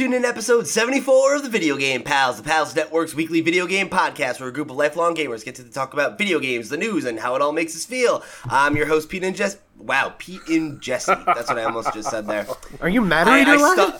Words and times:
tuned 0.00 0.14
in 0.14 0.22
to 0.22 0.28
episode 0.28 0.66
74 0.66 1.34
of 1.34 1.42
the 1.42 1.50
Video 1.50 1.76
Game 1.76 2.02
Pals, 2.02 2.38
the 2.38 2.42
Pals 2.42 2.74
Network's 2.74 3.14
weekly 3.14 3.42
video 3.42 3.66
game 3.66 3.90
podcast 3.90 4.40
where 4.40 4.48
a 4.48 4.52
group 4.52 4.70
of 4.70 4.76
lifelong 4.78 5.14
gamers 5.14 5.44
get 5.44 5.56
to 5.56 5.64
talk 5.64 5.92
about 5.92 6.16
video 6.16 6.38
games, 6.38 6.70
the 6.70 6.78
news, 6.78 7.04
and 7.04 7.20
how 7.20 7.34
it 7.34 7.42
all 7.42 7.52
makes 7.52 7.76
us 7.76 7.84
feel. 7.84 8.24
I'm 8.44 8.76
your 8.76 8.86
host, 8.86 9.10
Pete 9.10 9.24
and 9.24 9.36
Jess. 9.36 9.58
Wow, 9.76 10.14
Pete 10.16 10.40
and 10.48 10.80
Jesse. 10.80 11.12
That's 11.26 11.50
what 11.50 11.58
I 11.58 11.64
almost 11.64 11.92
just 11.92 12.08
said 12.08 12.26
there. 12.26 12.46
Are 12.80 12.88
you 12.88 13.02
mad 13.02 13.28
at 13.28 13.46
I, 13.46 13.90
me? 13.90 13.98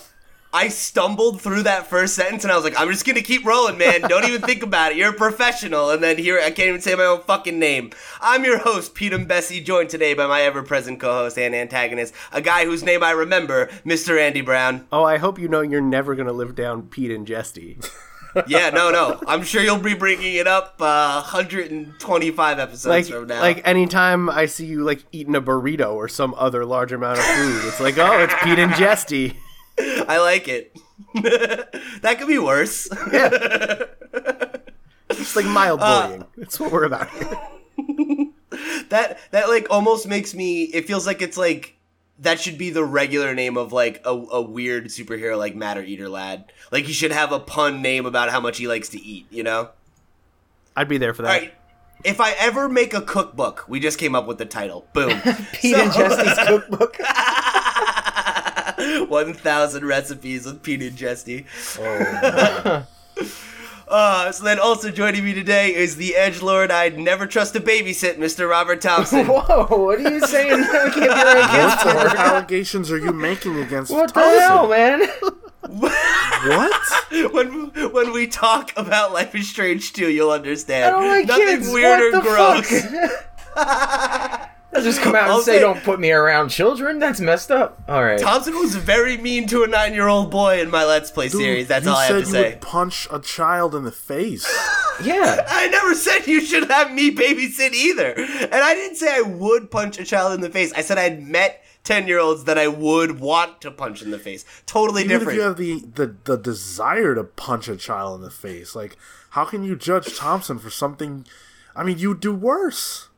I 0.52 0.66
stumbled 0.68 1.40
through 1.40 1.62
that 1.62 1.86
first 1.86 2.14
sentence 2.16 2.42
and 2.42 2.52
I 2.52 2.56
was 2.56 2.64
like, 2.64 2.78
I'm 2.78 2.90
just 2.90 3.06
gonna 3.06 3.22
keep 3.22 3.46
rolling, 3.46 3.78
man. 3.78 4.00
Don't 4.02 4.24
even 4.24 4.42
think 4.42 4.64
about 4.64 4.90
it. 4.92 4.98
You're 4.98 5.10
a 5.10 5.16
professional. 5.16 5.90
And 5.90 6.02
then 6.02 6.18
here, 6.18 6.38
I 6.40 6.50
can't 6.50 6.68
even 6.68 6.80
say 6.80 6.94
my 6.96 7.04
own 7.04 7.20
fucking 7.22 7.58
name. 7.58 7.90
I'm 8.20 8.44
your 8.44 8.58
host, 8.58 8.94
Pete 8.94 9.12
and 9.12 9.28
Bessie, 9.28 9.60
joined 9.60 9.90
today 9.90 10.12
by 10.12 10.26
my 10.26 10.42
ever 10.42 10.62
present 10.64 10.98
co 10.98 11.12
host 11.12 11.38
and 11.38 11.54
antagonist, 11.54 12.14
a 12.32 12.40
guy 12.42 12.64
whose 12.64 12.82
name 12.82 13.02
I 13.04 13.12
remember, 13.12 13.66
Mr. 13.86 14.18
Andy 14.20 14.40
Brown. 14.40 14.88
Oh, 14.90 15.04
I 15.04 15.18
hope 15.18 15.38
you 15.38 15.46
know 15.46 15.60
you're 15.60 15.80
never 15.80 16.16
gonna 16.16 16.32
live 16.32 16.56
down 16.56 16.82
Pete 16.82 17.10
and 17.12 17.26
Jesty. 17.26 17.78
Yeah, 18.46 18.70
no, 18.70 18.92
no. 18.92 19.20
I'm 19.26 19.42
sure 19.42 19.60
you'll 19.60 19.78
be 19.78 19.94
bringing 19.94 20.36
it 20.36 20.46
up 20.46 20.76
uh, 20.80 21.20
125 21.22 22.58
episodes 22.60 22.86
Like, 22.86 23.06
from 23.06 23.26
now. 23.26 23.40
like 23.40 23.66
anytime 23.66 24.30
I 24.30 24.46
see 24.46 24.66
you 24.66 24.84
like 24.84 25.02
eating 25.10 25.34
a 25.34 25.42
burrito 25.42 25.94
or 25.94 26.06
some 26.06 26.34
other 26.38 26.64
large 26.64 26.92
amount 26.92 27.18
of 27.18 27.24
food, 27.24 27.64
it's 27.64 27.80
like, 27.80 27.98
oh, 27.98 28.20
it's 28.22 28.34
Pete 28.44 28.60
and 28.60 28.72
Jesty. 28.76 29.36
I 30.08 30.18
like 30.18 30.48
it. 30.48 30.76
that 32.02 32.16
could 32.18 32.28
be 32.28 32.38
worse. 32.38 32.88
Yeah. 33.12 33.84
It's 35.10 35.34
like 35.34 35.44
mild 35.44 35.80
uh, 35.82 36.02
bullying. 36.06 36.24
That's 36.36 36.60
what 36.60 36.70
we're 36.70 36.84
about 36.84 37.10
here. 37.10 37.38
that 38.90 39.18
that 39.32 39.48
like 39.48 39.66
almost 39.68 40.06
makes 40.06 40.34
me 40.34 40.62
it 40.62 40.86
feels 40.86 41.06
like 41.06 41.20
it's 41.20 41.36
like 41.36 41.76
that 42.20 42.38
should 42.38 42.58
be 42.58 42.70
the 42.70 42.84
regular 42.84 43.34
name 43.34 43.56
of 43.56 43.72
like 43.72 44.00
a, 44.04 44.10
a 44.10 44.40
weird 44.40 44.86
superhero 44.86 45.36
like 45.36 45.56
Matter 45.56 45.82
Eater 45.82 46.08
Lad. 46.08 46.52
Like 46.70 46.84
he 46.84 46.92
should 46.92 47.12
have 47.12 47.32
a 47.32 47.40
pun 47.40 47.82
name 47.82 48.06
about 48.06 48.30
how 48.30 48.40
much 48.40 48.58
he 48.58 48.68
likes 48.68 48.88
to 48.90 49.00
eat, 49.00 49.26
you 49.30 49.42
know? 49.42 49.70
I'd 50.76 50.88
be 50.88 50.98
there 50.98 51.14
for 51.14 51.22
that. 51.22 51.28
Right. 51.28 51.54
If 52.04 52.20
I 52.20 52.32
ever 52.38 52.68
make 52.68 52.94
a 52.94 53.02
cookbook, 53.02 53.64
we 53.68 53.80
just 53.80 53.98
came 53.98 54.14
up 54.14 54.26
with 54.26 54.38
the 54.38 54.46
title. 54.46 54.86
Boom. 54.92 55.20
Pete 55.52 55.76
and 55.76 55.92
Jesty's 55.92 56.46
cookbook. 56.46 56.96
1000 58.98 59.84
recipes 59.86 60.46
with 60.46 60.62
Pete 60.62 60.82
and 60.82 60.96
Jesty. 60.96 61.46
Oh, 61.78 62.86
Uh, 63.88 64.30
so 64.30 64.44
then 64.44 64.60
also 64.60 64.88
joining 64.88 65.24
me 65.24 65.34
today 65.34 65.74
is 65.74 65.96
the 65.96 66.14
edge 66.14 66.40
lord 66.42 66.70
I'd 66.70 66.96
never 66.96 67.26
trust 67.26 67.54
to 67.54 67.60
babysit, 67.60 68.18
Mr. 68.18 68.48
Robert 68.48 68.80
Thompson. 68.80 69.26
Whoa, 69.26 69.66
what 69.66 69.98
are 69.98 70.08
you 70.12 70.20
saying? 70.28 70.62
I 70.62 70.90
can't 70.94 70.94
be 70.94 71.00
around 71.08 71.48
kids 71.50 71.84
What 71.96 72.16
allegations 72.16 72.92
are 72.92 72.98
you 72.98 73.12
making 73.12 73.56
against 73.58 73.90
What 73.90 74.14
the 74.14 74.20
Thompson? 74.20 74.40
hell, 74.42 74.68
man? 74.68 75.00
What? 76.46 77.32
when 77.32 77.72
when 77.92 78.12
we 78.12 78.28
talk 78.28 78.72
about 78.76 79.12
Life 79.12 79.34
is 79.34 79.48
Strange 79.48 79.92
2, 79.92 80.08
you'll 80.08 80.30
understand. 80.30 80.84
I 80.84 80.90
don't 80.90 81.08
like 81.08 81.26
Nothing 81.26 81.46
kids. 81.46 81.70
weird 81.72 81.98
what 81.98 82.02
or 82.02 82.10
the 82.12 82.20
gross. 82.20 82.70
Fuck? 84.70 84.82
They'll 84.82 84.82
just 84.84 85.00
come 85.02 85.14
out 85.14 85.24
and 85.24 85.32
I'll 85.32 85.40
say, 85.40 85.54
say- 85.56 85.60
"Don't 85.60 85.82
put 85.82 85.98
me 86.00 86.12
around 86.12 86.48
children." 86.50 86.98
That's 86.98 87.20
messed 87.20 87.50
up. 87.50 87.82
All 87.88 88.02
right. 88.04 88.18
Thompson 88.20 88.54
was 88.54 88.76
very 88.76 89.16
mean 89.16 89.46
to 89.48 89.62
a 89.64 89.66
nine-year-old 89.66 90.30
boy 90.30 90.60
in 90.60 90.70
my 90.70 90.84
Let's 90.84 91.10
Play 91.10 91.28
Dude, 91.28 91.40
series. 91.40 91.68
That's 91.68 91.86
all 91.86 91.96
I 91.96 92.06
have 92.06 92.14
to 92.14 92.20
you 92.20 92.24
say. 92.26 92.50
would 92.50 92.60
punch 92.60 93.08
a 93.10 93.18
child 93.18 93.74
in 93.74 93.84
the 93.84 93.92
face. 93.92 94.46
Yeah. 95.02 95.46
I 95.48 95.66
never 95.68 95.94
said 95.94 96.26
you 96.26 96.42
should 96.42 96.70
have 96.70 96.92
me 96.92 97.10
babysit 97.10 97.72
either. 97.72 98.12
And 98.12 98.52
I 98.54 98.74
didn't 98.74 98.96
say 98.96 99.10
I 99.16 99.22
would 99.22 99.70
punch 99.70 99.98
a 99.98 100.04
child 100.04 100.34
in 100.34 100.42
the 100.42 100.50
face. 100.50 100.74
I 100.74 100.82
said 100.82 100.98
I'd 100.98 101.22
met 101.26 101.64
10-year-olds 101.84 102.44
that 102.44 102.58
I 102.58 102.68
would 102.68 103.18
want 103.18 103.62
to 103.62 103.70
punch 103.70 104.02
in 104.02 104.10
the 104.10 104.18
face. 104.18 104.44
Totally 104.66 105.04
Even 105.04 105.20
different. 105.20 105.30
if 105.30 105.36
you 105.36 105.48
have 105.48 105.56
the, 105.56 105.80
the, 105.94 106.16
the 106.24 106.36
desire 106.36 107.14
to 107.14 107.24
punch 107.24 107.66
a 107.66 107.76
child 107.76 108.16
in 108.16 108.20
the 108.22 108.30
face, 108.30 108.74
like, 108.74 108.98
how 109.30 109.46
can 109.46 109.64
you 109.64 109.74
judge 109.74 110.18
Thompson 110.18 110.58
for 110.58 110.68
something? 110.68 111.24
I 111.74 111.82
mean, 111.82 111.98
you 111.98 112.10
would 112.10 112.20
do 112.20 112.34
worse. 112.34 113.08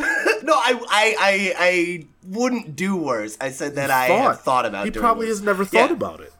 no, 0.42 0.54
I, 0.54 0.80
I, 0.88 1.16
I, 1.18 1.54
I 1.58 2.06
wouldn't 2.26 2.76
do 2.76 2.96
worse. 2.96 3.36
I 3.40 3.50
said 3.50 3.74
that 3.76 3.90
I 3.90 4.06
have 4.06 4.40
thought 4.40 4.66
about 4.66 4.84
He 4.84 4.90
doing 4.90 5.02
probably 5.02 5.26
worse. 5.26 5.38
has 5.38 5.44
never 5.44 5.64
thought 5.64 5.90
Yeah. 5.90 5.94
about 5.96 6.20
it. 6.20 6.32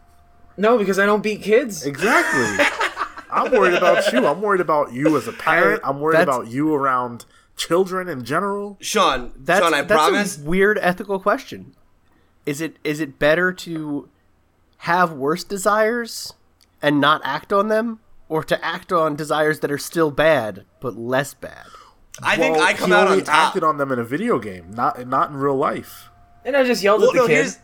No, 0.57 0.77
because 0.79 0.99
I 0.99 1.07
don't 1.07 1.23
beat 1.23 1.43
kids. 1.43 1.85
Exactly. 1.87 2.65
I'm 3.33 3.51
worried 3.53 3.75
about 3.75 4.13
you. 4.13 4.27
I'm 4.27 4.41
worried 4.43 4.61
about 4.61 4.93
you 4.93 5.17
as 5.17 5.29
a 5.29 5.33
parent. 5.33 5.81
I'm 5.85 6.01
worried 6.01 6.19
That's- 6.19 6.37
about 6.37 6.49
you 6.51 6.75
around 6.75 7.25
children 7.57 8.09
in 8.09 8.25
general. 8.25 8.77
Sean, 8.81 9.33
That's, 9.37 9.65
Sean, 9.65 9.75
I 9.75 9.83
that's 9.83 9.93
promise. 9.93 10.39
a 10.39 10.43
weird 10.43 10.79
ethical 10.81 11.21
question. 11.21 11.75
Is 12.47 12.61
it 12.61 12.79
is 12.83 13.01
it 13.01 13.19
better 13.19 13.53
to 13.53 14.09
have 14.79 15.13
worse 15.13 15.45
desires 15.45 16.33
and 16.83 17.01
not 17.01 17.21
act 17.23 17.53
on 17.53 17.69
them, 17.69 18.01
or 18.31 18.43
to 18.45 18.65
act 18.65 18.91
on 18.93 19.15
desires 19.15 19.61
that 19.61 19.71
are 19.71 19.77
still 19.79 20.11
bad 20.11 20.65
but 20.81 20.97
less 20.97 21.35
bad? 21.35 21.67
I 22.23 22.37
think 22.37 22.57
Well, 22.57 22.67
I 22.67 22.75
come 22.75 22.91
he 22.91 22.97
out 22.97 23.07
only 23.09 23.21
on 23.21 23.25
top. 23.25 23.35
acted 23.49 23.65
on 23.65 23.79
them 23.79 23.93
in 23.93 23.99
a 23.99 24.05
video 24.05 24.39
game, 24.39 24.71
not 24.73 25.07
not 25.07 25.31
in 25.31 25.37
real 25.37 25.57
life. 25.57 26.11
And 26.45 26.57
I 26.57 26.65
just 26.65 26.83
yelled 26.83 27.01
Well, 27.01 27.11
at 27.11 27.15
the 27.15 27.19
no, 27.21 27.27
kid. 27.27 27.35
here's. 27.35 27.59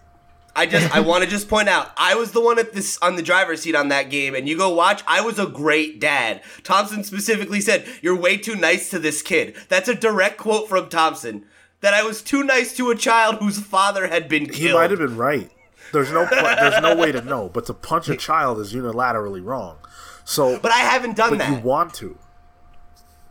I 0.54 0.64
just 0.64 0.94
I 0.96 1.00
want 1.00 1.22
to 1.22 1.28
just 1.28 1.48
point 1.50 1.68
out 1.68 1.90
I 1.98 2.14
was 2.14 2.32
the 2.32 2.40
one 2.40 2.58
at 2.58 2.72
this 2.72 2.96
on 3.02 3.16
the 3.16 3.22
driver's 3.22 3.60
seat 3.60 3.74
on 3.74 3.88
that 3.88 4.08
game, 4.08 4.34
and 4.34 4.48
you 4.48 4.56
go 4.56 4.72
watch. 4.72 5.02
I 5.06 5.20
was 5.20 5.38
a 5.38 5.46
great 5.46 6.00
dad. 6.00 6.40
Thompson 6.64 7.04
specifically 7.04 7.60
said, 7.60 7.86
"You're 8.00 8.16
way 8.16 8.38
too 8.38 8.56
nice 8.56 8.88
to 8.90 8.98
this 8.98 9.20
kid." 9.20 9.54
That's 9.68 9.88
a 9.88 9.94
direct 9.94 10.38
quote 10.38 10.68
from 10.68 10.88
Thompson. 10.88 11.44
That 11.82 11.92
I 11.92 12.02
was 12.02 12.22
too 12.22 12.42
nice 12.42 12.74
to 12.78 12.90
a 12.90 12.96
child 12.96 13.36
whose 13.36 13.58
father 13.60 14.06
had 14.06 14.30
been 14.30 14.46
killed. 14.46 14.56
He 14.56 14.72
might 14.72 14.88
have 14.90 14.98
been 14.98 15.18
right. 15.18 15.50
There's 15.92 16.10
no 16.10 16.24
there's 16.24 16.80
no 16.80 16.96
way 16.96 17.12
to 17.12 17.20
know, 17.20 17.50
but 17.50 17.66
to 17.66 17.74
punch 17.74 18.08
a 18.08 18.16
child 18.28 18.58
is 18.58 18.72
unilaterally 18.72 19.44
wrong. 19.44 19.76
So, 20.24 20.58
but 20.58 20.72
I 20.72 20.78
haven't 20.78 21.16
done 21.16 21.30
but 21.30 21.38
that. 21.40 21.50
you 21.52 21.58
want 21.68 21.92
to. 21.94 22.18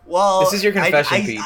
Well, 0.05 0.41
This 0.41 0.53
is 0.53 0.63
your 0.63 0.73
confession, 0.73 1.15
I, 1.15 1.19
I, 1.19 1.25
Pete. 1.25 1.39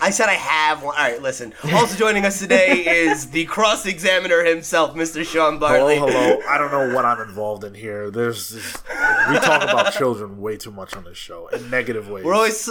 I 0.00 0.10
said 0.10 0.28
I 0.28 0.34
have 0.34 0.82
one. 0.82 0.94
All 0.96 1.02
right, 1.02 1.22
listen. 1.22 1.54
Also 1.72 1.96
joining 1.96 2.26
us 2.26 2.38
today 2.38 2.84
is 3.08 3.30
the 3.30 3.46
cross 3.46 3.86
examiner 3.86 4.44
himself, 4.44 4.94
Mr. 4.94 5.24
Sean 5.24 5.58
Hello, 5.58 5.88
hello. 5.88 6.40
I 6.46 6.58
don't 6.58 6.70
know 6.70 6.94
what 6.94 7.06
I'm 7.06 7.20
involved 7.26 7.64
in 7.64 7.72
here. 7.74 8.10
There's 8.10 8.50
this, 8.50 8.82
we 9.30 9.38
talk 9.38 9.62
about 9.62 9.92
children 9.98 10.38
way 10.40 10.58
too 10.58 10.70
much 10.70 10.94
on 10.94 11.04
this 11.04 11.16
show 11.16 11.48
in 11.48 11.70
negative 11.70 12.10
ways. 12.10 12.24
We're 12.24 12.34
always 12.34 12.68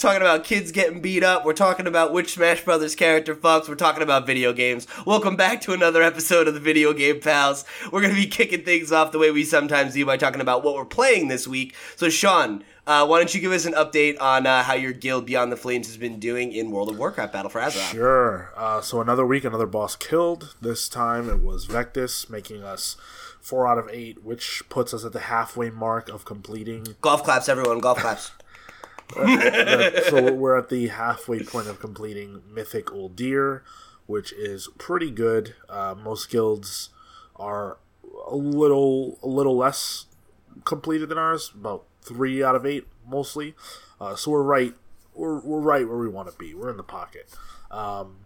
talking 0.00 0.22
about 0.22 0.42
kids 0.44 0.72
getting 0.72 1.00
beat 1.00 1.22
up. 1.22 1.44
We're 1.44 1.52
talking 1.52 1.86
about 1.86 2.12
which 2.12 2.32
Smash 2.32 2.64
Brothers 2.64 2.96
character 2.96 3.36
fucks. 3.36 3.68
We're 3.68 3.74
talking 3.76 4.02
about 4.02 4.26
video 4.26 4.52
games. 4.52 4.86
Welcome 5.06 5.36
back 5.36 5.60
to 5.62 5.72
another 5.72 6.02
episode 6.02 6.48
of 6.48 6.54
the 6.54 6.60
Video 6.60 6.92
Game 6.92 7.20
Pals. 7.20 7.64
We're 7.92 8.00
going 8.00 8.14
to 8.14 8.20
be 8.20 8.26
kicking 8.26 8.64
things 8.64 8.90
off 8.90 9.12
the 9.12 9.18
way 9.18 9.30
we 9.30 9.44
sometimes 9.44 9.94
do 9.94 10.04
by 10.04 10.16
talking 10.16 10.40
about 10.40 10.64
what 10.64 10.74
we're 10.74 10.84
playing 10.86 11.28
this 11.28 11.46
week. 11.46 11.76
So, 11.96 12.08
Sean, 12.08 12.64
uh, 12.90 13.06
why 13.06 13.18
don't 13.18 13.32
you 13.32 13.40
give 13.40 13.52
us 13.52 13.66
an 13.66 13.72
update 13.74 14.20
on 14.20 14.48
uh, 14.48 14.64
how 14.64 14.74
your 14.74 14.92
guild 14.92 15.24
Beyond 15.24 15.52
the 15.52 15.56
Flames 15.56 15.86
has 15.86 15.96
been 15.96 16.18
doing 16.18 16.50
in 16.50 16.72
World 16.72 16.90
of 16.90 16.98
Warcraft 16.98 17.32
Battle 17.32 17.48
for 17.48 17.60
Azeroth? 17.60 17.92
Sure. 17.92 18.52
Uh, 18.56 18.80
so 18.80 19.00
another 19.00 19.24
week, 19.24 19.44
another 19.44 19.66
boss 19.66 19.94
killed. 19.94 20.56
This 20.60 20.88
time 20.88 21.30
it 21.30 21.38
was 21.38 21.68
Vectis, 21.68 22.28
making 22.28 22.64
us 22.64 22.96
four 23.40 23.68
out 23.68 23.78
of 23.78 23.88
eight, 23.92 24.24
which 24.24 24.64
puts 24.68 24.92
us 24.92 25.04
at 25.04 25.12
the 25.12 25.20
halfway 25.20 25.70
mark 25.70 26.08
of 26.08 26.24
completing. 26.24 26.96
Golf 27.00 27.22
claps, 27.22 27.48
everyone. 27.48 27.78
Golf 27.78 27.98
claps. 28.00 28.32
So 29.14 30.32
we're 30.32 30.58
at 30.58 30.68
the 30.68 30.88
halfway 30.88 31.44
point 31.44 31.68
of 31.68 31.78
completing 31.78 32.42
Mythic 32.52 32.86
Uldir, 32.86 33.60
which 34.06 34.32
is 34.32 34.68
pretty 34.78 35.12
good. 35.12 35.54
Uh, 35.68 35.94
most 35.94 36.28
guilds 36.28 36.88
are 37.36 37.78
a 38.26 38.34
little 38.34 39.16
a 39.22 39.28
little 39.28 39.56
less 39.56 40.06
completed 40.64 41.08
than 41.08 41.18
ours, 41.18 41.52
about 41.54 41.84
three 42.02 42.42
out 42.42 42.54
of 42.54 42.66
eight 42.66 42.86
mostly. 43.06 43.54
Uh, 44.00 44.16
so 44.16 44.30
we're 44.30 44.42
right 44.42 44.74
we're, 45.14 45.40
we're 45.40 45.60
right 45.60 45.86
where 45.86 45.98
we 45.98 46.08
want 46.08 46.30
to 46.30 46.36
be. 46.38 46.54
We're 46.54 46.70
in 46.70 46.76
the 46.76 46.82
pocket. 46.82 47.28
Um, 47.70 48.18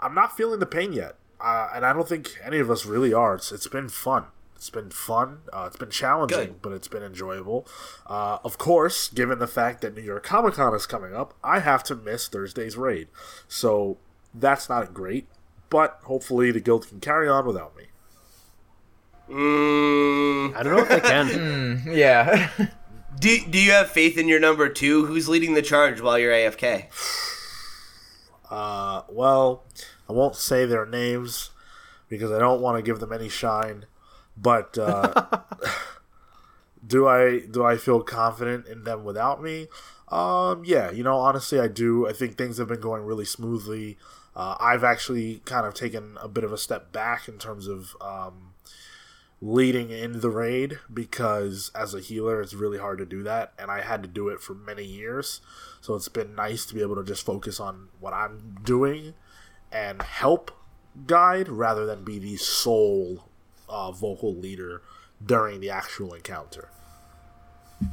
I'm 0.00 0.14
not 0.14 0.36
feeling 0.36 0.60
the 0.60 0.66
pain 0.66 0.92
yet, 0.92 1.16
uh, 1.40 1.68
and 1.74 1.84
I 1.84 1.92
don't 1.92 2.08
think 2.08 2.36
any 2.44 2.58
of 2.58 2.70
us 2.70 2.86
really 2.86 3.12
are. 3.12 3.34
It's 3.34 3.52
it's 3.52 3.68
been 3.68 3.88
fun. 3.88 4.26
It's 4.56 4.70
been 4.70 4.90
fun. 4.90 5.38
Uh, 5.52 5.64
it's 5.66 5.76
been 5.76 5.90
challenging, 5.90 6.38
Good. 6.38 6.62
but 6.62 6.72
it's 6.72 6.88
been 6.88 7.02
enjoyable. 7.02 7.66
Uh, 8.06 8.38
of 8.44 8.58
course, 8.58 9.08
given 9.08 9.40
the 9.40 9.48
fact 9.48 9.80
that 9.80 9.94
New 9.96 10.02
York 10.02 10.22
Comic 10.22 10.54
Con 10.54 10.72
is 10.74 10.86
coming 10.86 11.14
up, 11.14 11.34
I 11.42 11.58
have 11.58 11.82
to 11.84 11.96
miss 11.96 12.28
Thursday's 12.28 12.76
raid. 12.76 13.08
So 13.48 13.98
that's 14.32 14.68
not 14.68 14.94
great, 14.94 15.26
but 15.68 15.98
hopefully 16.04 16.52
the 16.52 16.60
guild 16.60 16.88
can 16.88 17.00
carry 17.00 17.28
on 17.28 17.44
without 17.44 17.76
me. 17.76 17.86
Mm, 19.28 20.54
I 20.54 20.62
don't 20.62 20.76
know 20.76 20.82
if 20.82 20.88
they 20.88 21.00
can. 21.00 21.82
yeah. 21.92 22.50
do, 23.18 23.38
do 23.48 23.58
you 23.58 23.72
have 23.72 23.90
faith 23.90 24.18
in 24.18 24.28
your 24.28 24.40
number 24.40 24.68
two? 24.68 25.06
Who's 25.06 25.28
leading 25.28 25.54
the 25.54 25.62
charge 25.62 26.00
while 26.00 26.18
you're 26.18 26.32
AFK? 26.32 26.86
Uh, 28.50 29.00
well, 29.08 29.64
I 30.10 30.12
won't 30.12 30.36
say 30.36 30.66
their 30.66 30.84
names 30.84 31.52
because 32.10 32.30
I 32.30 32.38
don't 32.38 32.60
want 32.60 32.76
to 32.76 32.82
give 32.82 33.00
them 33.00 33.10
any 33.10 33.30
shine. 33.30 33.86
But 34.36 34.76
uh, 34.76 35.26
do 36.86 37.08
I 37.08 37.40
do 37.50 37.64
I 37.64 37.78
feel 37.78 38.02
confident 38.02 38.66
in 38.66 38.84
them 38.84 39.04
without 39.04 39.42
me? 39.42 39.68
Um, 40.08 40.62
yeah, 40.66 40.90
you 40.90 41.02
know, 41.02 41.16
honestly, 41.16 41.58
I 41.58 41.68
do. 41.68 42.06
I 42.06 42.12
think 42.12 42.36
things 42.36 42.58
have 42.58 42.68
been 42.68 42.80
going 42.80 43.04
really 43.04 43.24
smoothly. 43.24 43.96
Uh, 44.36 44.56
I've 44.60 44.84
actually 44.84 45.40
kind 45.46 45.66
of 45.66 45.72
taken 45.72 46.18
a 46.20 46.28
bit 46.28 46.44
of 46.44 46.52
a 46.52 46.58
step 46.58 46.92
back 46.92 47.28
in 47.28 47.38
terms 47.38 47.66
of 47.66 47.96
um, 48.00 48.51
leading 49.44 49.90
in 49.90 50.20
the 50.20 50.30
raid 50.30 50.78
because 50.94 51.72
as 51.74 51.94
a 51.94 52.00
healer 52.00 52.40
it's 52.40 52.54
really 52.54 52.78
hard 52.78 52.96
to 52.96 53.04
do 53.04 53.24
that 53.24 53.52
and 53.58 53.72
I 53.72 53.80
had 53.80 54.00
to 54.02 54.08
do 54.08 54.28
it 54.28 54.40
for 54.40 54.54
many 54.54 54.84
years. 54.84 55.40
So 55.80 55.96
it's 55.96 56.08
been 56.08 56.36
nice 56.36 56.64
to 56.66 56.74
be 56.74 56.80
able 56.80 56.94
to 56.94 57.04
just 57.04 57.26
focus 57.26 57.58
on 57.58 57.88
what 57.98 58.14
I'm 58.14 58.58
doing 58.62 59.14
and 59.72 60.00
help 60.00 60.52
guide 61.08 61.48
rather 61.48 61.84
than 61.84 62.04
be 62.04 62.20
the 62.20 62.36
sole 62.36 63.28
uh, 63.68 63.90
vocal 63.90 64.32
leader 64.32 64.80
during 65.24 65.58
the 65.58 65.70
actual 65.70 66.14
encounter. 66.14 66.68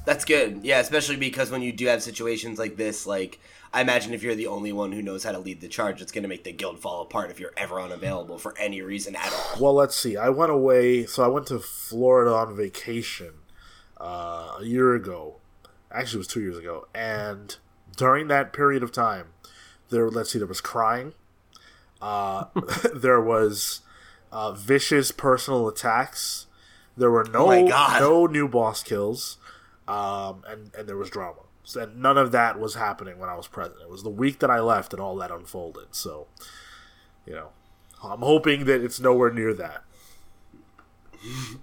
That's 0.06 0.26
good. 0.26 0.62
Yeah, 0.64 0.80
especially 0.80 1.16
because 1.16 1.52
when 1.52 1.62
you 1.62 1.72
do 1.72 1.88
have 1.88 2.02
situations 2.04 2.60
like 2.60 2.76
this, 2.76 3.06
like 3.06 3.40
I 3.74 3.82
imagine 3.82 4.14
if 4.14 4.24
you're 4.24 4.36
the 4.36 4.48
only 4.48 4.72
one 4.72 4.92
who 4.92 5.02
knows 5.02 5.24
how 5.24 5.32
to 5.32 5.40
lead 5.40 5.62
the 5.62 5.68
charge, 5.68 6.02
it's 6.02 6.12
going 6.12 6.24
to 6.24 6.30
make 6.30 6.44
the 6.44 6.52
guild 6.52 6.80
fall 6.80 7.02
apart 7.02 7.30
if 7.30 7.40
you're 7.40 7.54
ever 7.56 7.80
unavailable 7.80 8.38
for 8.38 8.58
any 8.58 8.82
reason 8.82 9.16
at 9.16 9.32
all. 9.32 9.62
Well, 9.62 9.74
let's 9.74 9.96
see. 9.96 10.18
I 10.18 10.30
went 10.30 10.52
away, 10.52 11.06
so 11.06 11.24
I 11.24 11.28
went 11.28 11.48
to 11.48 11.60
Florida 11.60 12.34
on 12.34 12.56
vacation 12.56 13.34
uh, 14.00 14.58
a 14.60 14.64
year 14.64 14.96
ago. 14.96 15.38
Actually, 15.92 16.18
it 16.18 16.20
was 16.20 16.28
two 16.28 16.42
years 16.42 16.58
ago, 16.58 16.88
and 16.94 17.58
during 17.96 18.28
that 18.28 18.54
period 18.54 18.84
of 18.84 18.92
time, 18.92 19.28
there. 19.90 20.10
Let's 20.10 20.32
see. 20.32 20.40
There 20.40 20.48
was 20.48 20.62
crying. 20.62 21.14
Uh, 22.02 22.46
there 22.96 23.20
was 23.20 23.82
uh, 24.32 24.52
vicious 24.54 25.12
personal 25.12 25.68
attacks. 25.68 26.46
There 26.96 27.12
were 27.12 27.24
no 27.24 27.52
Oh 27.52 27.98
no 28.00 28.26
new 28.28 28.48
boss 28.48 28.84
kills, 28.84 29.38
um, 29.90 30.44
and 30.48 30.72
and 30.78 30.88
there 30.88 30.96
was 30.96 31.10
drama. 31.10 31.42
So, 31.64 31.82
and 31.82 32.02
none 32.02 32.18
of 32.18 32.32
that 32.32 32.60
was 32.60 32.76
happening 32.76 33.20
when 33.20 33.30
I 33.30 33.36
was 33.36 33.48
present. 33.48 33.82
It 33.82 33.90
was 33.90 34.04
the 34.04 34.10
week 34.10 34.40
that 34.40 34.50
I 34.50 34.60
left 34.60 34.94
and 34.94 35.02
all 35.02 35.16
that 35.18 35.32
unfolded. 35.32 35.88
So, 35.92 36.28
you 37.26 37.34
know, 37.34 37.50
I'm 38.04 38.20
hoping 38.20 38.66
that 38.66 38.84
it's 38.84 39.00
nowhere 39.00 39.32
near 39.32 39.54
that. 39.54 39.84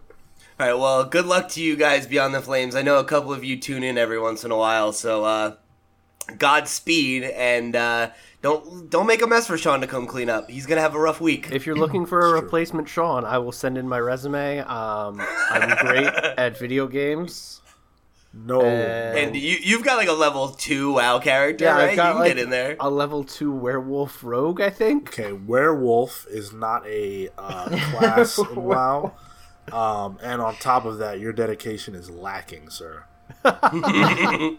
All 0.58 0.67
right, 0.67 0.73
well, 0.73 1.05
good 1.05 1.26
luck 1.26 1.50
to 1.50 1.62
you 1.62 1.76
guys 1.76 2.06
beyond 2.06 2.34
the 2.34 2.40
flames. 2.40 2.75
I 2.75 2.81
know 2.81 2.99
a 2.99 3.05
couple 3.05 3.31
of 3.31 3.44
you 3.44 3.58
tune 3.58 3.82
in 3.82 3.99
every 3.99 4.19
once 4.19 4.43
in 4.43 4.50
a 4.50 4.56
while, 4.56 4.90
so 4.94 5.23
uh, 5.25 5.56
Godspeed, 6.38 7.25
and 7.25 7.76
uh, 7.76 8.11
don't 8.40 8.88
don't 8.88 9.06
make 9.06 9.20
a 9.20 9.26
mess 9.26 9.46
for 9.46 9.58
Sean 9.58 9.82
to 9.82 9.87
come 9.87 10.06
clean 10.06 10.31
up. 10.31 10.49
He's 10.49 10.64
gonna 10.64 10.81
have 10.81 10.94
a 10.94 10.99
rough 10.99 11.20
week. 11.20 11.49
If 11.52 11.67
you're 11.67 11.76
looking 11.76 12.06
for 12.06 12.20
a 12.20 12.40
replacement 12.40 12.88
Sean, 12.88 13.26
I 13.26 13.37
will 13.37 13.52
send 13.52 13.76
in 13.76 13.87
my 13.87 13.99
resume. 13.99 14.61
Um, 14.61 15.20
I'm 15.50 15.76
great 15.84 16.06
at 16.38 16.58
video 16.58 16.87
games. 16.87 17.61
No, 18.38 18.61
And- 18.61 19.19
And 19.19 19.37
you 19.37 19.56
you've 19.62 19.83
got 19.83 19.97
like 19.97 20.09
a 20.09 20.12
level 20.12 20.49
two 20.50 20.93
WoW 20.93 21.19
character, 21.21 21.65
Yeah, 21.65 21.73
right? 21.77 21.91
I've 21.91 21.97
got 21.97 22.06
you 22.09 22.12
can 22.12 22.21
like 22.21 22.29
get 22.35 22.38
in 22.38 22.50
there. 22.50 22.77
a 22.79 22.91
level 22.91 23.25
two 23.25 23.50
werewolf 23.50 24.23
rogue, 24.23 24.61
I 24.61 24.69
think. 24.71 25.09
okay, 25.09 25.33
werewolf 25.33 26.27
is 26.29 26.53
not 26.53 26.87
a 26.87 27.31
uh, 27.38 27.69
class 27.93 28.38
in 28.38 28.55
WoW, 28.62 29.15
um, 29.73 30.19
and 30.23 30.41
on 30.43 30.55
top 30.56 30.85
of 30.85 30.99
that, 30.99 31.19
your 31.19 31.33
dedication 31.33 31.94
is 31.94 32.11
lacking, 32.11 32.69
sir. 32.71 33.05
and 33.44 34.59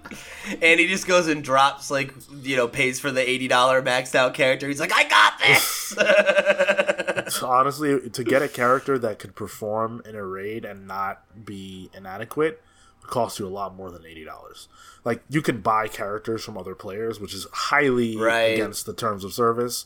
he 0.80 0.88
just 0.88 1.08
goes 1.08 1.28
and 1.28 1.44
drops 1.44 1.90
like 1.92 2.14
you 2.42 2.56
know 2.56 2.68
pays 2.68 3.00
for 3.00 3.12
the 3.12 3.28
eighty 3.28 3.48
dollar 3.48 3.82
maxed 3.82 4.16
out 4.16 4.34
character. 4.34 4.68
He's 4.68 4.80
like, 4.80 4.92
I 4.94 5.08
got 5.08 5.34
this. 5.40 5.96
So 7.34 7.48
honestly, 7.48 8.10
to 8.12 8.24
get 8.24 8.42
a 8.42 8.48
character 8.48 8.98
that 9.00 9.20
could 9.20 9.36
perform 9.36 10.02
in 10.06 10.16
a 10.16 10.26
raid 10.26 10.64
and 10.64 10.88
not 10.88 11.22
be 11.46 11.90
inadequate 11.94 12.62
would 13.08 13.14
cost 13.14 13.40
you 13.40 13.48
a 13.48 13.50
lot 13.50 13.76
more 13.76 13.90
than 13.90 14.06
eighty 14.06 14.24
dollars. 14.26 14.68
Like 15.06 15.24
you 15.30 15.42
can 15.42 15.62
buy 15.62 15.88
characters 15.88 16.44
from 16.44 16.58
other 16.58 16.76
players, 16.76 17.20
which 17.20 17.34
is 17.34 17.48
highly 17.54 18.18
Right. 18.18 18.54
against 18.54 18.86
the 18.86 18.94
terms 18.94 19.24
of 19.24 19.34
service, 19.34 19.86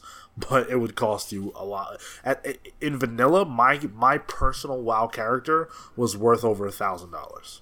but 0.49 0.69
it 0.69 0.77
would 0.79 0.95
cost 0.95 1.31
you 1.31 1.51
a 1.55 1.63
lot. 1.63 2.01
At, 2.23 2.57
in 2.79 2.97
vanilla, 2.97 3.45
my 3.45 3.79
my 3.93 4.17
personal 4.17 4.81
WoW 4.81 5.07
character 5.07 5.69
was 5.95 6.17
worth 6.17 6.43
over 6.43 6.65
a 6.65 6.71
thousand 6.71 7.11
dollars. 7.11 7.61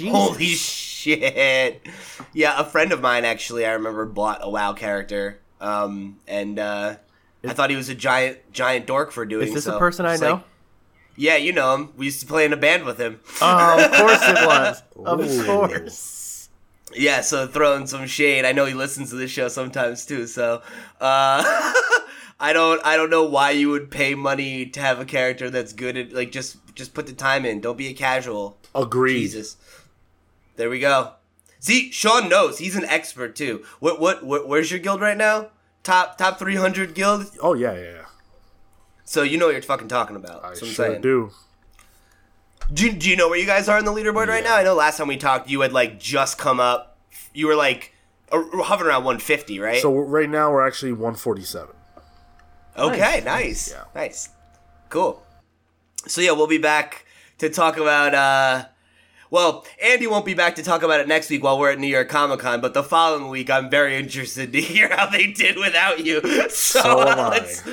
Holy 0.00 0.46
shit! 0.46 1.80
Yeah, 2.32 2.58
a 2.58 2.64
friend 2.64 2.90
of 2.92 3.00
mine 3.00 3.24
actually, 3.24 3.64
I 3.66 3.72
remember 3.72 4.04
bought 4.04 4.40
a 4.42 4.50
WoW 4.50 4.72
character, 4.72 5.40
um, 5.60 6.18
and 6.26 6.58
uh, 6.58 6.96
I 7.44 7.52
thought 7.52 7.70
he 7.70 7.76
was 7.76 7.88
a 7.88 7.94
giant 7.94 8.38
giant 8.52 8.86
dork 8.86 9.12
for 9.12 9.24
doing. 9.24 9.46
Is 9.48 9.54
this 9.54 9.64
so. 9.64 9.76
a 9.76 9.78
person 9.78 10.04
I 10.06 10.14
It's 10.14 10.22
know? 10.22 10.32
like, 10.34 10.42
yeah, 11.16 11.36
you 11.36 11.52
know 11.52 11.74
him. 11.74 11.92
We 11.96 12.06
used 12.06 12.20
to 12.20 12.26
play 12.26 12.44
in 12.44 12.52
a 12.52 12.56
band 12.56 12.84
with 12.84 12.98
him. 12.98 13.20
Oh, 13.40 13.84
of 13.84 13.90
course 13.92 14.20
it 14.22 14.34
was. 14.46 14.82
Of 15.04 15.20
Ooh. 15.20 15.44
course. 15.44 16.48
Yeah, 16.94 17.20
so 17.20 17.46
throwing 17.46 17.86
some 17.86 18.06
shade. 18.06 18.44
I 18.44 18.52
know 18.52 18.64
he 18.64 18.74
listens 18.74 19.10
to 19.10 19.16
this 19.16 19.30
show 19.30 19.48
sometimes 19.48 20.06
too. 20.06 20.26
So 20.26 20.62
uh, 21.00 21.42
I 22.40 22.52
don't 22.52 22.80
I 22.84 22.96
don't 22.96 23.10
know 23.10 23.24
why 23.24 23.50
you 23.50 23.70
would 23.70 23.90
pay 23.90 24.14
money 24.14 24.66
to 24.66 24.80
have 24.80 25.00
a 25.00 25.04
character 25.04 25.50
that's 25.50 25.72
good 25.72 25.96
at 25.96 26.12
like 26.12 26.32
just 26.32 26.58
just 26.74 26.94
put 26.94 27.06
the 27.06 27.12
time 27.12 27.44
in. 27.44 27.60
Don't 27.60 27.76
be 27.78 27.88
a 27.88 27.94
casual. 27.94 28.58
Agreed. 28.74 29.20
Jesus. 29.20 29.56
There 30.56 30.70
we 30.70 30.80
go. 30.80 31.12
See, 31.58 31.90
Sean 31.90 32.28
knows. 32.28 32.58
He's 32.58 32.76
an 32.76 32.84
expert 32.84 33.34
too. 33.36 33.64
What 33.80 34.00
what, 34.00 34.24
what 34.24 34.48
where's 34.48 34.70
your 34.70 34.80
guild 34.80 35.00
right 35.00 35.16
now? 35.16 35.48
Top 35.82 36.16
top 36.18 36.38
300 36.38 36.94
guild? 36.94 37.26
Oh 37.40 37.54
yeah, 37.54 37.74
yeah, 37.74 37.80
yeah. 37.80 38.05
So 39.06 39.22
you 39.22 39.38
know 39.38 39.46
what 39.46 39.52
you're 39.52 39.62
fucking 39.62 39.88
talking 39.88 40.16
about. 40.16 40.44
I 40.44 40.48
That's 40.48 40.62
I'm 40.62 40.68
sure 40.68 40.86
saying. 40.90 41.00
do. 41.00 41.30
Do, 42.72 42.92
do 42.92 43.08
you 43.08 43.16
know 43.16 43.28
where 43.28 43.38
you 43.38 43.46
guys 43.46 43.68
are 43.68 43.78
in 43.78 43.84
the 43.84 43.92
leaderboard 43.92 44.26
right 44.26 44.42
now? 44.42 44.56
I 44.56 44.64
know 44.64 44.74
last 44.74 44.98
time 44.98 45.06
we 45.06 45.16
talked, 45.16 45.48
you 45.48 45.60
had 45.60 45.72
like 45.72 46.00
just 46.00 46.36
come 46.36 46.58
up. 46.58 46.98
You 47.32 47.46
were 47.46 47.54
like 47.54 47.94
uh, 48.32 48.42
hovering 48.64 48.88
around 48.90 49.04
150, 49.04 49.60
right? 49.60 49.80
So 49.80 49.96
right 49.96 50.28
now 50.28 50.50
we're 50.50 50.66
actually 50.66 50.92
one 50.92 51.14
forty 51.14 51.42
seven. 51.42 51.74
okay, 52.76 53.22
nice, 53.24 53.70
Yeah. 53.70 53.84
nice, 53.94 54.28
cool. 54.88 55.22
So 56.08 56.20
yeah, 56.20 56.32
we'll 56.32 56.48
be 56.48 56.58
back 56.58 57.06
to 57.38 57.48
talk 57.48 57.76
about. 57.76 58.14
uh 58.14 58.64
well, 59.30 59.64
Andy 59.82 60.06
won't 60.06 60.24
be 60.24 60.34
back 60.34 60.54
to 60.56 60.62
talk 60.62 60.82
about 60.82 61.00
it 61.00 61.08
next 61.08 61.30
week 61.30 61.42
while 61.42 61.58
we're 61.58 61.70
at 61.72 61.78
New 61.78 61.86
York 61.86 62.08
Comic 62.08 62.40
Con, 62.40 62.60
but 62.60 62.74
the 62.74 62.82
following 62.82 63.28
week, 63.28 63.50
I'm 63.50 63.68
very 63.70 63.96
interested 63.96 64.52
to 64.52 64.60
hear 64.72 64.88
how 64.94 65.06
they 65.06 65.26
did 65.32 65.56
without 65.56 66.04
you. 66.04 66.20
So, 66.48 66.80
So 66.80 67.02
am 67.02 67.18
I. 67.18 67.28
let's, 67.30 67.64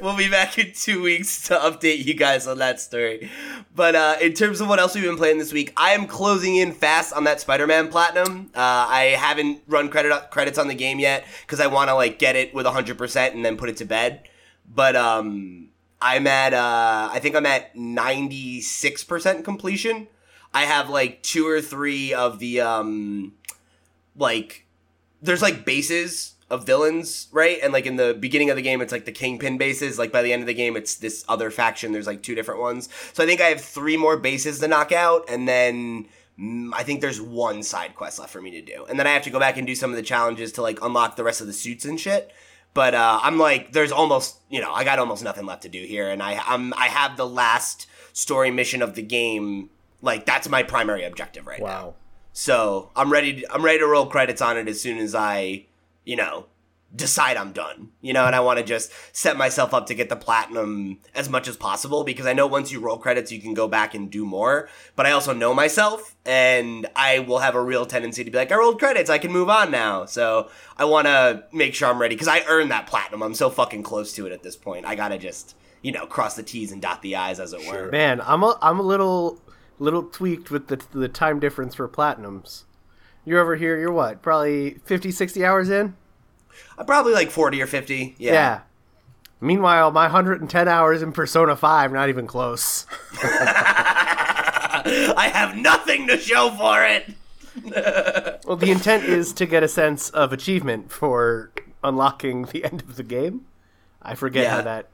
we'll 0.00 0.16
be 0.16 0.28
back 0.30 0.58
in 0.58 0.72
two 0.72 1.02
weeks 1.02 1.48
to 1.48 1.54
update 1.56 2.04
you 2.04 2.14
guys 2.14 2.46
on 2.46 2.58
that 2.58 2.80
story. 2.80 3.30
But 3.74 3.94
uh, 3.94 4.16
in 4.20 4.32
terms 4.32 4.60
of 4.60 4.68
what 4.68 4.78
else 4.78 4.94
we've 4.94 5.04
been 5.04 5.16
playing 5.16 5.38
this 5.38 5.52
week, 5.52 5.72
I 5.76 5.90
am 5.90 6.06
closing 6.06 6.56
in 6.56 6.72
fast 6.72 7.12
on 7.12 7.24
that 7.24 7.40
Spider-Man 7.40 7.88
Platinum. 7.88 8.50
Uh, 8.54 8.60
I 8.88 9.16
haven't 9.18 9.62
run 9.68 9.88
credit 9.88 10.30
credits 10.30 10.58
on 10.58 10.68
the 10.68 10.74
game 10.74 10.98
yet 10.98 11.24
because 11.42 11.60
I 11.60 11.66
want 11.66 11.88
to 11.90 11.94
like 11.94 12.18
get 12.18 12.34
it 12.36 12.54
with 12.54 12.66
100% 12.66 13.32
and 13.34 13.44
then 13.44 13.56
put 13.56 13.68
it 13.68 13.76
to 13.78 13.84
bed. 13.84 14.28
But 14.74 14.96
um, 14.96 15.68
I'm 16.00 16.26
at 16.26 16.54
uh, 16.54 17.08
I 17.12 17.18
think 17.20 17.34
I'm 17.36 17.46
at 17.46 17.74
96% 17.74 19.44
completion. 19.44 20.08
I 20.52 20.64
have 20.64 20.88
like 20.88 21.22
two 21.22 21.46
or 21.46 21.60
three 21.60 22.14
of 22.14 22.38
the 22.38 22.60
um, 22.60 23.34
like 24.16 24.66
there's 25.22 25.42
like 25.42 25.64
bases 25.64 26.34
of 26.50 26.64
villains, 26.64 27.28
right? 27.32 27.58
And 27.62 27.72
like 27.72 27.86
in 27.86 27.96
the 27.96 28.16
beginning 28.18 28.50
of 28.50 28.56
the 28.56 28.62
game, 28.62 28.80
it's 28.80 28.92
like 28.92 29.04
the 29.04 29.12
kingpin 29.12 29.58
bases. 29.58 29.98
Like 29.98 30.12
by 30.12 30.22
the 30.22 30.32
end 30.32 30.42
of 30.42 30.46
the 30.46 30.54
game, 30.54 30.76
it's 30.76 30.96
this 30.96 31.24
other 31.28 31.50
faction. 31.50 31.92
There's 31.92 32.06
like 32.06 32.22
two 32.22 32.34
different 32.34 32.60
ones. 32.60 32.88
So 33.12 33.22
I 33.22 33.26
think 33.26 33.40
I 33.40 33.46
have 33.46 33.60
three 33.60 33.96
more 33.96 34.16
bases 34.16 34.58
to 34.60 34.68
knock 34.68 34.92
out, 34.92 35.28
and 35.28 35.46
then 35.46 36.06
mm, 36.40 36.70
I 36.72 36.82
think 36.84 37.00
there's 37.00 37.20
one 37.20 37.62
side 37.62 37.94
quest 37.94 38.18
left 38.18 38.32
for 38.32 38.40
me 38.40 38.50
to 38.52 38.62
do, 38.62 38.86
and 38.88 38.98
then 38.98 39.06
I 39.06 39.10
have 39.10 39.24
to 39.24 39.30
go 39.30 39.38
back 39.38 39.56
and 39.56 39.66
do 39.66 39.74
some 39.74 39.90
of 39.90 39.96
the 39.96 40.02
challenges 40.02 40.52
to 40.52 40.62
like 40.62 40.80
unlock 40.82 41.16
the 41.16 41.24
rest 41.24 41.40
of 41.40 41.46
the 41.46 41.52
suits 41.52 41.84
and 41.84 42.00
shit. 42.00 42.32
But 42.74 42.94
uh, 42.94 43.20
I'm 43.22 43.38
like, 43.38 43.72
there's 43.72 43.92
almost, 43.92 44.36
you 44.48 44.60
know, 44.60 44.72
I 44.72 44.84
got 44.84 44.98
almost 44.98 45.24
nothing 45.24 45.46
left 45.46 45.62
to 45.62 45.68
do 45.68 45.82
here, 45.82 46.08
and 46.08 46.22
I 46.22 46.40
I'm 46.46 46.72
I 46.74 46.86
have 46.86 47.16
the 47.16 47.26
last 47.26 47.86
story 48.12 48.50
mission 48.50 48.82
of 48.82 48.94
the 48.94 49.02
game. 49.02 49.70
Like 50.00 50.26
that's 50.26 50.48
my 50.48 50.62
primary 50.62 51.04
objective 51.04 51.46
right 51.46 51.60
now. 51.60 51.64
Wow. 51.64 51.94
So 52.32 52.90
I'm 52.94 53.10
ready. 53.10 53.40
To, 53.40 53.52
I'm 53.52 53.64
ready 53.64 53.78
to 53.80 53.86
roll 53.86 54.06
credits 54.06 54.40
on 54.40 54.56
it 54.56 54.68
as 54.68 54.80
soon 54.80 54.98
as 54.98 55.14
I, 55.14 55.66
you 56.04 56.14
know, 56.14 56.46
decide 56.94 57.36
I'm 57.36 57.52
done. 57.52 57.90
You 58.00 58.12
know, 58.12 58.26
and 58.26 58.36
I 58.36 58.40
want 58.40 58.60
to 58.60 58.64
just 58.64 58.92
set 59.12 59.36
myself 59.36 59.74
up 59.74 59.86
to 59.86 59.94
get 59.94 60.08
the 60.08 60.16
platinum 60.16 60.98
as 61.16 61.28
much 61.28 61.48
as 61.48 61.56
possible 61.56 62.04
because 62.04 62.26
I 62.26 62.32
know 62.32 62.46
once 62.46 62.70
you 62.70 62.78
roll 62.78 62.96
credits, 62.96 63.32
you 63.32 63.40
can 63.40 63.54
go 63.54 63.66
back 63.66 63.92
and 63.92 64.08
do 64.08 64.24
more. 64.24 64.68
But 64.94 65.06
I 65.06 65.10
also 65.10 65.32
know 65.32 65.52
myself, 65.52 66.14
and 66.24 66.86
I 66.94 67.18
will 67.18 67.40
have 67.40 67.56
a 67.56 67.62
real 67.62 67.86
tendency 67.86 68.22
to 68.22 68.30
be 68.30 68.38
like, 68.38 68.52
I 68.52 68.56
rolled 68.56 68.78
credits, 68.78 69.10
I 69.10 69.18
can 69.18 69.32
move 69.32 69.48
on 69.48 69.70
now. 69.72 70.04
So 70.04 70.48
I 70.76 70.84
want 70.84 71.06
to 71.08 71.44
make 71.52 71.74
sure 71.74 71.88
I'm 71.88 72.00
ready 72.00 72.14
because 72.14 72.28
I 72.28 72.44
earned 72.46 72.70
that 72.70 72.86
platinum. 72.86 73.22
I'm 73.22 73.34
so 73.34 73.50
fucking 73.50 73.82
close 73.82 74.12
to 74.14 74.26
it 74.26 74.32
at 74.32 74.44
this 74.44 74.56
point. 74.56 74.86
I 74.86 74.94
gotta 74.94 75.18
just, 75.18 75.56
you 75.82 75.90
know, 75.90 76.06
cross 76.06 76.36
the 76.36 76.44
T's 76.44 76.70
and 76.70 76.80
dot 76.80 77.02
the 77.02 77.16
I's, 77.16 77.40
as 77.40 77.52
it 77.52 77.66
were. 77.66 77.90
Man, 77.90 78.20
I'm 78.20 78.44
a, 78.44 78.56
I'm 78.62 78.78
a 78.78 78.84
little 78.84 79.40
little 79.78 80.02
tweaked 80.02 80.50
with 80.50 80.68
the 80.68 80.82
the 80.92 81.08
time 81.08 81.40
difference 81.40 81.74
for 81.74 81.88
platinums. 81.88 82.64
You're 83.24 83.40
over 83.40 83.56
here, 83.56 83.78
you're 83.78 83.92
what? 83.92 84.22
Probably 84.22 84.78
50, 84.84 85.10
60 85.10 85.44
hours 85.44 85.68
in? 85.68 85.94
I'm 86.78 86.86
probably 86.86 87.12
like 87.12 87.30
40 87.30 87.60
or 87.60 87.66
50. 87.66 88.14
Yeah. 88.18 88.32
Yeah. 88.32 88.60
Meanwhile, 89.40 89.90
my 89.92 90.04
110 90.04 90.66
hours 90.66 91.02
in 91.02 91.12
Persona 91.12 91.54
5, 91.54 91.92
not 91.92 92.08
even 92.08 92.26
close. 92.26 92.86
I 93.22 95.30
have 95.32 95.56
nothing 95.56 96.06
to 96.08 96.16
show 96.18 96.50
for 96.50 96.84
it. 96.84 97.14
Well, 98.46 98.56
the 98.56 98.70
intent 98.70 99.02
is 99.04 99.32
to 99.34 99.44
get 99.46 99.62
a 99.64 99.68
sense 99.68 100.08
of 100.10 100.32
achievement 100.32 100.90
for 100.92 101.50
unlocking 101.84 102.44
the 102.44 102.64
end 102.64 102.80
of 102.82 102.94
the 102.96 103.02
game. 103.02 103.44
I 104.00 104.14
forget 104.14 104.44
Yeah. 104.44 104.50
how 104.52 104.62
that 104.62 104.88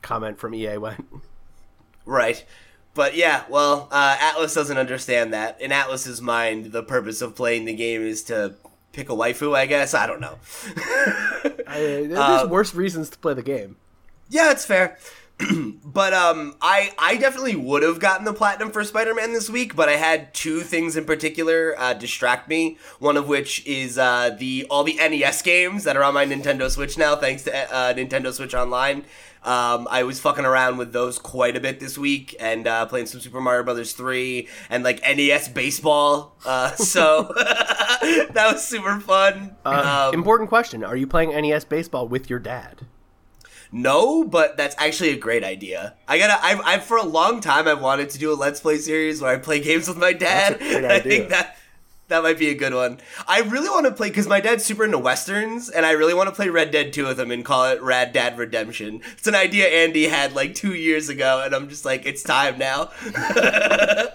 comment 0.00 0.38
from 0.38 0.54
EA 0.54 0.78
went. 0.78 1.04
Right. 2.06 2.44
But 2.94 3.16
yeah, 3.16 3.44
well, 3.48 3.88
uh, 3.90 4.16
Atlus 4.16 4.54
doesn't 4.54 4.76
understand 4.76 5.32
that. 5.32 5.60
In 5.60 5.70
Atlus's 5.70 6.20
mind, 6.20 6.72
the 6.72 6.82
purpose 6.82 7.22
of 7.22 7.34
playing 7.34 7.64
the 7.64 7.74
game 7.74 8.02
is 8.02 8.22
to 8.24 8.54
pick 8.92 9.08
a 9.08 9.14
waifu. 9.14 9.56
I 9.56 9.64
guess 9.66 9.94
I 9.94 10.06
don't 10.06 10.20
know. 10.20 10.38
I, 11.66 12.04
there's 12.06 12.18
Uh, 12.18 12.46
worse 12.50 12.74
reasons 12.74 13.08
to 13.10 13.18
play 13.18 13.32
the 13.34 13.42
game. 13.42 13.76
Yeah, 14.28 14.50
it's 14.50 14.64
fair. 14.66 14.98
but 15.84 16.12
um, 16.12 16.54
I 16.60 16.92
I 16.98 17.16
definitely 17.16 17.56
would 17.56 17.82
have 17.82 17.98
gotten 17.98 18.24
the 18.24 18.32
platinum 18.32 18.70
for 18.70 18.82
Spider-Man 18.84 19.32
this 19.32 19.48
week, 19.50 19.74
but 19.76 19.88
I 19.88 19.96
had 19.96 20.32
two 20.34 20.60
things 20.60 20.96
in 20.96 21.04
particular 21.04 21.74
uh, 21.78 21.94
distract 21.94 22.48
me. 22.48 22.78
One 22.98 23.16
of 23.16 23.28
which 23.28 23.64
is 23.66 23.98
uh, 23.98 24.36
the 24.38 24.66
all 24.70 24.84
the 24.84 24.96
NES 24.96 25.42
games 25.42 25.84
that 25.84 25.96
are 25.96 26.02
on 26.04 26.14
my 26.14 26.24
Nintendo 26.26 26.70
Switch 26.70 26.96
now, 26.98 27.16
thanks 27.16 27.42
to 27.44 27.74
uh, 27.74 27.94
Nintendo 27.94 28.32
Switch 28.32 28.54
Online. 28.54 29.04
Um, 29.44 29.88
I 29.90 30.04
was 30.04 30.20
fucking 30.20 30.44
around 30.44 30.76
with 30.76 30.92
those 30.92 31.18
quite 31.18 31.56
a 31.56 31.60
bit 31.60 31.80
this 31.80 31.98
week 31.98 32.36
and 32.38 32.64
uh, 32.68 32.86
playing 32.86 33.06
some 33.06 33.20
Super 33.20 33.40
Mario 33.40 33.64
Brothers 33.64 33.92
3 33.92 34.46
and 34.70 34.84
like 34.84 35.02
NES 35.02 35.48
baseball. 35.48 36.36
Uh, 36.44 36.70
so 36.76 37.32
that 37.36 38.48
was 38.52 38.64
super 38.64 39.00
fun. 39.00 39.56
Uh, 39.64 40.10
Um, 40.12 40.14
important 40.14 40.48
question: 40.48 40.84
Are 40.84 40.94
you 40.96 41.08
playing 41.08 41.30
NES 41.30 41.64
baseball 41.64 42.06
with 42.06 42.30
your 42.30 42.38
dad? 42.38 42.86
No, 43.72 44.22
but 44.24 44.56
that's 44.58 44.76
actually 44.78 45.10
a 45.10 45.16
great 45.16 45.42
idea. 45.42 45.94
I 46.06 46.18
gotta. 46.18 46.38
I've, 46.44 46.60
I've 46.64 46.84
for 46.84 46.98
a 46.98 47.04
long 47.04 47.40
time 47.40 47.66
I've 47.66 47.80
wanted 47.80 48.10
to 48.10 48.18
do 48.18 48.32
a 48.32 48.34
let's 48.34 48.60
play 48.60 48.76
series 48.76 49.20
where 49.20 49.34
I 49.34 49.38
play 49.38 49.60
games 49.60 49.88
with 49.88 49.96
my 49.96 50.12
dad. 50.12 50.58
That's 50.60 50.74
a 50.74 50.80
great 50.80 50.84
I 50.90 51.00
think 51.00 51.28
that 51.30 51.56
that 52.08 52.22
might 52.22 52.38
be 52.38 52.50
a 52.50 52.54
good 52.54 52.74
one. 52.74 52.98
I 53.26 53.40
really 53.40 53.70
want 53.70 53.86
to 53.86 53.92
play 53.92 54.08
because 54.10 54.28
my 54.28 54.40
dad's 54.40 54.64
super 54.64 54.84
into 54.84 54.98
westerns, 54.98 55.70
and 55.70 55.86
I 55.86 55.92
really 55.92 56.12
want 56.12 56.28
to 56.28 56.34
play 56.34 56.50
Red 56.50 56.70
Dead 56.70 56.92
Two 56.92 57.06
with 57.06 57.18
him 57.18 57.30
and 57.30 57.44
call 57.44 57.64
it 57.64 57.80
Rad 57.80 58.12
Dad 58.12 58.36
Redemption. 58.36 59.00
It's 59.16 59.26
an 59.26 59.34
idea 59.34 59.66
Andy 59.66 60.04
had 60.04 60.34
like 60.34 60.54
two 60.54 60.74
years 60.74 61.08
ago, 61.08 61.42
and 61.42 61.54
I'm 61.54 61.70
just 61.70 61.86
like, 61.86 62.04
it's 62.04 62.22
time 62.22 62.58
now. 62.58 62.90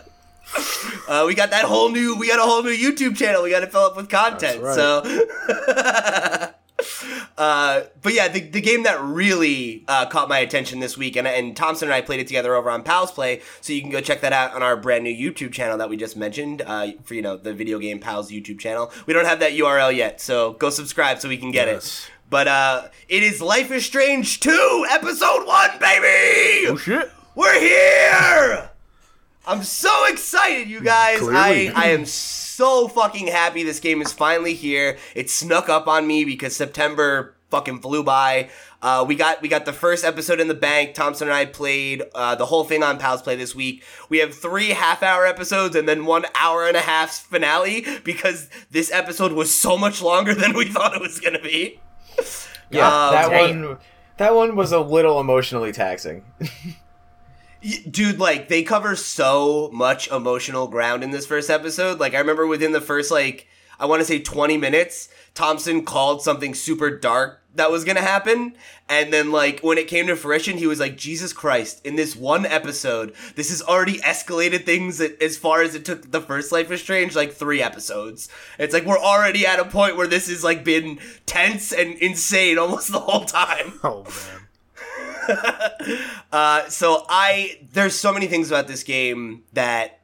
Uh, 1.07 1.23
we 1.27 1.35
got 1.35 1.51
that 1.51 1.65
whole 1.65 1.89
new, 1.89 2.15
we 2.17 2.27
got 2.27 2.39
a 2.39 2.41
whole 2.41 2.63
new 2.63 2.71
YouTube 2.75 3.15
channel. 3.17 3.43
We 3.43 3.49
got 3.49 3.61
to 3.61 3.67
fill 3.67 3.81
up 3.81 3.95
with 3.95 4.09
content. 4.09 4.61
right. 4.61 4.75
So, 4.75 5.01
uh, 7.37 7.81
but 8.01 8.13
yeah, 8.13 8.27
the, 8.27 8.41
the 8.41 8.61
game 8.61 8.83
that 8.83 9.01
really 9.01 9.83
uh, 9.87 10.05
caught 10.07 10.29
my 10.29 10.39
attention 10.39 10.79
this 10.79 10.97
week, 10.97 11.15
and, 11.15 11.27
and 11.27 11.55
Thompson 11.55 11.87
and 11.87 11.93
I 11.93 12.01
played 12.01 12.19
it 12.19 12.27
together 12.27 12.55
over 12.55 12.69
on 12.69 12.83
Pals 12.83 13.11
Play, 13.11 13.41
so 13.61 13.73
you 13.73 13.81
can 13.81 13.89
go 13.91 14.01
check 14.01 14.21
that 14.21 14.33
out 14.33 14.53
on 14.53 14.63
our 14.63 14.75
brand 14.77 15.03
new 15.03 15.13
YouTube 15.31 15.51
channel 15.51 15.77
that 15.77 15.89
we 15.89 15.97
just 15.97 16.17
mentioned 16.17 16.61
uh, 16.65 16.87
for 17.03 17.13
you 17.13 17.21
know 17.21 17.37
the 17.37 17.53
Video 17.53 17.79
Game 17.79 17.99
Pals 17.99 18.31
YouTube 18.31 18.59
channel. 18.59 18.91
We 19.05 19.13
don't 19.13 19.25
have 19.25 19.39
that 19.39 19.53
URL 19.53 19.95
yet, 19.95 20.21
so 20.21 20.53
go 20.53 20.69
subscribe 20.69 21.19
so 21.19 21.29
we 21.29 21.37
can 21.37 21.51
get 21.51 21.67
Yes. 21.67 22.05
it. 22.07 22.11
But 22.29 22.47
uh, 22.49 22.87
it 23.07 23.23
is 23.23 23.41
Life 23.41 23.71
is 23.71 23.85
Strange 23.85 24.41
2, 24.41 24.85
Episode 24.91 25.45
1, 25.47 25.69
baby! 25.79 26.67
Oh 26.67 26.75
shit! 26.77 27.09
We're 27.35 27.59
here! 27.59 28.69
I'm 29.45 29.63
so 29.63 30.05
excited, 30.07 30.67
you 30.67 30.81
guys. 30.81 31.19
Clearly. 31.19 31.69
I, 31.69 31.71
I 31.73 31.85
am 31.91 32.05
so 32.05 32.46
fucking 32.57 33.27
happy 33.27 33.63
this 33.63 33.79
game 33.79 34.01
is 34.01 34.11
finally 34.11 34.53
here. 34.53 34.97
It 35.15 35.29
snuck 35.29 35.69
up 35.69 35.87
on 35.87 36.07
me 36.07 36.25
because 36.25 36.55
September 36.55 37.35
fucking 37.49 37.79
flew 37.79 38.03
by. 38.03 38.49
Uh, 38.81 39.05
we 39.07 39.15
got 39.15 39.41
we 39.41 39.47
got 39.47 39.65
the 39.65 39.73
first 39.73 40.03
episode 40.05 40.39
in 40.39 40.47
the 40.47 40.53
bank. 40.53 40.93
Thompson 40.93 41.27
and 41.27 41.35
I 41.35 41.45
played 41.45 42.03
uh, 42.13 42.35
the 42.35 42.45
whole 42.45 42.63
thing 42.63 42.83
on 42.83 42.97
Pals 42.97 43.21
Play 43.21 43.35
this 43.35 43.55
week. 43.55 43.83
We 44.09 44.19
have 44.19 44.33
three 44.33 44.69
half 44.69 45.01
hour 45.03 45.25
episodes 45.25 45.75
and 45.75 45.87
then 45.87 46.05
one 46.05 46.25
hour 46.35 46.67
and 46.67 46.77
a 46.77 46.81
half 46.81 47.11
finale 47.11 47.85
because 48.03 48.49
this 48.71 48.91
episode 48.91 49.33
was 49.33 49.53
so 49.55 49.77
much 49.77 50.01
longer 50.01 50.33
than 50.35 50.55
we 50.55 50.65
thought 50.71 50.95
it 50.95 51.01
was 51.01 51.19
gonna 51.19 51.41
be. 51.41 51.79
Yeah, 52.69 52.87
Um, 52.87 53.13
that 53.13 53.31
one. 53.31 53.77
That 54.17 54.33
one 54.33 54.55
was 54.55 54.71
a 54.71 54.79
little 54.79 55.19
emotionally 55.19 55.71
taxing. 55.71 56.25
Dude, 57.89 58.19
like 58.19 58.47
they 58.49 58.63
cover 58.63 58.95
so 58.95 59.69
much 59.73 60.09
emotional 60.09 60.67
ground 60.67 61.03
in 61.03 61.11
this 61.11 61.25
first 61.25 61.49
episode. 61.49 61.99
Like 61.99 62.13
I 62.13 62.19
remember 62.19 62.47
within 62.47 62.71
the 62.71 62.81
first 62.81 63.11
like 63.11 63.47
I 63.79 63.85
want 63.85 64.01
to 64.01 64.05
say 64.05 64.19
20 64.19 64.57
minutes, 64.57 65.09
Thompson 65.33 65.83
called 65.83 66.21
something 66.21 66.53
super 66.53 66.89
dark 66.89 67.41
that 67.55 67.71
was 67.71 67.83
to 67.83 68.01
happen 68.01 68.53
and 68.89 69.11
then 69.11 69.31
like 69.31 69.59
when 69.59 69.77
it 69.77 69.87
came 69.87 70.07
to 70.07 70.15
fruition, 70.15 70.57
he 70.57 70.67
was 70.67 70.79
like, 70.79 70.95
"Jesus 70.95 71.33
Christ, 71.33 71.85
in 71.85 71.95
this 71.95 72.15
one 72.15 72.45
episode, 72.45 73.13
this 73.35 73.49
has 73.49 73.61
already 73.61 73.97
escalated 73.99 74.65
things 74.65 75.01
as 75.01 75.37
far 75.37 75.61
as 75.61 75.75
it 75.75 75.83
took 75.83 76.11
the 76.11 76.21
first 76.21 76.51
Life 76.51 76.71
is 76.71 76.81
Strange 76.81 77.15
like 77.15 77.33
3 77.33 77.61
episodes." 77.61 78.29
It's 78.57 78.73
like 78.73 78.85
we're 78.85 78.97
already 78.97 79.45
at 79.45 79.59
a 79.59 79.65
point 79.65 79.97
where 79.97 80.07
this 80.07 80.29
has 80.29 80.43
like 80.43 80.63
been 80.63 80.99
tense 81.25 81.73
and 81.73 81.95
insane 81.95 82.57
almost 82.57 82.91
the 82.91 82.99
whole 82.99 83.25
time. 83.25 83.73
Oh 83.83 84.03
man. 84.03 84.46
Uh, 86.29 86.67
so 86.67 87.05
I 87.07 87.59
there's 87.71 87.95
so 87.95 88.11
many 88.11 88.27
things 88.27 88.49
about 88.49 88.67
this 88.67 88.83
game 88.83 89.43
that 89.53 90.01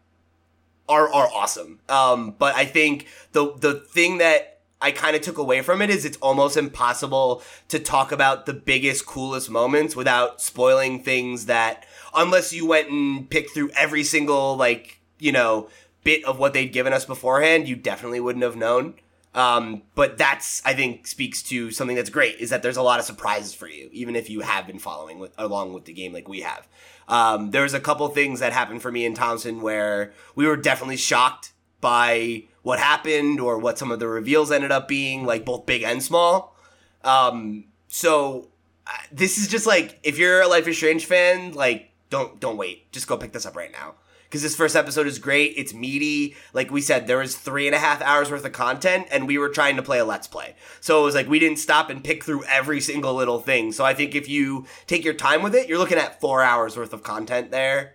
are 0.87 1.11
are 1.13 1.27
awesome. 1.27 1.79
Um, 1.89 2.35
but 2.39 2.55
I 2.55 2.63
think 2.63 3.07
the 3.33 3.53
the 3.57 3.73
thing 3.73 4.19
that 4.19 4.61
I 4.81 4.91
kind 4.91 5.15
of 5.15 5.21
took 5.21 5.37
away 5.37 5.61
from 5.61 5.81
it 5.81 5.89
is 5.89 6.05
it's 6.05 6.17
almost 6.17 6.55
impossible 6.55 7.43
to 7.67 7.79
talk 7.79 8.11
about 8.13 8.45
the 8.45 8.53
biggest 8.53 9.05
coolest 9.05 9.49
moments 9.49 9.95
without 9.95 10.41
spoiling 10.41 11.03
things 11.03 11.47
that 11.47 11.85
unless 12.15 12.53
you 12.53 12.65
went 12.65 12.89
and 12.89 13.29
picked 13.29 13.51
through 13.51 13.71
every 13.71 14.03
single 14.03 14.55
like 14.55 14.99
you 15.19 15.33
know 15.33 15.69
bit 16.03 16.23
of 16.25 16.39
what 16.39 16.53
they'd 16.53 16.73
given 16.73 16.93
us 16.93 17.05
beforehand, 17.05 17.67
you 17.67 17.75
definitely 17.75 18.19
wouldn't 18.19 18.43
have 18.43 18.55
known. 18.55 18.95
Um, 19.35 19.81
but 19.95 20.17
that's 20.17 20.61
I 20.63 20.73
think 20.73 21.07
speaks 21.07 21.41
to 21.43 21.71
something 21.71 21.95
that's 21.95 22.09
great 22.09 22.37
is 22.37 22.51
that 22.51 22.61
there's 22.61 22.77
a 22.77 22.83
lot 22.83 22.99
of 22.99 23.05
surprises 23.05 23.53
for 23.53 23.67
you, 23.67 23.89
even 23.91 24.15
if 24.15 24.29
you 24.29 24.41
have 24.41 24.67
been 24.67 24.79
following 24.79 25.17
with 25.19 25.33
along 25.37 25.73
with 25.73 25.85
the 25.85 25.93
game 25.93 26.13
like 26.13 26.27
we 26.27 26.41
have. 26.41 26.67
Um, 27.07 27.51
there 27.51 27.63
was 27.63 27.73
a 27.73 27.79
couple 27.79 28.07
things 28.09 28.39
that 28.39 28.53
happened 28.53 28.81
for 28.81 28.91
me 28.91 29.05
and 29.05 29.15
Thompson 29.15 29.61
where 29.61 30.13
we 30.35 30.45
were 30.45 30.55
definitely 30.55 30.97
shocked 30.97 31.51
by 31.81 32.43
what 32.61 32.79
happened 32.79 33.39
or 33.39 33.57
what 33.57 33.77
some 33.77 33.91
of 33.91 33.99
the 33.99 34.07
reveals 34.07 34.51
ended 34.51 34.71
up 34.71 34.87
being, 34.87 35.25
like 35.25 35.45
both 35.45 35.65
big 35.65 35.83
and 35.83 36.01
small. 36.01 36.55
Um, 37.03 37.65
so 37.87 38.49
uh, 38.87 38.91
this 39.11 39.37
is 39.37 39.47
just 39.47 39.65
like 39.65 39.99
if 40.03 40.17
you're 40.17 40.41
a 40.41 40.47
Life 40.47 40.67
is 40.67 40.77
Strange 40.77 41.05
fan, 41.05 41.53
like 41.53 41.91
don't 42.11 42.39
don't 42.39 42.57
wait, 42.57 42.91
just 42.91 43.07
go 43.07 43.17
pick 43.17 43.33
this 43.33 43.47
up 43.47 43.55
right 43.55 43.71
now 43.71 43.95
because 44.33 44.41
this 44.41 44.55
first 44.55 44.75
episode 44.75 45.05
is 45.05 45.19
great. 45.19 45.53
It's 45.57 45.75
meaty. 45.75 46.35
Like 46.53 46.71
we 46.71 46.81
said, 46.81 47.05
there 47.05 47.19
was 47.19 47.35
three 47.35 47.67
and 47.67 47.75
a 47.75 47.77
half 47.77 48.01
hours 48.01 48.31
worth 48.31 48.43
of 48.43 48.51
content, 48.51 49.05
and 49.11 49.27
we 49.27 49.37
were 49.37 49.49
trying 49.49 49.75
to 49.75 49.83
play 49.83 49.99
a 49.99 50.05
let's 50.05 50.25
play. 50.25 50.55
So 50.81 50.99
it 50.99 51.03
was 51.03 51.13
like 51.13 51.29
we 51.29 51.37
didn't 51.37 51.59
stop 51.59 51.91
and 51.91 52.03
pick 52.03 52.23
through 52.23 52.43
every 52.45 52.81
single 52.81 53.13
little 53.13 53.37
thing. 53.37 53.71
So 53.73 53.85
I 53.85 53.93
think 53.93 54.15
if 54.15 54.27
you 54.27 54.65
take 54.87 55.05
your 55.05 55.13
time 55.13 55.43
with 55.43 55.53
it, 55.53 55.69
you're 55.69 55.77
looking 55.77 55.99
at 55.99 56.19
four 56.19 56.41
hours 56.41 56.75
worth 56.75 56.93
of 56.93 57.03
content 57.03 57.51
there. 57.51 57.93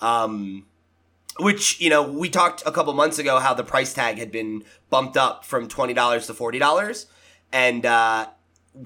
Um, 0.00 0.64
which 1.38 1.78
you 1.82 1.90
know 1.90 2.02
we 2.02 2.30
talked 2.30 2.62
a 2.64 2.72
couple 2.72 2.94
months 2.94 3.18
ago 3.18 3.38
how 3.38 3.52
the 3.52 3.62
price 3.62 3.92
tag 3.92 4.16
had 4.16 4.32
been 4.32 4.64
bumped 4.88 5.18
up 5.18 5.44
from 5.44 5.68
twenty 5.68 5.92
dollars 5.92 6.26
to 6.28 6.32
forty 6.32 6.58
dollars, 6.58 7.08
and 7.52 7.84
uh, 7.84 8.28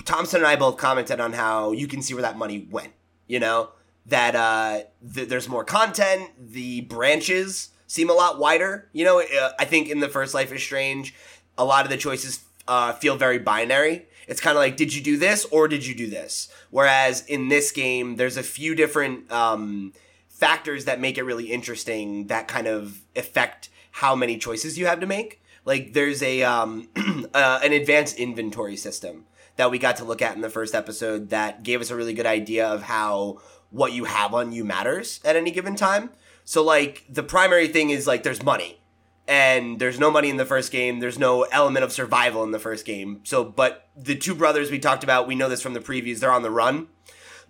Thompson 0.04 0.38
and 0.40 0.48
I 0.48 0.56
both 0.56 0.78
commented 0.78 1.20
on 1.20 1.32
how 1.32 1.70
you 1.70 1.86
can 1.86 2.02
see 2.02 2.14
where 2.14 2.22
that 2.22 2.36
money 2.36 2.66
went. 2.68 2.92
You 3.28 3.38
know 3.38 3.70
that 4.08 4.34
uh, 4.34 4.80
th- 5.14 5.28
there's 5.28 5.48
more 5.48 5.64
content. 5.64 6.30
The 6.38 6.82
branches 6.82 7.70
seem 7.86 8.10
a 8.10 8.14
lot 8.14 8.38
wider. 8.38 8.88
You 8.92 9.04
know, 9.04 9.20
uh, 9.20 9.52
I 9.58 9.64
think 9.64 9.88
in 9.88 10.00
the 10.00 10.08
first 10.08 10.34
Life 10.34 10.52
is 10.52 10.62
Strange, 10.62 11.14
a 11.56 11.64
lot 11.64 11.84
of 11.84 11.90
the 11.90 11.96
choices 11.96 12.44
uh, 12.66 12.92
feel 12.92 13.16
very 13.16 13.38
binary. 13.38 14.06
It's 14.26 14.40
kind 14.40 14.56
of 14.56 14.60
like, 14.60 14.76
did 14.76 14.94
you 14.94 15.02
do 15.02 15.16
this 15.16 15.46
or 15.46 15.68
did 15.68 15.86
you 15.86 15.94
do 15.94 16.06
this? 16.06 16.48
Whereas 16.70 17.24
in 17.26 17.48
this 17.48 17.72
game, 17.72 18.16
there's 18.16 18.36
a 18.36 18.42
few 18.42 18.74
different 18.74 19.30
um, 19.32 19.94
factors 20.28 20.84
that 20.84 21.00
make 21.00 21.16
it 21.16 21.22
really 21.22 21.50
interesting 21.50 22.26
that 22.26 22.46
kind 22.46 22.66
of 22.66 23.00
affect 23.16 23.70
how 23.90 24.14
many 24.14 24.36
choices 24.36 24.78
you 24.78 24.86
have 24.86 25.00
to 25.00 25.06
make. 25.06 25.42
Like 25.64 25.94
there's 25.94 26.22
a 26.22 26.42
um, 26.42 26.88
uh, 27.34 27.60
an 27.62 27.72
advanced 27.72 28.18
inventory 28.18 28.76
system 28.76 29.24
that 29.56 29.70
we 29.70 29.78
got 29.78 29.96
to 29.96 30.04
look 30.04 30.22
at 30.22 30.36
in 30.36 30.40
the 30.40 30.50
first 30.50 30.74
episode 30.74 31.30
that 31.30 31.62
gave 31.64 31.80
us 31.80 31.90
a 31.90 31.96
really 31.96 32.14
good 32.14 32.26
idea 32.26 32.66
of 32.66 32.82
how 32.82 33.40
what 33.70 33.92
you 33.92 34.04
have 34.04 34.34
on 34.34 34.52
you 34.52 34.64
matters 34.64 35.20
at 35.24 35.36
any 35.36 35.50
given 35.50 35.76
time. 35.76 36.10
So 36.44 36.62
like 36.62 37.04
the 37.08 37.22
primary 37.22 37.68
thing 37.68 37.90
is 37.90 38.06
like 38.06 38.22
there's 38.22 38.42
money. 38.42 38.80
And 39.26 39.78
there's 39.78 40.00
no 40.00 40.10
money 40.10 40.30
in 40.30 40.38
the 40.38 40.46
first 40.46 40.72
game. 40.72 41.00
There's 41.00 41.18
no 41.18 41.42
element 41.42 41.84
of 41.84 41.92
survival 41.92 42.42
in 42.44 42.50
the 42.50 42.58
first 42.58 42.86
game. 42.86 43.20
So 43.24 43.44
but 43.44 43.88
the 43.94 44.16
two 44.16 44.34
brothers 44.34 44.70
we 44.70 44.78
talked 44.78 45.04
about, 45.04 45.26
we 45.26 45.34
know 45.34 45.50
this 45.50 45.60
from 45.60 45.74
the 45.74 45.80
previews, 45.80 46.20
they're 46.20 46.32
on 46.32 46.42
the 46.42 46.50
run. 46.50 46.88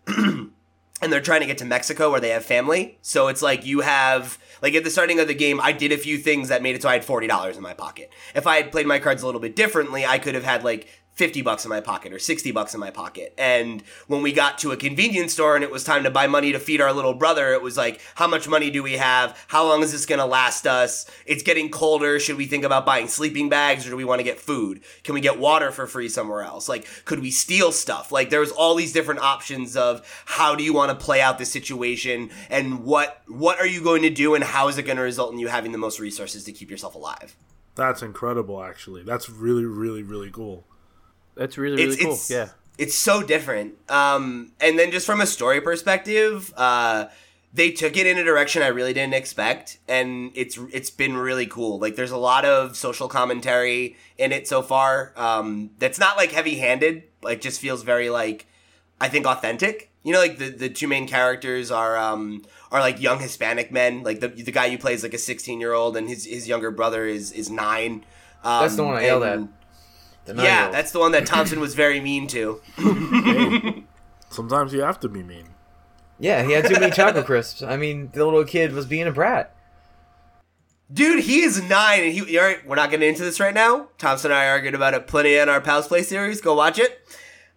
and 1.00 1.12
they're 1.12 1.20
trying 1.20 1.40
to 1.40 1.46
get 1.46 1.58
to 1.58 1.64
Mexico 1.64 2.10
where 2.10 2.20
they 2.20 2.30
have 2.30 2.44
family. 2.44 2.98
So 3.02 3.28
it's 3.28 3.42
like 3.42 3.64
you 3.64 3.80
have 3.80 4.38
like 4.62 4.74
at 4.74 4.84
the 4.84 4.90
starting 4.90 5.20
of 5.20 5.28
the 5.28 5.34
game, 5.34 5.60
I 5.60 5.72
did 5.72 5.92
a 5.92 5.96
few 5.96 6.18
things 6.18 6.48
that 6.48 6.62
made 6.62 6.74
it 6.74 6.82
so 6.82 6.88
I 6.88 6.94
had 6.94 7.04
forty 7.04 7.26
dollars 7.26 7.56
in 7.56 7.62
my 7.62 7.74
pocket. 7.74 8.12
If 8.34 8.46
I 8.46 8.56
had 8.56 8.72
played 8.72 8.86
my 8.86 8.98
cards 8.98 9.22
a 9.22 9.26
little 9.26 9.40
bit 9.40 9.54
differently, 9.54 10.04
I 10.04 10.18
could 10.18 10.34
have 10.34 10.44
had 10.44 10.64
like 10.64 10.88
50 11.18 11.42
bucks 11.42 11.64
in 11.64 11.68
my 11.68 11.80
pocket 11.80 12.12
or 12.12 12.20
60 12.20 12.52
bucks 12.52 12.74
in 12.74 12.80
my 12.80 12.92
pocket. 12.92 13.34
And 13.36 13.82
when 14.06 14.22
we 14.22 14.32
got 14.32 14.56
to 14.58 14.70
a 14.70 14.76
convenience 14.76 15.32
store 15.32 15.56
and 15.56 15.64
it 15.64 15.70
was 15.70 15.82
time 15.82 16.04
to 16.04 16.10
buy 16.10 16.28
money 16.28 16.52
to 16.52 16.60
feed 16.60 16.80
our 16.80 16.92
little 16.92 17.12
brother, 17.12 17.52
it 17.52 17.60
was 17.60 17.76
like, 17.76 18.00
how 18.14 18.28
much 18.28 18.46
money 18.46 18.70
do 18.70 18.84
we 18.84 18.92
have? 18.92 19.36
How 19.48 19.66
long 19.66 19.82
is 19.82 19.90
this 19.90 20.06
going 20.06 20.20
to 20.20 20.24
last 20.24 20.64
us? 20.64 21.10
It's 21.26 21.42
getting 21.42 21.70
colder. 21.70 22.20
Should 22.20 22.36
we 22.36 22.46
think 22.46 22.62
about 22.62 22.86
buying 22.86 23.08
sleeping 23.08 23.48
bags 23.48 23.84
or 23.84 23.90
do 23.90 23.96
we 23.96 24.04
want 24.04 24.20
to 24.20 24.24
get 24.24 24.38
food? 24.38 24.80
Can 25.02 25.12
we 25.12 25.20
get 25.20 25.40
water 25.40 25.72
for 25.72 25.88
free 25.88 26.08
somewhere 26.08 26.42
else? 26.42 26.68
Like, 26.68 26.86
could 27.04 27.18
we 27.18 27.32
steal 27.32 27.72
stuff? 27.72 28.12
Like, 28.12 28.30
there 28.30 28.40
was 28.40 28.52
all 28.52 28.76
these 28.76 28.92
different 28.92 29.20
options 29.20 29.76
of 29.76 30.22
how 30.24 30.54
do 30.54 30.62
you 30.62 30.72
want 30.72 30.96
to 30.96 31.04
play 31.04 31.20
out 31.20 31.38
this 31.38 31.50
situation 31.50 32.30
and 32.48 32.84
what, 32.84 33.22
what 33.26 33.58
are 33.58 33.66
you 33.66 33.82
going 33.82 34.02
to 34.02 34.10
do 34.10 34.36
and 34.36 34.44
how 34.44 34.68
is 34.68 34.78
it 34.78 34.84
going 34.84 34.98
to 34.98 35.02
result 35.02 35.32
in 35.32 35.40
you 35.40 35.48
having 35.48 35.72
the 35.72 35.78
most 35.78 35.98
resources 35.98 36.44
to 36.44 36.52
keep 36.52 36.70
yourself 36.70 36.94
alive? 36.94 37.34
That's 37.74 38.02
incredible, 38.02 38.62
actually. 38.62 39.02
That's 39.02 39.28
really, 39.28 39.64
really, 39.64 40.04
really 40.04 40.30
cool. 40.30 40.67
That's 41.38 41.56
really 41.56 41.76
really 41.76 41.92
It's- 41.94 42.02
cool. 42.04 42.12
it's- 42.14 42.30
yeah. 42.30 42.48
it's 42.76 42.94
so 42.94 43.22
different. 43.22 43.74
Um, 43.88 44.52
and 44.60 44.78
then 44.78 44.90
just 44.90 45.06
from 45.06 45.20
a 45.22 45.26
story 45.26 45.60
perspective, 45.60 46.52
uh, 46.56 47.06
they 47.54 47.70
took 47.70 47.96
it 47.96 48.06
in 48.06 48.18
a 48.18 48.24
direction 48.24 48.62
I 48.62 48.66
really 48.68 48.92
didn't 48.92 49.14
expect, 49.14 49.78
and 49.88 50.30
it's 50.34 50.58
it's 50.70 50.90
been 50.90 51.16
really 51.16 51.46
cool. 51.46 51.78
Like 51.78 51.96
there's 51.96 52.10
a 52.10 52.18
lot 52.18 52.44
of 52.44 52.76
social 52.76 53.08
commentary 53.08 53.96
in 54.18 54.32
it 54.32 54.46
so 54.46 54.60
far. 54.60 55.12
Um, 55.16 55.70
that's 55.78 55.98
not 55.98 56.16
like 56.18 56.32
heavy 56.32 56.56
handed. 56.56 57.04
Like 57.22 57.40
just 57.40 57.58
feels 57.60 57.82
very 57.84 58.10
like 58.10 58.46
I 59.00 59.08
think 59.08 59.26
authentic. 59.26 59.90
You 60.04 60.12
know, 60.12 60.20
like 60.20 60.38
the, 60.38 60.50
the 60.50 60.68
two 60.68 60.88
main 60.88 61.06
characters 61.08 61.70
are 61.70 61.96
um 61.96 62.44
are 62.70 62.80
like 62.80 63.00
young 63.00 63.18
Hispanic 63.18 63.72
men. 63.72 64.02
Like 64.02 64.20
the 64.20 64.28
the 64.28 64.52
guy 64.52 64.68
who 64.70 64.76
plays 64.78 65.02
like 65.02 65.14
a 65.14 65.18
16 65.18 65.58
year 65.58 65.72
old, 65.72 65.96
and 65.96 66.06
his 66.08 66.26
his 66.26 66.46
younger 66.48 66.70
brother 66.70 67.06
is 67.06 67.32
is 67.32 67.48
nine. 67.50 68.04
Um, 68.44 68.62
That's 68.62 68.76
the 68.76 68.84
one 68.84 68.96
I 68.96 69.04
yelled 69.06 69.22
at. 69.24 69.40
And- 70.28 70.38
The 70.38 70.42
Yeah, 70.42 70.48
nine-year-old. 70.50 70.74
that's 70.74 70.92
the 70.92 70.98
one 70.98 71.12
that 71.12 71.26
Thompson 71.26 71.60
was 71.60 71.74
very 71.74 72.00
mean 72.00 72.26
to. 72.28 72.60
Sometimes 74.30 74.72
you 74.72 74.80
have 74.82 75.00
to 75.00 75.08
be 75.08 75.22
mean. 75.22 75.48
yeah. 76.18 76.42
He 76.44 76.52
had 76.52 76.66
too 76.66 76.74
many 76.74 76.90
chocolate 76.92 77.26
crisps. 77.26 77.62
I 77.62 77.76
mean, 77.76 78.10
the 78.12 78.24
little 78.24 78.44
kid 78.44 78.72
was 78.72 78.86
being 78.86 79.06
a 79.06 79.12
brat. 79.12 79.54
Dude, 80.92 81.24
he 81.24 81.40
is 81.42 81.62
nine, 81.68 82.02
and 82.04 82.12
he. 82.12 82.38
All 82.38 82.44
right, 82.44 82.66
we're 82.66 82.76
not 82.76 82.90
getting 82.90 83.08
into 83.08 83.22
this 83.22 83.40
right 83.40 83.52
now. 83.54 83.88
Thompson 83.98 84.30
and 84.30 84.38
I 84.40 84.48
argued 84.48 84.74
about 84.74 84.94
it 84.94 85.06
plenty 85.06 85.34
in 85.36 85.48
our 85.50 85.60
Pals 85.60 85.86
Play 85.86 86.02
series. 86.02 86.40
Go 86.40 86.54
watch 86.54 86.78
it. 86.78 86.98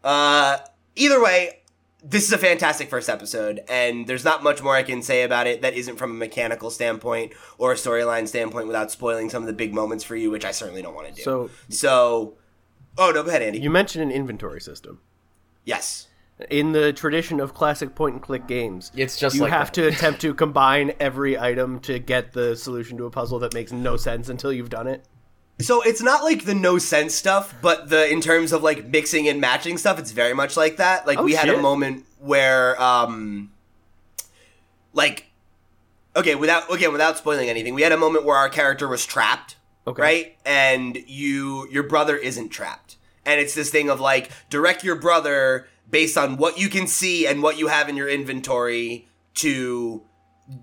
Uh, 0.04 0.58
either 0.98 1.24
way, 1.24 1.62
this 2.04 2.26
is 2.26 2.34
a 2.34 2.38
fantastic 2.38 2.90
first 2.90 3.08
episode, 3.10 3.62
and 3.70 4.06
there's 4.06 4.26
not 4.26 4.44
much 4.44 4.62
more 4.62 4.76
I 4.76 4.84
can 4.84 5.02
say 5.02 5.24
about 5.24 5.48
it 5.48 5.62
that 5.62 5.76
isn't 5.76 5.96
from 5.96 6.12
a 6.12 6.14
mechanical 6.16 6.70
standpoint 6.70 7.32
or 7.58 7.72
a 7.72 7.76
storyline 7.76 8.28
standpoint 8.28 8.68
without 8.68 8.92
spoiling 8.92 9.30
some 9.30 9.44
of 9.44 9.48
the 9.48 9.54
big 9.54 9.74
moments 9.74 10.04
for 10.04 10.18
you, 10.18 10.30
which 10.30 10.44
I 10.44 10.52
certainly 10.52 10.82
don't 10.82 10.94
want 10.96 11.08
to 11.08 11.14
do. 11.14 11.22
So 11.22 11.50
so, 11.70 12.34
oh 12.98 13.12
no, 13.12 13.24
go 13.24 13.30
ahead, 13.30 13.42
Andy. 13.42 13.60
you 13.60 13.70
mentioned 13.70 14.04
an 14.04 14.12
inventory 14.12 14.62
system. 14.62 15.00
yes. 15.66 16.08
In 16.50 16.72
the 16.72 16.92
tradition 16.92 17.40
of 17.40 17.54
classic 17.54 17.94
point 17.94 18.16
and 18.16 18.24
click 18.24 18.48
games, 18.48 18.92
It's 18.96 19.20
just 19.20 19.36
you 19.36 19.42
like 19.44 19.52
have 19.52 19.68
that. 19.68 19.74
to 19.76 19.88
attempt 19.96 20.22
to 20.22 20.34
combine 20.34 20.92
every 21.00 21.38
item 21.38 21.80
to 21.82 22.00
get 22.00 22.34
the 22.34 22.56
solution 22.56 22.98
to 22.98 23.06
a 23.06 23.12
puzzle 23.12 23.38
that 23.40 23.54
makes 23.54 23.72
no 23.72 23.96
sense 23.96 24.28
until 24.28 24.52
you've 24.52 24.72
done 24.72 24.88
it. 24.88 25.06
So 25.60 25.84
it's 25.84 26.02
not 26.02 26.24
like 26.24 26.46
the 26.46 26.56
no 26.56 26.80
sense 26.80 27.14
stuff, 27.14 27.54
but 27.62 27.90
the 27.90 28.10
in 28.12 28.22
terms 28.22 28.54
of 28.54 28.64
like 28.64 28.88
mixing 28.88 29.28
and 29.28 29.40
matching 29.40 29.78
stuff, 29.78 30.00
it's 30.00 30.10
very 30.10 30.34
much 30.34 30.58
like 30.58 30.78
that. 30.78 31.06
Like 31.06 31.20
Oh, 31.20 31.24
we 31.24 31.34
had 31.36 31.48
a 31.48 31.62
moment 31.62 32.06
where 32.18 32.82
um 32.82 33.52
like 34.94 35.28
okay, 36.16 36.34
without 36.34 36.74
again, 36.74 36.92
without 36.92 37.20
spoiling 37.20 37.50
anything, 37.50 37.76
we 37.76 37.84
had 37.84 37.92
a 37.92 37.98
moment 37.98 38.26
where 38.26 38.38
our 38.38 38.50
character 38.50 38.88
was 38.88 39.06
trapped. 39.06 39.58
Okay. 39.88 40.02
Right? 40.02 40.38
And 40.46 40.98
you 41.08 41.68
your 41.72 41.84
brother 41.84 42.16
isn't 42.16 42.50
trapped. 42.50 42.98
And 43.26 43.40
it's 43.40 43.54
this 43.54 43.70
thing 43.70 43.90
of 43.90 44.00
like 44.00 44.32
direct 44.50 44.84
your 44.84 44.96
brother 44.96 45.68
based 45.90 46.18
on 46.18 46.38
what 46.38 46.58
you 46.58 46.70
can 46.70 46.88
see 46.88 47.28
and 47.28 47.44
what 47.44 47.60
you 47.60 47.68
have 47.68 47.90
in 47.90 47.98
your 47.98 48.10
inventory 48.10 49.08
to 49.36 50.04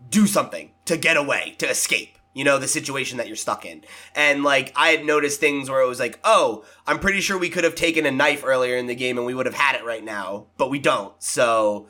do 0.09 0.27
something 0.27 0.71
to 0.87 0.97
get 0.97 1.17
away, 1.17 1.55
to 1.59 1.69
escape, 1.69 2.19
you 2.35 2.45
know, 2.45 2.59
the 2.59 2.69
situation 2.69 3.19
that 3.19 3.27
you're 3.27 3.37
stuck 3.37 3.65
in. 3.65 3.83
And 4.15 4.43
like, 4.43 4.73
I 4.75 4.89
had 4.89 5.05
noticed 5.05 5.41
things 5.41 5.71
where 5.71 5.81
it 5.81 5.89
was 5.89 6.01
like, 6.01 6.19
oh, 6.25 6.65
I'm 6.87 6.99
pretty 6.99 7.21
sure 7.21 7.39
we 7.39 7.51
could 7.51 7.65
have 7.65 7.75
taken 7.75 8.07
a 8.07 8.11
knife 8.11 8.43
earlier 8.45 8.77
in 8.77 8.87
the 8.87 8.95
game 8.95 9.19
and 9.19 9.27
we 9.27 9.35
would 9.35 9.47
have 9.47 9.55
had 9.55 9.77
it 9.77 9.85
right 9.85 10.05
now, 10.05 10.47
but 10.57 10.71
we 10.71 10.79
don't. 10.79 11.13
So 11.23 11.89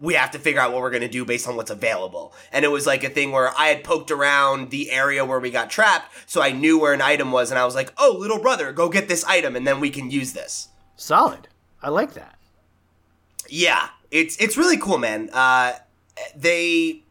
we 0.00 0.14
have 0.14 0.30
to 0.30 0.38
figure 0.38 0.60
out 0.60 0.72
what 0.72 0.80
we're 0.80 0.90
going 0.90 1.02
to 1.02 1.08
do 1.08 1.24
based 1.24 1.46
on 1.46 1.56
what's 1.56 1.70
available. 1.70 2.32
And 2.52 2.64
it 2.64 2.68
was 2.68 2.86
like 2.86 3.04
a 3.04 3.10
thing 3.10 3.32
where 3.32 3.50
I 3.56 3.66
had 3.66 3.84
poked 3.84 4.10
around 4.10 4.70
the 4.70 4.90
area 4.90 5.24
where 5.24 5.40
we 5.40 5.50
got 5.50 5.70
trapped, 5.70 6.12
so 6.26 6.40
I 6.42 6.52
knew 6.52 6.78
where 6.78 6.94
an 6.94 7.02
item 7.02 7.32
was, 7.32 7.50
and 7.50 7.58
I 7.58 7.64
was 7.64 7.74
like, 7.74 7.92
oh, 7.98 8.16
little 8.18 8.40
brother, 8.40 8.72
go 8.72 8.88
get 8.88 9.08
this 9.08 9.24
item, 9.24 9.56
and 9.56 9.66
then 9.66 9.80
we 9.80 9.90
can 9.90 10.10
use 10.10 10.32
this. 10.32 10.68
Solid. 10.96 11.48
I 11.82 11.88
like 11.88 12.14
that. 12.14 12.36
Yeah, 13.48 13.88
it's 14.10 14.36
it's 14.36 14.56
really 14.56 14.76
cool, 14.76 14.98
man. 14.98 15.28
Uh, 15.32 15.72
they 16.36 17.02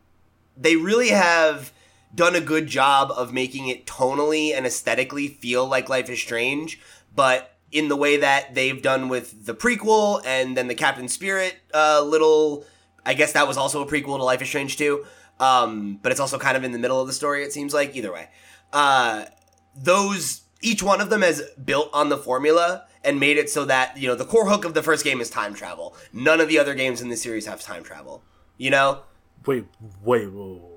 they 0.55 0.75
really 0.75 1.09
have 1.09 1.71
done 2.13 2.35
a 2.35 2.41
good 2.41 2.67
job 2.67 3.11
of 3.11 3.33
making 3.33 3.67
it 3.67 3.85
tonally 3.85 4.53
and 4.55 4.65
aesthetically 4.65 5.27
feel 5.27 5.67
like 5.67 5.89
Life 5.89 6.09
is 6.09 6.19
Strange, 6.19 6.79
but 7.15 7.55
in 7.71 7.87
the 7.87 7.95
way 7.95 8.17
that 8.17 8.55
they've 8.55 8.81
done 8.81 9.09
with 9.09 9.45
the 9.45 9.53
prequel 9.53 10.21
and 10.25 10.57
then 10.57 10.67
the 10.67 10.75
Captain 10.75 11.07
Spirit 11.07 11.55
uh, 11.73 12.01
little. 12.01 12.65
I 13.05 13.13
guess 13.13 13.33
that 13.33 13.47
was 13.47 13.57
also 13.57 13.81
a 13.81 13.85
prequel 13.85 14.17
to 14.17 14.23
Life 14.23 14.41
is 14.41 14.47
Strange 14.47 14.77
too. 14.77 15.05
Um, 15.39 15.99
but 16.01 16.11
it's 16.11 16.19
also 16.19 16.37
kind 16.37 16.57
of 16.57 16.63
in 16.63 16.71
the 16.71 16.79
middle 16.79 16.99
of 16.99 17.07
the 17.07 17.13
story. 17.13 17.43
It 17.43 17.53
seems 17.53 17.73
like 17.73 17.95
either 17.95 18.11
way. 18.11 18.29
Uh, 18.73 19.25
those 19.75 20.41
each 20.61 20.83
one 20.83 20.99
of 20.99 21.09
them 21.09 21.21
has 21.21 21.41
built 21.63 21.89
on 21.93 22.09
the 22.09 22.17
formula 22.17 22.85
and 23.03 23.19
made 23.19 23.37
it 23.37 23.49
so 23.49 23.63
that 23.65 23.97
you 23.97 24.07
know 24.07 24.15
the 24.15 24.25
core 24.25 24.49
hook 24.49 24.65
of 24.65 24.73
the 24.73 24.83
first 24.83 25.05
game 25.05 25.21
is 25.21 25.29
time 25.29 25.53
travel. 25.53 25.95
None 26.11 26.41
of 26.41 26.49
the 26.49 26.59
other 26.59 26.75
games 26.75 27.01
in 27.01 27.09
the 27.09 27.15
series 27.15 27.45
have 27.45 27.61
time 27.61 27.83
travel. 27.83 28.23
You 28.57 28.71
know, 28.71 29.03
Wait, 29.45 29.65
wait, 30.03 30.31
whoa. 30.31 30.68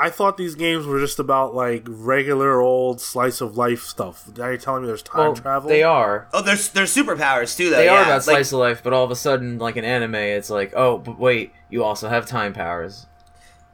I 0.00 0.10
thought 0.10 0.36
these 0.36 0.54
games 0.54 0.86
were 0.86 1.00
just 1.00 1.18
about 1.18 1.54
like 1.54 1.84
regular 1.88 2.60
old 2.60 3.00
slice 3.00 3.40
of 3.40 3.56
life 3.56 3.82
stuff. 3.82 4.28
Are 4.38 4.50
you're 4.50 4.56
telling 4.56 4.82
me 4.82 4.86
there's 4.88 5.02
time 5.02 5.18
Well, 5.18 5.34
travel? 5.34 5.68
they 5.68 5.82
are. 5.82 6.28
oh, 6.32 6.40
there's 6.42 6.68
there's 6.70 6.94
superpowers 6.94 7.56
too. 7.56 7.70
Though 7.70 7.76
They 7.76 7.86
yeah. 7.86 7.94
are 7.94 8.02
about 8.02 8.12
Like, 8.14 8.22
slice 8.22 8.52
of 8.52 8.60
life, 8.60 8.82
but 8.84 8.92
all 8.92 9.04
of 9.04 9.10
a 9.10 9.16
sudden, 9.16 9.58
like 9.58 9.76
an 9.76 9.84
anime, 9.84 10.14
it's 10.14 10.50
like, 10.50 10.72
oh, 10.76 10.98
but 10.98 11.18
wait, 11.18 11.52
you 11.68 11.82
also 11.82 12.08
have 12.08 12.26
time 12.26 12.52
powers. 12.52 13.06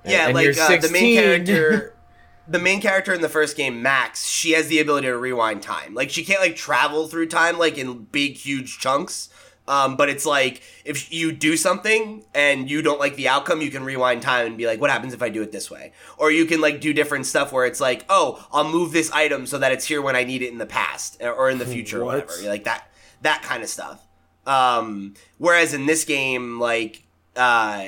And- 0.03 0.13
yeah, 0.13 0.27
and 0.27 0.35
like 0.35 0.45
you're 0.45 0.61
uh, 0.63 0.77
the 0.79 0.91
main 0.91 1.17
character. 1.17 1.91
The 2.47 2.59
main 2.59 2.83
character 2.83 3.15
in 3.15 3.23
the 3.23 3.29
first 3.31 3.57
game, 3.57 3.81
Max, 3.81 4.27
she 4.27 4.51
has 4.53 4.69
the 4.69 4.79
ability 4.79 5.07
to 5.07 5.17
rewind 5.17 5.63
time. 5.63 5.95
Like 5.95 6.11
she 6.11 6.23
can't 6.27 6.43
like 6.43 6.57
travel 6.57 7.09
through 7.09 7.29
time 7.29 7.57
like 7.59 7.79
in 7.79 8.05
big 8.05 8.37
huge 8.37 8.79
chunks. 8.79 9.31
Um, 9.67 9.97
but 9.97 10.11
it's 10.11 10.27
like 10.27 10.61
if 10.85 11.11
you 11.13 11.33
do 11.33 11.57
something 11.57 12.23
and 12.35 12.69
you 12.71 12.83
don't 12.83 13.01
like 13.01 13.17
the 13.17 13.29
outcome, 13.29 13.63
you 13.63 13.71
can 13.71 13.83
rewind 13.83 14.21
time 14.21 14.47
and 14.47 14.59
be 14.59 14.67
like, 14.67 14.79
"What 14.81 14.91
happens 14.91 15.15
if 15.15 15.23
I 15.23 15.31
do 15.31 15.41
it 15.41 15.53
this 15.53 15.71
way?" 15.71 15.93
Or 16.19 16.31
you 16.31 16.45
can 16.45 16.61
like 16.61 16.81
do 16.83 16.93
different 16.93 17.25
stuff 17.25 17.51
where 17.51 17.65
it's 17.65 17.81
like, 17.81 18.05
"Oh, 18.11 18.47
I'll 18.53 18.69
move 18.71 18.93
this 18.93 19.11
item 19.13 19.47
so 19.47 19.57
that 19.59 19.73
it's 19.73 19.87
here 19.87 20.03
when 20.03 20.17
I 20.17 20.25
need 20.25 20.43
it 20.43 20.51
in 20.53 20.59
the 20.59 20.67
past 20.67 21.17
or- 21.23 21.49
in 21.49 21.57
the 21.59 21.65
future 21.67 22.03
or 22.03 22.05
What? 22.05 22.27
whatever." 22.29 22.49
Like 22.49 22.65
that, 22.65 22.91
that 23.23 23.43
kind 23.43 23.63
of 23.63 23.71
stuff. 23.71 24.01
Um, 24.47 25.15
whereas 25.39 25.73
in 25.73 25.87
this 25.87 26.05
game, 26.05 26.61
like, 26.61 27.03
uh, 27.35 27.87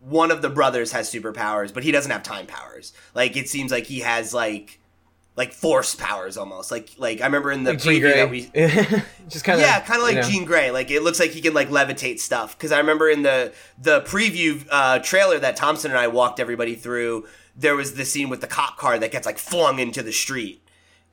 one 0.00 0.30
of 0.30 0.40
the 0.40 0.48
brothers 0.48 0.92
has 0.92 1.12
superpowers, 1.12 1.74
but 1.74 1.84
he 1.84 1.92
doesn't 1.92 2.10
have 2.10 2.22
time 2.22 2.46
powers. 2.46 2.94
Like 3.14 3.36
it 3.36 3.50
seems 3.50 3.70
like 3.70 3.84
he 3.84 4.00
has 4.00 4.32
like 4.32 4.79
like 5.36 5.52
force 5.52 5.94
powers 5.94 6.36
almost. 6.36 6.70
Like 6.70 6.90
like 6.98 7.20
I 7.20 7.26
remember 7.26 7.50
in 7.50 7.64
the 7.64 7.72
Like 7.72 7.80
preview 7.80 8.14
that 8.14 8.30
we 8.30 8.42
just 9.28 9.44
kind 9.44 9.60
of 9.60 9.66
yeah, 9.66 9.80
kind 9.80 10.00
of 10.00 10.06
like 10.06 10.24
Jean 10.26 10.44
Grey. 10.44 10.70
Like 10.70 10.90
it 10.90 11.02
looks 11.02 11.20
like 11.20 11.30
he 11.30 11.40
can 11.40 11.54
like 11.54 11.68
levitate 11.68 12.18
stuff. 12.18 12.56
Because 12.56 12.72
I 12.72 12.78
remember 12.78 13.08
in 13.08 13.22
the 13.22 13.52
the 13.80 14.00
preview 14.02 14.66
uh, 14.70 14.98
trailer 14.98 15.38
that 15.38 15.56
Thompson 15.56 15.90
and 15.90 15.98
I 15.98 16.08
walked 16.08 16.40
everybody 16.40 16.74
through, 16.74 17.26
there 17.56 17.76
was 17.76 17.94
the 17.94 18.04
scene 18.04 18.28
with 18.28 18.40
the 18.40 18.46
cop 18.46 18.76
car 18.76 18.98
that 18.98 19.10
gets 19.12 19.26
like 19.26 19.38
flung 19.38 19.78
into 19.78 20.02
the 20.02 20.12
street, 20.12 20.62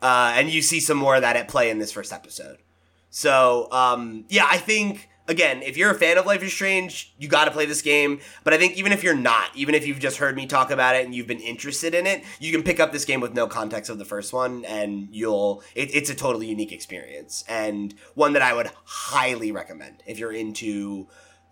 uh, 0.02 0.34
and 0.36 0.50
you 0.50 0.62
see 0.62 0.80
some 0.80 0.98
more 0.98 1.16
of 1.16 1.22
that 1.22 1.36
at 1.36 1.48
play 1.48 1.70
in 1.70 1.80
this 1.80 1.92
first 1.92 2.12
episode. 2.12 2.58
So 3.10 3.72
um, 3.72 4.26
yeah, 4.30 4.48
I 4.50 4.58
think 4.58 5.10
again, 5.28 5.62
if 5.62 5.78
you're 5.78 5.92
a 5.92 5.96
fan 5.96 6.18
of 6.18 6.26
Life 6.26 6.42
is 6.44 6.54
Strange, 6.54 7.14
you 7.18 7.28
got 7.28 7.46
to 7.46 7.52
play 7.52 7.66
this 7.66 7.82
game. 7.82 8.20
But 8.44 8.54
I 8.54 8.58
think 8.58 8.78
even 8.78 8.92
if 8.92 9.04
you're 9.04 9.16
not, 9.16 9.50
even 9.56 9.76
if 9.76 9.86
you've 9.86 10.00
just 10.00 10.18
heard 10.18 10.36
me 10.36 10.46
talk 10.46 10.72
about 10.72 10.96
it 10.96 11.06
and 11.06 11.14
you've 11.14 11.28
been 11.28 11.40
interested 11.40 11.94
in 11.94 12.08
it, 12.08 12.24
you 12.40 12.52
can 12.52 12.64
pick 12.64 12.80
up 12.80 12.92
this 12.92 13.06
game 13.06 13.20
with 13.20 13.34
no 13.34 13.48
context 13.48 13.90
of 13.90 13.98
the 13.98 14.06
first 14.06 14.34
one, 14.34 14.66
and 14.66 15.10
you'll 15.12 15.64
it, 15.76 15.94
it's 15.94 16.10
a 16.10 16.16
totally 16.16 16.48
unique 16.48 16.72
experience 16.72 17.44
and 17.48 17.94
one 18.16 18.34
that 18.34 18.42
I 18.42 18.54
would 18.54 18.72
highly 18.86 19.52
recommend 19.52 20.04
if 20.06 20.20
you're 20.20 20.34
into 20.34 21.08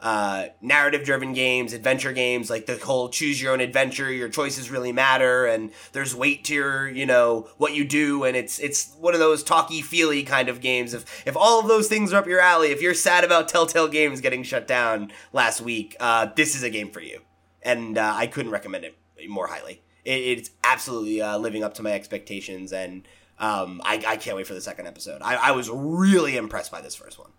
uh, 0.05 0.49
narrative 0.61 1.03
driven 1.03 1.33
games, 1.33 1.73
adventure 1.73 2.13
games, 2.13 2.47
like 2.47 2.67
the 2.67 2.77
whole 2.77 3.09
choose 3.09 3.41
your 3.41 3.51
own 3.51 3.59
adventure, 3.59 4.13
your 4.13 4.29
choices 4.29 4.69
really 4.69 4.91
matter, 4.91 5.47
and 5.47 5.71
there's 5.93 6.15
weight 6.15 6.43
to 6.43 6.53
your, 6.53 6.87
you 6.87 7.07
know, 7.07 7.49
what 7.57 7.73
you 7.73 7.83
do, 7.83 8.23
and 8.23 8.37
it's 8.37 8.59
it's 8.59 8.93
one 8.99 9.15
of 9.15 9.19
those 9.19 9.43
talky 9.43 9.81
feely 9.81 10.21
kind 10.21 10.47
of 10.47 10.61
games. 10.61 10.93
If 10.93 11.27
if 11.27 11.35
all 11.35 11.59
of 11.59 11.67
those 11.67 11.87
things 11.87 12.13
are 12.13 12.17
up 12.17 12.27
your 12.27 12.39
alley, 12.39 12.67
if 12.67 12.83
you're 12.83 12.93
sad 12.93 13.23
about 13.23 13.49
Telltale 13.49 13.87
Games 13.87 14.21
getting 14.21 14.43
shut 14.43 14.67
down 14.67 15.11
last 15.33 15.59
week, 15.59 15.95
uh, 15.99 16.27
this 16.35 16.53
is 16.53 16.61
a 16.61 16.69
game 16.69 16.91
for 16.91 17.01
you, 17.01 17.21
and 17.63 17.97
uh, 17.97 18.13
I 18.15 18.27
couldn't 18.27 18.51
recommend 18.51 18.85
it 18.85 18.95
more 19.27 19.47
highly. 19.47 19.81
It, 20.03 20.19
it's 20.19 20.51
absolutely 20.63 21.19
uh, 21.19 21.39
living 21.39 21.63
up 21.63 21.73
to 21.73 21.81
my 21.81 21.93
expectations, 21.93 22.71
and 22.71 23.07
um, 23.39 23.81
I, 23.83 23.95
I 24.05 24.17
can't 24.17 24.37
wait 24.37 24.45
for 24.45 24.53
the 24.53 24.61
second 24.61 24.85
episode. 24.85 25.23
I, 25.23 25.47
I 25.47 25.51
was 25.53 25.67
really 25.67 26.37
impressed 26.37 26.71
by 26.71 26.81
this 26.81 26.93
first 26.93 27.17
one. 27.17 27.31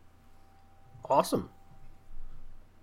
Awesome. 1.09 1.50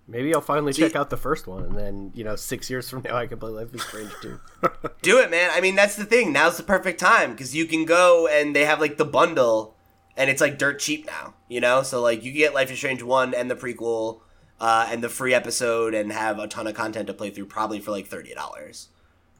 Maybe 0.06 0.34
I'll 0.34 0.40
finally 0.42 0.72
See- 0.72 0.82
check 0.82 0.96
out 0.96 1.08
the 1.10 1.16
first 1.16 1.46
one, 1.46 1.64
and 1.64 1.78
then 1.78 2.12
you 2.14 2.24
know, 2.24 2.36
six 2.36 2.68
years 2.68 2.90
from 2.90 3.02
now, 3.02 3.16
I 3.16 3.26
can 3.26 3.38
play 3.38 3.50
Life 3.50 3.74
is 3.74 3.82
Strange 3.82 4.12
too. 4.20 4.38
Do 5.02 5.18
it, 5.18 5.30
man. 5.30 5.50
I 5.52 5.60
mean, 5.60 5.74
that's 5.76 5.96
the 5.96 6.04
thing. 6.04 6.32
Now's 6.32 6.56
the 6.58 6.62
perfect 6.62 7.00
time 7.00 7.32
because 7.32 7.54
you 7.54 7.64
can 7.64 7.84
go 7.86 8.26
and 8.26 8.54
they 8.54 8.64
have 8.66 8.80
like 8.80 8.96
the 8.98 9.04
bundle, 9.06 9.76
and 10.16 10.28
it's 10.28 10.40
like 10.42 10.58
dirt 10.58 10.78
cheap 10.78 11.06
now. 11.06 11.34
You 11.48 11.60
know, 11.60 11.82
so 11.82 12.02
like 12.02 12.22
you 12.22 12.32
can 12.32 12.38
get 12.38 12.54
Life 12.54 12.70
is 12.70 12.78
Strange 12.78 13.02
one 13.02 13.32
and 13.34 13.50
the 13.50 13.56
prequel, 13.56 14.20
uh, 14.60 14.86
and 14.90 15.02
the 15.02 15.08
free 15.08 15.32
episode, 15.32 15.94
and 15.94 16.12
have 16.12 16.38
a 16.38 16.48
ton 16.48 16.66
of 16.66 16.74
content 16.74 17.06
to 17.06 17.14
play 17.14 17.30
through, 17.30 17.46
probably 17.46 17.80
for 17.80 17.90
like 17.90 18.06
thirty 18.06 18.34
dollars. 18.34 18.88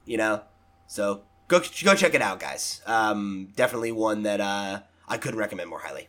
You 0.07 0.16
know, 0.16 0.42
so 0.87 1.24
go 1.48 1.61
go 1.83 1.94
check 1.94 2.14
it 2.14 2.22
out, 2.22 2.40
guys. 2.40 2.81
Um, 2.87 3.48
definitely 3.55 3.92
one 3.92 4.22
that 4.22 4.40
uh, 4.40 4.81
I 5.07 5.18
couldn't 5.18 5.38
recommend 5.38 5.68
more 5.68 5.81
highly. 5.81 6.09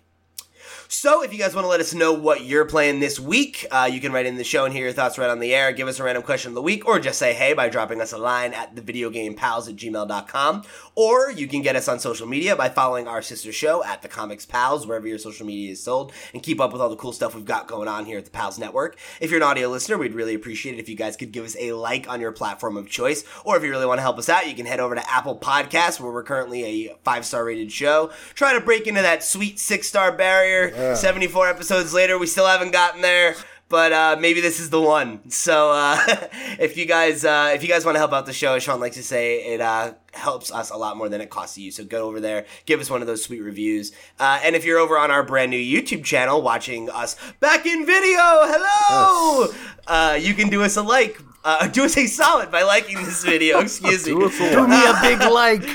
So, 0.88 1.24
if 1.24 1.34
you 1.34 1.40
guys 1.40 1.56
want 1.56 1.66
to 1.66 1.70
let 1.70 1.80
us 1.80 1.96
know 1.96 2.14
what 2.14 2.46
you're 2.46 2.64
playing 2.64 3.00
this 3.00 3.20
week, 3.20 3.66
uh, 3.72 3.90
you 3.92 4.00
can 4.00 4.12
write 4.12 4.28
in 4.28 4.36
the 4.36 4.44
show 4.44 4.66
and 4.66 4.74
hear 4.74 4.84
your 4.84 4.94
thoughts 4.94 5.18
right 5.18 5.30
on 5.30 5.40
the 5.40 5.54
air. 5.54 5.72
Give 5.72 5.88
us 5.88 6.00
a 6.00 6.04
random 6.04 6.22
question 6.22 6.50
of 6.52 6.56
the 6.56 6.62
week, 6.62 6.86
or 6.86 7.00
just 7.00 7.18
say 7.18 7.34
hey 7.34 7.54
by 7.54 7.70
dropping 7.70 8.02
us 8.02 8.14
a 8.14 8.20
line 8.20 8.54
at 8.54 8.76
thevideogamepals 8.76 9.68
at 9.68 9.76
gmail.com. 9.76 10.64
Or 10.94 11.32
you 11.32 11.48
can 11.48 11.64
get 11.64 11.76
us 11.76 11.88
on 11.88 12.00
social 12.00 12.28
media 12.28 12.56
by 12.56 12.70
following 12.70 13.08
our 13.08 13.24
sister 13.24 13.52
show 13.52 13.84
at 13.84 14.04
the 14.04 14.08
Comics 14.08 14.46
Pals, 14.46 14.86
wherever 14.86 15.08
your 15.08 15.18
social 15.18 15.46
media 15.46 15.72
is 15.72 15.82
sold, 15.82 16.14
and 16.34 16.44
keep 16.44 16.62
up 16.62 16.72
with 16.72 16.82
all 16.82 16.90
the 16.90 16.96
cool 16.96 17.14
stuff 17.14 17.34
we've 17.34 17.46
got 17.46 17.68
going 17.68 17.88
on 17.88 18.06
here 18.06 18.20
at 18.20 18.26
the 18.26 18.32
Pals 18.32 18.60
Network. 18.60 18.98
If 19.20 19.32
you're 19.32 19.42
an 19.42 19.48
audio 19.48 19.70
listener, 19.70 19.98
we'd 19.98 20.14
really 20.14 20.36
appreciate 20.36 20.76
it 20.76 20.80
if 20.80 20.88
you 20.88 20.96
guys 20.96 21.18
could 21.18 21.32
give 21.32 21.46
us 21.46 21.58
a 21.60 21.74
like 21.74 22.08
on 22.08 22.22
your 22.22 22.32
platform 22.32 22.78
of 22.78 22.88
choice. 22.88 23.24
Or 23.44 23.58
if 23.58 23.64
you 23.64 23.72
really 23.72 23.88
want 23.88 23.98
to 23.98 24.04
help 24.04 24.20
us 24.20 24.30
out, 24.30 24.48
you 24.48 24.56
can 24.56 24.68
head 24.68 24.80
over 24.80 24.94
to 24.94 25.12
Apple 25.12 25.36
Podcasts, 25.36 26.00
where 26.00 26.12
we're 26.12 26.24
currently 26.24 26.64
a 26.64 26.96
five 27.04 27.26
star 27.26 27.44
rated 27.44 27.72
show. 27.72 28.12
Try 28.36 28.54
to 28.54 28.62
break 28.62 28.86
into 28.86 29.02
that 29.02 29.24
sweet 29.24 29.60
six 29.60 29.88
star 29.88 30.12
barrier. 30.12 30.75
74 30.76 31.50
episodes 31.50 31.94
later, 31.94 32.18
we 32.18 32.28
still 32.28 32.48
haven't 32.48 32.72
gotten 32.72 33.02
there. 33.02 33.36
But 33.68 33.94
uh, 33.94 34.18
maybe 34.20 34.42
this 34.42 34.60
is 34.60 34.70
the 34.70 34.80
one. 34.80 35.28
So 35.32 35.72
uh, 35.72 35.98
if 36.60 36.78
you 36.78 36.86
guys 36.86 37.26
uh, 37.26 37.52
if 37.56 37.64
you 37.64 37.68
guys 37.68 37.84
want 37.84 37.96
to 37.96 38.00
help 38.00 38.14
out 38.14 38.28
the 38.28 38.34
show, 38.34 38.54
as 38.54 38.64
Sean 38.64 38.80
likes 38.80 38.96
to 38.96 39.04
say, 39.04 39.54
it 39.54 39.60
uh, 39.60 39.94
helps 40.14 40.52
us 40.52 40.70
a 40.70 40.78
lot 40.78 40.98
more 40.98 41.10
than 41.10 41.20
it 41.20 41.32
costs 41.32 41.58
you. 41.58 41.72
So 41.72 41.84
go 41.84 42.08
over 42.08 42.20
there, 42.20 42.46
give 42.68 42.80
us 42.80 42.92
one 42.92 43.02
of 43.02 43.08
those 43.08 43.24
sweet 43.24 43.42
reviews. 43.42 43.92
Uh, 44.20 44.40
and 44.44 44.56
if 44.56 44.66
you're 44.66 44.78
over 44.78 45.00
on 45.00 45.10
our 45.10 45.24
brand 45.24 45.50
new 45.50 45.60
YouTube 45.60 46.04
channel 46.04 46.44
watching 46.44 46.92
us 46.92 47.16
back 47.40 47.66
in 47.66 47.88
video, 47.88 48.20
hello! 48.20 49.52
Uh, 49.88 50.18
you 50.22 50.36
can 50.36 50.50
do 50.50 50.62
us 50.62 50.78
a 50.78 50.84
like. 50.84 51.20
Uh, 51.44 51.68
do 51.72 51.86
us 51.86 51.98
a 51.98 52.06
solid 52.06 52.52
by 52.52 52.62
liking 52.62 52.98
this 52.98 53.24
video. 53.24 53.60
Excuse 53.62 54.06
me. 54.06 54.14
Do 54.14 54.30
Do 54.30 54.68
me 54.68 54.78
a 54.78 54.94
big 55.02 55.20
like. 55.22 55.68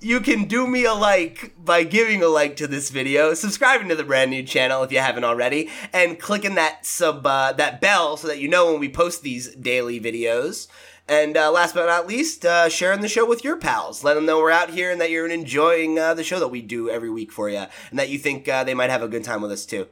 You 0.00 0.20
can 0.20 0.44
do 0.44 0.66
me 0.66 0.84
a 0.84 0.94
like 0.94 1.54
by 1.62 1.82
giving 1.82 2.22
a 2.22 2.28
like 2.28 2.56
to 2.56 2.66
this 2.66 2.90
video, 2.90 3.34
subscribing 3.34 3.88
to 3.88 3.96
the 3.96 4.04
brand 4.04 4.30
new 4.30 4.42
channel 4.42 4.82
if 4.82 4.92
you 4.92 4.98
haven't 4.98 5.24
already, 5.24 5.68
and 5.92 6.18
clicking 6.18 6.54
that 6.54 6.86
sub 6.86 7.26
uh, 7.26 7.52
that 7.52 7.80
bell 7.80 8.16
so 8.16 8.28
that 8.28 8.38
you 8.38 8.48
know 8.48 8.70
when 8.70 8.80
we 8.80 8.88
post 8.88 9.22
these 9.22 9.54
daily 9.54 10.00
videos. 10.00 10.68
And 11.10 11.38
uh, 11.38 11.50
last 11.50 11.74
but 11.74 11.86
not 11.86 12.06
least, 12.06 12.44
uh, 12.44 12.68
sharing 12.68 13.00
the 13.00 13.08
show 13.08 13.26
with 13.26 13.42
your 13.42 13.56
pals. 13.56 14.04
Let 14.04 14.14
them 14.14 14.26
know 14.26 14.38
we're 14.38 14.50
out 14.50 14.70
here 14.70 14.90
and 14.92 15.00
that 15.00 15.10
you're 15.10 15.26
enjoying 15.26 15.98
uh, 15.98 16.12
the 16.12 16.22
show 16.22 16.38
that 16.38 16.48
we 16.48 16.60
do 16.60 16.90
every 16.90 17.08
week 17.08 17.32
for 17.32 17.48
you, 17.48 17.64
and 17.90 17.98
that 17.98 18.10
you 18.10 18.18
think 18.18 18.46
uh, 18.46 18.62
they 18.62 18.74
might 18.74 18.90
have 18.90 19.02
a 19.02 19.08
good 19.08 19.24
time 19.24 19.40
with 19.40 19.50
us 19.50 19.64
too. 19.64 19.88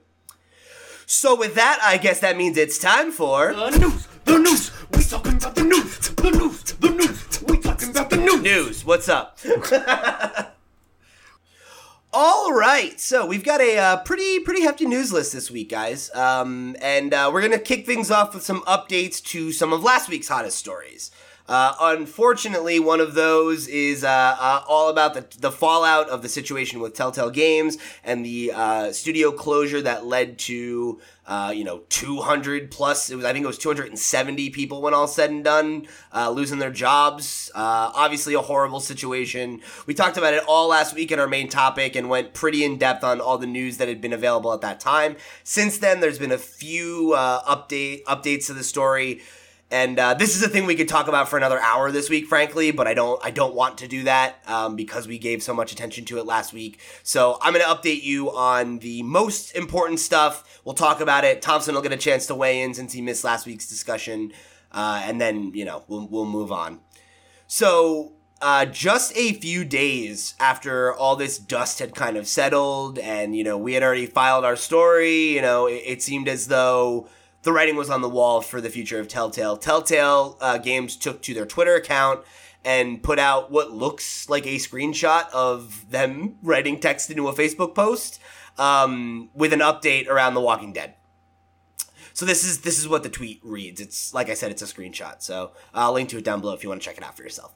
So 1.06 1.34
with 1.34 1.54
that, 1.54 1.78
I 1.82 1.96
guess 1.96 2.20
that 2.20 2.36
means 2.36 2.58
it's 2.58 2.78
time 2.78 3.12
for 3.12 3.54
The 3.54 3.70
news, 3.78 4.08
the 4.24 4.38
news, 4.38 4.72
we 4.90 5.02
talking 5.02 5.34
about 5.34 5.54
the 5.54 5.64
news, 5.64 5.98
the 6.10 6.30
news, 6.30 6.62
the 6.64 6.90
news, 6.90 7.25
about 7.96 8.10
the 8.10 8.16
news. 8.18 8.42
news. 8.42 8.84
What's 8.84 9.08
up? 9.08 9.38
All 12.12 12.52
right, 12.52 13.00
so 13.00 13.26
we've 13.26 13.44
got 13.44 13.60
a 13.60 13.78
uh, 13.78 13.96
pretty 13.98 14.40
pretty 14.40 14.62
hefty 14.62 14.86
news 14.86 15.12
list 15.12 15.32
this 15.32 15.50
week, 15.50 15.70
guys, 15.70 16.10
um, 16.14 16.76
and 16.80 17.12
uh, 17.12 17.30
we're 17.32 17.42
gonna 17.42 17.58
kick 17.58 17.86
things 17.86 18.10
off 18.10 18.34
with 18.34 18.42
some 18.42 18.60
updates 18.62 19.22
to 19.24 19.52
some 19.52 19.72
of 19.72 19.82
last 19.82 20.08
week's 20.08 20.28
hottest 20.28 20.58
stories. 20.58 21.10
Uh, 21.48 21.74
unfortunately, 21.80 22.80
one 22.80 23.00
of 23.00 23.14
those 23.14 23.68
is 23.68 24.02
uh, 24.02 24.36
uh, 24.38 24.62
all 24.68 24.88
about 24.88 25.14
the, 25.14 25.26
the 25.38 25.52
fallout 25.52 26.08
of 26.08 26.22
the 26.22 26.28
situation 26.28 26.80
with 26.80 26.94
Telltale 26.94 27.30
Games 27.30 27.78
and 28.02 28.24
the 28.24 28.52
uh, 28.52 28.92
studio 28.92 29.30
closure 29.30 29.80
that 29.82 30.04
led 30.04 30.38
to, 30.40 31.00
uh, 31.26 31.52
you 31.54 31.62
know, 31.62 31.82
200 31.88 32.70
plus. 32.70 33.10
It 33.10 33.16
was 33.16 33.24
I 33.24 33.32
think 33.32 33.44
it 33.44 33.46
was 33.46 33.58
270 33.58 34.50
people 34.50 34.82
when 34.82 34.92
all 34.92 35.06
said 35.06 35.30
and 35.30 35.44
done 35.44 35.86
uh, 36.12 36.30
losing 36.30 36.58
their 36.58 36.72
jobs. 36.72 37.50
Uh, 37.54 37.92
obviously, 37.94 38.34
a 38.34 38.40
horrible 38.40 38.80
situation. 38.80 39.60
We 39.86 39.94
talked 39.94 40.16
about 40.16 40.34
it 40.34 40.42
all 40.48 40.68
last 40.68 40.94
week 40.94 41.12
in 41.12 41.20
our 41.20 41.28
main 41.28 41.48
topic 41.48 41.94
and 41.94 42.08
went 42.08 42.34
pretty 42.34 42.64
in 42.64 42.76
depth 42.76 43.04
on 43.04 43.20
all 43.20 43.38
the 43.38 43.46
news 43.46 43.76
that 43.76 43.86
had 43.86 44.00
been 44.00 44.12
available 44.12 44.52
at 44.52 44.62
that 44.62 44.80
time. 44.80 45.16
Since 45.44 45.78
then, 45.78 46.00
there's 46.00 46.18
been 46.18 46.32
a 46.32 46.38
few 46.38 47.14
uh, 47.16 47.42
update 47.42 48.02
updates 48.04 48.46
to 48.46 48.52
the 48.52 48.64
story. 48.64 49.20
And 49.70 49.98
uh, 49.98 50.14
this 50.14 50.36
is 50.36 50.42
a 50.44 50.48
thing 50.48 50.64
we 50.64 50.76
could 50.76 50.88
talk 50.88 51.08
about 51.08 51.28
for 51.28 51.36
another 51.36 51.58
hour 51.58 51.90
this 51.90 52.08
week, 52.08 52.26
frankly. 52.26 52.70
But 52.70 52.86
I 52.86 52.94
don't, 52.94 53.20
I 53.24 53.32
don't 53.32 53.54
want 53.54 53.78
to 53.78 53.88
do 53.88 54.04
that 54.04 54.36
um, 54.46 54.76
because 54.76 55.08
we 55.08 55.18
gave 55.18 55.42
so 55.42 55.52
much 55.52 55.72
attention 55.72 56.04
to 56.06 56.18
it 56.18 56.26
last 56.26 56.52
week. 56.52 56.78
So 57.02 57.38
I'm 57.42 57.52
going 57.52 57.64
to 57.64 57.70
update 57.70 58.02
you 58.02 58.30
on 58.30 58.78
the 58.78 59.02
most 59.02 59.56
important 59.56 59.98
stuff. 59.98 60.60
We'll 60.64 60.76
talk 60.76 61.00
about 61.00 61.24
it. 61.24 61.42
Thompson 61.42 61.74
will 61.74 61.82
get 61.82 61.92
a 61.92 61.96
chance 61.96 62.26
to 62.26 62.34
weigh 62.34 62.62
in 62.62 62.74
since 62.74 62.92
he 62.92 63.00
missed 63.00 63.24
last 63.24 63.44
week's 63.44 63.68
discussion, 63.68 64.32
uh, 64.70 65.02
and 65.04 65.20
then 65.20 65.52
you 65.54 65.64
know 65.64 65.84
we'll 65.88 66.06
we'll 66.06 66.26
move 66.26 66.52
on. 66.52 66.80
So, 67.48 68.12
uh, 68.42 68.66
just 68.66 69.16
a 69.16 69.32
few 69.32 69.64
days 69.64 70.34
after 70.38 70.92
all 70.92 71.16
this 71.16 71.38
dust 71.38 71.78
had 71.78 71.94
kind 71.94 72.16
of 72.16 72.28
settled, 72.28 72.98
and 72.98 73.34
you 73.34 73.42
know 73.42 73.58
we 73.58 73.74
had 73.74 73.82
already 73.82 74.06
filed 74.06 74.44
our 74.44 74.56
story, 74.56 75.34
you 75.34 75.42
know 75.42 75.66
it, 75.66 75.82
it 75.84 76.02
seemed 76.02 76.28
as 76.28 76.48
though 76.48 77.08
the 77.46 77.52
writing 77.52 77.76
was 77.76 77.88
on 77.88 78.02
the 78.02 78.08
wall 78.08 78.40
for 78.40 78.60
the 78.60 78.68
future 78.68 78.98
of 78.98 79.06
Telltale. 79.06 79.56
Telltale 79.56 80.36
uh, 80.40 80.58
Games 80.58 80.96
took 80.96 81.22
to 81.22 81.32
their 81.32 81.46
Twitter 81.46 81.76
account 81.76 82.24
and 82.64 83.00
put 83.00 83.20
out 83.20 83.52
what 83.52 83.70
looks 83.70 84.28
like 84.28 84.44
a 84.46 84.56
screenshot 84.56 85.30
of 85.30 85.88
them 85.88 86.38
writing 86.42 86.80
text 86.80 87.08
into 87.08 87.28
a 87.28 87.32
Facebook 87.32 87.72
post 87.72 88.20
um, 88.58 89.30
with 89.32 89.52
an 89.52 89.60
update 89.60 90.08
around 90.08 90.34
The 90.34 90.40
Walking 90.40 90.72
Dead. 90.72 90.94
So 92.12 92.26
this 92.26 92.44
is 92.44 92.62
this 92.62 92.80
is 92.80 92.88
what 92.88 93.04
the 93.04 93.10
tweet 93.10 93.38
reads. 93.44 93.80
It's 93.80 94.12
like 94.12 94.28
I 94.28 94.34
said, 94.34 94.50
it's 94.50 94.62
a 94.62 94.64
screenshot. 94.64 95.22
So 95.22 95.52
I'll 95.72 95.92
link 95.92 96.08
to 96.08 96.18
it 96.18 96.24
down 96.24 96.40
below 96.40 96.52
if 96.52 96.64
you 96.64 96.68
want 96.68 96.82
to 96.82 96.84
check 96.84 96.96
it 96.96 97.04
out 97.04 97.16
for 97.16 97.22
yourself. 97.22 97.54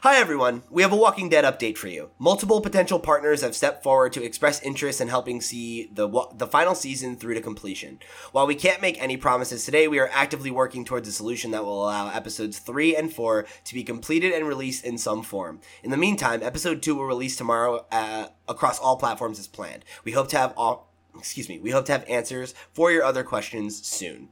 Hi 0.00 0.16
everyone, 0.16 0.62
we 0.70 0.80
have 0.80 0.92
a 0.92 0.96
Walking 0.96 1.28
Dead 1.28 1.44
update 1.44 1.76
for 1.76 1.88
you. 1.88 2.08
Multiple 2.18 2.62
potential 2.62 2.98
partners 2.98 3.42
have 3.42 3.54
stepped 3.54 3.82
forward 3.82 4.14
to 4.14 4.24
express 4.24 4.62
interest 4.62 4.98
in 4.98 5.08
helping 5.08 5.42
see 5.42 5.90
the 5.92 6.08
the 6.34 6.46
final 6.46 6.74
season 6.74 7.16
through 7.16 7.34
to 7.34 7.42
completion. 7.42 7.98
While 8.32 8.46
we 8.46 8.54
can't 8.54 8.80
make 8.80 9.00
any 9.02 9.18
promises 9.18 9.62
today, 9.62 9.86
we 9.86 9.98
are 9.98 10.08
actively 10.10 10.50
working 10.50 10.86
towards 10.86 11.06
a 11.06 11.12
solution 11.12 11.50
that 11.50 11.64
will 11.64 11.84
allow 11.84 12.08
episodes 12.08 12.58
3 12.58 12.96
and 12.96 13.12
4 13.12 13.44
to 13.64 13.74
be 13.74 13.84
completed 13.84 14.32
and 14.32 14.48
released 14.48 14.86
in 14.86 14.96
some 14.96 15.22
form. 15.22 15.60
In 15.82 15.90
the 15.90 15.98
meantime, 15.98 16.42
episode 16.42 16.82
2 16.82 16.94
will 16.94 17.04
release 17.04 17.36
tomorrow 17.36 17.84
uh, 17.92 18.28
across 18.48 18.78
all 18.78 18.96
platforms 18.96 19.38
as 19.38 19.46
planned. 19.46 19.84
We 20.02 20.12
hope 20.12 20.28
to 20.28 20.38
have 20.38 20.54
all 20.56 20.94
excuse 21.14 21.48
me, 21.48 21.58
we 21.58 21.72
hope 21.72 21.84
to 21.86 21.92
have 21.92 22.06
answers 22.08 22.54
for 22.72 22.90
your 22.90 23.04
other 23.04 23.22
questions 23.22 23.86
soon. 23.86 24.30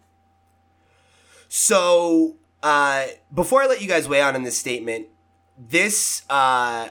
So, 1.49 2.37
uh, 2.62 3.07
before 3.35 3.62
I 3.62 3.67
let 3.67 3.83
you 3.83 3.88
guys 3.88 4.09
weigh 4.09 4.23
on 4.23 4.35
in 4.35 4.45
this 4.45 4.57
statement, 4.57 5.09
this, 5.68 6.22
uh, 6.31 6.88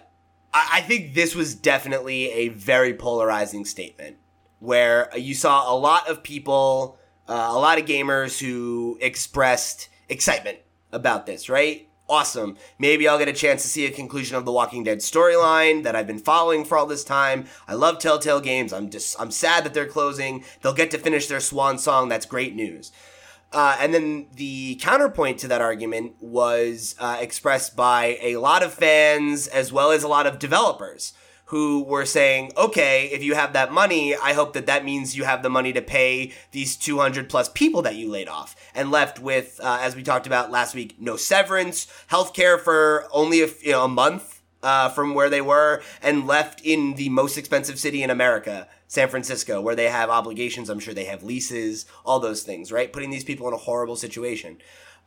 I, 0.53 0.81
think 0.81 1.13
this 1.13 1.35
was 1.35 1.55
definitely 1.55 2.31
a 2.31 2.49
very 2.49 2.93
polarizing 2.93 3.65
statement 3.65 4.17
where 4.59 5.09
you 5.17 5.33
saw 5.33 5.73
a 5.73 5.75
lot 5.75 6.07
of 6.09 6.23
people, 6.23 6.97
uh, 7.27 7.47
a 7.49 7.59
lot 7.59 7.79
of 7.79 7.85
gamers 7.85 8.39
who 8.39 8.97
expressed 9.01 9.89
excitement 10.09 10.59
about 10.91 11.25
this, 11.25 11.49
right? 11.49 11.87
Awesome. 12.09 12.57
Maybe 12.77 13.07
I'll 13.07 13.17
get 13.17 13.29
a 13.29 13.33
chance 13.33 13.61
to 13.61 13.69
see 13.69 13.85
a 13.85 13.91
conclusion 13.91 14.35
of 14.35 14.43
the 14.43 14.51
Walking 14.51 14.83
Dead 14.83 14.97
storyline 14.97 15.83
that 15.83 15.95
I've 15.95 16.07
been 16.07 16.19
following 16.19 16.65
for 16.65 16.77
all 16.77 16.85
this 16.85 17.05
time. 17.05 17.45
I 17.69 17.73
love 17.73 17.99
Telltale 17.99 18.41
Games. 18.41 18.73
I'm 18.73 18.89
just 18.89 19.15
I'm 19.19 19.31
sad 19.31 19.63
that 19.63 19.73
they're 19.73 19.85
closing. 19.85 20.43
They'll 20.61 20.73
get 20.73 20.91
to 20.91 20.97
finish 20.97 21.27
their 21.27 21.39
swan 21.39 21.77
song. 21.77 22.09
That's 22.09 22.25
great 22.25 22.53
news. 22.53 22.91
Uh, 23.53 23.75
and 23.79 23.93
then 23.93 24.27
the 24.35 24.75
counterpoint 24.75 25.39
to 25.39 25.47
that 25.47 25.61
argument 25.61 26.15
was 26.21 26.95
uh, 26.99 27.17
expressed 27.19 27.75
by 27.75 28.17
a 28.21 28.37
lot 28.37 28.63
of 28.63 28.73
fans 28.73 29.47
as 29.47 29.73
well 29.73 29.91
as 29.91 30.03
a 30.03 30.07
lot 30.07 30.25
of 30.25 30.39
developers 30.39 31.13
who 31.51 31.83
were 31.83 32.05
saying, 32.05 32.49
okay, 32.55 33.07
if 33.07 33.21
you 33.21 33.35
have 33.35 33.51
that 33.51 33.73
money, 33.73 34.15
I 34.15 34.31
hope 34.31 34.53
that 34.53 34.67
that 34.67 34.85
means 34.85 35.17
you 35.17 35.25
have 35.25 35.43
the 35.43 35.49
money 35.49 35.73
to 35.73 35.81
pay 35.81 36.31
these 36.51 36.77
200 36.77 37.27
plus 37.27 37.49
people 37.49 37.81
that 37.81 37.95
you 37.95 38.09
laid 38.09 38.29
off 38.29 38.55
and 38.73 38.89
left 38.89 39.19
with, 39.19 39.59
uh, 39.61 39.79
as 39.81 39.93
we 39.93 40.01
talked 40.01 40.25
about 40.25 40.49
last 40.49 40.73
week, 40.73 40.95
no 40.97 41.17
severance, 41.17 41.87
healthcare 42.09 42.57
for 42.57 43.05
only 43.11 43.41
a, 43.41 43.47
you 43.61 43.73
know, 43.73 43.83
a 43.83 43.89
month 43.89 44.41
uh, 44.63 44.87
from 44.87 45.13
where 45.13 45.29
they 45.29 45.41
were 45.41 45.81
and 46.01 46.25
left 46.25 46.61
in 46.61 46.93
the 46.93 47.09
most 47.09 47.37
expensive 47.37 47.77
city 47.77 48.01
in 48.01 48.09
America, 48.09 48.69
San 48.91 49.07
Francisco, 49.07 49.61
where 49.61 49.73
they 49.73 49.87
have 49.87 50.09
obligations. 50.09 50.69
I'm 50.69 50.81
sure 50.81 50.93
they 50.93 51.05
have 51.05 51.23
leases, 51.23 51.85
all 52.03 52.19
those 52.19 52.43
things, 52.43 52.73
right? 52.73 52.91
Putting 52.91 53.09
these 53.09 53.23
people 53.23 53.47
in 53.47 53.53
a 53.53 53.57
horrible 53.57 53.95
situation. 53.95 54.57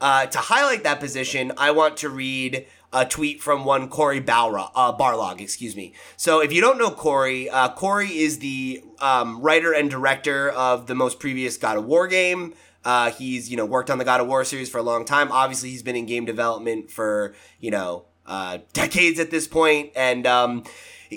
Uh, 0.01 0.25
to 0.25 0.39
highlight 0.39 0.85
that 0.85 1.01
position, 1.01 1.53
I 1.59 1.71
want 1.71 1.99
to 1.99 2.09
read 2.09 2.67
a 2.95 3.05
tweet 3.05 3.43
from 3.43 3.67
one 3.67 3.91
Cory 3.91 4.23
Balrog, 4.23 4.71
uh, 4.75 4.97
Barlog, 4.97 5.39
excuse 5.39 5.77
me. 5.77 5.93
So 6.17 6.41
if 6.41 6.51
you 6.51 6.63
don't 6.63 6.79
know 6.79 6.91
Cory, 6.91 7.51
uh, 7.51 7.75
Cory 7.75 8.09
is 8.09 8.39
the 8.39 8.83
um, 9.01 9.43
writer 9.43 9.75
and 9.75 9.91
director 9.91 10.49
of 10.49 10.87
the 10.87 10.95
most 10.95 11.21
previous 11.21 11.59
God 11.59 11.77
of 11.77 11.85
War 11.85 12.09
game. 12.09 12.55
Uh, 12.87 13.11
he's 13.11 13.51
you 13.51 13.59
know 13.59 13.67
worked 13.67 13.91
on 13.91 13.99
the 13.99 14.05
God 14.07 14.23
of 14.23 14.29
War 14.29 14.47
series 14.47 14.71
for 14.71 14.79
a 14.79 14.83
long 14.83 15.05
time. 15.05 15.31
Obviously, 15.31 15.69
he's 15.69 15.83
been 15.83 15.97
in 15.97 16.07
game 16.07 16.25
development 16.25 16.91
for 16.91 17.35
you 17.61 17.71
know 17.71 18.07
uh, 18.25 18.59
decades 18.73 19.21
at 19.21 19.31
this 19.31 19.47
point, 19.47 19.93
and 19.95 20.27
um, 20.27 20.65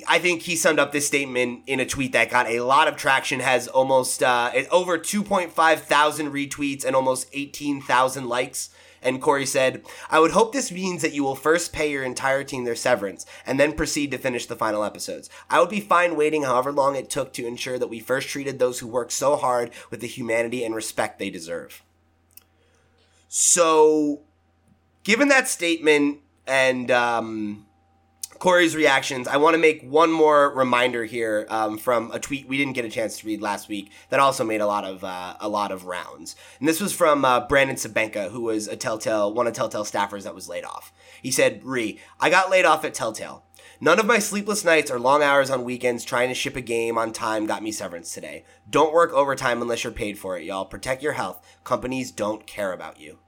I 0.08 0.20
think 0.20 0.44
he 0.44 0.56
summed 0.56 0.80
up 0.80 0.92
this 0.92 1.08
statement 1.08 1.64
in 1.68 1.80
a 1.80 1.86
tweet 1.86 2.12
that 2.14 2.30
got 2.30 2.48
a 2.48 2.62
lot 2.62 2.88
of 2.88 2.96
traction. 2.96 3.40
Has 3.40 3.68
almost 3.68 4.24
uh, 4.24 4.52
over 4.72 4.98
2.5 4.98 5.80
thousand 5.80 6.32
retweets 6.32 6.86
and 6.86 6.96
almost 6.96 7.28
18,000 7.34 8.28
likes. 8.28 8.70
And 9.02 9.22
Cory 9.22 9.46
said, 9.46 9.84
I 10.10 10.20
would 10.20 10.32
hope 10.32 10.54
this 10.54 10.72
means 10.72 11.02
that 11.02 11.14
you 11.14 11.24
will 11.24 11.36
first 11.36 11.72
pay 11.72 11.92
your 11.92 12.04
entire 12.04 12.44
team 12.44 12.64
their 12.64 12.76
severance 12.76 13.26
and 13.46 13.60
then 13.60 13.74
proceed 13.74 14.12
to 14.12 14.18
finish 14.18 14.48
the 14.48 14.56
final 14.56 14.84
episodes. 14.84 15.30
I 15.50 15.60
would 15.60 15.70
be 15.70 15.80
fine 15.80 16.16
waiting 16.16 16.44
however 16.44 16.72
long 16.72 16.96
it 16.96 17.10
took 17.10 17.32
to 17.34 17.46
ensure 17.46 17.78
that 17.78 17.90
we 17.90 18.00
first 18.00 18.28
treated 18.28 18.58
those 18.58 18.80
who 18.80 18.88
worked 18.88 19.12
so 19.12 19.36
hard 19.36 19.72
with 19.92 20.02
the 20.02 20.08
humanity 20.08 20.66
and 20.66 20.74
respect 20.74 21.20
they 21.20 21.30
deserve. 21.30 21.84
So, 23.30 24.22
given 25.04 25.28
that 25.28 25.48
statement 25.48 26.20
and 26.48 26.90
um, 26.90 27.67
Cory's 28.40 28.76
reactions, 28.76 29.28
I 29.28 29.38
want 29.38 29.56
to 29.56 29.58
make 29.58 29.82
one 29.82 30.12
more 30.12 30.54
reminder 30.54 31.06
here 31.06 31.48
um, 31.50 31.78
from 31.78 32.12
a 32.12 32.20
tweet 32.20 32.48
we 32.48 32.58
didn't 32.58 32.74
get 32.74 32.86
a 32.86 32.90
chance 32.90 33.20
to 33.20 33.28
read 33.28 33.42
last 33.42 33.68
week 33.68 33.92
that 34.10 34.20
also 34.20 34.44
made 34.44 34.62
a 34.62 34.68
lot 34.68 34.86
of 34.86 35.04
uh, 35.04 35.36
a 35.40 35.50
lot 35.50 35.72
of 35.72 35.86
rounds. 35.86 36.36
And 36.60 36.68
this 36.68 36.80
was 36.80 36.94
from 36.94 37.26
uh, 37.26 37.48
Brandon 37.48 37.76
Sabenka, 37.76 38.30
who 38.30 38.42
was 38.42 38.68
a 38.68 38.76
Telltale 38.76 39.34
one 39.34 39.48
of 39.48 39.54
Telltale 39.54 39.86
staffers 39.86 40.24
that 40.24 40.36
was 40.36 40.48
laid 40.48 40.64
off. 40.64 40.94
He 41.22 41.32
said, 41.32 41.62
"Re, 41.64 42.00
I 42.20 42.30
got 42.30 42.50
laid 42.52 42.66
off 42.66 42.86
at 42.86 42.94
Telltale. 42.94 43.44
None 43.80 44.00
of 44.00 44.06
my 44.06 44.20
sleepless 44.20 44.66
nights 44.66 44.90
or 44.90 45.00
long 45.00 45.22
hours 45.22 45.50
on 45.50 45.64
weekends 45.64 46.04
trying 46.04 46.30
to 46.30 46.36
ship 46.36 46.56
a 46.56 46.62
game 46.62 46.98
on 46.98 47.14
time 47.14 47.46
got 47.46 47.62
me 47.64 47.72
severance 47.72 48.14
today. 48.14 48.44
Don't 48.70 48.94
work 48.94 49.14
overtime 49.14 49.62
unless 49.62 49.84
you're 49.84 49.94
paid 49.94 50.18
for 50.18 50.38
it, 50.38 50.44
y'all. 50.44 50.66
Protect 50.66 51.04
your 51.04 51.14
health. 51.14 51.46
Companies 51.64 52.12
don't 52.12 52.46
care 52.46 52.74
about 52.74 53.00
you." 53.00 53.20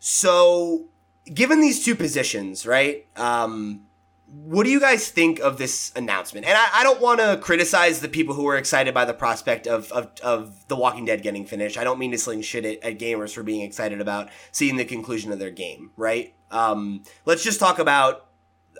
So 0.00 0.90
given 1.32 1.60
these 1.60 1.84
two 1.84 1.94
positions, 1.94 2.66
right? 2.66 3.06
Um, 3.16 3.86
what 4.26 4.64
do 4.64 4.70
you 4.70 4.80
guys 4.80 5.10
think 5.10 5.38
of 5.40 5.58
this 5.58 5.92
announcement? 5.94 6.46
And 6.46 6.56
I, 6.56 6.80
I 6.80 6.82
don't 6.82 7.00
want 7.00 7.20
to 7.20 7.38
criticize 7.40 8.00
the 8.00 8.08
people 8.08 8.34
who 8.34 8.46
are 8.48 8.56
excited 8.56 8.92
by 8.92 9.04
the 9.04 9.14
prospect 9.14 9.66
of, 9.66 9.92
of, 9.92 10.10
of 10.22 10.66
The 10.68 10.76
Walking 10.76 11.04
Dead 11.04 11.22
getting 11.22 11.46
finished. 11.46 11.78
I 11.78 11.84
don't 11.84 11.98
mean 11.98 12.10
to 12.10 12.18
sling 12.18 12.42
shit 12.42 12.64
at, 12.64 12.82
at 12.82 12.98
gamers 12.98 13.32
for 13.32 13.42
being 13.42 13.60
excited 13.60 14.00
about 14.00 14.30
seeing 14.50 14.76
the 14.76 14.84
conclusion 14.84 15.30
of 15.30 15.38
their 15.38 15.50
game, 15.50 15.92
right? 15.96 16.34
Um, 16.50 17.04
let's 17.26 17.44
just 17.44 17.60
talk 17.60 17.78
about 17.78 18.26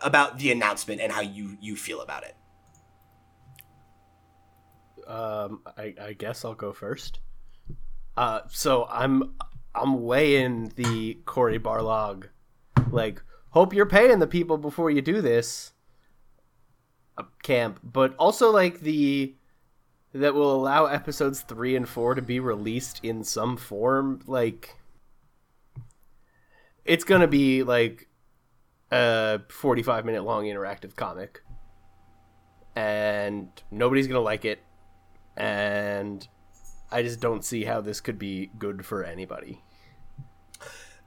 about 0.03 0.39
the 0.39 0.51
announcement 0.51 1.01
and 1.01 1.13
how 1.13 1.21
you 1.21 1.57
you 1.61 1.77
feel 1.77 2.01
about 2.01 2.25
it. 2.25 2.37
Um, 5.07 5.63
I, 5.77 5.95
I 6.01 6.13
guess 6.15 6.45
I'll 6.45 6.55
go 6.55 6.73
first. 6.73 7.21
Uh, 8.17 8.41
so 8.49 8.87
I'm 8.91 9.35
I'm 9.75 10.03
way 10.03 10.37
in 10.37 10.73
the 10.77 11.15
Cory 11.25 11.59
Barlog, 11.59 12.29
like 12.95 13.23
hope 13.51 13.75
you're 13.75 13.87
paying 13.87 14.19
the 14.19 14.27
people 14.27 14.57
before 14.57 14.91
you 14.91 15.03
do 15.03 15.21
this 15.21 15.73
uh, 17.19 17.25
camp, 17.43 17.81
but 17.83 18.15
also 18.17 18.51
like 18.51 18.81
the 18.81 19.35
that 20.13 20.35
will 20.35 20.55
allow 20.55 20.87
episodes 20.87 21.41
three 21.43 21.75
and 21.75 21.89
four 21.89 22.15
to 22.15 22.23
be 22.23 22.39
released 22.39 23.01
in 23.03 23.25
some 23.25 23.57
form. 23.57 24.21
Like 24.27 24.77
it's 26.85 27.05
gonna 27.05 27.27
be 27.27 27.63
like 27.65 28.09
a 28.91 29.41
45 29.49 30.05
minute 30.05 30.25
long 30.25 30.45
interactive 30.45 30.95
comic, 30.95 31.43
and 32.77 33.49
nobody's 33.71 34.07
gonna 34.07 34.21
like 34.21 34.45
it, 34.45 34.63
and 35.37 36.27
I 36.93 37.03
just 37.03 37.19
don't 37.19 37.45
see 37.45 37.65
how 37.65 37.81
this 37.81 38.01
could 38.01 38.21
be 38.21 38.53
good 38.57 38.87
for 38.87 39.03
anybody. 39.03 39.64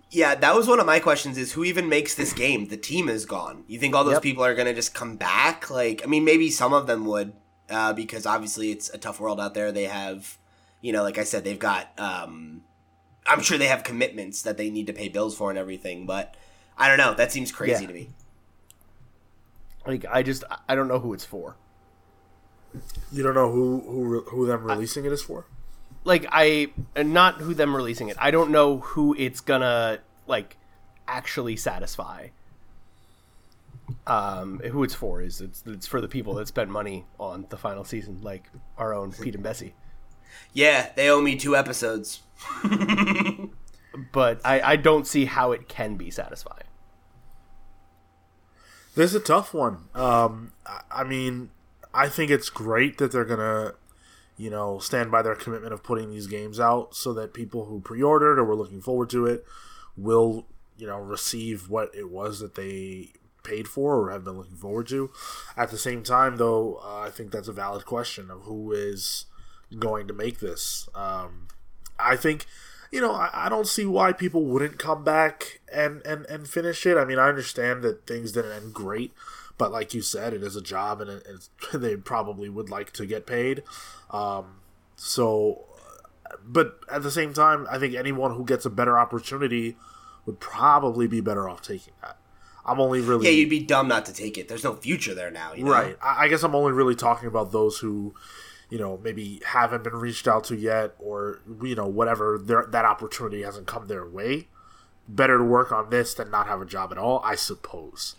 Yeah, 0.10 0.36
that 0.36 0.56
was 0.56 0.68
one 0.68 0.80
of 0.80 0.86
my 0.86 1.00
questions 1.00 1.38
is 1.38 1.52
who 1.54 1.64
even 1.66 1.90
makes 1.90 2.16
this 2.16 2.32
game? 2.32 2.68
The 2.70 2.78
team 2.78 3.10
is 3.10 3.26
gone. 3.26 3.64
You 3.68 3.78
think 3.78 3.94
all 3.94 4.04
those 4.06 4.14
Yep. 4.14 4.22
people 4.24 4.44
are 4.46 4.56
going 4.56 4.68
to 4.68 4.74
just 4.74 4.94
come 4.94 5.18
back? 5.18 5.70
Like, 5.70 6.02
I 6.04 6.08
mean, 6.08 6.24
maybe 6.24 6.50
some 6.50 6.72
of 6.74 6.88
them 6.88 7.06
would, 7.06 7.34
uh, 7.70 7.92
because 7.94 8.26
obviously 8.26 8.72
it's 8.72 8.90
a 8.90 8.98
tough 8.98 9.20
world 9.20 9.40
out 9.40 9.54
there. 9.54 9.72
They 9.72 9.84
have, 9.84 10.38
you 10.80 10.94
know, 10.94 11.04
like 11.04 11.18
I 11.18 11.26
said, 11.26 11.44
they've 11.44 11.60
got, 11.60 11.92
um, 12.00 12.62
I'm 13.26 13.42
sure 13.42 13.58
they 13.58 13.68
have 13.68 13.84
commitments 13.84 14.42
that 14.44 14.56
they 14.56 14.70
need 14.70 14.88
to 14.88 14.94
pay 14.94 15.10
bills 15.10 15.36
for 15.36 15.50
and 15.50 15.60
everything, 15.60 16.06
but 16.06 16.36
I 16.78 16.88
don't 16.88 16.98
know. 16.98 17.14
That 17.14 17.34
seems 17.34 17.52
crazy 17.52 17.82
Yeah. 17.84 17.88
to 17.90 17.94
me. 17.94 18.10
Like 19.86 20.06
I 20.12 20.22
just 20.24 20.44
I 20.68 20.76
don't 20.76 20.88
know 20.90 21.00
who 21.00 21.14
it's 21.14 21.24
for. 21.26 21.56
You 23.12 23.24
don't 23.24 23.34
know 23.36 23.50
who 23.52 23.80
who 23.82 24.04
re- 24.06 24.22
who 24.28 24.46
them 24.46 24.64
releasing 24.66 25.06
it 25.06 25.12
is 25.12 25.22
for? 25.22 25.46
Like 26.08 26.26
I 26.32 26.72
not 26.96 27.36
who 27.42 27.54
them 27.54 27.76
releasing 27.76 28.08
it. 28.08 28.16
I 28.18 28.32
don't 28.32 28.50
know 28.52 28.78
who 28.80 29.14
it's 29.20 29.42
gonna 29.42 30.00
like 30.26 30.56
actually 31.08 31.58
satisfy. 31.58 32.30
Um, 34.06 34.60
who 34.60 34.84
it's 34.84 34.94
for 34.94 35.22
is 35.22 35.42
it's 35.42 35.64
it's 35.68 35.86
for 35.86 36.00
the 36.00 36.08
people 36.08 36.34
that 36.36 36.48
spent 36.48 36.70
money 36.70 37.06
on 37.20 37.46
the 37.50 37.58
final 37.58 37.84
season, 37.84 38.22
like 38.22 38.50
our 38.78 38.94
own 38.94 39.12
Pete 39.12 39.36
and 39.36 39.44
Bessie. 39.44 39.74
Yeah, 40.54 40.92
they 40.96 41.10
owe 41.10 41.22
me 41.22 41.36
two 41.36 41.56
episodes. 41.58 42.22
But 44.14 44.40
I 44.46 44.62
I 44.62 44.76
don't 44.78 45.06
see 45.06 45.26
how 45.26 45.52
it 45.52 45.68
can 45.68 45.96
be 45.98 46.10
satisfying. 46.10 46.64
This 48.96 49.12
is 49.12 49.16
a 49.16 49.24
tough 49.24 49.54
one. 49.54 49.90
Um, 49.94 50.54
I- 50.66 50.82
I 50.92 51.04
mean, 51.04 51.50
I 51.94 52.08
think 52.10 52.32
it's 52.32 52.50
great 52.50 52.98
that 52.98 53.12
they're 53.12 53.26
gonna, 53.26 53.74
you 54.38 54.50
know, 54.50 54.80
stand 54.80 55.12
by 55.12 55.22
their 55.22 55.36
commitment 55.36 55.74
of 55.74 55.84
putting 55.84 56.10
these 56.10 56.28
games 56.28 56.60
out 56.60 56.96
so 56.96 57.14
that 57.14 57.34
people 57.34 57.66
who 57.66 57.82
pre-ordered 57.82 58.40
or 58.40 58.44
were 58.44 58.56
looking 58.56 58.82
forward 58.82 59.10
to 59.10 59.26
it 59.26 59.44
will, 59.98 60.46
you 60.78 60.86
know, 60.86 61.00
receive 61.00 61.70
what 61.70 61.94
it 61.96 62.10
was 62.10 62.40
that 62.40 62.56
they 62.56 63.10
paid 63.44 63.68
for 63.68 63.96
or 63.96 64.12
have 64.12 64.24
been 64.24 64.38
looking 64.38 64.58
forward 64.58 64.88
to. 64.88 65.10
At 65.56 65.72
the 65.72 65.78
same 65.78 66.04
time, 66.04 66.38
though, 66.38 66.80
uh, 66.84 67.00
I 67.00 67.10
think 67.10 67.32
that's 67.32 67.48
a 67.48 67.54
valid 67.54 67.86
question 67.86 68.30
of 68.30 68.42
who 68.42 68.72
is 68.72 69.26
going 69.80 70.08
to 70.08 70.14
make 70.14 70.40
this. 70.40 70.88
Um, 70.94 71.48
I 71.98 72.16
think, 72.16 72.46
you 72.92 73.02
know, 73.02 73.14
I, 73.14 73.30
I 73.34 73.50
don't 73.50 73.68
see 73.68 73.86
why 73.86 74.14
people 74.14 74.46
wouldn't 74.46 74.78
come 74.78 75.04
back 75.04 75.62
and, 75.74 76.06
and, 76.06 76.26
and 76.28 76.48
finish 76.48 76.86
it. 76.86 76.98
I 76.98 77.06
mean, 77.06 77.18
I 77.18 77.30
understand 77.30 77.82
that 77.84 78.06
things 78.06 78.34
didn't 78.34 78.52
end 78.52 78.74
great, 78.74 79.14
but 79.58 79.72
like 79.72 79.94
you 79.94 80.02
said, 80.02 80.34
it 80.34 80.44
is 80.44 80.56
a 80.56 80.62
job 80.62 81.02
and 81.02 81.10
it, 81.10 81.50
they 81.74 81.96
probably 81.96 82.50
would 82.50 82.70
like 82.70 82.92
to 82.94 83.06
get 83.06 83.26
paid. 83.26 83.64
Um, 84.12 84.62
so, 84.96 85.66
but 86.44 86.80
at 86.92 87.04
the 87.04 87.12
same 87.12 87.34
time, 87.34 87.68
I 87.70 87.80
think 87.80 87.96
anyone 87.96 88.36
who 88.36 88.46
gets 88.46 88.66
a 88.66 88.70
better 88.70 88.98
opportunity 88.98 89.78
would 90.26 90.40
probably 90.40 91.08
be 91.08 91.22
better 91.22 91.48
off 91.48 91.62
taking 91.62 91.94
that. 92.02 92.18
I'm 92.66 92.82
only 92.82 93.00
really 93.00 93.26
Yeah, 93.26 93.32
you'd 93.32 93.50
be 93.50 93.62
dumb 93.62 93.88
not 93.88 94.06
to 94.08 94.14
take 94.14 94.38
it. 94.38 94.50
There's 94.50 94.64
no 94.64 94.76
future 94.76 95.16
there 95.16 95.32
now, 95.32 95.54
you 95.54 95.64
know? 95.64 95.72
Right. 95.72 95.98
I, 96.02 96.26
I 96.26 96.28
guess 96.28 96.44
I'm 96.44 96.54
only 96.54 96.74
really 96.74 96.96
talking 96.96 97.28
about 97.30 97.54
those 97.54 97.78
who, 97.78 98.14
you 98.70 98.78
know, 98.78 98.98
maybe 99.02 99.42
haven't 99.46 99.86
been 99.86 99.96
reached 99.96 100.28
out 100.28 100.44
to 100.46 100.56
yet, 100.56 100.94
or 101.00 101.40
you 101.64 101.76
know, 101.76 101.88
whatever. 101.88 102.38
Their, 102.38 102.66
that 102.70 102.84
opportunity 102.84 103.44
hasn't 103.44 103.68
come 103.68 103.88
their 103.88 104.06
way. 104.06 104.50
Better 105.08 105.38
to 105.38 105.44
work 105.46 105.72
on 105.72 105.90
this 105.90 106.14
than 106.14 106.30
not 106.30 106.48
have 106.48 106.62
a 106.62 106.66
job 106.66 106.92
at 106.92 106.98
all, 106.98 107.22
I 107.24 107.36
suppose. 107.36 108.16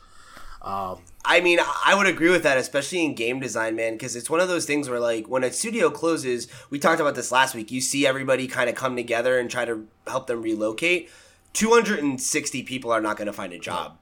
I 1.25 1.41
mean, 1.41 1.59
I 1.85 1.95
would 1.95 2.07
agree 2.07 2.31
with 2.31 2.43
that, 2.43 2.59
especially 2.59 3.05
in 3.05 3.15
game 3.15 3.41
design, 3.41 3.75
man, 3.75 3.95
because 3.95 4.15
it's 4.15 4.29
one 4.29 4.41
of 4.41 4.49
those 4.49 4.67
things 4.67 4.89
where, 4.89 5.01
like, 5.01 5.27
when 5.27 5.43
a 5.43 5.51
studio 5.51 5.91
closes, 5.91 6.47
we 6.71 6.79
talked 6.79 7.01
about 7.01 7.15
this 7.15 7.33
last 7.33 7.55
week, 7.55 7.71
you 7.71 7.81
see 7.81 8.07
everybody 8.07 8.47
kind 8.47 8.69
of 8.69 8.75
come 8.75 8.95
together 8.95 9.39
and 9.39 9.51
try 9.51 9.65
to 9.65 9.87
help 10.07 10.27
them 10.27 10.43
relocate. 10.43 11.11
260 11.55 12.63
people 12.65 12.91
are 12.93 13.01
not 13.01 13.17
going 13.17 13.27
to 13.27 13.33
find 13.33 13.53
a 13.53 13.59
job. 13.59 13.97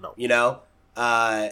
No. 0.00 0.14
You 0.16 0.28
know? 0.28 0.60
Uh, 0.96 1.50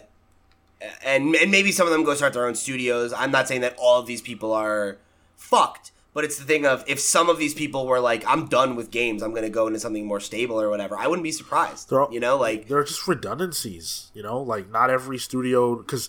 and, 1.04 1.34
and 1.36 1.50
maybe 1.50 1.70
some 1.72 1.86
of 1.86 1.92
them 1.92 2.02
go 2.02 2.14
start 2.14 2.32
their 2.32 2.46
own 2.46 2.54
studios. 2.54 3.12
I'm 3.12 3.30
not 3.30 3.46
saying 3.46 3.60
that 3.60 3.76
all 3.78 4.00
of 4.00 4.06
these 4.06 4.22
people 4.22 4.52
are 4.52 4.98
fucked, 5.36 5.92
but 6.12 6.24
it's 6.24 6.38
the 6.38 6.44
thing 6.44 6.66
of 6.66 6.82
if 6.86 6.98
some 7.00 7.28
of 7.28 7.38
these 7.38 7.54
people 7.54 7.86
were 7.86 8.00
like, 8.00 8.24
I'm 8.26 8.46
done 8.46 8.76
with 8.76 8.90
games, 8.90 9.22
I'm 9.22 9.30
going 9.30 9.42
to 9.42 9.50
go 9.50 9.66
into 9.66 9.78
something 9.80 10.06
more 10.06 10.20
stable 10.20 10.60
or 10.60 10.68
whatever, 10.68 10.96
I 10.98 11.06
wouldn't 11.06 11.22
be 11.24 11.32
surprised. 11.32 11.92
All- 11.92 12.12
you 12.12 12.20
know? 12.20 12.36
Like, 12.36 12.68
There 12.68 12.78
are 12.78 12.84
just 12.84 13.06
redundancies, 13.06 14.10
you 14.14 14.22
know, 14.22 14.40
like 14.40 14.70
not 14.70 14.90
every 14.90 15.18
studio 15.18 15.76
because 15.76 16.08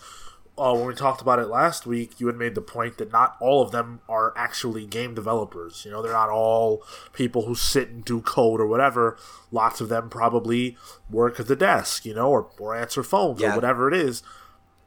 uh, 0.57 0.73
when 0.75 0.85
we 0.85 0.93
talked 0.93 1.21
about 1.21 1.39
it 1.39 1.47
last 1.47 1.87
week, 1.87 2.19
you 2.19 2.27
had 2.27 2.35
made 2.35 2.55
the 2.55 2.61
point 2.61 2.97
that 2.97 3.11
not 3.11 3.35
all 3.39 3.61
of 3.63 3.71
them 3.71 4.01
are 4.09 4.33
actually 4.35 4.85
game 4.85 5.15
developers. 5.15 5.83
You 5.85 5.91
know, 5.91 6.01
they're 6.01 6.11
not 6.11 6.29
all 6.29 6.83
people 7.13 7.45
who 7.45 7.55
sit 7.55 7.89
and 7.89 8.03
do 8.03 8.21
code 8.21 8.59
or 8.59 8.67
whatever. 8.67 9.17
Lots 9.51 9.81
of 9.81 9.89
them 9.89 10.09
probably 10.09 10.77
work 11.09 11.39
at 11.39 11.47
the 11.47 11.55
desk, 11.55 12.05
you 12.05 12.13
know, 12.13 12.29
or, 12.29 12.49
or 12.59 12.75
answer 12.75 13.01
phones 13.01 13.39
Yeah. 13.41 13.53
or 13.53 13.55
whatever 13.55 13.87
it 13.87 13.93
is. 13.95 14.23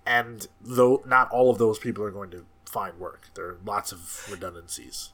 And 0.07 0.47
though 0.61 1.03
not 1.07 1.31
all 1.31 1.51
of 1.51 1.59
those 1.59 1.79
people 1.79 2.05
are 2.05 2.11
going 2.11 2.31
to 2.33 2.45
find 2.75 2.99
work, 2.99 3.29
there 3.35 3.47
are 3.47 3.59
lots 3.65 3.93
of 3.93 4.27
redundancies. 4.31 5.11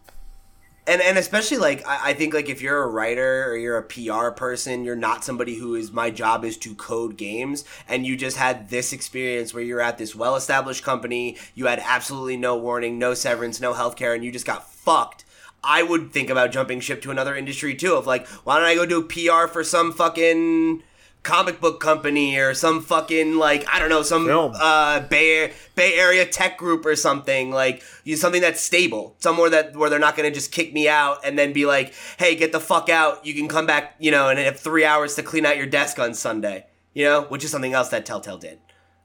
and 0.86 1.00
and 1.02 1.18
especially 1.18 1.58
like 1.58 1.86
I, 1.86 2.10
I 2.10 2.12
think 2.14 2.32
like 2.34 2.48
if 2.48 2.62
you're 2.62 2.82
a 2.82 2.88
writer 2.88 3.44
or 3.48 3.56
you're 3.56 3.76
a 3.76 3.82
PR 3.82 4.30
person, 4.30 4.82
you're 4.84 4.96
not 4.96 5.24
somebody 5.24 5.56
who 5.56 5.74
is 5.74 5.92
my 5.92 6.10
job 6.10 6.44
is 6.44 6.56
to 6.64 6.74
code 6.74 7.16
games, 7.18 7.64
and 7.86 8.06
you 8.06 8.16
just 8.16 8.38
had 8.38 8.70
this 8.70 8.92
experience 8.92 9.52
where 9.52 9.62
you're 9.62 9.82
at 9.88 9.98
this 9.98 10.14
well 10.14 10.36
established 10.36 10.82
company, 10.82 11.36
you 11.54 11.66
had 11.66 11.80
absolutely 11.84 12.38
no 12.38 12.56
warning, 12.56 12.98
no 12.98 13.12
severance, 13.14 13.60
no 13.60 13.74
healthcare, 13.74 14.14
and 14.14 14.24
you 14.24 14.32
just 14.32 14.46
got 14.46 14.68
fucked. 14.72 15.24
I 15.62 15.82
would 15.82 16.10
think 16.12 16.30
about 16.30 16.52
jumping 16.52 16.80
ship 16.80 17.02
to 17.02 17.10
another 17.10 17.36
industry 17.36 17.74
too. 17.74 17.94
Of 17.94 18.06
like, 18.06 18.26
why 18.44 18.56
don't 18.56 18.66
I 18.66 18.74
go 18.74 18.86
do 18.86 19.02
PR 19.02 19.46
for 19.52 19.62
some 19.62 19.92
fucking 19.92 20.82
comic 21.22 21.60
book 21.60 21.80
company 21.80 22.38
or 22.38 22.54
some 22.54 22.80
fucking 22.80 23.36
like 23.36 23.66
I 23.70 23.78
don't 23.78 23.90
know 23.90 24.02
some 24.02 24.24
Film. 24.26 24.52
uh 24.54 25.00
Bay 25.00 25.52
Bay 25.74 25.94
Area 25.94 26.24
tech 26.24 26.56
group 26.56 26.86
or 26.86 26.96
something 26.96 27.50
like 27.50 27.82
you 28.04 28.16
something 28.16 28.40
that's 28.40 28.60
stable 28.60 29.16
somewhere 29.18 29.50
that 29.50 29.76
where 29.76 29.90
they're 29.90 29.98
not 29.98 30.16
going 30.16 30.28
to 30.28 30.34
just 30.34 30.50
kick 30.50 30.72
me 30.72 30.88
out 30.88 31.18
and 31.24 31.38
then 31.38 31.52
be 31.52 31.66
like 31.66 31.92
hey 32.18 32.34
get 32.36 32.52
the 32.52 32.60
fuck 32.60 32.88
out 32.88 33.24
you 33.26 33.34
can 33.34 33.48
come 33.48 33.66
back 33.66 33.96
you 33.98 34.10
know 34.10 34.28
and 34.30 34.38
have 34.38 34.58
3 34.58 34.84
hours 34.84 35.14
to 35.16 35.22
clean 35.22 35.44
out 35.44 35.58
your 35.58 35.66
desk 35.66 35.98
on 35.98 36.14
Sunday 36.14 36.66
you 36.94 37.04
know 37.04 37.22
which 37.22 37.44
is 37.44 37.50
something 37.50 37.74
else 37.74 37.90
that 37.90 38.06
Telltale 38.06 38.38
did 38.38 38.58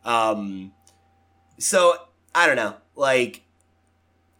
um 0.05 0.71
so 1.59 1.95
I 2.33 2.47
don't 2.47 2.55
know 2.55 2.75
like 2.95 3.44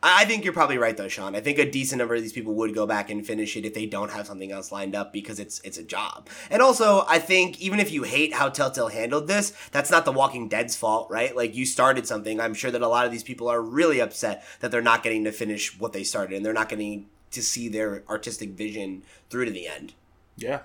I 0.07 0.23
think 0.25 0.43
you're 0.43 0.53
probably 0.53 0.77
right 0.77 0.95
though, 0.95 1.07
Sean. 1.07 1.35
I 1.35 1.39
think 1.39 1.57
a 1.57 1.69
decent 1.69 1.97
number 1.97 2.13
of 2.13 2.21
these 2.21 2.31
people 2.31 2.53
would 2.53 2.75
go 2.75 2.85
back 2.85 3.09
and 3.09 3.25
finish 3.25 3.57
it 3.57 3.65
if 3.65 3.73
they 3.73 3.87
don't 3.87 4.11
have 4.11 4.27
something 4.27 4.51
else 4.51 4.71
lined 4.71 4.95
up 4.95 5.11
because 5.11 5.39
it's 5.39 5.59
it's 5.61 5.79
a 5.79 5.83
job. 5.83 6.29
And 6.51 6.61
also, 6.61 7.03
I 7.07 7.17
think 7.17 7.59
even 7.59 7.79
if 7.79 7.91
you 7.91 8.03
hate 8.03 8.31
how 8.35 8.49
Telltale 8.49 8.89
handled 8.89 9.27
this, 9.27 9.51
that's 9.71 9.89
not 9.89 10.05
The 10.05 10.11
Walking 10.11 10.47
Dead's 10.47 10.75
fault, 10.75 11.09
right? 11.09 11.35
Like 11.35 11.55
you 11.55 11.65
started 11.65 12.05
something. 12.05 12.39
I'm 12.39 12.53
sure 12.53 12.69
that 12.69 12.83
a 12.83 12.87
lot 12.87 13.07
of 13.07 13.11
these 13.11 13.23
people 13.23 13.47
are 13.47 13.59
really 13.59 13.99
upset 13.99 14.43
that 14.59 14.69
they're 14.69 14.79
not 14.83 15.01
getting 15.01 15.23
to 15.23 15.31
finish 15.31 15.79
what 15.79 15.91
they 15.91 16.03
started 16.03 16.35
and 16.35 16.45
they're 16.45 16.53
not 16.53 16.69
getting 16.69 17.07
to 17.31 17.41
see 17.41 17.67
their 17.67 18.03
artistic 18.07 18.51
vision 18.51 19.01
through 19.31 19.45
to 19.45 19.51
the 19.51 19.67
end. 19.67 19.93
Yeah. 20.37 20.59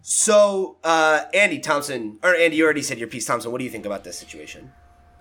So, 0.00 0.76
uh, 0.84 1.24
Andy 1.34 1.58
Thompson, 1.58 2.18
or 2.22 2.34
Andy, 2.34 2.56
you 2.56 2.64
already 2.64 2.82
said 2.82 2.98
your 2.98 3.08
piece, 3.08 3.26
Thompson. 3.26 3.52
What 3.52 3.58
do 3.58 3.64
you 3.64 3.70
think 3.70 3.84
about 3.84 4.04
this 4.04 4.18
situation? 4.18 4.72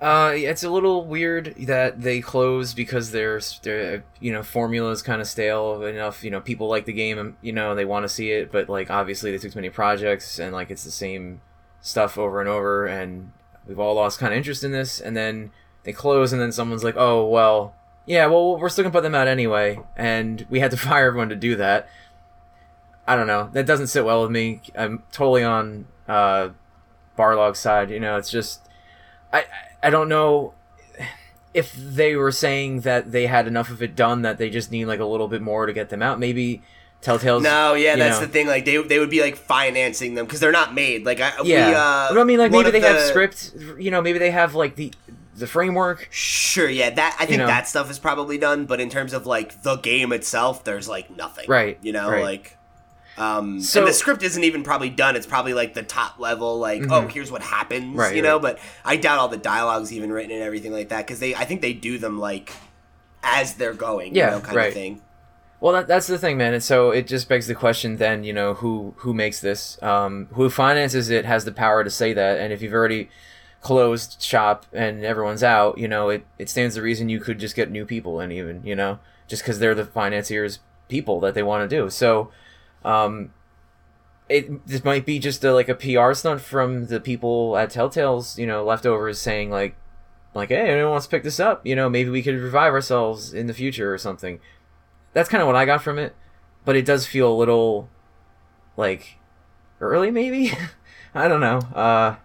Uh, 0.04 0.34
it's 0.36 0.64
a 0.64 0.70
little 0.70 1.06
weird 1.06 1.56
that 1.60 2.02
they 2.02 2.20
close 2.20 2.74
because 2.74 3.12
their 3.12 3.40
their 3.62 4.04
you 4.20 4.34
know 4.34 4.44
formula 4.44 4.92
is 4.92 5.02
kind 5.02 5.22
of 5.22 5.28
stale 5.28 5.82
enough. 5.86 6.26
You 6.26 6.30
know, 6.30 6.42
people 6.42 6.68
like 6.68 6.84
the 6.84 6.92
game, 6.92 7.38
you 7.42 7.54
know 7.54 7.74
they 7.74 7.86
want 7.86 8.04
to 8.04 8.10
see 8.10 8.32
it, 8.32 8.52
but 8.52 8.68
like 8.68 8.92
obviously 8.92 9.32
they 9.32 9.38
took 9.38 9.54
too 9.54 9.60
many 9.60 9.70
projects 9.70 10.40
and 10.40 10.52
like 10.52 10.70
it's 10.70 10.84
the 10.84 10.92
same 10.92 11.40
stuff 11.80 12.18
over 12.18 12.42
and 12.42 12.50
over, 12.50 12.86
and 12.86 13.32
we've 13.66 13.80
all 13.80 13.96
lost 13.96 14.20
kind 14.20 14.34
of 14.34 14.38
interest 14.38 14.62
in 14.66 14.74
this. 14.74 15.00
And 15.00 15.16
then 15.16 15.52
they 15.84 15.94
close, 15.94 16.34
and 16.34 16.42
then 16.42 16.52
someone's 16.52 16.84
like, 16.84 16.98
"Oh 16.98 17.26
well, 17.26 17.74
yeah, 18.06 18.26
well 18.26 18.58
we're 18.58 18.68
still 18.68 18.84
gonna 18.84 18.92
put 18.92 19.04
them 19.04 19.16
out 19.16 19.30
anyway," 19.30 19.80
and 19.96 20.46
we 20.50 20.60
had 20.60 20.72
to 20.72 20.78
fire 20.90 21.08
everyone 21.08 21.30
to 21.30 21.36
do 21.38 21.56
that. 21.56 21.88
I 23.08 23.16
don't 23.16 23.28
know. 23.28 23.50
That 23.54 23.66
doesn't 23.66 23.88
sit 23.88 24.04
well 24.04 24.24
with 24.24 24.32
me. 24.32 24.64
I'm 24.76 25.04
totally 25.14 25.46
on 25.46 25.88
uh, 26.10 26.50
Barlog's 27.16 27.60
side. 27.60 27.90
You 27.90 28.02
know, 28.02 28.18
it's 28.18 28.30
just 28.30 28.68
I 29.34 29.46
I- 29.82 29.90
don't 29.90 30.08
know 30.10 30.54
if 31.54 31.74
they 31.76 32.16
were 32.16 32.32
saying 32.32 32.82
that 32.82 33.12
they 33.12 33.28
had 33.28 33.48
enough 33.48 33.70
of 33.70 33.82
it 33.84 33.96
done 33.96 34.22
that 34.24 34.38
they 34.38 34.50
just 34.50 34.72
need 34.72 34.86
like 34.86 35.00
a 35.00 35.06
little 35.06 35.28
bit 35.28 35.42
more 35.42 35.66
to 35.66 35.74
get 35.74 35.90
them 35.90 36.02
out. 36.02 36.20
Maybe 36.20 36.62
Telltale's 37.02 37.44
No, 37.44 37.74
yeah, 37.74 37.96
that's 37.96 38.20
know- 38.20 38.26
the 38.26 38.32
thing. 38.32 38.48
Like 38.48 38.66
they 38.66 38.78
they 38.82 38.98
would 39.00 39.10
be 39.10 39.22
like 39.22 39.36
financing 39.36 40.16
them 40.16 40.26
because 40.26 40.40
they're 40.40 40.52
not 40.52 40.74
made. 40.74 41.06
Like 41.06 41.20
I, 41.20 41.34
Yeah, 41.44 41.68
we, 41.70 41.76
uh, 41.76 42.14
but 42.14 42.22
I 42.22 42.24
mean, 42.24 42.40
like 42.40 42.52
maybe 42.52 42.72
they 42.72 42.80
have 42.80 42.96
the- 42.96 43.08
script. 43.08 43.52
You 43.78 43.92
know, 43.92 44.02
maybe 44.02 44.20
they 44.20 44.32
have 44.32 44.56
like 44.56 44.76
the 44.76 44.94
the 45.36 45.48
framework. 45.48 46.08
Sure, 46.12 46.70
yeah, 46.70 46.92
that 46.92 47.18
I 47.20 47.26
think 47.26 47.40
know. 47.40 47.48
that 47.48 47.68
stuff 47.68 47.90
is 47.92 48.00
probably 48.00 48.38
done, 48.38 48.66
but 48.66 48.80
in 48.80 48.90
terms 48.90 49.14
of 49.14 49.26
like 49.26 49.64
the 49.64 49.76
game 49.78 50.14
itself, 50.14 50.64
there's 50.64 50.88
like 50.88 51.16
nothing. 51.16 51.46
Right, 51.50 51.78
You 51.82 51.92
know, 51.92 52.10
right. 52.10 52.24
like 52.24 52.58
um 53.18 53.62
So- 53.62 53.80
and 53.80 53.88
the 53.88 53.94
script 53.94 54.24
isn't 54.24 54.44
even 54.44 54.64
probably 54.64 54.90
done. 54.90 55.16
It's 55.16 55.26
probably 55.28 55.54
like 55.54 55.74
the 55.74 55.84
top 55.84 56.20
level, 56.20 56.58
like, 56.60 56.84
oh, 56.90 57.08
here's 57.08 57.32
what 57.32 57.42
happens. 57.42 57.84
Mm-hmm. 57.86 58.00
Right, 58.00 58.16
you 58.16 58.22
know, 58.22 58.34
right. 58.34 58.56
but 58.56 58.60
I 58.84 58.98
doubt 58.98 59.20
all 59.20 59.28
the 59.28 59.38
dialogues 59.38 59.94
even 59.94 60.12
written 60.12 60.32
and 60.32 60.42
everything 60.42 60.72
like 60.72 60.90
that, 60.90 61.06
because 61.06 61.20
they 61.20 61.36
I 61.36 61.46
think 61.46 61.62
they 61.62 61.74
do 61.74 61.98
them 61.98 62.20
like 62.20 62.52
as 63.24 63.56
they're 63.56 63.74
going, 63.74 64.16
Yeah, 64.16 64.26
you 64.26 64.32
know, 64.32 64.42
kind 64.42 64.58
right. 64.58 64.68
of 64.68 64.74
thing. 64.74 65.02
Well, 65.60 65.72
that, 65.74 65.88
that's 65.88 66.08
the 66.08 66.18
thing, 66.18 66.38
man. 66.38 66.54
And 66.54 66.62
so 66.62 66.92
it 66.92 67.08
just 67.08 67.30
begs 67.30 67.48
the 67.48 67.56
question 67.56 67.96
then, 67.96 68.26
you 68.26 68.34
know, 68.34 68.56
who 68.56 68.96
who 68.98 69.14
makes 69.14 69.40
this? 69.40 69.82
Um, 69.82 70.28
who 70.34 70.50
finances 70.50 71.10
it 71.10 71.24
has 71.24 71.46
the 71.46 71.54
power 71.54 71.86
to 71.86 71.90
say 71.90 72.12
that. 72.12 72.38
And 72.40 72.52
if 72.52 72.62
you've 72.62 72.74
already 72.74 73.10
closed 73.62 74.22
shop 74.22 74.66
and 74.74 75.06
everyone's 75.06 75.42
out, 75.42 75.78
you 75.78 75.88
know, 75.88 76.10
it, 76.10 76.26
it 76.38 76.50
stands 76.50 76.76
to 76.76 76.82
reason 76.82 77.08
you 77.08 77.22
could 77.22 77.40
just 77.40 77.56
get 77.56 77.72
new 77.72 77.86
people 77.86 78.20
and 78.20 78.34
even, 78.34 78.62
you 78.66 78.76
know, 78.76 79.00
just 79.28 79.42
because 79.42 79.60
they're 79.60 79.74
the 79.74 79.86
financiers 79.86 80.60
people 80.90 81.22
that 81.22 81.34
they 81.34 81.44
want 81.44 81.68
to 81.70 81.74
do. 81.74 81.90
So, 81.90 82.30
um, 82.84 83.34
it 84.30 84.66
this 84.66 84.84
might 84.84 85.06
be 85.06 85.20
just 85.20 85.44
a, 85.44 85.54
like 85.54 85.70
a 85.70 85.76
PR 85.76 86.14
stunt 86.14 86.42
from 86.42 86.88
the 86.88 87.00
people 87.00 87.58
at 87.58 87.70
Telltale's, 87.70 88.38
you 88.38 88.48
know, 88.48 88.64
leftovers 88.64 89.20
saying 89.20 89.50
like, 89.50 89.76
like, 90.34 90.50
hey, 90.50 90.72
anyone 90.72 90.92
wants 90.92 91.06
to 91.06 91.12
pick 91.12 91.24
this 91.24 91.40
up? 91.40 91.66
You 91.66 91.76
know, 91.76 91.90
maybe 91.90 92.10
we 92.10 92.24
could 92.24 92.36
revive 92.36 92.74
ourselves 92.74 93.34
in 93.34 93.48
the 93.48 93.54
future 93.54 93.94
or 93.94 93.98
something. 93.98 94.40
That's 95.14 95.30
kind 95.30 95.42
of 95.42 95.48
what 95.48 95.56
I 95.56 95.66
got 95.66 95.84
from 95.84 96.00
it, 96.00 96.16
but 96.66 96.76
it 96.76 96.86
does 96.86 97.06
feel 97.06 97.32
a 97.32 97.36
little 97.36 97.90
like 98.78 99.18
early, 99.80 100.12
maybe. 100.12 100.54
I 101.16 101.28
don't 101.28 101.42
know. 101.42 101.60
Uh, 101.76 102.16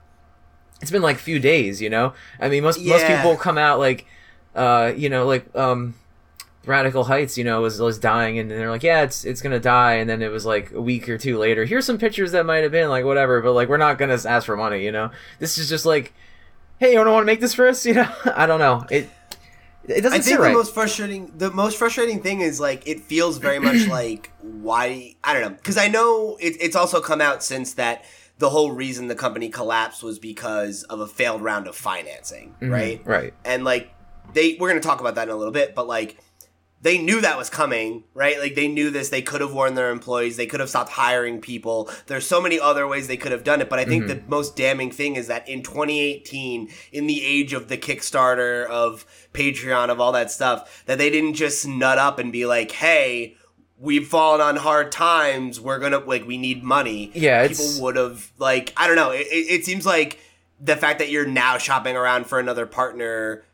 it's 0.80 0.90
been 0.90 1.02
like 1.02 1.16
a 1.16 1.20
few 1.20 1.38
days, 1.38 1.82
you 1.82 1.90
know. 1.90 2.14
I 2.40 2.48
mean, 2.48 2.62
most 2.62 2.80
most 2.80 3.06
people 3.06 3.36
come 3.36 3.58
out 3.58 3.78
like, 3.78 4.06
uh, 4.54 4.92
you 4.96 5.08
know, 5.08 5.26
like 5.26 5.54
um, 5.54 5.94
Radical 6.66 7.04
Heights, 7.04 7.38
you 7.38 7.44
know, 7.44 7.62
was 7.62 7.80
was 7.80 7.98
dying, 7.98 8.38
and 8.38 8.50
they're 8.50 8.70
like, 8.70 8.82
yeah, 8.82 9.02
it's 9.02 9.24
it's 9.24 9.40
gonna 9.40 9.60
die, 9.60 9.94
and 9.94 10.08
then 10.08 10.22
it 10.22 10.30
was 10.30 10.44
like 10.44 10.72
a 10.72 10.80
week 10.80 11.08
or 11.08 11.16
two 11.16 11.38
later. 11.38 11.64
Here's 11.64 11.86
some 11.86 11.98
pictures 11.98 12.32
that 12.32 12.44
might 12.44 12.62
have 12.62 12.72
been 12.72 12.88
like 12.88 13.04
whatever, 13.04 13.40
but 13.40 13.52
like 13.52 13.68
we're 13.68 13.76
not 13.76 13.98
gonna 13.98 14.18
ask 14.26 14.46
for 14.46 14.56
money, 14.56 14.84
you 14.84 14.92
know. 14.92 15.10
This 15.38 15.56
is 15.58 15.68
just 15.68 15.86
like, 15.86 16.12
hey, 16.78 16.90
you 16.92 16.96
don't 16.96 17.12
want 17.12 17.22
to 17.22 17.26
make 17.26 17.40
this 17.40 17.54
for 17.54 17.68
us, 17.68 17.86
you 17.86 17.94
know? 17.94 18.10
I 18.24 18.46
don't 18.46 18.58
know. 18.58 18.84
It 18.90 19.08
it 19.88 20.02
doesn't 20.02 20.20
I 20.20 20.22
think 20.22 20.40
right. 20.40 20.48
the 20.48 20.54
most 20.54 20.74
frustrating 20.74 21.32
the 21.36 21.50
most 21.50 21.78
frustrating 21.78 22.22
thing 22.22 22.40
is 22.40 22.60
like 22.60 22.86
it 22.86 23.00
feels 23.00 23.38
very 23.38 23.58
much 23.58 23.86
like 23.88 24.30
why 24.42 25.14
I 25.24 25.32
don't 25.32 25.42
know 25.42 25.50
because 25.50 25.78
I 25.78 25.88
know 25.88 26.36
it, 26.40 26.56
it's 26.60 26.76
also 26.76 27.00
come 27.00 27.20
out 27.20 27.42
since 27.42 27.74
that 27.74 28.04
the 28.38 28.50
whole 28.50 28.70
reason 28.70 29.08
the 29.08 29.16
company 29.16 29.48
collapsed 29.48 30.02
was 30.02 30.18
because 30.18 30.84
of 30.84 31.00
a 31.00 31.06
failed 31.06 31.42
round 31.42 31.66
of 31.66 31.74
financing, 31.74 32.54
right? 32.60 33.00
Mm-hmm. 33.00 33.10
right. 33.10 33.34
And 33.44 33.64
like 33.64 33.90
they 34.34 34.56
we're 34.60 34.68
gonna 34.68 34.80
talk 34.80 35.00
about 35.00 35.14
that 35.16 35.28
in 35.28 35.34
a 35.34 35.36
little 35.36 35.52
bit, 35.52 35.74
but 35.74 35.86
like 35.86 36.18
they 36.80 36.98
knew 36.98 37.20
that 37.20 37.36
was 37.36 37.50
coming, 37.50 38.04
right? 38.14 38.38
Like 38.38 38.54
they 38.54 38.68
knew 38.68 38.90
this. 38.90 39.08
They 39.08 39.22
could 39.22 39.40
have 39.40 39.52
warned 39.52 39.76
their 39.76 39.90
employees. 39.90 40.36
They 40.36 40.46
could 40.46 40.60
have 40.60 40.68
stopped 40.68 40.92
hiring 40.92 41.40
people. 41.40 41.90
There's 42.06 42.26
so 42.26 42.40
many 42.40 42.60
other 42.60 42.86
ways 42.86 43.08
they 43.08 43.16
could 43.16 43.32
have 43.32 43.42
done 43.42 43.60
it. 43.60 43.68
But 43.68 43.80
I 43.80 43.84
think 43.84 44.04
mm-hmm. 44.04 44.20
the 44.20 44.30
most 44.30 44.54
damning 44.54 44.90
thing 44.90 45.16
is 45.16 45.26
that 45.26 45.48
in 45.48 45.62
2018, 45.62 46.70
in 46.92 47.06
the 47.06 47.24
age 47.24 47.52
of 47.52 47.68
the 47.68 47.76
Kickstarter, 47.76 48.66
of 48.66 49.04
Patreon, 49.32 49.88
of 49.88 50.00
all 50.00 50.12
that 50.12 50.30
stuff, 50.30 50.84
that 50.86 50.98
they 50.98 51.10
didn't 51.10 51.34
just 51.34 51.66
nut 51.66 51.98
up 51.98 52.20
and 52.20 52.32
be 52.32 52.46
like, 52.46 52.70
hey, 52.70 53.36
we've 53.78 54.06
fallen 54.06 54.40
on 54.40 54.56
hard 54.56 54.92
times. 54.92 55.60
We're 55.60 55.78
gonna 55.80 55.98
like 55.98 56.26
we 56.26 56.38
need 56.38 56.62
money. 56.62 57.10
Yeah, 57.14 57.46
people 57.48 57.66
would 57.80 57.96
have 57.96 58.30
like 58.38 58.72
I 58.76 58.86
don't 58.86 58.96
know. 58.96 59.10
It, 59.10 59.26
it, 59.26 59.50
it 59.50 59.64
seems 59.64 59.84
like 59.84 60.20
the 60.60 60.76
fact 60.76 60.98
that 60.98 61.10
you're 61.10 61.26
now 61.26 61.58
shopping 61.58 61.96
around 61.96 62.26
for 62.26 62.38
another 62.38 62.66
partner 62.66 63.44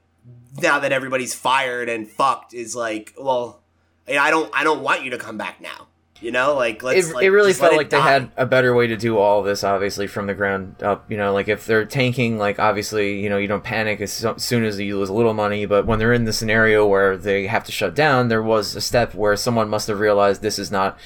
now 0.60 0.78
that 0.78 0.92
everybody's 0.92 1.34
fired 1.34 1.88
and 1.88 2.08
fucked 2.08 2.54
is 2.54 2.74
like, 2.76 3.14
well, 3.18 3.62
I 4.08 4.30
don't, 4.30 4.50
I 4.54 4.64
don't 4.64 4.82
want 4.82 5.04
you 5.04 5.10
to 5.10 5.18
come 5.18 5.36
back 5.38 5.60
now. 5.60 5.88
You 6.20 6.30
know, 6.30 6.54
like 6.54 6.82
let's. 6.82 7.10
it, 7.10 7.14
like, 7.14 7.24
it 7.24 7.30
really 7.30 7.52
felt 7.52 7.76
like 7.76 7.90
they 7.90 8.00
had 8.00 8.30
a 8.36 8.46
better 8.46 8.74
way 8.74 8.86
to 8.86 8.96
do 8.96 9.18
all 9.18 9.42
this 9.42 9.62
obviously 9.62 10.06
from 10.06 10.26
the 10.26 10.32
ground 10.32 10.82
up 10.82 11.10
you 11.10 11.18
know 11.18 11.34
like 11.34 11.48
if 11.48 11.66
they're 11.66 11.84
tanking 11.84 12.38
like 12.38 12.58
obviously 12.58 13.20
you 13.20 13.28
know 13.28 13.36
you 13.36 13.48
don't 13.48 13.64
panic 13.64 14.00
as 14.00 14.12
so- 14.12 14.36
soon 14.38 14.64
as 14.64 14.80
you 14.80 14.96
lose 14.96 15.10
a 15.10 15.12
little 15.12 15.34
money 15.34 15.66
but 15.66 15.84
when 15.86 15.98
they're 15.98 16.14
in 16.14 16.24
the 16.24 16.32
scenario 16.32 16.86
where 16.86 17.18
they 17.18 17.46
have 17.46 17.64
to 17.64 17.72
shut 17.72 17.94
down 17.94 18.28
there 18.28 18.42
was 18.42 18.74
a 18.74 18.80
step 18.80 19.14
where 19.14 19.36
someone 19.36 19.68
must 19.68 19.88
have 19.88 19.98
realized 19.98 20.40
this 20.40 20.58
is 20.58 20.70
not 20.70 20.96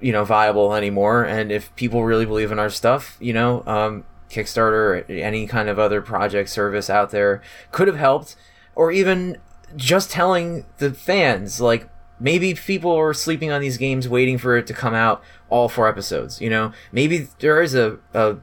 you 0.00 0.12
know 0.12 0.24
viable 0.24 0.72
anymore 0.72 1.24
and 1.24 1.52
if 1.52 1.74
people 1.76 2.04
really 2.04 2.24
believe 2.24 2.50
in 2.52 2.58
our 2.58 2.70
stuff 2.70 3.18
you 3.20 3.34
know 3.34 3.62
um 3.66 4.04
kickstarter 4.30 5.04
or 5.08 5.12
any 5.12 5.46
kind 5.46 5.68
of 5.68 5.78
other 5.78 6.00
project 6.00 6.48
service 6.48 6.88
out 6.88 7.10
there 7.10 7.42
could 7.70 7.88
have 7.88 7.96
helped 7.96 8.36
or 8.78 8.90
even 8.90 9.36
just 9.76 10.10
telling 10.10 10.64
the 10.78 10.94
fans 10.94 11.60
like 11.60 11.88
maybe 12.18 12.54
people 12.54 12.92
are 12.92 13.12
sleeping 13.12 13.50
on 13.50 13.60
these 13.60 13.76
games 13.76 14.08
waiting 14.08 14.38
for 14.38 14.56
it 14.56 14.66
to 14.66 14.72
come 14.72 14.94
out 14.94 15.22
all 15.50 15.68
four 15.68 15.86
episodes 15.86 16.40
you 16.40 16.48
know 16.48 16.72
maybe 16.90 17.28
there 17.40 17.60
is 17.60 17.74
a, 17.74 17.98
a 18.14 18.36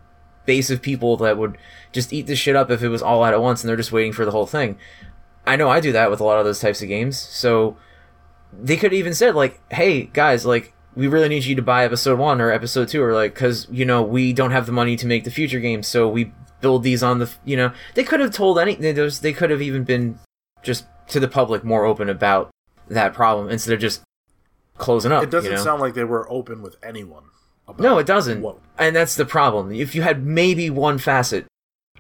base 0.46 0.70
of 0.70 0.82
people 0.82 1.18
that 1.18 1.38
would 1.38 1.58
just 1.92 2.14
eat 2.14 2.28
this 2.28 2.40
shit 2.40 2.56
up 2.56 2.70
if 2.70 2.84
it 2.84 2.90
was 2.90 3.02
all 3.02 3.24
out 3.24 3.34
at 3.34 3.42
once 3.42 3.64
and 3.64 3.70
they're 3.70 3.78
just 3.78 3.92
waiting 3.92 4.14
for 4.14 4.26
the 4.26 4.32
whole 4.32 4.46
thing. 4.46 4.78
I 5.46 5.56
know 5.56 5.70
I 5.70 5.80
do 5.80 5.92
that 5.92 6.10
with 6.10 6.20
a 6.20 6.24
lot 6.24 6.40
of 6.40 6.46
those 6.46 6.60
types 6.60 6.82
of 6.82 6.88
games. 6.88 7.18
So 7.18 7.78
they 8.54 8.78
could 8.78 8.94
even 8.94 9.14
said 9.14 9.36
like, 9.36 9.62
"Hey 9.72 10.04
guys, 10.04 10.46
like 10.46 10.74
we 10.96 11.08
really 11.08 11.30
need 11.30 11.46
you 11.46 11.56
to 11.56 11.62
buy 11.62 11.84
episode 11.84 12.20
1 12.20 12.40
or 12.40 12.52
episode 12.52 12.88
2 12.88 13.02
or 13.02 13.14
like 13.14 13.36
cuz 13.36 13.68
you 13.72 13.86
know, 13.86 14.02
we 14.02 14.34
don't 14.34 14.52
have 14.52 14.66
the 14.66 14.72
money 14.72 14.96
to 14.96 15.08
make 15.08 15.24
the 15.24 15.32
future 15.32 15.60
games, 15.60 15.88
so 15.88 16.08
we 16.08 16.32
build 16.62 16.84
these 16.84 17.04
on 17.04 17.20
the, 17.20 17.30
you 17.44 17.58
know, 17.58 17.72
they 17.94 18.04
could 18.04 18.20
have 18.20 18.32
told 18.32 18.58
any 18.58 18.76
they 18.76 19.34
could 19.34 19.50
have 19.50 19.62
even 19.62 19.84
been 19.84 20.20
just 20.66 20.86
to 21.10 21.20
the 21.20 21.28
public 21.28 21.64
more 21.64 21.86
open 21.86 22.10
about 22.10 22.50
that 22.90 23.14
problem 23.14 23.50
instead 23.50 23.74
of 23.74 23.80
just 23.80 24.02
closing 24.78 25.12
up, 25.12 25.24
It 25.24 25.30
doesn't 25.30 25.52
you 25.52 25.58
know? 25.58 25.64
sound 25.64 25.82
like 25.82 25.94
they 25.94 26.04
were 26.04 26.30
open 26.30 26.62
with 26.62 26.76
anyone. 26.84 27.24
About 27.68 27.82
No, 27.82 27.98
it 27.98 28.06
doesn't. 28.06 28.42
What, 28.42 28.60
And 28.78 28.96
that's 28.96 29.16
the 29.16 29.26
problem. 29.26 29.72
If 29.72 29.96
you 29.96 30.02
had 30.02 30.26
maybe 30.26 30.70
one 30.70 30.98
facet 30.98 31.46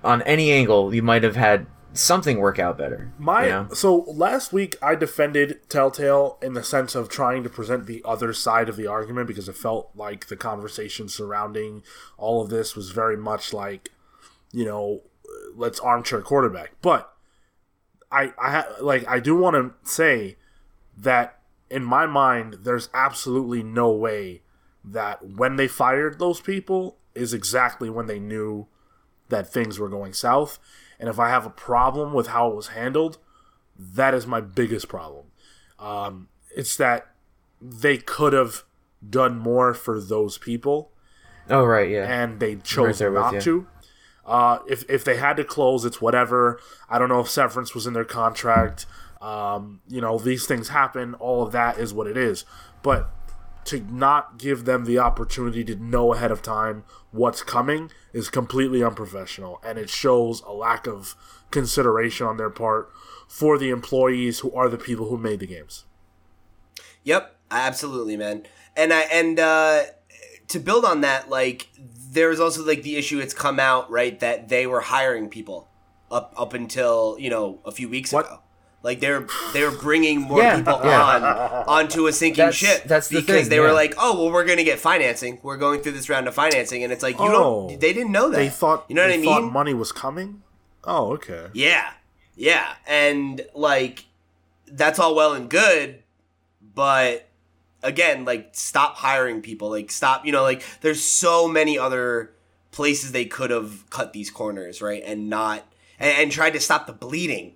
on 0.03 0.21
any 0.23 0.51
angle, 0.51 0.93
you 0.93 1.01
might 1.01 1.23
have 1.23 1.35
had 1.35 1.67
something 1.93 2.39
work 2.39 2.59
out 2.59 2.77
better. 2.77 3.11
My 3.17 3.45
you 3.45 3.49
know? 3.49 3.67
so 3.73 4.03
last 4.07 4.51
week 4.51 4.75
I 4.81 4.95
defended 4.95 5.61
Telltale 5.69 6.37
in 6.41 6.53
the 6.53 6.63
sense 6.63 6.93
of 6.93 7.07
trying 7.07 7.43
to 7.43 7.49
present 7.49 7.85
the 7.85 8.01
other 8.03 8.33
side 8.33 8.67
of 8.67 8.75
the 8.75 8.87
argument 8.87 9.27
because 9.27 9.47
it 9.47 9.55
felt 9.55 9.91
like 9.95 10.27
the 10.27 10.35
conversation 10.35 11.07
surrounding 11.07 11.83
all 12.17 12.41
of 12.41 12.49
this 12.49 12.75
was 12.75 12.91
very 12.91 13.15
much 13.15 13.53
like, 13.53 13.91
you 14.51 14.65
know, 14.65 15.03
let's 15.55 15.79
armchair 15.79 16.21
quarterback. 16.21 16.73
But 16.81 17.14
I 18.11 18.33
I 18.37 18.65
like 18.81 19.07
I 19.07 19.19
do 19.19 19.35
want 19.35 19.55
to 19.55 19.89
say 19.89 20.37
that 20.97 21.39
in 21.69 21.83
my 21.83 22.05
mind 22.05 22.59
there's 22.63 22.89
absolutely 22.93 23.63
no 23.63 23.91
way 23.91 24.41
that 24.83 25.25
when 25.27 25.55
they 25.55 25.67
fired 25.67 26.19
those 26.19 26.39
people 26.39 26.97
is 27.15 27.33
exactly 27.33 27.89
when 27.89 28.05
they 28.05 28.19
knew 28.19 28.67
that 29.29 29.51
things 29.51 29.79
were 29.79 29.89
going 29.89 30.13
south. 30.13 30.59
And 30.99 31.09
if 31.09 31.19
I 31.19 31.29
have 31.29 31.45
a 31.45 31.49
problem 31.49 32.13
with 32.13 32.27
how 32.27 32.49
it 32.51 32.55
was 32.55 32.67
handled, 32.67 33.17
that 33.77 34.13
is 34.13 34.27
my 34.27 34.41
biggest 34.41 34.87
problem. 34.87 35.25
Um, 35.79 36.29
it's 36.55 36.77
that 36.77 37.07
they 37.61 37.97
could 37.97 38.33
have 38.33 38.63
done 39.07 39.37
more 39.37 39.73
for 39.73 39.99
those 39.99 40.37
people, 40.37 40.91
Oh 41.49 41.63
right, 41.63 41.89
yeah. 41.89 42.05
and 42.05 42.39
they 42.39 42.55
chose 42.55 43.01
with 43.01 43.13
not 43.13 43.41
to. 43.41 43.67
Uh, 44.25 44.59
if 44.67 44.89
if 44.89 45.03
they 45.03 45.17
had 45.17 45.37
to 45.37 45.43
close, 45.43 45.85
it's 45.85 46.01
whatever. 46.01 46.59
I 46.89 46.97
don't 46.97 47.09
know 47.09 47.19
if 47.19 47.29
severance 47.29 47.75
was 47.75 47.85
in 47.85 47.93
their 47.93 48.05
contract. 48.05 48.85
Um, 49.21 49.81
you 49.87 50.01
know, 50.01 50.17
these 50.17 50.45
things 50.45 50.69
happen. 50.69 51.13
All 51.15 51.43
of 51.43 51.51
that 51.51 51.77
is 51.77 51.93
what 51.93 52.07
it 52.07 52.17
is. 52.17 52.45
But 52.81 53.09
to 53.65 53.79
not 53.81 54.37
give 54.37 54.65
them 54.65 54.85
the 54.85 54.99
opportunity 54.99 55.63
to 55.63 55.75
know 55.75 56.13
ahead 56.13 56.31
of 56.31 56.41
time 56.41 56.83
what's 57.11 57.41
coming 57.41 57.91
is 58.13 58.29
completely 58.29 58.83
unprofessional, 58.83 59.59
and 59.63 59.77
it 59.77 59.89
shows 59.89 60.41
a 60.41 60.51
lack 60.51 60.87
of 60.87 61.15
consideration 61.51 62.27
on 62.27 62.37
their 62.37 62.49
part 62.49 62.91
for 63.27 63.57
the 63.57 63.69
employees 63.69 64.39
who 64.39 64.51
are 64.53 64.69
the 64.69 64.77
people 64.77 65.09
who 65.09 65.17
made 65.17 65.39
the 65.39 65.47
games. 65.47 65.85
Yep, 67.03 67.35
absolutely, 67.51 68.17
man. 68.17 68.45
And 68.75 68.91
I 68.93 69.01
and 69.11 69.39
uh 69.39 69.83
to 70.47 70.59
build 70.59 70.85
on 70.85 71.01
that, 71.01 71.29
like 71.29 71.69
there's 72.15 72.39
also 72.39 72.65
like 72.65 72.81
the 72.81 72.95
issue 72.97 73.19
it's 73.19 73.33
come 73.35 73.59
out, 73.59 73.91
right, 73.91 74.19
that 74.21 74.49
they 74.49 74.65
were 74.65 74.81
hiring 74.81 75.29
people 75.29 75.69
up 76.09 76.33
up 76.35 76.53
until, 76.55 77.17
you 77.19 77.29
know, 77.29 77.59
a 77.65 77.71
few 77.71 77.87
weeks 77.87 78.11
What? 78.11 78.25
ago. 78.25 78.39
Like 78.81 78.99
they're 78.99 79.25
they're 79.53 79.71
bringing 79.71 80.21
more 80.21 80.39
Yeah, 80.41 80.57
people 80.57 80.79
yeah. 80.83 81.01
on 81.01 81.23
onto 81.67 82.05
a 82.07 82.13
sinking 82.13 82.37
That's- 82.37 82.55
ship 82.55 82.83
that's 82.85 83.07
the 83.07 83.19
because 83.19 83.41
thing, 83.41 83.49
they 83.49 83.59
were 83.59 83.73
like, 83.73 83.95
"Oh, 83.97 84.13
well, 84.17 84.31
we're 84.31 84.45
going 84.45 84.59
to 84.59 84.63
get 84.63 84.77
financing. 84.79 85.39
We're 85.41 85.57
going 85.57 85.81
through 85.81 85.93
this 85.93 86.07
round 86.07 86.27
of 86.27 86.35
financing." 86.35 86.83
And 86.83 86.93
it's 86.93 87.01
like, 87.01 87.17
"You 87.17 87.25
Oh. 87.25 87.67
don't 87.69 87.79
they 87.79 87.93
didn't 87.93 88.11
know 88.11 88.29
that." 88.29 88.37
They 88.37 88.49
thought 88.49 88.85
You 88.87 88.93
know 88.95 89.01
what 89.01 89.07
they 89.07 89.21
I 89.21 89.25
thought 89.25 89.43
mean? 89.43 89.53
money 89.53 89.73
was 89.73 89.91
coming. 89.91 90.43
Oh, 90.83 91.13
okay. 91.13 91.47
Yeah. 91.53 91.89
Yeah. 92.35 92.73
And 92.85 93.41
like 93.55 94.05
that's 94.67 94.99
all 94.99 95.15
well 95.15 95.33
and 95.33 95.49
good, 95.49 96.03
but 96.61 97.24
again, 97.85 98.25
like 98.25 98.49
stop 98.53 98.95
hiring 98.95 99.41
people. 99.41 99.69
Like 99.69 99.91
stop, 99.91 100.25
you 100.25 100.31
know, 100.31 100.43
like 100.43 100.63
there's 100.81 101.03
so 101.03 101.47
many 101.47 101.77
other 101.77 102.31
places 102.71 103.11
they 103.11 103.25
could 103.25 103.51
have 103.51 103.89
cut 103.89 104.13
these 104.13 104.29
corners, 104.29 104.81
right? 104.81 105.03
And 105.05 105.29
not 105.29 105.63
and, 105.99 106.17
and 106.17 106.31
tried 106.31 106.51
to 106.51 106.59
stop 106.59 106.87
the 106.87 106.93
bleeding. 106.93 107.55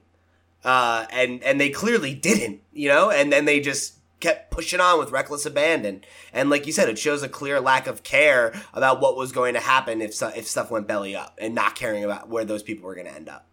Uh 0.64 1.06
and 1.12 1.44
and 1.44 1.60
they 1.60 1.70
clearly 1.70 2.14
didn't, 2.14 2.62
you 2.72 2.88
know? 2.88 3.10
And 3.10 3.32
then 3.32 3.46
they 3.46 3.60
just 3.60 3.96
kept 4.20 4.52
pushing 4.52 4.80
on 4.80 5.00
with 5.00 5.12
reckless 5.12 5.46
abandon. 5.46 6.04
And 6.34 6.50
like 6.50 6.66
you 6.66 6.74
said, 6.74 6.90
it 6.90 7.00
shows 7.00 7.24
a 7.24 7.30
clear 7.30 7.60
lack 7.60 7.88
of 7.88 8.04
care 8.04 8.54
about 8.74 9.02
what 9.02 9.16
was 9.16 9.32
going 9.32 9.54
to 9.54 9.60
happen 9.60 10.02
if 10.02 10.22
if 10.22 10.48
stuff 10.48 10.72
went 10.72 10.88
belly 10.88 11.16
up 11.16 11.38
and 11.42 11.56
not 11.56 11.76
caring 11.76 12.04
about 12.04 12.30
where 12.30 12.46
those 12.46 12.64
people 12.64 12.88
were 12.88 12.96
going 12.96 13.08
to 13.08 13.16
end 13.16 13.30
up. 13.30 13.48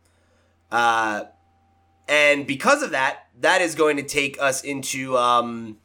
Uh, 0.70 1.24
and 2.09 2.47
because 2.47 2.83
of 2.83 2.91
that, 2.91 3.27
that 3.41 3.61
is 3.61 3.74
going 3.74 3.97
to 3.97 4.03
take 4.03 4.41
us 4.41 4.62
into 4.62 5.16
um, 5.16 5.79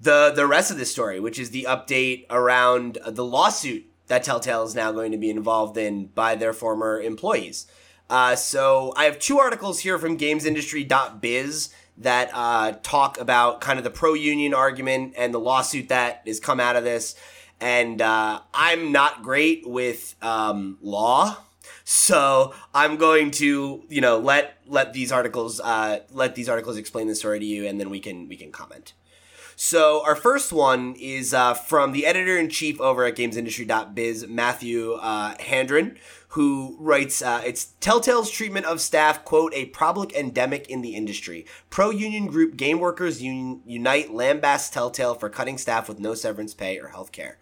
the 0.00 0.32
the 0.34 0.46
rest 0.46 0.70
of 0.70 0.78
the 0.78 0.86
story, 0.86 1.20
which 1.20 1.38
is 1.38 1.50
the 1.50 1.66
update 1.68 2.26
around 2.30 2.98
the 3.06 3.24
lawsuit 3.24 3.86
that 4.06 4.24
Telltale 4.24 4.64
is 4.64 4.74
now 4.74 4.90
going 4.92 5.12
to 5.12 5.18
be 5.18 5.30
involved 5.30 5.76
in 5.76 6.06
by 6.06 6.34
their 6.34 6.52
former 6.52 7.00
employees. 7.00 7.66
Uh, 8.08 8.34
so 8.34 8.92
I 8.96 9.04
have 9.04 9.20
two 9.20 9.38
articles 9.38 9.80
here 9.80 9.96
from 9.96 10.18
GamesIndustry.biz 10.18 11.72
that 11.98 12.30
uh, 12.34 12.72
talk 12.82 13.20
about 13.20 13.60
kind 13.60 13.78
of 13.78 13.84
the 13.84 13.90
pro 13.90 14.14
union 14.14 14.52
argument 14.52 15.14
and 15.16 15.32
the 15.32 15.38
lawsuit 15.38 15.90
that 15.90 16.22
has 16.26 16.40
come 16.40 16.58
out 16.58 16.74
of 16.74 16.82
this. 16.82 17.14
And 17.60 18.02
uh, 18.02 18.40
I'm 18.52 18.90
not 18.90 19.22
great 19.22 19.68
with 19.68 20.16
um, 20.22 20.78
law, 20.80 21.36
so 21.84 22.54
I'm 22.74 22.96
going 22.96 23.30
to, 23.32 23.84
you 23.88 24.00
know, 24.00 24.18
let 24.18 24.54
let 24.66 24.92
these 24.92 25.12
articles 25.12 25.60
uh, 25.60 26.00
let 26.10 26.34
these 26.34 26.48
articles 26.48 26.78
explain 26.78 27.06
the 27.06 27.14
story 27.14 27.38
to 27.38 27.44
you, 27.44 27.66
and 27.66 27.78
then 27.78 27.90
we 27.90 28.00
can 28.00 28.28
we 28.28 28.36
can 28.36 28.50
comment. 28.50 28.94
So 29.62 30.02
our 30.06 30.16
first 30.16 30.54
one 30.54 30.94
is 30.98 31.34
uh, 31.34 31.52
from 31.52 31.92
the 31.92 32.06
editor 32.06 32.38
in 32.38 32.48
chief 32.48 32.80
over 32.80 33.04
at 33.04 33.16
GamesIndustry.biz, 33.16 34.26
Matthew 34.26 34.92
uh, 34.94 35.34
Handrahan, 35.38 35.98
who 36.28 36.78
writes, 36.80 37.20
uh, 37.20 37.42
"It's 37.44 37.74
Telltale's 37.78 38.30
treatment 38.30 38.64
of 38.64 38.80
staff 38.80 39.22
quote 39.22 39.52
a 39.52 39.66
public 39.66 40.14
endemic 40.14 40.70
in 40.70 40.80
the 40.80 40.94
industry. 40.94 41.44
Pro 41.68 41.90
union 41.90 42.26
group 42.26 42.56
Game 42.56 42.80
Workers 42.80 43.20
Un- 43.20 43.60
Unite 43.66 44.08
lambasts 44.08 44.72
Telltale 44.72 45.14
for 45.14 45.28
cutting 45.28 45.58
staff 45.58 45.90
with 45.90 46.00
no 46.00 46.14
severance 46.14 46.54
pay 46.54 46.78
or 46.78 46.88
health 46.88 47.12
care." 47.12 47.38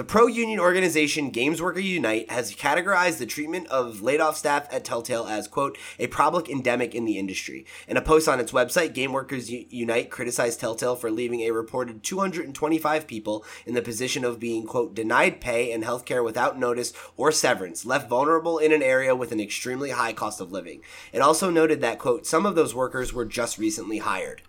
The 0.00 0.04
pro 0.04 0.26
union 0.28 0.58
organization 0.58 1.28
Games 1.28 1.60
Worker 1.60 1.78
Unite 1.78 2.30
has 2.30 2.56
categorized 2.56 3.18
the 3.18 3.26
treatment 3.26 3.66
of 3.66 4.00
laid 4.00 4.18
off 4.18 4.38
staff 4.38 4.66
at 4.72 4.82
Telltale 4.82 5.26
as, 5.26 5.46
quote, 5.46 5.76
a 5.98 6.06
public 6.06 6.48
endemic 6.48 6.94
in 6.94 7.04
the 7.04 7.18
industry. 7.18 7.66
In 7.86 7.98
a 7.98 8.00
post 8.00 8.26
on 8.26 8.40
its 8.40 8.50
website, 8.50 8.94
Game 8.94 9.12
Workers 9.12 9.50
Unite 9.50 10.08
criticized 10.08 10.58
Telltale 10.58 10.96
for 10.96 11.10
leaving 11.10 11.40
a 11.40 11.50
reported 11.50 12.02
225 12.02 13.06
people 13.06 13.44
in 13.66 13.74
the 13.74 13.82
position 13.82 14.24
of 14.24 14.40
being, 14.40 14.64
quote, 14.64 14.94
denied 14.94 15.38
pay 15.38 15.70
and 15.70 15.84
healthcare 15.84 16.24
without 16.24 16.58
notice 16.58 16.94
or 17.18 17.30
severance, 17.30 17.84
left 17.84 18.08
vulnerable 18.08 18.56
in 18.56 18.72
an 18.72 18.82
area 18.82 19.14
with 19.14 19.32
an 19.32 19.40
extremely 19.40 19.90
high 19.90 20.14
cost 20.14 20.40
of 20.40 20.50
living. 20.50 20.80
It 21.12 21.20
also 21.20 21.50
noted 21.50 21.82
that, 21.82 21.98
quote, 21.98 22.24
some 22.24 22.46
of 22.46 22.54
those 22.54 22.74
workers 22.74 23.12
were 23.12 23.26
just 23.26 23.58
recently 23.58 23.98
hired. 23.98 24.40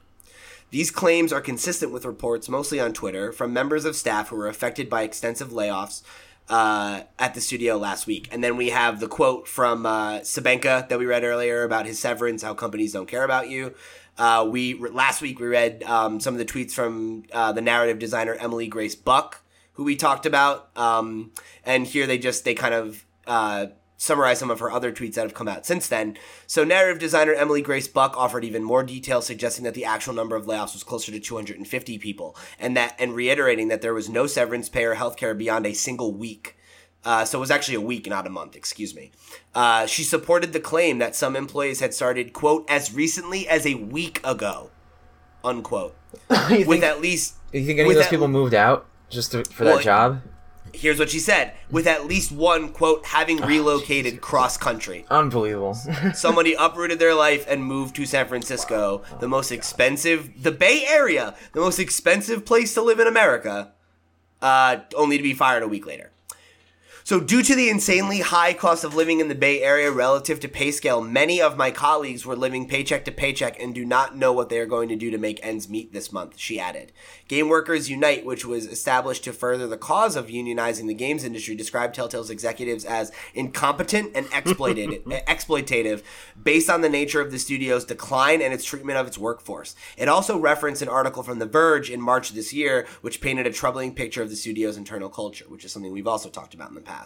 These 0.71 0.89
claims 0.89 1.33
are 1.33 1.41
consistent 1.41 1.91
with 1.91 2.05
reports, 2.05 2.47
mostly 2.47 2.79
on 2.79 2.93
Twitter, 2.93 3.33
from 3.33 3.51
members 3.51 3.83
of 3.83 3.95
staff 3.95 4.29
who 4.29 4.37
were 4.37 4.47
affected 4.47 4.89
by 4.89 5.03
extensive 5.03 5.49
layoffs 5.49 6.01
uh, 6.47 7.01
at 7.19 7.33
the 7.33 7.41
studio 7.41 7.77
last 7.77 8.07
week. 8.07 8.29
And 8.31 8.41
then 8.41 8.55
we 8.55 8.69
have 8.69 9.01
the 9.01 9.09
quote 9.09 9.49
from 9.49 9.85
uh, 9.85 10.19
Sabenka 10.19 10.87
that 10.87 10.97
we 10.97 11.05
read 11.05 11.25
earlier 11.25 11.63
about 11.63 11.85
his 11.85 11.99
severance, 11.99 12.41
how 12.41 12.53
companies 12.53 12.93
don't 12.93 13.05
care 13.05 13.25
about 13.25 13.49
you. 13.49 13.73
Uh, 14.17 14.47
we 14.49 14.75
last 14.75 15.21
week 15.21 15.39
we 15.39 15.47
read 15.47 15.83
um, 15.83 16.19
some 16.19 16.33
of 16.33 16.37
the 16.37 16.45
tweets 16.45 16.71
from 16.71 17.23
uh, 17.33 17.51
the 17.51 17.61
narrative 17.61 17.99
designer 17.99 18.35
Emily 18.35 18.67
Grace 18.67 18.95
Buck, 18.95 19.41
who 19.73 19.83
we 19.83 19.95
talked 19.95 20.25
about, 20.25 20.69
um, 20.77 21.31
and 21.65 21.87
here 21.87 22.05
they 22.05 22.17
just 22.17 22.45
they 22.45 22.53
kind 22.53 22.73
of 22.73 23.05
uh, 23.27 23.67
summarize 24.01 24.39
some 24.39 24.49
of 24.49 24.59
her 24.59 24.71
other 24.71 24.91
tweets 24.91 25.13
that 25.13 25.21
have 25.21 25.35
come 25.35 25.47
out 25.47 25.63
since 25.63 25.87
then. 25.87 26.17
So, 26.47 26.63
narrative 26.63 26.99
designer 26.99 27.35
Emily 27.35 27.61
Grace 27.61 27.87
Buck 27.87 28.17
offered 28.17 28.43
even 28.43 28.63
more 28.63 28.81
details, 28.81 29.27
suggesting 29.27 29.63
that 29.65 29.75
the 29.75 29.85
actual 29.85 30.15
number 30.15 30.35
of 30.35 30.47
layoffs 30.47 30.73
was 30.73 30.83
closer 30.83 31.11
to 31.11 31.19
250 31.19 31.97
people, 31.99 32.35
and 32.59 32.75
that 32.75 32.95
and 32.97 33.13
reiterating 33.15 33.67
that 33.67 33.83
there 33.83 33.93
was 33.93 34.09
no 34.09 34.25
severance 34.25 34.69
pay 34.69 34.85
or 34.85 34.95
healthcare 34.95 35.37
beyond 35.37 35.67
a 35.67 35.73
single 35.73 36.11
week. 36.11 36.57
Uh, 37.05 37.25
so 37.25 37.37
it 37.37 37.41
was 37.41 37.51
actually 37.51 37.75
a 37.75 37.81
week, 37.81 38.07
not 38.07 38.25
a 38.25 38.29
month. 38.29 38.55
Excuse 38.55 38.95
me. 38.95 39.11
Uh, 39.53 39.85
she 39.85 40.03
supported 40.03 40.51
the 40.51 40.59
claim 40.59 40.97
that 40.97 41.15
some 41.15 41.35
employees 41.35 41.79
had 41.79 41.93
started 41.93 42.33
quote 42.33 42.67
as 42.69 42.93
recently 42.93 43.47
as 43.47 43.67
a 43.67 43.75
week 43.75 44.19
ago, 44.23 44.71
unquote, 45.43 45.95
with 46.29 46.67
think, 46.67 46.83
at 46.83 47.01
least. 47.01 47.35
you 47.51 47.65
think 47.65 47.79
any 47.79 47.89
of 47.89 47.95
those 47.95 48.07
people 48.07 48.27
moved 48.27 48.55
out 48.55 48.87
just 49.09 49.31
to, 49.31 49.43
for 49.45 49.65
Well, 49.65 49.77
that 49.77 49.83
job? 49.83 50.21
Here's 50.73 50.99
what 50.99 51.09
she 51.09 51.19
said: 51.19 51.53
with 51.69 51.87
at 51.87 52.05
least 52.05 52.31
one 52.31 52.69
quote 52.69 53.05
having 53.05 53.37
relocated 53.37 54.21
cross 54.21 54.57
country. 54.57 55.05
Unbelievable. 55.09 55.73
Somebody 56.13 56.55
uprooted 56.57 56.99
their 56.99 57.15
life 57.15 57.45
and 57.47 57.63
moved 57.63 57.95
to 57.95 58.05
San 58.05 58.27
Francisco, 58.27 59.03
the 59.19 59.27
most 59.27 59.51
expensive, 59.51 60.43
the 60.43 60.51
Bay 60.51 60.85
Area, 60.87 61.35
the 61.53 61.59
most 61.59 61.79
expensive 61.79 62.45
place 62.45 62.73
to 62.73 62.81
live 62.81 62.99
in 62.99 63.07
America, 63.07 63.73
uh, 64.41 64.77
only 64.95 65.17
to 65.17 65.23
be 65.23 65.33
fired 65.33 65.63
a 65.63 65.67
week 65.67 65.85
later. 65.85 66.10
So, 67.11 67.19
due 67.19 67.43
to 67.43 67.55
the 67.55 67.67
insanely 67.67 68.21
high 68.21 68.53
cost 68.53 68.85
of 68.85 68.95
living 68.95 69.19
in 69.19 69.27
the 69.27 69.35
Bay 69.35 69.61
Area 69.61 69.91
relative 69.91 70.39
to 70.39 70.47
pay 70.47 70.71
scale, 70.71 71.01
many 71.01 71.41
of 71.41 71.57
my 71.57 71.69
colleagues 71.69 72.25
were 72.25 72.37
living 72.37 72.69
paycheck 72.69 73.03
to 73.03 73.11
paycheck 73.11 73.61
and 73.61 73.75
do 73.75 73.83
not 73.83 74.15
know 74.15 74.31
what 74.31 74.47
they 74.47 74.59
are 74.59 74.65
going 74.65 74.87
to 74.87 74.95
do 74.95 75.11
to 75.11 75.17
make 75.17 75.45
ends 75.45 75.67
meet 75.67 75.91
this 75.91 76.13
month, 76.13 76.37
she 76.37 76.57
added. 76.57 76.93
Game 77.27 77.49
Workers 77.49 77.89
Unite, 77.89 78.25
which 78.25 78.45
was 78.45 78.65
established 78.65 79.25
to 79.25 79.33
further 79.33 79.67
the 79.67 79.75
cause 79.75 80.15
of 80.15 80.27
unionizing 80.27 80.87
the 80.87 80.93
games 80.93 81.25
industry, 81.25 81.53
described 81.53 81.95
Telltale's 81.95 82.29
executives 82.29 82.85
as 82.85 83.11
incompetent 83.33 84.11
and 84.15 84.25
exploited, 84.33 85.03
exploitative 85.05 86.03
based 86.41 86.69
on 86.69 86.79
the 86.79 86.87
nature 86.87 87.19
of 87.19 87.31
the 87.31 87.39
studio's 87.39 87.83
decline 87.83 88.41
and 88.41 88.53
its 88.53 88.63
treatment 88.63 88.97
of 88.97 89.05
its 89.05 89.17
workforce. 89.17 89.75
It 89.97 90.07
also 90.07 90.37
referenced 90.39 90.81
an 90.81 90.87
article 90.87 91.23
from 91.23 91.39
The 91.39 91.45
Verge 91.45 91.91
in 91.91 91.99
March 91.99 92.31
this 92.31 92.53
year, 92.53 92.87
which 93.01 93.19
painted 93.19 93.47
a 93.47 93.51
troubling 93.51 93.93
picture 93.93 94.21
of 94.21 94.29
the 94.29 94.37
studio's 94.37 94.77
internal 94.77 95.09
culture, 95.09 95.43
which 95.49 95.65
is 95.65 95.73
something 95.73 95.91
we've 95.91 96.07
also 96.07 96.29
talked 96.29 96.53
about 96.53 96.69
in 96.69 96.75
the 96.75 96.79
past. 96.79 97.00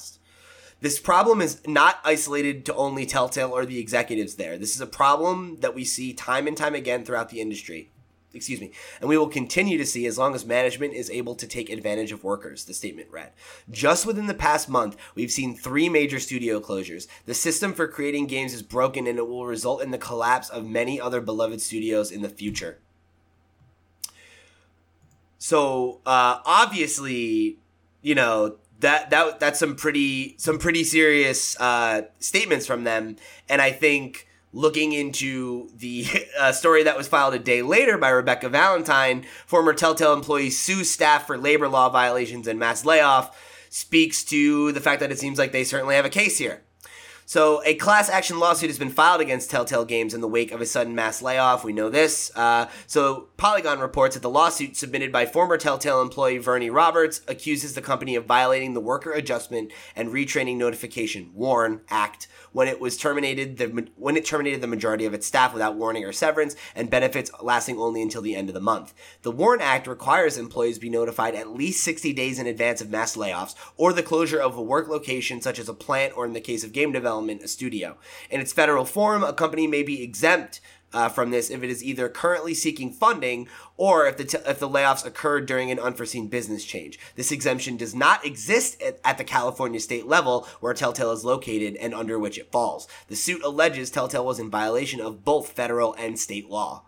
This 0.81 0.99
problem 0.99 1.41
is 1.41 1.65
not 1.65 1.99
isolated 2.03 2.65
to 2.65 2.75
only 2.75 3.05
Telltale 3.05 3.51
or 3.51 3.65
the 3.65 3.79
executives 3.79 4.35
there. 4.35 4.57
This 4.57 4.75
is 4.75 4.81
a 4.81 4.87
problem 4.87 5.57
that 5.61 5.73
we 5.73 5.83
see 5.83 6.13
time 6.13 6.47
and 6.47 6.57
time 6.57 6.75
again 6.75 7.05
throughout 7.05 7.29
the 7.29 7.41
industry. 7.41 7.91
Excuse 8.35 8.59
me. 8.59 8.71
And 8.99 9.09
we 9.09 9.17
will 9.17 9.29
continue 9.29 9.77
to 9.77 9.85
see 9.85 10.05
as 10.05 10.17
long 10.17 10.35
as 10.35 10.45
management 10.45 10.93
is 10.93 11.09
able 11.09 11.35
to 11.35 11.47
take 11.47 11.69
advantage 11.69 12.11
of 12.11 12.25
workers, 12.25 12.65
the 12.65 12.73
statement 12.73 13.09
read. 13.09 13.31
Just 13.71 14.05
within 14.05 14.27
the 14.27 14.33
past 14.33 14.67
month, 14.67 14.97
we've 15.15 15.31
seen 15.31 15.55
three 15.55 15.87
major 15.87 16.19
studio 16.19 16.59
closures. 16.59 17.07
The 17.25 17.33
system 17.33 17.73
for 17.73 17.87
creating 17.87 18.27
games 18.27 18.53
is 18.53 18.61
broken 18.61 19.07
and 19.07 19.17
it 19.17 19.27
will 19.27 19.45
result 19.45 19.81
in 19.81 19.91
the 19.91 19.97
collapse 19.97 20.49
of 20.49 20.67
many 20.67 20.99
other 20.99 21.21
beloved 21.21 21.61
studios 21.61 22.11
in 22.11 22.21
the 22.21 22.29
future. 22.29 22.79
So, 25.37 26.01
uh, 26.05 26.39
obviously, 26.45 27.59
you 28.01 28.15
know, 28.15 28.57
that 28.85 29.09
that 29.09 29.39
that's 29.39 29.59
some 29.59 29.75
pretty 29.75 30.35
some 30.37 30.59
pretty 30.59 30.83
serious 30.83 31.59
uh, 31.59 32.03
statements 32.19 32.67
from 32.67 32.83
them, 32.83 33.17
and 33.49 33.61
I 33.61 33.71
think 33.71 34.27
looking 34.53 34.93
into 34.93 35.69
the 35.75 36.05
uh, 36.39 36.51
story 36.51 36.83
that 36.83 36.95
was 36.95 37.07
filed 37.07 37.33
a 37.33 37.39
day 37.39 37.61
later 37.61 37.97
by 37.97 38.09
Rebekah 38.09 38.49
Valentine, 38.49 39.25
former 39.47 39.73
Telltale 39.73 40.13
employee 40.13 40.51
sues 40.51 40.89
staff 40.89 41.25
for 41.25 41.37
labor 41.37 41.67
law 41.67 41.89
violations 41.89 42.47
and 42.47 42.59
mass 42.59 42.85
layoff, 42.85 43.35
speaks 43.69 44.23
to 44.25 44.71
the 44.71 44.79
fact 44.79 44.99
that 44.99 45.11
it 45.11 45.19
seems 45.19 45.39
like 45.39 45.51
they 45.51 45.63
certainly 45.63 45.95
have 45.95 46.05
a 46.05 46.09
case 46.09 46.37
here. 46.37 46.61
So, 47.27 47.63
a 47.65 47.73
class 47.73 48.07
action 48.07 48.37
lawsuit 48.37 48.69
has 48.69 48.77
been 48.77 48.91
filed 48.91 49.19
against 49.19 49.49
Telltale 49.49 49.83
Games 49.83 50.13
in 50.13 50.21
the 50.21 50.27
wake 50.27 50.51
of 50.51 50.61
a 50.61 50.65
sudden 50.65 50.93
mass 50.93 51.23
layoff. 51.23 51.63
We 51.63 51.73
know 51.73 51.89
this. 51.89 52.31
Uh, 52.35 52.67
so, 52.85 53.29
Polygon 53.35 53.79
reports 53.79 54.15
that 54.15 54.21
the 54.21 54.29
lawsuit 54.29 54.77
submitted 54.77 55.11
by 55.11 55.25
former 55.25 55.57
Telltale 55.57 56.03
employee 56.03 56.37
Vernie 56.37 56.69
Roberts 56.69 57.21
accuses 57.27 57.73
the 57.73 57.81
company 57.81 58.15
of 58.15 58.25
violating 58.25 58.75
the 58.75 58.79
Worker 58.79 59.11
Adjustment 59.11 59.71
and 59.95 60.09
Retraining 60.09 60.57
Notification 60.57 61.31
(WARN) 61.33 61.81
Act 61.89 62.27
when 62.55 62.69
it 62.69 62.79
was 62.79 62.95
terminated 62.95 63.57
the 63.57 63.85
when 63.97 64.15
it 64.15 64.23
terminated 64.23 64.61
the 64.61 64.67
majority 64.67 65.03
of 65.03 65.13
its 65.13 65.27
staff 65.27 65.51
without 65.51 65.75
warning 65.75 66.05
or 66.05 66.13
severance 66.13 66.55
and 66.73 66.89
benefits 66.89 67.29
lasting 67.41 67.77
only 67.77 68.01
until 68.01 68.21
the 68.21 68.33
end 68.33 68.47
of 68.47 68.55
the 68.55 68.61
month. 68.61 68.93
The 69.23 69.31
WARN 69.31 69.59
Act 69.59 69.87
requires 69.87 70.37
employees 70.37 70.79
be 70.79 70.89
notified 70.89 71.35
at 71.35 71.49
least 71.49 71.83
60 71.83 72.13
days 72.13 72.39
in 72.39 72.47
advance 72.47 72.79
of 72.79 72.89
mass 72.89 73.17
layoffs 73.17 73.55
or 73.75 73.91
the 73.91 74.01
closure 74.01 74.39
of 74.39 74.55
a 74.55 74.61
work 74.61 74.87
location 74.87 75.41
such 75.41 75.59
as 75.59 75.67
a 75.67 75.73
plant 75.73 76.15
or 76.15 76.25
in 76.25 76.31
the 76.31 76.39
case 76.39 76.63
of 76.63 76.71
game 76.71 76.93
development 76.93 77.43
a 77.43 77.49
studio. 77.49 77.97
In 78.29 78.39
its 78.39 78.53
federal 78.53 78.85
form, 78.85 79.21
a 79.21 79.33
company 79.33 79.67
may 79.67 79.83
be 79.83 80.01
exempt 80.01 80.61
uh, 80.95 81.09
from 81.09 81.29
this 81.29 81.49
if 81.49 81.61
it 81.61 81.69
is 81.69 81.83
either 81.83 82.09
currently 82.09 82.53
seeking 82.53 82.91
funding 82.91 83.47
or 83.77 84.07
if 84.07 84.17
the 84.17 84.23
t- 84.23 84.37
if 84.47 84.59
the 84.59 84.69
layoffs 84.69 85.05
occurred 85.05 85.45
during 85.45 85.69
an 85.69 85.79
unforeseen 85.79 86.27
business 86.27 86.63
change. 86.63 86.97
This 87.15 87.31
exemption 87.31 87.77
does 87.77 87.93
not 87.93 88.25
exist 88.25 88.81
at, 88.81 88.99
at, 89.03 89.17
the 89.17 89.23
California 89.23 89.79
state 89.79 90.07
level 90.07 90.47
where 90.61 90.73
Telltale 90.73 91.11
is 91.11 91.25
located 91.25 91.75
and 91.75 91.93
under 91.93 92.17
which 92.17 92.37
it 92.37 92.51
falls. 92.51 92.87
The 93.07 93.15
suit 93.15 93.43
alleges 93.43 93.91
Telltale 93.91 94.25
was 94.25 94.39
in 94.39 94.49
violation 94.49 95.01
of 95.01 95.25
both 95.25 95.51
federal 95.51 95.93
and 95.95 96.17
state 96.17 96.49
law. 96.49 96.83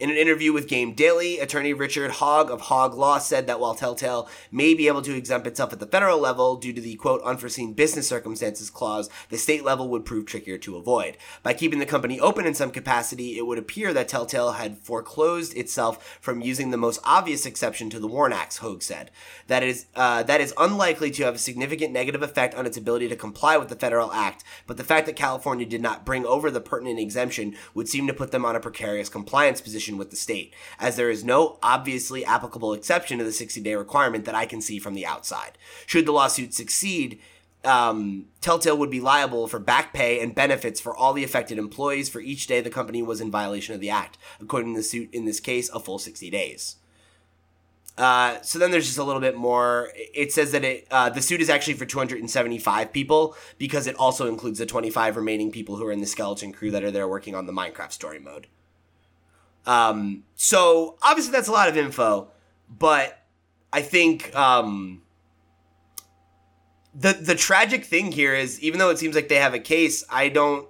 In 0.00 0.08
an 0.08 0.16
interview 0.16 0.54
with 0.54 0.66
Game 0.66 0.94
Daily, 0.94 1.38
attorney 1.40 1.74
Richard 1.74 2.12
Hoeg 2.12 2.48
of 2.48 2.62
Hoeg 2.62 2.94
Law 2.94 3.18
said 3.18 3.46
that 3.46 3.60
while 3.60 3.74
Telltale 3.74 4.30
may 4.50 4.72
be 4.72 4.88
able 4.88 5.02
to 5.02 5.14
exempt 5.14 5.46
itself 5.46 5.74
at 5.74 5.78
the 5.78 5.86
federal 5.86 6.18
level 6.18 6.56
due 6.56 6.72
to 6.72 6.80
the 6.80 6.94
quote 6.94 7.20
unforeseen 7.20 7.74
business 7.74 8.08
circumstances 8.08 8.70
clause, 8.70 9.10
the 9.28 9.36
state 9.36 9.62
level 9.62 9.90
would 9.90 10.06
prove 10.06 10.24
trickier 10.24 10.56
to 10.56 10.78
avoid. 10.78 11.18
By 11.42 11.52
keeping 11.52 11.80
the 11.80 11.84
company 11.84 12.18
open 12.18 12.46
in 12.46 12.54
some 12.54 12.70
capacity, 12.70 13.36
it 13.36 13.46
would 13.46 13.58
appear 13.58 13.92
that 13.92 14.08
Telltale 14.08 14.52
had 14.52 14.78
foreclosed 14.78 15.54
itself 15.54 16.18
from 16.18 16.40
using 16.40 16.70
the 16.70 16.78
most 16.78 17.00
obvious 17.04 17.44
exception 17.44 17.90
to 17.90 18.00
the 18.00 18.08
WARN 18.08 18.32
Act, 18.32 18.60
Hoeg 18.60 18.82
said. 18.82 19.10
That 19.48 19.62
is 19.62 19.84
uh, 19.94 20.22
that 20.22 20.40
is 20.40 20.54
unlikely 20.56 21.10
to 21.10 21.24
have 21.24 21.34
a 21.34 21.38
significant 21.38 21.92
negative 21.92 22.22
effect 22.22 22.54
on 22.54 22.64
its 22.64 22.78
ability 22.78 23.08
to 23.08 23.16
comply 23.16 23.58
with 23.58 23.68
the 23.68 23.76
federal 23.76 24.10
act, 24.12 24.44
but 24.66 24.78
the 24.78 24.84
fact 24.84 25.04
that 25.08 25.16
California 25.16 25.66
did 25.66 25.82
not 25.82 26.06
bring 26.06 26.24
over 26.24 26.50
the 26.50 26.62
pertinent 26.62 26.98
exemption 26.98 27.54
would 27.74 27.86
seem 27.86 28.06
to 28.06 28.14
put 28.14 28.30
them 28.30 28.46
on 28.46 28.56
a 28.56 28.60
precarious 28.60 29.10
compliance 29.10 29.60
position 29.60 29.89
with 29.98 30.10
the 30.10 30.16
state, 30.16 30.54
as 30.78 30.96
there 30.96 31.10
is 31.10 31.24
no 31.24 31.58
obviously 31.62 32.24
applicable 32.24 32.72
exception 32.72 33.18
to 33.18 33.24
the 33.24 33.32
60 33.32 33.60
day 33.60 33.74
requirement 33.74 34.24
that 34.24 34.34
I 34.34 34.46
can 34.46 34.60
see 34.60 34.78
from 34.78 34.94
the 34.94 35.06
outside. 35.06 35.58
Should 35.86 36.06
the 36.06 36.12
lawsuit 36.12 36.54
succeed, 36.54 37.20
um, 37.64 38.26
Telltale 38.40 38.78
would 38.78 38.90
be 38.90 39.00
liable 39.00 39.46
for 39.46 39.58
back 39.58 39.92
pay 39.92 40.20
and 40.20 40.34
benefits 40.34 40.80
for 40.80 40.96
all 40.96 41.12
the 41.12 41.24
affected 41.24 41.58
employees 41.58 42.08
for 42.08 42.20
each 42.20 42.46
day 42.46 42.60
the 42.60 42.70
company 42.70 43.02
was 43.02 43.20
in 43.20 43.30
violation 43.30 43.74
of 43.74 43.80
the 43.80 43.90
act, 43.90 44.16
according 44.40 44.74
to 44.74 44.78
the 44.78 44.84
suit 44.84 45.12
in 45.12 45.24
this 45.24 45.40
case, 45.40 45.68
a 45.70 45.80
full 45.80 45.98
60 45.98 46.30
days. 46.30 46.76
Uh, 47.98 48.40
so 48.40 48.58
then 48.58 48.70
there's 48.70 48.86
just 48.86 48.98
a 48.98 49.04
little 49.04 49.20
bit 49.20 49.36
more. 49.36 49.90
It 49.94 50.32
says 50.32 50.52
that 50.52 50.64
it 50.64 50.86
uh, 50.90 51.10
the 51.10 51.20
suit 51.20 51.42
is 51.42 51.50
actually 51.50 51.74
for 51.74 51.84
275 51.84 52.92
people 52.94 53.36
because 53.58 53.86
it 53.86 53.94
also 53.96 54.26
includes 54.26 54.58
the 54.58 54.64
25 54.64 55.16
remaining 55.16 55.50
people 55.50 55.76
who 55.76 55.86
are 55.86 55.92
in 55.92 56.00
the 56.00 56.06
skeleton 56.06 56.52
crew 56.52 56.70
that 56.70 56.82
are 56.82 56.90
there 56.90 57.06
working 57.06 57.34
on 57.34 57.44
the 57.44 57.52
Minecraft 57.52 57.92
story 57.92 58.18
mode. 58.18 58.46
Um, 59.66 60.24
so 60.36 60.96
obviously 61.02 61.32
that's 61.32 61.48
a 61.48 61.52
lot 61.52 61.68
of 61.68 61.76
info, 61.76 62.28
but 62.68 63.22
I 63.72 63.82
think 63.82 64.34
um, 64.34 65.02
the 66.94 67.12
the 67.12 67.34
tragic 67.34 67.84
thing 67.84 68.12
here 68.12 68.34
is 68.34 68.60
even 68.60 68.78
though 68.78 68.90
it 68.90 68.98
seems 68.98 69.14
like 69.14 69.28
they 69.28 69.36
have 69.36 69.54
a 69.54 69.58
case, 69.60 70.04
I 70.10 70.28
don't, 70.28 70.66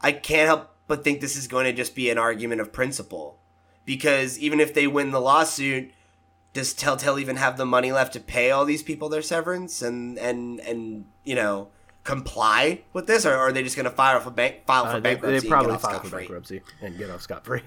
I 0.00 0.12
can't 0.12 0.46
help 0.46 0.70
but 0.86 1.02
think 1.04 1.20
this 1.20 1.36
is 1.36 1.46
going 1.48 1.64
to 1.66 1.72
just 1.72 1.94
be 1.94 2.10
an 2.10 2.18
argument 2.18 2.60
of 2.60 2.72
principle, 2.72 3.38
because 3.84 4.38
even 4.38 4.60
if 4.60 4.74
they 4.74 4.86
win 4.86 5.12
the 5.12 5.20
lawsuit, 5.20 5.90
does 6.52 6.74
Telltale 6.74 7.18
even 7.18 7.36
have 7.36 7.56
the 7.56 7.64
money 7.66 7.92
left 7.92 8.12
to 8.14 8.20
pay 8.20 8.50
all 8.50 8.64
these 8.64 8.82
people 8.82 9.08
their 9.08 9.22
severance 9.22 9.82
and 9.82 10.18
and 10.18 10.60
and 10.60 11.06
you 11.24 11.34
know 11.34 11.68
comply 12.04 12.82
with 12.92 13.06
this, 13.06 13.24
or 13.24 13.34
are 13.34 13.52
they 13.52 13.62
just 13.62 13.76
going 13.76 13.84
to 13.84 13.90
file 13.90 14.20
for 14.20 14.30
bank 14.30 14.66
file 14.66 14.86
for 14.86 14.96
Uh, 14.96 15.00
bankruptcy? 15.00 15.40
they 15.40 15.48
probably 15.48 15.72
and 15.72 15.80
get 15.80 15.84
off 15.84 15.92
file 15.92 16.00
for 16.00 16.16
bankruptcy 16.16 16.62
and 16.80 16.98
get 16.98 17.10
off 17.10 17.22
scot 17.22 17.44
free. 17.44 17.62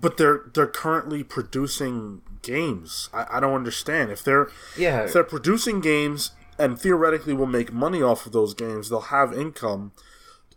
But 0.00 0.16
they're 0.16 0.42
they're 0.54 0.66
currently 0.66 1.22
producing 1.22 2.22
games. 2.42 3.08
I, 3.12 3.26
I 3.36 3.40
don't 3.40 3.54
understand 3.54 4.10
if 4.10 4.22
they're 4.24 4.48
Yeah. 4.76 5.04
if 5.04 5.12
they're 5.12 5.22
producing 5.24 5.80
games 5.80 6.32
and 6.58 6.78
theoretically 6.80 7.32
will 7.34 7.46
make 7.46 7.72
money 7.72 8.02
off 8.02 8.24
of 8.26 8.32
those 8.32 8.54
games. 8.54 8.88
They'll 8.88 9.00
have 9.00 9.32
income. 9.32 9.92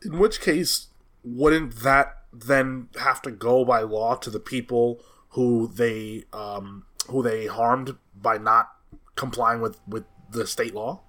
In 0.04 0.18
which 0.20 0.40
case, 0.42 0.88
wouldn't 1.24 1.78
that 1.78 2.18
then 2.32 2.90
have 3.00 3.22
to 3.24 3.32
go 3.32 3.66
by 3.66 3.82
law 3.82 4.16
to 4.16 4.30
the 4.30 4.40
people 4.40 5.02
who 5.30 5.72
they 5.74 6.26
um, 6.34 6.86
who 7.10 7.22
they 7.24 7.48
harmed 7.48 7.96
by 8.16 8.38
not 8.38 8.70
complying 9.16 9.62
with 9.62 9.80
with 9.88 10.04
the 10.32 10.46
state 10.48 10.74
law? 10.74 11.02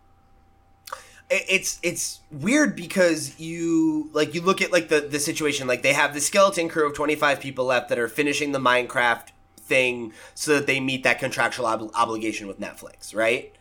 It- 1.31 1.45
it's 1.49 1.79
it's 1.83 2.21
weird 2.31 2.77
because 2.77 3.39
you 3.41 4.11
like 4.13 4.35
you 4.35 4.41
look 4.41 4.61
at 4.63 4.73
like 4.73 4.89
the 4.89 5.01
the 5.01 5.19
situation 5.19 5.67
like 5.67 5.83
they 5.83 5.93
have 5.93 6.15
the 6.15 6.21
skeleton 6.21 6.69
crew 6.69 6.87
of 6.87 6.95
25 6.95 7.41
people 7.41 7.65
left 7.65 7.89
that 7.89 7.99
are 7.99 8.09
finishing 8.09 8.53
the 8.53 8.59
minecraft 8.59 9.29
thing 9.59 10.13
so 10.35 10.55
that 10.55 10.67
they 10.67 10.79
meet 10.79 11.03
that 11.03 11.19
contractual 11.19 11.67
ob- 11.67 11.91
obligation 11.95 12.47
with 12.47 12.61
netflix 12.61 13.15
right 13.15 13.53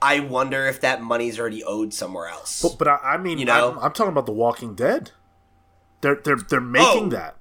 i 0.00 0.18
wonder 0.20 0.66
if 0.66 0.80
that 0.80 1.02
money's 1.02 1.38
already 1.38 1.62
owed 1.64 1.92
somewhere 1.92 2.28
else 2.28 2.62
But, 2.62 2.78
but 2.78 2.88
I, 2.88 2.98
I 3.02 3.16
mean, 3.18 3.38
You 3.38 3.44
know? 3.44 3.72
I'm, 3.72 3.78
I'm 3.78 3.92
talking 3.92 4.12
about 4.12 4.26
The 4.26 4.32
Walking 4.32 4.74
Dead. 4.74 5.10
They're 6.00 6.16
they're 6.16 6.36
they're 6.36 6.60
making 6.60 7.06
Oh. 7.06 7.16
that, 7.16 7.36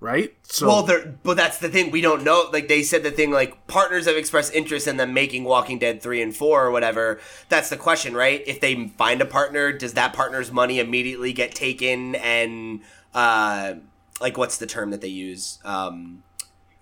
right? 0.00 0.34
So 0.42 0.66
well, 0.66 0.82
they're, 0.82 1.06
but 1.22 1.36
that's 1.36 1.58
the 1.58 1.68
thing 1.68 1.90
we 1.90 2.00
don't 2.00 2.22
know. 2.22 2.48
Like 2.52 2.68
they 2.68 2.82
said, 2.82 3.02
the 3.02 3.10
thing 3.10 3.30
like 3.30 3.66
partners 3.66 4.06
have 4.06 4.16
expressed 4.16 4.54
interest 4.54 4.86
in 4.86 4.96
them 4.96 5.12
making 5.12 5.44
Walking 5.44 5.78
Dead 5.78 6.00
three 6.02 6.22
and 6.22 6.34
four 6.34 6.64
or 6.64 6.70
whatever. 6.70 7.20
That's 7.48 7.68
the 7.68 7.76
question, 7.76 8.14
right? 8.14 8.42
If 8.46 8.60
they 8.60 8.88
find 8.88 9.20
a 9.20 9.26
partner, 9.26 9.72
does 9.72 9.94
that 9.94 10.12
partner's 10.12 10.52
money 10.52 10.78
immediately 10.78 11.32
get 11.32 11.54
taken 11.54 12.14
and 12.16 12.80
uh, 13.14 13.74
like 14.20 14.38
what's 14.38 14.58
the 14.58 14.66
term 14.66 14.90
that 14.90 15.00
they 15.00 15.08
use 15.08 15.58
um, 15.64 16.22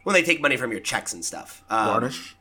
when 0.03 0.15
they 0.15 0.23
take 0.23 0.41
money 0.41 0.57
from 0.57 0.71
your 0.71 0.81
checks 0.81 1.13
and 1.13 1.25
stuff? 1.25 1.65
Um, 1.71 1.87
garnish. 1.87 2.37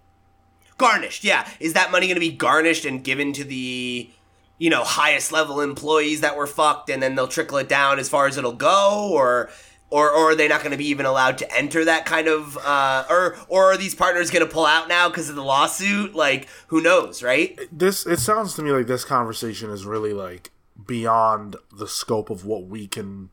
garnished 0.77 1.23
yeah 1.23 1.47
is 1.59 1.73
that 1.73 1.91
money 1.91 2.07
going 2.07 2.15
to 2.15 2.19
be 2.19 2.31
garnished 2.31 2.83
and 2.85 3.03
given 3.03 3.31
to 3.33 3.43
the 3.43 4.09
you 4.57 4.69
know 4.69 4.83
highest 4.83 5.31
level 5.31 5.61
employees 5.61 6.21
that 6.21 6.35
were 6.35 6.47
fucked 6.47 6.89
and 6.89 7.01
then 7.01 7.15
they'll 7.15 7.27
trickle 7.27 7.57
it 7.57 7.69
down 7.69 7.97
as 7.97 8.09
far 8.09 8.27
as 8.27 8.37
it'll 8.37 8.51
go 8.53 9.09
or 9.13 9.49
Or, 9.91 10.09
or 10.09 10.31
are 10.31 10.35
they 10.35 10.47
not 10.47 10.61
going 10.61 10.71
to 10.71 10.77
be 10.77 10.87
even 10.87 11.05
allowed 11.05 11.37
to 11.37 11.55
enter 11.55 11.85
that 11.85 12.05
kind 12.05 12.27
of 12.27 12.57
uh, 12.57 13.05
or 13.07 13.37
or 13.47 13.71
are 13.71 13.77
these 13.77 13.93
partners 13.93 14.31
going 14.31 14.43
to 14.45 14.51
pull 14.51 14.65
out 14.65 14.89
now 14.89 15.07
because 15.07 15.29
of 15.29 15.35
the 15.35 15.43
lawsuit 15.43 16.15
like 16.15 16.47
who 16.67 16.81
knows 16.81 17.21
right 17.21 17.57
this 17.71 18.05
it 18.05 18.19
sounds 18.19 18.55
to 18.55 18.63
me 18.63 18.71
like 18.71 18.87
this 18.87 19.05
conversation 19.05 19.69
is 19.69 19.85
really 19.85 20.11
like 20.11 20.51
beyond 20.87 21.55
the 21.71 21.87
scope 21.87 22.29
of 22.29 22.45
what 22.45 22.65
we 22.65 22.87
can 22.87 23.29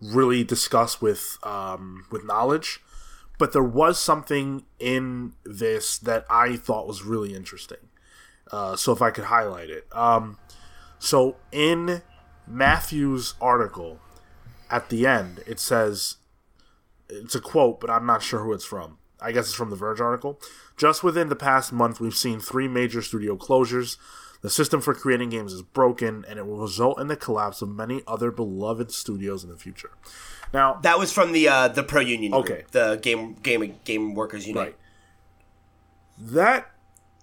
really 0.00 0.44
discuss 0.44 1.00
with 1.00 1.38
um, 1.42 2.06
with 2.10 2.24
knowledge. 2.24 2.80
But 3.38 3.52
there 3.52 3.64
was 3.64 3.98
something 3.98 4.64
in 4.78 5.32
this 5.44 5.98
that 5.98 6.24
I 6.30 6.56
thought 6.56 6.86
was 6.86 7.02
really 7.02 7.34
interesting. 7.34 7.88
Uh, 8.52 8.76
so 8.76 8.92
if 8.92 9.02
I 9.02 9.10
could 9.10 9.24
highlight 9.24 9.70
it, 9.70 9.86
um, 9.92 10.38
so 10.98 11.36
in 11.50 12.02
Matthew's 12.46 13.34
article 13.40 13.98
at 14.74 14.88
the 14.88 15.06
end, 15.06 15.40
it 15.46 15.60
says 15.60 16.16
it's 17.08 17.34
a 17.36 17.40
quote, 17.40 17.80
but 17.80 17.90
I'm 17.90 18.06
not 18.06 18.22
sure 18.22 18.40
who 18.40 18.52
it's 18.52 18.64
from. 18.64 18.98
I 19.20 19.30
guess 19.30 19.44
it's 19.46 19.54
from 19.54 19.70
the 19.70 19.76
Verge 19.76 20.00
article. 20.00 20.40
Just 20.76 21.04
within 21.04 21.28
the 21.28 21.36
past 21.36 21.72
month, 21.72 22.00
we've 22.00 22.16
seen 22.16 22.40
three 22.40 22.66
major 22.66 23.00
studio 23.00 23.36
closures. 23.36 23.96
The 24.42 24.50
system 24.50 24.80
for 24.80 24.92
creating 24.92 25.30
games 25.30 25.52
is 25.52 25.62
broken, 25.62 26.24
and 26.28 26.38
it 26.38 26.46
will 26.46 26.58
result 26.58 27.00
in 27.00 27.06
the 27.06 27.16
collapse 27.16 27.62
of 27.62 27.68
many 27.68 28.02
other 28.06 28.30
beloved 28.30 28.90
studios 28.90 29.44
in 29.44 29.50
the 29.50 29.56
future. 29.56 29.92
Now, 30.52 30.74
that 30.82 30.98
was 30.98 31.12
from 31.12 31.32
the 31.32 31.48
uh, 31.48 31.68
the 31.68 31.82
pro 31.84 32.00
union 32.00 32.32
group, 32.32 32.44
Okay. 32.44 32.64
the 32.72 32.98
game 33.00 33.34
game 33.42 33.78
game 33.84 34.14
workers 34.14 34.46
union 34.46 34.64
Right. 34.64 34.76
That 36.18 36.70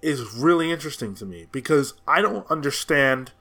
is 0.01 0.33
really 0.35 0.71
interesting 0.71 1.13
to 1.15 1.25
me 1.25 1.47
because 1.51 1.93
I 2.07 2.21
don't 2.21 2.49
understand 2.49 3.31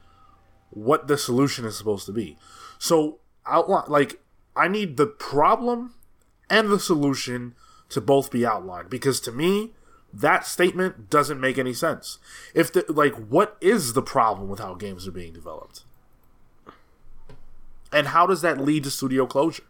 what 0.70 1.08
the 1.08 1.16
solution 1.16 1.64
is 1.64 1.76
supposed 1.78 2.06
to 2.06 2.12
be. 2.12 2.36
So 2.78 3.18
outline 3.50 3.84
like 3.88 4.20
I 4.56 4.68
need 4.68 4.96
the 4.96 5.06
problem 5.06 5.94
and 6.48 6.70
the 6.70 6.78
solution 6.78 7.54
to 7.90 8.00
both 8.00 8.30
be 8.30 8.46
outlined 8.46 8.90
because 8.90 9.20
to 9.20 9.32
me 9.32 9.72
that 10.12 10.46
statement 10.46 11.08
doesn't 11.08 11.40
make 11.40 11.58
any 11.58 11.72
sense. 11.72 12.18
If 12.54 12.72
the 12.72 12.84
like 12.88 13.14
what 13.14 13.56
is 13.60 13.92
the 13.92 14.02
problem 14.02 14.48
with 14.48 14.60
how 14.60 14.74
games 14.74 15.06
are 15.06 15.12
being 15.12 15.32
developed? 15.32 15.84
And 17.92 18.08
how 18.08 18.26
does 18.26 18.42
that 18.42 18.60
lead 18.60 18.84
to 18.84 18.90
studio 18.90 19.26
closure? 19.26 19.64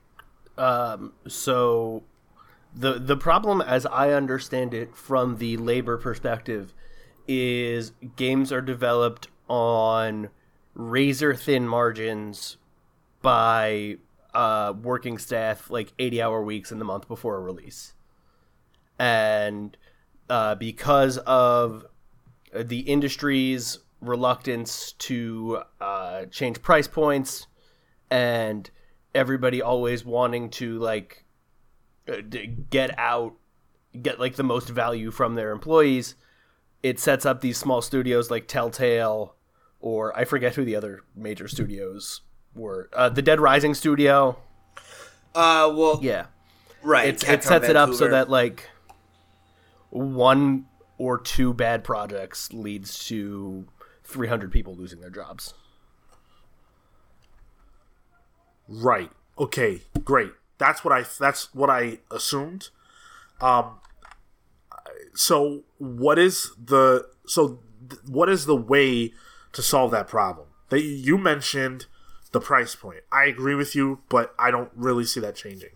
Um, 0.59 1.15
so 1.27 2.03
the 2.75 2.95
the 2.95 3.17
problem 3.17 3.61
as 3.61 3.85
i 3.87 4.11
understand 4.11 4.73
it 4.73 4.95
from 4.95 5.39
the 5.39 5.57
labor 5.57 5.97
perspective 5.97 6.73
is 7.27 7.93
games 8.17 8.53
are 8.53 8.61
developed 8.61 9.29
on 9.49 10.29
razor 10.75 11.35
thin 11.35 11.67
margins 11.67 12.57
by 13.23 13.97
uh, 14.35 14.73
working 14.83 15.19
staff 15.19 15.71
like 15.71 15.93
80 15.99 16.23
hour 16.23 16.43
weeks 16.43 16.73
in 16.73 16.79
the 16.79 16.85
month 16.85 17.09
before 17.09 17.37
a 17.37 17.41
release. 17.41 17.95
And 18.99 19.77
uh, 20.29 20.55
because 20.55 21.19
of 21.19 21.87
the 22.55 22.81
industry's 22.81 23.79
reluctance 24.01 24.93
to 24.93 25.63
uh, 25.81 26.25
change 26.27 26.63
price 26.63 26.89
points 26.89 27.47
and 28.11 28.71
everybody 29.15 29.61
always 29.61 30.05
wanting 30.05 30.51
to 30.51 30.79
like 30.79 31.25
uh, 32.09 32.17
get 32.71 32.99
out 32.99 33.35
get 34.01 34.19
like 34.19 34.37
the 34.37 34.43
most 34.43 34.69
value 34.69 35.11
from 35.11 35.35
their 35.35 35.51
employees 35.51 36.15
it 36.83 36.99
sets 36.99 37.27
up 37.27 37.41
these 37.41 37.59
small 37.59 37.83
studios 37.83 38.31
like 38.31 38.47
telltale 38.47 39.35
or 39.81 40.17
i 40.17 40.25
forget 40.25 40.55
who 40.55 40.65
the 40.65 40.77
other 40.77 41.01
major 41.15 41.49
studios 41.49 42.23
were 42.55 42.89
uh, 42.93 43.09
the 43.09 43.23
dead 43.23 43.41
rising 43.41 43.75
studio 43.75 44.37
uh 45.35 45.73
well 45.75 45.99
yeah 46.03 46.27
right 46.83 47.09
it's, 47.09 47.23
it 47.23 47.45
sets 47.45 47.69
it 47.69 47.77
up 47.77 47.95
so 47.95 48.09
that 48.09 48.29
like 48.29 48.69
one 49.91 50.67
or 50.99 51.19
two 51.19 51.55
bad 51.55 51.85
projects 51.85 52.53
leads 52.53 53.07
to 53.07 53.67
300 54.05 54.51
people 54.51 54.75
losing 54.75 55.01
their 55.01 55.11
jobs 55.11 55.55
Right. 58.71 59.11
Okay. 59.37 59.83
Great. 60.05 60.31
That's 60.59 60.85
what 60.85 60.93
I. 60.93 61.05
That's 61.19 61.53
what 61.55 61.69
I 61.69 61.99
assumed. 62.11 62.69
Um. 63.41 63.81
So 65.15 65.65
what 65.79 66.19
is 66.19 66.53
the 66.63 67.07
so 67.27 67.59
th- 67.89 68.01
what 68.07 68.29
is 68.29 68.47
the 68.47 68.55
way 68.55 69.13
to 69.53 69.63
solve 69.63 69.91
that 69.91 70.07
problem? 70.07 70.47
That 70.69 70.83
you 70.83 71.19
mentioned 71.19 71.87
the 72.33 72.41
price 72.41 72.75
point. 72.75 73.01
I 73.11 73.25
agree 73.25 73.55
with 73.55 73.75
you, 73.75 74.01
but 74.09 74.35
I 74.39 74.51
don't 74.51 74.71
really 74.75 75.05
see 75.05 75.21
that 75.21 75.35
changing. 75.37 75.71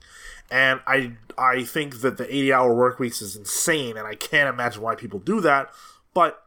And 0.50 0.80
I 0.86 1.12
I 1.36 1.64
think 1.64 2.00
that 2.02 2.16
the 2.16 2.26
80 2.32 2.52
hour 2.52 2.74
work 2.74 2.98
weeks 2.98 3.20
is 3.22 3.34
insane 3.36 3.96
and 3.96 4.06
I 4.06 4.14
can't 4.14 4.48
imagine 4.48 4.82
why 4.82 4.94
people 4.94 5.18
do 5.18 5.40
that, 5.40 5.70
but 6.12 6.42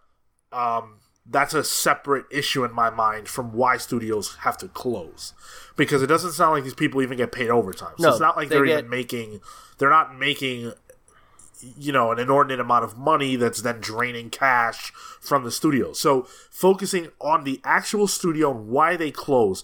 um 0.53 0.99
that's 1.30 1.53
a 1.53 1.62
separate 1.64 2.24
issue 2.32 2.64
in 2.64 2.72
my 2.72 2.89
mind 2.89 3.28
from 3.28 3.51
why 3.51 3.76
studios 3.76 4.36
have 4.41 4.58
to 4.58 4.70
close 4.70 5.34
because 5.76 6.01
it 6.01 6.08
doesn't 6.08 6.32
sound 6.32 6.53
like 6.53 6.64
these 6.64 6.74
people 6.74 7.01
even 7.01 7.18
get 7.18 7.34
paid 7.34 7.49
overtime. 7.49 7.93
So 7.97 8.03
No, 8.03 8.10
it's 8.12 8.20
not 8.22 8.38
like 8.38 8.47
they 8.47 8.55
they're 8.55 8.66
get- 8.66 8.78
even 8.80 8.89
making 8.89 9.41
they're 9.78 9.89
not 9.89 10.18
making 10.18 10.72
you 11.78 11.91
know 11.91 12.12
an 12.12 12.20
inordinate 12.20 12.60
amount 12.60 12.86
of 12.86 12.97
money 12.97 13.36
that's 13.36 13.62
then 13.64 13.80
draining 13.82 14.30
cash 14.30 14.91
from 15.20 15.43
the 15.43 15.51
studio. 15.51 15.91
So 15.91 16.22
focusing 16.51 17.10
on 17.20 17.43
the 17.43 17.60
actual 17.64 18.08
studio 18.08 18.51
and 18.51 18.70
why 18.70 18.95
they 18.95 19.10
close, 19.12 19.64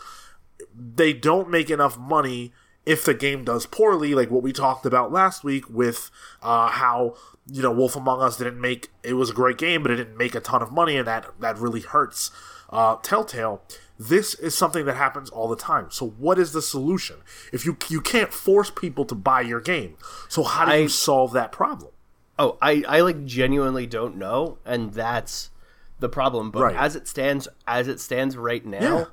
they 0.75 1.13
don't 1.13 1.49
make 1.49 1.69
enough 1.69 1.97
money 1.97 2.51
if 2.85 3.05
the 3.05 3.13
game 3.13 3.43
does 3.45 3.65
poorly, 3.65 4.13
like 4.13 4.29
what 4.29 4.43
we 4.43 4.51
talked 4.51 4.85
about 4.85 5.11
last 5.11 5.43
week 5.43 5.69
with 5.69 6.11
uh, 6.41 6.67
how 6.69 7.15
you 7.49 7.61
know 7.61 7.71
Wolf 7.71 7.95
Among 7.95 8.21
Us 8.21 8.37
didn't 8.37 8.59
make 8.59 8.89
it 9.03 9.13
was 9.13 9.29
a 9.29 9.33
great 9.33 9.57
game, 9.57 9.81
but 9.83 9.91
it 9.91 9.95
didn't 9.97 10.17
make 10.17 10.35
a 10.35 10.39
ton 10.41 10.61
of 10.61 10.71
money, 10.71 10.97
and 10.97 11.07
that 11.07 11.27
that 11.39 11.57
really 11.57 11.81
hurts 11.81 12.31
uh, 12.69 12.95
Telltale. 12.97 13.61
This 13.99 14.33
is 14.33 14.57
something 14.57 14.85
that 14.85 14.95
happens 14.95 15.29
all 15.29 15.47
the 15.47 15.55
time. 15.55 15.91
So 15.91 16.09
what 16.09 16.37
is 16.39 16.51
the 16.51 16.61
solution? 16.61 17.17
If 17.53 17.65
you 17.65 17.77
you 17.89 18.01
can't 18.01 18.33
force 18.33 18.69
people 18.69 19.05
to 19.05 19.15
buy 19.15 19.41
your 19.41 19.61
game, 19.61 19.95
so 20.27 20.43
how 20.43 20.65
do 20.65 20.71
I- 20.71 20.75
you 20.77 20.89
solve 20.89 21.31
that 21.33 21.51
problem? 21.51 21.91
Oh, 22.39 22.57
I, 22.61 22.83
I 22.87 23.01
like 23.01 23.25
genuinely 23.25 23.85
don't 23.85 24.17
know, 24.17 24.57
and 24.65 24.91
that's 24.91 25.51
the 25.99 26.09
problem. 26.09 26.49
But 26.49 26.63
Right. 26.63 26.75
as 26.75 26.95
it 26.95 27.07
stands, 27.07 27.47
as 27.67 27.87
it 27.87 27.99
stands 27.99 28.35
right 28.35 28.65
now, 28.65 28.79
Yeah. 28.97 29.05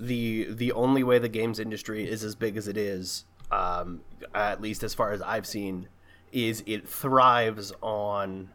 The 0.00 0.46
the 0.50 0.72
only 0.72 1.04
way 1.04 1.18
the 1.18 1.28
games 1.28 1.60
industry 1.60 2.08
is 2.08 2.24
as 2.24 2.34
big 2.34 2.56
as 2.56 2.66
it 2.66 2.76
is, 2.76 3.24
um, 3.52 4.00
at 4.34 4.60
least 4.60 4.82
as 4.82 4.94
far 4.94 5.12
as 5.12 5.20
I've 5.22 5.46
seen, 5.46 5.88
is 6.32 6.62
it 6.66 6.88
thrives 6.88 7.72
on 7.82 8.48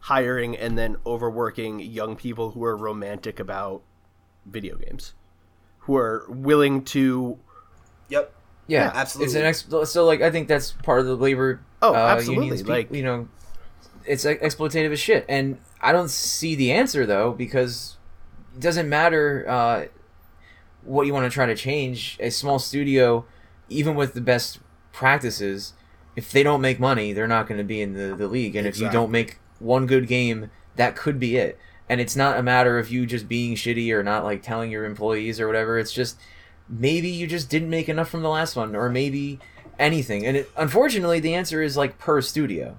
hiring 0.00 0.56
and 0.56 0.76
then 0.76 0.96
overworking 1.06 1.80
young 1.80 2.14
people 2.16 2.50
who 2.50 2.62
are 2.64 2.76
romantic 2.76 3.40
about 3.40 3.82
video 4.44 4.76
games, 4.76 5.14
who 5.80 5.96
are 5.96 6.24
willing 6.28 6.84
to. 6.84 7.38
yep 8.08 8.34
Yeah, 8.66 8.84
Yeah, 8.86 8.92
absolutely. 8.94 9.26
It's 9.26 9.68
an 9.68 9.74
ex- 9.78 9.90
so 9.90 10.04
like 10.04 10.20
I 10.20 10.30
think 10.30 10.46
that's 10.48 10.72
part 10.72 11.00
of 11.00 11.06
the 11.06 11.16
labor. 11.16 11.60
Oh, 11.80 11.94
uh, 11.94 11.96
absolutely, 11.96 12.46
unions, 12.46 12.68
like- 12.68 12.92
you 12.92 13.02
know, 13.02 13.28
it's 14.04 14.24
like, 14.24 14.40
exploitative 14.42 14.92
as 14.92 15.00
shit, 15.00 15.24
and 15.28 15.58
I 15.80 15.92
don't 15.92 16.10
see 16.10 16.54
the 16.54 16.72
answer 16.72 17.06
though 17.06 17.32
because 17.32 17.96
it 18.54 18.60
doesn't 18.60 18.88
matter 18.88 19.46
uh, 19.48 19.84
what 20.84 21.06
you 21.06 21.12
want 21.12 21.24
to 21.24 21.34
try 21.34 21.46
to 21.46 21.56
change. 21.56 22.16
A 22.20 22.30
small 22.30 22.58
studio, 22.58 23.24
even 23.68 23.94
with 23.94 24.14
the 24.14 24.20
best 24.20 24.58
practices, 24.92 25.74
if 26.14 26.30
they 26.30 26.42
don't 26.42 26.60
make 26.60 26.78
money, 26.78 27.12
they're 27.12 27.26
not 27.26 27.46
going 27.46 27.58
to 27.58 27.64
be 27.64 27.80
in 27.80 27.94
the, 27.94 28.14
the 28.14 28.28
league, 28.28 28.54
and 28.56 28.66
if 28.66 28.78
you 28.78 28.90
don't 28.90 29.10
make 29.10 29.38
one 29.58 29.86
good 29.86 30.06
game, 30.06 30.50
that 30.76 30.96
could 30.96 31.18
be 31.18 31.36
it. 31.36 31.58
And 31.88 32.00
it's 32.00 32.16
not 32.16 32.38
a 32.38 32.42
matter 32.42 32.78
of 32.78 32.90
you 32.90 33.06
just 33.06 33.28
being 33.28 33.54
shitty 33.54 33.92
or 33.92 34.02
not 34.02 34.24
like 34.24 34.42
telling 34.42 34.70
your 34.70 34.84
employees 34.84 35.40
or 35.40 35.46
whatever. 35.46 35.78
It's 35.78 35.92
just 35.92 36.18
maybe 36.68 37.08
you 37.08 37.26
just 37.26 37.50
didn't 37.50 37.70
make 37.70 37.88
enough 37.88 38.08
from 38.08 38.22
the 38.22 38.28
last 38.28 38.56
one, 38.56 38.74
or 38.74 38.88
maybe 38.88 39.38
anything. 39.78 40.26
And 40.26 40.36
it, 40.38 40.50
unfortunately, 40.56 41.20
the 41.20 41.34
answer 41.34 41.62
is 41.62 41.76
like 41.76 41.98
per 41.98 42.20
studio. 42.20 42.78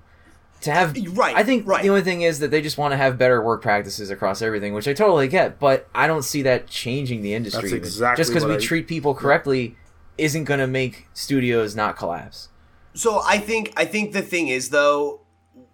To 0.63 0.71
have 0.71 0.95
Right, 1.11 1.35
I 1.35 1.43
think 1.43 1.67
right. 1.67 1.83
the 1.83 1.89
only 1.89 2.01
thing 2.01 2.21
is 2.21 2.39
that 2.39 2.51
they 2.51 2.61
just 2.61 2.77
want 2.77 2.91
to 2.93 2.97
have 2.97 3.17
better 3.17 3.41
work 3.41 3.61
practices 3.61 4.09
across 4.09 4.41
everything, 4.41 4.73
which 4.73 4.87
I 4.87 4.93
totally 4.93 5.27
get. 5.27 5.59
But 5.59 5.87
I 5.93 6.07
don't 6.07 6.23
see 6.23 6.41
that 6.43 6.67
changing 6.67 7.21
the 7.21 7.33
industry. 7.33 7.61
That's 7.61 7.73
even. 7.73 7.83
exactly 7.83 8.21
just 8.21 8.29
because 8.31 8.45
we 8.45 8.55
I- 8.55 8.59
treat 8.59 8.87
people 8.87 9.13
correctly 9.13 9.75
isn't 10.17 10.43
going 10.43 10.59
to 10.59 10.67
make 10.67 11.07
studios 11.13 11.75
not 11.75 11.97
collapse. 11.97 12.49
So 12.93 13.21
I 13.25 13.39
think 13.39 13.73
I 13.75 13.85
think 13.85 14.13
the 14.13 14.21
thing 14.21 14.47
is 14.49 14.69
though, 14.69 15.21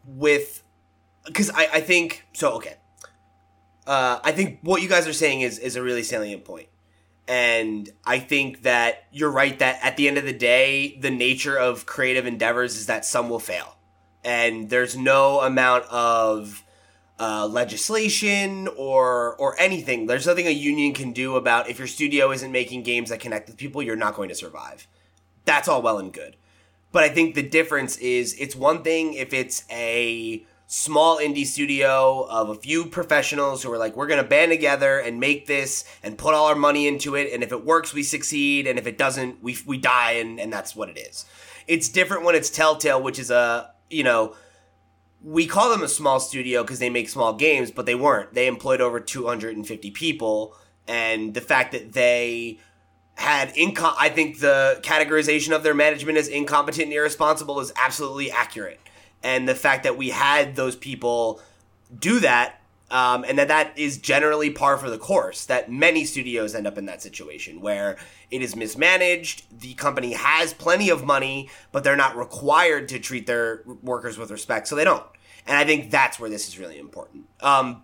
with 0.06 0.64
because 1.26 1.50
I 1.52 1.68
I 1.74 1.82
think 1.82 2.26
so 2.34 2.54
okay. 2.54 2.78
Uh, 3.86 4.20
I 4.24 4.32
think 4.32 4.60
what 4.62 4.82
you 4.82 4.88
guys 4.90 5.08
are 5.08 5.14
saying 5.14 5.42
is 5.42 5.58
is 5.60 5.76
a 5.76 5.82
really 5.82 6.04
salient 6.04 6.46
point, 6.46 6.68
and 7.28 7.90
I 8.06 8.20
think 8.20 8.62
that 8.64 9.06
you're 9.12 9.32
right 9.32 9.58
that 9.60 9.80
at 9.84 9.98
the 9.98 10.08
end 10.08 10.18
of 10.18 10.26
the 10.26 10.34
day, 10.34 10.98
the 11.02 11.10
nature 11.10 11.58
of 11.58 11.86
creative 11.86 12.26
endeavors 12.28 12.76
is 12.78 12.86
that 12.86 13.04
some 13.04 13.30
will 13.30 13.40
fail, 13.40 13.76
and 14.24 14.70
there's 14.70 14.98
no 14.98 15.42
amount 15.42 15.86
of 15.86 16.64
uh, 17.20 17.48
legislation 17.48 18.68
or 18.78 19.36
or 19.36 19.60
anything. 19.60 20.08
There's 20.08 20.28
nothing 20.28 20.48
a 20.48 20.52
union 20.52 20.94
can 20.94 21.12
do 21.12 21.36
about 21.36 21.70
if 21.70 21.78
your 21.78 21.88
studio 21.88 22.32
isn't 22.32 22.52
making 22.52 22.84
games 22.84 23.10
that 23.10 23.20
connect 23.20 23.48
with 23.48 23.58
people. 23.58 23.84
You're 23.84 23.96
not 23.96 24.16
going 24.16 24.30
to 24.30 24.36
survive 24.36 24.88
That's 25.46 25.68
all 25.68 25.82
well 25.82 26.00
and 26.00 26.14
good. 26.14 26.36
But 26.92 27.04
I 27.04 27.10
think 27.10 27.36
the 27.36 27.44
difference 27.44 27.98
is 27.98 28.36
it's 28.40 28.56
one 28.56 28.84
thing 28.84 29.14
if 29.14 29.34
it's 29.34 29.64
a 29.70 30.46
small 30.72 31.18
indie 31.18 31.46
studio 31.46 32.28
of 32.30 32.50
a 32.50 32.56
few 32.56 32.86
professionals 32.86 33.64
who 33.64 33.72
are 33.72 33.78
like, 33.78 33.96
we're 33.96 34.08
going 34.08 34.22
to 34.22 34.28
band 34.28 34.52
together 34.52 35.00
and 35.00 35.20
make 35.20 35.48
this 35.48 35.84
and 36.04 36.18
put 36.18 36.34
all 36.34 36.46
our 36.46 36.56
money 36.56 36.88
into 36.88 37.16
it. 37.16 37.34
And 37.34 37.44
if 37.44 37.52
it 37.52 37.66
works, 37.66 37.94
we 37.94 38.04
succeed. 38.04 38.68
And 38.68 38.78
if 38.78 38.86
it 38.86 38.98
doesn't, 38.98 39.44
we, 39.44 39.58
we 39.66 39.78
die. 39.78 40.14
And, 40.14 40.40
and 40.40 40.54
that's 40.54 40.76
what 40.76 40.90
it 40.90 40.98
is. 40.98 41.26
It's 41.68 41.90
different 41.90 42.24
when 42.24 42.36
it's 42.36 42.50
Telltale, 42.50 43.02
which 43.02 43.20
is 43.20 43.32
a, 43.32 43.72
you 43.90 44.04
know, 44.04 44.36
we 45.22 45.48
call 45.48 45.70
them 45.70 45.84
a 45.84 45.88
small 45.88 46.20
studio 46.20 46.64
because 46.64 46.80
they 46.80 46.90
make 46.90 47.10
small 47.10 47.34
games, 47.34 47.72
but 47.72 47.86
they 47.86 47.96
weren't. 47.96 48.34
They 48.34 48.48
employed 48.48 48.82
over 48.82 49.00
250 49.00 49.92
people. 49.92 50.56
And 50.88 51.34
the 51.34 51.42
fact 51.42 51.72
that 51.74 51.94
they 51.94 52.60
had 53.16 53.54
incom 53.56 53.94
I 54.00 54.08
think 54.10 54.40
the 54.40 54.80
categorization 54.82 55.54
of 55.54 55.62
their 55.62 55.74
management 55.74 56.18
as 56.18 56.30
incompetent 56.30 56.86
and 56.86 56.94
irresponsible 56.94 57.60
is 57.60 57.72
absolutely 57.76 58.32
accurate. 58.32 58.80
And 59.22 59.48
the 59.48 59.56
fact 59.56 59.84
that 59.84 59.98
we 59.98 60.10
had 60.10 60.56
those 60.56 60.78
people 60.78 61.42
do 61.98 62.22
that, 62.22 62.62
um, 62.90 63.26
and 63.28 63.38
that 63.38 63.50
that 63.50 63.78
is 63.78 63.98
generally 63.98 64.50
par 64.50 64.78
for 64.78 64.90
the 64.90 64.98
course, 64.98 65.46
that 65.48 65.70
many 65.70 66.06
studios 66.06 66.56
end 66.56 66.66
up 66.66 66.78
in 66.78 66.86
that 66.86 67.02
situation 67.02 67.60
where 67.60 67.98
it 68.32 68.42
is 68.42 68.56
mismanaged, 68.56 69.60
the 69.60 69.74
company 69.74 70.14
has 70.14 70.54
plenty 70.54 70.90
of 70.90 71.04
money, 71.04 71.50
but 71.72 71.84
they're 71.84 71.96
not 71.96 72.16
required 72.16 72.90
to 72.90 73.00
treat 73.00 73.28
their 73.28 73.64
workers 73.82 74.18
with 74.18 74.32
respect, 74.32 74.68
so 74.68 74.76
they 74.76 74.84
don't. 74.84 75.06
And 75.48 75.58
I 75.58 75.66
think 75.66 75.90
that's 75.90 76.20
where 76.20 76.30
this 76.30 76.48
is 76.48 76.60
really 76.60 76.78
important. 76.78 77.26
Um, 77.42 77.84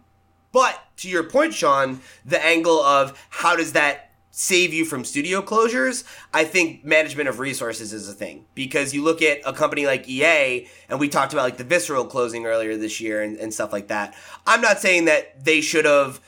but 0.52 0.80
to 0.98 1.10
your 1.10 1.24
point, 1.24 1.54
Sean, 1.54 2.00
the 2.24 2.44
angle 2.44 2.80
of 2.80 3.28
how 3.30 3.56
does 3.56 3.74
that 3.74 4.12
save 4.38 4.74
you 4.74 4.84
from 4.84 5.06
studio 5.06 5.42
closures, 5.42 6.04
I 6.34 6.44
think 6.44 6.84
management 6.84 7.30
of 7.30 7.40
resources 7.40 7.94
is 7.94 8.10
a 8.10 8.14
thing 8.14 8.46
because 8.54 8.94
you 8.94 9.02
look 9.02 9.22
at 9.22 9.40
a 9.46 9.54
company 9.54 9.86
like 9.86 10.08
EA, 10.10 10.68
and 10.90 11.00
we 11.00 11.08
talked 11.08 11.32
about 11.32 11.44
like 11.44 11.58
the 11.58 11.64
Visceral 11.64 12.06
closing 12.06 12.46
earlier 12.46 12.76
this 12.76 13.00
year 13.00 13.22
and, 13.22 13.38
and 13.38 13.54
stuff 13.54 13.72
like 13.72 13.88
that. 13.88 14.14
I'm 14.46 14.62
not 14.62 14.80
saying 14.80 15.06
that 15.06 15.44
they 15.44 15.62
should 15.62 15.86
have. 15.86 16.22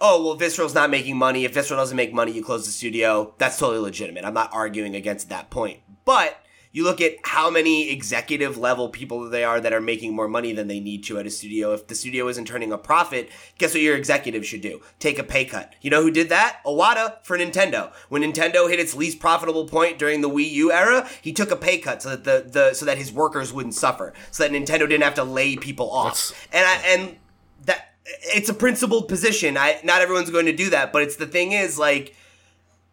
Oh 0.00 0.22
well, 0.24 0.34
Visceral's 0.36 0.74
not 0.74 0.90
making 0.90 1.16
money. 1.16 1.44
If 1.44 1.54
Visceral 1.54 1.80
doesn't 1.80 1.96
make 1.96 2.12
money, 2.12 2.32
you 2.32 2.44
close 2.44 2.66
the 2.66 2.72
studio. 2.72 3.34
That's 3.38 3.58
totally 3.58 3.78
legitimate. 3.80 4.24
I'm 4.24 4.34
not 4.34 4.50
arguing 4.52 4.94
against 4.94 5.28
that 5.30 5.48
point, 5.50 5.80
but 6.04 6.38
you 6.72 6.84
look 6.84 7.00
at 7.00 7.14
how 7.24 7.48
many 7.48 7.90
executive 7.90 8.58
level 8.58 8.90
people 8.90 9.30
they 9.30 9.42
are 9.44 9.58
that 9.58 9.72
are 9.72 9.80
making 9.80 10.14
more 10.14 10.28
money 10.28 10.52
than 10.52 10.68
they 10.68 10.78
need 10.80 11.02
to 11.04 11.18
at 11.18 11.24
a 11.24 11.30
studio. 11.30 11.72
If 11.72 11.86
the 11.86 11.94
studio 11.94 12.28
isn't 12.28 12.44
turning 12.44 12.70
a 12.70 12.76
profit, 12.76 13.30
guess 13.56 13.72
what 13.72 13.80
your 13.80 13.96
executive 13.96 14.44
should 14.46 14.60
do? 14.60 14.82
Take 14.98 15.18
a 15.18 15.22
pay 15.22 15.46
cut. 15.46 15.72
You 15.80 15.88
know 15.88 16.02
who 16.02 16.10
did 16.10 16.28
that? 16.28 16.58
Iwata 16.66 17.24
for 17.24 17.38
Nintendo. 17.38 17.90
When 18.10 18.20
Nintendo 18.20 18.68
hit 18.68 18.78
its 18.78 18.94
least 18.94 19.18
profitable 19.20 19.66
point 19.66 19.98
during 19.98 20.20
the 20.20 20.28
Wii 20.28 20.50
U 20.50 20.70
era, 20.72 21.08
he 21.22 21.32
took 21.32 21.50
a 21.50 21.56
pay 21.56 21.78
cut 21.78 22.02
so 22.02 22.10
that 22.10 22.24
the, 22.24 22.46
the 22.50 22.74
so 22.74 22.84
that 22.84 22.98
his 22.98 23.10
workers 23.10 23.50
wouldn't 23.54 23.74
suffer, 23.74 24.12
so 24.30 24.42
that 24.46 24.52
Nintendo 24.52 24.80
didn't 24.80 25.04
have 25.04 25.14
to 25.14 25.24
lay 25.24 25.56
people 25.56 25.90
off. 25.90 26.32
That's- 26.32 26.34
and 26.52 26.66
I 26.66 26.86
and 26.94 27.16
that 27.64 27.85
it's 28.22 28.48
a 28.48 28.54
principled 28.54 29.08
position. 29.08 29.56
I 29.56 29.80
not 29.84 30.02
everyone's 30.02 30.30
going 30.30 30.46
to 30.46 30.56
do 30.56 30.70
that, 30.70 30.92
but 30.92 31.02
it's 31.02 31.16
the 31.16 31.26
thing 31.26 31.52
is 31.52 31.78
like 31.78 32.14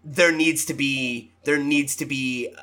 there 0.03 0.31
needs 0.31 0.65
to 0.65 0.73
be 0.73 1.31
there 1.43 1.57
needs 1.57 1.95
to 1.97 2.05
be 2.05 2.53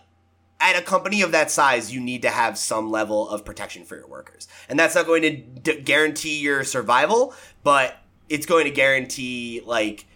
at 0.60 0.76
a 0.76 0.82
company 0.82 1.22
of 1.22 1.32
that 1.32 1.50
size, 1.50 1.92
you 1.92 2.00
need 2.00 2.22
to 2.22 2.28
have 2.28 2.58
some 2.58 2.90
level 2.90 3.28
of 3.30 3.44
protection 3.44 3.84
for 3.84 3.96
your 3.96 4.06
workers. 4.06 4.46
And 4.68 4.78
that's 4.78 4.94
not 4.94 5.06
going 5.06 5.22
to 5.22 5.36
d- 5.36 5.80
guarantee 5.80 6.38
your 6.40 6.64
survival, 6.64 7.34
but 7.64 7.96
it's 8.28 8.44
going 8.44 8.66
to 8.66 8.70
guarantee 8.70 9.62
like 9.64 10.06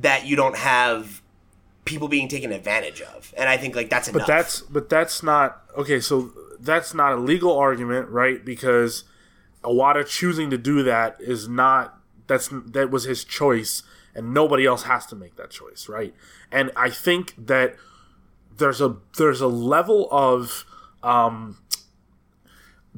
that 0.00 0.26
you 0.26 0.34
don't 0.34 0.56
have 0.56 1.22
people 1.84 2.08
being 2.08 2.28
taken 2.28 2.52
advantage 2.52 3.02
of. 3.02 3.34
And 3.36 3.48
I 3.48 3.58
think 3.58 3.76
like 3.76 3.90
that's 3.90 4.08
enough. 4.08 4.22
But 4.22 4.26
that's 4.26 4.60
but 4.62 4.88
that's 4.88 5.22
not 5.22 5.62
okay. 5.76 6.00
So 6.00 6.32
that's 6.58 6.94
not 6.94 7.12
a 7.12 7.16
legal 7.16 7.56
argument, 7.56 8.08
right? 8.08 8.42
Because 8.42 9.04
Iwata 9.64 10.06
choosing 10.06 10.50
to 10.50 10.58
do 10.58 10.82
that 10.84 11.16
is 11.20 11.48
not 11.48 11.98
that's 12.26 12.48
that 12.52 12.90
was 12.90 13.04
his 13.04 13.24
choice, 13.24 13.82
and 14.14 14.32
nobody 14.32 14.64
else 14.66 14.84
has 14.84 15.06
to 15.06 15.16
make 15.16 15.36
that 15.36 15.50
choice, 15.50 15.88
right? 15.88 16.14
And 16.52 16.70
I 16.76 16.90
think 16.90 17.34
that 17.46 17.74
there's 18.56 18.80
a 18.80 18.96
there's 19.18 19.40
a 19.40 19.46
level 19.48 20.08
of 20.10 20.64
um, 21.02 21.58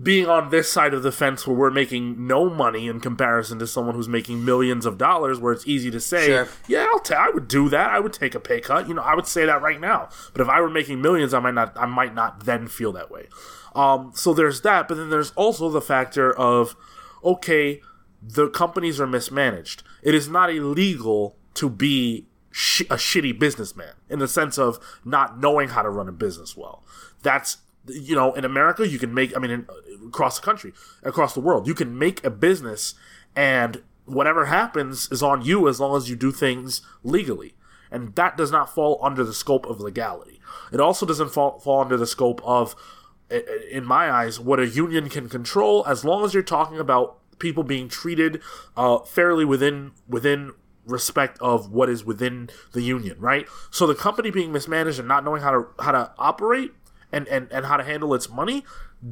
being 0.00 0.26
on 0.26 0.50
this 0.50 0.70
side 0.70 0.92
of 0.92 1.02
the 1.02 1.10
fence 1.10 1.46
where 1.46 1.56
we're 1.56 1.70
making 1.70 2.26
no 2.26 2.50
money 2.50 2.86
in 2.86 3.00
comparison 3.00 3.58
to 3.58 3.66
someone 3.66 3.94
who's 3.94 4.08
making 4.08 4.44
millions 4.44 4.84
of 4.84 4.98
dollars, 4.98 5.40
where 5.40 5.54
it's 5.54 5.66
easy 5.66 5.90
to 5.90 5.98
say, 5.98 6.26
Sure. 6.26 6.48
yeah, 6.68 6.86
I'll 6.92 6.98
ta- 7.00 7.14
I 7.26 7.30
would 7.30 7.48
do 7.48 7.70
that. 7.70 7.88
I 7.90 7.98
would 7.98 8.12
take 8.12 8.34
a 8.34 8.40
pay 8.40 8.60
cut. 8.60 8.88
You 8.88 8.94
know, 8.94 9.02
I 9.02 9.14
would 9.14 9.26
say 9.26 9.46
that 9.46 9.62
right 9.62 9.80
now. 9.80 10.10
But 10.34 10.42
if 10.42 10.48
I 10.48 10.60
were 10.60 10.68
making 10.68 11.00
millions, 11.00 11.32
I 11.32 11.40
might 11.40 11.54
not. 11.54 11.72
I 11.78 11.86
might 11.86 12.14
not 12.14 12.44
then 12.44 12.68
feel 12.68 12.92
that 12.92 13.10
way. 13.10 13.28
Um, 13.76 14.12
so 14.14 14.34
there's 14.34 14.62
that. 14.62 14.88
But 14.88 14.96
then 14.96 15.10
there's 15.10 15.30
also 15.32 15.68
the 15.70 15.80
factor 15.80 16.32
of, 16.32 16.74
okay, 17.22 17.80
the 18.22 18.48
companies 18.48 19.00
are 19.00 19.06
mismanaged. 19.06 19.82
It 20.02 20.14
is 20.14 20.28
not 20.28 20.50
illegal 20.50 21.36
to 21.54 21.70
be 21.70 22.26
sh- 22.50 22.82
a 22.90 22.96
shitty 22.96 23.38
businessman 23.38 23.92
in 24.08 24.18
the 24.18 24.28
sense 24.28 24.58
of 24.58 24.80
not 25.04 25.38
knowing 25.38 25.68
how 25.68 25.82
to 25.82 25.90
run 25.90 26.08
a 26.08 26.12
business 26.12 26.56
well. 26.56 26.82
That's 27.22 27.58
you 27.88 28.14
know, 28.14 28.32
in 28.34 28.44
America, 28.44 28.86
you 28.86 28.98
can 28.98 29.14
make. 29.14 29.36
I 29.36 29.40
mean, 29.40 29.50
in, 29.50 29.66
across 30.06 30.38
the 30.38 30.44
country, 30.44 30.72
across 31.02 31.34
the 31.34 31.40
world, 31.40 31.66
you 31.66 31.74
can 31.74 31.98
make 31.98 32.24
a 32.24 32.30
business, 32.30 32.94
and 33.34 33.82
whatever 34.04 34.46
happens 34.46 35.10
is 35.10 35.22
on 35.22 35.42
you 35.42 35.68
as 35.68 35.80
long 35.80 35.96
as 35.96 36.08
you 36.08 36.16
do 36.16 36.32
things 36.32 36.82
legally, 37.02 37.54
and 37.90 38.14
that 38.16 38.36
does 38.36 38.50
not 38.50 38.74
fall 38.74 38.98
under 39.02 39.24
the 39.24 39.34
scope 39.34 39.66
of 39.66 39.80
legality. 39.80 40.40
It 40.72 40.80
also 40.80 41.06
doesn't 41.06 41.30
fall 41.30 41.58
fall 41.58 41.80
under 41.80 41.96
the 41.96 42.06
scope 42.06 42.40
of, 42.44 42.74
in 43.30 43.84
my 43.84 44.10
eyes, 44.10 44.38
what 44.38 44.60
a 44.60 44.66
union 44.66 45.08
can 45.08 45.28
control 45.28 45.84
as 45.86 46.04
long 46.04 46.24
as 46.24 46.34
you're 46.34 46.42
talking 46.42 46.78
about 46.78 47.18
people 47.38 47.62
being 47.62 47.88
treated 47.88 48.40
uh, 48.76 48.98
fairly 49.00 49.44
within 49.44 49.92
within 50.08 50.52
respect 50.86 51.38
of 51.40 51.72
what 51.72 51.88
is 51.88 52.04
within 52.04 52.48
the 52.72 52.82
union, 52.82 53.16
right? 53.18 53.46
So 53.70 53.86
the 53.86 53.94
company 53.94 54.30
being 54.30 54.52
mismanaged 54.52 54.98
and 54.98 55.08
not 55.08 55.24
knowing 55.24 55.42
how 55.42 55.50
to 55.50 55.66
how 55.80 55.92
to 55.92 56.12
operate 56.18 56.72
and, 57.12 57.26
and, 57.28 57.48
and 57.50 57.66
how 57.66 57.76
to 57.76 57.84
handle 57.84 58.14
its 58.14 58.28
money 58.28 58.64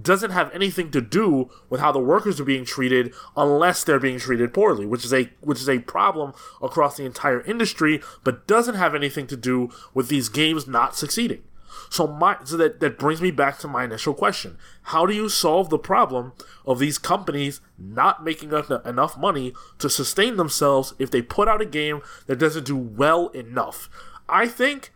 doesn't 0.03 0.31
have 0.31 0.53
anything 0.55 0.91
to 0.91 1.01
do 1.01 1.51
with 1.69 1.81
how 1.81 1.93
the 1.93 1.99
workers 1.99 2.41
are 2.41 2.45
being 2.45 2.65
treated 2.65 3.15
unless 3.37 3.85
they're 3.85 4.01
being 4.01 4.19
treated 4.19 4.55
poorly, 4.55 4.87
which 4.87 5.05
is 5.05 5.13
a 5.13 5.31
which 5.41 5.61
is 5.61 5.69
a 5.69 5.81
problem 5.81 6.33
across 6.63 6.97
the 6.97 7.05
entire 7.05 7.43
industry, 7.43 8.01
but 8.23 8.47
doesn't 8.47 8.77
have 8.77 8.95
anything 8.95 9.27
to 9.27 9.37
do 9.37 9.71
with 9.93 10.09
these 10.09 10.29
games 10.29 10.67
not 10.67 10.97
succeeding. 10.97 11.43
So 11.91 12.07
my 12.07 12.37
so 12.45 12.57
that, 12.57 12.81
that 12.81 12.99
brings 12.99 13.21
me 13.21 13.31
back 13.31 13.59
to 13.61 13.69
my 13.69 13.85
initial 13.85 14.15
question. 14.15 14.59
How 14.85 15.07
do 15.07 15.15
you 15.15 15.29
solve 15.29 15.71
the 15.71 15.79
problem 15.79 16.33
of 16.67 16.79
these 16.79 16.99
companies 16.99 17.61
not 17.79 18.25
making 18.25 18.53
enough, 18.53 19.19
money 19.19 19.53
to 19.79 19.91
sustain 19.91 20.37
themselves 20.37 20.95
if 20.99 21.11
they 21.11 21.23
put 21.23 21.49
out 21.49 21.63
a 21.63 21.67
game 21.67 22.01
that 22.27 22.39
doesn't 22.39 22.67
do 22.67 22.77
well 22.77 23.29
enough? 23.29 23.89
I 24.29 24.47
think 24.47 24.93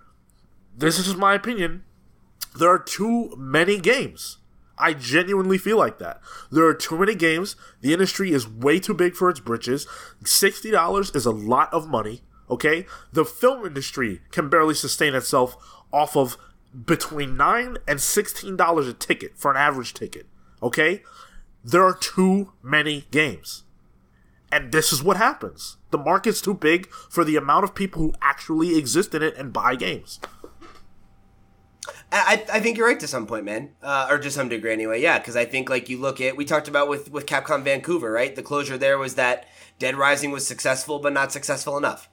this 0.76 0.99
is 0.99 1.07
just 1.07 1.18
my 1.18 1.35
opinion. 1.35 1.85
There 2.59 2.68
are 2.68 2.79
too 2.79 3.35
many 3.37 3.79
games. 3.79 4.39
I 4.79 4.95
genuinely 4.95 5.59
feel 5.59 5.76
like 5.76 5.99
that. 5.99 6.20
There 6.51 6.64
are 6.64 6.74
too 6.74 6.99
many 6.99 7.14
games. 7.14 7.57
The 7.81 7.93
industry 7.93 8.33
is 8.33 8.49
way 8.49 8.79
too 8.79 8.95
big 8.95 9.14
for 9.14 9.29
its 9.29 9.41
britches. 9.41 9.87
$60 10.22 11.16
is 11.16 11.26
a 11.26 11.31
lot 11.31 11.72
of 11.72 11.89
money, 11.89 12.22
okay? 12.49 12.87
The 13.12 13.24
film 13.24 13.66
industry 13.66 14.20
can 14.31 14.49
barely 14.49 14.74
sustain 14.74 15.14
itself 15.14 15.57
off 15.93 16.16
of 16.16 16.37
between 16.85 17.37
9 17.37 17.79
and 17.87 17.99
$16 17.99 18.89
a 18.89 18.93
ticket 18.93 19.37
for 19.37 19.51
an 19.51 19.57
average 19.57 19.95
ticket, 19.95 20.27
okay? 20.62 21.03
There 21.64 21.83
are 21.83 21.95
too 21.95 22.53
many 22.62 23.07
games. 23.11 23.64
And 24.51 24.73
this 24.73 24.93
is 24.93 25.03
what 25.03 25.16
happens. 25.16 25.77
The 25.91 25.99
market's 25.99 26.41
too 26.41 26.55
big 26.55 26.89
for 26.89 27.25
the 27.25 27.37
amount 27.37 27.64
of 27.64 27.75
people 27.75 28.03
who 28.03 28.14
actually 28.23 28.79
exist 28.79 29.14
in 29.14 29.23
it 29.23 29.37
and 29.37 29.53
buy 29.53 29.75
games. 29.75 30.21
I, 32.11 32.45
I 32.53 32.61
think 32.61 32.79
you're 32.79 32.87
right 32.87 33.01
to 33.01 33.07
some 33.07 33.27
point, 33.27 33.45
man, 33.45 33.71
uh, 33.83 34.09
or 34.11 34.19
to 34.19 34.31
some 34.31 34.49
degree 34.49 34.73
anyway. 34.73 35.01
Yeah, 35.01 35.19
because 35.19 35.37
I 35.37 35.45
think 35.45 35.69
like 35.69 35.89
you 35.89 35.99
look 35.99 36.21
at 36.21 36.37
we 36.37 36.45
talked 36.45 36.69
about 36.69 36.89
with 36.89 37.11
with 37.11 37.27
Capcom 37.27 37.62
Vancouver, 37.62 38.11
right? 38.11 38.35
The 38.35 38.43
closure 38.43 38.79
there 38.79 38.99
was 38.99 39.14
that 39.16 39.47
Dead 39.79 39.95
Rising 39.95 40.31
was 40.31 40.47
successful, 40.47 40.99
but 40.99 41.12
not 41.12 41.33
successful 41.33 41.77
enough, 41.77 42.09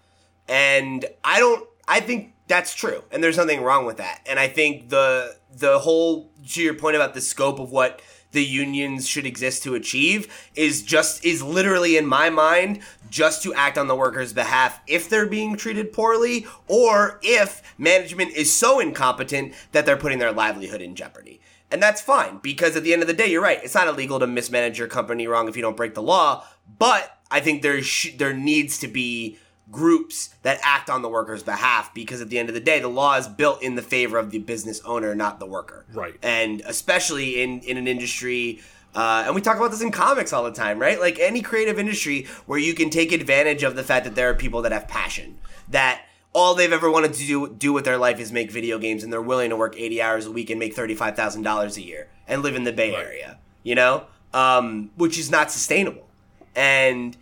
and 0.47 1.05
I 1.23 1.39
don't. 1.39 1.67
I 1.87 1.99
think 2.01 2.34
that's 2.47 2.75
true, 2.75 3.03
and 3.11 3.23
there's 3.23 3.37
nothing 3.37 3.61
wrong 3.61 3.85
with 3.85 3.97
that. 3.97 4.21
And 4.25 4.39
I 4.39 4.47
think 4.47 4.89
the 4.89 5.35
the 5.55 5.79
whole 5.79 6.29
to 6.49 6.61
your 6.61 6.73
point 6.73 6.95
about 6.95 7.13
the 7.13 7.21
scope 7.21 7.59
of 7.59 7.71
what 7.71 8.01
the 8.35 8.45
unions 8.45 9.07
should 9.07 9.25
exist 9.25 9.63
to 9.63 9.73
achieve 9.73 10.49
is 10.55 10.83
just 10.83 11.25
is 11.25 11.41
literally 11.41 11.97
in 11.97 12.05
my 12.05 12.29
mind 12.29 12.81
just 13.09 13.41
to 13.41 13.53
act 13.53 13.77
on 13.77 13.87
the 13.87 13.95
workers' 13.95 14.33
behalf 14.33 14.81
if 14.87 15.09
they're 15.09 15.25
being 15.25 15.55
treated 15.55 15.93
poorly 15.93 16.45
or 16.67 17.19
if 17.23 17.73
management 17.77 18.31
is 18.33 18.53
so 18.53 18.79
incompetent 18.79 19.53
that 19.71 19.85
they're 19.85 19.95
putting 19.97 20.19
their 20.19 20.33
livelihood 20.33 20.81
in 20.81 20.95
jeopardy. 20.95 21.39
And 21.71 21.81
that's 21.81 22.01
fine 22.01 22.39
because 22.43 22.75
at 22.75 22.83
the 22.83 22.93
end 22.93 23.01
of 23.01 23.07
the 23.07 23.13
day, 23.13 23.27
you're 23.27 23.41
right. 23.41 23.59
It's 23.63 23.73
not 23.73 23.87
illegal 23.87 24.19
to 24.19 24.27
mismanage 24.27 24.77
your 24.77 24.87
company 24.87 25.27
wrong 25.27 25.47
if 25.47 25.55
you 25.55 25.61
don't 25.61 25.77
break 25.77 25.95
the 25.95 26.01
law, 26.01 26.45
but 26.77 27.17
I 27.31 27.39
think 27.39 27.61
there 27.61 27.81
sh- 27.81 28.15
there 28.17 28.33
needs 28.33 28.77
to 28.79 28.87
be 28.87 29.39
groups 29.71 30.29
that 30.43 30.59
act 30.63 30.89
on 30.89 31.01
the 31.01 31.09
workers' 31.09 31.43
behalf 31.43 31.93
because 31.93 32.21
at 32.21 32.29
the 32.29 32.37
end 32.37 32.49
of 32.49 32.55
the 32.55 32.61
day, 32.61 32.79
the 32.79 32.87
law 32.87 33.17
is 33.17 33.27
built 33.27 33.61
in 33.61 33.75
the 33.75 33.81
favor 33.81 34.17
of 34.17 34.31
the 34.31 34.39
business 34.39 34.81
owner, 34.85 35.15
not 35.15 35.39
the 35.39 35.45
worker. 35.45 35.85
Right. 35.93 36.15
And 36.21 36.61
especially 36.65 37.41
in 37.41 37.61
in 37.61 37.77
an 37.77 37.87
industry. 37.87 38.61
Uh, 38.93 39.23
and 39.25 39.35
we 39.35 39.41
talk 39.41 39.57
about 39.57 39.71
this 39.71 39.81
in 39.81 39.91
comics 39.91 40.31
all 40.31 40.45
the 40.45 40.53
time, 40.53 40.79
right? 40.79 41.01
Like 41.01 41.19
any 41.19 41.41
creative 41.41 41.77
industry 41.77 42.27
where 42.45 42.57
you 42.57 42.73
can 42.73 42.89
take 42.89 43.11
advantage 43.11 43.61
of 43.61 43.75
the 43.75 43.83
fact 43.83 44.05
that 44.05 44.15
there 44.15 44.29
are 44.29 44.33
people 44.33 44.61
that 44.61 44.71
have 44.71 44.87
passion, 44.87 45.37
that 45.67 46.05
all 46.31 46.55
they've 46.55 46.71
ever 46.71 46.89
wanted 46.89 47.11
to 47.13 47.25
do, 47.25 47.47
do 47.49 47.73
with 47.73 47.83
their 47.83 47.97
life 47.97 48.21
is 48.21 48.31
make 48.31 48.51
video 48.51 48.79
games, 48.79 49.03
and 49.03 49.11
they're 49.11 49.21
willing 49.21 49.49
to 49.49 49.57
work 49.57 49.75
80 49.77 50.01
hours 50.01 50.25
a 50.25 50.31
week 50.31 50.49
and 50.49 50.57
make 50.59 50.73
$35,000 50.73 51.75
a 51.75 51.81
year 51.81 52.07
and 52.25 52.41
live 52.41 52.55
in 52.55 52.63
the 52.63 52.71
Bay 52.71 52.95
Area, 52.95 53.37
you 53.63 53.75
know? 53.75 54.05
Um, 54.33 54.91
which 54.95 55.17
is 55.17 55.29
not 55.29 55.51
sustainable. 55.51 56.07
And 56.55 57.17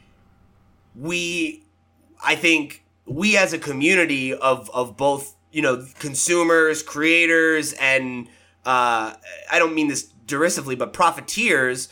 we 0.96 1.63
I 2.24 2.36
think 2.36 2.84
we 3.06 3.38
as 3.38 3.54
a 3.54 3.60
community 3.60 4.34
of 4.34 4.70
of 4.74 4.98
both 4.98 5.36
you 5.52 5.62
know 5.62 5.86
consumers, 6.00 6.82
creators, 6.84 7.74
and 7.74 8.28
uh, 8.66 9.14
I 9.52 9.60
don't 9.60 9.76
mean 9.76 9.88
this 9.88 10.04
derisively, 10.26 10.76
but 10.76 10.94
profiteers 10.94 11.90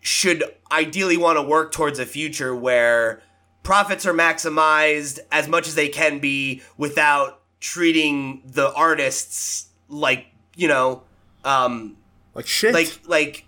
should 0.00 0.44
ideally 0.70 1.16
want 1.16 1.38
to 1.38 1.42
work 1.42 1.72
towards 1.72 1.98
a 1.98 2.06
future 2.06 2.54
where 2.54 3.22
profits 3.62 4.04
are 4.06 4.12
maximized 4.12 5.18
as 5.32 5.48
much 5.48 5.66
as 5.66 5.74
they 5.74 5.88
can 5.88 6.18
be 6.18 6.62
without 6.76 7.40
treating 7.60 8.42
the 8.44 8.72
artists 8.74 9.68
like 9.88 10.26
you 10.56 10.68
know 10.68 11.02
um, 11.44 11.96
Like 12.34 12.46
shit. 12.46 12.74
like 12.74 13.00
like 13.06 13.46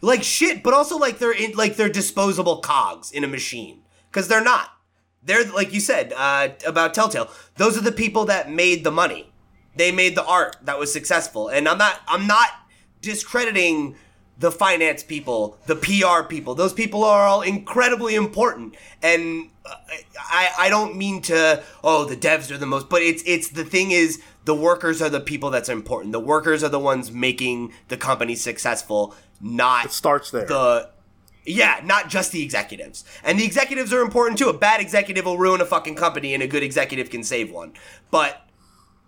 like 0.00 0.22
shit 0.22 0.62
but 0.62 0.72
also 0.72 0.96
like 0.98 1.18
they're 1.18 1.32
in 1.32 1.52
like 1.52 1.76
they're 1.76 1.90
disposable 1.90 2.58
cogs 2.58 3.12
in 3.12 3.22
a 3.24 3.28
machine 3.28 3.82
because 4.10 4.28
they're 4.28 4.42
not 4.42 4.70
they're 5.22 5.44
like 5.52 5.72
you 5.72 5.80
said 5.80 6.12
uh, 6.16 6.48
about 6.66 6.94
telltale. 6.94 7.30
Those 7.56 7.76
are 7.76 7.82
the 7.82 7.92
people 7.92 8.24
that 8.26 8.50
made 8.50 8.84
the 8.84 8.90
money. 8.90 9.32
They 9.76 9.92
made 9.92 10.14
the 10.14 10.24
art 10.24 10.56
that 10.62 10.78
was 10.78 10.92
successful. 10.92 11.48
And 11.48 11.68
i'm 11.68 11.78
not 11.78 12.00
i'm 12.08 12.26
not 12.26 12.48
discrediting 13.00 13.96
the 14.38 14.50
finance 14.50 15.02
people 15.02 15.58
the 15.66 15.76
pr 15.76 16.22
people. 16.28 16.54
Those 16.54 16.72
people 16.72 17.04
are 17.04 17.26
all 17.26 17.42
incredibly 17.42 18.14
important. 18.14 18.76
And 19.02 19.50
uh, 19.66 19.74
i 20.18 20.50
i 20.58 20.68
don't 20.70 20.96
mean 20.96 21.20
to 21.22 21.62
oh 21.84 22.04
the 22.04 22.16
devs 22.16 22.50
are 22.50 22.58
the 22.58 22.66
most 22.66 22.88
but 22.88 23.02
it's 23.02 23.22
it's 23.26 23.48
the 23.50 23.64
thing 23.64 23.90
is 23.90 24.22
the 24.46 24.54
workers 24.54 25.02
are 25.02 25.10
the 25.10 25.20
people 25.20 25.50
that's 25.50 25.68
important. 25.68 26.12
The 26.12 26.20
workers 26.20 26.64
are 26.64 26.70
the 26.70 26.78
ones 26.78 27.12
making 27.12 27.72
the 27.88 27.96
company 27.96 28.34
successful 28.34 29.14
not 29.40 29.86
it 29.86 29.92
starts 29.92 30.30
there. 30.30 30.46
the 30.46 30.90
yeah, 31.44 31.80
not 31.84 32.08
just 32.08 32.32
the 32.32 32.42
executives. 32.42 33.04
And 33.22 33.38
the 33.38 33.44
executives 33.44 33.92
are 33.92 34.02
important 34.02 34.38
too. 34.38 34.48
A 34.48 34.56
bad 34.56 34.80
executive 34.80 35.24
will 35.24 35.38
ruin 35.38 35.60
a 35.60 35.66
fucking 35.66 35.94
company 35.94 36.34
and 36.34 36.42
a 36.42 36.46
good 36.46 36.62
executive 36.62 37.10
can 37.10 37.22
save 37.22 37.50
one. 37.50 37.72
But 38.10 38.46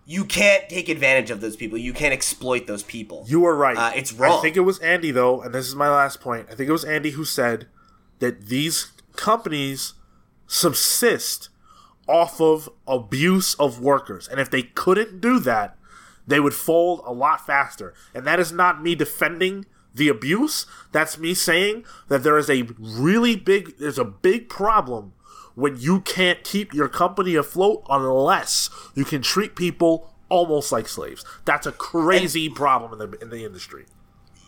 you 0.05 0.25
can't 0.25 0.69
take 0.69 0.89
advantage 0.89 1.31
of 1.31 1.41
those 1.41 1.57
people. 1.57 1.79
You 1.79 1.93
can't 1.93 2.13
exploit 2.13 2.67
those 2.67 2.83
people. 2.83 3.25
You 3.29 3.45
are 3.47 3.55
right. 3.55 3.77
Uh, 3.77 3.93
it's 3.95 4.13
wrong. 4.13 4.39
I 4.39 4.43
think 4.43 4.57
it 4.57 4.61
was 4.61 4.79
Andy 4.81 5.11
though, 5.11 5.41
and 5.43 5.55
this 5.55 5.69
is 5.69 5.75
my 5.75 5.89
last 5.89 6.21
point. 6.21 6.47
I 6.51 6.55
think 6.55 6.69
it 6.69 6.73
was 6.73 6.85
Andy 6.85 7.11
who 7.11 7.25
said 7.25 7.69
that 8.19 8.47
these 8.47 8.93
companies 9.15 9.95
subsist 10.47 11.51
off 12.09 12.41
of 12.41 12.69
abuse 12.87 13.55
of 13.55 13.81
workers, 13.81 14.27
and 14.27 14.41
if 14.41 14.51
they 14.51 14.63
couldn't 14.63 15.21
do 15.21 15.39
that, 15.41 15.77
they 16.27 16.41
would 16.41 16.55
fold 16.55 17.01
a 17.05 17.13
lot 17.13 17.47
faster. 17.47 17.95
And 18.15 18.27
that 18.27 18.41
is 18.41 18.53
not 18.53 18.83
me 18.83 18.95
defending 18.95 19.67
the 19.95 20.09
abuse. 20.09 20.67
That's 20.93 21.19
me 21.19 21.35
saying 21.35 21.85
that 22.09 22.23
there 22.23 22.39
is 22.39 22.51
a 22.51 22.63
really 22.79 23.37
big 23.37 23.79
there's 23.79 23.99
a 23.99 24.05
big 24.05 24.49
problem 24.49 25.13
when 25.55 25.77
you 25.79 26.01
can't 26.01 26.45
keep 26.45 26.73
your 26.73 26.89
company 26.89 27.35
afloat 27.35 27.85
unless 27.91 28.71
you 28.95 29.05
can 29.05 29.23
treat 29.23 29.55
people 29.55 30.11
almost 30.29 30.73
like 30.73 30.89
slaves. 30.89 31.25
That's 31.45 31.67
a 31.67 31.73
crazy 31.73 32.49
problem 32.49 32.93
in 32.93 32.99
the 33.11 33.19
in 33.19 33.31
the 33.31 33.45
industry. 33.45 33.87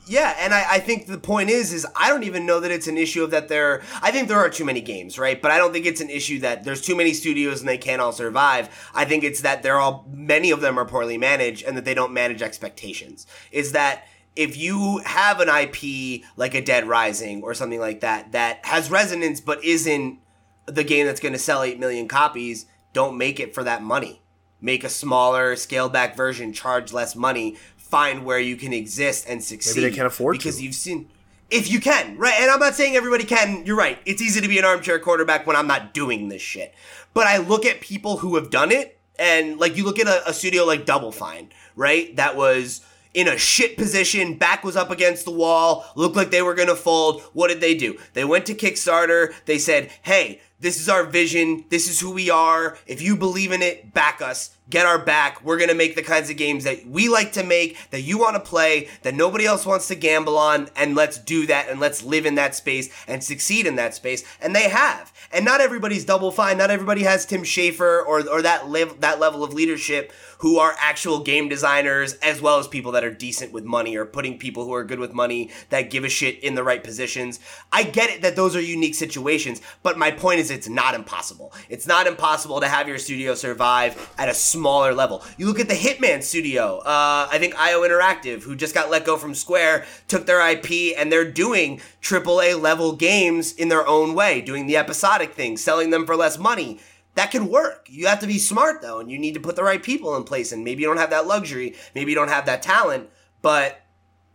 Yeah, 0.06 0.36
and 0.38 0.52
I, 0.52 0.64
I 0.72 0.78
think 0.80 1.06
the 1.06 1.16
point 1.16 1.48
is, 1.48 1.72
is 1.72 1.86
I 1.96 2.10
don't 2.10 2.24
even 2.24 2.44
know 2.44 2.60
that 2.60 2.70
it's 2.70 2.88
an 2.88 2.98
issue 2.98 3.24
of 3.24 3.30
that 3.30 3.48
there. 3.48 3.82
I 4.02 4.10
think 4.10 4.28
there 4.28 4.38
are 4.38 4.50
too 4.50 4.64
many 4.64 4.82
games, 4.82 5.18
right? 5.18 5.40
But 5.40 5.50
I 5.50 5.56
don't 5.56 5.72
think 5.72 5.86
it's 5.86 6.02
an 6.02 6.10
issue 6.10 6.40
that 6.40 6.64
there's 6.64 6.82
too 6.82 6.94
many 6.94 7.14
studios 7.14 7.60
and 7.60 7.68
they 7.68 7.78
can't 7.78 8.02
all 8.02 8.12
survive. 8.12 8.68
I 8.94 9.06
think 9.06 9.24
it's 9.24 9.40
that 9.40 9.62
they're 9.62 9.78
all 9.78 10.06
many 10.12 10.50
of 10.50 10.60
them 10.60 10.78
are 10.78 10.84
poorly 10.84 11.16
managed 11.16 11.64
and 11.64 11.76
that 11.76 11.86
they 11.86 11.94
don't 11.94 12.12
manage 12.12 12.42
expectations. 12.42 13.26
Is 13.50 13.72
that 13.72 14.06
if 14.36 14.56
you 14.56 14.98
have 15.04 15.40
an 15.40 15.48
IP 15.48 16.22
like 16.36 16.54
a 16.54 16.60
Dead 16.60 16.86
Rising 16.86 17.42
or 17.42 17.54
something 17.54 17.80
like 17.80 18.00
that 18.00 18.32
that 18.32 18.64
has 18.66 18.90
resonance 18.90 19.40
but 19.40 19.64
isn't 19.64 20.18
the 20.66 20.84
game 20.84 21.06
that's 21.06 21.20
going 21.20 21.32
to 21.32 21.38
sell 21.38 21.62
8 21.62 21.78
million 21.78 22.08
copies, 22.08 22.66
don't 22.92 23.18
make 23.18 23.38
it 23.38 23.54
for 23.54 23.64
that 23.64 23.82
money. 23.82 24.22
Make 24.60 24.82
a 24.82 24.88
smaller, 24.88 25.56
scaled 25.56 25.92
back 25.92 26.16
version, 26.16 26.52
charge 26.52 26.92
less 26.92 27.14
money, 27.14 27.56
find 27.76 28.24
where 28.24 28.38
you 28.38 28.56
can 28.56 28.72
exist 28.72 29.26
and 29.28 29.44
succeed. 29.44 29.82
they 29.82 29.90
can't 29.90 30.06
afford 30.06 30.38
because 30.38 30.56
to. 30.56 30.64
you've 30.64 30.74
seen 30.74 31.08
if 31.50 31.70
you 31.70 31.80
can, 31.80 32.16
right? 32.16 32.34
And 32.40 32.50
I'm 32.50 32.58
not 32.58 32.74
saying 32.74 32.96
everybody 32.96 33.24
can. 33.24 33.64
You're 33.66 33.76
right. 33.76 33.98
It's 34.06 34.22
easy 34.22 34.40
to 34.40 34.48
be 34.48 34.58
an 34.58 34.64
armchair 34.64 34.98
quarterback 34.98 35.46
when 35.46 35.56
I'm 35.56 35.66
not 35.66 35.94
doing 35.94 36.28
this 36.28 36.42
shit. 36.42 36.74
But 37.12 37.26
I 37.26 37.38
look 37.38 37.64
at 37.66 37.80
people 37.80 38.16
who 38.16 38.34
have 38.36 38.50
done 38.50 38.72
it, 38.72 38.98
and 39.18 39.58
like 39.58 39.76
you 39.76 39.84
look 39.84 39.98
at 39.98 40.06
a, 40.06 40.28
a 40.28 40.32
studio 40.32 40.64
like 40.64 40.86
Double 40.86 41.12
Fine, 41.12 41.50
right? 41.76 42.16
That 42.16 42.36
was 42.36 42.80
in 43.14 43.28
a 43.28 43.38
shit 43.38 43.78
position, 43.78 44.34
back 44.34 44.64
was 44.64 44.76
up 44.76 44.90
against 44.90 45.24
the 45.24 45.30
wall, 45.30 45.86
looked 45.94 46.16
like 46.16 46.30
they 46.30 46.42
were 46.42 46.54
gonna 46.54 46.76
fold. 46.76 47.22
What 47.32 47.48
did 47.48 47.60
they 47.60 47.74
do? 47.74 47.96
They 48.12 48.24
went 48.24 48.46
to 48.46 48.54
Kickstarter. 48.54 49.32
They 49.46 49.58
said, 49.58 49.90
"Hey, 50.02 50.40
this 50.64 50.80
is 50.80 50.88
our 50.88 51.04
vision. 51.04 51.66
This 51.68 51.90
is 51.90 52.00
who 52.00 52.12
we 52.12 52.30
are. 52.30 52.78
If 52.86 53.02
you 53.02 53.16
believe 53.16 53.52
in 53.52 53.60
it, 53.60 53.92
back 53.92 54.22
us. 54.22 54.56
Get 54.70 54.86
our 54.86 54.98
back. 54.98 55.44
We're 55.44 55.58
going 55.58 55.68
to 55.68 55.74
make 55.74 55.94
the 55.94 56.02
kinds 56.02 56.30
of 56.30 56.38
games 56.38 56.64
that 56.64 56.86
we 56.86 57.10
like 57.10 57.32
to 57.32 57.44
make, 57.44 57.76
that 57.90 58.00
you 58.00 58.18
want 58.18 58.36
to 58.36 58.40
play, 58.40 58.88
that 59.02 59.14
nobody 59.14 59.44
else 59.44 59.66
wants 59.66 59.88
to 59.88 59.94
gamble 59.94 60.38
on. 60.38 60.70
And 60.74 60.94
let's 60.94 61.18
do 61.18 61.46
that 61.48 61.68
and 61.68 61.80
let's 61.80 62.02
live 62.02 62.24
in 62.24 62.36
that 62.36 62.54
space 62.54 62.88
and 63.06 63.22
succeed 63.22 63.66
in 63.66 63.76
that 63.76 63.94
space. 63.94 64.24
And 64.40 64.56
they 64.56 64.70
have. 64.70 65.12
And 65.32 65.44
not 65.44 65.60
everybody's 65.60 66.06
double 66.06 66.30
fine. 66.30 66.56
Not 66.56 66.70
everybody 66.70 67.02
has 67.02 67.26
Tim 67.26 67.42
Schafer 67.42 68.02
or, 68.06 68.26
or 68.26 68.40
that, 68.40 68.66
live, 68.68 69.02
that 69.02 69.20
level 69.20 69.44
of 69.44 69.52
leadership 69.52 70.12
who 70.44 70.58
are 70.58 70.76
actual 70.78 71.20
game 71.20 71.48
designers 71.48 72.12
as 72.16 72.38
well 72.38 72.58
as 72.58 72.68
people 72.68 72.92
that 72.92 73.02
are 73.02 73.10
decent 73.10 73.50
with 73.50 73.64
money 73.64 73.96
or 73.96 74.04
putting 74.04 74.36
people 74.36 74.66
who 74.66 74.74
are 74.74 74.84
good 74.84 74.98
with 74.98 75.14
money 75.14 75.50
that 75.70 75.88
give 75.88 76.04
a 76.04 76.08
shit 76.10 76.38
in 76.44 76.54
the 76.54 76.62
right 76.62 76.84
positions. 76.84 77.40
I 77.72 77.82
get 77.82 78.10
it 78.10 78.20
that 78.20 78.36
those 78.36 78.54
are 78.54 78.60
unique 78.60 78.94
situations, 78.94 79.62
but 79.82 79.96
my 79.96 80.10
point 80.10 80.40
is 80.40 80.50
it's 80.50 80.68
not 80.68 80.94
impossible. 80.94 81.54
It's 81.70 81.86
not 81.86 82.06
impossible 82.06 82.60
to 82.60 82.68
have 82.68 82.86
your 82.86 82.98
studio 82.98 83.34
survive 83.34 84.12
at 84.18 84.28
a 84.28 84.34
smaller 84.34 84.92
level. 84.92 85.24
You 85.38 85.46
look 85.46 85.60
at 85.60 85.68
the 85.68 85.74
Hitman 85.74 86.22
studio, 86.22 86.76
uh, 86.80 87.26
I 87.32 87.38
think 87.38 87.58
IO 87.58 87.80
Interactive, 87.80 88.42
who 88.42 88.54
just 88.54 88.74
got 88.74 88.90
let 88.90 89.06
go 89.06 89.16
from 89.16 89.34
Square, 89.34 89.86
took 90.08 90.26
their 90.26 90.46
IP 90.46 90.94
and 90.98 91.10
they're 91.10 91.24
doing 91.24 91.80
AAA 92.02 92.60
level 92.60 92.94
games 92.94 93.54
in 93.54 93.70
their 93.70 93.88
own 93.88 94.12
way, 94.12 94.42
doing 94.42 94.66
the 94.66 94.76
episodic 94.76 95.32
thing, 95.32 95.56
selling 95.56 95.88
them 95.88 96.04
for 96.04 96.16
less 96.16 96.36
money 96.36 96.80
that 97.14 97.30
can 97.30 97.48
work. 97.48 97.86
You 97.90 98.06
have 98.06 98.20
to 98.20 98.26
be 98.26 98.38
smart 98.38 98.82
though, 98.82 99.00
and 99.00 99.10
you 99.10 99.18
need 99.18 99.34
to 99.34 99.40
put 99.40 99.56
the 99.56 99.64
right 99.64 99.82
people 99.82 100.16
in 100.16 100.24
place. 100.24 100.52
And 100.52 100.64
maybe 100.64 100.82
you 100.82 100.88
don't 100.88 100.98
have 100.98 101.10
that 101.10 101.26
luxury, 101.26 101.74
maybe 101.94 102.10
you 102.12 102.16
don't 102.16 102.28
have 102.28 102.46
that 102.46 102.62
talent, 102.62 103.08
but 103.42 103.80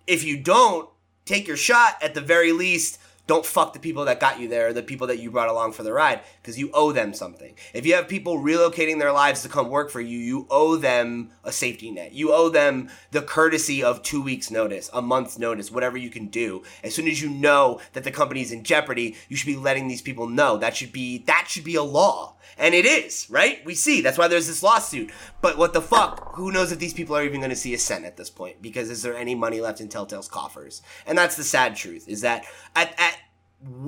if 0.08 0.24
you 0.24 0.38
don't, 0.38 0.90
take 1.26 1.48
your 1.48 1.58
shot 1.58 2.02
at 2.02 2.14
the 2.16 2.22
very 2.22 2.52
least. 2.52 3.00
Don't 3.28 3.46
fuck 3.46 3.74
the 3.74 3.80
people 3.80 4.06
that 4.06 4.20
got 4.20 4.40
you 4.40 4.48
there, 4.48 4.74
the 4.74 4.82
people 4.82 5.06
that 5.06 5.20
you 5.20 5.30
brought 5.30 5.50
along 5.50 5.74
for 5.74 5.84
the 5.84 5.94
ride, 5.94 6.22
because 6.42 6.58
you 6.58 6.72
owe 6.74 6.92
them 6.92 7.14
something. 7.14 7.54
If 7.76 7.86
you 7.86 7.94
have 7.94 8.08
people 8.08 8.40
relocating 8.40 8.98
their 8.98 9.12
lives 9.12 9.44
to 9.44 9.50
come 9.50 9.70
work 9.70 9.92
for 9.92 10.02
you, 10.02 10.18
you 10.18 10.48
owe 10.50 10.78
them 10.78 11.30
a 11.44 11.52
safety 11.52 11.92
net. 11.92 12.12
You 12.14 12.34
owe 12.34 12.50
them 12.50 12.90
the 13.12 13.22
courtesy 13.22 13.84
of 13.84 14.02
two 14.02 14.20
weeks' 14.20 14.50
notice, 14.50 14.90
a 14.94 15.04
month's 15.04 15.38
notice, 15.38 15.70
whatever 15.70 15.96
you 15.96 16.10
can 16.10 16.26
do. 16.26 16.64
As 16.84 16.96
soon 16.96 17.08
as 17.08 17.22
you 17.22 17.30
know 17.30 17.80
that 17.94 18.04
the 18.04 18.10
company's 18.10 18.52
in 18.52 18.64
jeopardy, 18.64 19.16
you 19.28 19.38
should 19.38 19.46
be 19.46 19.56
letting 19.56 19.88
these 19.88 20.02
people 20.02 20.28
know. 20.28 20.58
That 20.58 20.76
should 20.76 20.92
be 20.92 21.20
that 21.28 21.46
should 21.48 21.64
be 21.64 21.76
a 21.76 21.84
law. 21.84 22.36
And 22.60 22.76
it 22.76 22.86
is, 22.86 23.26
right? 23.30 23.64
We 23.66 23.74
see. 23.74 24.02
That's 24.02 24.18
why 24.18 24.28
there's 24.28 24.48
this 24.48 24.62
lawsuit. 24.62 25.12
But 25.42 25.58
what 25.58 25.72
the 25.74 25.82
fuck? 25.82 26.36
Who 26.36 26.52
knows 26.52 26.74
if 26.74 26.78
these 26.80 26.94
people 26.94 27.16
are 27.16 27.24
even 27.24 27.40
going 27.40 27.50
to 27.52 27.56
see 27.56 27.74
a 27.74 27.78
cent 27.78 28.04
at 28.04 28.18
this 28.18 28.30
point? 28.30 28.62
Because 28.62 28.90
is 28.90 29.02
there 29.02 29.16
any 29.16 29.34
money 29.34 29.62
left 29.62 29.80
in 29.80 29.88
Telltale's 29.88 30.28
coffers? 30.28 30.82
And 31.08 31.18
that's 31.18 31.38
the 31.38 31.44
sad 31.46 31.78
truth. 31.78 32.08
Is 32.10 32.20
that 32.22 32.44
at 32.76 32.94
at 33.00 33.18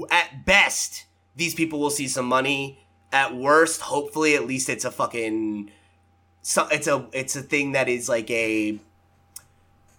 at 0.10 0.46
best 0.46 1.06
these 1.36 1.54
people 1.54 1.80
will 1.80 1.90
see 1.90 2.08
some 2.08 2.26
money. 2.26 2.80
At 3.12 3.36
worst, 3.36 3.82
hopefully, 3.82 4.36
at 4.36 4.48
least 4.48 4.70
it's 4.70 4.86
a 4.86 4.92
fucking. 4.92 5.70
So 6.42 6.66
it's 6.72 6.88
a 6.88 7.08
it's 7.12 7.36
a 7.36 7.42
thing 7.42 7.74
that 7.74 7.90
is 7.90 8.08
like 8.08 8.32
a. 8.32 8.80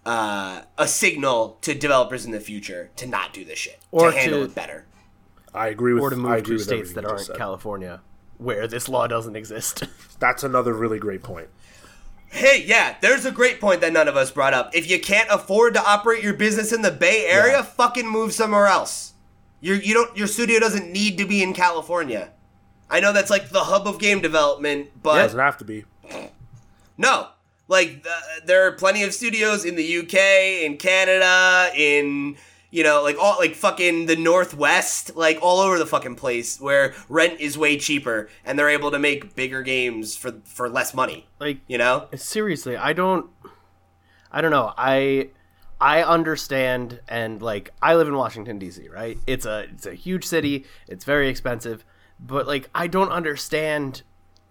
Uh, 0.05 0.62
a 0.79 0.89
signal 0.89 1.59
to 1.61 1.75
developers 1.75 2.25
in 2.25 2.33
the 2.33 2.41
future 2.41 2.91
to 2.97 3.07
not 3.07 3.33
do 3.33 3.45
this 3.45 3.57
shit, 3.61 3.79
Or 3.93 4.11
to 4.11 4.16
handle 4.18 4.41
to- 4.41 4.47
it 4.47 4.55
better. 4.55 4.85
I 5.55 5.68
agree 5.68 5.93
with 5.93 6.03
or 6.03 6.11
to 6.11 6.16
I 6.16 6.18
move 6.18 6.33
agree 6.39 6.57
to 6.59 6.64
states 6.64 6.93
that 6.95 7.05
aren't 7.05 7.20
said. 7.20 7.37
California, 7.37 8.01
where 8.43 8.66
this 8.66 8.88
law 8.88 9.07
doesn't 9.07 9.36
exist. 9.36 9.84
That's 10.18 10.43
another 10.43 10.72
really 10.74 10.99
great 10.99 11.22
point. 11.22 11.49
Hey, 12.28 12.64
yeah, 12.66 12.97
there's 13.03 13.24
a 13.26 13.30
great 13.30 13.61
point 13.61 13.82
that 13.82 13.93
none 13.93 14.09
of 14.09 14.16
us 14.16 14.30
brought 14.30 14.55
up. 14.55 14.74
If 14.74 14.88
you 14.90 14.99
can't 14.99 15.28
afford 15.30 15.74
to 15.74 15.84
operate 15.84 16.22
your 16.22 16.32
business 16.32 16.72
in 16.72 16.80
the 16.82 16.90
Bay 16.90 17.26
Area, 17.26 17.57
Yeah. 17.59 17.62
fucking 17.62 18.09
move 18.09 18.32
somewhere 18.32 18.66
else. 18.66 19.12
Your 19.61 19.76
you 19.76 19.93
don't 19.95 20.16
your 20.16 20.26
studio 20.26 20.59
doesn't 20.59 20.90
need 20.90 21.18
to 21.18 21.26
be 21.26 21.43
in 21.43 21.53
California. 21.53 22.30
I 22.90 23.01
know 23.01 23.12
that's 23.12 23.30
like 23.30 23.51
the 23.51 23.64
hub 23.64 23.86
of 23.86 23.99
game 23.99 24.20
development, 24.20 24.90
but 25.03 25.18
It 25.18 25.22
Doesn't 25.24 25.38
have 25.40 25.59
to 25.59 25.64
be. 25.64 25.84
no. 26.99 27.28
Like 27.68 28.05
uh, 28.09 28.20
there 28.45 28.66
are 28.66 28.72
plenty 28.72 29.03
of 29.03 29.14
studios 29.14 29.64
in 29.64 29.76
the 29.76 29.99
UK, 29.99 30.64
in 30.66 30.76
Canada, 30.78 31.70
in 31.76 32.36
you 32.73 32.83
know, 32.83 33.03
like 33.03 33.16
all 33.20 33.37
like 33.39 33.55
fucking 33.55 34.07
the 34.07 34.16
Northwest, 34.16 35.14
like 35.14 35.39
all 35.43 35.61
over 35.61 35.79
the 35.79 35.87
fucking 35.87 36.16
place 36.16 36.59
where 36.59 36.95
rent 37.09 37.39
is 37.39 37.57
way 37.57 37.79
cheaper 37.79 38.29
and 38.45 38.59
they're 38.59 38.70
able 38.70 38.91
to 38.91 38.99
make 38.99 39.37
bigger 39.37 39.62
games 39.62 40.16
for 40.16 40.41
for 40.45 40.68
less 40.68 40.95
money. 40.95 41.29
Like 41.39 41.61
You 41.68 41.79
know? 41.79 42.09
seriously, 42.16 42.77
I 42.77 42.95
don't 42.95 43.31
I 44.33 44.41
don't 44.41 44.51
know. 44.51 44.73
I 44.77 45.29
I 45.81 46.03
understand 46.03 47.01
and 47.09 47.43
like 47.43 47.73
I 47.83 47.95
live 47.95 48.09
in 48.09 48.16
Washington 48.16 48.59
DC, 48.59 48.91
right? 48.91 49.18
It's 49.27 49.45
a 49.45 49.66
it's 49.70 49.85
a 49.85 49.95
huge 49.95 50.25
city. 50.25 50.64
It's 50.89 51.05
very 51.05 51.29
expensive, 51.29 51.85
but 52.18 52.47
like 52.47 52.70
I 52.75 52.87
don't 52.87 53.12
understand 53.12 54.03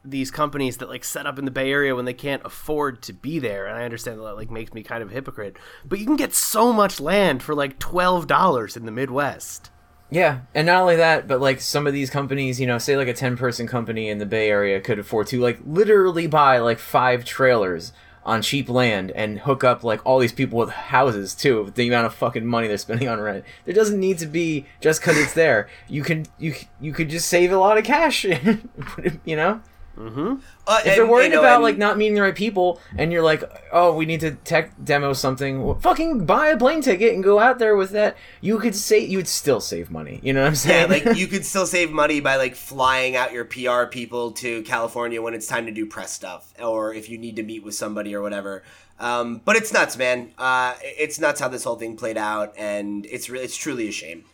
these 0.04 0.32
companies 0.32 0.78
that 0.78 0.90
like 0.90 1.04
set 1.04 1.26
up 1.28 1.38
in 1.38 1.46
the 1.46 1.52
Bay 1.52 1.72
Area 1.72 1.96
when 1.96 2.06
they 2.06 2.14
can't 2.14 2.46
afford 2.46 3.02
to 3.04 3.14
be 3.14 3.40
there. 3.40 3.68
And 3.68 3.78
I 3.78 3.84
understand 3.84 4.20
that 4.20 4.36
like 4.36 4.50
makes 4.50 4.74
me 4.74 4.84
kind 4.84 5.04
of 5.04 5.12
hypocrite. 5.12 5.58
But 5.86 6.00
you 6.00 6.06
can 6.06 6.16
get 6.16 6.34
so 6.34 6.74
much 6.74 7.00
land 7.00 7.44
for 7.44 7.54
like 7.54 7.80
$12 7.80 8.78
in 8.78 8.86
the 8.86 8.92
Midwest. 8.92 9.70
Yeah, 10.12 10.42
and 10.54 10.68
not 10.68 10.82
only 10.82 10.98
that, 10.98 11.26
but 11.26 11.40
like 11.40 11.62
some 11.62 11.88
of 11.88 11.94
these 11.94 12.10
companies, 12.10 12.60
you 12.60 12.68
know, 12.68 12.78
say 12.78 12.98
like 12.98 13.08
a 13.08 13.14
ten 13.14 13.38
person 13.38 13.66
company 13.66 14.10
in 14.10 14.18
the 14.18 14.26
Bay 14.26 14.50
Area 14.50 14.82
could 14.82 15.00
afford 15.00 15.28
to 15.28 15.40
like 15.40 15.60
literally 15.66 16.28
buy 16.28 16.58
like 16.58 16.80
five 16.80 17.24
trailers 17.24 17.94
on 18.26 18.42
cheap 18.42 18.70
land 18.70 19.10
and 19.12 19.40
hook 19.40 19.64
up 19.64 19.84
like 19.84 20.06
all 20.06 20.20
these 20.20 20.34
people 20.34 20.60
with 20.60 20.70
houses 20.70 21.34
too. 21.34 21.72
The 21.74 21.88
amount 21.88 22.08
of 22.08 22.14
fucking 22.14 22.46
money 22.46 22.68
they're 22.68 22.78
spending 22.78 23.08
on 23.08 23.22
rent, 23.22 23.46
there 23.64 23.74
doesn't 23.74 24.00
need 24.00 24.18
to 24.18 24.26
be 24.26 24.66
just 24.82 25.00
because 25.00 25.18
it's 25.18 25.34
there. 25.34 25.70
You 25.88 26.04
can 26.04 26.26
you 26.38 26.56
you 26.82 26.92
could 26.92 27.10
just 27.10 27.30
save 27.30 27.54
a 27.54 27.58
lot 27.58 27.78
of 27.78 27.86
cash, 27.86 28.26
you 29.26 29.38
know. 29.38 29.62
Uh, 29.98 30.38
If 30.80 30.84
they're 30.96 31.02
and, 31.02 31.10
worried 31.12 31.26
you 31.26 31.30
know, 31.34 31.40
about 31.40 31.56
and- 31.56 31.64
like 31.64 31.78
not 31.78 31.98
meeting 31.98 32.16
the 32.16 32.22
right 32.22 32.36
people, 32.36 32.80
and 32.98 33.12
you're 33.12 33.22
like, 33.22 33.44
oh, 33.72 33.94
we 33.94 34.06
need 34.06 34.22
to 34.22 34.32
tech 34.32 34.72
demo 34.84 35.14
something, 35.14 35.64
well, 35.64 35.76
fucking 35.80 36.26
buy 36.26 36.48
a 36.48 36.58
plane 36.58 36.82
ticket 36.82 37.14
and 37.14 37.24
go 37.24 37.40
out 37.40 37.60
there 37.60 37.76
with 37.76 37.92
that. 37.92 38.18
You 38.40 38.58
could 38.60 38.76
say 38.76 39.00
you 39.00 39.18
would 39.18 39.28
still 39.28 39.60
save 39.60 39.92
money. 39.92 40.20
You 40.24 40.34
know 40.34 40.42
what 40.42 40.48
I'm 40.48 40.54
Yeah, 40.54 40.88
saying? 40.88 40.90
like 40.90 41.18
you 41.18 41.28
could 41.34 41.46
still 41.46 41.66
save 41.66 41.92
money 41.92 42.20
by 42.20 42.38
like 42.38 42.56
flying 42.56 43.16
out 43.16 43.34
your 43.34 43.46
PR 43.46 43.86
people 43.86 44.32
to 44.34 44.62
California 44.64 45.22
when 45.22 45.34
it's 45.34 45.48
time 45.48 45.66
to 45.66 45.72
do 45.72 45.86
press 45.86 46.12
stuff, 46.14 46.54
or 46.62 46.94
if 46.94 47.10
you 47.10 47.18
need 47.18 47.36
to 47.36 47.44
meet 47.44 47.64
with 47.64 47.76
somebody 47.76 48.16
or 48.16 48.22
whatever. 48.22 48.64
Um, 49.00 49.42
but 49.44 49.56
it's 49.56 49.74
nuts, 49.74 49.98
man. 49.98 50.32
Uh, 50.38 50.76
it's 50.84 51.20
nuts 51.20 51.40
how 51.42 51.48
this 51.48 51.64
whole 51.64 51.76
thing 51.76 51.98
played 51.98 52.18
out, 52.18 52.54
and 52.58 53.06
it's 53.08 53.30
really 53.30 53.46
it's 53.46 53.58
truly 53.58 53.88
a 53.88 53.92
shame. 53.92 54.26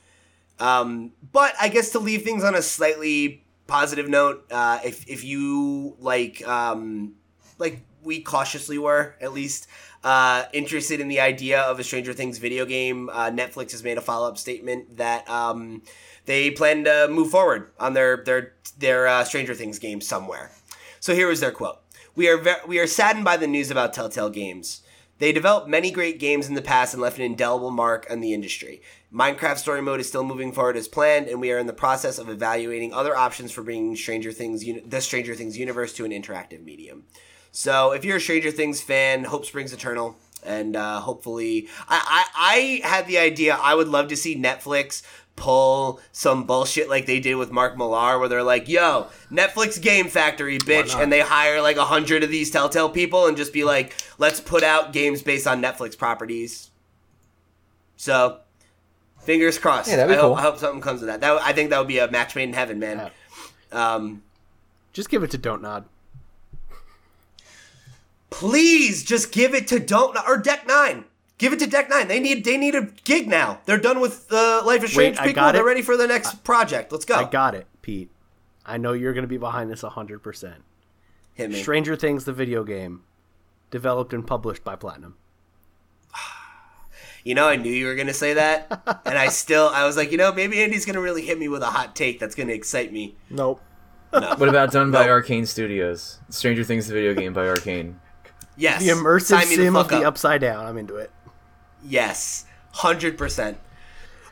Um, 0.59 1.13
but 1.31 1.53
I 1.61 1.69
guess 1.69 1.91
to 1.91 1.99
leave 1.99 2.23
things 2.23 2.43
on 2.43 2.55
a 2.55 2.61
slightly 2.61 3.43
positive 3.68 4.07
note, 4.09 4.45
uh, 4.51 4.80
if 4.84 5.07
if 5.07 5.24
you 5.24 5.95
like 5.99 6.45
um, 6.47 7.15
like 7.59 7.82
we 8.03 8.22
cautiously 8.22 8.78
were 8.78 9.15
at 9.22 9.34
least 9.34 9.68
uh, 10.03 10.45
interested 10.53 10.99
in 10.99 11.07
the 11.07 11.20
idea 11.20 11.61
of 11.61 11.80
a 11.80 11.84
Stranger 11.84 12.13
Things 12.13 12.38
video 12.38 12.65
game. 12.65 13.09
Uh, 13.09 13.30
Netflix 13.30 13.72
has 13.72 13.84
made 13.84 13.97
a 13.97 14.01
follow 14.01 14.28
up 14.28 14.38
statement 14.38 14.97
that 14.97 15.30
um, 15.30 15.82
they 16.26 16.51
plan 16.51 16.84
to 16.86 17.07
move 17.09 17.30
forward 17.30 17.72
on 17.80 17.93
their 17.93 18.24
their 18.24 18.53
their 18.78 19.07
uh, 19.07 19.24
Stranger 19.24 19.53
Things 19.53 19.80
game 19.80 20.01
somewhere. 20.01 20.51
So 20.99 21.13
here 21.13 21.30
is 21.30 21.39
their 21.39 21.51
quote: 21.51 21.80
"We 22.15 22.30
are 22.30 22.41
we 22.68 22.80
are 22.80 22.88
saddened 22.88 23.26
by 23.26 23.38
the 23.38 23.47
news 23.47 23.70
about 23.70 23.93
Telltale 23.93 24.30
Games." 24.30 24.82
They 25.20 25.32
developed 25.32 25.68
many 25.68 25.89
great 25.89 26.20
games 26.20 26.47
in 26.47 26.53
the 26.53 26.61
past 26.61 26.93
and 26.93 27.01
left 27.01 27.18
an 27.18 27.24
indelible 27.24 27.72
mark 27.72 28.05
on 28.09 28.22
the 28.22 28.34
industry. 28.34 28.82
Minecraft 29.13 29.57
Story 29.57 29.81
Mode 29.81 30.01
is 30.01 30.07
still 30.07 30.23
moving 30.23 30.51
forward 30.51 30.75
as 30.75 30.87
planned, 30.87 31.27
and 31.27 31.39
we 31.39 31.51
are 31.51 31.57
in 31.57 31.67
the 31.67 31.73
process 31.73 32.17
of 32.17 32.29
evaluating 32.29 32.93
other 32.93 33.15
options 33.15 33.51
for 33.51 33.63
bringing 33.63 33.95
Stranger 33.95 34.33
Things, 34.33 34.65
the 34.85 35.01
Stranger 35.01 35.33
Things 35.33 35.57
universe 35.57 35.93
to 35.93 36.05
an 36.05 36.11
interactive 36.11 36.63
medium. 36.63 37.05
So, 37.51 37.93
if 37.93 38.03
you're 38.03 38.17
a 38.17 38.21
Stranger 38.21 38.51
Things 38.51 38.81
fan, 38.81 39.23
hope 39.23 39.45
springs 39.45 39.71
eternal, 39.71 40.17
and 40.43 40.75
uh, 40.75 40.99
hopefully, 40.99 41.69
I, 41.87 42.27
I 42.35 42.81
I 42.83 42.87
had 42.87 43.07
the 43.07 43.17
idea 43.17 43.55
I 43.55 43.75
would 43.75 43.87
love 43.87 44.09
to 44.09 44.17
see 44.17 44.35
Netflix 44.35 45.03
pull 45.37 46.01
some 46.11 46.45
bullshit 46.45 46.89
like 46.89 47.05
they 47.05 47.19
did 47.19 47.35
with 47.35 47.51
Mark 47.51 47.77
Millar, 47.77 48.19
where 48.19 48.27
they're 48.27 48.43
like, 48.43 48.67
"Yo, 48.67 49.07
Netflix 49.31 49.81
Game 49.81 50.07
Factory, 50.09 50.57
bitch," 50.59 50.99
and 51.01 51.11
they 51.11 51.21
hire 51.21 51.61
like 51.61 51.77
a 51.77 51.85
hundred 51.85 52.23
of 52.23 52.29
these 52.29 52.51
Telltale 52.51 52.89
people 52.89 53.27
and 53.27 53.37
just 53.37 53.53
be 53.53 53.63
like, 53.63 53.95
"Let's 54.17 54.41
put 54.41 54.63
out 54.63 54.91
games 54.91 55.21
based 55.21 55.47
on 55.47 55.61
Netflix 55.61 55.97
properties." 55.97 56.71
So, 57.95 58.41
fingers 59.28 59.59
crossed. 59.59 59.89
Yeah, 59.89 59.97
that'd 59.97 60.15
be 60.15 60.17
I, 60.17 60.21
cool. 60.21 60.36
hope, 60.36 60.39
I 60.39 60.41
hope 60.41 60.57
something 60.57 60.82
comes 60.82 61.01
of 61.01 61.07
that. 61.07 61.21
That 61.21 61.39
I 61.43 61.53
think 61.53 61.69
that 61.69 61.78
would 61.78 61.88
be 61.88 61.99
a 61.99 62.09
match 62.09 62.36
made 62.36 62.43
in 62.43 62.53
heaven, 62.53 62.80
man. 62.80 63.11
Um, 63.71 64.23
Just 64.93 65.09
give 65.09 65.21
it 65.21 65.30
to 65.32 65.38
Don't 65.38 65.61
Nod. 65.61 65.86
please 68.30 69.03
just 69.03 69.32
give 69.32 69.53
it 69.53 69.67
to 69.67 69.80
Don't 69.80 70.17
or 70.28 70.38
Deck 70.38 70.65
Nine. 70.65 71.05
Give 71.38 71.53
it 71.53 71.59
to 71.59 71.67
Deck 71.67 71.89
Nine. 71.89 72.07
They 72.07 72.19
need 72.19 72.43
they 72.45 72.57
need 72.57 72.73
a 72.73 72.84
gig 73.03 73.28
now. 73.28 73.59
They're 73.65 73.78
done 73.78 73.99
with 73.99 74.32
uh, 74.32 74.63
Life 74.65 74.84
is 74.84 74.91
Strange 74.91 75.19
Wait, 75.19 75.28
people. 75.28 75.51
They're 75.51 75.63
ready 75.63 75.84
for 75.84 75.97
the 75.97 76.07
next 76.07 76.43
project. 76.43 76.91
Let's 76.91 77.05
go. 77.05 77.15
I 77.15 77.30
got 77.30 77.53
it, 77.53 77.67
Pete. 77.82 78.09
I 78.65 78.78
know 78.78 78.93
you're 78.93 79.13
going 79.13 79.23
to 79.23 79.30
be 79.30 79.38
behind 79.38 79.69
this 79.71 79.82
100%. 79.82 80.55
Hit 81.36 81.51
me. 81.51 81.61
Stranger 81.61 81.95
Things, 81.95 82.25
the 82.25 82.34
video 82.34 82.65
game, 82.65 83.03
developed 83.71 84.11
and 84.13 84.28
published 84.28 84.63
by 84.65 84.75
Platinum. 84.75 85.15
You 87.24 87.36
know, 87.36 87.47
I 87.47 87.55
knew 87.57 87.72
you 87.72 87.86
were 87.88 87.95
gonna 87.95 88.13
say 88.13 88.34
that, 88.36 89.01
and 89.05 89.18
I 89.18 89.28
still 89.30 89.70
I 89.74 89.86
was 89.86 89.97
like, 89.97 90.11
you 90.11 90.18
know, 90.18 90.32
maybe 90.34 90.61
Andy's 90.61 90.86
gonna 90.86 91.01
really 91.01 91.26
hit 91.26 91.38
me 91.38 91.47
with 91.47 91.61
a 91.61 91.68
hot 91.68 91.95
take 91.95 92.20
that's 92.20 92.36
gonna 92.36 92.53
excite 92.53 92.91
me. 92.91 93.15
Nope. 93.30 93.61
What 94.11 94.47
about 94.47 94.72
done 94.72 94.89
by 94.91 95.05
No. 95.05 95.11
Arkane 95.11 95.45
Studios? 95.45 96.20
Stranger 96.30 96.63
Things, 96.63 96.88
the 96.88 96.93
video 96.93 97.13
game 97.13 97.34
by 97.34 97.45
Arkane. 97.45 97.95
Yes, 98.55 98.82
The 98.82 98.89
immersive 98.89 99.24
Sign 99.26 99.49
me 99.49 99.55
sim 99.55 99.76
of 99.76 99.84
fuck 99.86 99.91
the 99.91 100.05
up. 100.05 100.13
Upside 100.13 100.41
Down. 100.41 100.65
I'm 100.65 100.78
into 100.78 100.95
it. 100.95 101.11
Yes, 101.84 102.45
hundred 102.72 103.18
percent. 103.18 103.57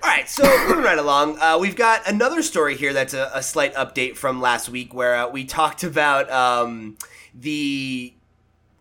All 0.01 0.09
right, 0.09 0.27
so 0.29 0.43
moving 0.67 0.83
right 0.83 0.97
along, 0.97 1.39
uh, 1.39 1.57
we've 1.59 1.75
got 1.75 2.07
another 2.07 2.41
story 2.41 2.75
here 2.75 2.93
that's 2.93 3.13
a, 3.13 3.29
a 3.33 3.43
slight 3.43 3.73
update 3.75 4.15
from 4.15 4.39
last 4.41 4.69
week, 4.69 4.93
where 4.93 5.15
uh, 5.15 5.27
we 5.29 5.45
talked 5.45 5.83
about 5.83 6.31
um, 6.31 6.97
the, 7.33 8.13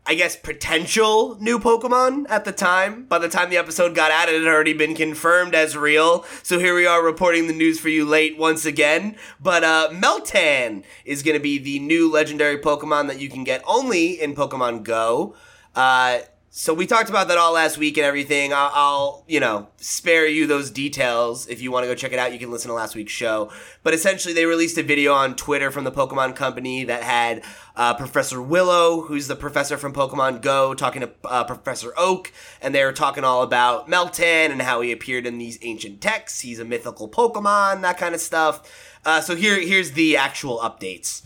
I 0.06 0.14
guess, 0.14 0.36
potential 0.36 1.38
new 1.40 1.58
Pokemon 1.58 2.26
at 2.28 2.44
the 2.44 2.52
time. 2.52 3.06
By 3.06 3.18
the 3.18 3.28
time 3.28 3.48
the 3.48 3.56
episode 3.56 3.94
got 3.94 4.10
out, 4.10 4.28
it 4.28 4.34
had 4.34 4.46
already 4.46 4.74
been 4.74 4.94
confirmed 4.94 5.54
as 5.54 5.78
real. 5.78 6.26
So 6.42 6.58
here 6.58 6.74
we 6.74 6.84
are 6.84 7.02
reporting 7.02 7.46
the 7.46 7.54
news 7.54 7.80
for 7.80 7.88
you 7.88 8.04
late 8.04 8.36
once 8.36 8.66
again. 8.66 9.16
But 9.40 9.64
uh, 9.64 9.88
Meltan 9.92 10.84
is 11.06 11.22
going 11.22 11.38
to 11.38 11.42
be 11.42 11.56
the 11.56 11.78
new 11.78 12.12
legendary 12.12 12.58
Pokemon 12.58 13.08
that 13.08 13.18
you 13.18 13.30
can 13.30 13.44
get 13.44 13.62
only 13.66 14.20
in 14.20 14.34
Pokemon 14.34 14.82
Go. 14.82 15.36
Uh, 15.74 16.18
so 16.56 16.72
we 16.72 16.86
talked 16.86 17.10
about 17.10 17.26
that 17.26 17.36
all 17.36 17.52
last 17.52 17.78
week 17.78 17.96
and 17.96 18.06
everything. 18.06 18.52
I'll, 18.52 18.70
I'll, 18.72 19.24
you 19.26 19.40
know, 19.40 19.66
spare 19.78 20.28
you 20.28 20.46
those 20.46 20.70
details. 20.70 21.48
If 21.48 21.60
you 21.60 21.72
want 21.72 21.82
to 21.82 21.88
go 21.88 21.96
check 21.96 22.12
it 22.12 22.18
out, 22.20 22.32
you 22.32 22.38
can 22.38 22.52
listen 22.52 22.68
to 22.68 22.74
last 22.76 22.94
week's 22.94 23.10
show. 23.10 23.50
But 23.82 23.92
essentially, 23.92 24.32
they 24.32 24.46
released 24.46 24.78
a 24.78 24.84
video 24.84 25.14
on 25.14 25.34
Twitter 25.34 25.72
from 25.72 25.82
the 25.82 25.90
Pokemon 25.90 26.36
Company 26.36 26.84
that 26.84 27.02
had 27.02 27.42
uh, 27.74 27.94
Professor 27.94 28.40
Willow, 28.40 29.00
who's 29.00 29.26
the 29.26 29.34
professor 29.34 29.76
from 29.76 29.92
Pokemon 29.92 30.42
Go, 30.42 30.74
talking 30.74 31.00
to 31.00 31.10
uh, 31.24 31.42
Professor 31.42 31.92
Oak, 31.96 32.32
and 32.62 32.72
they 32.72 32.84
were 32.84 32.92
talking 32.92 33.24
all 33.24 33.42
about 33.42 33.90
Meltan 33.90 34.52
and 34.52 34.62
how 34.62 34.80
he 34.80 34.92
appeared 34.92 35.26
in 35.26 35.38
these 35.38 35.58
ancient 35.62 36.00
texts. 36.00 36.42
He's 36.42 36.60
a 36.60 36.64
mythical 36.64 37.08
Pokemon, 37.08 37.80
that 37.80 37.98
kind 37.98 38.14
of 38.14 38.20
stuff. 38.20 38.96
Uh, 39.04 39.20
so 39.20 39.34
here, 39.34 39.60
here's 39.60 39.90
the 39.90 40.16
actual 40.16 40.60
updates. 40.60 41.22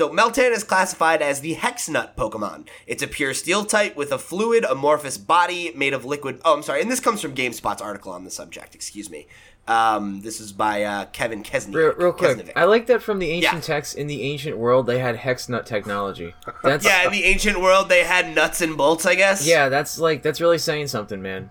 So 0.00 0.08
Meltan 0.08 0.50
is 0.52 0.64
classified 0.64 1.20
as 1.20 1.42
the 1.42 1.56
Hexnut 1.56 2.14
Pokemon. 2.16 2.68
It's 2.86 3.02
a 3.02 3.06
pure 3.06 3.34
steel 3.34 3.66
type 3.66 3.96
with 3.96 4.12
a 4.12 4.18
fluid 4.18 4.64
amorphous 4.64 5.18
body 5.18 5.74
made 5.76 5.92
of 5.92 6.06
liquid. 6.06 6.40
Oh, 6.42 6.54
I'm 6.54 6.62
sorry, 6.62 6.80
and 6.80 6.90
this 6.90 7.00
comes 7.00 7.20
from 7.20 7.34
GameSpot's 7.34 7.82
article 7.82 8.10
on 8.10 8.24
the 8.24 8.30
subject. 8.30 8.74
Excuse 8.74 9.10
me. 9.10 9.26
Um, 9.68 10.22
this 10.22 10.40
is 10.40 10.52
by 10.52 10.84
uh, 10.84 11.04
Kevin 11.12 11.42
Kesnick. 11.42 11.74
Real, 11.74 11.92
real 11.92 12.12
quick, 12.14 12.38
Kesnick. 12.38 12.52
I 12.56 12.64
like 12.64 12.86
that 12.86 13.02
from 13.02 13.18
the 13.18 13.28
ancient 13.30 13.56
Yeah. 13.56 13.60
texts 13.60 13.94
in 13.94 14.06
the 14.06 14.22
ancient 14.22 14.56
world 14.56 14.86
they 14.86 15.00
had 15.00 15.16
hex 15.16 15.50
nut 15.50 15.66
technology. 15.66 16.34
That's 16.62 16.82
yeah, 16.86 17.04
in 17.04 17.12
the 17.12 17.24
ancient 17.24 17.60
world, 17.60 17.90
they 17.90 18.04
had 18.04 18.34
nuts 18.34 18.62
and 18.62 18.78
bolts. 18.78 19.04
I 19.04 19.16
guess. 19.16 19.46
yeah, 19.46 19.68
that's 19.68 19.98
like 19.98 20.22
that's 20.22 20.40
really 20.40 20.56
saying 20.56 20.86
something, 20.86 21.20
man. 21.20 21.50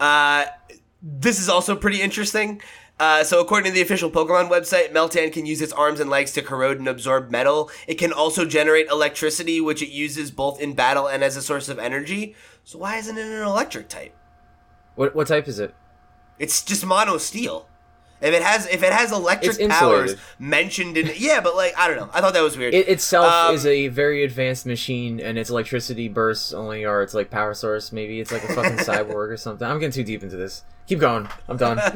Uh, 0.00 0.46
this 1.02 1.38
is 1.38 1.50
also 1.50 1.76
pretty 1.76 2.00
interesting. 2.00 2.62
Uh, 3.00 3.24
so, 3.24 3.40
according 3.40 3.70
to 3.72 3.74
the 3.74 3.80
official 3.80 4.10
Pokemon 4.10 4.50
website, 4.50 4.92
Meltan 4.92 5.32
can 5.32 5.46
use 5.46 5.62
its 5.62 5.72
arms 5.72 6.00
and 6.00 6.10
legs 6.10 6.32
to 6.32 6.42
corrode 6.42 6.78
and 6.78 6.86
absorb 6.86 7.30
metal. 7.30 7.70
It 7.88 7.94
can 7.94 8.12
also 8.12 8.44
generate 8.44 8.88
electricity, 8.88 9.58
which 9.58 9.80
it 9.80 9.88
uses 9.88 10.30
both 10.30 10.60
in 10.60 10.74
battle 10.74 11.06
and 11.06 11.24
as 11.24 11.34
a 11.34 11.40
source 11.40 11.70
of 11.70 11.78
energy. 11.78 12.34
So, 12.62 12.78
why 12.78 12.98
isn't 12.98 13.16
it 13.16 13.24
an 13.26 13.42
electric 13.42 13.88
type? 13.88 14.14
What 14.96 15.14
what 15.16 15.28
type 15.28 15.48
is 15.48 15.58
it? 15.58 15.74
It's 16.38 16.62
just 16.62 16.84
mono 16.84 17.16
steel. 17.16 17.66
If 18.20 18.34
it 18.34 18.42
has 18.42 18.66
if 18.66 18.82
it 18.82 18.92
has 18.92 19.12
electric 19.12 19.58
powers 19.70 20.14
mentioned 20.38 20.98
in 20.98 21.10
yeah, 21.16 21.40
but 21.40 21.56
like 21.56 21.72
I 21.78 21.88
don't 21.88 21.96
know. 21.96 22.10
I 22.12 22.20
thought 22.20 22.34
that 22.34 22.42
was 22.42 22.58
weird. 22.58 22.74
It 22.74 22.86
itself 22.86 23.32
Um, 23.32 23.54
is 23.54 23.64
a 23.64 23.88
very 23.88 24.22
advanced 24.24 24.66
machine, 24.66 25.20
and 25.20 25.38
its 25.38 25.48
electricity 25.48 26.06
bursts 26.08 26.52
only 26.52 26.84
are 26.84 27.02
its 27.02 27.14
like 27.14 27.30
power 27.30 27.54
source. 27.54 27.92
Maybe 27.92 28.20
it's 28.20 28.30
like 28.30 28.44
a 28.44 28.52
fucking 28.52 28.76
cyborg 28.84 29.30
or 29.30 29.38
something. 29.38 29.66
I'm 29.66 29.78
getting 29.78 29.92
too 29.92 30.04
deep 30.04 30.22
into 30.22 30.36
this. 30.36 30.64
Keep 30.90 30.98
going. 30.98 31.28
I'm 31.48 31.56
done. 31.56 31.78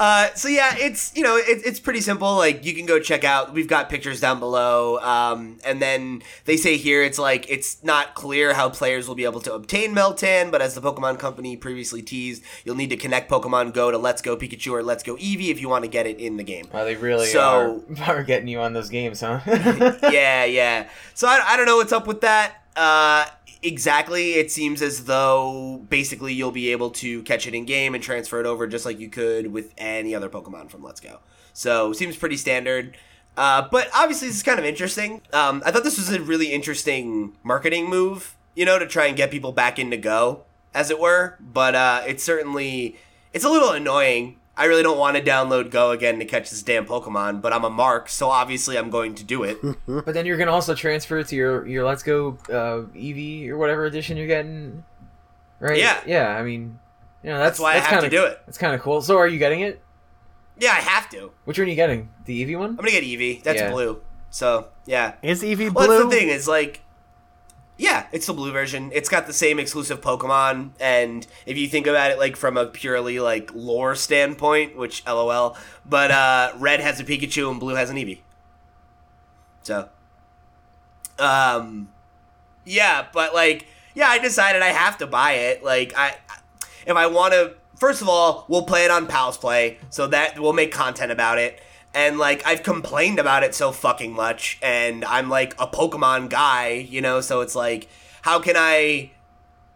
Uh, 0.00 0.28
so 0.34 0.48
yeah, 0.48 0.74
it's 0.78 1.14
you 1.14 1.22
know 1.22 1.36
it, 1.36 1.60
it's 1.64 1.78
pretty 1.78 2.00
simple. 2.00 2.36
Like 2.36 2.64
you 2.64 2.72
can 2.72 2.86
go 2.86 2.98
check 3.00 3.22
out. 3.24 3.52
We've 3.52 3.68
got 3.68 3.90
pictures 3.90 4.18
down 4.20 4.38
below, 4.38 4.98
um, 5.00 5.58
and 5.64 5.82
then 5.82 6.22
they 6.46 6.56
say 6.56 6.76
here 6.78 7.02
it's 7.02 7.18
like 7.18 7.50
it's 7.50 7.82
not 7.84 8.14
clear 8.14 8.54
how 8.54 8.70
players 8.70 9.06
will 9.08 9.14
be 9.16 9.24
able 9.24 9.40
to 9.42 9.52
obtain 9.52 9.94
Meltan, 9.94 10.50
but 10.50 10.62
as 10.62 10.74
the 10.74 10.80
Pokemon 10.80 11.18
Company 11.18 11.56
previously 11.56 12.00
teased, 12.00 12.42
you'll 12.64 12.76
need 12.76 12.90
to 12.90 12.96
connect 12.96 13.30
Pokemon 13.30 13.74
Go 13.74 13.90
to 13.90 13.98
Let's 13.98 14.22
Go 14.22 14.36
Pikachu 14.36 14.72
or 14.72 14.82
Let's 14.82 15.02
Go 15.02 15.16
Eevee 15.16 15.50
if 15.50 15.60
you 15.60 15.68
want 15.68 15.84
to 15.84 15.90
get 15.90 16.06
it 16.06 16.18
in 16.18 16.36
the 16.38 16.44
game. 16.44 16.68
Wow, 16.72 16.84
they 16.84 16.96
really 16.96 17.26
So- 17.26 17.82
are, 17.98 18.04
are 18.18 18.22
getting 18.22 18.48
you 18.48 18.60
on 18.60 18.72
those 18.72 18.88
games, 18.88 19.20
huh? 19.20 19.40
yeah, 19.46 20.44
yeah. 20.44 20.88
So 21.14 21.26
I, 21.28 21.40
I 21.44 21.56
don't 21.56 21.66
know 21.66 21.76
what's 21.76 21.92
up 21.92 22.06
with 22.06 22.20
that. 22.22 22.54
Uh, 22.76 23.26
exactly. 23.62 24.34
It 24.34 24.50
seems 24.50 24.82
as 24.82 25.04
though 25.04 25.84
basically 25.88 26.32
you'll 26.32 26.52
be 26.52 26.72
able 26.72 26.90
to 26.90 27.22
catch 27.22 27.46
it 27.46 27.54
in 27.54 27.64
game 27.64 27.94
and 27.94 28.02
transfer 28.02 28.40
it 28.40 28.46
over 28.46 28.66
just 28.66 28.84
like 28.84 28.98
you 28.98 29.08
could 29.08 29.52
with 29.52 29.72
any 29.78 30.14
other 30.14 30.28
Pokemon 30.28 30.70
from 30.70 30.82
Let's 30.82 31.00
Go. 31.00 31.20
So 31.52 31.92
seems 31.92 32.16
pretty 32.16 32.36
standard. 32.36 32.96
Uh, 33.36 33.68
but 33.70 33.88
obviously 33.94 34.28
this 34.28 34.38
is 34.38 34.42
kind 34.42 34.58
of 34.58 34.64
interesting. 34.64 35.22
Um, 35.32 35.62
I 35.64 35.70
thought 35.70 35.84
this 35.84 35.98
was 35.98 36.12
a 36.12 36.20
really 36.20 36.52
interesting 36.52 37.36
marketing 37.42 37.88
move, 37.88 38.36
you 38.54 38.64
know, 38.64 38.78
to 38.78 38.86
try 38.86 39.06
and 39.06 39.16
get 39.16 39.30
people 39.30 39.52
back 39.52 39.78
into 39.78 39.96
Go, 39.96 40.44
as 40.74 40.90
it 40.90 40.98
were. 40.98 41.36
But 41.40 41.74
uh, 41.74 42.02
it's 42.06 42.22
certainly 42.24 42.96
it's 43.32 43.44
a 43.44 43.48
little 43.48 43.70
annoying. 43.70 44.39
I 44.56 44.64
really 44.64 44.82
don't 44.82 44.98
want 44.98 45.16
to 45.16 45.22
download 45.22 45.70
Go 45.70 45.90
again 45.90 46.18
to 46.18 46.24
catch 46.24 46.50
this 46.50 46.62
damn 46.62 46.84
Pokemon, 46.84 47.40
but 47.40 47.52
I'm 47.52 47.64
a 47.64 47.70
mark, 47.70 48.08
so 48.08 48.28
obviously 48.28 48.76
I'm 48.76 48.90
going 48.90 49.14
to 49.14 49.24
do 49.24 49.42
it. 49.42 49.58
but 49.86 50.12
then 50.12 50.26
you're 50.26 50.36
gonna 50.36 50.52
also 50.52 50.74
transfer 50.74 51.18
it 51.18 51.28
to 51.28 51.36
your 51.36 51.66
your 51.66 51.84
Let's 51.84 52.02
Go 52.02 52.36
uh, 52.48 52.86
Eevee 52.94 53.48
or 53.48 53.56
whatever 53.56 53.86
edition 53.86 54.16
you're 54.16 54.26
getting, 54.26 54.84
right? 55.60 55.78
Yeah. 55.78 56.00
yeah. 56.06 56.28
I 56.36 56.42
mean, 56.42 56.78
you 57.22 57.30
know 57.30 57.38
that's, 57.38 57.58
That's 57.58 57.60
why 57.60 57.70
I 57.72 57.78
have 57.78 57.86
kinda, 58.00 58.10
to 58.10 58.10
do 58.10 58.24
it. 58.26 58.40
That's 58.46 58.58
kind 58.58 58.74
of 58.74 58.80
cool. 58.82 59.00
So 59.02 59.16
are 59.16 59.28
you 59.28 59.38
getting 59.38 59.60
it? 59.60 59.80
Yeah, 60.58 60.72
I 60.72 60.80
have 60.80 61.08
to. 61.10 61.30
Which 61.44 61.58
one 61.58 61.66
are 61.66 61.70
you 61.70 61.76
getting? 61.76 62.10
The 62.26 62.44
Eevee 62.44 62.58
one? 62.58 62.70
I'm 62.70 62.76
gonna 62.76 62.90
get 62.90 63.04
Eevee. 63.04 63.42
That's 63.42 63.60
Yeah. 63.60 63.70
blue. 63.70 64.02
So 64.30 64.68
yeah. 64.84 65.14
Is 65.22 65.42
Eevee 65.42 65.72
Well, 65.72 65.86
blue? 65.86 65.98
that's 66.00 66.10
the 66.10 66.10
thing 66.20 66.28
is 66.28 66.46
like, 66.46 66.82
yeah, 67.80 68.08
it's 68.12 68.26
the 68.26 68.34
blue 68.34 68.52
version. 68.52 68.90
It's 68.92 69.08
got 69.08 69.26
the 69.26 69.32
same 69.32 69.58
exclusive 69.58 70.02
Pokemon, 70.02 70.72
and 70.78 71.26
if 71.46 71.56
you 71.56 71.66
think 71.66 71.86
about 71.86 72.10
it 72.10 72.18
like 72.18 72.36
from 72.36 72.58
a 72.58 72.66
purely 72.66 73.20
like 73.20 73.50
lore 73.54 73.94
standpoint, 73.94 74.76
which 74.76 75.02
LOL, 75.06 75.56
but 75.86 76.10
uh, 76.10 76.52
red 76.58 76.80
has 76.80 77.00
a 77.00 77.04
Pikachu 77.04 77.50
and 77.50 77.58
blue 77.58 77.76
has 77.76 77.88
an 77.88 77.96
Eevee. 77.96 78.18
So, 79.62 79.88
um, 81.18 81.88
yeah, 82.66 83.06
but 83.14 83.32
like, 83.32 83.66
yeah, 83.94 84.08
I 84.08 84.18
decided 84.18 84.60
I 84.60 84.72
have 84.72 84.98
to 84.98 85.06
buy 85.06 85.32
it. 85.32 85.64
Like, 85.64 85.94
I 85.96 86.16
if 86.86 86.94
I 86.94 87.06
want 87.06 87.32
to, 87.32 87.54
first 87.76 88.02
of 88.02 88.10
all, 88.10 88.44
we'll 88.48 88.66
play 88.66 88.84
it 88.84 88.90
on 88.90 89.06
Pals 89.06 89.38
Play, 89.38 89.78
so 89.88 90.06
that 90.08 90.38
we'll 90.38 90.52
make 90.52 90.70
content 90.70 91.12
about 91.12 91.38
it. 91.38 91.62
And 91.92 92.18
like, 92.18 92.46
I've 92.46 92.62
complained 92.62 93.18
about 93.18 93.42
it 93.42 93.54
so 93.54 93.72
fucking 93.72 94.12
much, 94.12 94.58
and 94.62 95.04
I'm 95.04 95.28
like 95.28 95.54
a 95.54 95.66
Pokemon 95.66 96.28
guy, 96.30 96.86
you 96.88 97.00
know. 97.00 97.20
So 97.20 97.40
it's 97.40 97.54
like, 97.56 97.88
how 98.22 98.38
can 98.38 98.54
I, 98.56 99.10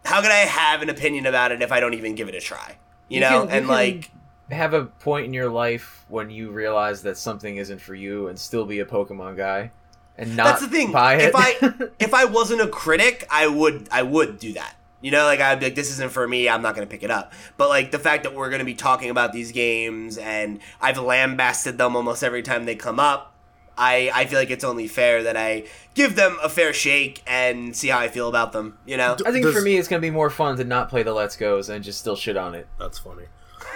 how 0.05 0.21
can 0.21 0.31
I 0.31 0.45
have 0.45 0.81
an 0.81 0.89
opinion 0.89 1.25
about 1.25 1.51
it 1.51 1.61
if 1.61 1.71
I 1.71 1.79
don't 1.79 1.93
even 1.93 2.15
give 2.15 2.29
it 2.29 2.35
a 2.35 2.39
try? 2.39 2.77
You, 3.09 3.19
know, 3.19 3.41
can- 3.41 3.49
you 3.49 3.53
and 3.55 3.67
like, 3.67 4.11
have 4.49 4.73
a 4.73 4.85
point 4.85 5.25
in 5.25 5.33
your 5.33 5.49
life 5.49 6.05
when 6.07 6.29
you 6.29 6.51
realize 6.51 7.01
that 7.03 7.17
something 7.17 7.57
isn't 7.57 7.81
for 7.81 7.95
you 7.95 8.27
and 8.27 8.39
still 8.39 8.65
be 8.65 8.79
a 8.79 8.85
Pokemon 8.85 9.35
guy 9.37 9.71
and 10.17 10.35
not 10.35 10.45
that's 10.45 10.61
the 10.61 10.67
thing. 10.67 10.91
buy 10.91 11.15
it. 11.15 11.29
If 11.29 11.35
I 11.35 11.89
if 11.99 12.13
I 12.13 12.25
wasn't 12.25 12.61
a 12.61 12.67
critic, 12.67 13.25
I 13.29 13.47
would 13.47 13.87
I 13.91 14.03
would 14.03 14.39
do 14.39 14.53
that. 14.53 14.75
You 15.05 15.11
know, 15.11 15.25
like 15.25 15.39
I'd 15.39 15.59
be 15.59 15.67
like, 15.67 15.75
this 15.75 15.91
isn't 15.91 16.11
for 16.11 16.27
me. 16.27 16.49
I'm 16.49 16.63
not 16.63 16.73
gonna 16.73 16.87
pick 16.87 17.03
it 17.03 17.11
up. 17.11 17.31
But 17.57 17.69
like 17.69 17.91
the 17.91 17.99
fact 17.99 18.23
that 18.23 18.33
we're 18.33 18.49
gonna 18.49 18.65
be 18.65 18.73
talking 18.73 19.11
about 19.11 19.33
these 19.33 19.51
games 19.51 20.17
and 20.17 20.59
I've 20.81 20.97
lambasted 20.97 21.77
them 21.77 21.95
almost 21.95 22.23
every 22.23 22.41
time 22.41 22.65
they 22.65 22.73
come 22.73 22.99
up. 22.99 23.31
I, 23.77 24.09
I 24.11 24.25
feel 24.25 24.39
like 24.39 24.49
it's 24.49 24.63
only 24.63 24.87
fair 24.87 25.21
that 25.21 25.37
I 25.37 25.65
give 25.93 26.15
them 26.15 26.39
a 26.41 26.49
fair 26.49 26.73
shake 26.73 27.21
and 27.27 27.75
see 27.75 27.89
how 27.89 27.99
I 27.99 28.07
feel 28.07 28.27
about 28.27 28.51
them. 28.51 28.79
You 28.87 28.97
know, 28.97 29.15
I 29.23 29.31
think 29.31 29.45
Does- 29.45 29.53
for 29.53 29.61
me 29.61 29.77
it's 29.77 29.87
gonna 29.87 30.01
be 30.01 30.09
more 30.09 30.31
fun 30.31 30.57
to 30.57 30.63
not 30.63 30.89
play 30.89 31.03
the 31.03 31.13
Let's 31.13 31.37
Goes 31.37 31.69
and 31.69 31.83
just 31.83 31.99
still 31.99 32.15
shit 32.15 32.35
on 32.35 32.55
it. 32.55 32.67
That's 32.79 32.97
funny. 32.97 33.25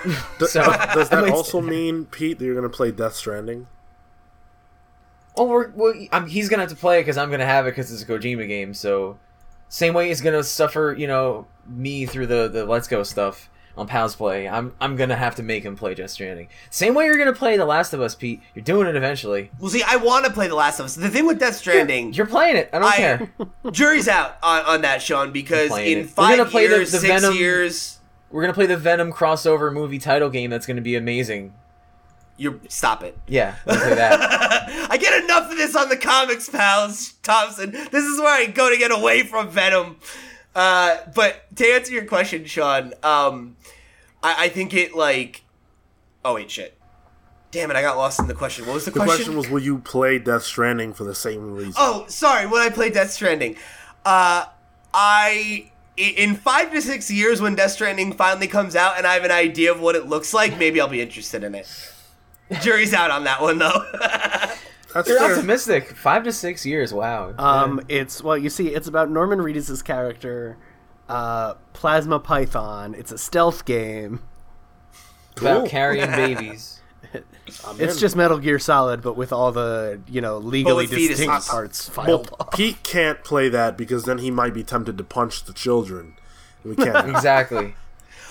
So 0.39 0.63
Does 0.95 1.09
that 1.09 1.29
also 1.31 1.61
mean, 1.61 2.05
Pete, 2.05 2.39
that 2.39 2.45
you're 2.45 2.55
going 2.55 2.67
to 2.67 2.75
play 2.75 2.89
Death 2.91 3.13
Stranding? 3.15 3.67
Oh, 5.35 5.45
we're, 5.45 5.69
well, 5.75 5.93
I'm, 6.11 6.27
he's 6.27 6.49
gonna 6.49 6.63
have 6.63 6.71
to 6.71 6.75
play 6.75 6.97
it 6.97 7.01
because 7.01 7.17
I'm 7.17 7.29
gonna 7.29 7.45
have 7.45 7.67
it 7.67 7.71
because 7.71 7.91
it's 7.91 8.01
a 8.01 8.05
Kojima 8.05 8.47
game. 8.47 8.73
So 8.73 9.19
same 9.69 9.93
way 9.93 10.07
he's 10.09 10.21
gonna 10.21 10.43
suffer, 10.43 10.93
you 10.97 11.07
know, 11.07 11.47
me 11.67 12.05
through 12.05 12.27
the 12.27 12.47
the 12.49 12.65
Let's 12.65 12.87
Go 12.87 13.03
stuff 13.03 13.49
on 13.77 13.87
Pals 13.87 14.15
Play. 14.15 14.49
I'm 14.49 14.73
I'm 14.81 14.95
gonna 14.97 15.15
have 15.15 15.35
to 15.35 15.43
make 15.43 15.63
him 15.63 15.75
play 15.77 15.93
Death 15.95 16.09
Stranding. 16.09 16.49
Same 16.69 16.93
way 16.95 17.05
you're 17.05 17.17
gonna 17.17 17.31
play 17.33 17.55
The 17.55 17.65
Last 17.65 17.93
of 17.93 18.01
Us, 18.01 18.13
Pete. 18.15 18.41
You're 18.55 18.63
doing 18.65 18.87
it 18.87 18.95
eventually. 18.95 19.51
well, 19.59 19.69
see, 19.69 19.83
I 19.87 19.95
want 19.97 20.25
to 20.25 20.31
play 20.31 20.47
The 20.47 20.55
Last 20.55 20.79
of 20.79 20.85
Us. 20.85 20.95
The 20.95 21.09
thing 21.09 21.25
with 21.25 21.39
Death 21.39 21.55
Stranding, 21.55 22.13
You're 22.13 22.25
playing 22.25 22.57
it. 22.57 22.69
I 22.73 22.79
don't 22.79 22.91
I- 22.91 22.95
care. 22.97 23.29
jury's 23.71 24.07
out 24.09 24.37
on, 24.43 24.65
on 24.65 24.81
that, 24.81 25.01
Sean, 25.01 25.31
because 25.31 25.71
in 25.77 25.99
it. 25.99 26.09
Five 26.09 26.49
play 26.49 26.67
the- 26.67 26.75
years, 26.77 26.91
the 26.91 26.97
six 26.97 27.21
Venom- 27.21 27.37
years, 27.37 27.99
We're 28.31 28.41
gonna 28.41 28.53
play 28.53 28.65
the 28.65 28.75
Venom 28.77 29.13
crossover 29.13 29.71
movie 29.71 29.99
title 29.99 30.29
game. 30.29 30.49
That's 30.49 30.65
gonna 30.65 30.81
be 30.81 30.95
amazing. 30.95 31.53
You 32.39 32.59
stop 32.69 33.03
it. 33.03 33.17
Yeah, 33.27 33.55
we'll 33.65 33.75
that. 33.95 34.87
I 34.91 34.97
get 34.97 35.23
enough 35.23 35.51
of 35.51 35.57
this 35.57 35.75
on 35.75 35.89
the 35.89 35.97
comics, 35.97 36.49
pals, 36.49 37.13
Thompson. 37.21 37.71
This 37.71 38.05
is 38.05 38.19
where 38.19 38.33
I 38.33 38.45
go 38.47 38.69
to 38.69 38.77
get 38.77 38.91
away 38.91 39.23
from 39.23 39.49
Venom. 39.49 39.97
Uh, 40.55 40.97
but 41.13 41.55
to 41.57 41.65
answer 41.65 41.91
your 41.93 42.05
question, 42.05 42.45
Sean, 42.45 42.93
um, 43.03 43.55
I, 44.23 44.45
I 44.45 44.49
think 44.49 44.73
it 44.73 44.95
like, 44.95 45.43
oh 46.25 46.35
wait, 46.35 46.49
shit. 46.49 46.75
Damn 47.51 47.71
it, 47.71 47.75
I 47.77 47.81
got 47.81 47.97
lost 47.97 48.19
in 48.19 48.27
the 48.27 48.33
question. 48.35 48.65
What 48.67 48.75
was 48.75 48.85
the, 48.85 48.91
The 48.91 48.99
question 48.99 49.35
was, 49.35 49.49
will 49.49 49.59
you 49.61 49.79
play 49.79 50.19
Death 50.19 50.43
Stranding 50.43 50.93
for 50.93 51.03
the 51.03 51.15
same 51.15 51.55
reason? 51.55 51.73
Oh, 51.77 52.05
sorry. 52.07 52.45
When 52.45 52.61
I 52.61 52.69
played 52.69 52.93
Death 52.93 53.09
Stranding, 53.11 53.55
uh, 54.05 54.45
I 54.93 55.71
i- 55.97 56.01
in 56.17 56.35
five 56.35 56.71
to 56.71 56.81
six 56.81 57.09
years 57.09 57.41
when 57.41 57.55
Death 57.55 57.71
Stranding 57.71 58.13
finally 58.13 58.47
comes 58.47 58.75
out 58.75 58.97
and 58.97 59.07
I 59.07 59.15
have 59.15 59.23
an 59.23 59.31
idea 59.31 59.71
of 59.71 59.79
what 59.81 59.95
it 59.95 60.07
looks 60.07 60.31
like, 60.33 60.57
maybe 60.59 60.79
I'll 60.79 60.87
be 60.87 61.01
interested 61.01 61.43
in 61.43 61.55
it. 61.55 61.67
Jury's 62.61 62.93
out 62.93 63.11
on 63.11 63.23
that 63.25 63.41
one 63.41 63.57
though. 63.59 63.85
That's 64.93 65.07
You're 65.07 65.19
fair. 65.19 65.33
optimistic. 65.35 65.95
Five 65.95 66.23
to 66.23 66.31
six 66.33 66.65
years. 66.65 66.91
Wow. 66.93 67.33
Um, 67.37 67.79
it's 67.89 68.23
well, 68.23 68.37
you 68.37 68.49
see, 68.49 68.69
it's 68.69 68.87
about 68.87 69.11
Norman 69.11 69.37
Reedus' 69.39 69.83
character, 69.83 70.57
uh, 71.07 71.53
Plasma 71.73 72.19
Python. 72.19 72.95
It's 72.95 73.11
a 73.11 73.17
stealth 73.19 73.65
game. 73.65 74.21
about 75.37 75.67
carrying 75.69 76.09
babies. 76.11 76.77
I'm 77.65 77.79
It's 77.79 77.95
in. 77.95 77.99
just 77.99 78.15
Metal 78.15 78.37
Gear 78.39 78.59
Solid, 78.59 79.01
but 79.01 79.15
with 79.15 79.31
all 79.31 79.51
the 79.51 80.01
you 80.07 80.21
know 80.21 80.37
legally 80.39 80.87
with 80.87 80.91
fetuses. 80.97 81.07
distinct 81.09 81.47
parts 81.47 81.95
Well, 81.95 82.05
filed 82.05 82.35
off. 82.39 82.51
Pete 82.53 82.81
can't 82.83 83.23
play 83.23 83.47
that 83.49 83.77
because 83.77 84.03
then 84.05 84.17
he 84.19 84.29
might 84.31 84.53
be 84.53 84.63
tempted 84.63 84.97
to 84.97 85.03
punch 85.03 85.43
the 85.45 85.53
children. 85.53 86.15
We 86.63 86.75
can't. 86.75 87.09
Exactly. 87.09 87.75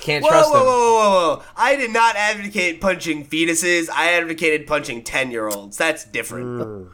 Can't 0.01 0.25
Whoa, 0.25 0.31
trust 0.31 0.51
whoa, 0.51 0.59
whoa, 0.59 0.65
them. 0.65 0.67
whoa, 0.67 1.11
whoa, 1.11 1.37
whoa! 1.37 1.43
I 1.57 1.77
did 1.77 1.93
not 1.93 2.17
advocate 2.17 2.81
punching 2.81 3.27
fetuses. 3.27 3.89
I 3.91 4.13
advocated 4.13 4.67
punching 4.67 5.05
ten-year-olds. 5.05 5.77
That's 5.77 6.05
different. 6.05 6.93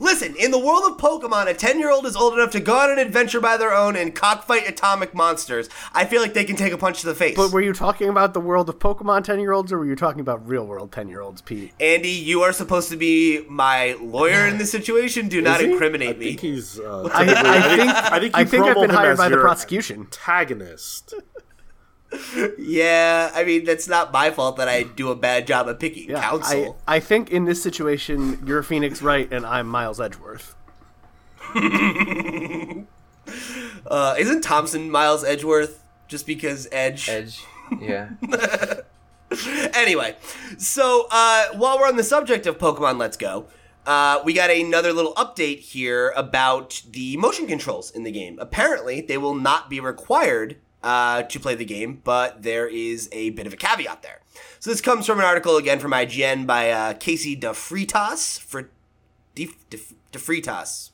Listen, 0.00 0.34
in 0.36 0.50
the 0.50 0.58
world 0.58 0.84
of 0.90 0.98
Pokemon, 0.98 1.48
a 1.48 1.54
ten-year-old 1.54 2.06
is 2.06 2.16
old 2.16 2.34
enough 2.34 2.50
to 2.52 2.60
go 2.60 2.78
on 2.78 2.90
an 2.90 2.98
adventure 2.98 3.40
by 3.40 3.56
their 3.56 3.72
own 3.72 3.96
and 3.96 4.14
cockfight 4.14 4.68
atomic 4.68 5.14
monsters. 5.14 5.68
I 5.92 6.04
feel 6.04 6.22
like 6.22 6.34
they 6.34 6.44
can 6.44 6.56
take 6.56 6.72
a 6.72 6.78
punch 6.78 7.00
to 7.00 7.06
the 7.06 7.14
face. 7.14 7.36
But 7.36 7.52
were 7.52 7.60
you 7.60 7.72
talking 7.72 8.08
about 8.08 8.34
the 8.34 8.40
world 8.40 8.68
of 8.68 8.78
Pokemon 8.78 9.24
ten 9.24 9.40
year 9.40 9.52
olds, 9.52 9.72
or 9.72 9.78
were 9.78 9.86
you 9.86 9.96
talking 9.96 10.20
about 10.20 10.46
real 10.46 10.66
world 10.66 10.92
ten 10.92 11.08
year 11.08 11.20
olds, 11.20 11.42
Pete? 11.42 11.72
Andy, 11.80 12.08
you 12.08 12.42
are 12.42 12.52
supposed 12.52 12.90
to 12.90 12.96
be 12.96 13.44
my 13.48 13.96
lawyer 14.00 14.46
in 14.46 14.58
this 14.58 14.70
situation. 14.78 15.28
Do 15.28 15.42
not 15.42 15.60
incriminate 15.60 16.18
me. 16.18 16.26
I 16.26 16.28
think 16.30 16.40
he's. 16.40 16.78
Uh, 16.78 17.08
I, 17.12 17.22
I 17.22 17.76
think 17.76 17.90
I 17.90 18.18
think, 18.18 18.34
I 18.34 18.44
think 18.44 18.64
I've 18.64 18.74
been 18.76 18.90
hired 18.90 19.12
as 19.12 19.18
by 19.18 19.28
the 19.28 19.36
prosecution. 19.38 20.00
Antagonist. 20.00 21.14
Yeah, 22.58 23.30
I 23.34 23.44
mean 23.44 23.64
that's 23.64 23.88
not 23.88 24.12
my 24.12 24.30
fault 24.30 24.56
that 24.56 24.68
I 24.68 24.82
do 24.82 25.10
a 25.10 25.16
bad 25.16 25.46
job 25.46 25.68
of 25.68 25.78
picking 25.78 26.10
Yeah, 26.10 26.20
counsel. 26.22 26.78
I, 26.86 26.96
I 26.96 27.00
think 27.00 27.30
in 27.30 27.44
this 27.44 27.62
situation, 27.62 28.42
you're 28.46 28.62
Phoenix 28.62 29.00
Wright 29.02 29.32
and 29.32 29.46
I'm 29.46 29.66
Miles 29.66 30.00
Edgeworth. 30.00 30.54
Uh, 33.86 34.14
isn't 34.18 34.42
Thompson 34.42 34.90
Miles 34.90 35.24
Edgeworth 35.24 35.82
just 36.08 36.26
because 36.26 36.68
Edge? 36.72 37.08
Edge. 37.08 37.44
Yeah. 37.80 38.10
anyway, 39.74 40.16
so 40.58 41.06
uh, 41.10 41.46
while 41.54 41.78
we're 41.78 41.88
on 41.88 41.96
the 41.96 42.04
subject 42.04 42.46
of 42.46 42.58
Pokemon 42.58 42.98
Let's 42.98 43.16
Go, 43.16 43.46
uh, 43.86 44.20
we 44.24 44.32
got 44.32 44.50
another 44.50 44.92
little 44.92 45.14
update 45.14 45.58
here 45.60 46.12
about 46.16 46.82
the 46.90 47.16
motion 47.16 47.46
controls 47.46 47.90
in 47.90 48.04
the 48.04 48.12
game. 48.12 48.38
Apparently, 48.38 49.00
they 49.00 49.18
will 49.18 49.34
not 49.34 49.68
be 49.68 49.80
required 49.80 50.56
uh, 50.82 51.22
to 51.22 51.40
play 51.40 51.54
the 51.54 51.64
game, 51.64 52.00
but 52.04 52.42
there 52.42 52.66
is 52.66 53.08
a 53.12 53.30
bit 53.30 53.46
of 53.46 53.52
a 53.52 53.56
caveat 53.56 54.02
there. 54.02 54.20
So 54.60 54.70
this 54.70 54.80
comes 54.80 55.06
from 55.06 55.18
an 55.18 55.24
article 55.24 55.56
again 55.56 55.78
from 55.78 55.92
IGN 55.92 56.46
by 56.46 56.70
uh, 56.70 56.94
Casey 56.94 57.36
DeFreitas 57.36 58.40
for 58.40 58.70
De, 59.34 59.50
De, 59.70 59.78
DeFreitas. 60.12 60.90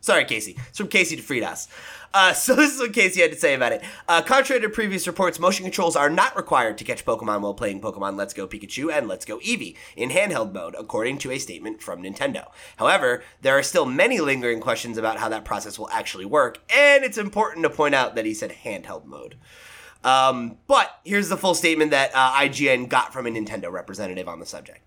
Sorry, 0.00 0.24
Casey. 0.24 0.56
It's 0.68 0.78
from 0.78 0.88
Casey 0.88 1.16
DeFreitas. 1.16 1.68
Uh, 2.12 2.32
so 2.34 2.54
this 2.54 2.74
is 2.74 2.80
what 2.80 2.92
Casey 2.92 3.20
had 3.20 3.32
to 3.32 3.38
say 3.38 3.54
about 3.54 3.72
it. 3.72 3.82
Uh, 4.08 4.22
contrary 4.22 4.60
to 4.60 4.68
previous 4.68 5.06
reports, 5.06 5.38
motion 5.38 5.64
controls 5.64 5.96
are 5.96 6.10
not 6.10 6.36
required 6.36 6.78
to 6.78 6.84
catch 6.84 7.04
Pokemon 7.04 7.40
while 7.40 7.54
playing 7.54 7.80
Pokemon 7.80 8.16
Let's 8.16 8.34
Go 8.34 8.46
Pikachu 8.46 8.92
and 8.92 9.08
Let's 9.08 9.24
Go 9.24 9.38
Eevee 9.38 9.76
in 9.96 10.10
handheld 10.10 10.52
mode, 10.52 10.74
according 10.78 11.18
to 11.18 11.30
a 11.30 11.38
statement 11.38 11.82
from 11.82 12.02
Nintendo. 12.02 12.46
However, 12.76 13.22
there 13.42 13.56
are 13.56 13.62
still 13.62 13.86
many 13.86 14.20
lingering 14.20 14.60
questions 14.60 14.98
about 14.98 15.18
how 15.18 15.28
that 15.28 15.44
process 15.44 15.78
will 15.78 15.90
actually 15.90 16.24
work, 16.24 16.58
and 16.74 17.04
it's 17.04 17.18
important 17.18 17.62
to 17.64 17.70
point 17.70 17.94
out 17.94 18.14
that 18.14 18.26
he 18.26 18.34
said 18.34 18.54
handheld 18.64 19.04
mode. 19.04 19.36
Um, 20.02 20.56
but 20.66 20.98
here's 21.04 21.28
the 21.28 21.36
full 21.36 21.54
statement 21.54 21.90
that 21.90 22.10
uh, 22.14 22.32
IGN 22.32 22.88
got 22.88 23.12
from 23.12 23.26
a 23.26 23.30
Nintendo 23.30 23.70
representative 23.70 24.28
on 24.28 24.40
the 24.40 24.46
subject. 24.46 24.80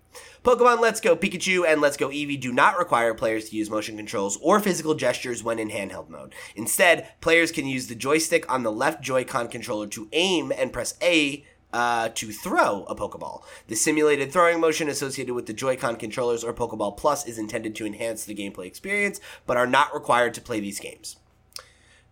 Pokemon 0.44 0.80
Let's 0.80 1.00
Go 1.00 1.16
Pikachu 1.16 1.66
and 1.66 1.80
Let's 1.80 1.96
Go 1.96 2.10
Eevee 2.10 2.38
do 2.38 2.52
not 2.52 2.78
require 2.78 3.14
players 3.14 3.48
to 3.48 3.56
use 3.56 3.70
motion 3.70 3.96
controls 3.96 4.38
or 4.42 4.60
physical 4.60 4.94
gestures 4.94 5.42
when 5.42 5.58
in 5.58 5.70
handheld 5.70 6.10
mode. 6.10 6.34
Instead, 6.54 7.08
players 7.22 7.50
can 7.50 7.66
use 7.66 7.86
the 7.86 7.94
joystick 7.94 8.52
on 8.52 8.62
the 8.62 8.70
left 8.70 9.02
Joy-Con 9.02 9.48
controller 9.48 9.86
to 9.86 10.06
aim 10.12 10.52
and 10.54 10.70
press 10.70 10.98
A 11.00 11.46
uh, 11.72 12.10
to 12.10 12.30
throw 12.30 12.84
a 12.84 12.94
Pokeball. 12.94 13.42
The 13.68 13.74
simulated 13.74 14.32
throwing 14.32 14.60
motion 14.60 14.90
associated 14.90 15.34
with 15.34 15.46
the 15.46 15.54
Joy-Con 15.54 15.96
controllers 15.96 16.44
or 16.44 16.52
Pokeball 16.52 16.98
Plus 16.98 17.26
is 17.26 17.38
intended 17.38 17.74
to 17.76 17.86
enhance 17.86 18.26
the 18.26 18.34
gameplay 18.34 18.66
experience, 18.66 19.22
but 19.46 19.56
are 19.56 19.66
not 19.66 19.94
required 19.94 20.34
to 20.34 20.42
play 20.42 20.60
these 20.60 20.78
games. 20.78 21.16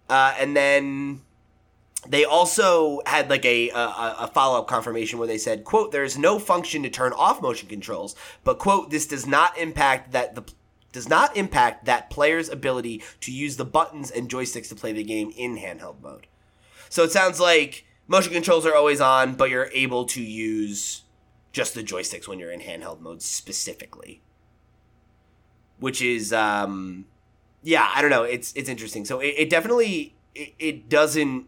Uh, 0.09 0.35
and 0.39 0.57
then 0.57 1.21
they 2.09 2.25
also 2.25 3.01
had 3.07 3.31
like 3.31 3.45
a 3.45 3.71
a, 3.71 4.17
a 4.21 4.31
follow 4.33 4.59
up 4.59 4.67
confirmation 4.67 5.19
where 5.19 5.29
they 5.29 5.39
said, 5.39 5.65
"quote 5.65 5.93
There 5.93 6.05
is 6.05 6.19
no 6.19 6.39
function 6.39 6.83
to 6.83 6.91
turn 6.91 7.13
off 7.13 7.43
motion 7.43 7.69
controls, 7.69 8.17
but 8.45 8.59
quote 8.59 8.91
This 8.91 9.07
does 9.07 9.27
not 9.27 9.57
impact 9.59 10.13
that 10.13 10.35
the." 10.35 10.45
Does 10.93 11.09
not 11.09 11.35
impact 11.39 11.87
that 11.87 12.11
player's 12.11 12.51
ability 12.51 13.03
to 13.21 13.33
use 13.33 13.57
the 13.57 13.65
buttons 13.65 14.11
and 14.11 14.29
joysticks 14.29 14.69
to 14.69 14.75
play 14.75 14.93
the 14.93 15.03
game 15.03 15.33
in 15.35 15.57
handheld 15.57 16.03
mode. 16.03 16.27
So 16.91 17.03
it 17.03 17.11
sounds 17.11 17.41
like 17.41 17.87
motion 18.07 18.35
controls 18.35 18.67
are 18.67 18.75
always 18.75 19.01
on, 19.01 19.33
but 19.33 19.49
you're 19.49 19.71
able 19.73 20.05
to 20.05 20.23
use 20.23 21.05
just 21.51 21.73
the 21.73 21.83
joysticks 21.83 22.29
when 22.29 22.39
you're 22.39 22.51
in 22.51 22.61
handheld 22.61 23.01
mode 23.01 23.23
specifically. 23.23 24.21
Which 25.79 26.03
is, 26.03 26.31
um, 26.31 27.07
yeah, 27.63 27.91
I 27.95 28.03
don't 28.03 28.11
know. 28.11 28.25
It's 28.25 28.53
it's 28.53 28.69
interesting. 28.69 29.07
So 29.07 29.21
it, 29.21 29.35
it 29.39 29.49
definitely 29.49 30.15
it, 30.35 30.53
it 30.59 30.89
doesn't 30.91 31.47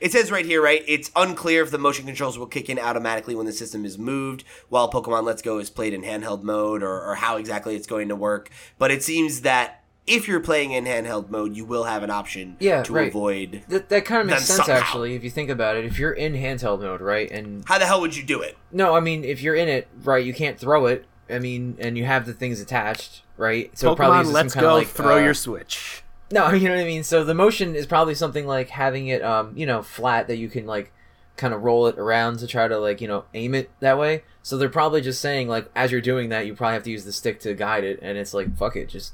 it 0.00 0.12
says 0.12 0.30
right 0.30 0.44
here, 0.46 0.62
right? 0.62 0.82
It's 0.86 1.10
unclear 1.16 1.62
if 1.62 1.70
the 1.70 1.78
motion 1.78 2.06
controls 2.06 2.38
will 2.38 2.46
kick 2.46 2.68
in 2.70 2.78
automatically 2.78 3.34
when 3.34 3.46
the 3.46 3.52
system 3.52 3.84
is 3.84 3.98
moved 3.98 4.44
while 4.68 4.90
Pokemon 4.90 5.24
Let's 5.24 5.42
Go 5.42 5.58
is 5.58 5.70
played 5.70 5.92
in 5.94 6.02
handheld 6.02 6.42
mode 6.42 6.82
or, 6.82 7.00
or 7.02 7.16
how 7.16 7.36
exactly 7.36 7.74
it's 7.76 7.86
going 7.86 8.08
to 8.08 8.16
work. 8.16 8.50
But 8.78 8.90
it 8.90 9.02
seems 9.02 9.42
that 9.42 9.78
if 10.06 10.26
you're 10.26 10.40
playing 10.40 10.72
in 10.72 10.84
handheld 10.84 11.30
mode, 11.30 11.54
you 11.56 11.64
will 11.64 11.84
have 11.84 12.02
an 12.02 12.10
option 12.10 12.56
Yeah, 12.58 12.82
to 12.82 12.92
right. 12.92 13.08
avoid. 13.08 13.62
That, 13.68 13.88
that 13.90 14.04
kind 14.04 14.20
of 14.22 14.26
makes 14.26 14.44
sense 14.46 14.66
somehow. 14.66 14.80
actually 14.82 15.14
if 15.14 15.22
you 15.22 15.30
think 15.30 15.48
about 15.48 15.76
it. 15.76 15.84
If 15.84 15.98
you're 15.98 16.10
in 16.12 16.32
handheld 16.34 16.80
mode, 16.80 17.00
right, 17.00 17.30
and 17.30 17.62
How 17.68 17.78
the 17.78 17.86
hell 17.86 18.00
would 18.00 18.16
you 18.16 18.24
do 18.24 18.40
it? 18.42 18.56
no, 18.72 18.94
I 18.96 19.00
mean 19.00 19.24
if 19.24 19.40
you're 19.42 19.54
in 19.54 19.68
it, 19.68 19.86
right, 20.02 20.24
you 20.24 20.34
can't 20.34 20.58
throw 20.58 20.86
it. 20.86 21.06
I 21.30 21.38
mean, 21.38 21.76
and 21.78 21.96
you 21.96 22.04
have 22.04 22.26
the 22.26 22.34
things 22.34 22.60
attached, 22.60 23.22
right? 23.38 23.70
So 23.78 23.92
it 23.92 23.96
probably 23.96 24.30
let's 24.30 24.52
some 24.52 24.60
kind 24.60 24.64
go. 24.64 24.68
of 24.70 24.78
like 24.82 24.88
throw 24.88 25.18
uh, 25.18 25.22
your 25.22 25.34
Switch. 25.34 26.01
No, 26.32 26.50
you 26.52 26.68
know 26.68 26.74
what 26.74 26.82
I 26.82 26.86
mean. 26.86 27.04
So 27.04 27.22
the 27.22 27.34
motion 27.34 27.76
is 27.76 27.86
probably 27.86 28.14
something 28.14 28.46
like 28.46 28.70
having 28.70 29.08
it, 29.08 29.22
um, 29.22 29.52
you 29.56 29.66
know, 29.66 29.82
flat 29.82 30.26
that 30.28 30.36
you 30.36 30.48
can 30.48 30.66
like 30.66 30.92
kind 31.36 31.54
of 31.54 31.62
roll 31.62 31.86
it 31.86 31.98
around 31.98 32.38
to 32.38 32.46
try 32.46 32.68
to 32.68 32.78
like 32.78 33.00
you 33.00 33.08
know 33.08 33.24
aim 33.34 33.54
it 33.54 33.70
that 33.80 33.98
way. 33.98 34.24
So 34.42 34.56
they're 34.56 34.68
probably 34.68 35.00
just 35.00 35.20
saying 35.20 35.48
like 35.48 35.70
as 35.74 35.92
you're 35.92 36.00
doing 36.00 36.30
that, 36.30 36.46
you 36.46 36.54
probably 36.54 36.74
have 36.74 36.84
to 36.84 36.90
use 36.90 37.04
the 37.04 37.12
stick 37.12 37.40
to 37.40 37.54
guide 37.54 37.84
it, 37.84 37.98
and 38.02 38.18
it's 38.18 38.34
like 38.34 38.56
fuck 38.56 38.76
it, 38.76 38.88
just 38.88 39.12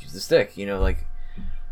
use 0.00 0.12
the 0.12 0.20
stick. 0.20 0.56
You 0.56 0.66
know, 0.66 0.80
like 0.80 1.04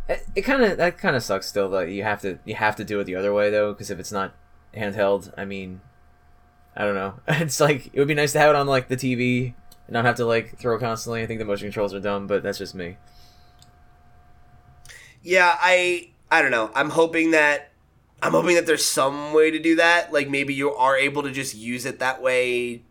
it, 0.09 0.27
it 0.37 0.43
kind 0.43 0.62
of 0.62 0.77
that 0.77 0.99
kind 0.99 1.16
of 1.16 1.23
sucks 1.23 1.47
still 1.47 1.70
that 1.70 1.89
you 1.89 2.03
have 2.03 2.20
to 2.23 2.39
you 2.45 2.55
have 2.55 2.77
to 2.77 2.85
do 2.85 3.01
it 3.01 3.05
the 3.05 3.16
other 3.16 3.32
way 3.32 3.51
though, 3.51 3.73
because 3.73 3.91
if 3.91 3.99
it's 3.99 4.12
not 4.12 4.35
handheld, 4.77 5.32
I 5.37 5.45
mean, 5.45 5.81
I 6.77 6.85
don't 6.85 6.95
know. 6.95 7.15
It's 7.28 7.61
like 7.61 7.91
it 7.93 7.99
would 7.99 8.09
be 8.09 8.15
nice 8.15 8.32
to 8.32 8.39
have 8.39 8.51
it 8.51 8.57
on 8.57 8.66
like 8.66 8.89
the 8.89 8.97
TV 8.97 9.55
and 9.87 9.95
not 9.95 10.05
have 10.05 10.16
to 10.16 10.27
like 10.27 10.59
throw 10.59 10.78
constantly. 10.78 11.23
I 11.23 11.27
think 11.27 11.39
the 11.39 11.45
motion 11.45 11.69
controls 11.69 11.95
are 11.95 12.01
dumb, 12.01 12.27
but 12.27 12.43
that's 12.43 12.59
just 12.59 12.74
me. 12.74 12.97
Yeah, 15.22 15.56
I 15.60 16.10
I 16.30 16.42
don't 16.42 16.51
know. 16.51 16.70
I'm 16.74 16.90
hoping 16.90 17.32
that 17.32 17.70
I'm 18.22 18.32
hoping 18.32 18.55
that 18.56 18.66
there's 18.66 18.84
some 18.84 19.32
way 19.32 19.51
to 19.51 19.59
do 19.59 19.76
that. 19.76 20.12
Like 20.12 20.28
maybe 20.28 20.55
you 20.55 20.74
are 20.74 20.97
able 20.97 21.22
to 21.22 21.30
just 21.30 21.55
use 21.55 21.84
it 21.86 21.98
that 21.98 22.20
way. 22.22 22.82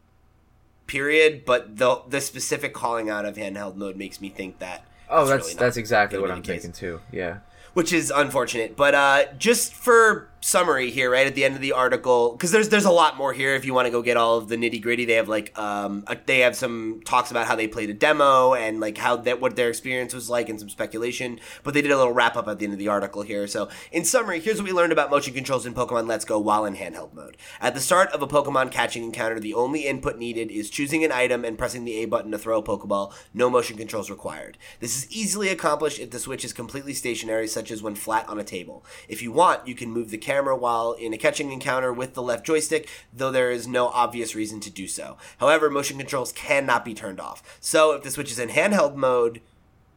Period. 0.88 1.44
But 1.46 1.78
the 1.78 2.02
the 2.08 2.22
specific 2.22 2.74
calling 2.74 3.10
out 3.10 3.26
of 3.26 3.36
handheld 3.36 3.76
mode 3.76 3.96
makes 3.96 4.20
me 4.22 4.30
think 4.30 4.60
that. 4.60 4.86
Oh, 5.10 5.22
it's 5.22 5.30
that's 5.30 5.44
really 5.48 5.60
that's 5.60 5.78
exactly 5.78 6.20
what 6.20 6.32
I'm 6.32 6.42
case. 6.42 6.62
thinking 6.64 6.72
too. 6.72 7.02
Yeah. 7.12 7.40
which 7.74 7.94
is 7.94 8.12
unfortunate. 8.16 8.76
But 8.76 8.96
uh, 8.96 9.26
just 9.38 9.74
for 9.74 10.30
summary 10.42 10.92
here, 10.92 11.12
right 11.12 11.28
at 11.28 11.36
the 11.36 11.44
end 11.44 11.56
of 11.56 11.62
the 11.62 11.74
article, 11.74 12.32
because 12.34 12.52
there's 12.52 12.70
there's 12.70 12.86
a 12.86 12.92
lot 12.92 13.18
more 13.18 13.34
here. 13.34 13.56
If 13.56 13.66
you 13.66 13.74
want 13.74 13.88
to 13.88 13.92
go 13.92 14.02
get 14.02 14.18
all 14.18 14.38
of 14.38 14.48
the 14.48 14.56
nitty 14.56 14.82
gritty, 14.82 15.06
they 15.06 15.14
have 15.14 15.28
like 15.28 15.58
um 15.58 16.04
uh, 16.08 16.16
they 16.26 16.40
have 16.40 16.56
some 16.56 17.02
talks 17.06 17.32
about 17.32 17.48
how 17.48 17.56
they 17.56 17.68
played 17.68 17.90
a 17.90 17.94
demo 17.94 18.54
and 18.54 18.80
like 18.80 18.98
how 18.98 19.16
that 19.18 19.42
what 19.42 19.56
their 19.56 19.70
experience 19.70 20.14
was 20.14 20.30
like 20.30 20.50
and 20.50 20.60
some 20.60 20.70
speculation. 20.70 21.40
But 21.64 21.74
they 21.74 21.82
did 21.82 21.92
a 21.92 21.98
little 21.98 22.14
wrap 22.14 22.36
up 22.36 22.48
at 22.48 22.60
the 22.60 22.66
end 22.66 22.74
of 22.74 22.80
the 22.80 22.88
article 22.88 23.22
here. 23.22 23.48
So 23.48 23.70
in 23.92 24.06
summary, 24.06 24.40
here's 24.40 24.58
what 24.58 24.66
we 24.66 24.74
learned 24.74 24.92
about 24.94 25.12
motion 25.12 25.34
controls 25.34 25.66
in 25.66 25.74
Pokemon 25.74 26.08
Let's 26.08 26.26
Go 26.26 26.40
while 26.40 26.66
in 26.66 26.76
handheld 26.76 27.14
mode. 27.14 27.38
At 27.60 27.74
the 27.74 27.80
start 27.80 28.10
of 28.12 28.22
a 28.22 28.28
Pokemon 28.28 28.72
catching 28.72 29.04
encounter, 29.04 29.40
the 29.40 29.54
only 29.54 29.86
input 29.86 30.18
needed 30.18 30.52
is 30.52 30.70
choosing 30.70 31.04
an 31.04 31.12
item 31.12 31.44
and 31.44 31.58
pressing 31.58 31.86
the 31.86 31.98
A 31.98 32.06
button 32.06 32.32
to 32.32 32.38
throw 32.38 32.60
a 32.60 32.64
Pokeball. 32.64 33.14
No 33.34 33.50
motion 33.50 33.78
controls 33.78 34.10
required. 34.10 34.58
This 34.80 34.98
is 34.98 35.12
easily 35.12 35.50
accomplished 35.50 36.00
if 36.00 36.12
the 36.12 36.20
Switch 36.20 36.46
is 36.46 36.54
completely 36.54 36.94
stationary, 36.94 37.48
such 37.48 37.72
as 37.72 37.82
when 37.82 37.96
flat 37.96 38.28
on 38.30 38.40
a 38.40 38.44
table. 38.44 38.86
If 39.08 39.22
you 39.22 39.32
want, 39.32 39.68
you 39.68 39.76
can 39.76 39.92
move 39.92 40.10
the 40.10 40.18
camera 40.30 40.56
while 40.56 40.92
in 40.94 41.12
a 41.12 41.18
catching 41.18 41.52
encounter 41.52 41.92
with 41.92 42.14
the 42.14 42.22
left 42.22 42.46
joystick, 42.46 42.88
though 43.12 43.32
there 43.32 43.50
is 43.50 43.68
no 43.68 43.88
obvious 43.88 44.36
reason 44.36 44.60
to 44.60 44.70
do 44.70 44.88
so. 44.88 45.18
However, 45.40 45.72
motion 45.72 45.98
controls 45.98 46.32
cannot 46.32 46.86
be 46.86 46.94
turned 46.94 47.20
off. 47.20 47.58
So 47.60 47.94
if 47.94 48.04
the 48.04 48.12
Switch 48.12 48.32
is 48.32 48.38
in 48.38 48.50
handheld 48.50 48.96
mode, 48.96 49.42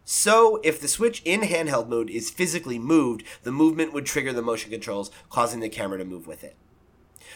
so, 0.05 0.61
if 0.65 0.81
the 0.81 0.89
Switch 0.89 1.23
in 1.25 1.43
handheld 1.43 1.89
mode 1.89 2.11
is 2.11 2.29
physically 2.29 2.77
moved, 2.77 3.23
the 3.45 3.53
movement 3.53 3.93
would 3.93 4.05
trigger 4.05 4.33
the 4.33 4.43
motion 4.43 4.73
controls, 4.73 5.13
causing 5.31 5.61
the 5.61 5.69
camera 5.69 5.99
to 5.99 6.05
move 6.05 6.27
with 6.27 6.43
it. 6.43 6.57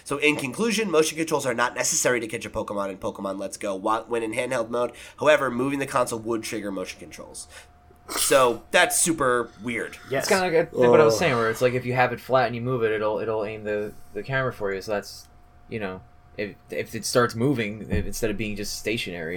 So, 0.02 0.18
in 0.18 0.34
conclusion, 0.34 0.90
motion 0.90 1.16
controls 1.16 1.46
are 1.46 1.54
not 1.54 1.76
necessary 1.76 2.18
to 2.18 2.26
catch 2.26 2.44
a 2.44 2.50
Pokemon 2.50 2.90
in 2.90 2.98
Pokemon 2.98 3.38
Let's 3.38 3.56
Go 3.56 3.76
when 3.76 4.24
in 4.24 4.32
handheld 4.32 4.68
mode. 4.68 4.92
However, 5.20 5.48
moving 5.48 5.78
the 5.78 5.86
console 5.86 6.18
would 6.18 6.42
trigger 6.42 6.72
motion 6.72 6.98
controls. 6.98 7.46
So, 8.08 8.62
that's 8.70 8.98
super 9.00 9.50
weird. 9.62 9.98
Yes. 10.10 10.24
It's 10.24 10.28
kind 10.28 10.44
of 10.46 10.52
like 10.52 10.72
what 10.90 11.00
I 11.00 11.04
was 11.04 11.14
Oh. 11.14 11.18
saying, 11.18 11.34
where 11.36 11.50
it's 11.50 11.60
like 11.60 11.72
if 11.74 11.84
you 11.84 11.94
have 11.94 12.12
it 12.12 12.20
flat 12.20 12.46
and 12.46 12.54
you 12.54 12.62
move 12.62 12.82
it, 12.84 12.92
it'll 12.92 13.18
it'll 13.18 13.44
aim 13.44 13.64
the 13.64 13.92
the 14.14 14.22
camera 14.22 14.52
for 14.52 14.72
you. 14.72 14.80
So 14.80 14.92
that's 14.92 15.26
you 15.68 15.80
know, 15.80 16.00
if 16.38 16.54
if 16.70 16.94
it 16.94 17.04
starts 17.04 17.34
moving 17.34 17.86
if, 17.90 18.06
instead 18.06 18.30
of 18.30 18.36
being 18.36 18.54
just 18.56 18.78
stationary, 18.78 19.36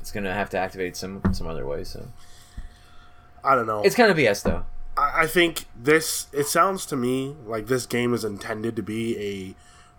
it's 0.00 0.12
gonna 0.12 0.32
have 0.32 0.50
to 0.50 0.58
activate 0.58 0.96
some 0.96 1.20
some 1.32 1.46
other 1.48 1.66
way. 1.66 1.82
So 1.82 2.06
I 3.42 3.54
don't 3.54 3.66
know. 3.66 3.82
it's 3.82 3.96
kind 3.96 4.10
of 4.10 4.16
BS 4.16 4.42
though. 4.42 4.64
I 4.96 5.22
I 5.22 5.26
think 5.26 5.64
this. 5.74 6.26
It 6.32 6.46
sounds 6.46 6.86
to 6.86 6.96
me 6.96 7.34
like 7.44 7.66
this 7.66 7.86
game 7.86 8.14
is 8.14 8.24
intended 8.24 8.76
to 8.76 8.82
be 8.82 9.18
a 9.18 9.54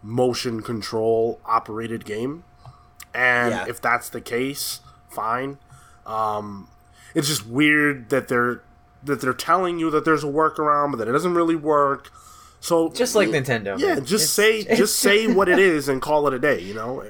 motion 0.06 0.62
control 0.62 1.40
operated 1.46 2.06
game, 2.06 2.46
and 3.14 3.52
Yeah. 3.54 3.66
if 3.68 3.82
that's 3.82 4.08
the 4.10 4.22
case, 4.22 4.80
fine. 5.10 5.58
Um, 6.06 6.70
it's 7.18 7.28
just 7.28 7.46
weird 7.48 8.10
that 8.10 8.28
they're 8.30 8.62
that 9.04 9.22
they're 9.22 9.34
telling 9.34 9.80
you 9.80 9.90
that 9.92 10.06
there's 10.06 10.24
a 10.24 10.28
workaround, 10.28 10.92
but 10.92 10.98
that 10.98 11.08
it 11.08 11.12
doesn't 11.12 11.34
really 11.36 11.56
work. 11.56 12.12
So 12.60 12.90
Just 12.90 13.16
like 13.16 13.30
Nintendo. 13.30 13.78
yeah, 13.80 13.96
man. 13.96 14.06
just 14.06 14.12
It's- 14.26 14.30
say 14.32 14.60
it's- 14.60 14.78
just 14.84 14.96
say 14.98 15.28
what 15.28 15.48
it 15.50 15.60
is 15.60 15.88
and 15.90 16.02
call 16.02 16.28
it 16.28 16.34
a 16.34 16.40
day. 16.40 16.60
You 16.62 16.74
know, 16.74 17.04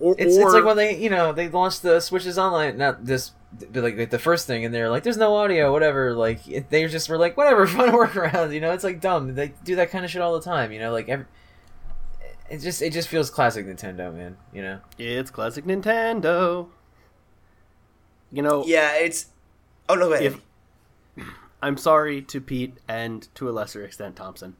or, 0.00 0.14
It's, 0.18 0.36
or 0.36 0.42
it's 0.42 0.52
like 0.54 0.64
when 0.64 0.76
they 0.76 0.96
you 0.96 1.10
know 1.10 1.32
they 1.32 1.48
launched 1.48 1.82
the 1.82 2.00
Switches 2.00 2.38
Online, 2.38 2.76
not 2.78 3.04
this, 3.04 3.32
but 3.72 3.82
like, 3.82 3.96
like 3.98 4.10
the 4.10 4.18
first 4.18 4.46
thing, 4.46 4.64
and 4.64 4.74
they're 4.74 4.88
like, 4.90 5.02
"There's 5.02 5.16
no 5.18 5.34
audio, 5.36 5.70
whatever." 5.72 6.14
Like 6.14 6.40
they 6.70 6.86
just 6.88 7.08
were 7.08 7.18
like, 7.18 7.36
"Whatever, 7.36 7.66
find 7.76 7.90
a 7.90 7.92
workaround." 7.92 8.52
You 8.54 8.60
know, 8.60 8.72
it's 8.72 8.84
like 8.84 9.00
dumb. 9.00 9.34
They 9.34 9.52
do 9.64 9.76
that 9.76 9.90
kind 9.90 10.04
of 10.04 10.10
shit 10.10 10.22
all 10.22 10.32
the 10.38 10.44
time. 10.44 10.72
You 10.72 10.80
know, 10.80 10.92
like 10.92 11.08
every, 11.08 11.26
it 12.50 12.58
just 12.58 12.80
it 12.82 12.92
just 12.94 13.08
feels 13.08 13.30
classic 13.30 13.66
Nintendo, 13.66 14.14
man. 14.14 14.36
You 14.52 14.62
know. 14.62 14.80
It's 14.98 15.30
classic 15.30 15.64
Nintendo. 15.66 16.68
You 18.32 18.42
know, 18.42 18.64
Yeah, 18.66 18.94
it's. 18.96 19.26
Oh, 19.88 19.94
no, 19.94 20.08
wait. 20.10 20.22
If- 20.22 20.40
I'm 21.62 21.76
sorry 21.78 22.20
to 22.22 22.40
Pete 22.40 22.74
and 22.86 23.26
to 23.34 23.48
a 23.48 23.52
lesser 23.52 23.82
extent 23.84 24.16
Thompson, 24.16 24.56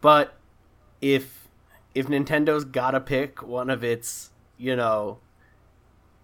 but 0.00 0.36
if 1.00 1.48
if 1.94 2.06
Nintendo's 2.06 2.64
gotta 2.64 3.00
pick 3.00 3.42
one 3.42 3.68
of 3.68 3.82
its 3.82 4.30
you 4.56 4.76
know 4.76 5.18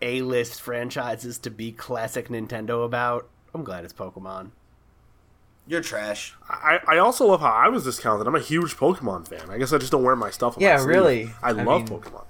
A 0.01 0.23
list 0.23 0.63
franchises 0.63 1.37
to 1.39 1.51
be 1.51 1.73
classic 1.73 2.29
Nintendo 2.29 2.85
about, 2.85 3.29
I'm 3.53 3.65
glad 3.65 3.85
it's 3.85 3.93
Pokemon. 3.93 4.53
You're 5.67 5.83
trash. 5.83 6.35
I, 6.49 6.79
I 6.87 6.99
also 6.99 7.27
love 7.27 7.41
how 7.41 7.51
I 7.51 7.69
was 7.69 7.85
discounted. 7.85 8.27
I'm 8.27 8.37
a 8.37 8.41
huge 8.41 8.77
Pokemon 8.77 9.27
fan. 9.29 9.51
I 9.51 9.59
guess 9.59 9.73
I 9.73 9.79
just 9.79 9.91
don't 9.93 10.05
wear 10.05 10.17
my 10.17 10.31
stuff. 10.31 10.57
On 10.57 10.63
Yeah, 10.63 10.77
my 10.77 10.83
sleeve. 10.83 10.89
really. 10.89 11.31
I, 11.43 11.49
I 11.49 11.53
love 11.53 11.91
mean- 11.91 12.01
Pokemon. 12.01 12.25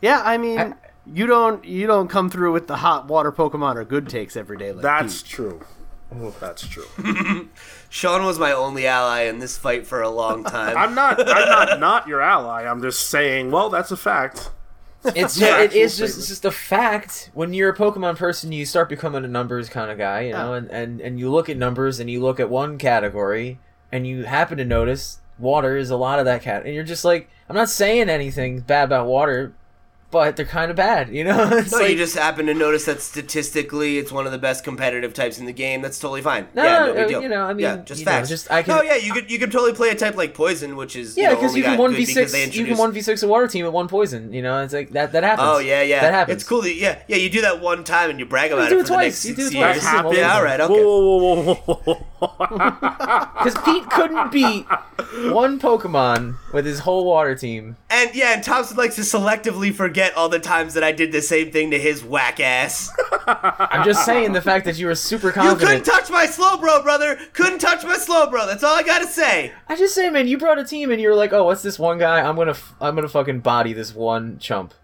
Yeah, 0.00 0.22
I 0.24 0.38
mean, 0.38 0.58
I- 0.58 0.74
you 1.06 1.26
don't 1.26 1.64
you 1.64 1.86
don't 1.86 2.08
come 2.08 2.30
through 2.30 2.52
with 2.52 2.66
the 2.66 2.76
hot 2.76 3.06
water 3.08 3.32
Pokemon 3.32 3.76
or 3.76 3.84
good 3.84 4.08
takes 4.08 4.36
every 4.36 4.56
day 4.56 4.72
like 4.72 4.82
That's 4.82 5.22
Pete. 5.22 5.30
true. 5.30 5.60
Oh, 6.14 6.34
that's 6.40 6.66
true. 6.66 6.84
Sean 7.88 8.24
was 8.24 8.38
my 8.38 8.52
only 8.52 8.86
ally 8.86 9.22
in 9.22 9.38
this 9.38 9.56
fight 9.56 9.86
for 9.86 10.02
a 10.02 10.10
long 10.10 10.44
time. 10.44 10.76
I'm 10.76 10.94
not. 10.94 11.18
I'm 11.20 11.48
not 11.48 11.80
not 11.80 12.06
your 12.06 12.20
ally. 12.20 12.64
I'm 12.66 12.82
just 12.82 13.08
saying. 13.08 13.50
Well, 13.50 13.70
that's 13.70 13.90
a 13.90 13.96
fact. 13.96 14.50
It's 15.04 15.38
Yeah, 15.38 15.58
it 15.60 15.64
actual 15.66 15.80
is 15.80 15.96
just 15.96 16.18
it's 16.18 16.28
just 16.28 16.44
a 16.44 16.50
fact. 16.50 17.30
When 17.34 17.54
you're 17.54 17.70
a 17.70 17.76
Pokemon 17.76 18.16
person, 18.18 18.52
you 18.52 18.66
start 18.66 18.88
becoming 18.88 19.24
a 19.24 19.28
numbers 19.28 19.68
kind 19.68 19.90
of 19.90 19.98
guy, 19.98 20.22
you 20.22 20.32
know, 20.32 20.52
and, 20.54 20.70
and 20.70 21.00
and 21.00 21.18
you 21.18 21.30
look 21.30 21.48
at 21.48 21.56
numbers 21.56 21.98
and 21.98 22.08
you 22.10 22.20
look 22.20 22.38
at 22.38 22.50
one 22.50 22.78
category 22.78 23.58
and 23.90 24.06
you 24.06 24.24
happen 24.24 24.58
to 24.58 24.64
notice 24.64 25.18
water 25.38 25.76
is 25.76 25.90
a 25.90 25.96
lot 25.96 26.18
of 26.18 26.24
that 26.26 26.42
cat, 26.42 26.64
and 26.64 26.74
you're 26.74 26.84
just 26.84 27.04
like, 27.04 27.28
I'm 27.48 27.56
not 27.56 27.68
saying 27.68 28.08
anything 28.08 28.60
bad 28.60 28.84
about 28.84 29.06
water, 29.06 29.54
but 30.12 30.36
they're 30.36 30.46
kind 30.46 30.70
of 30.70 30.76
bad, 30.76 31.08
you 31.08 31.24
know. 31.24 31.48
It's 31.62 31.72
no, 31.72 31.78
like, 31.78 31.90
you 31.90 31.96
just 31.96 32.16
happen 32.16 32.46
to 32.46 32.54
notice 32.54 32.84
that 32.84 33.00
statistically 33.00 33.98
it's 33.98 34.12
one 34.12 34.26
of 34.26 34.32
the 34.32 34.38
best 34.38 34.62
competitive 34.62 35.14
types 35.14 35.38
in 35.38 35.46
the 35.46 35.52
game. 35.52 35.82
That's 35.82 35.98
totally 35.98 36.22
fine. 36.22 36.46
No, 36.54 36.62
yeah, 36.62 36.78
no, 36.78 36.86
no 36.86 36.92
big 36.94 37.04
uh, 37.04 37.08
deal. 37.08 37.22
you 37.22 37.28
know, 37.28 37.42
I 37.42 37.52
mean, 37.54 37.62
yeah, 37.64 37.76
just 37.78 38.00
you 38.00 38.06
know, 38.06 38.12
facts. 38.12 38.28
just- 38.28 38.50
I 38.50 38.62
can- 38.62 38.76
No, 38.76 38.82
yeah, 38.82 38.96
you 38.96 39.12
could 39.12 39.30
you 39.30 39.38
could 39.40 39.50
totally 39.50 39.72
play 39.72 39.88
a 39.88 39.94
type 39.96 40.14
like 40.16 40.34
poison, 40.34 40.76
which 40.76 40.94
is 40.94 41.16
yeah, 41.16 41.30
know, 41.30 41.34
because 41.36 41.50
only 41.50 41.60
you 41.60 41.64
can 41.64 41.78
one 41.78 41.94
v 41.94 42.04
six, 42.04 42.30
they 42.30 42.44
you 42.48 42.66
can 42.66 42.76
one 42.76 42.92
v 42.92 43.00
six 43.00 43.22
a 43.22 43.28
water 43.28 43.48
team 43.48 43.64
at 43.64 43.72
one 43.72 43.88
poison, 43.88 44.32
you 44.32 44.42
know. 44.42 44.62
It's 44.62 44.74
like 44.74 44.90
that 44.90 45.12
that 45.12 45.24
happens. 45.24 45.48
Oh 45.50 45.58
yeah, 45.58 45.82
yeah. 45.82 46.02
that 46.02 46.12
happens. 46.12 46.36
It's 46.36 46.48
cool. 46.48 46.62
That, 46.62 46.74
yeah, 46.76 47.00
yeah. 47.08 47.16
You 47.16 47.30
do 47.30 47.40
that 47.40 47.60
one 47.60 47.82
time 47.82 48.10
and 48.10 48.18
you 48.20 48.26
brag 48.26 48.52
about 48.52 48.68
do 48.68 48.76
it 48.76 48.80
it 48.80 48.82
for 48.82 48.88
the 48.88 48.94
twice. 48.94 49.24
next 49.24 49.24
You 49.24 49.34
six 49.34 49.50
do 49.50 49.56
it 49.56 49.58
years. 49.60 49.72
twice. 49.72 49.84
That 49.84 49.90
happens. 49.90 50.16
Yeah, 50.18 50.34
all 50.34 50.44
right. 50.44 50.60
Okay. 50.60 50.72
Whoa, 50.74 51.18
whoa, 51.18 51.34
whoa, 51.34 51.42
whoa, 51.42 51.54
whoa, 51.54 51.74
whoa. 51.94 52.06
because 52.38 53.54
Pete 53.64 53.88
couldn't 53.90 54.30
beat 54.30 54.64
one 55.32 55.58
Pokemon 55.58 56.36
with 56.52 56.64
his 56.64 56.80
whole 56.80 57.04
water 57.04 57.34
team. 57.34 57.76
And 57.90 58.14
yeah, 58.14 58.34
and 58.34 58.44
Thompson 58.44 58.76
likes 58.76 58.94
to 58.96 59.00
selectively 59.00 59.74
forget 59.74 60.14
all 60.14 60.28
the 60.28 60.38
times 60.38 60.74
that 60.74 60.84
I 60.84 60.92
did 60.92 61.10
the 61.10 61.20
same 61.20 61.50
thing 61.50 61.72
to 61.72 61.78
his 61.78 62.04
whack 62.04 62.38
ass. 62.38 62.90
I'm 63.26 63.84
just 63.84 64.04
saying 64.04 64.32
the 64.32 64.40
fact 64.40 64.64
that 64.66 64.78
you 64.78 64.86
were 64.86 64.94
super 64.94 65.32
confident. 65.32 65.60
you 65.60 65.66
couldn't 65.66 65.84
touch 65.84 66.10
my 66.10 66.26
Slowbro, 66.26 66.82
brother. 66.82 67.18
Couldn't 67.32 67.58
touch 67.58 67.82
my 67.82 67.96
Slowbro. 67.96 68.46
That's 68.46 68.62
all 68.62 68.76
I 68.76 68.82
gotta 68.82 69.06
say. 69.06 69.52
I 69.68 69.76
just 69.76 69.94
say, 69.94 70.08
man, 70.10 70.28
you 70.28 70.38
brought 70.38 70.58
a 70.58 70.64
team 70.64 70.90
and 70.92 71.00
you 71.00 71.08
were 71.08 71.16
like, 71.16 71.32
oh, 71.32 71.44
what's 71.44 71.62
this 71.62 71.78
one 71.78 71.98
guy? 71.98 72.20
I'm 72.20 72.36
gonna, 72.36 72.50
f- 72.52 72.74
I'm 72.80 72.94
gonna 72.94 73.08
fucking 73.08 73.40
body 73.40 73.72
this 73.72 73.94
one 73.94 74.38
chump, 74.38 74.74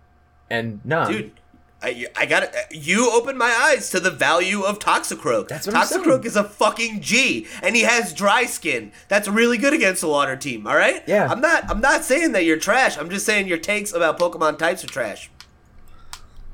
and 0.50 0.84
nah, 0.84 1.06
Dude, 1.06 1.32
I, 1.80 2.06
I 2.16 2.26
got 2.26 2.42
it. 2.42 2.54
You 2.72 3.10
opened 3.12 3.38
my 3.38 3.50
eyes 3.50 3.88
to 3.90 4.00
the 4.00 4.10
value 4.10 4.62
of 4.62 4.80
Toxicroak. 4.80 5.46
That's 5.46 5.66
what 5.66 5.76
Toxicroak 5.76 6.24
is 6.24 6.34
a 6.34 6.42
fucking 6.42 7.00
G, 7.00 7.46
and 7.62 7.76
he 7.76 7.82
has 7.82 8.12
dry 8.12 8.46
skin. 8.46 8.90
That's 9.06 9.28
really 9.28 9.58
good 9.58 9.72
against 9.72 10.00
the 10.00 10.08
water 10.08 10.34
team. 10.34 10.66
All 10.66 10.74
right. 10.74 11.04
Yeah. 11.06 11.28
I'm 11.30 11.40
not. 11.40 11.70
I'm 11.70 11.80
not 11.80 12.04
saying 12.04 12.32
that 12.32 12.44
you're 12.44 12.56
trash. 12.58 12.98
I'm 12.98 13.08
just 13.10 13.24
saying 13.24 13.46
your 13.46 13.58
takes 13.58 13.92
about 13.92 14.18
Pokemon 14.18 14.58
types 14.58 14.82
are 14.82 14.88
trash. 14.88 15.30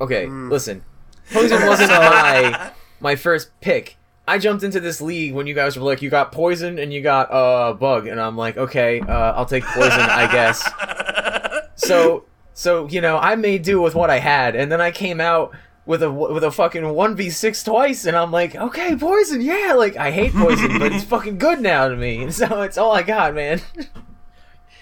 Okay, 0.00 0.26
Hmm. 0.26 0.50
listen. 0.50 0.84
Poison 1.32 1.66
wasn't 1.66 1.90
my 1.90 2.72
my 3.00 3.16
first 3.16 3.48
pick. 3.62 3.96
I 4.28 4.38
jumped 4.38 4.62
into 4.62 4.80
this 4.80 5.00
league 5.00 5.34
when 5.34 5.46
you 5.46 5.54
guys 5.54 5.76
were 5.76 5.82
like, 5.84 6.00
you 6.02 6.08
got 6.10 6.32
poison 6.32 6.78
and 6.78 6.92
you 6.92 7.00
got 7.02 7.30
uh 7.32 7.72
bug, 7.74 8.06
and 8.06 8.20
I'm 8.20 8.36
like, 8.36 8.56
okay, 8.58 9.00
uh, 9.00 9.32
I'll 9.32 9.46
take 9.46 9.64
poison, 9.64 10.00
I 10.00 10.30
guess. 10.30 10.70
So 11.76 12.24
so 12.54 12.88
you 12.88 13.00
know, 13.00 13.18
I 13.18 13.34
made 13.34 13.62
do 13.62 13.80
with 13.80 13.94
what 13.94 14.08
I 14.08 14.20
had, 14.20 14.56
and 14.56 14.72
then 14.72 14.80
I 14.80 14.90
came 14.92 15.20
out 15.20 15.54
with 15.86 16.02
a 16.02 16.10
with 16.10 16.44
a 16.44 16.50
fucking 16.50 16.88
one 16.88 17.16
v 17.16 17.30
six 17.30 17.62
twice, 17.62 18.06
and 18.06 18.16
I'm 18.16 18.30
like, 18.30 18.54
okay, 18.54 18.96
poison, 18.96 19.40
yeah, 19.40 19.74
like 19.76 19.96
I 19.96 20.10
hate 20.10 20.32
poison, 20.32 20.78
but 20.78 20.92
it's 20.92 21.04
fucking 21.14 21.38
good 21.38 21.60
now 21.60 21.88
to 21.88 21.96
me, 21.96 22.22
and 22.22 22.34
so 22.34 22.62
it's 22.62 22.78
all 22.78 22.92
I 22.92 23.02
got, 23.02 23.34
man. 23.34 23.60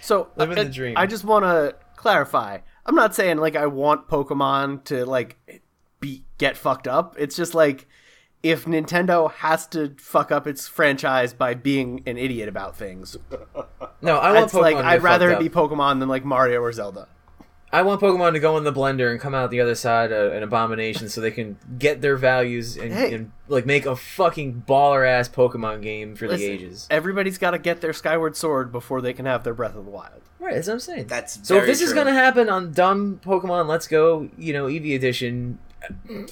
So 0.01 0.29
Living 0.37 0.59
I, 0.59 0.65
the 0.65 0.71
dream. 0.71 0.95
I 0.97 1.07
just 1.07 1.25
want 1.25 1.45
to 1.45 1.75
clarify. 1.97 2.59
I'm 2.85 2.95
not 2.95 3.15
saying 3.15 3.39
like 3.39 3.57
I 3.57 3.67
want 3.67 4.09
Pokemon 4.09 4.85
to 4.85 5.05
like 5.07 5.39
be 6.01 6.25
get 6.39 6.57
fucked 6.57 6.87
up. 6.87 7.17
It's 7.19 7.37
just 7.37 7.55
like 7.55 7.87
if 8.43 8.65
Nintendo 8.65 9.31
has 9.31 9.67
to 9.69 9.95
fuck 9.99 10.33
up 10.33 10.47
its 10.47 10.67
franchise 10.67 11.33
by 11.33 11.55
being 11.55 12.03
an 12.07 12.19
idiot 12.19 12.49
about 12.49 12.77
things, 12.77 13.17
No, 14.03 14.19
I 14.19 14.33
want 14.33 14.51
Pokemon. 14.51 14.61
Like, 14.61 14.77
to 14.79 14.85
I'd 14.85 15.03
rather 15.03 15.31
it 15.31 15.39
be 15.39 15.49
Pokemon 15.49 16.01
than 16.01 16.09
like 16.09 16.25
Mario 16.25 16.61
or 16.61 16.73
Zelda. 16.73 17.09
I 17.75 17.81
want 17.83 18.03
Pokemon 18.03 18.35
to 18.35 18.39
go 18.39 18.59
in 18.59 18.65
the 18.65 18.73
blender 18.73 19.11
and 19.11 19.19
come 19.19 19.35
out 19.35 19.51
the 19.51 19.61
other 19.63 19.75
side 19.75 20.13
uh, 20.13 20.31
an 20.33 20.43
abomination, 20.43 21.09
so 21.09 21.23
they 21.23 21.31
can 21.31 21.57
get 21.79 22.03
their 22.03 22.17
values 22.17 22.77
and, 22.77 22.93
Hey. 22.93 23.15
and 23.15 23.33
like 23.49 23.65
make 23.65 23.87
a 23.87 23.97
fucking 23.97 24.65
baller 24.69 25.09
ass 25.09 25.29
Pokemon 25.29 25.81
game 25.83 26.15
for 26.15 26.29
the 26.29 26.45
ages. 26.45 26.87
Everybody's 26.91 27.39
got 27.39 27.53
to 27.53 27.59
get 27.59 27.81
their 27.81 27.95
Skyward 27.95 28.37
Sword 28.37 28.73
before 28.73 29.01
they 29.01 29.15
can 29.15 29.25
have 29.25 29.43
their 29.43 29.55
Breath 29.55 29.75
of 29.75 29.87
the 29.87 29.91
Wild. 29.91 30.21
Right, 30.39 30.55
that's 30.55 30.67
what 30.67 30.75
I'm 30.75 30.81
saying. 30.81 31.07
That's 31.07 31.35
so 31.47 31.55
if 31.55 31.61
very 31.63 31.67
this 31.69 31.81
is 31.81 31.93
gonna 31.93 32.13
happen 32.13 32.51
on 32.51 32.73
dumb 32.73 33.21
Pokemon 33.25 33.69
Let's 33.69 33.87
Go, 33.87 34.29
you 34.37 34.53
know, 34.53 34.67
Eevee 34.67 34.95
edition, 34.97 35.59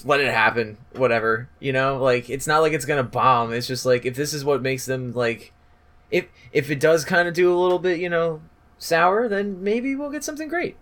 let 0.05 0.21
it 0.21 0.33
happen. 0.35 0.77
Whatever, 0.97 1.49
you 1.61 1.73
know, 1.73 1.97
like 1.97 2.29
it's 2.29 2.47
not 2.47 2.59
like 2.61 2.73
it's 2.73 2.85
gonna 2.85 3.05
bomb. 3.05 3.53
It's 3.53 3.69
just 3.69 3.87
like 3.87 4.05
if 4.05 4.17
this 4.17 4.35
is 4.35 4.45
what 4.45 4.63
makes 4.63 4.85
them 4.85 5.13
like, 5.13 5.53
if 6.11 6.27
if 6.53 6.71
it 6.73 6.81
does 6.81 7.05
kind 7.05 7.29
of 7.29 7.35
do 7.35 7.51
a 7.51 7.59
little 7.59 7.79
bit, 7.79 8.01
you 8.01 8.09
know, 8.11 8.43
sour, 8.79 9.29
then 9.29 9.63
maybe 9.63 9.95
we'll 9.95 10.11
get 10.11 10.25
something 10.25 10.49
great. 10.49 10.77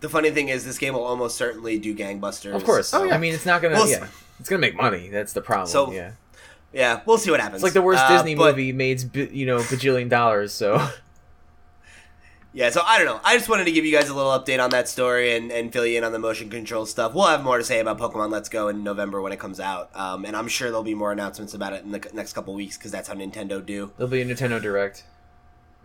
The 0.00 0.08
funny 0.08 0.30
thing 0.30 0.48
is, 0.48 0.64
this 0.64 0.78
game 0.78 0.94
will 0.94 1.04
almost 1.04 1.36
certainly 1.36 1.78
do 1.78 1.94
gangbusters. 1.94 2.54
Of 2.54 2.64
course. 2.64 2.88
so- 2.88 3.10
I 3.10 3.18
mean, 3.18 3.34
it's 3.34 3.46
not 3.46 3.60
gonna. 3.62 3.74
Well, 3.74 3.88
yeah, 3.88 4.06
it's 4.38 4.48
gonna 4.48 4.60
make 4.60 4.74
money. 4.76 5.08
That's 5.08 5.32
the 5.32 5.42
problem. 5.42 5.68
So, 5.68 5.92
yeah. 5.92 6.12
Yeah, 6.72 7.00
we'll 7.04 7.18
see 7.18 7.30
what 7.32 7.40
happens. 7.40 7.56
It's 7.56 7.64
like 7.64 7.72
the 7.72 7.82
worst 7.82 8.02
Uh, 8.04 8.16
Disney 8.16 8.34
but- 8.36 8.50
movie 8.56 8.72
made, 8.72 9.14
you 9.14 9.44
know, 9.44 9.58
bajillion 9.58 10.08
dollars. 10.08 10.52
So 10.52 10.86
Yeah, 12.52 12.70
so 12.70 12.80
I 12.84 12.98
don't 12.98 13.06
know. 13.06 13.20
I 13.22 13.36
just 13.36 13.48
wanted 13.48 13.64
to 13.66 13.72
give 13.72 13.84
you 13.84 13.92
guys 13.96 14.08
a 14.08 14.14
little 14.14 14.32
update 14.32 14.62
on 14.62 14.70
that 14.70 14.88
story 14.88 15.36
and, 15.36 15.52
and 15.52 15.72
fill 15.72 15.86
you 15.86 15.98
in 15.98 16.02
on 16.04 16.10
the 16.10 16.18
motion 16.18 16.50
control 16.50 16.84
stuff. 16.84 17.14
We'll 17.14 17.26
have 17.28 17.44
more 17.44 17.58
to 17.58 17.62
say 17.64 17.78
about 17.78 17.98
Pokemon 17.98 18.32
Let's 18.32 18.48
Go 18.48 18.66
in 18.66 18.82
November 18.82 19.20
when 19.22 19.30
it 19.32 19.38
comes 19.38 19.60
out, 19.60 19.90
um, 19.94 20.24
and 20.24 20.36
I'm 20.36 20.48
sure 20.48 20.68
there'll 20.68 20.82
be 20.82 20.94
more 20.96 21.12
announcements 21.12 21.54
about 21.54 21.74
it 21.74 21.84
in 21.84 21.92
the 21.92 22.04
next 22.12 22.32
couple 22.32 22.52
weeks 22.54 22.76
because 22.76 22.90
that's 22.90 23.06
how 23.06 23.14
Nintendo 23.14 23.64
do. 23.64 23.92
there'll 23.98 24.10
be 24.10 24.20
a 24.20 24.24
Nintendo 24.24 24.60
Direct. 24.60 25.04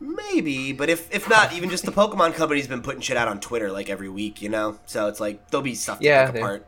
Maybe, 0.00 0.72
but 0.72 0.88
if 0.88 1.14
if 1.14 1.28
not, 1.28 1.52
even 1.52 1.68
just 1.68 1.84
the 1.84 1.92
Pokemon 1.92 2.34
company's 2.34 2.66
been 2.66 2.80
putting 2.80 3.02
shit 3.02 3.18
out 3.18 3.28
on 3.28 3.38
Twitter 3.38 3.70
like 3.70 3.90
every 3.90 4.08
week, 4.08 4.40
you 4.40 4.48
know. 4.48 4.78
So 4.86 5.08
it's 5.08 5.20
like 5.20 5.50
there'll 5.50 5.62
be 5.62 5.74
stuff 5.74 5.98
to 5.98 6.04
Yeah, 6.04 6.30
pick 6.30 6.40
apart. 6.40 6.66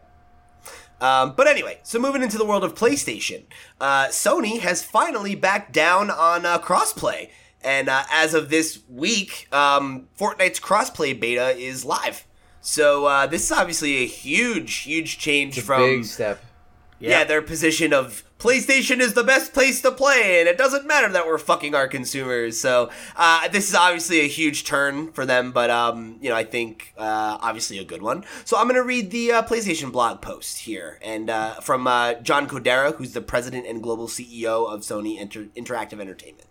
Um, 1.00 1.32
but 1.36 1.48
anyway, 1.48 1.80
so 1.82 1.98
moving 1.98 2.22
into 2.22 2.38
the 2.38 2.44
world 2.44 2.62
of 2.62 2.74
PlayStation, 2.74 3.44
uh, 3.80 4.06
Sony 4.06 4.60
has 4.60 4.84
finally 4.84 5.34
backed 5.34 5.72
down 5.72 6.10
on 6.10 6.46
uh, 6.46 6.58
crossplay, 6.58 7.30
and 7.64 7.88
uh, 7.88 8.04
as 8.12 8.34
of 8.34 8.50
this 8.50 8.80
week, 8.88 9.48
um, 9.52 10.08
Fortnite's 10.16 10.60
crossplay 10.60 11.18
beta 11.18 11.56
is 11.56 11.84
live. 11.84 12.24
So 12.60 13.06
uh, 13.06 13.26
this 13.26 13.44
is 13.44 13.52
obviously 13.52 13.96
a 14.04 14.06
huge, 14.06 14.74
huge 14.76 15.18
change 15.18 15.60
from 15.60 15.80
big 15.80 16.04
step. 16.04 16.44
Yeah. 17.10 17.24
their 17.24 17.42
position 17.42 17.92
of 17.92 18.24
PlayStation 18.38 18.98
is 18.98 19.14
the 19.14 19.22
best 19.22 19.52
place 19.52 19.80
to 19.82 19.92
play, 19.92 20.40
and 20.40 20.48
it 20.48 20.58
doesn't 20.58 20.84
matter 20.84 21.08
that 21.10 21.26
we're 21.26 21.38
fucking 21.38 21.74
our 21.76 21.86
consumers. 21.86 22.58
So 22.58 22.90
uh, 23.14 23.46
this 23.48 23.68
is 23.68 23.74
obviously 23.74 24.20
a 24.20 24.28
huge 24.28 24.64
turn 24.64 25.12
for 25.12 25.24
them, 25.24 25.52
but 25.52 25.70
um, 25.70 26.18
you 26.20 26.28
know 26.28 26.34
I 26.34 26.42
think 26.44 26.92
uh, 26.98 27.38
obviously 27.40 27.78
a 27.78 27.84
good 27.84 28.02
one. 28.02 28.24
So 28.44 28.56
I'm 28.56 28.66
gonna 28.66 28.82
read 28.82 29.10
the 29.12 29.32
uh, 29.32 29.42
PlayStation 29.42 29.92
blog 29.92 30.20
post 30.22 30.58
here, 30.58 30.98
and 31.02 31.30
uh, 31.30 31.54
from 31.60 31.86
uh, 31.86 32.14
John 32.14 32.48
Kodera, 32.48 32.96
who's 32.96 33.12
the 33.12 33.20
president 33.20 33.66
and 33.66 33.82
global 33.82 34.08
CEO 34.08 34.68
of 34.68 34.80
Sony 34.80 35.20
Inter- 35.20 35.48
Interactive 35.56 36.00
Entertainment. 36.00 36.48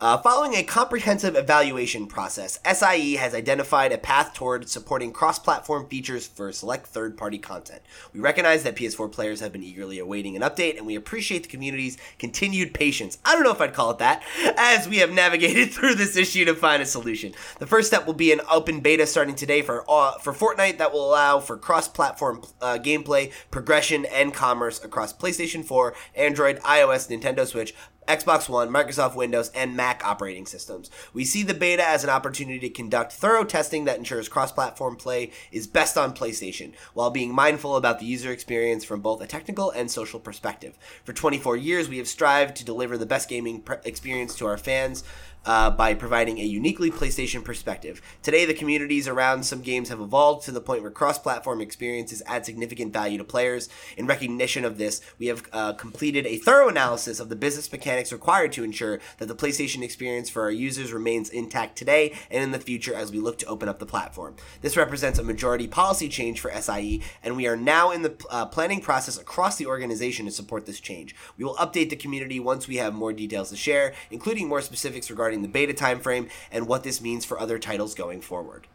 Uh, 0.00 0.18
following 0.18 0.54
a 0.54 0.62
comprehensive 0.64 1.36
evaluation 1.36 2.08
process, 2.08 2.58
SIE 2.64 3.14
has 3.14 3.32
identified 3.32 3.92
a 3.92 3.96
path 3.96 4.34
toward 4.34 4.68
supporting 4.68 5.12
cross 5.12 5.38
platform 5.38 5.86
features 5.86 6.26
for 6.26 6.50
select 6.50 6.88
third 6.88 7.16
party 7.16 7.38
content. 7.38 7.80
We 8.12 8.18
recognize 8.18 8.64
that 8.64 8.74
PS4 8.74 9.12
players 9.12 9.38
have 9.38 9.52
been 9.52 9.62
eagerly 9.62 10.00
awaiting 10.00 10.34
an 10.34 10.42
update, 10.42 10.76
and 10.76 10.84
we 10.84 10.96
appreciate 10.96 11.44
the 11.44 11.48
community's 11.48 11.96
continued 12.18 12.74
patience. 12.74 13.18
I 13.24 13.34
don't 13.34 13.44
know 13.44 13.52
if 13.52 13.60
I'd 13.60 13.72
call 13.72 13.92
it 13.92 13.98
that, 13.98 14.24
as 14.58 14.88
we 14.88 14.98
have 14.98 15.12
navigated 15.12 15.70
through 15.72 15.94
this 15.94 16.16
issue 16.16 16.44
to 16.44 16.56
find 16.56 16.82
a 16.82 16.86
solution. 16.86 17.32
The 17.60 17.66
first 17.66 17.86
step 17.86 18.04
will 18.04 18.14
be 18.14 18.32
an 18.32 18.40
open 18.50 18.80
beta 18.80 19.06
starting 19.06 19.36
today 19.36 19.62
for, 19.62 19.84
uh, 19.88 20.18
for 20.18 20.32
Fortnite 20.32 20.78
that 20.78 20.92
will 20.92 21.08
allow 21.08 21.38
for 21.38 21.56
cross 21.56 21.86
platform 21.86 22.42
uh, 22.60 22.78
gameplay, 22.82 23.32
progression, 23.52 24.06
and 24.06 24.34
commerce 24.34 24.82
across 24.82 25.12
PlayStation 25.12 25.64
4, 25.64 25.94
Android, 26.16 26.58
iOS, 26.62 27.08
Nintendo 27.08 27.46
Switch, 27.46 27.72
Xbox 28.06 28.48
One, 28.48 28.70
Microsoft 28.70 29.16
Windows, 29.16 29.50
and 29.54 29.76
Mac 29.76 30.04
operating 30.04 30.46
systems. 30.46 30.90
We 31.12 31.24
see 31.24 31.42
the 31.42 31.54
beta 31.54 31.86
as 31.86 32.04
an 32.04 32.10
opportunity 32.10 32.58
to 32.60 32.70
conduct 32.70 33.12
thorough 33.12 33.44
testing 33.44 33.84
that 33.84 33.98
ensures 33.98 34.28
cross 34.28 34.52
platform 34.52 34.96
play 34.96 35.30
is 35.50 35.66
best 35.66 35.96
on 35.96 36.14
PlayStation, 36.14 36.72
while 36.92 37.10
being 37.10 37.34
mindful 37.34 37.76
about 37.76 37.98
the 37.98 38.06
user 38.06 38.30
experience 38.30 38.84
from 38.84 39.00
both 39.00 39.22
a 39.22 39.26
technical 39.26 39.70
and 39.70 39.90
social 39.90 40.20
perspective. 40.20 40.78
For 41.04 41.12
24 41.12 41.56
years, 41.56 41.88
we 41.88 41.98
have 41.98 42.08
strived 42.08 42.56
to 42.56 42.64
deliver 42.64 42.98
the 42.98 43.06
best 43.06 43.28
gaming 43.28 43.60
pre- 43.60 43.76
experience 43.84 44.34
to 44.36 44.46
our 44.46 44.58
fans. 44.58 45.04
Uh, 45.44 45.70
by 45.70 45.94
providing 45.94 46.38
a 46.38 46.44
uniquely 46.44 46.90
PlayStation 46.90 47.44
perspective. 47.44 48.00
Today, 48.22 48.44
the 48.44 48.54
communities 48.54 49.08
around 49.08 49.44
some 49.44 49.62
games 49.62 49.88
have 49.88 50.00
evolved 50.00 50.44
to 50.44 50.52
the 50.52 50.60
point 50.60 50.82
where 50.82 50.90
cross 50.90 51.18
platform 51.18 51.60
experiences 51.60 52.22
add 52.26 52.46
significant 52.46 52.92
value 52.92 53.18
to 53.18 53.24
players. 53.24 53.68
In 53.96 54.06
recognition 54.06 54.64
of 54.64 54.78
this, 54.78 55.00
we 55.18 55.26
have 55.26 55.42
uh, 55.52 55.72
completed 55.74 56.26
a 56.26 56.38
thorough 56.38 56.68
analysis 56.68 57.20
of 57.20 57.28
the 57.28 57.36
business 57.36 57.70
mechanics 57.70 58.12
required 58.12 58.52
to 58.52 58.64
ensure 58.64 59.00
that 59.18 59.26
the 59.26 59.34
PlayStation 59.34 59.82
experience 59.82 60.30
for 60.30 60.42
our 60.42 60.50
users 60.50 60.92
remains 60.92 61.30
intact 61.30 61.76
today 61.76 62.14
and 62.30 62.42
in 62.42 62.52
the 62.52 62.58
future 62.58 62.94
as 62.94 63.12
we 63.12 63.18
look 63.18 63.38
to 63.38 63.46
open 63.46 63.68
up 63.68 63.78
the 63.78 63.86
platform. 63.86 64.36
This 64.60 64.76
represents 64.76 65.18
a 65.18 65.24
majority 65.24 65.66
policy 65.66 66.08
change 66.08 66.40
for 66.40 66.50
SIE, 66.50 67.00
and 67.22 67.36
we 67.36 67.46
are 67.46 67.56
now 67.56 67.90
in 67.90 68.02
the 68.02 68.14
uh, 68.30 68.46
planning 68.46 68.80
process 68.80 69.18
across 69.18 69.56
the 69.56 69.66
organization 69.66 70.26
to 70.26 70.32
support 70.32 70.66
this 70.66 70.80
change. 70.80 71.14
We 71.36 71.44
will 71.44 71.56
update 71.56 71.90
the 71.90 71.96
community 71.96 72.40
once 72.40 72.68
we 72.68 72.76
have 72.76 72.94
more 72.94 73.12
details 73.12 73.50
to 73.50 73.56
share, 73.56 73.94
including 74.10 74.48
more 74.48 74.60
specifics 74.60 75.10
regarding 75.10 75.33
the 75.42 75.48
beta 75.48 75.72
timeframe 75.72 76.30
and 76.50 76.66
what 76.66 76.82
this 76.82 77.00
means 77.00 77.24
for 77.24 77.38
other 77.38 77.58
titles 77.58 77.94
going 77.94 78.20
forward. 78.20 78.66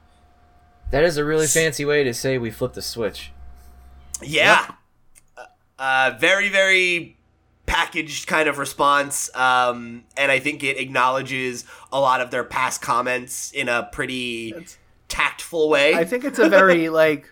That 0.92 1.04
is 1.04 1.18
a 1.18 1.24
really 1.24 1.48
fancy 1.48 1.86
way 1.86 2.04
to 2.04 2.14
say 2.14 2.38
we 2.38 2.50
flipped 2.50 2.76
the 2.76 2.82
switch. 2.82 3.32
Yeah. 4.24 4.72
Uh, 5.38 5.44
uh, 5.78 6.18
very, 6.20 6.50
very 6.50 7.18
packaged 7.66 8.28
kind 8.28 8.50
of 8.50 8.58
response. 8.58 9.34
Um, 9.36 10.06
and 10.18 10.32
I 10.32 10.40
think 10.40 10.64
it 10.64 10.78
acknowledges 10.78 11.66
a 11.92 12.00
lot 12.00 12.22
of 12.22 12.32
their 12.32 12.44
past 12.44 12.82
comments 12.82 13.52
in 13.52 13.70
a 13.70 13.88
pretty 13.92 14.54
tactful 15.08 15.70
way. 15.70 15.94
I 15.94 16.06
think 16.06 16.24
it's 16.24 16.40
a 16.40 16.50
very 16.50 16.90
like 16.90 17.32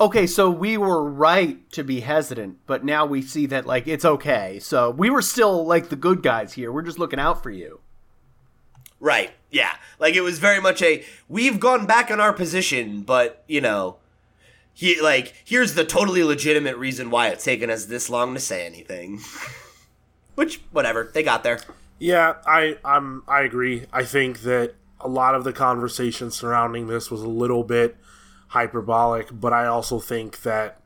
okay, 0.00 0.26
so 0.26 0.50
we 0.50 0.78
were 0.78 1.04
right 1.04 1.70
to 1.72 1.84
be 1.84 2.00
hesitant, 2.00 2.58
but 2.66 2.84
now 2.84 3.04
we 3.04 3.20
see 3.20 3.46
that 3.46 3.66
like 3.66 3.86
it's 3.86 4.04
okay. 4.04 4.58
So 4.60 4.90
we 4.90 5.10
were 5.10 5.22
still 5.22 5.66
like 5.66 5.90
the 5.90 5.96
good 5.96 6.22
guys 6.22 6.54
here. 6.54 6.72
We're 6.72 6.82
just 6.82 6.98
looking 6.98 7.20
out 7.20 7.42
for 7.42 7.50
you. 7.50 7.80
Right. 9.00 9.32
Yeah. 9.50 9.74
Like 9.98 10.14
it 10.14 10.20
was 10.20 10.38
very 10.38 10.60
much 10.60 10.82
a 10.82 11.04
we've 11.28 11.58
gone 11.58 11.86
back 11.86 12.10
on 12.10 12.20
our 12.20 12.32
position, 12.32 13.02
but 13.02 13.42
you 13.48 13.60
know, 13.60 13.96
he 14.72 15.00
like 15.00 15.34
here's 15.44 15.74
the 15.74 15.84
totally 15.84 16.22
legitimate 16.22 16.76
reason 16.76 17.10
why 17.10 17.28
it's 17.28 17.44
taken 17.44 17.70
us 17.70 17.86
this 17.86 18.08
long 18.08 18.34
to 18.34 18.40
say 18.40 18.64
anything. 18.66 19.20
Which 20.34 20.60
whatever, 20.70 21.10
they 21.12 21.22
got 21.22 21.42
there. 21.42 21.60
Yeah, 21.98 22.34
I 22.46 22.78
I'm 22.84 23.22
I 23.26 23.42
agree. 23.42 23.86
I 23.92 24.04
think 24.04 24.40
that 24.42 24.74
a 25.00 25.08
lot 25.08 25.34
of 25.34 25.44
the 25.44 25.52
conversation 25.52 26.30
surrounding 26.30 26.86
this 26.86 27.10
was 27.10 27.22
a 27.22 27.28
little 27.28 27.64
bit 27.64 27.96
hyperbolic, 28.48 29.28
but 29.32 29.52
I 29.52 29.66
also 29.66 29.98
think 29.98 30.42
that 30.42 30.80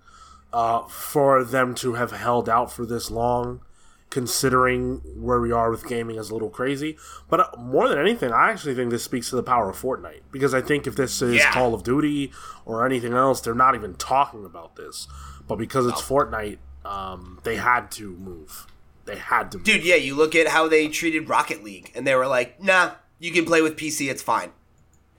uh, 0.52 0.82
for 0.82 1.42
them 1.42 1.74
to 1.76 1.94
have 1.94 2.12
held 2.12 2.48
out 2.48 2.72
for 2.72 2.86
this 2.86 3.10
long, 3.10 3.60
considering 4.10 4.98
where 5.16 5.40
we 5.40 5.50
are 5.52 5.70
with 5.70 5.86
gaming, 5.88 6.16
is 6.16 6.30
a 6.30 6.32
little 6.32 6.48
crazy. 6.50 6.96
But 7.28 7.40
uh, 7.40 7.48
more 7.58 7.88
than 7.88 7.98
anything, 7.98 8.32
I 8.32 8.50
actually 8.50 8.74
think 8.74 8.90
this 8.90 9.02
speaks 9.04 9.30
to 9.30 9.36
the 9.36 9.42
power 9.42 9.68
of 9.70 9.76
Fortnite 9.80 10.20
because 10.30 10.54
I 10.54 10.60
think 10.60 10.86
if 10.86 10.96
this 10.96 11.20
is 11.20 11.34
Yeah. 11.36 11.50
Call 11.52 11.74
of 11.74 11.82
Duty 11.82 12.32
or 12.64 12.86
anything 12.86 13.12
else, 13.12 13.40
they're 13.40 13.54
not 13.54 13.74
even 13.74 13.94
talking 13.94 14.44
about 14.44 14.76
this. 14.76 15.08
But 15.46 15.56
because 15.56 15.86
it's 15.86 16.00
Fortnite, 16.00 16.58
um, 16.84 17.40
they 17.42 17.56
had 17.56 17.90
to 17.92 18.12
move. 18.12 18.66
They 19.04 19.16
had 19.16 19.50
to, 19.52 19.58
move. 19.58 19.66
Dude, 19.66 19.84
yeah, 19.84 19.96
you 19.96 20.14
look 20.14 20.34
at 20.34 20.48
how 20.48 20.68
they 20.68 20.88
treated 20.88 21.28
Rocket 21.28 21.62
League 21.62 21.90
and 21.94 22.06
they 22.06 22.14
were 22.14 22.26
like, 22.26 22.62
"Nah, 22.62 22.92
you 23.18 23.32
can 23.32 23.44
play 23.44 23.60
with 23.62 23.76
PC, 23.76 24.10
it's 24.10 24.22
fine." 24.22 24.52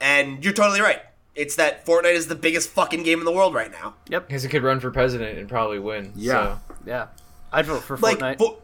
And 0.01 0.43
you're 0.43 0.53
totally 0.53 0.81
right. 0.81 1.01
It's 1.35 1.55
that 1.57 1.85
Fortnite 1.85 2.13
is 2.15 2.27
the 2.27 2.35
biggest 2.35 2.69
fucking 2.69 3.03
game 3.03 3.19
in 3.19 3.25
the 3.25 3.31
world 3.31 3.53
right 3.53 3.71
now. 3.71 3.95
Yep. 4.09 4.27
Because 4.27 4.45
it 4.45 4.49
could 4.49 4.63
run 4.63 4.79
for 4.79 4.89
president 4.89 5.37
and 5.37 5.49
probably 5.49 5.79
win. 5.79 6.13
Yeah. 6.15 6.31
So. 6.33 6.59
Yeah. 6.85 7.07
I'd 7.51 7.65
vote 7.65 7.83
for 7.83 7.97
like 7.97 8.19
Fortnite. 8.19 8.37
For- 8.37 8.57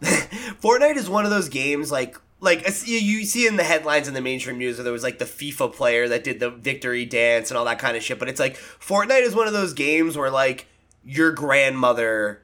Fortnite 0.62 0.96
is 0.96 1.08
one 1.08 1.24
of 1.24 1.30
those 1.30 1.48
games 1.48 1.90
like 1.90 2.16
like 2.40 2.64
you- 2.86 3.24
see 3.24 3.46
in 3.46 3.56
the 3.56 3.64
headlines 3.64 4.08
in 4.08 4.14
the 4.14 4.20
mainstream 4.20 4.58
news 4.58 4.76
where 4.76 4.84
there 4.84 4.92
was 4.92 5.02
like 5.02 5.18
the 5.18 5.24
FIFA 5.24 5.72
player 5.72 6.06
that 6.08 6.22
did 6.24 6.38
the 6.40 6.50
victory 6.50 7.04
dance 7.06 7.50
and 7.50 7.56
all 7.58 7.64
that 7.64 7.78
kind 7.78 7.96
of 7.96 8.02
shit 8.02 8.18
but 8.18 8.28
it's 8.28 8.40
like 8.40 8.56
Fortnite 8.56 9.22
is 9.22 9.34
one 9.34 9.46
of 9.46 9.52
those 9.52 9.72
games 9.72 10.16
where 10.16 10.30
like 10.30 10.66
your 11.04 11.32
grandmother 11.32 12.42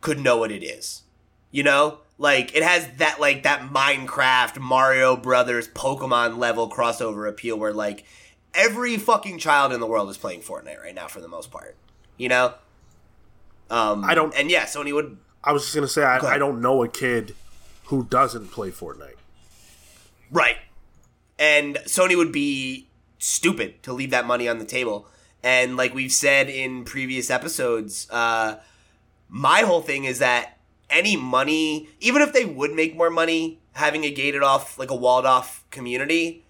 could 0.00 0.18
know 0.18 0.36
what 0.38 0.50
it 0.52 0.62
is 0.62 1.02
you 1.50 1.62
know? 1.62 1.98
Like 2.18 2.54
it 2.56 2.62
has 2.62 2.88
that 2.98 3.20
like 3.20 3.42
that 3.42 3.70
Minecraft 3.70 4.58
Mario 4.60 5.16
Brothers 5.16 5.68
Pokemon 5.68 6.38
level 6.38 6.70
crossover 6.70 7.28
appeal 7.28 7.58
where 7.58 7.72
like 7.72 8.04
every 8.54 8.96
fucking 8.96 9.38
child 9.38 9.72
in 9.72 9.80
the 9.80 9.86
world 9.86 10.08
is 10.08 10.16
playing 10.16 10.40
Fortnite 10.40 10.80
right 10.80 10.94
now 10.94 11.06
for 11.08 11.20
the 11.20 11.28
most 11.28 11.50
part 11.50 11.76
you 12.16 12.28
know? 12.28 12.54
Um 13.70 14.04
I 14.04 14.14
don't- 14.14 14.34
and 14.36 14.50
yeah 14.50 14.64
Sony 14.64 14.92
would 14.94 15.16
I 15.44 15.52
was 15.52 15.62
just 15.62 15.74
gonna 15.74 15.88
say 15.88 16.02
I, 16.02 16.18
Go. 16.18 16.26
I 16.26 16.38
don't 16.38 16.60
know 16.60 16.82
a 16.82 16.88
kid 16.88 17.34
who 17.84 18.04
doesn't 18.04 18.48
play 18.48 18.70
Fortnite. 18.70 19.16
Right. 20.30 20.56
And 21.38 21.76
Sony 21.84 22.16
would 22.16 22.32
be 22.32 22.88
stupid 23.18 23.82
to 23.82 23.92
leave 23.92 24.10
that 24.10 24.26
money 24.26 24.48
on 24.48 24.58
the 24.58 24.64
table. 24.64 25.06
And 25.42 25.76
like 25.76 25.94
we've 25.94 26.12
said 26.12 26.48
in 26.48 26.84
previous 26.84 27.30
episodes, 27.30 28.08
uh, 28.10 28.56
my 29.28 29.60
whole 29.60 29.82
thing 29.82 30.04
is 30.04 30.20
that 30.20 30.58
any 30.88 31.16
money, 31.16 31.88
even 32.00 32.22
if 32.22 32.32
they 32.32 32.46
would 32.46 32.72
make 32.72 32.96
more 32.96 33.10
money 33.10 33.60
having 33.72 34.04
a 34.04 34.10
gated 34.10 34.42
off, 34.42 34.78
like 34.78 34.90
a 34.90 34.96
walled 34.96 35.26
off 35.26 35.64
community, 35.70 36.44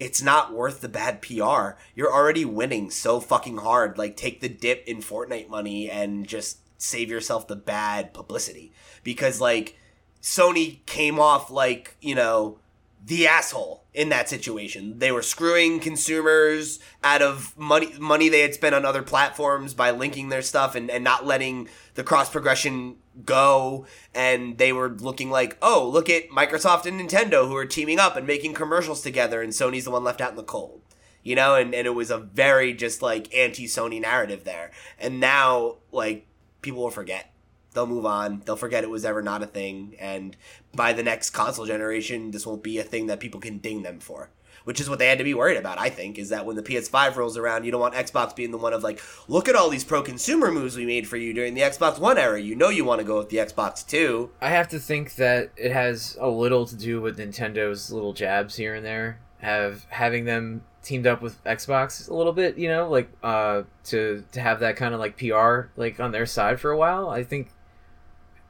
it's 0.00 0.20
not 0.20 0.52
worth 0.52 0.80
the 0.80 0.88
bad 0.88 1.22
PR. 1.22 1.78
You're 1.94 2.12
already 2.12 2.44
winning 2.44 2.90
so 2.90 3.20
fucking 3.20 3.58
hard. 3.58 3.98
Like, 3.98 4.16
take 4.16 4.40
the 4.40 4.48
dip 4.48 4.82
in 4.86 4.98
Fortnite 4.98 5.48
money 5.48 5.88
and 5.88 6.26
just 6.26 6.58
save 6.82 7.08
yourself 7.10 7.46
the 7.46 7.56
bad 7.56 8.12
publicity. 8.12 8.72
Because, 9.04 9.40
like, 9.40 9.78
Sony 10.20 10.84
came 10.86 11.18
off 11.18 11.50
like, 11.50 11.96
you 12.00 12.14
know, 12.14 12.58
the 13.04 13.26
asshole 13.26 13.84
in 13.94 14.08
that 14.10 14.28
situation. 14.28 14.98
They 14.98 15.12
were 15.12 15.22
screwing 15.22 15.80
consumers 15.80 16.78
out 17.02 17.20
of 17.20 17.56
money 17.58 17.92
money 17.98 18.28
they 18.28 18.40
had 18.40 18.54
spent 18.54 18.74
on 18.74 18.84
other 18.84 19.02
platforms 19.02 19.74
by 19.74 19.90
linking 19.90 20.28
their 20.28 20.42
stuff 20.42 20.74
and, 20.74 20.90
and 20.90 21.02
not 21.02 21.26
letting 21.26 21.68
the 21.94 22.04
cross 22.04 22.30
progression 22.30 22.96
go. 23.24 23.86
And 24.14 24.58
they 24.58 24.72
were 24.72 24.88
looking 24.88 25.30
like, 25.30 25.58
oh, 25.60 25.88
look 25.92 26.08
at 26.08 26.28
Microsoft 26.28 26.86
and 26.86 27.00
Nintendo 27.00 27.46
who 27.46 27.56
are 27.56 27.66
teaming 27.66 27.98
up 27.98 28.16
and 28.16 28.26
making 28.26 28.54
commercials 28.54 29.02
together, 29.02 29.42
and 29.42 29.52
Sony's 29.52 29.84
the 29.84 29.90
one 29.90 30.04
left 30.04 30.20
out 30.20 30.30
in 30.30 30.36
the 30.36 30.44
cold. 30.44 30.80
You 31.24 31.36
know, 31.36 31.54
and, 31.54 31.72
and 31.72 31.86
it 31.86 31.94
was 31.94 32.10
a 32.10 32.18
very 32.18 32.72
just 32.72 33.02
like 33.02 33.32
anti 33.34 33.66
Sony 33.66 34.00
narrative 34.00 34.44
there. 34.44 34.70
And 34.98 35.20
now, 35.20 35.76
like, 35.92 36.26
people 36.62 36.82
will 36.82 36.90
forget 36.90 37.32
they'll 37.74 37.86
move 37.86 38.06
on. 38.06 38.42
They'll 38.44 38.56
forget 38.56 38.84
it 38.84 38.90
was 38.90 39.04
ever 39.04 39.22
not 39.22 39.42
a 39.42 39.46
thing, 39.46 39.94
and 39.98 40.36
by 40.74 40.92
the 40.92 41.02
next 41.02 41.30
console 41.30 41.66
generation, 41.66 42.30
this 42.30 42.46
won't 42.46 42.62
be 42.62 42.78
a 42.78 42.84
thing 42.84 43.06
that 43.06 43.20
people 43.20 43.40
can 43.40 43.58
ding 43.58 43.82
them 43.82 44.00
for. 44.00 44.30
Which 44.64 44.80
is 44.80 44.88
what 44.88 45.00
they 45.00 45.08
had 45.08 45.18
to 45.18 45.24
be 45.24 45.34
worried 45.34 45.56
about, 45.56 45.80
I 45.80 45.88
think, 45.88 46.18
is 46.18 46.28
that 46.28 46.46
when 46.46 46.54
the 46.54 46.62
PS5 46.62 47.16
rolls 47.16 47.36
around, 47.36 47.64
you 47.64 47.72
don't 47.72 47.80
want 47.80 47.94
Xbox 47.94 48.36
being 48.36 48.52
the 48.52 48.58
one 48.58 48.72
of 48.72 48.84
like, 48.84 49.00
look 49.26 49.48
at 49.48 49.56
all 49.56 49.68
these 49.68 49.82
pro 49.82 50.02
consumer 50.02 50.52
moves 50.52 50.76
we 50.76 50.86
made 50.86 51.08
for 51.08 51.16
you 51.16 51.34
during 51.34 51.54
the 51.54 51.62
Xbox 51.62 51.98
One 51.98 52.16
era. 52.16 52.40
You 52.40 52.54
know 52.54 52.68
you 52.68 52.84
want 52.84 53.00
to 53.00 53.04
go 53.04 53.18
with 53.18 53.28
the 53.30 53.38
Xbox 53.38 53.84
2. 53.84 54.30
I 54.40 54.50
have 54.50 54.68
to 54.68 54.78
think 54.78 55.16
that 55.16 55.50
it 55.56 55.72
has 55.72 56.16
a 56.20 56.28
little 56.28 56.64
to 56.66 56.76
do 56.76 57.00
with 57.00 57.18
Nintendo's 57.18 57.90
little 57.90 58.12
jabs 58.12 58.54
here 58.54 58.76
and 58.76 58.86
there, 58.86 59.18
have 59.38 59.84
having 59.88 60.26
them 60.26 60.62
teamed 60.82 61.06
up 61.06 61.22
with 61.22 61.42
Xbox 61.44 62.08
a 62.10 62.14
little 62.14 62.32
bit, 62.32 62.58
you 62.58 62.68
know, 62.68 62.88
like 62.88 63.08
uh 63.22 63.62
to 63.84 64.24
to 64.32 64.40
have 64.40 64.60
that 64.60 64.76
kind 64.76 64.94
of 64.94 65.00
like 65.00 65.16
PR 65.16 65.68
like 65.76 66.00
on 66.00 66.12
their 66.12 66.26
side 66.26 66.60
for 66.60 66.70
a 66.70 66.76
while. 66.76 67.08
I 67.08 67.22
think 67.24 67.50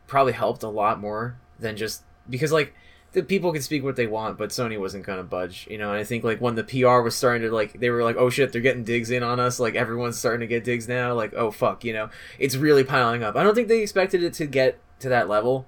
probably 0.07 0.33
helped 0.33 0.63
a 0.63 0.69
lot 0.69 1.01
more 1.01 1.37
than 1.59 1.77
just 1.77 2.03
because 2.29 2.53
like 2.53 2.75
the 3.13 3.23
people 3.23 3.53
can 3.53 3.61
speak 3.61 3.83
what 3.85 3.97
they 3.97 4.07
want, 4.07 4.39
but 4.39 4.49
Sony 4.51 4.81
wasn't 4.81 5.05
gonna 5.05 5.23
budge, 5.23 5.67
you 5.71 5.77
know. 5.77 5.91
And 5.91 5.99
I 6.01 6.05
think 6.05 6.25
like 6.25 6.41
when 6.41 6.55
the 6.55 6.65
PR 6.65 7.01
was 7.03 7.15
starting 7.15 7.43
to 7.43 7.55
like, 7.55 7.79
they 7.79 7.91
were 7.91 8.03
like, 8.03 8.17
"Oh 8.17 8.31
shit, 8.31 8.53
they're 8.53 8.63
getting 8.63 8.85
digs 8.85 9.11
in 9.11 9.23
on 9.23 9.39
us." 9.39 9.61
Like 9.61 9.75
everyone's 9.75 10.19
starting 10.19 10.41
to 10.41 10.47
get 10.47 10.65
digs 10.65 10.89
now. 10.89 11.13
Like, 11.13 11.35
oh 11.35 11.51
fuck, 11.51 11.85
you 11.85 11.93
know, 11.93 12.09
it's 12.39 12.57
really 12.57 12.85
piling 12.85 13.23
up. 13.23 13.37
I 13.37 13.43
don't 13.43 13.55
think 13.55 13.69
they 13.69 13.83
expected 13.83 14.23
it 14.23 14.33
to 14.35 14.47
get 14.47 14.79
to 15.01 15.11
that 15.11 15.29
level 15.29 15.67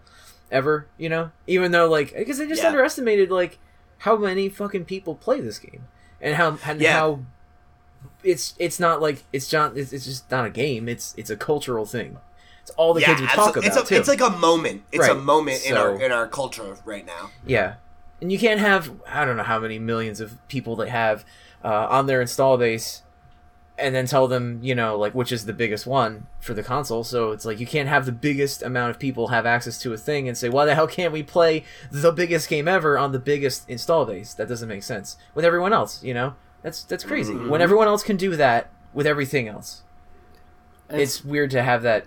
ever, 0.50 0.86
you 0.96 1.10
know. 1.10 1.32
Even 1.46 1.70
though 1.72 1.86
like, 1.86 2.14
because 2.14 2.38
they 2.38 2.46
just 2.48 2.62
Yeah. 2.62 2.68
underestimated 2.68 3.30
like 3.30 3.58
how 3.98 4.16
many 4.16 4.48
fucking 4.48 4.86
people 4.86 5.14
play 5.14 5.40
this 5.40 5.58
game 5.58 5.86
and 6.24 6.34
how 6.34 6.58
and 6.66 6.80
Yeah. 6.80 6.92
how 6.94 7.20
it's 8.24 8.54
it's 8.58 8.80
not 8.80 9.00
like 9.00 9.22
it's 9.32 9.52
not 9.52 9.76
it's, 9.76 9.92
it's 9.92 10.04
just 10.04 10.30
not 10.30 10.44
a 10.46 10.50
game. 10.50 10.88
It's 10.88 11.14
it's 11.16 11.30
a 11.30 11.36
cultural 11.36 11.86
thing. 11.86 12.16
It's 12.62 12.70
all 12.72 12.94
the 12.94 13.02
kids 13.02 13.20
would 13.20 13.28
talk 13.30 13.56
about 13.56 13.66
it's, 13.66 13.76
a, 13.76 13.84
too. 13.84 13.94
it's 13.94 14.08
like 14.08 14.22
a 14.22 14.30
moment. 14.30 14.82
It's 14.90 15.06
a 15.06 15.14
Right. 15.14 15.22
moment 15.22 15.64
in 15.66 15.76
our 15.76 16.00
in 16.00 16.10
our 16.10 16.26
culture 16.26 16.76
right 16.84 17.04
now. 17.04 17.30
Yeah, 17.46 17.74
and 18.22 18.32
you 18.32 18.38
can't 18.38 18.58
have 18.60 18.90
I 19.06 19.24
don't 19.24 19.36
know 19.36 19.42
how 19.42 19.58
many 19.60 19.78
millions 19.78 20.18
of 20.20 20.38
people 20.48 20.74
that 20.76 20.88
have 20.88 21.24
uh, 21.62 21.86
on 21.90 22.06
their 22.06 22.20
install 22.22 22.56
base, 22.56 23.02
and 23.76 23.94
then 23.94 24.06
tell 24.06 24.28
them 24.28 24.60
you 24.62 24.74
know 24.74 24.96
like 24.96 25.14
which 25.14 25.32
is 25.32 25.46
the 25.46 25.52
biggest 25.52 25.86
one 25.86 26.26
for 26.40 26.54
the 26.54 26.62
console. 26.62 27.04
So 27.04 27.32
it's 27.32 27.44
like 27.44 27.60
you 27.60 27.66
can't 27.66 27.88
have 27.88 28.06
the 28.06 28.12
biggest 28.12 28.62
amount 28.62 28.90
of 28.90 28.98
people 28.98 29.28
have 29.28 29.46
access 29.46 29.78
to 29.80 29.92
a 29.92 29.96
thing 29.96 30.28
and 30.28 30.36
say 30.36 30.48
why 30.48 30.64
the 30.64 30.74
hell 30.74 30.86
can't 30.86 31.12
we 31.12 31.22
play 31.22 31.64
the 31.90 32.12
biggest 32.12 32.48
game 32.48 32.68
ever 32.68 32.96
on 32.98 33.12
the 33.12 33.18
biggest 33.18 33.68
install 33.68 34.04
base? 34.04 34.34
That 34.34 34.48
doesn't 34.48 34.68
make 34.68 34.82
sense 34.82 35.16
with 35.34 35.44
everyone 35.44 35.72
else. 35.72 36.02
You 36.02 36.14
know 36.14 36.34
that's 36.62 36.82
that's 36.84 37.04
crazy. 37.04 37.34
Mm-hmm. 37.34 37.50
When 37.50 37.60
everyone 37.60 37.88
else 37.88 38.02
can 38.02 38.16
do 38.16 38.36
that 38.36 38.70
with 38.92 39.06
everything 39.06 39.48
else, 39.48 39.82
it's 40.88 41.24
weird 41.24 41.50
to 41.50 41.62
have 41.62 41.82
that 41.82 42.06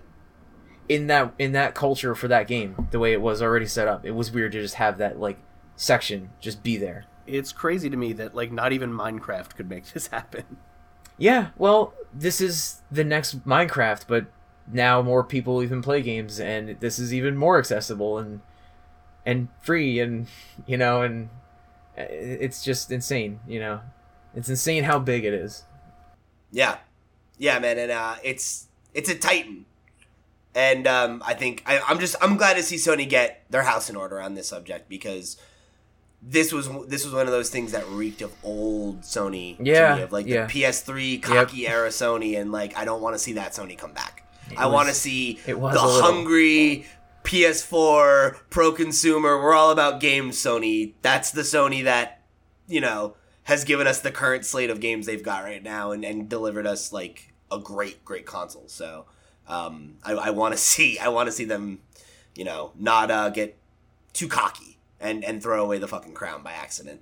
in 0.89 1.07
that 1.07 1.33
in 1.37 1.51
that 1.51 1.75
culture 1.75 2.15
for 2.15 2.27
that 2.27 2.47
game 2.47 2.87
the 2.91 2.99
way 2.99 3.13
it 3.13 3.21
was 3.21 3.41
already 3.41 3.67
set 3.67 3.87
up. 3.87 4.05
It 4.05 4.11
was 4.11 4.31
weird 4.31 4.53
to 4.53 4.61
just 4.61 4.75
have 4.75 4.97
that 4.97 5.19
like 5.19 5.37
section 5.75 6.31
just 6.39 6.63
be 6.63 6.77
there. 6.77 7.05
It's 7.25 7.51
crazy 7.51 7.89
to 7.89 7.97
me 7.97 8.13
that 8.13 8.35
like 8.35 8.51
not 8.51 8.73
even 8.73 8.91
Minecraft 8.91 9.55
could 9.55 9.69
make 9.69 9.85
this 9.93 10.07
happen. 10.07 10.57
Yeah, 11.17 11.49
well, 11.57 11.93
this 12.13 12.41
is 12.41 12.81
the 12.91 13.03
next 13.03 13.45
Minecraft, 13.45 14.03
but 14.07 14.27
now 14.71 15.01
more 15.01 15.23
people 15.23 15.63
even 15.63 15.81
play 15.81 16.01
games, 16.01 16.39
and 16.39 16.79
this 16.79 16.99
is 16.99 17.13
even 17.13 17.35
more 17.35 17.57
accessible 17.57 18.17
and 18.17 18.41
and 19.25 19.49
free, 19.61 19.99
and 19.99 20.27
you 20.65 20.77
know, 20.77 21.01
and 21.01 21.29
uh, 21.97 22.05
it's 22.09 22.63
just 22.63 22.91
insane. 22.91 23.39
You 23.47 23.59
know, 23.59 23.81
it's 24.35 24.49
insane 24.49 24.83
how 24.83 24.99
big 24.99 25.25
it 25.25 25.33
is. 25.33 25.63
Yeah, 26.51 26.77
yeah, 27.37 27.59
man, 27.59 27.77
and 27.77 27.91
uh, 27.91 28.15
it's 28.23 28.67
it's 28.93 29.09
a 29.09 29.15
titan, 29.15 29.65
and 30.53 30.87
um, 30.87 31.23
I 31.25 31.33
think 31.33 31.63
I, 31.65 31.79
I'm 31.87 31.99
just 31.99 32.15
I'm 32.21 32.37
glad 32.37 32.55
to 32.55 32.63
see 32.63 32.75
Sony 32.75 33.07
get 33.07 33.43
their 33.49 33.63
house 33.63 33.89
in 33.89 33.95
order 33.95 34.21
on 34.21 34.35
this 34.35 34.47
subject 34.47 34.87
because 34.89 35.37
this 36.21 36.51
was 36.51 36.69
this 36.87 37.05
was 37.05 37.13
one 37.13 37.25
of 37.27 37.31
those 37.31 37.49
things 37.49 37.71
that 37.71 37.87
reeked 37.89 38.21
of 38.21 38.33
old 38.43 39.01
Sony, 39.01 39.57
to 39.57 39.63
Yeah, 39.63 39.95
me, 39.95 40.01
of 40.01 40.11
like 40.11 40.25
yeah. 40.27 40.45
the 40.45 40.53
PS3 40.63 41.21
cocky 41.21 41.67
era 41.67 41.89
Sony, 41.89 42.39
and 42.39 42.51
like 42.51 42.77
I 42.77 42.85
don't 42.85 43.01
want 43.01 43.15
to 43.15 43.19
see 43.19 43.33
that 43.33 43.51
Sony 43.51 43.77
come 43.77 43.93
back. 43.93 44.23
I 44.57 44.67
want 44.67 44.87
to 44.87 44.93
see 44.93 45.39
it 45.45 45.55
the 45.55 45.79
hungry 45.79 46.85
PS4 47.23 48.37
pro 48.49 48.71
consumer. 48.71 49.37
We're 49.41 49.53
all 49.53 49.71
about 49.71 49.99
games, 49.99 50.37
Sony. 50.37 50.93
That's 51.01 51.31
the 51.31 51.41
Sony 51.41 51.83
that 51.83 52.21
you 52.67 52.81
know 52.81 53.15
has 53.43 53.63
given 53.63 53.87
us 53.87 54.01
the 54.01 54.11
current 54.11 54.45
slate 54.45 54.69
of 54.69 54.79
games 54.81 55.05
they've 55.05 55.23
got 55.23 55.43
right 55.43 55.63
now 55.63 55.91
and, 55.91 56.03
and 56.03 56.27
delivered 56.29 56.67
us 56.67 56.91
like 56.91 57.33
a 57.49 57.57
great 57.57 58.03
great 58.03 58.25
console 58.25 58.67
so 58.67 59.05
um, 59.47 59.95
i, 60.03 60.11
I 60.11 60.29
want 60.31 60.53
to 60.53 60.57
see 60.61 60.99
i 60.99 61.07
want 61.07 61.27
to 61.27 61.31
see 61.31 61.45
them 61.45 61.79
you 62.35 62.43
know 62.43 62.73
not 62.77 63.09
uh, 63.09 63.29
get 63.29 63.57
too 64.11 64.27
cocky 64.27 64.76
and 64.99 65.23
and 65.23 65.41
throw 65.41 65.63
away 65.63 65.77
the 65.77 65.87
fucking 65.87 66.13
crown 66.13 66.43
by 66.43 66.51
accident 66.51 67.01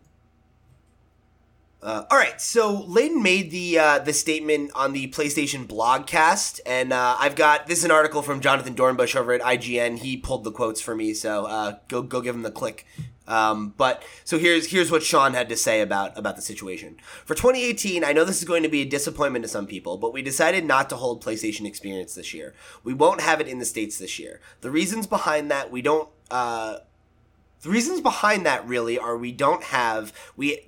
uh, 1.86 2.04
all 2.10 2.18
right, 2.18 2.42
so 2.42 2.82
Layden 2.82 3.22
made 3.22 3.52
the 3.52 3.78
uh, 3.78 4.00
the 4.00 4.12
statement 4.12 4.72
on 4.74 4.92
the 4.92 5.08
PlayStation 5.10 5.68
blogcast, 5.68 6.60
and 6.66 6.92
uh, 6.92 7.16
I've 7.20 7.36
got 7.36 7.68
this 7.68 7.78
is 7.78 7.86
an 7.86 7.92
article 7.92 8.24
from 8.24 8.40
Jonathan 8.40 8.74
Dornbush 8.74 9.16
over 9.16 9.34
at 9.34 9.42
IGN. 9.42 10.00
He 10.00 10.18
pulled 10.18 10.46
the 10.46 10.52
quotes 10.52 10.82
for 10.82 10.96
me, 10.96 11.14
so 11.14 11.46
uh, 11.46 11.78
go 11.88 12.02
go 12.02 12.22
give 12.22 12.34
him 12.34 12.42
the 12.42 12.50
click. 12.50 12.88
Um, 13.28 13.76
but 13.78 14.04
so 14.24 14.40
here's 14.40 14.72
here's 14.72 14.90
what 14.90 15.04
Shawn 15.04 15.36
had 15.36 15.48
to 15.50 15.56
say 15.56 15.82
about 15.82 16.18
about 16.18 16.36
the 16.38 16.42
situation 16.42 16.98
for 17.24 17.36
2018. 17.36 18.04
I 18.04 18.14
know 18.14 18.26
this 18.26 18.40
is 18.40 18.48
going 18.48 18.64
to 18.64 18.70
be 18.70 18.82
a 18.82 18.86
disappointment 18.86 19.46
to 19.46 19.50
some 19.50 19.68
people, 19.68 19.98
but 19.98 20.12
we 20.12 20.24
decided 20.24 20.66
not 20.66 20.90
to 20.90 20.96
hold 20.96 21.24
PlayStation 21.24 21.68
Experience 21.68 22.16
this 22.16 22.34
year. 22.34 22.56
We 22.84 22.96
won't 22.96 23.22
have 23.22 23.40
it 23.42 23.48
in 23.48 23.60
the 23.60 23.66
states 23.66 24.00
this 24.00 24.18
year. 24.18 24.42
The 24.62 24.72
reasons 24.72 25.06
behind 25.06 25.52
that 25.52 25.70
we 25.72 25.84
don't. 25.84 26.10
The 27.66 27.72
reasons 27.72 28.00
behind 28.00 28.46
that 28.46 28.68
really 28.68 29.00
are 29.00 29.18
we 29.18 29.32
don't 29.32 29.64
have 29.64 30.14
we 30.38 30.60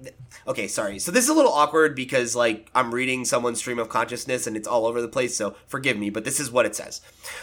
okay 0.47 0.67
sorry. 0.67 0.97
So 0.97 1.11
this 1.11 1.25
is 1.25 1.29
a 1.29 1.33
little 1.35 1.51
awkward 1.51 1.95
because 1.95 2.35
like 2.35 2.71
i'm 2.73 2.91
reading 2.91 3.23
someone's 3.23 3.59
stream 3.59 3.77
of 3.77 3.87
consciousness 3.87 4.47
and 4.47 4.57
it's 4.57 4.67
all 4.67 4.87
over 4.87 4.99
the 4.99 5.07
place 5.07 5.37
so 5.37 5.55
forgive 5.67 5.95
me 5.95 6.09
but 6.09 6.25
this 6.25 6.39
is 6.39 6.49
what 6.49 6.65
it 6.65 6.75
says. 6.75 7.01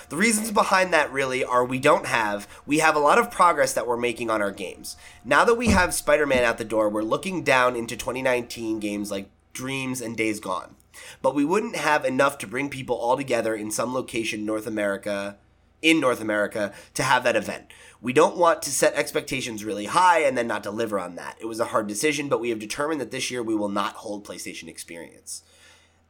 The 0.09 0.17
reasons 0.17 0.51
behind 0.51 0.93
that 0.93 1.13
really 1.13 1.45
are 1.45 1.65
we 1.65 1.79
don't 1.79 2.07
have 2.07 2.49
we 2.67 2.81
have 2.81 2.97
a 2.97 2.99
lot 2.99 3.17
of 3.17 3.31
progress 3.31 3.73
that 3.75 3.87
we're 3.87 3.97
making 3.97 4.29
on 4.29 4.43
our 4.43 4.51
games. 4.51 4.97
Now 5.25 5.45
that 5.45 5.55
we 5.55 5.69
have 5.69 5.95
spider-man 5.95 6.43
out 6.43 6.59
the 6.59 6.65
door 6.65 6.89
we're 6.89 7.03
looking 7.03 7.45
down 7.45 7.77
into 7.77 7.97
2019 7.97 8.81
games 8.81 9.13
like 9.13 9.31
dreams 9.53 10.01
and 10.01 10.17
days 10.17 10.41
gone. 10.41 10.75
But 11.23 11.37
we 11.37 11.45
wouldn't 11.45 11.77
have 11.77 12.05
enough 12.05 12.39
to 12.39 12.49
bring 12.49 12.71
people 12.71 12.97
all 12.97 13.17
together 13.17 13.55
in 13.55 13.71
some 13.71 13.95
location 13.95 14.45
north 14.45 14.67
america 14.67 15.37
in 15.85 16.01
North 16.01 16.21
America 16.21 16.73
to 16.95 17.03
have 17.03 17.23
that 17.23 17.37
event. 17.37 17.67
We 18.05 18.13
don't 18.13 18.37
want 18.37 18.61
to 18.65 18.71
set 18.71 18.93
expectations 18.97 19.65
really 19.65 19.87
high 19.87 20.25
and 20.25 20.37
then 20.37 20.47
not 20.47 20.63
deliver 20.63 21.01
on 21.01 21.15
that. 21.15 21.39
It 21.41 21.47
was 21.47 21.59
a 21.59 21.65
hard 21.65 21.87
decision, 21.87 22.29
but 22.29 22.39
we 22.39 22.51
have 22.51 22.59
determined 22.59 23.01
that 23.01 23.11
this 23.11 23.31
year 23.31 23.43
we 23.43 23.55
will 23.55 23.71
not 23.71 23.95
hold 23.95 24.27
PlayStation 24.27 24.69
Experience. 24.69 25.43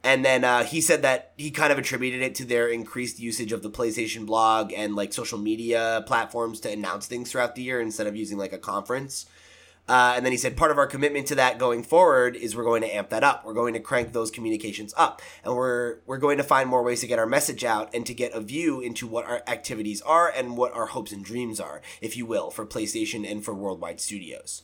And 0.03 0.25
then 0.25 0.43
uh, 0.43 0.65
he 0.65 0.81
said 0.81 1.03
that 1.03 1.35
he 1.37 1.53
kind 1.53 1.73
of 1.73 1.79
attributed 1.79 2.21
it 2.21 2.35
to 2.35 2.45
their 2.45 2.67
increased 2.67 3.21
usage 3.21 3.53
of 3.53 3.63
the 3.63 3.71
PlayStation 3.71 4.27
blog 4.27 4.73
and 4.73 4.97
like 4.97 5.13
social 5.13 5.39
media 5.39 6.03
platforms 6.05 6.59
to 6.61 6.73
announce 6.73 7.07
things 7.07 7.31
throughout 7.31 7.55
the 7.55 7.63
year 7.63 7.81
instead 7.81 8.09
of 8.09 8.17
using 8.17 8.39
like 8.39 8.53
a 8.53 8.59
conference. 8.59 9.27
Uh, 9.87 10.15
and 10.17 10.25
then 10.25 10.33
he 10.33 10.39
said 10.39 10.57
part 10.57 10.71
of 10.71 10.79
our 10.79 10.87
commitment 10.87 11.27
to 11.27 11.35
that 11.35 11.59
going 11.59 11.83
forward 11.83 12.37
is 12.37 12.57
we're 12.57 12.65
going 12.65 12.81
to 12.81 12.95
amp 12.95 13.11
that 13.11 13.23
up. 13.23 13.45
We're 13.45 13.53
going 13.53 13.75
to 13.75 13.81
crank 13.81 14.13
those 14.13 14.31
communications 14.31 14.95
up, 14.97 15.21
and 15.45 15.55
we're 15.55 15.99
we're 16.07 16.19
going 16.19 16.39
to 16.39 16.43
find 16.45 16.71
more 16.71 16.83
ways 16.83 17.01
to 17.01 17.07
get 17.07 17.19
our 17.19 17.27
message 17.27 17.65
out 17.65 17.95
and 17.95 18.07
to 18.07 18.15
get 18.15 18.33
a 18.33 18.41
view 18.41 18.81
into 18.81 19.07
what 19.07 19.27
our 19.27 19.43
activities 19.47 20.01
are 20.03 20.31
and 20.31 20.57
what 20.57 20.73
our 20.73 20.87
hopes 20.87 21.13
and 21.13 21.25
dreams 21.25 21.61
are, 21.61 21.83
if 22.01 22.17
you 22.17 22.25
will, 22.25 22.51
for 22.51 22.65
PlayStation 22.65 23.31
and 23.31 23.45
for 23.45 23.55
Worldwide 23.55 24.01
Studios. 24.01 24.63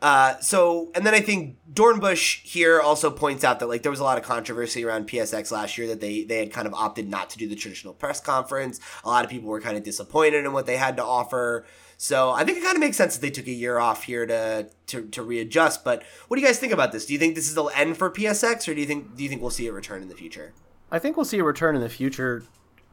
Uh, 0.00 0.38
so, 0.40 0.90
and 0.94 1.06
then 1.06 1.14
I 1.14 1.20
think 1.20 1.56
Dornbush 1.72 2.42
here 2.42 2.80
also 2.80 3.10
points 3.10 3.44
out 3.44 3.60
that 3.60 3.66
like 3.66 3.82
there 3.82 3.90
was 3.90 4.00
a 4.00 4.04
lot 4.04 4.18
of 4.18 4.24
controversy 4.24 4.84
around 4.84 5.08
PSX 5.08 5.50
last 5.50 5.78
year 5.78 5.86
that 5.88 6.00
they 6.00 6.22
they 6.22 6.38
had 6.38 6.52
kind 6.52 6.66
of 6.66 6.74
opted 6.74 7.08
not 7.08 7.30
to 7.30 7.38
do 7.38 7.48
the 7.48 7.56
traditional 7.56 7.94
press 7.94 8.20
conference. 8.20 8.78
A 9.04 9.08
lot 9.08 9.24
of 9.24 9.30
people 9.30 9.48
were 9.48 9.60
kind 9.60 9.76
of 9.76 9.82
disappointed 9.82 10.44
in 10.44 10.52
what 10.52 10.66
they 10.66 10.76
had 10.76 10.98
to 10.98 11.04
offer. 11.04 11.64
So 11.98 12.30
I 12.30 12.44
think 12.44 12.58
it 12.58 12.64
kind 12.64 12.76
of 12.76 12.80
makes 12.80 12.96
sense 12.96 13.14
that 13.16 13.22
they 13.22 13.30
took 13.30 13.46
a 13.46 13.52
year 13.52 13.78
off 13.78 14.04
here 14.04 14.26
to, 14.26 14.68
to 14.88 15.06
to 15.08 15.22
readjust. 15.22 15.82
But 15.82 16.02
what 16.28 16.36
do 16.36 16.42
you 16.42 16.46
guys 16.46 16.58
think 16.58 16.72
about 16.72 16.92
this? 16.92 17.06
Do 17.06 17.12
you 17.14 17.18
think 17.18 17.34
this 17.34 17.48
is 17.48 17.54
the 17.54 17.64
end 17.66 17.96
for 17.96 18.10
PSX, 18.10 18.68
or 18.68 18.74
do 18.74 18.80
you 18.80 18.86
think 18.86 19.16
do 19.16 19.22
you 19.22 19.28
think 19.28 19.40
we'll 19.40 19.50
see 19.50 19.66
it 19.66 19.72
return 19.72 20.02
in 20.02 20.08
the 20.08 20.14
future? 20.14 20.52
I 20.92 20.98
think 20.98 21.16
we'll 21.16 21.24
see 21.24 21.38
a 21.38 21.44
return 21.44 21.74
in 21.74 21.80
the 21.80 21.88
future, 21.88 22.44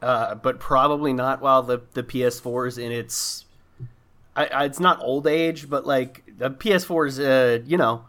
uh, 0.02 0.34
but 0.36 0.58
probably 0.58 1.12
not 1.12 1.42
while 1.42 1.62
the 1.62 1.82
the 1.92 2.02
PS4 2.02 2.66
is 2.68 2.78
in 2.78 2.92
its. 2.92 3.44
I, 4.36 4.46
I, 4.46 4.64
it's 4.64 4.80
not 4.80 5.00
old 5.00 5.26
age, 5.28 5.68
but 5.70 5.86
like 5.86 6.24
the 6.38 6.50
PS4 6.50 7.06
is, 7.06 7.20
uh, 7.20 7.60
you 7.66 7.76
know, 7.76 8.06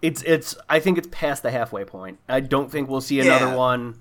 it's 0.00 0.22
it's. 0.22 0.56
I 0.68 0.80
think 0.80 0.96
it's 0.98 1.08
past 1.12 1.42
the 1.42 1.50
halfway 1.50 1.84
point. 1.84 2.18
I 2.28 2.40
don't 2.40 2.70
think 2.72 2.88
we'll 2.88 3.00
see 3.02 3.20
another 3.20 3.46
Yeah. 3.48 3.54
one 3.54 4.00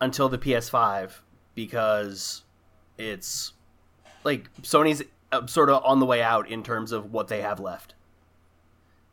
until 0.00 0.28
the 0.28 0.38
PS5 0.38 1.12
because 1.54 2.42
it's 2.98 3.54
like 4.24 4.50
Sony's 4.62 5.02
Uh, 5.32 5.46
sort 5.46 5.70
of 5.70 5.84
on 5.84 6.00
the 6.00 6.06
way 6.06 6.22
out 6.22 6.48
in 6.48 6.62
terms 6.62 6.90
of 6.92 7.12
what 7.12 7.28
they 7.28 7.40
have 7.40 7.60
left 7.60 7.94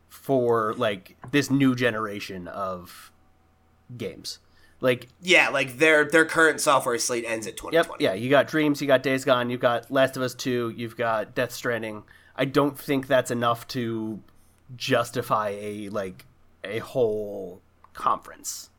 for 0.10 0.74
like 0.78 1.16
this 1.32 1.50
new 1.52 1.76
generation 1.76 2.48
of 2.48 3.12
games. 3.98 4.40
Like 4.80 5.08
Yeah, 5.22 5.50
like 5.50 5.78
their 5.78 6.06
their 6.06 6.26
current 6.26 6.62
software 6.62 6.98
slate 6.98 7.26
ends 7.28 7.48
at 7.48 7.54
Yep. 7.54 7.58
2020. 7.58 8.04
Yeah, 8.04 8.14
you 8.14 8.30
got 8.30 8.48
Dreams, 8.48 8.82
you 8.82 8.88
got 8.88 9.04
Days 9.04 9.26
Gone, 9.26 9.50
you've 9.50 9.60
got 9.62 9.90
Last 9.92 10.18
of 10.18 10.24
Us 10.24 10.34
2, 10.36 10.74
you've 10.76 10.96
got 10.98 11.34
Death 11.36 11.52
Stranding. 11.52 12.04
I 12.36 12.46
don't 12.46 12.78
think 12.78 13.08
that's 13.08 13.32
enough 13.32 13.68
to 13.70 14.20
justify 14.76 15.50
a 15.60 15.90
like 15.90 16.26
a 16.64 16.80
whole 16.80 17.62
conference. 17.94 18.70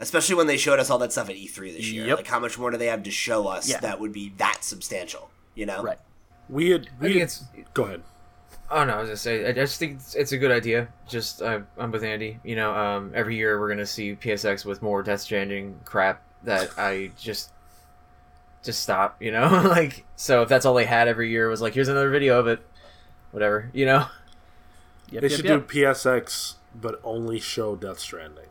Especially 0.00 0.34
when 0.36 0.46
they 0.46 0.56
showed 0.56 0.78
us 0.78 0.90
all 0.90 0.98
that 0.98 1.12
stuff 1.12 1.28
at 1.28 1.36
E3 1.36 1.76
this 1.76 1.90
year. 1.90 2.06
Yep. 2.06 2.16
Like 2.18 2.26
how 2.26 2.38
much 2.38 2.58
more 2.58 2.70
do 2.70 2.76
they 2.76 2.86
have 2.86 3.02
to 3.04 3.10
show 3.10 3.48
us 3.48 3.68
Yeah. 3.68 3.80
that 3.80 3.98
would 4.00 4.12
be 4.12 4.32
that 4.38 4.58
substantial? 4.62 5.30
You 5.54 5.66
know? 5.66 5.82
Right. 5.82 5.98
We 6.48 6.70
had. 6.70 6.88
I 7.00 7.04
We 7.04 7.08
think 7.08 7.20
had 7.20 7.22
it's. 7.22 7.44
go 7.74 7.84
ahead. 7.84 8.02
Oh 8.70 8.84
no, 8.84 8.94
I 8.94 9.00
was 9.00 9.08
gonna 9.08 9.16
say. 9.16 9.46
I 9.48 9.52
just 9.52 9.78
think 9.78 9.94
it's, 9.96 10.14
it's 10.14 10.32
a 10.32 10.38
good 10.38 10.50
idea. 10.50 10.88
Just 11.06 11.40
uh, 11.42 11.60
I'm 11.78 11.90
with 11.90 12.04
Andy. 12.04 12.38
You 12.44 12.56
know, 12.56 12.74
um, 12.74 13.12
every 13.14 13.36
year 13.36 13.58
we're 13.58 13.68
gonna 13.68 13.86
see 13.86 14.14
PSX 14.14 14.64
with 14.64 14.82
more 14.82 15.02
Death 15.02 15.20
Stranding 15.22 15.80
crap 15.84 16.22
that 16.44 16.70
I 16.78 17.10
just 17.18 17.50
just 18.62 18.80
stop. 18.82 19.20
You 19.22 19.32
know, 19.32 19.46
like 19.68 20.04
so 20.16 20.42
if 20.42 20.48
that's 20.48 20.66
all 20.66 20.74
they 20.74 20.84
had 20.86 21.08
every 21.08 21.30
year 21.30 21.48
was 21.48 21.60
like, 21.60 21.74
here's 21.74 21.88
another 21.88 22.10
video 22.10 22.38
of 22.38 22.46
it, 22.46 22.60
whatever. 23.30 23.70
You 23.72 23.86
know. 23.86 24.06
Yep, 25.10 25.22
They 25.22 25.28
yep, 25.28 25.36
should 25.36 25.44
yep. 25.46 25.68
do 25.68 25.80
PSX, 25.82 26.54
but 26.74 27.00
only 27.02 27.40
show 27.40 27.76
Death 27.76 27.98
Stranding. 27.98 28.44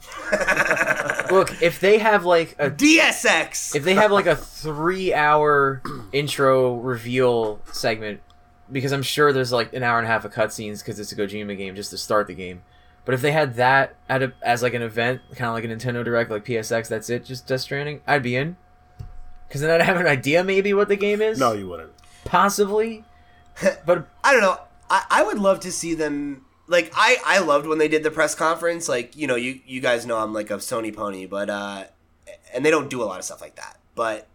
Look, 1.30 1.62
if 1.62 1.78
they 1.80 1.98
have 1.98 2.24
like 2.24 2.56
a 2.58 2.70
DSX. 2.70 3.74
if 3.76 3.84
they 3.84 3.94
have 3.94 4.10
like 4.10 4.26
a 4.26 4.36
three 4.36 5.14
hour 5.14 5.82
intro 6.12 6.76
reveal 6.76 7.60
segment 7.72 8.20
because 8.72 8.92
i'm 8.92 9.02
sure 9.02 9.32
there's 9.32 9.52
like 9.52 9.72
an 9.72 9.82
hour 9.82 9.98
and 9.98 10.06
a 10.06 10.10
half 10.10 10.24
of 10.24 10.32
cutscenes 10.32 10.78
because 10.80 10.98
it's 11.00 11.10
a 11.12 11.16
Kojima 11.16 11.56
game 11.56 11.74
just 11.74 11.90
to 11.90 11.98
start 11.98 12.26
the 12.28 12.34
game 12.34 12.62
but 13.04 13.14
if 13.14 13.20
they 13.20 13.32
had 13.32 13.54
that 13.56 13.96
at 14.08 14.22
a, 14.22 14.32
as 14.42 14.62
like 14.62 14.74
an 14.74 14.82
event 14.82 15.20
kind 15.34 15.48
of 15.48 15.54
like 15.54 15.64
a 15.64 15.68
nintendo 15.68 16.04
direct 16.04 16.30
like 16.30 16.44
psx 16.44 16.88
that's 16.88 17.10
it 17.10 17.24
just 17.24 17.46
death 17.48 17.60
stranding 17.62 18.00
i'd 18.06 18.22
be 18.22 18.36
in 18.36 18.56
because 19.48 19.60
then 19.60 19.70
i'd 19.70 19.82
have 19.84 19.96
an 19.96 20.06
idea 20.06 20.44
maybe 20.44 20.72
what 20.72 20.86
the 20.88 20.96
game 20.96 21.20
is 21.20 21.38
No, 21.38 21.52
you 21.52 21.68
wouldn't. 21.68 21.90
possibly 22.24 23.04
but 23.84 24.06
I 24.22 24.32
don't 24.32 24.42
know. 24.42 24.58
I, 24.88 25.04
I 25.10 25.22
would 25.24 25.38
love 25.38 25.60
to 25.60 25.72
see 25.72 25.94
them. 25.94 26.44
Like 26.70 26.92
I, 26.94 27.16
I 27.26 27.38
loved 27.40 27.66
when 27.66 27.78
they 27.78 27.88
did 27.88 28.04
the 28.04 28.12
press 28.12 28.36
conference. 28.36 28.88
Like 28.88 29.16
you 29.16 29.26
know, 29.26 29.34
you 29.34 29.60
you 29.66 29.80
guys 29.80 30.06
know 30.06 30.18
I'm 30.18 30.32
like 30.32 30.50
a 30.50 30.54
Sony 30.54 30.94
pony, 30.94 31.26
but 31.26 31.50
uh, 31.50 31.84
and 32.54 32.64
they 32.64 32.70
don't 32.70 32.88
do 32.88 33.02
a 33.02 33.04
lot 33.04 33.18
of 33.18 33.24
stuff 33.24 33.40
like 33.40 33.56
that. 33.56 33.78
But 33.96 34.28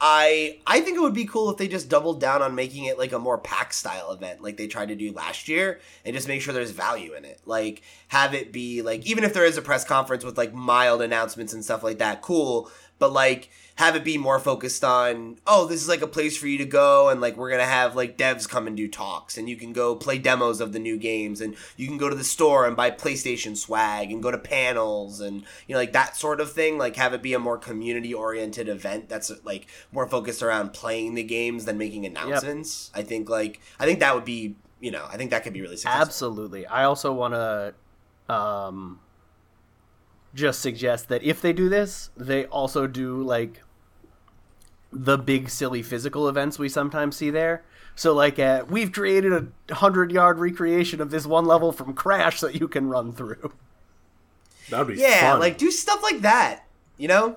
I 0.00 0.58
I 0.66 0.80
think 0.80 0.96
it 0.96 1.00
would 1.00 1.14
be 1.14 1.26
cool 1.26 1.48
if 1.48 1.58
they 1.58 1.68
just 1.68 1.88
doubled 1.88 2.20
down 2.20 2.42
on 2.42 2.56
making 2.56 2.86
it 2.86 2.98
like 2.98 3.12
a 3.12 3.20
more 3.20 3.38
pack 3.38 3.72
style 3.72 4.10
event, 4.10 4.42
like 4.42 4.56
they 4.56 4.66
tried 4.66 4.88
to 4.88 4.96
do 4.96 5.12
last 5.12 5.46
year, 5.46 5.78
and 6.04 6.12
just 6.12 6.26
make 6.26 6.42
sure 6.42 6.52
there's 6.52 6.72
value 6.72 7.14
in 7.14 7.24
it. 7.24 7.40
Like 7.46 7.82
have 8.08 8.34
it 8.34 8.50
be 8.50 8.82
like 8.82 9.06
even 9.06 9.22
if 9.22 9.32
there 9.32 9.44
is 9.44 9.56
a 9.56 9.62
press 9.62 9.84
conference 9.84 10.24
with 10.24 10.36
like 10.36 10.52
mild 10.52 11.02
announcements 11.02 11.52
and 11.52 11.64
stuff 11.64 11.84
like 11.84 11.98
that, 11.98 12.20
cool. 12.20 12.68
but 12.98 13.12
like 13.12 13.48
have 13.76 13.96
it 13.96 14.04
be 14.04 14.18
more 14.18 14.38
focused 14.38 14.84
on 14.84 15.38
oh 15.46 15.66
this 15.66 15.80
is 15.80 15.88
like 15.88 16.02
a 16.02 16.06
place 16.06 16.36
for 16.36 16.46
you 16.46 16.58
to 16.58 16.64
go 16.64 17.08
and 17.08 17.20
like 17.20 17.36
we're 17.36 17.50
gonna 17.50 17.64
have 17.64 17.96
like 17.96 18.18
devs 18.18 18.48
come 18.48 18.66
and 18.66 18.76
do 18.76 18.88
talks. 18.88 19.38
And 19.38 19.48
you 19.48 19.56
can 19.56 19.72
go 19.72 19.94
play 19.94 20.18
demos 20.18 20.60
of 20.60 20.72
the 20.72 20.78
new 20.78 20.96
games. 20.96 21.40
And 21.40 21.56
you 21.76 21.86
can 21.86 21.98
go 21.98 22.08
to 22.08 22.16
the 22.16 22.24
store 22.24 22.66
and 22.66 22.76
buy 22.76 22.90
playstation 22.90 23.56
swag 23.56 24.10
and 24.10 24.22
go 24.22 24.30
to 24.30 24.38
panels 24.38 25.20
and 25.20 25.42
you 25.66 25.74
know 25.74 25.78
like 25.78 25.92
that 25.92 26.16
sort 26.16 26.40
of 26.40 26.52
thing. 26.52 26.78
Like 26.78 26.96
have 26.96 27.14
it 27.14 27.22
be 27.22 27.34
a 27.34 27.38
more 27.38 27.58
community 27.58 28.12
oriented 28.12 28.68
event 28.68 29.08
that's 29.08 29.32
like 29.44 29.66
more 29.92 30.06
focused 30.06 30.42
around 30.42 30.72
playing 30.72 31.14
the 31.14 31.22
games 31.22 31.64
than 31.64 31.78
making 31.78 32.06
announcements. 32.06 32.90
I 32.94 33.02
think 33.02 33.28
like 33.28 33.60
i 33.78 33.84
think 33.84 34.00
that 34.00 34.14
would 34.14 34.24
be 34.24 34.54
you 34.80 34.90
know 34.90 35.06
i 35.10 35.16
think 35.16 35.30
that 35.30 35.42
could 35.42 35.52
be 35.52 35.60
really 35.60 35.76
successful. 35.76 36.02
Absolutely. 36.02 36.66
I 36.66 36.84
also 36.84 37.12
want 37.12 37.34
to 37.34 37.74
um, 38.32 39.00
just 40.34 40.60
suggest 40.60 41.08
that 41.08 41.22
if 41.22 41.40
they 41.42 41.52
do 41.52 41.68
this, 41.68 42.10
they 42.16 42.44
also 42.46 42.86
do 42.86 43.22
like 43.22 43.62
the 44.92 45.16
big 45.18 45.48
silly 45.48 45.82
physical 45.82 46.28
events 46.28 46.58
we 46.58 46.68
sometimes 46.68 47.16
see 47.16 47.30
there. 47.30 47.62
So 47.94 48.12
like 48.14 48.38
uh, 48.38 48.64
we've 48.68 48.92
created 48.92 49.32
a 49.68 49.74
hundred 49.74 50.10
yard 50.12 50.38
recreation 50.38 51.00
of 51.00 51.10
this 51.10 51.26
one 51.26 51.44
level 51.44 51.72
from 51.72 51.92
Crash 51.94 52.40
that 52.40 52.58
you 52.60 52.66
can 52.68 52.88
run 52.88 53.12
through. 53.12 53.52
That'd 54.70 54.86
be 54.86 54.94
yeah 54.94 55.32
fun. 55.32 55.40
like 55.40 55.58
do 55.58 55.70
stuff 55.70 56.00
like 56.02 56.20
that 56.20 56.64
you 56.96 57.08
know 57.08 57.36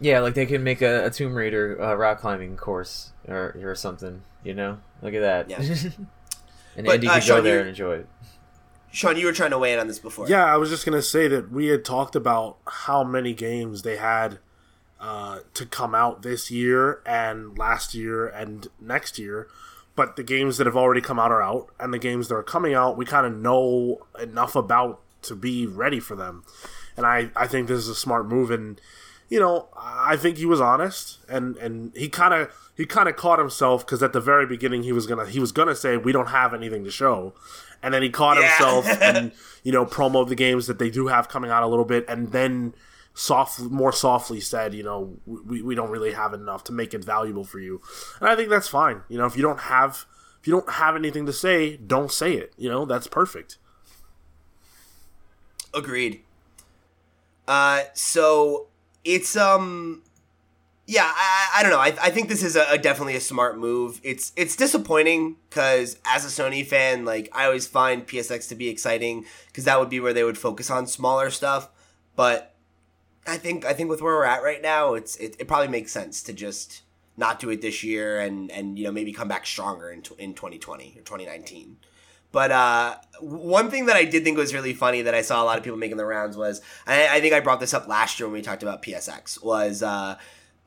Yeah, 0.00 0.18
like 0.20 0.34
they 0.34 0.46
can 0.46 0.64
make 0.64 0.82
a, 0.82 1.06
a 1.06 1.10
Tomb 1.10 1.34
Raider 1.34 1.80
uh, 1.80 1.94
rock 1.94 2.18
climbing 2.20 2.56
course 2.56 3.12
or 3.28 3.56
or 3.62 3.74
something. 3.76 4.22
You 4.42 4.54
know, 4.54 4.78
look 5.02 5.14
at 5.14 5.20
that. 5.20 5.50
Yeah. 5.50 5.58
and 6.76 6.86
But, 6.86 6.94
Andy 6.94 7.08
uh, 7.08 7.14
could 7.14 7.22
Sean, 7.22 7.36
go 7.38 7.42
there 7.42 7.54
you- 7.54 7.60
and 7.60 7.68
enjoy 7.68 7.92
it. 7.96 8.06
Sean 8.92 9.16
you 9.16 9.26
were 9.26 9.32
trying 9.32 9.50
to 9.50 9.58
weigh 9.58 9.72
in 9.72 9.78
on 9.78 9.86
this 9.88 9.98
before 9.98 10.28
Yeah, 10.28 10.44
I 10.44 10.56
was 10.56 10.70
just 10.70 10.84
gonna 10.84 11.02
say 11.02 11.28
that 11.28 11.50
we 11.50 11.66
had 11.66 11.84
talked 11.84 12.16
about 12.16 12.58
how 12.66 13.04
many 13.04 13.32
games 13.32 13.82
they 13.82 13.96
had 13.96 14.38
uh, 15.00 15.40
to 15.54 15.64
come 15.64 15.94
out 15.94 16.22
this 16.22 16.50
year 16.50 17.00
and 17.06 17.56
last 17.56 17.94
year 17.94 18.26
and 18.28 18.68
next 18.78 19.18
year, 19.18 19.48
but 19.96 20.16
the 20.16 20.22
games 20.22 20.58
that 20.58 20.66
have 20.66 20.76
already 20.76 21.00
come 21.00 21.18
out 21.18 21.32
are 21.32 21.42
out, 21.42 21.68
and 21.80 21.92
the 21.92 21.98
games 21.98 22.28
that 22.28 22.34
are 22.34 22.42
coming 22.42 22.74
out, 22.74 22.98
we 22.98 23.06
kind 23.06 23.26
of 23.26 23.34
know 23.34 24.06
enough 24.20 24.54
about 24.54 25.00
to 25.22 25.34
be 25.34 25.66
ready 25.66 26.00
for 26.00 26.14
them. 26.16 26.44
And 26.96 27.06
I, 27.06 27.30
I 27.34 27.46
think 27.46 27.66
this 27.66 27.78
is 27.78 27.88
a 27.88 27.94
smart 27.94 28.26
move, 28.26 28.50
and 28.50 28.78
you 29.30 29.40
know, 29.40 29.68
I 29.76 30.16
think 30.16 30.36
he 30.36 30.44
was 30.44 30.60
honest, 30.60 31.18
and 31.28 31.56
and 31.56 31.96
he 31.96 32.08
kind 32.08 32.34
of 32.34 32.70
he 32.76 32.84
kind 32.84 33.08
of 33.08 33.16
caught 33.16 33.38
himself 33.38 33.86
because 33.86 34.02
at 34.02 34.12
the 34.12 34.20
very 34.20 34.44
beginning 34.44 34.82
he 34.82 34.92
was 34.92 35.06
gonna 35.06 35.26
he 35.26 35.40
was 35.40 35.52
gonna 35.52 35.74
say 35.74 35.96
we 35.96 36.12
don't 36.12 36.28
have 36.28 36.52
anything 36.52 36.84
to 36.84 36.90
show, 36.90 37.32
and 37.82 37.92
then 37.94 38.02
he 38.02 38.10
caught 38.10 38.36
Yeah. 38.36 38.48
himself 38.48 38.86
and 39.02 39.32
you 39.62 39.72
know 39.72 39.84
promo 39.86 40.28
the 40.28 40.34
games 40.34 40.66
that 40.66 40.78
they 40.78 40.90
do 40.90 41.06
have 41.08 41.28
coming 41.28 41.50
out 41.50 41.62
a 41.62 41.66
little 41.66 41.84
bit, 41.84 42.04
and 42.08 42.32
then 42.32 42.74
soft 43.12 43.58
more 43.60 43.92
softly 43.92 44.40
said 44.40 44.72
you 44.72 44.82
know 44.82 45.16
we, 45.26 45.60
we 45.62 45.74
don't 45.74 45.90
really 45.90 46.12
have 46.12 46.32
enough 46.32 46.62
to 46.64 46.72
make 46.72 46.94
it 46.94 47.04
valuable 47.04 47.44
for 47.44 47.58
you, 47.58 47.80
and 48.20 48.28
I 48.28 48.36
think 48.36 48.48
that's 48.50 48.68
fine. 48.68 49.02
You 49.08 49.18
know 49.18 49.26
if 49.26 49.36
you 49.36 49.42
don't 49.42 49.60
have 49.60 50.06
if 50.40 50.46
you 50.46 50.52
don't 50.54 50.70
have 50.70 50.96
anything 50.96 51.26
to 51.26 51.32
say, 51.32 51.76
don't 51.76 52.10
say 52.10 52.34
it. 52.34 52.52
You 52.56 52.70
know 52.70 52.84
that's 52.86 53.06
perfect. 53.06 53.58
Agreed. 55.74 56.22
Uh, 57.46 57.82
so 57.94 58.68
it's 59.04 59.36
um, 59.36 60.02
yeah, 60.90 61.08
I, 61.14 61.50
I 61.58 61.62
don't 61.62 61.70
know. 61.70 61.78
I, 61.78 61.94
I 62.02 62.10
think 62.10 62.28
this 62.28 62.42
is 62.42 62.56
a, 62.56 62.64
a 62.68 62.76
definitely 62.76 63.14
a 63.14 63.20
smart 63.20 63.56
move. 63.56 64.00
It's 64.02 64.32
it's 64.34 64.56
disappointing 64.56 65.36
because 65.48 65.96
as 66.04 66.24
a 66.24 66.42
Sony 66.42 66.66
fan, 66.66 67.04
like 67.04 67.28
I 67.32 67.44
always 67.44 67.68
find 67.68 68.04
PSX 68.04 68.48
to 68.48 68.56
be 68.56 68.68
exciting 68.68 69.24
because 69.46 69.64
that 69.66 69.78
would 69.78 69.88
be 69.88 70.00
where 70.00 70.12
they 70.12 70.24
would 70.24 70.36
focus 70.36 70.68
on 70.68 70.88
smaller 70.88 71.30
stuff. 71.30 71.68
But 72.16 72.56
I 73.24 73.36
think 73.36 73.64
I 73.64 73.72
think 73.72 73.88
with 73.88 74.02
where 74.02 74.14
we're 74.14 74.24
at 74.24 74.42
right 74.42 74.60
now, 74.60 74.94
it's 74.94 75.14
it, 75.16 75.36
it 75.38 75.46
probably 75.46 75.68
makes 75.68 75.92
sense 75.92 76.24
to 76.24 76.32
just 76.32 76.82
not 77.16 77.38
do 77.38 77.50
it 77.50 77.62
this 77.62 77.84
year 77.84 78.18
and 78.18 78.50
and 78.50 78.76
you 78.76 78.84
know 78.84 78.90
maybe 78.90 79.12
come 79.12 79.28
back 79.28 79.46
stronger 79.46 79.92
in 79.92 80.02
in 80.18 80.34
2020 80.34 80.96
or 80.98 81.02
2019. 81.02 81.76
But 82.32 82.50
uh, 82.50 82.96
one 83.20 83.70
thing 83.70 83.86
that 83.86 83.96
I 83.96 84.04
did 84.04 84.24
think 84.24 84.36
was 84.36 84.52
really 84.52 84.74
funny 84.74 85.02
that 85.02 85.14
I 85.14 85.22
saw 85.22 85.40
a 85.40 85.44
lot 85.44 85.58
of 85.58 85.62
people 85.62 85.78
making 85.78 85.98
the 85.98 86.04
rounds 86.04 86.36
was 86.36 86.60
I, 86.84 87.16
I 87.16 87.20
think 87.20 87.32
I 87.32 87.38
brought 87.38 87.60
this 87.60 87.74
up 87.74 87.86
last 87.86 88.18
year 88.18 88.26
when 88.28 88.34
we 88.34 88.42
talked 88.42 88.64
about 88.64 88.82
PSX 88.82 89.42
was 89.42 89.84
uh, 89.84 90.16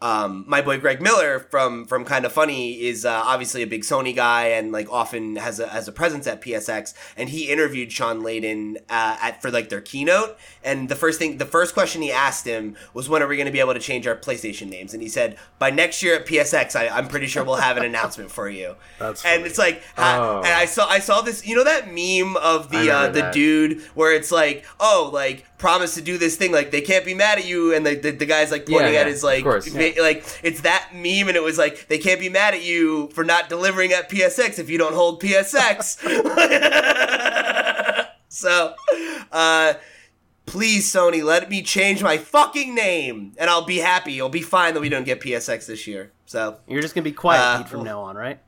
um, 0.03 0.43
my 0.47 0.61
boy 0.61 0.77
Greg 0.79 1.01
Miller 1.01 1.39
from 1.39 1.85
from 1.85 2.03
Kind 2.03 2.25
of 2.25 2.31
Funny 2.33 2.73
is 2.81 3.05
uh, 3.05 3.21
obviously 3.25 3.63
a 3.63 3.67
big 3.67 3.81
Sony 3.83 4.13
guy 4.15 4.47
and 4.47 4.71
like 4.71 4.91
often 4.91 5.37
has 5.37 5.59
a 5.59 5.67
has 5.69 5.87
a 5.87 5.91
presence 5.91 6.27
at 6.27 6.41
PSX 6.41 6.93
and 7.17 7.29
he 7.29 7.49
interviewed 7.49 7.91
Shawn 7.91 8.21
Layden 8.21 8.75
uh, 8.89 9.17
at 9.21 9.41
for 9.41 9.49
like 9.49 9.69
their 9.69 9.79
keynote 9.81 10.37
and 10.63 10.89
the 10.89 10.95
first 10.95 11.19
thing 11.19 11.37
the 11.37 11.45
first 11.45 11.73
question 11.73 12.01
he 12.01 12.11
asked 12.11 12.45
him 12.45 12.75
was 12.93 13.07
when 13.07 13.23
are 13.23 13.27
we 13.27 13.37
going 13.37 13.45
to 13.45 13.51
be 13.53 13.61
able 13.61 13.73
to 13.73 13.79
change 13.79 14.05
our 14.05 14.15
PlayStation 14.15 14.69
names 14.69 14.93
and 14.93 15.01
he 15.01 15.07
said 15.07 15.37
by 15.57 15.69
next 15.69 16.03
year 16.03 16.15
at 16.15 16.25
PSX 16.27 16.75
I, 16.75 16.89
I'm 16.89 17.07
pretty 17.07 17.27
sure 17.27 17.43
we'll 17.45 17.55
have 17.55 17.77
an 17.77 17.85
announcement 17.85 18.29
for 18.29 18.49
you 18.49 18.75
That's 18.99 19.23
and 19.23 19.37
funny. 19.39 19.49
it's 19.49 19.57
like 19.57 19.81
ha- 19.95 20.19
Oh. 20.19 20.37
and 20.39 20.53
I 20.53 20.65
saw 20.65 20.87
I 20.87 20.99
saw 20.99 21.21
this 21.21 21.47
you 21.47 21.55
know 21.55 21.63
that 21.63 21.87
meme 21.87 22.35
of 22.37 22.69
the 22.69 22.91
uh, 22.91 23.07
the 23.07 23.21
that. 23.21 23.33
dude 23.33 23.81
where 23.95 24.13
it's 24.13 24.31
like 24.33 24.65
oh 24.81 25.09
like 25.13 25.45
promise 25.63 25.93
to 25.95 26.01
do 26.01 26.17
this 26.17 26.35
thing 26.35 26.51
like 26.51 26.71
they 26.71 26.81
can't 26.81 27.05
be 27.05 27.13
mad 27.13 27.37
at 27.37 27.45
you 27.45 27.73
and 27.73 27.85
the 27.85 27.95
the, 27.95 28.11
the 28.11 28.25
guy's 28.25 28.51
like 28.51 28.65
pointing 28.65 28.95
Yeah, 28.95 28.99
at 28.99 29.07
his 29.07 29.23
like 29.23 29.37
of 29.39 29.43
course. 29.45 29.73
like 29.73 30.25
it's 30.43 30.59
that 30.61 30.89
meme 30.93 31.29
and 31.29 31.37
it 31.37 31.41
was 31.41 31.57
like 31.57 31.87
they 31.87 31.97
can't 31.97 32.19
be 32.19 32.27
mad 32.27 32.53
at 32.53 32.63
you 32.63 33.07
for 33.13 33.23
not 33.23 33.47
delivering 33.47 33.93
at 33.93 34.09
PSX 34.09 34.59
if 34.59 34.69
you 34.69 34.77
don't 34.77 34.93
hold 34.93 35.21
PSX 35.21 35.99
so 38.27 38.73
uh 39.31 39.73
please 40.45 40.91
Sony 40.91 41.23
let 41.23 41.49
me 41.49 41.61
change 41.61 42.03
my 42.03 42.17
fucking 42.17 42.75
name 42.75 43.31
and 43.37 43.49
I'll 43.49 43.65
be 43.65 43.77
happy. 43.77 44.17
It'll 44.17 44.27
be 44.27 44.41
fine 44.41 44.73
that 44.73 44.81
we 44.81 44.89
don't 44.89 45.05
get 45.05 45.21
PSX 45.21 45.65
this 45.67 45.87
year. 45.87 46.11
So 46.25 46.57
You're 46.67 46.81
just 46.81 46.93
gonna 46.93 47.05
be 47.05 47.13
quiet 47.13 47.39
Uh, 47.41 47.57
Pete, 47.59 47.69
from 47.69 47.83
now 47.85 48.01
on, 48.01 48.17
right? 48.17 48.39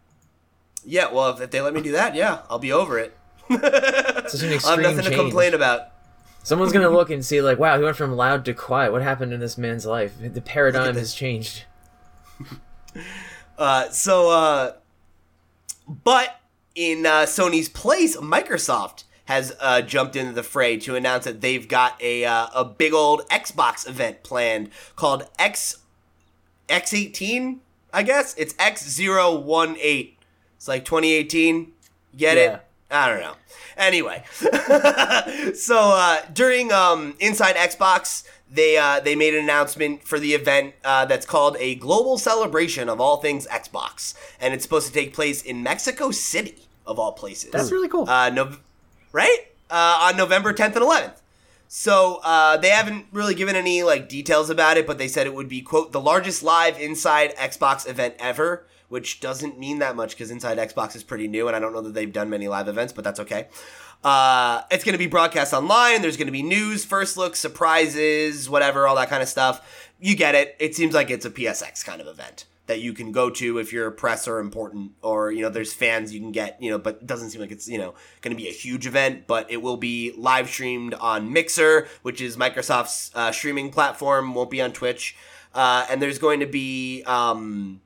yeah 0.83 1.09
well 1.11 1.29
if, 1.29 1.39
if 1.41 1.49
they 1.51 1.61
let 1.61 1.73
me 1.73 1.81
do 1.81 1.93
that 1.93 2.13
yeah 2.13 2.41
I'll 2.49 2.59
be 2.59 2.73
over 2.73 2.99
it. 2.99 3.17
Such 3.49 3.61
an 3.61 3.63
I'll 3.63 4.27
have 4.27 4.53
extreme 4.53 4.81
nothing 4.81 5.05
to 5.05 5.15
complain 5.15 5.53
about 5.53 5.94
Someone's 6.45 6.72
gonna 6.72 6.89
look 6.97 7.09
and 7.09 7.26
see 7.26 7.41
like, 7.41 7.57
wow, 7.57 7.76
he 7.77 7.84
went 7.84 7.97
from 7.97 8.15
loud 8.15 8.45
to 8.45 8.53
quiet. 8.53 8.91
What 8.91 9.01
happened 9.01 9.34
in 9.34 9.39
this 9.39 9.57
man's 9.57 9.84
life? 9.85 10.13
The 10.22 10.41
paradigm 10.41 10.95
has 10.95 11.13
changed. 11.13 11.63
Uh, 13.57 13.89
so, 13.89 14.30
uh, 14.31 14.73
but 15.88 16.41
in 16.76 17.05
uh, 17.05 17.22
Sony's 17.23 17.69
place, 17.69 18.17
Microsoft 18.17 19.05
has 19.26 19.55
uh, 19.61 19.81
jumped 19.81 20.17
into 20.17 20.34
the 20.34 20.43
fray 20.43 20.76
to 20.77 20.95
announce 20.95 21.23
that 21.23 21.39
they've 21.39 21.65
got 21.67 21.99
a 22.01 22.26
uh, 22.26 22.47
a 22.53 22.65
big 22.65 22.93
old 22.93 23.22
Xbox 23.30 23.88
event 23.88 24.23
planned 24.23 24.69
called 24.97 25.23
X 25.39 25.77
X18. 26.67 27.59
I 27.93 28.03
guess 28.03 28.35
it's 28.35 28.53
X018. 28.55 30.15
It's 30.57 30.67
like 30.67 30.84
2018. 30.84 31.72
Get 32.17 32.35
Yeah. 32.38 32.43
it? 32.55 32.64
I 32.91 33.09
don't 33.09 33.19
know. 33.19 33.35
Anyway, 33.77 34.23
so 35.55 35.77
uh, 35.77 36.17
during 36.33 36.71
um, 36.71 37.15
Inside 37.19 37.55
Xbox, 37.55 38.25
they 38.49 38.77
uh, 38.77 38.99
they 38.99 39.15
made 39.15 39.33
an 39.33 39.43
announcement 39.43 40.03
for 40.03 40.19
the 40.19 40.33
event 40.33 40.75
uh, 40.83 41.05
that's 41.05 41.25
called 41.25 41.57
a 41.59 41.75
global 41.75 42.17
celebration 42.17 42.87
of 42.87 43.01
all 43.01 43.17
things 43.17 43.47
Xbox, 43.47 44.13
and 44.39 44.53
it's 44.53 44.63
supposed 44.63 44.87
to 44.87 44.93
take 44.93 45.13
place 45.13 45.41
in 45.41 45.63
Mexico 45.63 46.11
City, 46.11 46.67
of 46.85 46.99
all 46.99 47.11
places. 47.11 47.51
That's 47.51 47.71
really 47.71 47.89
cool. 47.89 48.07
Uh, 48.09 48.29
no, 48.29 48.55
right? 49.11 49.39
Uh, 49.69 49.99
on 50.03 50.17
November 50.17 50.53
10th 50.53 50.75
and 50.75 50.85
11th. 50.85 51.21
So 51.67 52.19
uh, 52.23 52.57
they 52.57 52.69
haven't 52.69 53.07
really 53.11 53.33
given 53.33 53.55
any 53.55 53.83
like 53.83 54.07
details 54.07 54.49
about 54.49 54.77
it, 54.77 54.85
but 54.85 54.97
they 54.97 55.07
said 55.07 55.25
it 55.25 55.33
would 55.33 55.49
be 55.49 55.61
quote 55.61 55.91
the 55.91 55.99
largest 55.99 56.43
live 56.43 56.79
inside 56.79 57.35
Xbox 57.35 57.89
event 57.89 58.15
ever, 58.19 58.65
which 58.89 59.19
doesn't 59.19 59.59
mean 59.59 59.79
that 59.79 59.95
much 59.95 60.11
because 60.11 60.31
Inside 60.31 60.57
Xbox 60.57 60.95
is 60.95 61.03
pretty 61.03 61.27
new, 61.27 61.47
and 61.47 61.55
I 61.55 61.59
don't 61.59 61.73
know 61.73 61.81
that 61.81 61.93
they've 61.93 62.11
done 62.11 62.29
many 62.29 62.47
live 62.47 62.67
events, 62.67 62.93
but 62.93 63.03
that's 63.03 63.19
okay. 63.19 63.47
Uh, 64.03 64.61
it's 64.69 64.83
going 64.83 64.93
to 64.93 64.99
be 64.99 65.07
broadcast 65.07 65.53
online. 65.53 66.01
There's 66.01 66.17
going 66.17 66.27
to 66.27 66.31
be 66.31 66.43
news, 66.43 66.85
first 66.85 67.17
looks, 67.17 67.39
surprises, 67.39 68.49
whatever, 68.49 68.87
all 68.87 68.95
that 68.97 69.09
kind 69.09 69.23
of 69.23 69.29
stuff. 69.29 69.89
You 69.99 70.15
get 70.15 70.35
it. 70.35 70.55
It 70.59 70.75
seems 70.75 70.93
like 70.93 71.09
it's 71.09 71.25
a 71.25 71.31
PSX 71.31 71.83
kind 71.83 72.01
of 72.01 72.07
event 72.07 72.45
that 72.67 72.81
you 72.81 72.93
can 72.93 73.11
go 73.11 73.29
to 73.29 73.57
if 73.57 73.71
you're 73.71 73.87
a 73.87 73.91
press 73.91 74.27
or 74.27 74.39
important 74.39 74.91
or 75.01 75.31
you 75.31 75.41
know 75.41 75.49
there's 75.49 75.73
fans 75.73 76.13
you 76.13 76.19
can 76.19 76.31
get 76.31 76.61
you 76.61 76.69
know 76.69 76.77
but 76.77 76.95
it 76.95 77.07
doesn't 77.07 77.29
seem 77.29 77.41
like 77.41 77.51
it's 77.51 77.67
you 77.67 77.77
know 77.77 77.93
going 78.21 78.35
to 78.35 78.41
be 78.41 78.49
a 78.49 78.51
huge 78.51 78.87
event 78.87 79.27
but 79.27 79.49
it 79.51 79.61
will 79.61 79.77
be 79.77 80.13
live 80.17 80.49
streamed 80.49 80.93
on 80.95 81.31
mixer 81.31 81.87
which 82.01 82.21
is 82.21 82.37
microsoft's 82.37 83.11
uh, 83.13 83.31
streaming 83.31 83.69
platform 83.69 84.33
won't 84.33 84.49
be 84.49 84.61
on 84.61 84.71
twitch 84.71 85.15
uh, 85.53 85.85
and 85.89 86.01
there's 86.01 86.19
going 86.19 86.39
to 86.39 86.45
be 86.45 87.03
um, 87.03 87.79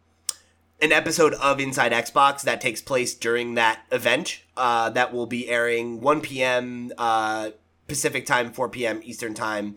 an 0.82 0.92
episode 0.92 1.34
of 1.36 1.60
Inside 1.60 1.92
Xbox 1.92 2.42
that 2.44 2.62
takes 2.62 2.82
place 2.82 3.14
during 3.14 3.56
that 3.56 3.82
event 3.92 4.42
uh, 4.56 4.90
that 4.92 5.14
will 5.14 5.26
be 5.26 5.50
airing 5.50 6.00
1 6.02 6.22
p.m. 6.22 6.92
Uh, 6.98 7.52
Pacific 7.88 8.26
time, 8.26 8.52
4 8.52 8.70
p.m. 8.70 9.02
Eastern 9.04 9.34
time, 9.34 9.76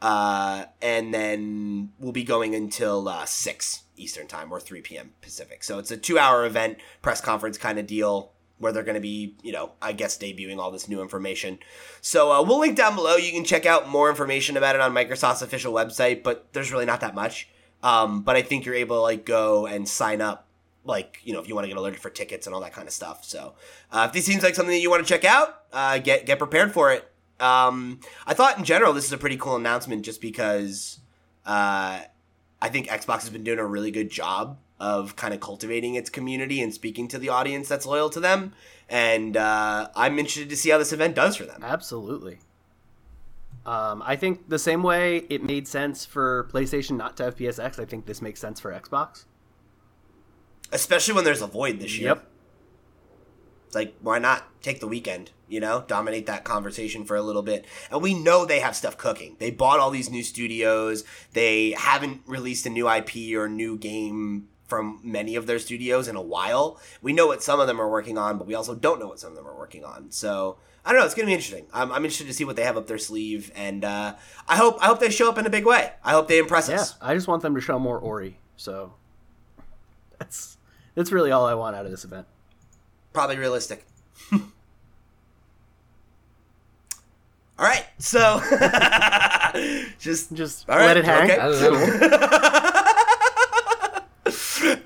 uh, 0.00 0.66
and 0.80 1.12
then 1.12 1.90
we'll 1.98 2.12
be 2.12 2.24
going 2.24 2.54
until 2.54 3.08
uh, 3.08 3.24
6 3.24 3.82
Eastern 3.96 4.26
time 4.26 4.52
or 4.52 4.60
3 4.60 4.80
p.m. 4.82 5.12
Pacific. 5.22 5.64
So 5.64 5.78
it's 5.78 5.90
a 5.90 5.96
two-hour 5.96 6.44
event, 6.44 6.78
press 7.02 7.20
conference 7.20 7.58
kind 7.58 7.78
of 7.78 7.86
deal. 7.86 8.32
where 8.58 8.70
they're 8.70 8.84
going 8.84 8.94
to 8.94 9.00
be, 9.00 9.36
you 9.42 9.52
know, 9.52 9.72
I 9.82 9.92
guess 9.92 10.16
debuting 10.16 10.58
all 10.58 10.70
this 10.70 10.88
new 10.88 11.02
information. 11.02 11.58
So 12.00 12.30
uh, 12.32 12.42
we'll 12.42 12.60
link 12.60 12.76
down 12.76 12.94
below. 12.94 13.16
You 13.16 13.32
can 13.32 13.44
check 13.44 13.66
out 13.66 13.88
more 13.88 14.08
information 14.08 14.56
about 14.56 14.74
it 14.76 14.80
on 14.80 14.92
Microsoft's 14.94 15.42
official 15.42 15.72
website, 15.72 16.22
but 16.22 16.52
there's 16.52 16.70
really 16.70 16.86
not 16.86 17.00
that 17.00 17.14
much. 17.14 17.48
Um, 17.84 18.22
but 18.22 18.34
I 18.34 18.42
think 18.42 18.64
you're 18.64 18.74
able 18.74 18.96
to 18.96 19.02
like 19.02 19.26
go 19.26 19.66
and 19.66 19.86
sign 19.86 20.22
up, 20.22 20.48
like 20.84 21.20
you 21.22 21.34
know, 21.34 21.40
if 21.40 21.48
you 21.48 21.54
want 21.54 21.66
to 21.66 21.68
get 21.68 21.76
alerted 21.76 22.00
for 22.00 22.08
tickets 22.08 22.46
and 22.46 22.54
all 22.54 22.62
that 22.62 22.72
kind 22.72 22.88
of 22.88 22.94
stuff. 22.94 23.24
So 23.24 23.54
uh, 23.92 24.06
if 24.08 24.14
this 24.14 24.24
seems 24.24 24.42
like 24.42 24.54
something 24.54 24.74
that 24.74 24.80
you 24.80 24.90
want 24.90 25.06
to 25.06 25.08
check 25.08 25.24
out, 25.24 25.64
uh, 25.72 25.98
get 25.98 26.24
get 26.24 26.38
prepared 26.38 26.72
for 26.72 26.90
it. 26.92 27.10
Um, 27.38 28.00
I 28.26 28.32
thought 28.32 28.56
in 28.56 28.64
general 28.64 28.94
this 28.94 29.04
is 29.04 29.12
a 29.12 29.18
pretty 29.18 29.36
cool 29.36 29.56
announcement, 29.56 30.02
just 30.02 30.22
because 30.22 31.00
uh, 31.44 32.00
I 32.62 32.68
think 32.70 32.88
Xbox 32.88 33.20
has 33.20 33.30
been 33.30 33.44
doing 33.44 33.58
a 33.58 33.66
really 33.66 33.90
good 33.90 34.10
job 34.10 34.58
of 34.80 35.14
kind 35.16 35.34
of 35.34 35.40
cultivating 35.40 35.94
its 35.94 36.08
community 36.10 36.62
and 36.62 36.72
speaking 36.72 37.06
to 37.08 37.18
the 37.18 37.28
audience 37.28 37.68
that's 37.68 37.86
loyal 37.86 38.08
to 38.10 38.20
them. 38.20 38.54
And 38.88 39.36
uh, 39.36 39.88
I'm 39.94 40.18
interested 40.18 40.48
to 40.48 40.56
see 40.56 40.70
how 40.70 40.78
this 40.78 40.92
event 40.92 41.14
does 41.14 41.36
for 41.36 41.44
them. 41.44 41.62
Absolutely. 41.62 42.38
Um, 43.66 44.02
I 44.04 44.16
think 44.16 44.48
the 44.48 44.58
same 44.58 44.82
way 44.82 45.18
it 45.30 45.42
made 45.42 45.66
sense 45.66 46.04
for 46.04 46.48
PlayStation 46.52 46.96
not 46.96 47.16
to 47.16 47.24
have 47.24 47.36
PSX, 47.36 47.78
I 47.78 47.84
think 47.84 48.06
this 48.06 48.20
makes 48.20 48.40
sense 48.40 48.60
for 48.60 48.72
Xbox. 48.72 49.24
Especially 50.72 51.14
when 51.14 51.24
there's 51.24 51.42
a 51.42 51.46
void 51.46 51.80
this 51.80 51.98
year. 51.98 52.10
Yep. 52.10 52.30
It's 53.66 53.74
like, 53.74 53.94
why 54.00 54.18
not 54.18 54.44
take 54.62 54.80
the 54.80 54.86
weekend, 54.86 55.30
you 55.48 55.60
know, 55.60 55.84
dominate 55.86 56.26
that 56.26 56.44
conversation 56.44 57.04
for 57.04 57.16
a 57.16 57.22
little 57.22 57.42
bit? 57.42 57.64
And 57.90 58.02
we 58.02 58.12
know 58.12 58.44
they 58.44 58.60
have 58.60 58.76
stuff 58.76 58.98
cooking. 58.98 59.36
They 59.38 59.50
bought 59.50 59.80
all 59.80 59.90
these 59.90 60.10
new 60.10 60.22
studios. 60.22 61.04
They 61.32 61.72
haven't 61.72 62.22
released 62.26 62.66
a 62.66 62.70
new 62.70 62.88
IP 62.88 63.34
or 63.34 63.48
new 63.48 63.78
game 63.78 64.48
from 64.66 65.00
many 65.02 65.36
of 65.36 65.46
their 65.46 65.58
studios 65.58 66.08
in 66.08 66.16
a 66.16 66.22
while. 66.22 66.80
We 67.02 67.12
know 67.12 67.26
what 67.26 67.42
some 67.42 67.60
of 67.60 67.66
them 67.66 67.80
are 67.80 67.90
working 67.90 68.18
on, 68.18 68.38
but 68.38 68.46
we 68.46 68.54
also 68.54 68.74
don't 68.74 69.00
know 69.00 69.08
what 69.08 69.20
some 69.20 69.30
of 69.30 69.36
them 69.36 69.46
are 69.46 69.56
working 69.56 69.84
on. 69.84 70.10
So 70.10 70.58
I 70.84 70.92
don't 70.92 71.00
know. 71.00 71.06
It's 71.06 71.14
gonna 71.14 71.26
be 71.26 71.32
interesting. 71.32 71.66
I'm, 71.72 71.90
I'm 71.90 72.04
interested 72.04 72.26
to 72.26 72.34
see 72.34 72.44
what 72.44 72.56
they 72.56 72.64
have 72.64 72.76
up 72.76 72.86
their 72.86 72.98
sleeve, 72.98 73.50
and 73.56 73.84
uh, 73.84 74.14
I 74.46 74.56
hope 74.56 74.76
I 74.82 74.86
hope 74.86 75.00
they 75.00 75.08
show 75.10 75.28
up 75.30 75.38
in 75.38 75.46
a 75.46 75.50
big 75.50 75.64
way. 75.64 75.92
I 76.04 76.10
hope 76.12 76.28
they 76.28 76.38
impress 76.38 76.68
Yeah, 76.68 76.76
us. 76.80 76.94
I 77.00 77.14
just 77.14 77.26
want 77.26 77.42
them 77.42 77.54
to 77.54 77.60
show 77.60 77.78
more 77.78 77.98
Ori. 77.98 78.38
So 78.56 78.92
that's 80.18 80.58
that's 80.94 81.10
really 81.10 81.30
all 81.30 81.46
I 81.46 81.54
want 81.54 81.74
out 81.74 81.84
of 81.86 81.90
this 81.90 82.04
event. 82.04 82.26
Probably 83.14 83.38
realistic. 83.38 83.86
all 84.32 84.40
right, 87.58 87.86
so 87.98 88.40
just 89.98 90.32
Just 90.34 90.68
All 90.68 90.76
right, 90.76 90.86
let 90.86 90.96
it 90.98 91.04
hang. 91.04 91.30
okay. 91.30 91.38
I 91.40 91.48
don't 91.48 92.10
know. 92.10 92.28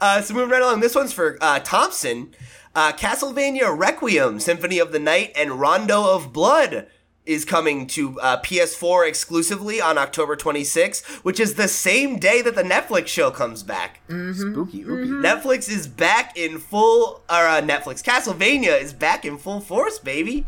Uh, 0.01 0.20
so 0.20 0.35
moving 0.35 0.51
right 0.51 0.62
along, 0.62 0.81
this 0.81 0.95
one's 0.95 1.12
for 1.12 1.39
uh, 1.41 1.61
Thompson. 1.61 2.35
Uh, 2.74 2.93
Castlevania 2.93 3.77
Requiem, 3.77 4.39
Symphony 4.40 4.78
of 4.78 4.93
the 4.93 4.99
Night, 4.99 5.32
and 5.36 5.61
Rondo 5.61 6.15
of 6.15 6.32
Blood 6.32 6.86
is 7.27 7.45
coming 7.45 7.86
to 7.86 8.19
uh, 8.20 8.40
PS4 8.40 9.07
exclusively 9.07 9.81
on 9.82 9.99
October 9.99 10.35
26th, 10.35 11.05
which 11.24 11.39
is 11.39 11.55
the 11.55 11.69
same 11.69 12.19
day 12.19 12.40
that 12.40 12.55
the 12.55 12.62
Netflix 12.62 13.09
show 13.09 13.31
comes 13.31 13.62
back. 13.62 14.01
Spooky, 14.07 14.85
ooky. 14.85 15.09
Netflix 15.23 15.69
is 15.69 15.86
back 15.86 16.36
in 16.39 16.59
full, 16.59 17.23
or 17.28 17.47
uh, 17.47 17.61
Netflix, 17.61 18.03
Castlevania 18.03 18.81
is 18.81 18.93
back 18.95 19.24
in 19.27 19.36
full 19.36 19.61
force, 19.61 19.99
baby. 19.99 20.47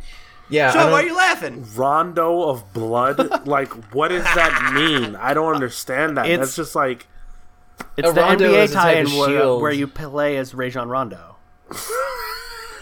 Yeah, 0.48 0.72
Sean, 0.72 0.90
why 0.90 1.02
are 1.02 1.06
you 1.06 1.16
laughing? 1.16 1.66
Rondo 1.76 2.48
of 2.48 2.72
blood? 2.72 3.47
like, 3.47 3.72
what 3.94 4.09
does 4.09 4.24
that 4.24 4.72
mean? 4.74 5.16
I 5.16 5.34
don't 5.34 5.55
understand 5.55 6.16
that. 6.16 6.26
It's- 6.26 6.38
That's 6.40 6.56
just 6.56 6.74
like, 6.74 7.06
It's 7.97 8.09
A 8.09 8.12
the 8.12 8.20
Rondo 8.22 8.51
NBA 8.52 8.64
is 8.64 8.72
tie-in 8.72 9.06
where, 9.18 9.56
where 9.59 9.72
you 9.72 9.86
play 9.86 10.38
as 10.38 10.55
Rajon 10.55 10.88
Rondo. 10.88 11.30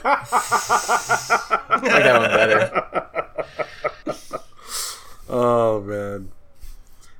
I 0.05 0.25
got 2.03 2.21
one 2.21 2.31
better. 2.31 2.85
oh 5.29 5.81
man. 5.83 6.31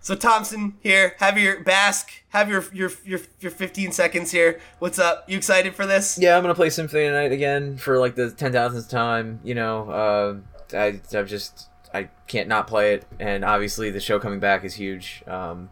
So 0.01 0.15
Thompson 0.15 0.75
here, 0.81 1.15
have 1.19 1.37
your 1.37 1.63
bask, 1.63 2.11
have 2.31 2.49
your 2.49 2.65
your 2.73 2.91
your 3.05 3.21
your 3.41 3.51
15 3.51 3.93
seconds 3.93 4.31
here. 4.31 4.59
What's 4.79 4.99
up? 4.99 5.25
You 5.29 5.37
excited 5.37 5.75
for 5.75 5.85
this? 5.85 6.19
Yeah, 6.19 6.37
I'm 6.37 6.43
gonna 6.43 6.55
play 6.55 6.71
Symphony 6.71 7.05
of 7.05 7.13
the 7.13 7.21
Night 7.21 7.33
again 7.33 7.77
for 7.77 7.99
like 7.99 8.15
the 8.15 8.31
ten 8.31 8.51
thousandth 8.53 8.89
time. 8.89 9.41
You 9.45 9.55
know, 9.55 9.91
uh, 9.91 10.37
I 10.75 11.01
I've 11.15 11.29
just 11.29 11.69
I 11.93 12.09
can't 12.27 12.49
not 12.49 12.67
play 12.67 12.95
it, 12.95 13.05
and 13.21 13.45
obviously 13.45 13.91
the 13.91 14.01
show 14.01 14.19
coming 14.19 14.41
back 14.41 14.65
is 14.65 14.75
huge. 14.75 15.23
Um, 15.27 15.69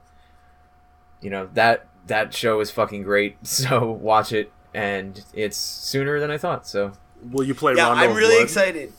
you 1.23 1.31
know 1.31 1.49
that 1.55 1.89
that 2.07 2.35
show 2.35 2.61
is 2.61 2.71
fucking 2.71 3.05
great, 3.05 3.37
so 3.47 3.91
watch 3.91 4.33
it, 4.33 4.53
and 4.77 5.25
it's 5.33 5.57
sooner 5.57 6.21
than 6.21 6.31
I 6.31 6.37
thought. 6.39 6.67
So 6.69 6.93
Will 7.33 7.45
you 7.45 7.55
play 7.55 7.73
Rondo? 7.73 7.83
Yeah, 7.83 7.89
Rondo 7.89 8.05
I'm 8.11 8.17
really 8.17 8.35
Blood? 8.37 8.45
excited. 8.45 8.93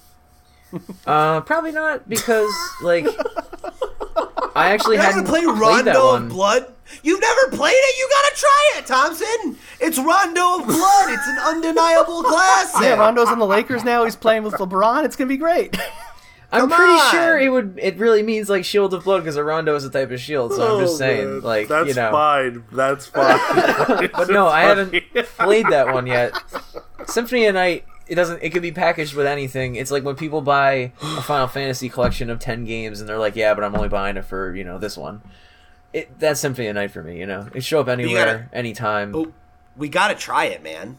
uh, 1.08 1.42
probably 1.42 1.72
not 1.72 2.10
because 2.10 2.52
like 2.82 3.06
I 4.56 4.72
actually 4.72 4.96
You're 4.96 5.04
not 5.06 5.14
hadn't 5.14 5.26
gonna 5.26 5.30
play 5.30 5.46
that 5.46 5.60
Rondo 5.62 6.06
one. 6.08 6.24
of 6.24 6.30
Blood? 6.30 6.74
You've 7.04 7.22
never 7.22 7.56
played 7.56 7.76
it? 7.76 7.98
You 8.00 8.10
gotta 8.10 8.36
try 8.36 8.72
it, 8.78 8.86
Thompson! 8.88 9.58
It's 9.80 9.98
Rondo 10.00 10.60
of 10.60 10.66
Blood. 10.68 11.10
It's 11.14 11.28
an 11.28 11.38
undeniable 11.40 12.24
classic. 12.32 12.82
Yeah, 12.82 12.96
Rondo's 12.96 13.28
on 13.28 13.40
the 13.40 13.46
Lakers 13.46 13.84
now. 13.84 14.04
He's 14.04 14.16
playing 14.16 14.44
with 14.44 14.54
LeBron. 14.56 15.06
It's 15.06 15.16
gonna 15.16 15.28
be 15.28 15.38
great. 15.38 15.78
I'm 16.52 16.62
Come 16.62 16.72
pretty 16.72 16.94
on! 16.94 17.12
sure 17.12 17.38
it 17.40 17.50
would. 17.50 17.78
It 17.82 17.98
really 17.98 18.24
means 18.24 18.50
like 18.50 18.64
Shield 18.64 18.94
of 18.94 19.04
Blood 19.04 19.20
because 19.20 19.36
a 19.36 19.44
Rondo 19.44 19.76
is 19.76 19.84
a 19.84 19.90
type 19.90 20.12
of 20.12 20.20
shield. 20.22 20.54
So 20.54 20.76
I'm 20.78 20.82
just 20.82 20.94
Oh, 20.96 20.98
saying, 20.98 21.30
man. 21.30 21.42
like 21.42 21.68
that's 21.68 21.90
you 21.90 21.94
know. 21.94 22.12
fine. 22.12 22.64
That's 22.72 23.06
fine. 23.06 24.10
But 24.14 24.30
no, 24.30 24.48
I 24.48 24.62
haven't 24.62 24.92
played 25.38 25.68
that 25.68 25.94
one 25.94 26.08
yet. 26.08 26.34
Symphony 27.06 27.46
of 27.48 27.56
Night, 27.56 27.86
it 28.08 28.16
doesn't. 28.16 28.42
It 28.42 28.52
could 28.52 28.62
be 28.62 28.72
packaged 28.72 29.14
with 29.14 29.26
anything. 29.28 29.76
It's 29.76 29.92
like 29.92 30.04
when 30.06 30.16
people 30.16 30.42
buy 30.42 30.94
a 31.02 31.22
Final 31.22 31.48
Fantasy 31.48 31.90
collection 31.90 32.30
of 32.30 32.40
ten 32.40 32.64
games, 32.64 33.02
and 33.02 33.10
they're 33.10 33.18
like, 33.20 33.36
"Yeah, 33.36 33.54
but 33.54 33.64
I'm 33.66 33.76
only 33.76 33.90
buying 33.90 34.16
it 34.16 34.24
for 34.26 34.56
you 34.56 34.64
know 34.64 34.78
this 34.78 34.98
one." 34.98 35.22
It 35.92 36.18
that's 36.20 36.40
Symphony 36.40 36.68
of 36.68 36.76
Night 36.76 36.92
for 36.92 37.04
me. 37.04 37.20
You 37.20 37.26
know, 37.26 37.50
it 37.54 37.64
show 37.66 37.82
up 37.82 37.90
anywhere, 37.90 38.26
gotta- 38.50 38.56
anytime. 38.58 39.14
Oh, 39.16 39.34
we 39.76 39.90
gotta 39.90 40.16
try 40.16 40.46
it, 40.46 40.64
man. 40.64 40.98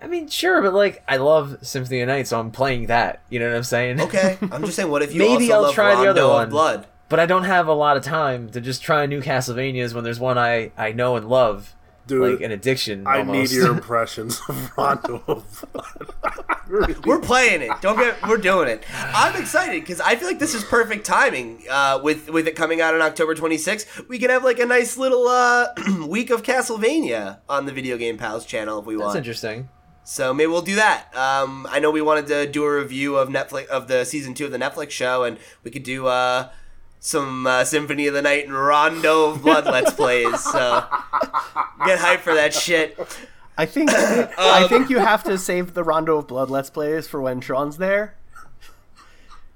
I 0.00 0.08
mean, 0.08 0.28
sure, 0.28 0.60
but 0.62 0.74
like, 0.74 1.02
I 1.08 1.16
love 1.16 1.58
Symphony 1.62 2.00
of 2.02 2.08
Night, 2.08 2.26
so 2.26 2.38
I'm 2.38 2.50
playing 2.50 2.86
that. 2.86 3.22
You 3.30 3.38
know 3.40 3.48
what 3.48 3.56
I'm 3.56 3.62
saying? 3.62 4.00
Okay, 4.00 4.38
I'm 4.52 4.62
just 4.62 4.76
saying, 4.76 4.90
what 4.90 5.02
if 5.02 5.14
you 5.14 5.20
Maybe 5.20 5.50
also 5.50 5.54
I'll 5.54 5.62
love 5.62 5.74
try 5.74 5.94
the 5.94 6.10
other 6.10 6.28
one. 6.28 6.50
Blood? 6.50 6.86
But 7.08 7.20
I 7.20 7.26
don't 7.26 7.44
have 7.44 7.68
a 7.68 7.72
lot 7.72 7.96
of 7.96 8.02
time 8.02 8.50
to 8.50 8.60
just 8.60 8.82
try 8.82 9.06
new 9.06 9.22
Castlevanias 9.22 9.94
when 9.94 10.04
there's 10.04 10.20
one 10.20 10.38
I 10.38 10.72
I 10.76 10.92
know 10.92 11.16
and 11.16 11.28
love, 11.28 11.74
Dude, 12.06 12.32
like 12.32 12.40
an 12.40 12.50
addiction. 12.50 13.06
I 13.06 13.18
almost. 13.18 13.52
need 13.52 13.56
your 13.56 13.72
impressions 13.72 14.40
of 14.48 14.76
Rondo 14.76 15.22
of 15.28 15.64
Blood. 15.72 16.26
We're 17.06 17.20
playing 17.20 17.62
it. 17.62 17.70
Don't 17.80 17.96
get. 17.96 18.20
We're 18.26 18.38
doing 18.38 18.68
it. 18.68 18.84
I'm 18.92 19.40
excited 19.40 19.80
because 19.82 20.00
I 20.00 20.16
feel 20.16 20.26
like 20.26 20.40
this 20.40 20.52
is 20.52 20.64
perfect 20.64 21.06
timing. 21.06 21.62
Uh, 21.70 22.00
with 22.02 22.28
with 22.28 22.48
it 22.48 22.56
coming 22.56 22.80
out 22.80 22.92
on 22.92 23.02
October 23.02 23.36
26th, 23.36 24.08
we 24.08 24.18
can 24.18 24.30
have 24.30 24.42
like 24.42 24.58
a 24.58 24.66
nice 24.66 24.96
little 24.96 25.28
uh, 25.28 25.68
week 26.08 26.30
of 26.30 26.42
Castlevania 26.42 27.38
on 27.48 27.66
the 27.66 27.72
Video 27.72 27.96
Game 27.96 28.18
Pals 28.18 28.44
channel 28.44 28.80
if 28.80 28.84
we 28.84 28.94
That's 28.94 29.02
want. 29.02 29.14
That's 29.14 29.18
interesting. 29.18 29.68
So 30.08 30.32
maybe 30.32 30.46
we'll 30.46 30.62
do 30.62 30.76
that. 30.76 31.14
Um, 31.16 31.66
I 31.68 31.80
know 31.80 31.90
we 31.90 32.00
wanted 32.00 32.28
to 32.28 32.46
do 32.46 32.62
a 32.64 32.76
review 32.78 33.16
of 33.16 33.28
Netflix 33.28 33.66
of 33.66 33.88
the 33.88 34.04
season 34.04 34.34
two 34.34 34.44
of 34.44 34.52
the 34.52 34.58
Netflix 34.58 34.90
show, 34.90 35.24
and 35.24 35.36
we 35.64 35.72
could 35.72 35.82
do 35.82 36.06
uh, 36.06 36.50
some 37.00 37.44
uh, 37.44 37.64
Symphony 37.64 38.06
of 38.06 38.14
the 38.14 38.22
Night 38.22 38.44
and 38.44 38.54
Rondo 38.54 39.30
of 39.30 39.42
Blood 39.42 39.64
let's 39.64 39.92
plays. 39.92 40.38
So 40.44 40.84
get 41.86 41.98
hyped 41.98 42.20
for 42.20 42.34
that 42.34 42.54
shit. 42.54 42.96
I 43.58 43.66
think 43.66 43.90
I 43.90 44.68
think 44.68 44.90
you 44.90 44.98
have 44.98 45.24
to 45.24 45.36
save 45.36 45.74
the 45.74 45.82
Rondo 45.82 46.18
of 46.18 46.28
Blood 46.28 46.50
Let's 46.50 46.70
Plays 46.70 47.08
for 47.08 47.20
when 47.20 47.40
Sean's 47.40 47.78
there, 47.78 48.14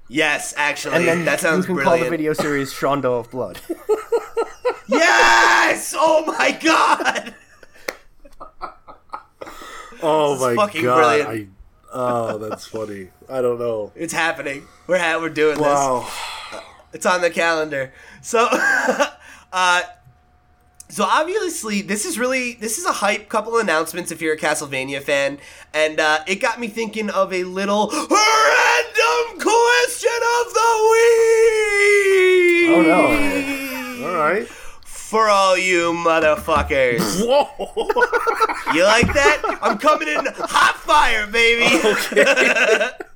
Yes, 0.09 0.53
actually, 0.57 0.95
and 0.95 1.07
then 1.07 1.23
that 1.25 1.39
sounds 1.39 1.63
you 1.63 1.67
can 1.67 1.75
brilliant. 1.75 1.97
call 1.99 2.03
the 2.03 2.09
video 2.09 2.33
series 2.33 2.73
Shondo 2.73 3.19
of 3.19 3.31
Blood. 3.31 3.61
Yes! 4.87 5.93
Oh 5.97 6.25
my 6.25 6.51
god! 6.51 7.35
Oh 10.01 10.39
my 10.39 10.55
fucking 10.55 10.83
god! 10.83 10.95
brilliant. 11.25 11.49
I, 11.93 11.93
oh, 11.93 12.37
that's 12.37 12.65
funny. 12.65 13.09
I 13.29 13.41
don't 13.41 13.59
know. 13.59 13.91
It's 13.95 14.13
happening. 14.13 14.67
We're 14.87 14.99
ha- 14.99 15.19
we're 15.19 15.29
doing 15.29 15.57
this. 15.57 15.65
Wow. 15.65 16.11
It's 16.93 17.05
on 17.05 17.21
the 17.21 17.29
calendar. 17.29 17.93
So, 18.21 18.47
uh, 19.53 19.81
so 20.89 21.03
obviously, 21.05 21.81
this 21.81 22.05
is 22.05 22.19
really 22.19 22.53
this 22.55 22.77
is 22.77 22.85
a 22.85 22.91
hype 22.91 23.29
couple 23.29 23.57
announcements 23.57 24.11
if 24.11 24.21
you're 24.21 24.33
a 24.33 24.37
Castlevania 24.37 25.01
fan, 25.01 25.39
and 25.73 25.99
uh, 25.99 26.19
it 26.27 26.35
got 26.35 26.59
me 26.59 26.67
thinking 26.67 27.09
of 27.09 27.31
a 27.31 27.43
little 27.45 27.87
random 27.89 29.39
question 29.39 30.19
of 30.41 30.53
the 30.53 30.71
week. 30.91 32.67
Oh, 32.73 32.81
no. 32.85 34.07
All 34.07 34.15
right. 34.17 34.47
For 35.11 35.27
all 35.27 35.57
you 35.57 35.91
motherfuckers, 35.91 37.01
Whoa. 37.27 37.49
you 38.73 38.85
like 38.85 39.07
that? 39.07 39.59
I'm 39.61 39.77
coming 39.77 40.07
in 40.07 40.25
hot 40.25 40.77
fire, 40.77 41.27
baby. 41.27 41.67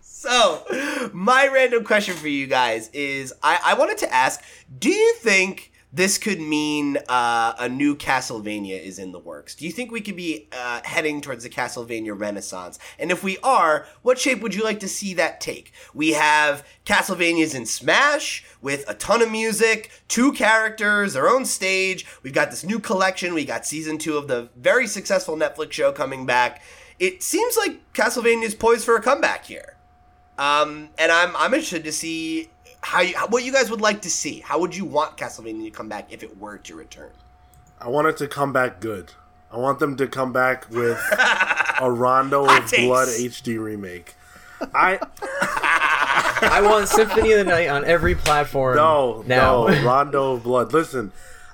So, 0.00 1.10
my 1.12 1.48
random 1.48 1.84
question 1.84 2.14
for 2.16 2.28
you 2.28 2.46
guys 2.46 2.88
is 2.92 3.32
I, 3.42 3.58
I 3.64 3.74
wanted 3.74 3.98
to 3.98 4.12
ask 4.12 4.40
Do 4.78 4.90
you 4.90 5.14
think 5.14 5.71
this 5.92 6.16
could 6.16 6.40
mean 6.40 6.96
uh, 7.08 7.54
a 7.58 7.68
new 7.68 7.94
Castlevania 7.94 8.80
is 8.80 8.98
in 8.98 9.12
the 9.12 9.18
works. 9.18 9.54
Do 9.54 9.66
you 9.66 9.72
think 9.72 9.90
we 9.90 10.00
could 10.00 10.16
be 10.16 10.48
uh, 10.50 10.80
heading 10.84 11.20
towards 11.20 11.44
the 11.44 11.50
Castlevania 11.50 12.18
Renaissance? 12.18 12.78
And 12.98 13.10
if 13.10 13.22
we 13.22 13.36
are, 13.42 13.86
what 14.00 14.18
shape 14.18 14.40
would 14.40 14.54
you 14.54 14.64
like 14.64 14.80
to 14.80 14.88
see 14.88 15.12
that 15.14 15.40
take? 15.40 15.72
We 15.92 16.12
have 16.12 16.66
Castlevanias 16.86 17.54
in 17.54 17.66
Smash 17.66 18.44
with 18.62 18.88
a 18.88 18.94
ton 18.94 19.20
of 19.20 19.30
music, 19.30 19.90
two 20.08 20.32
characters, 20.32 21.12
their 21.12 21.28
own 21.28 21.44
stage. 21.44 22.06
We've 22.22 22.32
got 22.32 22.50
this 22.50 22.64
new 22.64 22.78
collection. 22.78 23.34
We 23.34 23.44
got 23.44 23.66
season 23.66 23.98
two 23.98 24.16
of 24.16 24.28
the 24.28 24.48
very 24.56 24.86
successful 24.86 25.36
Netflix 25.36 25.72
show 25.72 25.92
coming 25.92 26.24
back. 26.24 26.62
It 26.98 27.22
seems 27.22 27.56
like 27.58 27.92
Castlevania 27.92 28.44
is 28.44 28.54
poised 28.54 28.84
for 28.84 28.96
a 28.96 29.02
comeback 29.02 29.44
here. 29.44 29.76
Um, 30.38 30.88
and 30.96 31.12
I'm 31.12 31.36
I'm 31.36 31.52
interested 31.52 31.84
to 31.84 31.92
see 31.92 32.50
how 32.82 33.00
you, 33.00 33.14
what 33.28 33.44
you 33.44 33.52
guys 33.52 33.70
would 33.70 33.80
like 33.80 34.02
to 34.02 34.10
see. 34.10 34.40
How 34.40 34.58
would 34.58 34.76
you 34.76 34.84
want 34.84 35.16
Castlevania 35.16 35.64
to 35.64 35.70
come 35.70 35.88
back 35.88 36.12
if 36.12 36.22
it 36.22 36.36
were 36.38 36.58
to 36.58 36.74
return? 36.74 37.10
I 37.80 37.88
want 37.88 38.08
it 38.08 38.16
to 38.18 38.28
come 38.28 38.52
back 38.52 38.80
good. 38.80 39.12
I 39.50 39.58
want 39.58 39.78
them 39.78 39.96
to 39.96 40.06
come 40.06 40.32
back 40.32 40.70
with 40.70 40.98
a 41.80 41.90
Rondo 41.90 42.44
Hot 42.44 42.64
of 42.64 42.70
takes. 42.70 42.84
Blood 42.84 43.08
HD 43.08 43.58
remake. 43.62 44.14
I 44.74 44.98
I 46.42 46.60
want 46.62 46.88
Symphony 46.88 47.32
of 47.32 47.38
the 47.38 47.44
Night 47.44 47.68
on 47.68 47.84
every 47.84 48.14
platform. 48.14 48.76
no 48.76 49.24
now. 49.26 49.66
no 49.66 49.84
Rondo 49.84 50.32
of 50.34 50.42
Blood. 50.44 50.72
Listen, 50.72 51.12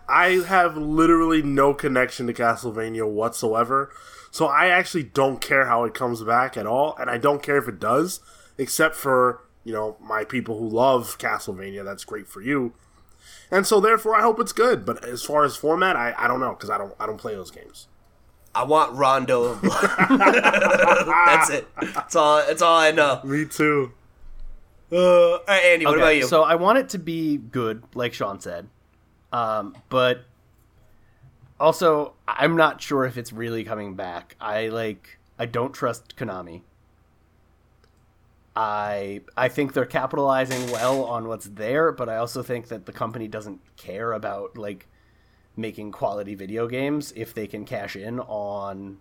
I 0.09 0.43
have 0.47 0.77
literally 0.77 1.43
no 1.43 1.75
connection 1.75 2.27
to 2.27 2.35
Castlevania 2.35 3.09
whatsoever, 3.09 3.91
so 4.31 4.47
I 4.47 4.69
actually 4.69 5.05
don't 5.05 5.41
care 5.41 5.67
how 5.67 5.85
it 5.85 5.95
comes 5.95 6.23
back 6.23 6.57
at 6.57 6.67
all, 6.67 6.97
and 7.01 7.11
I 7.11 7.19
don't 7.19 7.43
care 7.43 7.57
if 7.59 7.69
it 7.69 7.81
does, 7.81 8.21
except 8.57 8.95
for 8.95 9.41
you 9.65 9.73
know 9.73 9.97
my 10.01 10.25
people 10.25 10.59
who 10.59 10.69
love 10.69 11.19
Castlevania. 11.19 11.85
That's 11.85 12.05
great 12.05 12.27
for 12.29 12.41
you, 12.41 12.73
and 13.51 13.67
so 13.67 13.81
therefore 13.81 14.17
I 14.17 14.23
hope 14.23 14.41
it's 14.41 14.53
good. 14.53 14.85
But 14.85 15.05
as 15.05 15.23
far 15.23 15.45
as 15.45 15.57
format, 15.57 15.97
I, 15.97 16.15
I 16.17 16.29
don't 16.29 16.41
know 16.41 16.51
because 16.51 16.71
I 16.71 16.79
don't 16.79 16.95
I 16.99 17.07
don't 17.07 17.19
play 17.19 17.35
those 17.35 17.51
games. 17.51 17.89
I 18.55 18.65
want 18.65 18.95
Rondo 18.95 19.45
of 19.45 19.63
Blood. 19.63 19.91
That's 20.09 21.51
it. 21.51 21.69
That's 21.81 22.17
all. 22.17 22.45
That's 22.47 22.63
all 22.63 22.77
I 22.77 22.91
know. 22.91 23.21
Me 23.25 23.45
too. 23.45 23.93
Uh, 24.91 25.37
Andy, 25.47 25.85
what 25.85 25.95
Okay, 25.95 26.03
about 26.03 26.17
you? 26.17 26.27
So 26.27 26.43
I 26.43 26.55
want 26.55 26.79
it 26.79 26.89
to 26.91 26.99
be 26.99 27.37
good, 27.37 27.83
like 27.95 28.15
Sean 28.15 28.41
said. 28.41 28.69
Um, 29.33 29.77
but 29.91 30.25
also, 31.61 32.15
I'm 32.27 32.57
not 32.57 32.81
sure 32.81 33.05
if 33.05 33.19
it's 33.19 33.33
really 33.33 33.65
coming 33.65 33.95
back. 33.95 34.35
I 34.41 34.69
like. 34.69 35.19
I 35.39 35.47
don't 35.47 35.73
trust 35.73 36.17
Konami. 36.17 36.63
I 38.59 39.21
I 39.37 39.47
think 39.49 39.73
they're 39.73 39.87
capitalizing 39.87 40.73
well 40.73 41.05
on 41.05 41.29
what's 41.29 41.47
there, 41.47 41.93
but 41.93 42.09
I 42.09 42.17
also 42.17 42.43
think 42.43 42.67
that 42.69 42.87
the 42.87 42.93
company 42.93 43.29
doesn't 43.29 43.61
care 43.77 44.13
about 44.13 44.59
like 44.59 44.89
making 45.57 45.93
quality 45.93 46.35
video 46.35 46.67
games 46.67 47.13
if 47.15 47.33
they 47.33 47.47
can 47.47 47.65
cash 47.65 47.95
in 47.95 48.19
on 48.19 48.99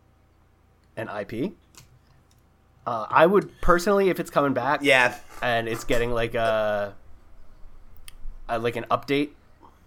an 0.95 1.09
IP. 1.09 1.53
Uh, 2.85 3.07
I 3.09 3.25
would 3.25 3.49
personally, 3.59 4.09
if 4.09 4.19
it's 4.19 4.29
coming 4.29 4.53
back, 4.53 4.81
yeah, 4.83 5.17
and 5.41 5.67
it's 5.67 5.83
getting 5.83 6.11
like 6.11 6.35
a, 6.35 6.93
a 8.47 8.59
like 8.59 8.75
an 8.75 8.85
update. 8.91 9.31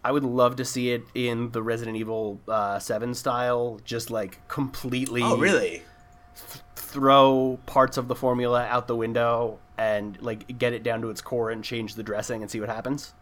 I 0.02 0.10
would 0.10 0.24
love 0.24 0.56
to 0.56 0.64
see 0.64 0.90
it 0.90 1.04
in 1.14 1.52
the 1.52 1.62
Resident 1.62 1.96
Evil 1.96 2.40
uh, 2.48 2.80
Seven 2.80 3.14
style, 3.14 3.78
just 3.84 4.10
like 4.10 4.48
completely 4.48 5.22
Oh, 5.22 5.36
really? 5.36 5.84
Throw 6.90 7.58
parts 7.66 7.96
of 7.96 8.08
the 8.08 8.14
formula 8.14 8.64
out 8.66 8.86
the 8.86 8.96
window 8.96 9.58
and 9.78 10.20
like 10.20 10.58
get 10.58 10.72
it 10.72 10.82
down 10.82 11.00
to 11.02 11.10
its 11.10 11.20
core 11.20 11.50
and 11.50 11.64
change 11.64 11.94
the 11.94 12.02
dressing 12.02 12.42
and 12.42 12.50
see 12.50 12.60
what 12.60 12.68
happens. 12.68 13.14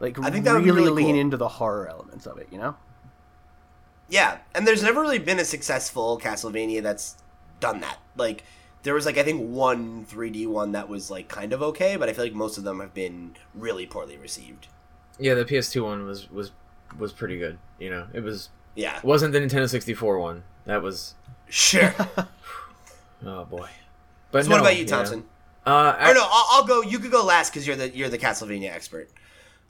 Like 0.00 0.18
I 0.18 0.30
think 0.30 0.44
that 0.46 0.54
would 0.54 0.64
be 0.64 0.70
really, 0.70 0.88
really 0.88 1.04
lean 1.04 1.14
cool. 1.14 1.20
into 1.20 1.36
the 1.36 1.48
horror 1.48 1.86
elements 1.88 2.26
of 2.26 2.38
it, 2.38 2.48
you 2.50 2.58
know? 2.58 2.76
Yeah, 4.08 4.38
and 4.54 4.66
there's 4.66 4.82
never 4.82 5.00
really 5.00 5.18
been 5.18 5.38
a 5.38 5.44
successful 5.44 6.18
Castlevania 6.18 6.82
that's 6.82 7.16
done 7.60 7.80
that. 7.80 7.98
Like, 8.16 8.44
there 8.82 8.94
was 8.94 9.06
like 9.06 9.18
I 9.18 9.22
think 9.22 9.48
one 9.48 10.04
3D 10.06 10.46
one 10.48 10.72
that 10.72 10.88
was 10.88 11.10
like 11.10 11.28
kind 11.28 11.52
of 11.52 11.62
okay, 11.62 11.96
but 11.96 12.08
I 12.08 12.12
feel 12.12 12.24
like 12.24 12.32
most 12.32 12.58
of 12.58 12.64
them 12.64 12.80
have 12.80 12.94
been 12.94 13.36
really 13.54 13.86
poorly 13.86 14.16
received. 14.16 14.68
Yeah, 15.18 15.34
the 15.34 15.44
PS2 15.44 15.84
one 15.84 16.06
was 16.06 16.30
was 16.30 16.50
was 16.98 17.12
pretty 17.12 17.38
good. 17.38 17.58
You 17.78 17.90
know, 17.90 18.06
it 18.12 18.20
was 18.20 18.48
Yeah, 18.74 18.96
it 18.96 19.04
wasn't 19.04 19.32
the 19.32 19.38
Nintendo 19.40 19.68
64 19.68 20.18
one. 20.18 20.42
That 20.64 20.82
was 20.82 21.14
sure. 21.50 21.94
oh 23.26 23.44
boy. 23.44 23.68
But 24.30 24.44
so 24.44 24.50
what 24.50 24.60
about 24.60 24.78
you. 24.78 24.86
Thompson? 24.86 25.24
Uh, 25.66 25.94
I, 25.98 26.10
Or 26.10 26.14
no, 26.14 26.22
I'll, 26.22 26.46
I'll 26.52 26.66
go. 26.66 26.82
You 26.82 26.98
could 26.98 27.10
go 27.10 27.24
last 27.24 27.50
because 27.50 27.66
you're 27.66 27.76
the 27.76 27.94
you're 27.94 28.08
the 28.08 28.18
Castlevania 28.18 28.70
expert. 28.72 29.10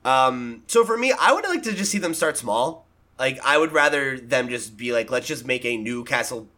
Um, 0.05 0.62
so 0.66 0.85
for 0.85 0.97
me, 0.97 1.12
I 1.12 1.32
would 1.32 1.44
like 1.44 1.62
to 1.65 1.73
just 1.73 1.90
see 1.90 1.98
them 1.98 2.15
start 2.15 2.36
small. 2.36 2.86
Like 3.19 3.39
I 3.44 3.59
would 3.59 3.73
rather 3.73 4.19
them 4.19 4.48
just 4.48 4.77
be 4.77 4.93
like, 4.93 5.11
let's 5.11 5.27
just 5.27 5.44
make 5.44 5.65
a 5.65 5.77
new 5.77 6.05
Castle, 6.05 6.48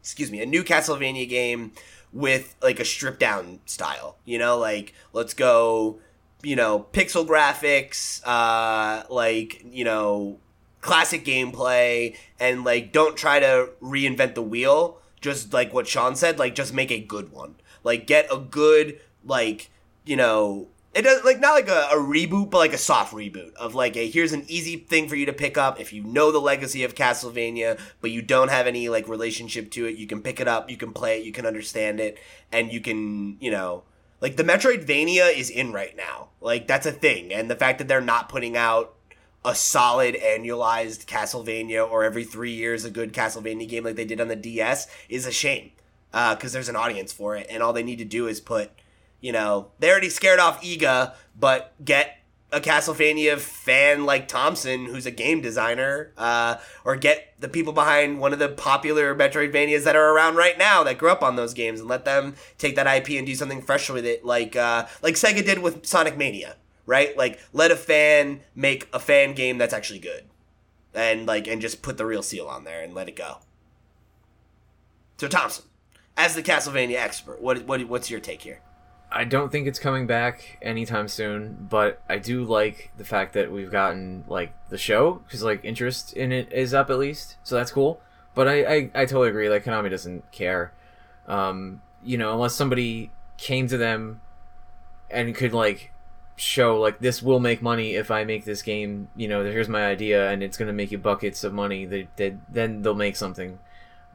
excuse 0.00 0.32
me, 0.32 0.40
a 0.42 0.46
new 0.46 0.64
Castlevania 0.64 1.28
game 1.28 1.72
with 2.12 2.56
like 2.62 2.80
a 2.80 2.84
stripped 2.84 3.20
down 3.20 3.60
style. 3.66 4.16
You 4.24 4.38
know, 4.38 4.58
like 4.58 4.94
let's 5.12 5.34
go, 5.34 6.00
you 6.42 6.56
know, 6.56 6.86
pixel 6.92 7.26
graphics, 7.26 8.20
uh, 8.24 9.04
like 9.10 9.64
you 9.70 9.84
know, 9.84 10.38
classic 10.80 11.24
gameplay, 11.24 12.16
and 12.38 12.64
like 12.64 12.92
don't 12.92 13.16
try 13.16 13.40
to 13.40 13.70
reinvent 13.82 14.34
the 14.34 14.42
wheel. 14.42 15.00
Just 15.20 15.52
like 15.52 15.74
what 15.74 15.88
Sean 15.88 16.14
said, 16.14 16.38
like 16.38 16.54
just 16.54 16.72
make 16.72 16.92
a 16.92 17.00
good 17.00 17.32
one. 17.32 17.56
Like 17.82 18.06
get 18.06 18.32
a 18.32 18.38
good 18.38 19.00
like 19.24 19.70
you 20.04 20.16
know 20.16 20.68
it 20.94 21.02
does 21.02 21.22
like 21.24 21.38
not 21.38 21.52
like 21.52 21.68
a, 21.68 21.88
a 21.92 21.96
reboot 21.96 22.50
but 22.50 22.58
like 22.58 22.72
a 22.72 22.78
soft 22.78 23.14
reboot 23.14 23.52
of 23.54 23.74
like 23.74 23.96
a 23.96 24.08
here's 24.08 24.32
an 24.32 24.44
easy 24.48 24.76
thing 24.76 25.08
for 25.08 25.16
you 25.16 25.26
to 25.26 25.32
pick 25.32 25.58
up 25.58 25.78
if 25.78 25.92
you 25.92 26.02
know 26.02 26.32
the 26.32 26.40
legacy 26.40 26.82
of 26.82 26.94
castlevania 26.94 27.78
but 28.00 28.10
you 28.10 28.22
don't 28.22 28.50
have 28.50 28.66
any 28.66 28.88
like 28.88 29.06
relationship 29.06 29.70
to 29.70 29.86
it 29.86 29.96
you 29.96 30.06
can 30.06 30.22
pick 30.22 30.40
it 30.40 30.48
up 30.48 30.70
you 30.70 30.76
can 30.76 30.92
play 30.92 31.20
it 31.20 31.24
you 31.24 31.32
can 31.32 31.46
understand 31.46 32.00
it 32.00 32.18
and 32.50 32.72
you 32.72 32.80
can 32.80 33.36
you 33.40 33.50
know 33.50 33.82
like 34.20 34.36
the 34.36 34.44
metroidvania 34.44 35.32
is 35.36 35.50
in 35.50 35.72
right 35.72 35.96
now 35.96 36.28
like 36.40 36.66
that's 36.66 36.86
a 36.86 36.92
thing 36.92 37.32
and 37.32 37.50
the 37.50 37.56
fact 37.56 37.78
that 37.78 37.86
they're 37.86 38.00
not 38.00 38.28
putting 38.28 38.56
out 38.56 38.94
a 39.44 39.54
solid 39.54 40.14
annualized 40.16 41.06
castlevania 41.06 41.88
or 41.88 42.04
every 42.04 42.24
three 42.24 42.52
years 42.52 42.84
a 42.84 42.90
good 42.90 43.12
castlevania 43.12 43.68
game 43.68 43.84
like 43.84 43.96
they 43.96 44.04
did 44.04 44.20
on 44.20 44.28
the 44.28 44.36
ds 44.36 44.86
is 45.08 45.26
a 45.26 45.32
shame 45.32 45.70
because 46.12 46.52
there's 46.52 46.68
an 46.68 46.76
audience 46.76 47.12
for 47.12 47.36
it 47.36 47.46
and 47.48 47.62
all 47.62 47.72
they 47.72 47.82
need 47.82 47.98
to 47.98 48.04
do 48.04 48.26
is 48.26 48.40
put 48.40 48.70
you 49.20 49.32
know, 49.32 49.68
they 49.78 49.90
already 49.90 50.10
scared 50.10 50.38
off 50.38 50.62
Iga, 50.62 51.14
but 51.38 51.72
get 51.84 52.18
a 52.52 52.60
Castlevania 52.60 53.38
fan 53.38 54.06
like 54.06 54.28
Thompson, 54.28 54.86
who's 54.86 55.06
a 55.06 55.10
game 55.10 55.40
designer, 55.40 56.12
uh, 56.16 56.56
or 56.84 56.96
get 56.96 57.34
the 57.38 57.48
people 57.48 57.72
behind 57.72 58.20
one 58.20 58.32
of 58.32 58.38
the 58.38 58.48
popular 58.48 59.14
Metroidvanias 59.14 59.84
that 59.84 59.96
are 59.96 60.14
around 60.14 60.36
right 60.36 60.56
now 60.56 60.82
that 60.84 60.98
grew 60.98 61.10
up 61.10 61.22
on 61.22 61.36
those 61.36 61.52
games, 61.52 61.80
and 61.80 61.88
let 61.88 62.04
them 62.04 62.36
take 62.56 62.76
that 62.76 62.86
IP 62.86 63.18
and 63.18 63.26
do 63.26 63.34
something 63.34 63.60
fresh 63.60 63.90
with 63.90 64.06
it, 64.06 64.24
like 64.24 64.56
uh, 64.56 64.86
like 65.02 65.14
Sega 65.14 65.44
did 65.44 65.58
with 65.58 65.84
Sonic 65.84 66.16
Mania, 66.16 66.56
right? 66.88 67.16
Like 67.16 67.38
let 67.52 67.70
a 67.70 67.76
fan 67.76 68.40
make 68.56 68.88
a 68.92 68.98
fan 68.98 69.34
game 69.34 69.58
that's 69.58 69.74
actually 69.74 70.00
good, 70.00 70.24
and 70.94 71.26
like 71.26 71.46
and 71.46 71.60
just 71.60 71.82
put 71.82 71.98
the 71.98 72.06
real 72.06 72.22
seal 72.22 72.48
on 72.48 72.64
there 72.64 72.82
and 72.82 72.94
let 72.94 73.08
it 73.08 73.14
go. 73.14 73.38
So 75.18 75.28
Thompson, 75.28 75.66
as 76.16 76.34
the 76.34 76.42
Castlevania 76.42 76.96
expert, 76.96 77.40
what 77.40 77.64
what 77.66 77.84
what's 77.84 78.10
your 78.10 78.20
take 78.20 78.42
here? 78.42 78.62
I 79.10 79.24
don't 79.24 79.50
think 79.50 79.66
it's 79.66 79.78
coming 79.78 80.06
back 80.06 80.58
anytime 80.60 81.08
soon, 81.08 81.66
but 81.70 82.02
I 82.08 82.18
do 82.18 82.44
like 82.44 82.90
the 82.96 83.04
fact 83.04 83.34
that 83.34 83.52
we've 83.52 83.70
gotten 83.70 84.24
like 84.26 84.52
the 84.68 84.78
show 84.78 85.22
because 85.26 85.42
like 85.42 85.64
interest 85.64 86.14
in 86.14 86.32
it 86.32 86.52
is 86.52 86.74
up 86.74 86.90
at 86.90 86.98
least, 86.98 87.36
so 87.42 87.54
that's 87.54 87.70
cool. 87.70 88.00
But 88.34 88.48
I, 88.48 88.64
I, 88.64 88.90
I 88.94 89.04
totally 89.04 89.28
agree. 89.28 89.48
Like 89.50 89.64
Konami 89.64 89.90
doesn't 89.90 90.30
care, 90.30 90.72
um, 91.26 91.82
you 92.02 92.16
know, 92.16 92.32
unless 92.32 92.54
somebody 92.54 93.10
came 93.36 93.66
to 93.68 93.76
them 93.76 94.20
and 95.10 95.34
could 95.34 95.52
like 95.52 95.92
show 96.40 96.78
like 96.78 97.00
this 97.00 97.22
will 97.22 97.40
make 97.40 97.60
money 97.60 97.94
if 97.94 98.10
I 98.10 98.24
make 98.24 98.44
this 98.44 98.62
game. 98.62 99.08
You 99.16 99.28
know, 99.28 99.44
here's 99.44 99.68
my 99.68 99.86
idea, 99.86 100.30
and 100.30 100.42
it's 100.42 100.56
gonna 100.56 100.72
make 100.72 100.90
you 100.90 100.98
buckets 100.98 101.44
of 101.44 101.52
money. 101.52 101.84
They, 101.84 102.08
they 102.16 102.36
then 102.48 102.82
they'll 102.82 102.94
make 102.94 103.16
something. 103.16 103.58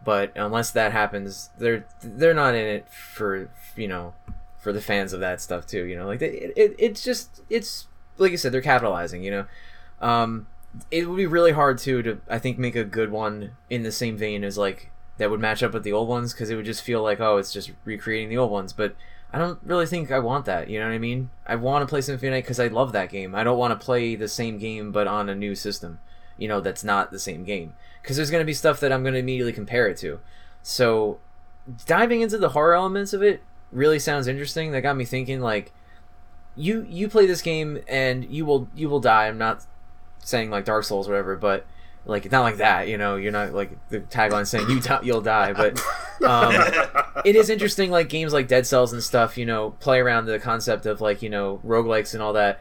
But 0.04 0.32
unless 0.36 0.72
that 0.72 0.92
happens, 0.92 1.50
they're 1.58 1.86
they're 2.02 2.34
not 2.34 2.56
in 2.56 2.66
it 2.66 2.90
for 2.90 3.50
you 3.76 3.88
know 3.88 4.14
for 4.58 4.72
the 4.72 4.82
fans 4.82 5.14
of 5.14 5.20
that 5.20 5.42
stuff 5.42 5.66
too. 5.68 5.84
You 5.84 5.96
know, 5.98 6.08
like 6.08 6.22
it, 6.22 6.54
it 6.56 6.76
it's 6.78 7.04
just 7.04 7.42
it's 7.50 7.88
like 8.18 8.32
you 8.32 8.38
said, 8.38 8.52
they're 8.52 8.62
capitalizing. 8.62 9.24
You 9.24 9.32
know, 9.32 9.46
um, 10.02 10.48
it 10.92 11.10
would 11.10 11.18
be 11.18 11.28
really 11.28 11.52
hard 11.52 11.78
too 11.78 12.02
to 12.04 12.22
I 12.30 12.40
think 12.40 12.58
make 12.58 12.76
a 12.76 12.84
good 12.84 13.12
one 13.12 13.52
in 13.70 13.84
the 13.84 13.92
same 13.92 14.18
vein 14.18 14.44
as 14.44 14.58
like 14.58 14.92
that 15.18 15.30
would 15.30 15.40
match 15.40 15.62
up 15.62 15.74
with 15.74 15.84
the 15.84 15.94
old 15.94 16.08
ones 16.08 16.34
because 16.34 16.50
it 16.50 16.56
would 16.56 16.66
just 16.66 16.82
feel 16.82 17.04
like 17.04 17.20
oh 17.20 17.38
it's 17.38 17.54
just 17.54 17.72
recreating 17.86 18.30
the 18.30 18.38
old 18.38 18.52
ones. 18.52 18.74
But 18.74 18.96
I 19.34 19.40
don't 19.40 19.60
really 19.64 19.88
think 19.88 20.12
I 20.12 20.20
want 20.20 20.46
that. 20.46 20.70
You 20.70 20.80
know 20.80 20.86
what 20.86 20.94
I 20.94 21.00
mean? 21.00 21.32
I 21.48 21.56
want 21.56 21.82
to 21.82 21.88
play 21.90 22.02
Symphony 22.02 22.30
Night 22.30 22.44
because 22.44 22.60
I 22.60 22.68
love 22.68 22.92
that 22.92 23.10
game. 23.10 23.34
I 23.34 23.44
don't 23.44 23.58
want 23.58 23.78
to 23.78 23.84
play 23.84 24.16
the 24.16 24.28
same 24.28 24.60
game 24.60 24.92
but 24.92 25.08
on 25.08 25.28
a 25.28 25.36
new 25.36 25.56
system. 25.56 26.00
You 26.38 26.48
know, 26.48 26.62
that's 26.62 26.84
not 26.84 27.12
the 27.12 27.20
same 27.20 27.44
game 27.44 27.74
because 28.02 28.16
there's 28.16 28.30
going 28.30 28.42
to 28.42 28.46
be 28.46 28.54
stuff 28.54 28.80
that 28.80 28.92
I'm 28.92 29.02
going 29.02 29.14
to 29.14 29.20
immediately 29.20 29.54
compare 29.54 29.88
it 29.88 29.98
to. 29.98 30.20
So 30.62 31.20
diving 31.88 32.22
into 32.22 32.38
the 32.38 32.50
horror 32.50 32.76
elements 32.76 33.12
of 33.12 33.24
it 33.24 33.42
really 33.72 34.00
sounds 34.00 34.28
interesting. 34.28 34.72
That 34.72 34.82
got 34.82 34.98
me 34.98 35.06
thinking 35.06 35.42
like 35.42 35.72
you 36.56 36.86
you 36.88 37.10
play 37.10 37.26
this 37.26 37.42
game 37.42 37.80
and 37.88 38.26
you 38.26 38.46
will 38.46 38.70
you 38.76 38.88
will 38.88 39.00
die. 39.00 39.28
I'm 39.28 39.40
not 39.40 39.66
saying 40.20 40.52
like 40.52 40.66
Dark 40.66 40.84
Souls 40.84 41.08
or 41.08 41.12
whatever, 41.12 41.36
but 41.36 41.66
like 42.06 42.30
not 42.32 42.42
like 42.42 42.58
that. 42.58 42.88
You 42.88 42.98
know, 42.98 43.16
you're 43.16 43.32
not 43.32 43.54
like 43.54 43.72
the 43.90 44.02
tagline 44.02 44.46
saying 44.46 44.70
you 44.70 44.82
you'll 45.04 45.22
die, 45.22 45.54
but 45.54 45.82
um, 46.24 46.54
it 47.26 47.36
is 47.36 47.50
interesting. 47.50 47.92
Like 47.92 48.10
games 48.10 48.34
like 48.34 48.48
Dead 48.48 48.68
Cells 48.68 48.94
and 48.94 49.02
stuff, 49.02 49.38
you 49.38 49.46
know, 49.46 49.72
play 49.80 50.00
around 50.00 50.26
the 50.26 50.40
concept 50.40 50.86
of 50.86 51.02
like 51.02 51.22
you 51.22 51.30
know 51.30 51.60
roguelikes 51.66 52.14
and 52.14 52.22
all 52.22 52.34
that. 52.34 52.60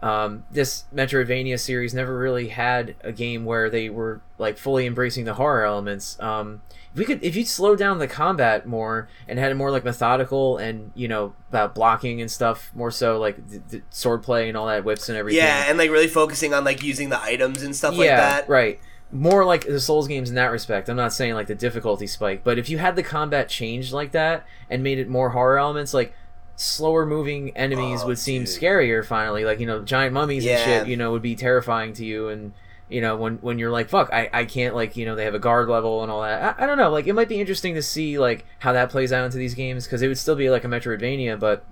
Um, 0.00 0.44
this 0.50 0.84
Metroidvania 0.94 1.58
series 1.58 1.92
never 1.92 2.16
really 2.16 2.48
had 2.48 2.94
a 3.00 3.10
game 3.12 3.44
where 3.44 3.68
they 3.68 3.88
were 3.90 4.20
like 4.38 4.56
fully 4.56 4.86
embracing 4.86 5.24
the 5.24 5.34
horror 5.34 5.64
elements. 5.64 6.18
Um, 6.20 6.62
if 6.92 6.98
we 6.98 7.04
could, 7.04 7.22
if 7.22 7.36
you 7.36 7.44
slow 7.44 7.76
down 7.76 7.98
the 7.98 8.08
combat 8.08 8.66
more 8.66 9.08
and 9.28 9.38
had 9.38 9.50
it 9.50 9.54
more 9.56 9.70
like 9.70 9.84
methodical 9.84 10.56
and 10.58 10.90
you 10.94 11.06
know 11.08 11.34
about 11.50 11.74
blocking 11.74 12.20
and 12.20 12.30
stuff 12.30 12.70
more 12.74 12.90
so 12.90 13.18
like 13.18 13.36
the, 13.48 13.58
the 13.68 13.82
swordplay 13.92 14.48
and 14.48 14.56
all 14.56 14.66
that 14.66 14.84
whips 14.84 15.08
and 15.08 15.18
everything. 15.18 15.38
Yeah, 15.42 15.64
and 15.68 15.78
like 15.78 15.90
really 15.90 16.08
focusing 16.08 16.54
on 16.54 16.64
like 16.64 16.82
using 16.82 17.08
the 17.10 17.20
items 17.22 17.62
and 17.62 17.74
stuff 17.76 17.94
like 17.96 18.06
yeah, 18.06 18.16
that. 18.16 18.48
right. 18.48 18.80
More 19.10 19.44
like 19.46 19.64
the 19.66 19.80
Souls 19.80 20.06
games 20.06 20.28
in 20.28 20.34
that 20.34 20.50
respect. 20.52 20.88
I'm 20.90 20.96
not 20.96 21.12
saying 21.14 21.32
like 21.34 21.46
the 21.46 21.54
difficulty 21.54 22.06
spike, 22.06 22.44
but 22.44 22.58
if 22.58 22.68
you 22.68 22.76
had 22.78 22.94
the 22.94 23.02
combat 23.02 23.48
changed 23.48 23.92
like 23.92 24.12
that 24.12 24.44
and 24.68 24.82
made 24.82 24.98
it 24.98 25.08
more 25.08 25.30
horror 25.30 25.58
elements, 25.58 25.94
like 25.94 26.12
slower 26.56 27.06
moving 27.06 27.56
enemies 27.56 28.00
Oh, 28.02 28.08
would 28.08 28.18
seem 28.18 28.42
dude. 28.44 28.50
scarier. 28.50 29.04
Finally, 29.04 29.44
like 29.46 29.60
you 29.60 29.66
know, 29.66 29.82
giant 29.82 30.12
mummies 30.12 30.44
and 30.46 30.58
shit, 30.62 30.88
you 30.88 30.96
know, 30.96 31.12
would 31.12 31.22
be 31.22 31.36
terrifying 31.36 31.92
to 31.94 32.04
you 32.04 32.28
and. 32.28 32.52
You 32.88 33.00
know, 33.02 33.16
when 33.16 33.36
when 33.38 33.58
you're 33.58 33.70
like, 33.70 33.88
fuck, 33.88 34.10
I, 34.12 34.30
I 34.32 34.44
can't 34.46 34.74
like, 34.74 34.96
you 34.96 35.04
know, 35.04 35.14
they 35.14 35.24
have 35.24 35.34
a 35.34 35.38
guard 35.38 35.68
level 35.68 36.02
and 36.02 36.10
all 36.10 36.22
that. 36.22 36.58
I, 36.58 36.64
I 36.64 36.66
don't 36.66 36.78
know, 36.78 36.90
like 36.90 37.06
it 37.06 37.12
might 37.12 37.28
be 37.28 37.40
interesting 37.40 37.74
to 37.74 37.82
see 37.82 38.18
like 38.18 38.46
how 38.60 38.72
that 38.72 38.90
plays 38.90 39.12
out 39.12 39.24
into 39.24 39.36
these 39.36 39.54
games 39.54 39.84
because 39.84 40.00
it 40.00 40.08
would 40.08 40.18
still 40.18 40.36
be 40.36 40.48
like 40.48 40.64
a 40.64 40.68
Metroidvania, 40.68 41.38
but 41.38 41.64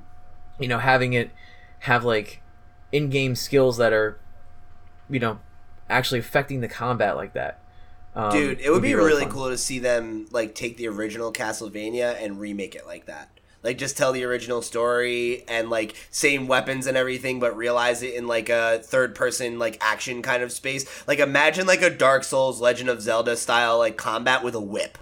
you 0.59 0.68
know, 0.68 0.78
having 0.78 1.14
it 1.14 1.30
have 1.80 2.05
like 2.05 2.43
in-game 2.93 3.34
skills 3.34 3.76
that 3.78 3.93
are, 3.93 4.18
you 5.09 5.18
know, 5.18 5.38
actually 5.88 6.20
affecting 6.20 6.60
the 6.60 6.68
combat 6.68 7.16
like 7.16 7.32
that. 7.32 7.60
Um, 8.14 8.32
Dude, 8.32 8.60
it 8.60 8.70
would, 8.70 8.82
be, 8.82 8.94
really, 8.94 9.26
cool 9.26 9.51
to 9.51 9.59
see 9.59 9.78
them 9.78 10.26
like 10.30 10.55
take 10.55 10.78
the 10.78 10.88
original 10.88 11.32
Castlevania 11.32 12.16
and 12.22 12.40
remake 12.40 12.74
it 12.74 12.86
like 12.86 13.05
that. 13.06 13.28
Like 13.66 13.78
just 13.78 13.97
tell 13.97 14.12
the 14.12 14.22
original 14.22 14.62
story 14.62 15.44
and 15.48 15.68
like 15.68 15.97
same 16.10 16.47
weapons 16.47 16.86
and 16.86 16.97
everything, 16.97 17.40
but 17.40 17.56
realize 17.56 18.01
it 18.05 18.14
in 18.14 18.28
like 18.28 18.48
a 18.48 18.78
third 18.78 19.16
person 19.16 19.59
like 19.59 19.76
action 19.80 20.22
kind 20.22 20.43
of 20.44 20.52
space. 20.52 20.86
Like 21.09 21.18
imagine 21.18 21.66
like 21.66 21.82
a 21.82 21.90
Dark 21.90 22.22
Souls 22.22 22.60
Legend 22.60 22.88
of 22.88 23.02
Zelda 23.02 23.36
style 23.36 23.78
like 23.78 23.97
combat 23.97 24.44
with 24.44 24.55
a 24.55 24.60
whip. 24.60 24.98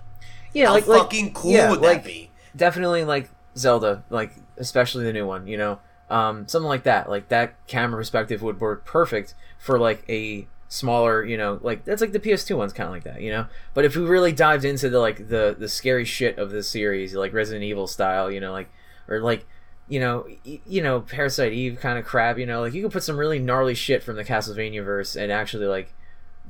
Yeah, 0.54 0.68
How 0.68 0.72
like 0.72 0.86
like- 0.86 0.98
fucking 0.98 1.34
cool 1.34 1.52
yeah, 1.52 1.70
would 1.70 1.82
like, 1.82 2.04
that 2.04 2.08
be? 2.08 2.30
Definitely 2.56 3.04
like 3.04 3.28
Zelda, 3.54 4.02
like 4.08 4.32
especially 4.56 5.04
the 5.04 5.12
new 5.12 5.26
one. 5.26 5.46
You 5.46 5.58
know, 5.58 5.78
um, 6.08 6.48
something 6.48 6.68
like 6.68 6.84
that. 6.84 7.10
Like 7.10 7.28
that 7.28 7.54
camera 7.66 8.00
perspective 8.00 8.40
would 8.40 8.60
work 8.60 8.86
perfect 8.86 9.34
for 9.58 9.78
like 9.78 10.04
a 10.08 10.46
smaller, 10.68 11.24
you 11.24 11.36
know, 11.36 11.58
like 11.62 11.84
that's 11.84 12.00
like 12.00 12.12
the 12.12 12.20
PS2 12.20 12.56
one's 12.56 12.72
kind 12.72 12.86
of 12.86 12.92
like 12.92 13.04
that, 13.04 13.20
you 13.20 13.30
know. 13.30 13.46
But 13.74 13.84
if 13.84 13.96
we 13.96 14.02
really 14.02 14.32
dived 14.32 14.64
into 14.64 14.88
the 14.88 14.98
like 14.98 15.28
the 15.28 15.54
the 15.58 15.68
scary 15.68 16.04
shit 16.04 16.38
of 16.38 16.50
the 16.50 16.62
series, 16.62 17.14
like 17.14 17.32
Resident 17.32 17.64
Evil 17.64 17.86
style, 17.86 18.30
you 18.30 18.40
know, 18.40 18.52
like 18.52 18.70
or 19.08 19.20
like 19.20 19.46
you 19.88 20.00
know, 20.00 20.26
you 20.44 20.82
know, 20.82 21.00
Parasite 21.00 21.52
Eve 21.52 21.78
kind 21.80 21.98
of 21.98 22.04
crap, 22.04 22.38
you 22.38 22.46
know, 22.46 22.62
like 22.62 22.72
you 22.72 22.82
could 22.82 22.92
put 22.92 23.02
some 23.02 23.18
really 23.18 23.38
gnarly 23.38 23.74
shit 23.74 24.02
from 24.02 24.16
the 24.16 24.24
Castlevania 24.24 24.82
verse 24.84 25.14
and 25.14 25.30
actually 25.30 25.66
like 25.66 25.92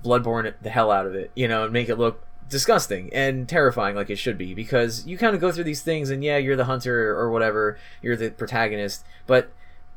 bloodborne 0.04 0.52
the 0.62 0.70
hell 0.70 0.90
out 0.90 1.06
of 1.06 1.14
it, 1.14 1.30
you 1.34 1.48
know, 1.48 1.64
and 1.64 1.72
make 1.72 1.88
it 1.88 1.96
look 1.96 2.24
disgusting 2.48 3.10
and 3.12 3.48
terrifying 3.48 3.96
like 3.96 4.10
it 4.10 4.16
should 4.16 4.36
be 4.36 4.54
because 4.54 5.06
you 5.06 5.16
kind 5.16 5.34
of 5.34 5.40
go 5.40 5.50
through 5.50 5.64
these 5.64 5.82
things 5.82 6.10
and 6.10 6.22
yeah, 6.22 6.36
you're 6.36 6.56
the 6.56 6.66
hunter 6.66 7.10
or 7.16 7.30
whatever, 7.30 7.78
you're 8.02 8.16
the 8.16 8.30
protagonist, 8.30 9.04
but 9.26 9.50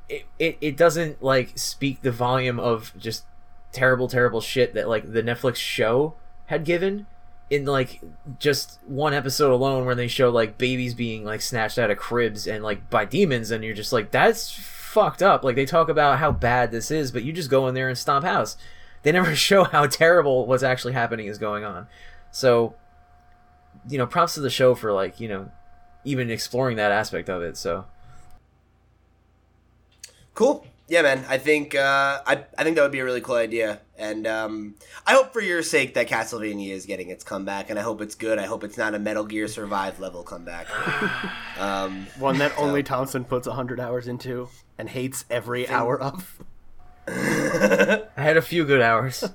it, 0.10 0.26
it, 0.40 0.58
it 0.62 0.78
doesn't 0.78 1.22
like 1.22 1.58
speak 1.58 2.02
the 2.02 2.12
volume 2.12 2.60
of 2.60 2.94
just 2.98 3.26
terrible 3.72 4.08
terrible 4.08 4.42
shit 4.42 4.74
that 4.74 4.88
like 4.88 5.12
the 5.12 5.24
Netflix 5.24 5.58
show 5.58 6.16
had 6.48 6.64
given 6.64 7.06
in 7.50 7.66
like 7.66 8.02
just 8.40 8.80
one 8.86 9.14
episode 9.14 9.52
alone 9.52 9.86
where 9.86 9.96
they 9.96 10.08
show 10.08 10.30
like 10.30 10.58
babies 10.58 10.94
being 10.94 11.24
like 11.24 11.42
snatched 11.42 11.78
out 11.78 11.90
of 11.90 11.98
cribs 11.98 12.48
and 12.48 12.64
like 12.64 12.90
by 12.90 13.06
demons 13.06 13.52
and 13.52 13.64
you're 13.64 13.74
just 13.74 13.94
like 13.94 14.12
that's 14.12 14.52
fucked 14.52 15.22
up. 15.22 15.44
Like 15.44 15.56
they 15.56 15.66
talk 15.66 15.90
about 15.90 16.20
how 16.20 16.32
bad 16.32 16.72
this 16.72 16.92
is 16.92 17.12
but 17.12 17.24
you 17.24 17.32
just 17.32 17.50
go 17.50 17.68
in 17.68 17.76
there 17.76 17.88
and 17.88 17.98
stomp 17.98 18.26
house. 18.26 18.58
They 19.04 19.12
never 19.14 19.36
show 19.36 19.64
how 19.64 19.88
terrible 19.88 20.46
what's 20.46 20.64
actually 20.64 20.94
happening 20.94 21.28
is 21.28 21.38
going 21.38 21.64
on. 21.64 21.88
So 22.32 22.76
you 23.88 23.98
know 23.98 24.08
props 24.08 24.34
to 24.34 24.42
the 24.42 24.50
show 24.50 24.76
for 24.76 24.92
like 24.92 25.20
you 25.20 25.30
know 25.30 25.50
even 26.04 26.30
exploring 26.30 26.78
that 26.78 26.92
aspect 26.92 27.30
of 27.30 27.42
it 27.42 27.58
so. 27.58 27.86
Cool. 30.34 30.66
Yeah, 30.90 31.02
man. 31.02 31.26
I 31.28 31.38
think 31.38 31.76
uh, 31.76 32.22
I 32.26 32.46
I 32.58 32.64
think 32.64 32.78
that 32.78 32.82
would 32.82 32.94
be 32.94 33.00
a 33.00 33.04
really 33.04 33.20
cool 33.20 33.36
idea, 33.36 33.82
and 33.98 34.26
um, 34.26 34.76
I 35.06 35.14
hope 35.14 35.34
for 35.34 35.42
your 35.42 35.62
sake 35.62 35.96
that 35.96 36.08
Castlevania 36.08 36.72
is 36.72 36.86
getting 36.86 37.10
its 37.10 37.26
comeback, 37.26 37.70
and 37.70 37.78
I 37.78 37.82
hope 37.82 38.02
it's 38.02 38.16
good. 38.16 38.40
I 38.40 38.46
hope 38.46 38.64
it's 38.64 38.78
not 38.78 38.96
a 38.96 39.00
Metal 39.00 39.26
Gear 39.26 39.50
Survive 39.50 40.00
level 40.00 40.24
comeback. 40.24 40.68
um, 41.60 42.08
One 42.18 42.38
that 42.38 42.58
only 42.58 42.84
Thompson 42.84 43.26
puts 43.26 43.48
100 43.48 43.82
hours 43.82 44.08
into 44.08 44.48
and 44.78 44.88
hates 44.88 45.26
every 45.30 45.68
hour 45.68 46.00
of. 46.00 46.42
i 47.10 48.02
had 48.18 48.36
a 48.36 48.42
few 48.42 48.66
good 48.66 48.82
hours 48.82 49.24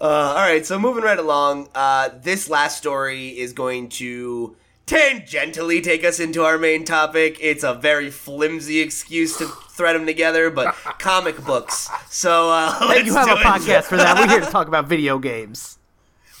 Uh, 0.00 0.34
all 0.36 0.42
right, 0.42 0.66
so 0.66 0.78
moving 0.78 1.02
right 1.02 1.18
along, 1.18 1.68
uh, 1.74 2.10
this 2.20 2.50
last 2.50 2.76
story 2.76 3.28
is 3.28 3.52
going 3.54 3.88
to 3.88 4.54
tangentially 4.86 5.82
take 5.82 6.04
us 6.04 6.20
into 6.20 6.44
our 6.44 6.58
main 6.58 6.84
topic. 6.84 7.38
It's 7.40 7.64
a 7.64 7.74
very 7.74 8.10
flimsy 8.10 8.80
excuse 8.80 9.36
to 9.38 9.46
thread 9.46 9.96
them 9.96 10.06
together, 10.06 10.50
but 10.50 10.74
comic 10.98 11.42
books. 11.44 11.88
So 12.10 12.50
uh, 12.50 12.78
let's 12.88 13.06
you 13.06 13.14
have 13.14 13.26
do 13.26 13.34
a 13.34 13.40
it. 13.40 13.44
podcast 13.44 13.84
for 13.84 13.96
that. 13.96 14.18
We're 14.18 14.28
here 14.28 14.40
to 14.40 14.50
talk 14.50 14.68
about 14.68 14.86
video 14.86 15.18
games. 15.18 15.78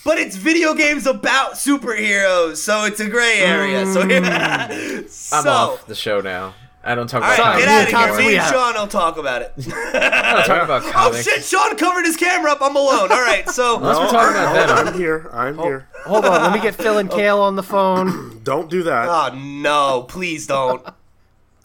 But 0.04 0.18
it's 0.18 0.36
video 0.36 0.74
games 0.74 1.06
about 1.06 1.52
superheroes, 1.52 2.56
so 2.58 2.84
it's 2.84 3.00
a 3.00 3.08
gray 3.08 3.38
area. 3.38 3.86
So, 3.86 4.02
i'm 5.32 5.48
off 5.48 5.86
the 5.86 5.94
show 5.94 6.20
now 6.20 6.54
i 6.84 6.94
don't 6.94 7.08
talk 7.08 7.22
all 7.22 7.32
about 7.32 7.38
right, 7.38 7.58
comics 7.62 7.90
get 7.90 7.94
out 7.94 8.10
of 8.10 8.16
here. 8.16 8.18
Me 8.18 8.24
and 8.26 8.34
Yeah. 8.34 8.50
Sean 8.50 8.74
will 8.74 8.86
talk 8.86 9.16
about 9.18 9.42
it. 9.42 9.52
i 9.58 10.32
don't 10.34 10.44
talk 10.46 10.62
about 10.62 10.82
oh 10.94 11.20
shit! 11.20 11.42
Sean 11.42 11.76
covered 11.76 12.04
his 12.04 12.16
camera 12.16 12.52
up. 12.52 12.58
I'm 12.60 12.76
alone. 12.76 13.10
All 13.10 13.22
right, 13.22 13.48
so 13.48 13.76
Unless 13.78 13.98
we're 13.98 14.10
talking 14.10 14.36
about 14.36 14.54
No, 14.54 14.74
Venom. 14.74 14.88
I'm 14.88 14.94
here. 14.98 15.30
I'm 15.32 15.58
here. 15.58 15.88
Hold 16.04 16.24
on, 16.24 16.42
let 16.42 16.52
me 16.52 16.60
get 16.60 16.74
Phil 16.74 16.98
and 16.98 17.10
Kale 17.10 17.40
on 17.40 17.56
the 17.56 17.62
phone. 17.62 18.40
Don't 18.44 18.68
do 18.70 18.82
that. 18.84 19.08
Oh 19.08 19.36
no, 19.38 20.02
please 20.08 20.46
don't. 20.46 20.86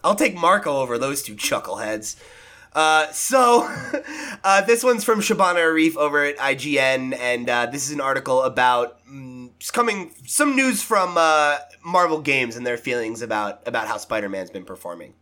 I'll 0.02 0.14
take 0.14 0.34
Marco 0.34 0.78
over 0.78 0.96
those 0.96 1.22
two 1.22 1.34
chuckleheads. 1.34 2.16
Uh, 2.72 3.10
so, 3.10 3.68
uh, 4.44 4.60
this 4.62 4.84
one's 4.84 5.02
from 5.02 5.20
Shabana 5.20 5.56
Arif 5.56 5.96
over 5.96 6.24
at 6.24 6.36
IGN, 6.38 7.18
and 7.18 7.50
uh, 7.50 7.66
this 7.66 7.84
is 7.86 7.90
an 7.92 8.00
article 8.00 8.42
about 8.42 8.99
coming 9.68 10.14
some 10.26 10.56
news 10.56 10.82
from 10.82 11.16
uh, 11.18 11.58
Marvel 11.84 12.20
Games 12.20 12.56
and 12.56 12.66
their 12.66 12.78
feelings 12.78 13.20
about 13.20 13.66
about 13.66 13.88
how 13.88 13.98
Spider-Man's 13.98 14.50
been 14.50 14.64
performing. 14.64 15.14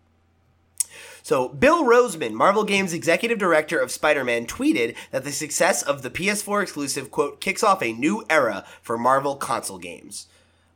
So, 1.22 1.48
Bill 1.48 1.84
Rosemann, 1.84 2.32
Marvel 2.32 2.64
Games 2.64 2.92
executive 2.92 3.38
director 3.38 3.78
of 3.78 3.90
Spider 3.90 4.24
Man, 4.24 4.46
tweeted 4.46 4.96
that 5.10 5.24
the 5.24 5.32
success 5.32 5.82
of 5.82 6.02
the 6.02 6.10
PS4 6.10 6.62
exclusive, 6.62 7.10
quote, 7.10 7.40
kicks 7.40 7.62
off 7.62 7.82
a 7.82 7.92
new 7.92 8.24
era 8.30 8.64
for 8.80 8.96
Marvel 8.96 9.36
console 9.36 9.78
games. 9.78 10.26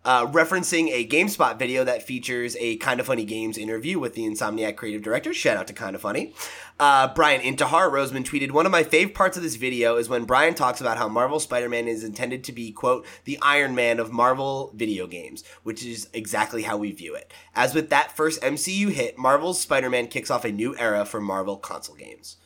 Uh, 0.05 0.27
referencing 0.27 0.89
a 0.91 1.07
GameSpot 1.07 1.57
video 1.59 1.85
that 1.85 2.03
features 2.03 2.57
a 2.59 2.77
Kind 2.79 2.99
of 2.99 3.07
Funny 3.07 3.25
Games 3.25 3.57
interview 3.57 4.01
with 4.01 4.15
the 4.15 4.23
Insomniac 4.23 4.75
creative 4.75 5.01
director. 5.01 5.33
Shout 5.33 5.57
out 5.57 5.69
to 5.69 5.73
Kind 5.73 5.95
of 5.95 6.03
Funny. 6.03 6.35
Uh, 6.81 7.15
Brian 7.15 7.41
Intihar 7.41 7.89
Rosemann 7.89 8.25
tweeted, 8.25 8.51
One 8.51 8.67
of 8.67 8.73
my 8.73 8.83
fave 8.83 9.15
parts 9.15 9.37
of 9.37 9.45
this 9.45 9.55
video 9.55 9.97
is 9.97 10.09
when 10.09 10.25
Brian 10.25 10.55
talks 10.55 10.81
about 10.81 10.99
how 10.99 11.09
Marvel 11.09 11.39
Spider 11.39 11.69
Man 11.69 11.87
is 11.87 12.03
intended 12.03 12.43
to 12.45 12.53
be, 12.53 12.73
quote, 12.73 13.07
the 13.25 13.39
Iron 13.43 13.77
Man 13.77 14.01
of 14.01 14.11
Marvel 14.11 14.73
video 14.75 15.07
games, 15.07 15.45
which 15.63 15.85
is 15.85 16.09
exactly 16.13 16.63
how 16.63 16.77
we 16.77 16.91
view 16.91 17.15
it. 17.15 17.33
As 17.55 17.73
with 17.73 17.89
that 17.91 18.17
first 18.17 18.43
MCU 18.43 18.91
hit, 18.91 19.17
Marvel's 19.17 19.61
Spider 19.61 19.89
Man 19.89 20.09
kicks 20.09 20.33
off 20.33 20.45
a 20.45 20.51
new 20.51 20.77
era 20.79 21.05
for 21.05 21.21
Marvel 21.21 21.57
console 21.57 21.95
games. 21.95 22.39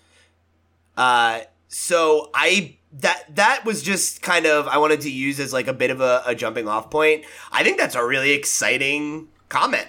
Uh, 0.94 1.40
so 1.76 2.30
I 2.32 2.76
that 3.00 3.36
that 3.36 3.66
was 3.66 3.82
just 3.82 4.22
kind 4.22 4.46
of 4.46 4.66
I 4.66 4.78
wanted 4.78 5.02
to 5.02 5.10
use 5.10 5.38
as 5.38 5.52
like 5.52 5.68
a 5.68 5.74
bit 5.74 5.90
of 5.90 6.00
a, 6.00 6.22
a 6.24 6.34
jumping 6.34 6.66
off 6.66 6.90
point. 6.90 7.24
I 7.52 7.62
think 7.62 7.76
that's 7.76 7.94
a 7.94 8.04
really 8.04 8.32
exciting 8.32 9.28
comment. 9.50 9.86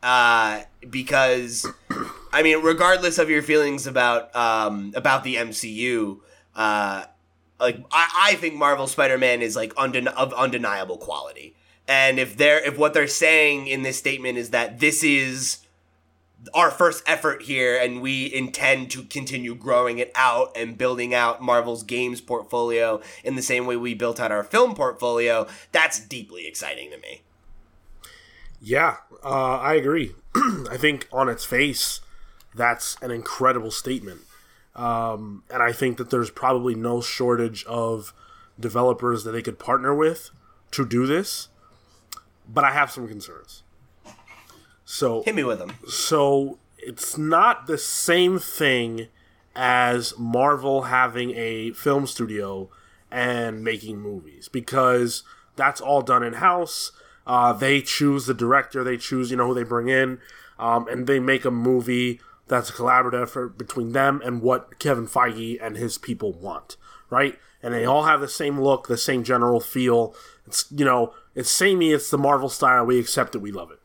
Uh, 0.00 0.62
because 0.88 1.66
I 2.32 2.44
mean, 2.44 2.62
regardless 2.62 3.18
of 3.18 3.30
your 3.30 3.42
feelings 3.42 3.88
about 3.88 4.34
um 4.36 4.92
about 4.94 5.24
the 5.24 5.34
MCU, 5.34 6.20
uh, 6.54 7.04
like 7.58 7.78
I, 7.90 8.30
I 8.30 8.34
think 8.36 8.54
Marvel 8.54 8.86
Spider-Man 8.86 9.42
is 9.42 9.56
like 9.56 9.74
undeni- 9.74 10.14
of 10.14 10.32
undeniable 10.34 10.98
quality. 10.98 11.56
And 11.88 12.20
if 12.20 12.36
they're 12.36 12.64
if 12.64 12.78
what 12.78 12.94
they're 12.94 13.08
saying 13.08 13.66
in 13.66 13.82
this 13.82 13.98
statement 13.98 14.38
is 14.38 14.50
that 14.50 14.78
this 14.78 15.02
is 15.02 15.63
our 16.52 16.70
first 16.70 17.02
effort 17.06 17.42
here 17.42 17.76
and 17.76 18.02
we 18.02 18.32
intend 18.32 18.90
to 18.90 19.02
continue 19.04 19.54
growing 19.54 19.98
it 19.98 20.12
out 20.14 20.52
and 20.56 20.76
building 20.76 21.14
out 21.14 21.40
Marvel's 21.40 21.82
games 21.82 22.20
portfolio 22.20 23.00
in 23.22 23.36
the 23.36 23.42
same 23.42 23.66
way 23.66 23.76
we 23.76 23.94
built 23.94 24.20
out 24.20 24.32
our 24.32 24.44
film 24.44 24.74
portfolio, 24.74 25.46
that's 25.72 26.00
deeply 26.00 26.46
exciting 26.46 26.90
to 26.90 26.98
me. 26.98 27.22
Yeah, 28.60 28.96
uh, 29.22 29.58
I 29.58 29.74
agree. 29.74 30.14
I 30.34 30.76
think 30.76 31.08
on 31.12 31.28
its 31.28 31.44
face, 31.44 32.00
that's 32.54 32.96
an 33.02 33.10
incredible 33.10 33.70
statement. 33.70 34.20
Um, 34.74 35.44
and 35.50 35.62
I 35.62 35.72
think 35.72 35.98
that 35.98 36.10
there's 36.10 36.30
probably 36.30 36.74
no 36.74 37.00
shortage 37.00 37.64
of 37.64 38.12
developers 38.58 39.24
that 39.24 39.32
they 39.32 39.42
could 39.42 39.58
partner 39.58 39.94
with 39.94 40.30
to 40.72 40.86
do 40.86 41.06
this. 41.06 41.48
But 42.48 42.64
I 42.64 42.72
have 42.72 42.90
some 42.90 43.08
concerns. 43.08 43.63
So 44.94 45.24
Hit 45.24 45.34
me 45.34 45.42
with 45.42 45.58
them. 45.58 45.72
so 45.88 46.58
it's 46.78 47.18
not 47.18 47.66
the 47.66 47.78
same 47.78 48.38
thing 48.38 49.08
as 49.56 50.16
Marvel 50.16 50.82
having 50.82 51.32
a 51.32 51.72
film 51.72 52.06
studio 52.06 52.70
and 53.10 53.64
making 53.64 53.98
movies 53.98 54.48
because 54.48 55.24
that's 55.56 55.80
all 55.80 56.00
done 56.00 56.22
in 56.22 56.34
house. 56.34 56.92
Uh, 57.26 57.52
they 57.52 57.80
choose 57.80 58.26
the 58.26 58.34
director, 58.34 58.84
they 58.84 58.96
choose 58.96 59.32
you 59.32 59.36
know 59.36 59.48
who 59.48 59.54
they 59.54 59.64
bring 59.64 59.88
in, 59.88 60.20
um, 60.60 60.86
and 60.86 61.08
they 61.08 61.18
make 61.18 61.44
a 61.44 61.50
movie 61.50 62.20
that's 62.46 62.70
a 62.70 62.72
collaborative 62.72 63.22
effort 63.24 63.58
between 63.58 63.90
them 63.90 64.22
and 64.24 64.42
what 64.42 64.78
Kevin 64.78 65.08
Feige 65.08 65.58
and 65.60 65.76
his 65.76 65.98
people 65.98 66.32
want, 66.32 66.76
right? 67.10 67.36
And 67.64 67.74
they 67.74 67.84
all 67.84 68.04
have 68.04 68.20
the 68.20 68.28
same 68.28 68.60
look, 68.60 68.86
the 68.86 68.96
same 68.96 69.24
general 69.24 69.58
feel. 69.58 70.14
It's 70.46 70.66
you 70.70 70.84
know 70.84 71.14
it's 71.34 71.50
samey, 71.50 71.90
it's 71.90 72.10
the 72.10 72.18
Marvel 72.18 72.48
style. 72.48 72.86
We 72.86 73.00
accept 73.00 73.34
it, 73.34 73.38
we 73.38 73.50
love 73.50 73.72
it 73.72 73.80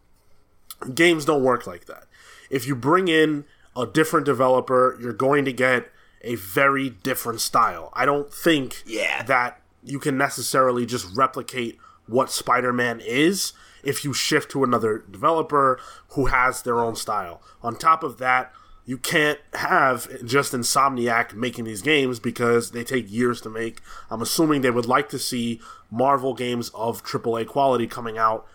games 0.94 1.26
don't 1.26 1.44
work 1.44 1.68
like 1.68 1.86
that. 1.86 2.06
If 2.50 2.68
you 2.68 2.76
bring 2.76 3.08
in 3.08 3.46
a 3.76 3.86
different 3.86 4.26
developer, 4.26 4.98
you're 5.02 5.14
going 5.14 5.46
to 5.46 5.54
get 5.54 5.92
a 6.22 6.36
very 6.36 6.90
different 6.90 7.42
style. 7.42 7.92
I 7.94 8.06
don't 8.06 8.34
think 8.34 8.84
Yeah. 8.86 9.24
that 9.24 9.62
you 9.84 10.00
can 10.00 10.18
necessarily 10.18 10.86
just 10.86 11.08
replicate 11.16 11.78
what 12.08 12.32
Spider-Man 12.32 13.00
is 13.06 13.54
if 13.84 14.04
you 14.04 14.14
shift 14.14 14.52
to 14.52 14.64
another 14.64 15.06
developer 15.10 15.80
who 16.10 16.26
has 16.26 16.64
their 16.64 16.80
own 16.80 16.96
style. 16.96 17.42
On 17.62 17.76
top 17.76 18.04
of 18.04 18.18
that, 18.18 18.52
you 18.86 18.98
can't 18.98 19.40
have 19.54 20.26
just 20.26 20.52
Insomniac 20.52 21.34
making 21.36 21.66
these 21.66 21.82
games 21.84 22.20
because 22.20 22.72
they 22.72 22.84
take 22.84 23.10
years 23.10 23.40
to 23.42 23.50
make. 23.50 23.82
I'm 24.10 24.22
assuming 24.22 24.62
they 24.62 24.72
would 24.72 24.88
like 24.88 25.10
to 25.10 25.20
see 25.20 25.62
Marvel 25.92 26.34
games 26.34 26.70
of 26.74 27.04
AAA 27.04 27.46
quality 27.48 27.86
coming 27.86 28.18
out 28.18 28.48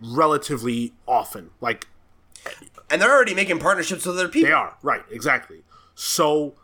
relatively 0.00 0.92
often. 1.06 1.50
Like 1.60 1.86
And 2.90 3.00
they're 3.02 3.14
already 3.14 3.34
making 3.34 3.58
partnerships 3.58 4.06
with 4.06 4.16
other 4.16 4.28
people. 4.28 4.48
they 4.48 4.52
are, 4.52 4.76
right, 4.82 5.02
exactly. 5.10 5.62
So 5.94 6.54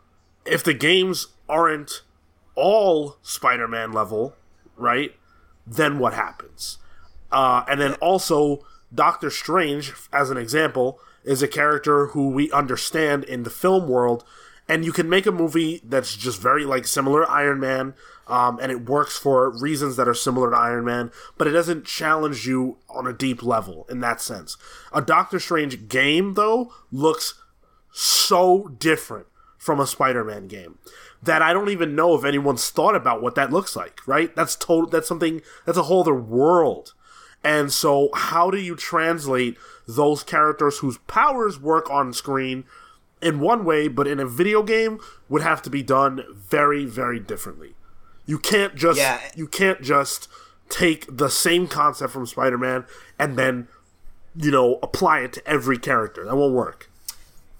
if 0.44 0.62
the 0.62 0.74
games 0.74 1.28
aren't 1.48 2.02
all 2.54 3.16
Spider 3.22 3.68
Man 3.68 3.92
level, 3.92 4.34
right, 4.76 5.14
then 5.66 5.98
what 5.98 6.14
happens? 6.14 6.78
Uh, 7.32 7.64
and 7.68 7.80
then 7.80 7.94
also, 7.94 8.64
Doctor 8.94 9.30
Strange, 9.30 9.92
as 10.12 10.30
an 10.30 10.36
example, 10.36 11.00
is 11.24 11.42
a 11.42 11.48
character 11.48 12.08
who 12.08 12.28
we 12.28 12.50
understand 12.52 13.24
in 13.24 13.42
the 13.42 13.50
film 13.50 13.88
world, 13.88 14.24
and 14.68 14.84
you 14.84 14.92
can 14.92 15.08
make 15.08 15.26
a 15.26 15.32
movie 15.32 15.80
that's 15.84 16.16
just 16.16 16.40
very 16.40 16.64
like 16.64 16.86
similar 16.86 17.28
Iron 17.30 17.60
Man, 17.60 17.94
um, 18.26 18.58
and 18.60 18.72
it 18.72 18.88
works 18.88 19.16
for 19.16 19.50
reasons 19.50 19.96
that 19.96 20.08
are 20.08 20.14
similar 20.14 20.50
to 20.50 20.56
Iron 20.56 20.84
Man, 20.84 21.10
but 21.36 21.46
it 21.46 21.52
doesn't 21.52 21.84
challenge 21.84 22.46
you 22.46 22.78
on 22.88 23.06
a 23.06 23.12
deep 23.12 23.42
level 23.42 23.86
in 23.90 24.00
that 24.00 24.20
sense. 24.20 24.56
A 24.92 25.02
Doctor 25.02 25.38
Strange 25.38 25.88
game, 25.88 26.34
though, 26.34 26.72
looks 26.90 27.34
so 27.92 28.68
different 28.78 29.26
from 29.58 29.80
a 29.80 29.86
Spider-Man 29.86 30.46
game 30.46 30.78
that 31.22 31.40
I 31.40 31.54
don't 31.54 31.70
even 31.70 31.94
know 31.94 32.14
if 32.14 32.24
anyone's 32.24 32.68
thought 32.68 32.94
about 32.94 33.22
what 33.22 33.34
that 33.36 33.50
looks 33.50 33.74
like, 33.74 34.06
right? 34.06 34.34
That's 34.36 34.56
total 34.56 34.90
that's 34.90 35.08
something 35.08 35.40
that's 35.64 35.78
a 35.78 35.84
whole 35.84 36.00
other 36.00 36.14
world. 36.14 36.92
And 37.42 37.72
so 37.72 38.10
how 38.14 38.50
do 38.50 38.58
you 38.58 38.74
translate 38.76 39.56
those 39.86 40.22
characters 40.22 40.78
whose 40.78 40.98
powers 40.98 41.58
work 41.58 41.90
on 41.90 42.12
screen 42.12 42.64
in 43.24 43.40
one 43.40 43.64
way 43.64 43.88
but 43.88 44.06
in 44.06 44.20
a 44.20 44.26
video 44.26 44.62
game 44.62 45.00
would 45.28 45.42
have 45.42 45.62
to 45.62 45.70
be 45.70 45.82
done 45.82 46.24
very 46.34 46.84
very 46.84 47.18
differently. 47.18 47.74
You 48.26 48.38
can't 48.38 48.74
just 48.74 48.98
Yeah. 48.98 49.20
you 49.34 49.46
can't 49.46 49.82
just 49.82 50.28
take 50.68 51.06
the 51.14 51.28
same 51.28 51.66
concept 51.68 52.12
from 52.12 52.26
Spider-Man 52.26 52.84
and 53.18 53.36
then 53.38 53.68
you 54.36 54.50
know 54.50 54.78
apply 54.82 55.20
it 55.20 55.32
to 55.34 55.46
every 55.48 55.78
character. 55.78 56.24
That 56.24 56.36
won't 56.36 56.54
work. 56.54 56.90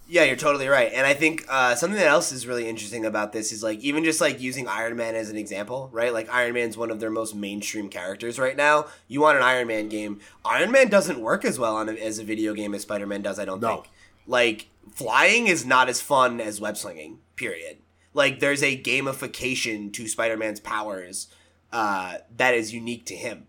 Yeah, 0.07 0.23
you're 0.23 0.35
totally 0.35 0.67
right. 0.67 0.91
And 0.93 1.07
I 1.07 1.15
think 1.15 1.45
uh, 1.49 1.73
something 1.73 1.99
else 1.99 2.31
is 2.31 2.45
really 2.45 2.67
interesting 2.69 3.05
about 3.05 3.31
this 3.33 3.51
is 3.51 3.63
like 3.63 3.79
even 3.79 4.03
just 4.03 4.21
like 4.21 4.39
using 4.39 4.67
Iron 4.67 4.95
Man 4.95 5.15
as 5.15 5.31
an 5.31 5.35
example, 5.35 5.89
right? 5.91 6.13
Like 6.13 6.31
Iron 6.31 6.53
Man's 6.53 6.77
one 6.77 6.91
of 6.91 6.99
their 6.99 7.09
most 7.09 7.33
mainstream 7.33 7.89
characters 7.89 8.37
right 8.37 8.55
now. 8.55 8.85
You 9.07 9.21
want 9.21 9.37
an 9.37 9.43
Iron 9.43 9.67
Man 9.67 9.89
game. 9.89 10.19
Iron 10.45 10.71
Man 10.71 10.89
doesn't 10.89 11.19
work 11.19 11.43
as 11.43 11.57
well 11.57 11.75
on 11.75 11.89
a, 11.89 11.93
as 11.93 12.19
a 12.19 12.23
video 12.23 12.53
game 12.53 12.75
as 12.75 12.83
Spider 12.83 13.07
Man 13.07 13.23
does, 13.23 13.39
I 13.39 13.45
don't 13.45 13.59
No. 13.59 13.67
think. 13.77 13.89
Like 14.27 14.67
flying 14.93 15.47
is 15.47 15.65
not 15.65 15.89
as 15.89 16.01
fun 16.01 16.39
as 16.39 16.61
web 16.61 16.77
slinging, 16.77 17.19
period. 17.35 17.77
Like 18.13 18.39
there's 18.39 18.63
a 18.63 18.81
gamification 18.81 19.91
to 19.93 20.07
Spider 20.07 20.37
Man's 20.37 20.59
powers 20.59 21.27
uh, 21.71 22.19
that 22.37 22.53
is 22.53 22.73
unique 22.73 23.05
to 23.07 23.15
him. 23.15 23.47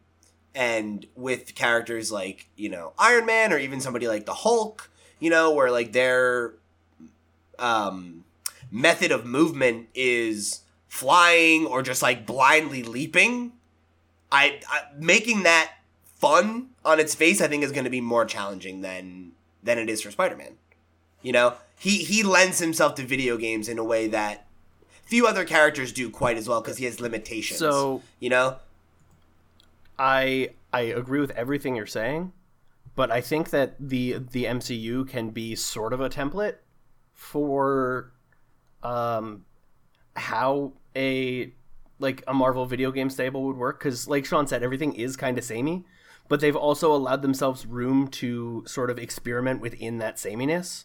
And 0.54 1.06
with 1.14 1.54
characters 1.54 2.10
like, 2.10 2.48
you 2.56 2.68
know, 2.68 2.92
Iron 2.98 3.26
Man 3.26 3.52
or 3.52 3.58
even 3.58 3.80
somebody 3.80 4.08
like 4.08 4.26
the 4.26 4.34
Hulk, 4.34 4.90
you 5.20 5.30
know, 5.30 5.52
where 5.52 5.70
like 5.70 5.92
their 5.92 6.54
um, 7.58 8.24
method 8.70 9.12
of 9.12 9.26
movement 9.26 9.88
is 9.94 10.62
flying 10.88 11.66
or 11.66 11.82
just 11.82 12.02
like 12.02 12.26
blindly 12.26 12.82
leaping, 12.82 13.52
I, 14.32 14.60
I 14.68 14.80
making 14.98 15.42
that 15.44 15.72
fun 16.16 16.70
on 16.84 16.98
its 16.98 17.14
face, 17.14 17.40
I 17.40 17.48
think 17.48 17.62
is 17.62 17.72
going 17.72 17.84
to 17.84 17.90
be 17.90 18.00
more 18.00 18.24
challenging 18.24 18.80
than 18.80 19.32
than 19.62 19.78
it 19.78 19.90
is 19.90 20.00
for 20.00 20.10
Spider-Man. 20.10 20.54
You 21.26 21.32
know, 21.32 21.54
he 21.76 22.04
he 22.04 22.22
lends 22.22 22.60
himself 22.60 22.94
to 22.94 23.02
video 23.02 23.36
games 23.36 23.68
in 23.68 23.78
a 23.78 23.84
way 23.84 24.06
that 24.06 24.46
few 25.02 25.26
other 25.26 25.44
characters 25.44 25.92
do 25.92 26.08
quite 26.08 26.36
as 26.36 26.48
well 26.48 26.60
because 26.60 26.76
he 26.76 26.84
has 26.84 27.00
limitations. 27.00 27.58
So- 27.58 28.02
you 28.20 28.30
know, 28.30 28.58
I 29.98 30.50
I 30.72 30.82
agree 30.82 31.18
with 31.18 31.32
everything 31.32 31.74
you're 31.74 31.84
saying, 31.84 32.32
but 32.94 33.10
I 33.10 33.20
think 33.20 33.50
that 33.50 33.74
the 33.80 34.18
the 34.30 34.44
MCU 34.44 35.08
can 35.08 35.30
be 35.30 35.56
sort 35.56 35.92
of 35.92 36.00
a 36.00 36.08
template 36.08 36.58
for 37.12 38.12
um 38.84 39.44
how 40.14 40.74
a 40.94 41.52
like 41.98 42.22
a 42.28 42.34
Marvel 42.34 42.66
video 42.66 42.92
game 42.92 43.10
stable 43.10 43.42
would 43.46 43.56
work 43.56 43.80
cuz 43.80 44.06
like 44.06 44.24
Sean 44.24 44.46
said 44.46 44.62
everything 44.62 44.92
is 44.94 45.16
kind 45.16 45.36
of 45.38 45.42
samey, 45.42 45.84
but 46.28 46.38
they've 46.38 46.54
also 46.54 46.94
allowed 46.94 47.22
themselves 47.22 47.66
room 47.66 48.06
to 48.22 48.62
sort 48.64 48.90
of 48.90 48.98
experiment 49.00 49.60
within 49.60 49.98
that 49.98 50.20
sameness. 50.20 50.84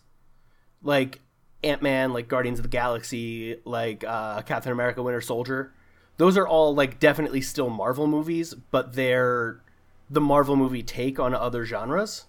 Like 0.84 1.20
Ant-Man, 1.64 2.14
like 2.14 2.28
Guardians 2.28 2.60
of 2.60 2.64
the 2.64 2.70
Galaxy, 2.70 3.58
like 3.66 4.04
uh 4.04 4.42
Captain 4.42 4.72
America 4.72 5.02
Winter 5.04 5.22
Soldier 5.22 5.74
those 6.22 6.38
are 6.38 6.48
all 6.48 6.76
like 6.76 7.00
definitely 7.00 7.42
still 7.42 7.68
Marvel 7.68 8.06
movies, 8.06 8.54
but 8.54 8.94
they're 8.94 9.60
the 10.08 10.22
Marvel 10.22 10.56
movie 10.56 10.84
take 10.84 11.20
on 11.20 11.34
other 11.34 11.66
genres. 11.66 12.26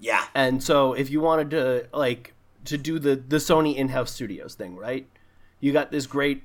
yeah, 0.00 0.26
And 0.34 0.60
so 0.60 0.92
if 0.92 1.08
you 1.08 1.20
wanted 1.20 1.50
to 1.50 1.86
like 1.92 2.34
to 2.64 2.76
do 2.76 2.98
the 2.98 3.14
the 3.14 3.36
Sony 3.36 3.76
in-house 3.76 4.10
studios 4.10 4.56
thing, 4.56 4.74
right? 4.74 5.06
You 5.60 5.72
got 5.72 5.92
this 5.92 6.08
great 6.08 6.42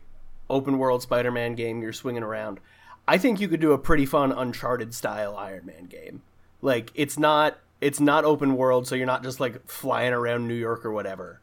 open 0.48 0.78
world 0.78 1.02
Spider-Man 1.02 1.56
game 1.56 1.82
you're 1.82 1.91
swinging 1.91 2.22
around. 2.22 2.60
I 3.08 3.18
think 3.18 3.41
you 3.41 3.48
could 3.48 3.60
do 3.60 3.72
a 3.72 3.80
pretty 3.80 4.06
fun 4.06 4.32
Uncharted 4.32 4.94
style 4.94 5.36
Iron 5.36 5.66
Man 5.66 5.86
game. 5.86 6.22
Like 6.62 6.91
it's 6.94 7.18
not 7.18 7.58
it's 7.82 7.99
not 7.99 8.24
open 8.24 8.56
world, 8.56 8.88
so 8.88 8.95
you're 8.95 9.06
not 9.08 9.24
just 9.24 9.40
like 9.40 9.68
flying 9.70 10.14
around 10.14 10.48
New 10.48 10.53
York 10.56 10.86
or 10.86 10.91
whatever. 10.91 11.41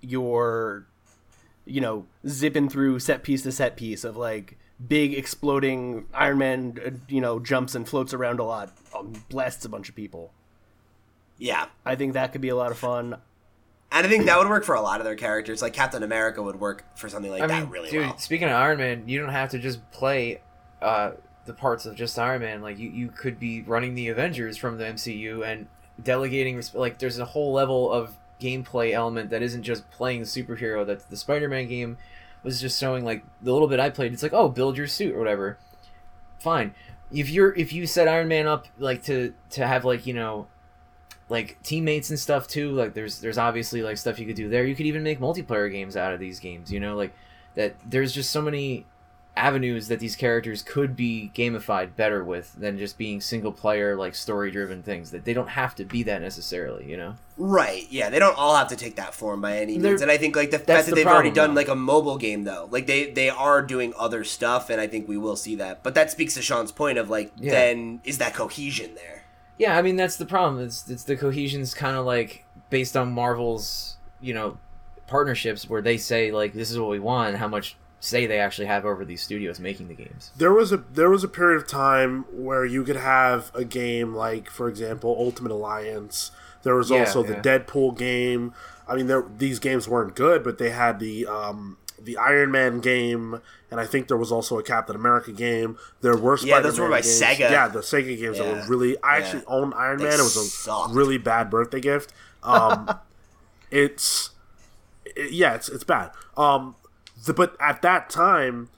You're 0.00 0.86
you 1.64 1.82
know, 1.82 2.06
zipping 2.26 2.68
through 2.70 2.98
set 2.98 3.22
piece 3.22 3.42
to 3.42 3.52
set 3.52 3.76
piece 3.76 4.02
of 4.02 4.16
like 4.16 4.56
big 4.86 5.12
exploding 5.12 6.06
Iron 6.14 6.38
Man, 6.38 6.78
uh, 6.84 6.90
you 7.08 7.20
know, 7.20 7.38
jumps 7.40 7.74
and 7.74 7.86
floats 7.86 8.14
around 8.14 8.40
a 8.40 8.44
lot, 8.44 8.72
um, 8.96 9.12
blasts 9.28 9.66
a 9.66 9.68
bunch 9.68 9.90
of 9.90 9.94
people. 9.94 10.32
yeah. 11.36 11.66
I 11.84 11.94
think 11.94 12.14
that 12.14 12.32
could 12.32 12.40
be 12.40 12.48
a 12.48 12.56
lot 12.56 12.70
of 12.70 12.78
fun. 12.78 13.18
And 13.92 14.06
I 14.06 14.08
think 14.08 14.24
that 14.26 14.38
would 14.38 14.48
work 14.48 14.64
for 14.64 14.74
a 14.76 14.80
lot 14.80 15.00
of 15.00 15.04
their 15.04 15.14
characters. 15.14 15.60
Like 15.60 15.74
Captain 15.74 16.02
America 16.02 16.42
would 16.42 16.58
work 16.58 16.84
for 16.96 17.08
something 17.10 17.30
like 17.30 17.42
I 17.42 17.46
that 17.48 17.62
mean, 17.64 17.70
really 17.70 17.90
dude, 17.90 18.06
well. 18.06 18.18
speaking 18.18 18.48
of 18.48 18.54
Iron 18.54 18.78
Man, 18.78 19.06
you 19.06 19.20
don't 19.20 19.28
have 19.28 19.50
to 19.50 19.58
just 19.58 19.90
play 19.90 20.40
uh, 20.80 21.12
the 21.48 21.54
parts 21.54 21.84
of 21.84 21.96
just 21.96 22.16
Iron 22.16 22.42
Man. 22.42 22.62
Like 22.62 22.78
you, 22.78 22.88
you 22.90 23.08
could 23.08 23.40
be 23.40 23.62
running 23.62 23.94
the 23.94 24.08
Avengers 24.08 24.56
from 24.56 24.78
the 24.78 24.84
MCU 24.84 25.44
and 25.44 25.66
delegating. 26.00 26.62
Like 26.72 26.98
there's 26.98 27.18
a 27.18 27.24
whole 27.24 27.52
level 27.52 27.90
of 27.90 28.16
gameplay 28.40 28.92
element 28.92 29.30
that 29.30 29.42
isn't 29.42 29.64
just 29.64 29.90
playing 29.90 30.20
the 30.20 30.26
superhero. 30.26 30.86
That 30.86 31.10
the 31.10 31.16
Spider-Man 31.16 31.66
game 31.66 31.98
was 32.44 32.60
just 32.60 32.78
showing. 32.78 33.04
Like 33.04 33.24
the 33.42 33.52
little 33.52 33.66
bit 33.66 33.80
I 33.80 33.90
played, 33.90 34.12
it's 34.12 34.22
like 34.22 34.32
oh, 34.32 34.48
build 34.48 34.76
your 34.76 34.86
suit 34.86 35.16
or 35.16 35.18
whatever. 35.18 35.58
Fine, 36.38 36.72
if 37.10 37.30
you're 37.30 37.52
if 37.54 37.72
you 37.72 37.86
set 37.86 38.06
Iron 38.06 38.28
Man 38.28 38.46
up 38.46 38.68
like 38.78 39.02
to 39.04 39.34
to 39.50 39.66
have 39.66 39.84
like 39.84 40.06
you 40.06 40.14
know 40.14 40.46
like 41.28 41.58
teammates 41.62 42.08
and 42.08 42.18
stuff 42.18 42.48
too 42.48 42.72
like 42.72 42.94
there's 42.94 43.20
there's 43.20 43.36
obviously 43.36 43.82
like 43.82 43.98
stuff 43.98 44.18
you 44.18 44.24
could 44.24 44.36
do 44.36 44.48
there 44.48 44.64
you 44.64 44.74
could 44.74 44.86
even 44.86 45.02
make 45.02 45.20
multiplayer 45.20 45.70
games 45.70 45.94
out 45.94 46.14
of 46.14 46.18
these 46.18 46.40
games 46.40 46.72
you 46.72 46.80
know 46.80 46.96
like 46.96 47.12
that 47.54 47.74
there's 47.84 48.12
just 48.12 48.30
so 48.30 48.40
many 48.40 48.86
avenues 49.38 49.88
that 49.88 50.00
these 50.00 50.16
characters 50.16 50.62
could 50.62 50.96
be 50.96 51.30
gamified 51.34 51.94
better 51.96 52.24
with 52.24 52.54
than 52.56 52.76
just 52.78 52.98
being 52.98 53.20
single 53.20 53.52
player 53.52 53.96
like 53.96 54.14
story 54.14 54.50
driven 54.50 54.82
things 54.82 55.10
that 55.12 55.24
they 55.24 55.32
don't 55.32 55.50
have 55.50 55.74
to 55.76 55.84
be 55.84 56.02
that 56.02 56.20
necessarily 56.22 56.84
you 56.90 56.96
know 56.96 57.14
Right. 57.40 57.86
Yeah, 57.88 58.10
they 58.10 58.18
don't 58.18 58.36
all 58.36 58.56
have 58.56 58.66
to 58.70 58.74
take 58.76 58.96
that 58.96 59.14
form 59.14 59.40
by 59.40 59.58
any 59.58 59.78
They're- 59.78 59.92
means. 59.92 60.02
And 60.02 60.10
I 60.10 60.16
think 60.16 60.34
like 60.34 60.50
the 60.50 60.58
fact 60.58 60.86
that 60.86 60.90
the 60.90 60.96
they've 60.96 61.06
already 61.06 61.30
done 61.30 61.50
though. 61.54 61.60
like 61.60 61.68
a 61.68 61.76
mobile 61.76 62.18
game 62.18 62.42
though, 62.42 62.68
like 62.72 62.88
they 62.88 63.12
they 63.12 63.30
are 63.30 63.62
doing 63.62 63.94
other 63.96 64.24
stuff, 64.24 64.70
and 64.70 64.80
I 64.80 64.88
think 64.88 65.06
we 65.06 65.16
will 65.16 65.36
see 65.36 65.54
that. 65.54 65.84
But 65.84 65.94
that 65.94 66.10
speaks 66.10 66.34
to 66.34 66.42
Sean's 66.42 66.72
point 66.72 66.98
of 66.98 67.08
like, 67.10 67.30
Yeah. 67.36 67.52
then 67.52 68.00
is 68.02 68.18
that 68.18 68.34
cohesion 68.34 68.96
there? 68.96 69.22
yeah 69.60 69.76
i 69.76 69.82
mean 69.82 69.96
that's 69.96 70.14
the 70.16 70.24
problem 70.26 70.62
it's 70.62 70.88
it's 70.88 71.02
the 71.02 71.16
cohesion's 71.16 71.74
kind 71.74 71.96
of 71.96 72.06
like 72.06 72.44
based 72.70 72.96
on 72.96 73.10
marvel's 73.10 73.96
you 74.20 74.32
know 74.32 74.56
partnerships 75.08 75.68
where 75.68 75.82
they 75.82 75.96
say 75.96 76.30
like 76.30 76.52
this 76.52 76.70
is 76.70 76.78
what 76.78 76.88
we 76.90 77.00
want 77.00 77.34
how 77.36 77.48
much 77.48 77.76
say 78.00 78.26
they 78.26 78.38
actually 78.38 78.66
have 78.66 78.84
over 78.84 79.04
these 79.04 79.20
studios 79.22 79.58
making 79.58 79.88
the 79.88 79.94
games 79.94 80.30
There 80.36 80.52
was 80.52 80.70
a 80.72 80.76
there 80.92 81.10
was 81.10 81.24
a 81.24 81.28
period 81.28 81.56
of 81.60 81.66
time 81.68 82.24
where 82.32 82.64
you 82.64 82.84
could 82.84 82.96
have 82.96 83.50
a 83.54 83.64
game 83.64 84.14
like, 84.14 84.50
for 84.50 84.68
example, 84.68 85.16
Ultimate 85.18 85.52
Alliance. 85.52 86.30
There 86.62 86.74
was 86.74 86.90
Yeah, 86.90 87.00
also 87.00 87.24
yeah. 87.24 87.40
the 87.40 87.48
Deadpool 87.48 87.96
game. 87.98 88.52
I 88.86 88.94
mean, 88.96 89.06
there, 89.06 89.24
these 89.36 89.58
games 89.58 89.86
weren't 89.88 90.14
good, 90.14 90.42
but 90.42 90.58
they 90.58 90.70
had 90.70 90.98
the 91.00 91.26
um, 91.26 91.76
the 92.00 92.16
Iron 92.16 92.50
Man 92.50 92.80
game, 92.80 93.40
and 93.70 93.78
I 93.80 93.84
think 93.86 94.08
there 94.08 94.16
was 94.16 94.30
also 94.32 94.58
a 94.58 94.62
Captain 94.62 94.94
America 94.96 95.32
game. 95.32 95.76
There 96.00 96.16
were 96.16 96.38
Yeah, 96.38 96.60
those 96.60 96.78
were 96.78 96.88
by 96.88 97.00
games. 97.02 97.20
Sega. 97.20 97.50
Yeah, 97.50 97.68
the 97.68 97.80
Sega 97.80 98.18
games 98.18 98.38
that 98.38 98.46
were 98.46 98.64
really. 98.68 98.96
I 99.02 99.18
actually 99.18 99.44
own 99.46 99.72
Iron 99.74 99.98
They 99.98 100.04
Man. 100.04 100.14
It 100.20 100.22
was 100.22 100.36
a 100.36 100.44
sucked. 100.44 100.94
really 100.94 101.18
bad 101.18 101.50
birthday 101.50 101.80
gift. 101.80 102.12
Um, 102.42 102.88
it's 103.70 104.30
it- 105.04 105.32
yeah, 105.32 105.54
it's 105.54 105.68
it's 105.68 105.84
bad. 105.84 106.10
Um, 106.36 106.76
the, 107.24 107.34
but 107.34 107.56
at 107.60 107.82
that 107.82 108.10
time, 108.10 108.70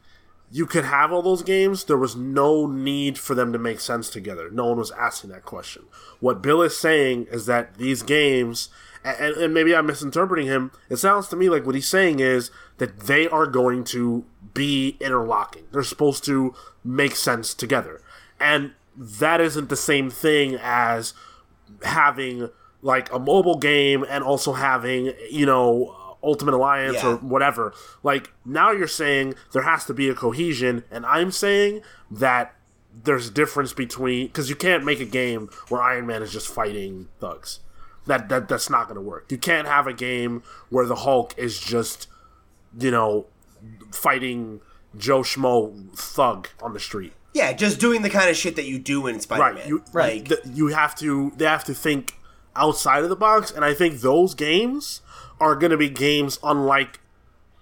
you 0.51 0.67
could 0.67 0.85
have 0.85 1.13
all 1.13 1.23
those 1.23 1.43
games. 1.43 1.85
There 1.85 1.97
was 1.97 2.17
no 2.17 2.67
need 2.67 3.19
for 3.19 3.35
them 3.35 3.53
to 3.53 3.59
make 3.59 3.81
sense 3.81 4.11
together. 4.11 4.51
No 4.51 4.67
one 4.67 4.79
was 4.79 4.91
asking 4.93 5.31
that 5.31 5.45
question. 5.45 5.85
What 6.19 6.43
Bill 6.43 6.63
is 6.63 6.77
saying 6.77 7.29
is 7.31 7.47
that 7.47 7.77
these 7.77 8.03
games, 8.03 8.69
and, 9.05 9.37
and 9.37 9.55
maybe 9.55 9.75
I'm 9.75 9.87
misinterpreting 9.87 10.47
him. 10.47 10.73
It 10.89 10.97
sounds 10.97 11.29
to 11.29 11.37
me 11.37 11.49
like 11.49 11.65
what 11.65 11.77
he's 11.77 11.89
saying 11.89 12.19
is 12.19 12.51
that 12.79 13.01
they 13.01 13.29
are 13.29 13.47
going 13.47 13.85
to 13.85 14.25
be 14.53 14.97
interlocking. 15.01 15.65
They're 15.71 15.83
supposed 15.85 16.25
to 16.25 16.55
make 16.83 17.15
sense 17.15 17.55
together, 17.55 18.01
and 18.41 18.73
that 18.97 19.41
isn't 19.41 19.69
the 19.69 19.77
same 19.77 20.11
thing 20.11 20.59
as 20.61 21.15
having 21.85 22.51
like 22.83 23.13
a 23.13 23.19
mobile 23.19 23.59
game 23.59 24.05
and 24.09 24.25
also 24.25 24.55
having 24.55 25.13
you 25.31 25.47
know 25.47 25.97
ultimate 26.23 26.55
alliance 26.55 26.97
Yeah. 27.03 27.11
or 27.13 27.17
whatever 27.17 27.73
like 28.03 28.33
now 28.45 28.71
you're 28.73 28.87
saying 28.89 29.35
there 29.53 29.63
has 29.63 29.85
to 29.87 29.95
be 29.95 30.09
a 30.09 30.15
cohesion 30.15 30.85
and 30.91 31.07
i'm 31.07 31.31
saying 31.31 31.81
that 32.11 32.55
there's 33.05 33.29
a 33.29 33.31
difference 33.31 33.73
between 33.73 34.27
because 34.27 34.51
you 34.51 34.57
can't 34.57 34.85
make 34.85 35.01
a 35.01 35.05
game 35.05 35.49
where 35.69 35.81
iron 35.83 36.07
man 36.07 36.23
is 36.23 36.33
just 36.33 36.49
fighting 36.49 37.09
thugs 37.21 37.61
that, 38.07 38.29
that 38.29 38.49
that's 38.49 38.69
not 38.69 38.85
going 38.89 38.97
to 38.97 39.01
work 39.01 39.27
you 39.31 39.39
can't 39.39 39.67
have 39.69 39.87
a 39.87 39.93
game 39.93 40.43
where 40.69 40.87
the 40.87 40.97
hulk 40.97 41.33
is 41.39 41.59
just 41.61 42.07
you 42.79 42.91
know 42.91 43.27
fighting 43.93 44.61
joe 44.97 45.21
schmo 45.23 45.91
thug 45.97 46.49
on 46.63 46.73
the 46.73 46.81
street 46.81 47.13
Yeah, 47.33 47.53
just 47.53 47.79
doing 47.79 48.03
the 48.03 48.11
kind 48.11 48.29
of 48.29 48.37
shit 48.37 48.57
that 48.57 48.65
you 48.67 48.79
do 48.81 49.07
in 49.07 49.21
Spider 49.21 49.55
Man. 49.55 49.55
Right. 49.55 49.69
You, 49.69 49.85
like, 49.95 50.29
th- 50.29 50.41
you 50.59 50.67
have 50.75 50.97
to. 50.97 51.31
They 51.37 51.45
have 51.45 51.63
to 51.65 51.75
think 51.75 52.15
outside 52.57 53.05
of 53.05 53.09
the 53.09 53.15
box, 53.15 53.53
and 53.53 53.65
I 53.65 53.73
think 53.73 54.01
those 54.01 54.35
games 54.35 55.01
are 55.41 55.57
going 55.57 55.71
to 55.71 55.77
be 55.77 55.89
games 55.89 56.39
unlike 56.43 57.01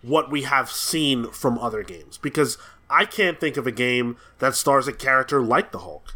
what 0.02 0.30
we 0.30 0.42
have 0.42 0.70
seen 0.70 1.30
from 1.30 1.58
other 1.58 1.82
games 1.82 2.18
because 2.18 2.58
I 2.90 3.04
can't 3.04 3.40
think 3.40 3.56
of 3.56 3.66
a 3.66 3.72
game 3.72 4.16
that 4.38 4.54
stars 4.54 4.88
a 4.88 4.92
character 4.92 5.40
like 5.42 5.72
the 5.72 5.80
Hulk. 5.80 6.14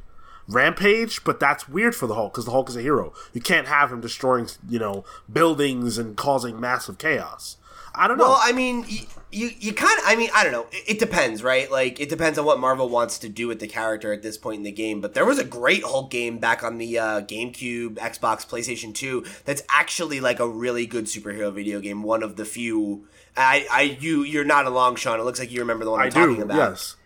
Rampage, 0.49 1.23
but 1.23 1.39
that's 1.39 1.69
weird 1.69 1.95
for 1.95 2.07
the 2.07 2.15
Hulk 2.15 2.33
because 2.33 2.47
the 2.47 2.51
Hulk 2.51 2.69
is 2.69 2.77
a 2.77 2.83
hero. 2.83 3.13
You 3.33 3.41
can't 3.41 3.69
have 3.69 3.93
him 3.93 4.01
destroying, 4.01 4.49
you 4.69 4.79
know, 4.79 5.05
buildings 5.33 5.99
and 5.99 6.17
causing 6.17 6.61
massive 6.61 6.99
chaos. 6.99 7.57
I 7.95 8.09
don't 8.09 8.19
know. 8.19 8.25
Well, 8.31 8.41
I 8.41 8.53
mean, 8.53 8.85
you 8.89 9.07
you, 9.31 9.51
you 9.59 9.73
kind 9.73 9.99
of, 9.99 10.05
I 10.07 10.15
mean, 10.15 10.29
I 10.35 10.45
don't 10.45 10.53
know. 10.53 10.67
It, 10.73 10.93
it 10.93 10.99
depends, 10.99 11.43
right? 11.43 11.71
Like, 11.71 12.01
it 12.01 12.09
depends 12.09 12.39
on 12.39 12.45
what 12.45 12.59
Marvel 12.61 12.89
wants 12.89 13.19
to 13.21 13.29
do 13.29 13.49
with 13.49 13.61
the 13.61 13.67
character 13.67 14.13
at 14.13 14.23
this 14.23 14.37
point 14.37 14.59
in 14.59 14.63
the 14.63 14.73
game. 14.73 15.01
But 15.01 15.15
there 15.15 15.25
was 15.25 15.39
a 15.39 15.45
great 15.45 15.83
Hulk 15.83 16.11
game 16.11 16.39
back 16.39 16.63
on 16.63 16.79
the 16.79 16.99
uh, 16.99 17.21
GameCube, 17.23 17.95
Xbox, 17.95 18.47
PlayStation 18.47 18.95
Two. 18.95 19.25
That's 19.45 19.63
actually 19.71 20.21
like 20.21 20.41
a 20.41 20.49
really 20.49 20.87
good 20.87 21.05
superhero 21.05 21.53
video 21.53 21.81
game. 21.81 22.03
One 22.03 22.23
of 22.23 22.37
the 22.37 22.45
few. 22.45 23.07
I, 23.37 23.67
I, 23.73 23.83
you, 24.01 24.23
you're 24.23 24.45
not 24.45 24.67
along, 24.67 24.97
Sean. 24.97 25.19
It 25.19 25.25
looks 25.25 25.39
like 25.39 25.51
you 25.51 25.61
remember 25.61 25.85
the 25.85 25.91
one 25.91 26.01
I'm 26.01 26.09
I 26.09 26.11
talking 26.11 26.37
do. 26.37 26.43
about. 26.43 26.57
Yes. 26.57 26.97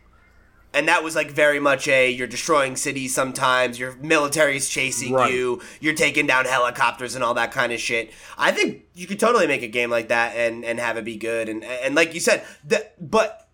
And 0.77 0.87
that 0.89 1.03
was 1.03 1.17
like 1.17 1.31
very 1.31 1.59
much 1.59 1.89
a 1.89 2.11
you're 2.11 2.27
destroying 2.27 2.77
cities 2.77 3.15
sometimes 3.15 3.79
your 3.79 3.95
military's 3.97 4.69
chasing 4.69 5.13
Right. 5.13 5.33
you 5.33 5.61
you're 5.81 5.95
taking 5.95 6.27
down 6.27 6.45
helicopters 6.45 7.15
and 7.17 7.25
all 7.25 7.35
that 7.35 7.51
kind 7.51 7.73
of 7.73 7.81
shit 7.81 8.13
i 8.39 8.53
think 8.53 8.85
you 8.95 9.07
could 9.07 9.19
totally 9.19 9.47
make 9.47 9.63
a 9.63 9.69
game 9.69 9.91
like 9.91 10.09
that 10.09 10.37
and 10.37 10.65
and 10.65 10.79
have 10.79 10.97
it 10.97 11.05
be 11.05 11.17
good 11.17 11.49
and 11.49 11.65
and 11.65 11.95
like 11.95 12.15
you 12.15 12.21
said 12.21 12.45
the 12.65 12.87
but 13.01 13.49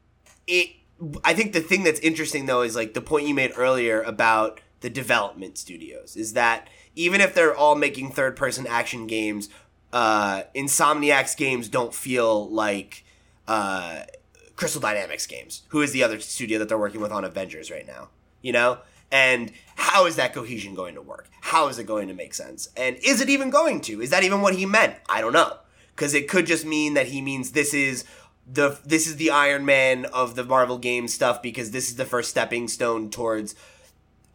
it 0.46 0.68
i 1.24 1.32
think 1.32 1.52
the 1.52 1.60
thing 1.60 1.84
that's 1.84 2.00
interesting 2.00 2.46
though 2.46 2.62
is 2.62 2.74
like 2.76 2.92
the 2.94 3.00
point 3.00 3.26
you 3.26 3.34
made 3.34 3.52
earlier 3.56 4.02
about 4.02 4.60
the 4.80 4.90
development 4.90 5.56
studios 5.56 6.16
is 6.16 6.32
that 6.32 6.68
even 6.94 7.20
if 7.20 7.34
they're 7.34 7.54
all 7.54 7.74
making 7.76 8.10
third 8.10 8.36
person 8.36 8.66
action 8.66 9.06
games 9.06 9.48
uh 9.92 10.42
insomniac's 10.54 11.34
games 11.34 11.68
don't 11.68 11.94
feel 11.94 12.48
like 12.50 13.04
uh 13.46 14.00
Crystal 14.56 14.80
Dynamics 14.80 15.26
games, 15.26 15.62
who 15.68 15.80
is 15.82 15.92
the 15.92 16.02
other 16.02 16.20
studio 16.20 16.58
that 16.58 16.68
they're 16.68 16.78
working 16.78 17.00
with 17.00 17.12
on 17.12 17.24
Avengers 17.24 17.70
right 17.70 17.86
now, 17.86 18.08
you 18.42 18.52
know? 18.52 18.78
And 19.10 19.52
how 19.76 20.06
is 20.06 20.16
that 20.16 20.32
cohesion 20.32 20.74
going 20.74 20.94
to 20.94 21.02
work? 21.02 21.28
How 21.42 21.68
is 21.68 21.78
it 21.78 21.84
going 21.84 22.08
to 22.08 22.14
make 22.14 22.32
sense? 22.34 22.68
And 22.76 22.96
is 23.04 23.20
it 23.20 23.28
even 23.28 23.50
going 23.50 23.80
to? 23.82 24.00
Is 24.00 24.10
that 24.10 24.22
even 24.24 24.40
what 24.40 24.54
he 24.54 24.64
meant? 24.64 24.94
I 25.08 25.20
don't 25.20 25.32
know. 25.34 25.58
Cuz 25.96 26.14
it 26.14 26.28
could 26.28 26.46
just 26.46 26.64
mean 26.64 26.94
that 26.94 27.08
he 27.08 27.20
means 27.20 27.52
this 27.52 27.74
is 27.74 28.04
the 28.50 28.78
this 28.86 29.06
is 29.06 29.16
the 29.16 29.30
Iron 29.30 29.66
Man 29.66 30.06
of 30.06 30.34
the 30.34 30.44
Marvel 30.44 30.78
game 30.78 31.08
stuff 31.08 31.42
because 31.42 31.70
this 31.72 31.88
is 31.88 31.96
the 31.96 32.06
first 32.06 32.30
stepping 32.30 32.68
stone 32.68 33.10
towards 33.10 33.54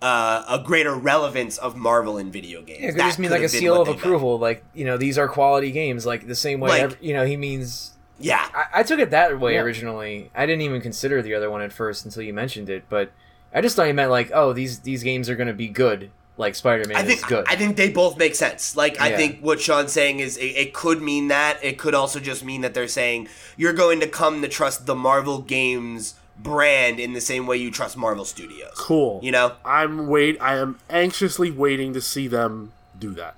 uh, 0.01 0.43
a 0.47 0.59
greater 0.63 0.93
relevance 0.93 1.57
of 1.57 1.75
Marvel 1.75 2.17
in 2.19 2.31
video 2.31 2.61
games. 2.61 2.83
It 2.83 2.87
could 2.91 2.99
That 2.99 3.07
just 3.07 3.19
mean 3.19 3.29
could 3.29 3.37
like 3.37 3.45
a 3.45 3.49
seal 3.49 3.81
of 3.81 3.87
they 3.87 3.93
meant. 3.93 4.03
approval, 4.03 4.37
like 4.37 4.63
you 4.75 4.85
know 4.85 4.97
these 4.97 5.17
are 5.17 5.27
quality 5.27 5.71
games, 5.71 6.05
like 6.05 6.27
the 6.27 6.35
same 6.35 6.59
way 6.59 6.69
Like- 6.69 6.81
ev- 6.83 6.97
you 7.01 7.13
know 7.13 7.25
he 7.25 7.35
means. 7.37 7.93
Yeah. 8.19 8.47
I, 8.53 8.79
I 8.79 8.83
took 8.83 8.99
it 8.99 9.11
that 9.11 9.39
way 9.39 9.53
Yeah. 9.55 9.61
originally. 9.61 10.31
I 10.35 10.45
didn't 10.45 10.61
even 10.61 10.81
consider 10.81 11.21
the 11.21 11.33
other 11.33 11.49
one 11.49 11.61
at 11.61 11.71
first 11.71 12.05
until 12.05 12.23
you 12.23 12.33
mentioned 12.33 12.69
it, 12.69 12.83
but 12.89 13.11
I 13.53 13.61
just 13.61 13.75
thought 13.75 13.87
you 13.87 13.93
meant 13.93 14.11
like, 14.11 14.31
oh, 14.33 14.53
these 14.53 14.79
these 14.79 15.03
games 15.03 15.29
are 15.29 15.35
going 15.35 15.47
to 15.47 15.53
be 15.53 15.67
good, 15.67 16.11
like 16.37 16.53
Spider 16.55 16.87
Man 16.87 16.97
I 16.97 17.01
is 17.01 17.07
think 17.07 17.27
good. 17.27 17.45
I 17.47 17.55
think 17.55 17.77
they 17.77 17.89
both 17.89 18.17
make 18.17 18.35
sense. 18.35 18.75
Like 18.75 18.99
I 18.99 19.15
think 19.15 19.39
what 19.39 19.59
Sean's 19.61 19.91
saying 19.91 20.19
is 20.19 20.37
it, 20.37 20.45
it 20.45 20.73
could 20.73 21.01
mean 21.01 21.29
that. 21.29 21.63
It 21.63 21.77
could 21.79 21.95
also 21.95 22.19
just 22.19 22.43
mean 22.43 22.61
that 22.61 22.73
they're 22.73 22.87
saying 22.87 23.29
you're 23.55 23.73
going 23.73 23.99
to 24.01 24.07
come 24.07 24.41
to 24.41 24.47
trust 24.47 24.85
the 24.85 24.95
Marvel 24.95 25.39
Games 25.39 26.15
brand 26.39 26.99
in 26.99 27.13
the 27.13 27.21
same 27.21 27.47
way 27.47 27.57
you 27.57 27.71
trust 27.71 27.97
Marvel 27.97 28.23
Studios. 28.25 28.73
Cool. 28.75 29.19
You 29.23 29.31
know? 29.31 29.53
I'm 29.65 30.07
wait. 30.07 30.37
I 30.41 30.57
am 30.57 30.77
anxiously 30.89 31.49
waiting 31.49 31.93
to 31.93 32.01
see 32.01 32.27
them 32.27 32.73
do 32.99 33.11
that 33.11 33.35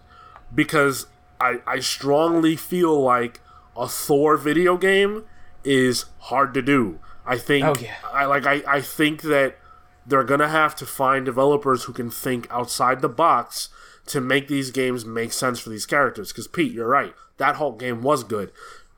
because 0.54 1.06
I 1.40 1.60
I 1.68 1.80
strongly 1.80 2.56
feel 2.56 3.00
like 3.02 3.40
a 3.78 3.88
Thor 3.88 4.38
video 4.38 4.78
game 4.78 5.24
is 5.64 6.06
hard 6.20 6.54
to 6.54 6.62
do. 6.62 7.00
I 7.26 7.38
think. 7.38 7.66
Oh, 7.66 7.76
yeah. 7.80 7.96
I 8.12 8.26
like. 8.26 8.46
I 8.46 8.62
I 8.68 8.82
think 8.82 9.22
that 9.24 9.58
they're 10.06 10.24
gonna 10.24 10.50
have 10.50 10.76
to 10.78 10.86
find 10.86 11.26
developers 11.26 11.84
who 11.84 11.94
can 11.94 12.10
think 12.10 12.48
outside 12.50 13.02
the 13.02 13.10
box 13.10 13.70
to 14.08 14.20
make 14.20 14.48
these 14.48 14.72
games 14.72 15.06
make 15.06 15.32
sense 15.32 15.60
for 15.60 15.70
these 15.70 15.86
characters. 15.86 16.32
Because 16.32 16.48
Pete, 16.48 16.72
you're 16.72 16.88
right. 16.88 17.14
That 17.38 17.58
Hulk 17.58 17.80
game 17.80 18.02
was 18.02 18.24
good. 18.24 18.52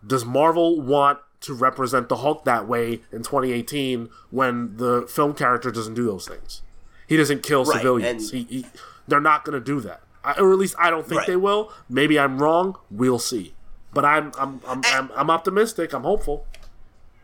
Does 0.06 0.24
Marvel 0.24 0.80
want 0.82 1.20
to 1.42 1.54
represent 1.54 2.08
the 2.08 2.18
Hulk 2.18 2.46
that 2.46 2.68
way 2.68 3.02
in 3.12 3.24
2018 3.24 4.10
when 4.30 4.78
the 4.78 5.06
film 5.10 5.34
character 5.34 5.70
doesn't 5.72 5.96
do 5.96 6.06
those 6.06 6.28
things? 6.28 6.62
He 7.08 7.18
doesn't 7.18 7.44
kill 7.44 7.66
Right, 7.66 7.78
civilians. 7.78 8.32
and- 8.32 8.48
He, 8.48 8.62
he, 8.62 8.66
they're 9.08 9.20
not 9.20 9.44
going 9.44 9.60
to 9.60 9.64
do 9.66 9.82
that, 9.82 10.02
I, 10.24 10.34
or 10.40 10.54
at 10.54 10.58
least 10.60 10.76
I 10.80 10.90
don't 10.90 11.06
think 11.06 11.20
Right. 11.22 11.28
they 11.28 11.36
will. 11.36 11.72
Maybe 11.90 12.18
I'm 12.18 12.38
wrong. 12.40 12.78
We'll 12.90 13.20
see. 13.20 13.54
But 13.94 14.06
I'm 14.06 14.32
I'm 14.38 14.62
I'm, 14.68 14.82
I'm, 14.86 15.12
I'm 15.16 15.30
optimistic. 15.30 15.94
I'm 15.94 16.04
hopeful. 16.04 16.46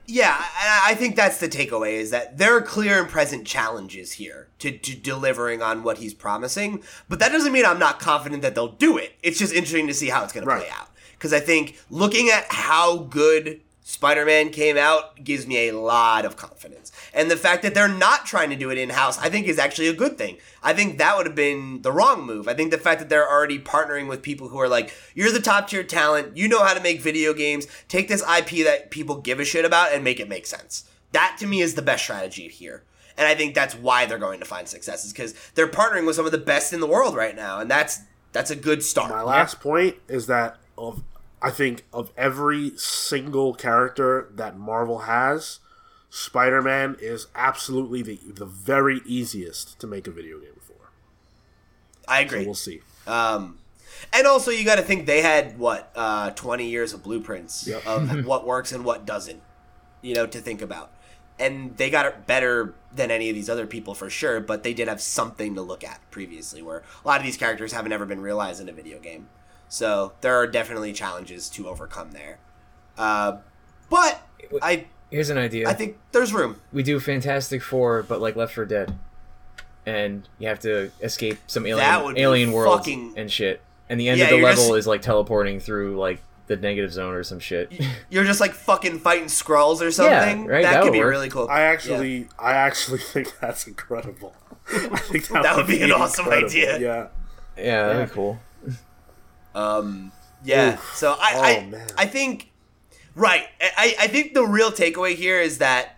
Yeah, 0.09 0.35
I, 0.39 0.91
I 0.91 0.95
think 0.95 1.17
that's 1.17 1.37
the 1.37 1.49
takeaway 1.49 1.93
is 1.93 2.11
that 2.11 2.37
there 2.37 2.55
are 2.55 2.61
clear 2.61 2.97
and 2.99 3.09
present 3.09 3.45
challenges 3.45 4.13
here 4.13 4.47
to, 4.59 4.71
to 4.71 4.95
delivering 4.95 5.61
on 5.61 5.83
what 5.83 5.97
he's 5.97 6.13
promising, 6.13 6.81
but 7.09 7.19
that 7.19 7.33
doesn't 7.33 7.51
mean 7.51 7.65
I'm 7.65 7.77
not 7.77 7.99
confident 7.99 8.41
that 8.41 8.55
they'll 8.55 8.69
do 8.69 8.97
it. 8.97 9.15
It's 9.21 9.37
just 9.37 9.53
interesting 9.53 9.87
to 9.87 9.93
see 9.93 10.07
how 10.07 10.23
it's 10.23 10.31
going 10.31 10.47
to 10.47 10.55
play 10.55 10.69
out. 10.69 10.87
Because 11.11 11.33
I 11.33 11.41
think 11.41 11.77
looking 11.89 12.29
at 12.29 12.45
how 12.49 12.99
good 12.99 13.59
Spider 13.87 14.25
Man 14.25 14.49
came 14.49 14.75
out 14.75 15.23
gives 15.23 15.47
me 15.47 15.69
a 15.69 15.71
lot 15.71 16.25
of 16.25 16.35
confidence. 16.35 16.91
And 17.13 17.31
the 17.31 17.37
fact 17.37 17.63
that 17.63 17.73
they're 17.73 17.87
not 17.87 18.25
trying 18.25 18.49
to 18.49 18.57
do 18.57 18.69
it 18.69 18.77
in 18.77 18.89
house, 18.89 19.17
I 19.17 19.29
think 19.29 19.47
is 19.47 19.57
actually 19.57 19.87
a 19.87 19.93
good 19.93 20.17
thing. 20.17 20.39
I 20.61 20.73
think 20.73 20.97
that 20.97 21.15
would 21.15 21.25
have 21.25 21.35
been 21.35 21.83
the 21.83 21.93
wrong 21.93 22.25
move. 22.25 22.49
I 22.49 22.53
think 22.53 22.71
the 22.71 22.77
fact 22.77 22.99
that 22.99 23.07
they're 23.07 23.31
already 23.31 23.57
partnering 23.57 24.09
with 24.09 24.21
people 24.21 24.49
who 24.49 24.59
are 24.59 24.67
like, 24.67 24.93
you're 25.15 25.31
the 25.31 25.39
top 25.39 25.69
tier 25.69 25.85
talent, 25.85 26.35
you 26.35 26.49
know 26.49 26.65
how 26.65 26.73
to 26.73 26.81
make 26.81 26.99
video 26.99 27.33
games, 27.33 27.65
take 27.87 28.09
this 28.09 28.21
IP 28.23 28.65
that 28.65 28.91
people 28.91 29.21
give 29.21 29.39
a 29.39 29.45
shit 29.45 29.63
about 29.63 29.93
and 29.93 30.03
make 30.03 30.19
it 30.19 30.27
make 30.27 30.47
sense. 30.47 30.83
That 31.13 31.37
to 31.39 31.47
me 31.47 31.61
is 31.61 31.75
the 31.75 31.81
best 31.81 32.03
strategy 32.03 32.49
here. 32.49 32.83
And 33.17 33.25
I 33.25 33.35
think 33.35 33.55
that's 33.55 33.73
why 33.73 34.05
they're 34.05 34.17
going 34.17 34.41
to 34.41 34.45
find 34.45 34.67
success 34.67 35.05
is 35.05 35.13
because 35.13 35.33
they're 35.55 35.65
partnering 35.65 36.05
with 36.05 36.17
some 36.17 36.25
of 36.25 36.33
the 36.33 36.37
best 36.37 36.73
in 36.73 36.81
the 36.81 36.87
world 36.87 37.15
right 37.15 37.37
now, 37.37 37.61
and 37.61 37.71
that's 37.71 38.01
that's 38.33 38.51
a 38.51 38.55
good 38.55 38.83
start. 38.83 39.11
My 39.11 39.23
last 39.23 39.61
point 39.61 39.95
is 40.09 40.27
that 40.27 40.57
of 40.77 41.01
I 41.41 41.51
think 41.51 41.85
of 41.93 42.11
every 42.17 42.71
single 42.77 43.53
character 43.53 44.29
that 44.35 44.57
Marvel 44.57 44.99
has, 44.99 45.59
Spider-Man 46.09 46.97
is 46.99 47.27
absolutely 47.35 48.01
the 48.01 48.19
the 48.33 48.45
very 48.45 49.01
easiest 49.05 49.79
to 49.79 49.87
make 49.87 50.07
a 50.07 50.11
video 50.11 50.39
game 50.39 50.59
for. 50.59 50.89
I 52.07 52.21
So 52.21 52.25
agree. 52.25 52.45
we'll 52.45 52.55
see. 52.55 52.81
Um, 53.05 53.59
and 54.13 54.25
also, 54.27 54.51
you 54.51 54.63
got 54.65 54.75
to 54.75 54.81
think 54.81 55.05
they 55.05 55.21
had 55.21 55.57
what 55.59 55.91
uh, 55.95 56.31
twenty 56.31 56.69
years 56.69 56.93
of 56.93 57.03
blueprints 57.03 57.67
Yep. 57.67 57.85
of 57.85 58.25
what 58.25 58.45
works 58.45 58.71
and 58.71 58.83
what 58.85 59.05
doesn't, 59.05 59.41
you 60.01 60.15
know, 60.15 60.25
to 60.27 60.39
think 60.39 60.61
about. 60.61 60.91
And 61.39 61.77
they 61.77 61.91
got 61.91 62.07
it 62.07 62.25
better 62.25 62.73
than 62.95 63.11
any 63.11 63.29
of 63.29 63.35
these 63.35 63.47
other 63.49 63.67
people 63.67 63.93
for 63.93 64.09
sure, 64.09 64.39
but 64.39 64.63
they 64.63 64.73
did 64.73 64.87
have 64.87 64.99
something 65.01 65.53
to 65.53 65.61
look 65.61 65.83
at 65.83 66.01
previously, 66.09 66.63
where 66.63 66.83
a 67.05 67.07
lot 67.07 67.19
of 67.19 67.25
these 67.25 67.37
characters 67.37 67.73
haven't 67.73 67.91
ever 67.91 68.05
been 68.07 68.21
realized 68.21 68.59
in 68.59 68.69
a 68.69 68.71
video 68.73 68.97
game. 68.99 69.29
So 69.69 70.13
there 70.21 70.35
are 70.35 70.47
definitely 70.47 70.93
challenges 70.93 71.49
to 71.51 71.67
overcome 71.67 72.11
there. 72.11 72.39
Uh, 72.97 73.37
but 73.89 74.21
I, 74.61 74.85
Here's 75.11 75.29
an 75.29 75.37
idea. 75.37 75.69
I 75.69 75.73
think 75.73 75.97
there's 76.11 76.33
room. 76.33 76.59
we 76.73 76.83
do 76.83 76.99
Fantastic 76.99 77.61
Four, 77.61 78.03
but 78.03 78.19
like 78.21 78.35
Left 78.35 78.53
4 78.53 78.65
Dead, 78.65 78.97
and 79.85 80.27
you 80.39 80.47
have 80.47 80.59
to 80.61 80.91
escape 81.01 81.37
some 81.47 81.65
alien 81.65 82.17
alien 82.17 82.51
world 82.51 82.77
fucking- 82.79 83.13
and 83.17 83.31
shit. 83.31 83.61
And 83.89 83.99
the 83.99 84.09
end 84.09 84.19
Yeah, 84.19 84.25
of 84.25 84.29
the 84.31 84.41
level 84.43 84.63
just- 84.65 84.77
is 84.79 84.87
like 84.87 85.01
teleporting 85.01 85.59
through 85.61 85.97
like 85.97 86.21
the 86.47 86.55
negative 86.57 86.91
zone 86.93 87.13
or 87.13 87.23
some 87.23 87.39
shit. 87.39 87.71
You're 88.09 88.23
just 88.25 88.39
like 88.41 88.53
fucking 88.53 88.99
fighting 88.99 89.25
Skrulls 89.27 89.81
or 89.81 89.91
something. 89.91 90.45
right, 90.45 90.63
That 90.63 90.73
that 90.73 90.83
could 90.83 90.93
be 90.93 90.99
work. 90.99 91.09
really 91.09 91.29
cool. 91.29 91.47
I 91.49 91.61
actually, 91.61 92.27
I 92.39 92.53
actually 92.53 92.97
think 93.13 93.37
that's 93.39 93.67
incredible. 93.67 94.33
I 94.69 94.97
think 94.97 95.27
that, 95.29 95.43
That 95.43 95.55
would 95.57 95.67
be 95.67 95.81
an 95.81 95.91
awesome 95.93 96.27
idea. 96.29 96.79
Yeah, 96.79 97.07
yeah, 97.57 97.87
that'd 97.87 98.09
be 98.09 98.13
cool. 98.13 98.39
Um, 99.57 100.11
yeah. 100.43 100.73
Oof. 100.73 100.93
So 100.95 101.15
I, 101.19 101.31
Oh, 101.35 101.41
I. 101.41 102.03
I 102.03 102.05
think, 102.05 102.51
right. 103.15 103.45
I, 103.59 103.95
I 103.99 104.07
think 104.07 104.33
the 104.33 104.45
real 104.45 104.71
takeaway 104.71 105.15
here 105.15 105.39
is 105.39 105.57
that 105.57 105.97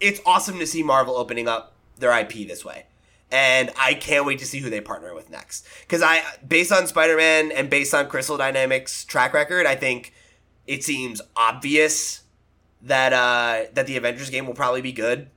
it's 0.00 0.20
awesome 0.24 0.58
to 0.58 0.66
see 0.66 0.82
Marvel 0.82 1.16
opening 1.16 1.48
up 1.48 1.74
their 1.98 2.18
IP 2.18 2.48
this 2.48 2.64
way. 2.64 2.86
And 3.32 3.70
I 3.78 3.94
can't 3.94 4.24
wait 4.24 4.40
to 4.40 4.46
see 4.46 4.58
who 4.58 4.70
they 4.70 4.80
partner 4.80 5.14
with 5.14 5.30
next. 5.30 5.66
Because 5.82 6.02
I, 6.02 6.22
based 6.46 6.72
on 6.72 6.86
Spider 6.86 7.16
Man 7.16 7.52
and 7.52 7.70
based 7.70 7.94
on 7.94 8.08
Crystal 8.08 8.36
Dynamics' 8.36 9.04
track 9.04 9.34
record, 9.34 9.66
I 9.66 9.76
think 9.76 10.12
it 10.66 10.82
seems 10.82 11.22
obvious 11.36 12.22
that 12.82 13.12
uh, 13.12 13.70
that 13.74 13.86
the 13.86 13.96
Avengers 13.96 14.30
game 14.30 14.46
will 14.46 14.54
probably 14.54 14.80
be 14.80 14.92
good. 14.92 15.30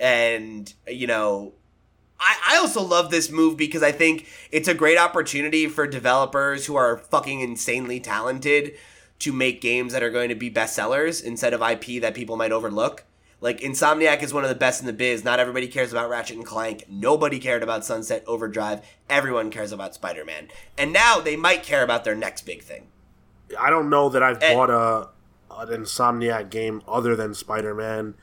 And 0.00 0.72
you 0.88 1.06
know, 1.06 1.52
I, 2.20 2.36
I 2.50 2.56
also 2.58 2.82
love 2.82 3.10
this 3.10 3.30
move 3.30 3.56
because 3.56 3.82
I 3.82 3.92
think 3.92 4.26
it's 4.50 4.68
a 4.68 4.74
great 4.74 4.98
opportunity 4.98 5.66
for 5.68 5.86
developers 5.86 6.66
who 6.66 6.74
are 6.76 6.98
fucking 6.98 7.40
insanely 7.40 8.00
talented 8.00 8.74
to 9.20 9.32
make 9.32 9.60
games 9.60 9.92
that 9.92 10.02
are 10.02 10.10
going 10.10 10.28
to 10.28 10.34
be 10.34 10.50
bestsellers 10.50 11.22
instead 11.22 11.52
of 11.52 11.62
IP 11.62 12.00
that 12.02 12.14
people 12.14 12.36
might 12.36 12.52
overlook. 12.52 13.04
Like 13.40 13.60
Insomniac 13.60 14.22
is 14.22 14.34
one 14.34 14.42
of 14.42 14.48
the 14.48 14.56
best 14.56 14.80
in 14.80 14.86
the 14.86 14.92
biz. 14.92 15.22
Not 15.24 15.38
everybody 15.38 15.68
cares 15.68 15.92
about 15.92 16.10
Ratchet 16.10 16.36
and 16.36 16.46
Clank. 16.46 16.84
Nobody 16.88 17.38
cared 17.38 17.62
about 17.62 17.84
Sunset 17.84 18.24
Overdrive. 18.26 18.80
Everyone 19.08 19.50
cares 19.50 19.70
about 19.70 19.94
Spider-Man. 19.94 20.48
And 20.76 20.92
now 20.92 21.20
they 21.20 21.36
might 21.36 21.62
care 21.62 21.84
about 21.84 22.02
their 22.02 22.16
next 22.16 22.42
big 22.46 22.62
thing. 22.62 22.88
I 23.58 23.70
don't 23.70 23.88
know 23.88 24.08
that 24.08 24.22
I've 24.22 24.42
And- 24.42 24.56
bought 24.56 24.70
a 24.70 25.08
an 25.50 25.68
Insomniac 25.68 26.50
game 26.50 26.82
other 26.86 27.16
than 27.16 27.34
Spider 27.34 27.74
Man 27.74 28.14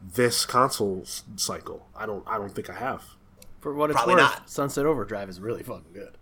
this 0.00 0.46
console 0.46 1.04
cycle. 1.36 1.86
I 1.94 2.06
don't. 2.06 2.22
I 2.26 2.38
don't 2.38 2.54
think 2.54 2.70
I 2.70 2.74
have. 2.74 3.02
For 3.60 3.74
what 3.74 3.90
it's 3.90 3.96
Probably 3.96 4.14
worth, 4.14 4.22
not. 4.24 4.50
Sunset 4.50 4.86
Overdrive 4.86 5.28
is 5.28 5.40
really 5.40 5.62
fucking 5.62 5.92
good. 5.92 6.14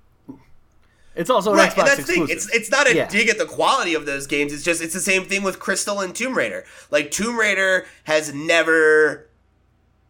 It's 1.15 1.31
also 1.31 1.53
an 1.53 1.57
Right, 1.59 1.71
Xbox 1.71 1.79
and 1.79 1.87
that's 1.87 1.97
the 1.99 2.03
thing. 2.05 2.27
It's 2.29 2.49
it's 2.55 2.71
not 2.71 2.87
a 2.87 2.95
Yeah. 2.95 3.09
dig 3.09 3.29
at 3.29 3.39
the 3.39 3.47
quality 3.47 3.95
of 3.95 4.05
those 4.05 4.27
games. 4.27 4.53
It's 4.53 4.63
just 4.63 4.83
it's 4.83 4.93
the 4.93 5.01
same 5.01 5.25
thing 5.25 5.43
with 5.43 5.59
Crystal 5.59 6.01
and 6.01 6.15
Tomb 6.15 6.35
Raider. 6.37 6.65
Like 6.91 7.11
Tomb 7.11 7.39
Raider 7.39 7.87
has 8.05 8.35
never 8.35 9.29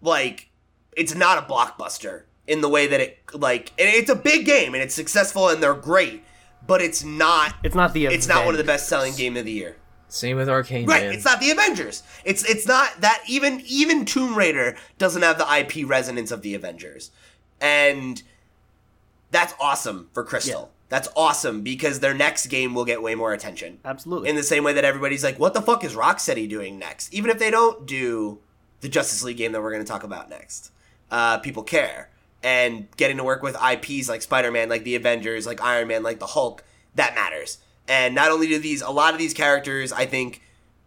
like 0.03 0.49
it's 0.97 1.15
not 1.15 1.39
a 1.39 1.43
blockbuster 1.43 2.23
in 2.49 2.61
the 2.61 2.69
way 2.69 2.87
that 2.89 3.01
it 3.01 3.19
like 3.33 3.73
and 3.79 3.89
it's 3.89 4.11
a 4.11 4.17
big 4.17 4.47
game 4.47 4.75
and 4.75 4.83
it's 4.83 4.95
successful 4.95 5.49
and 5.49 5.63
they're 5.63 5.75
great, 5.75 6.25
but 6.67 6.83
it's 6.83 7.05
not 7.05 7.55
It's 7.63 7.77
not 7.77 7.93
the. 7.93 8.07
it's 8.07 8.27
not 8.27 8.45
one 8.45 8.55
of 8.55 8.59
the 8.59 8.65
best 8.65 8.89
selling 8.89 9.15
game 9.15 9.37
of 9.37 9.45
the 9.45 9.53
year. 9.53 9.77
Same 10.09 10.37
with 10.37 10.49
Arkane, 10.49 10.87
Right, 10.87 11.05
man. 11.05 11.15
it's 11.15 11.25
not 11.25 11.41
the 11.41 11.51
Avengers. 11.51 12.03
It's 12.25 12.45
it's 12.49 12.67
not 12.67 13.01
that 13.01 13.23
even 13.29 13.63
even 13.67 14.05
Tomb 14.05 14.37
Raider 14.37 14.77
doesn't 14.99 15.23
have 15.23 15.39
the 15.39 15.47
IP 15.59 15.89
resonance 15.89 16.31
of 16.31 16.43
the 16.43 16.55
Avengers. 16.55 17.11
And 17.61 18.23
that's 19.31 19.55
awesome 19.61 20.09
for 20.13 20.23
Crystal. 20.25 20.71
That's 20.89 21.09
awesome 21.17 21.63
because 21.63 21.99
their 21.99 22.15
next 22.15 22.47
game 22.47 22.73
will 22.75 22.85
get 22.85 23.03
way 23.03 23.17
more 23.17 23.33
attention. 23.33 23.81
Absolutely. 23.85 24.29
In 24.29 24.37
the 24.37 24.45
same 24.45 24.63
way 24.63 24.73
that 24.75 24.85
everybody's 24.85 25.25
like, 25.25 25.39
what 25.39 25.53
the 25.53 25.61
fuck 25.61 25.83
is 25.83 25.95
Rocksteady 25.95 26.49
doing 26.49 26.79
next? 26.79 27.13
Even 27.13 27.31
if 27.31 27.39
they 27.41 27.51
don't 27.51 27.87
do 27.87 28.39
the 28.83 28.89
Justice 28.89 29.25
League 29.25 29.37
game 29.39 29.51
that 29.53 29.61
we're 29.63 29.73
going 29.73 29.83
to 29.85 29.89
talk 29.89 30.05
about 30.05 30.31
next, 30.31 30.71
uh, 31.11 31.39
people 31.39 31.65
care. 31.65 32.11
And 32.43 32.87
getting 32.97 33.17
to 33.17 33.25
work 33.25 33.43
with 33.43 33.57
IPs 33.61 34.09
like 34.09 34.23
Spider 34.23 34.53
Man, 34.53 34.69
like 34.69 34.85
the 34.85 34.95
Avengers, 34.95 35.45
like 35.47 35.61
Iron 35.61 35.89
Man, 35.89 36.05
like 36.05 36.21
the 36.21 36.27
Hulk, 36.27 36.63
that 36.95 37.17
matters. 37.17 37.59
And 37.89 38.15
not 38.15 38.31
only 38.31 38.49
do 38.49 38.59
these, 38.59 38.83
a 38.83 38.91
lot 38.91 39.13
of 39.13 39.19
these 39.19 39.35
characters, 39.35 39.93
I 39.93 40.07
think, 40.07 40.43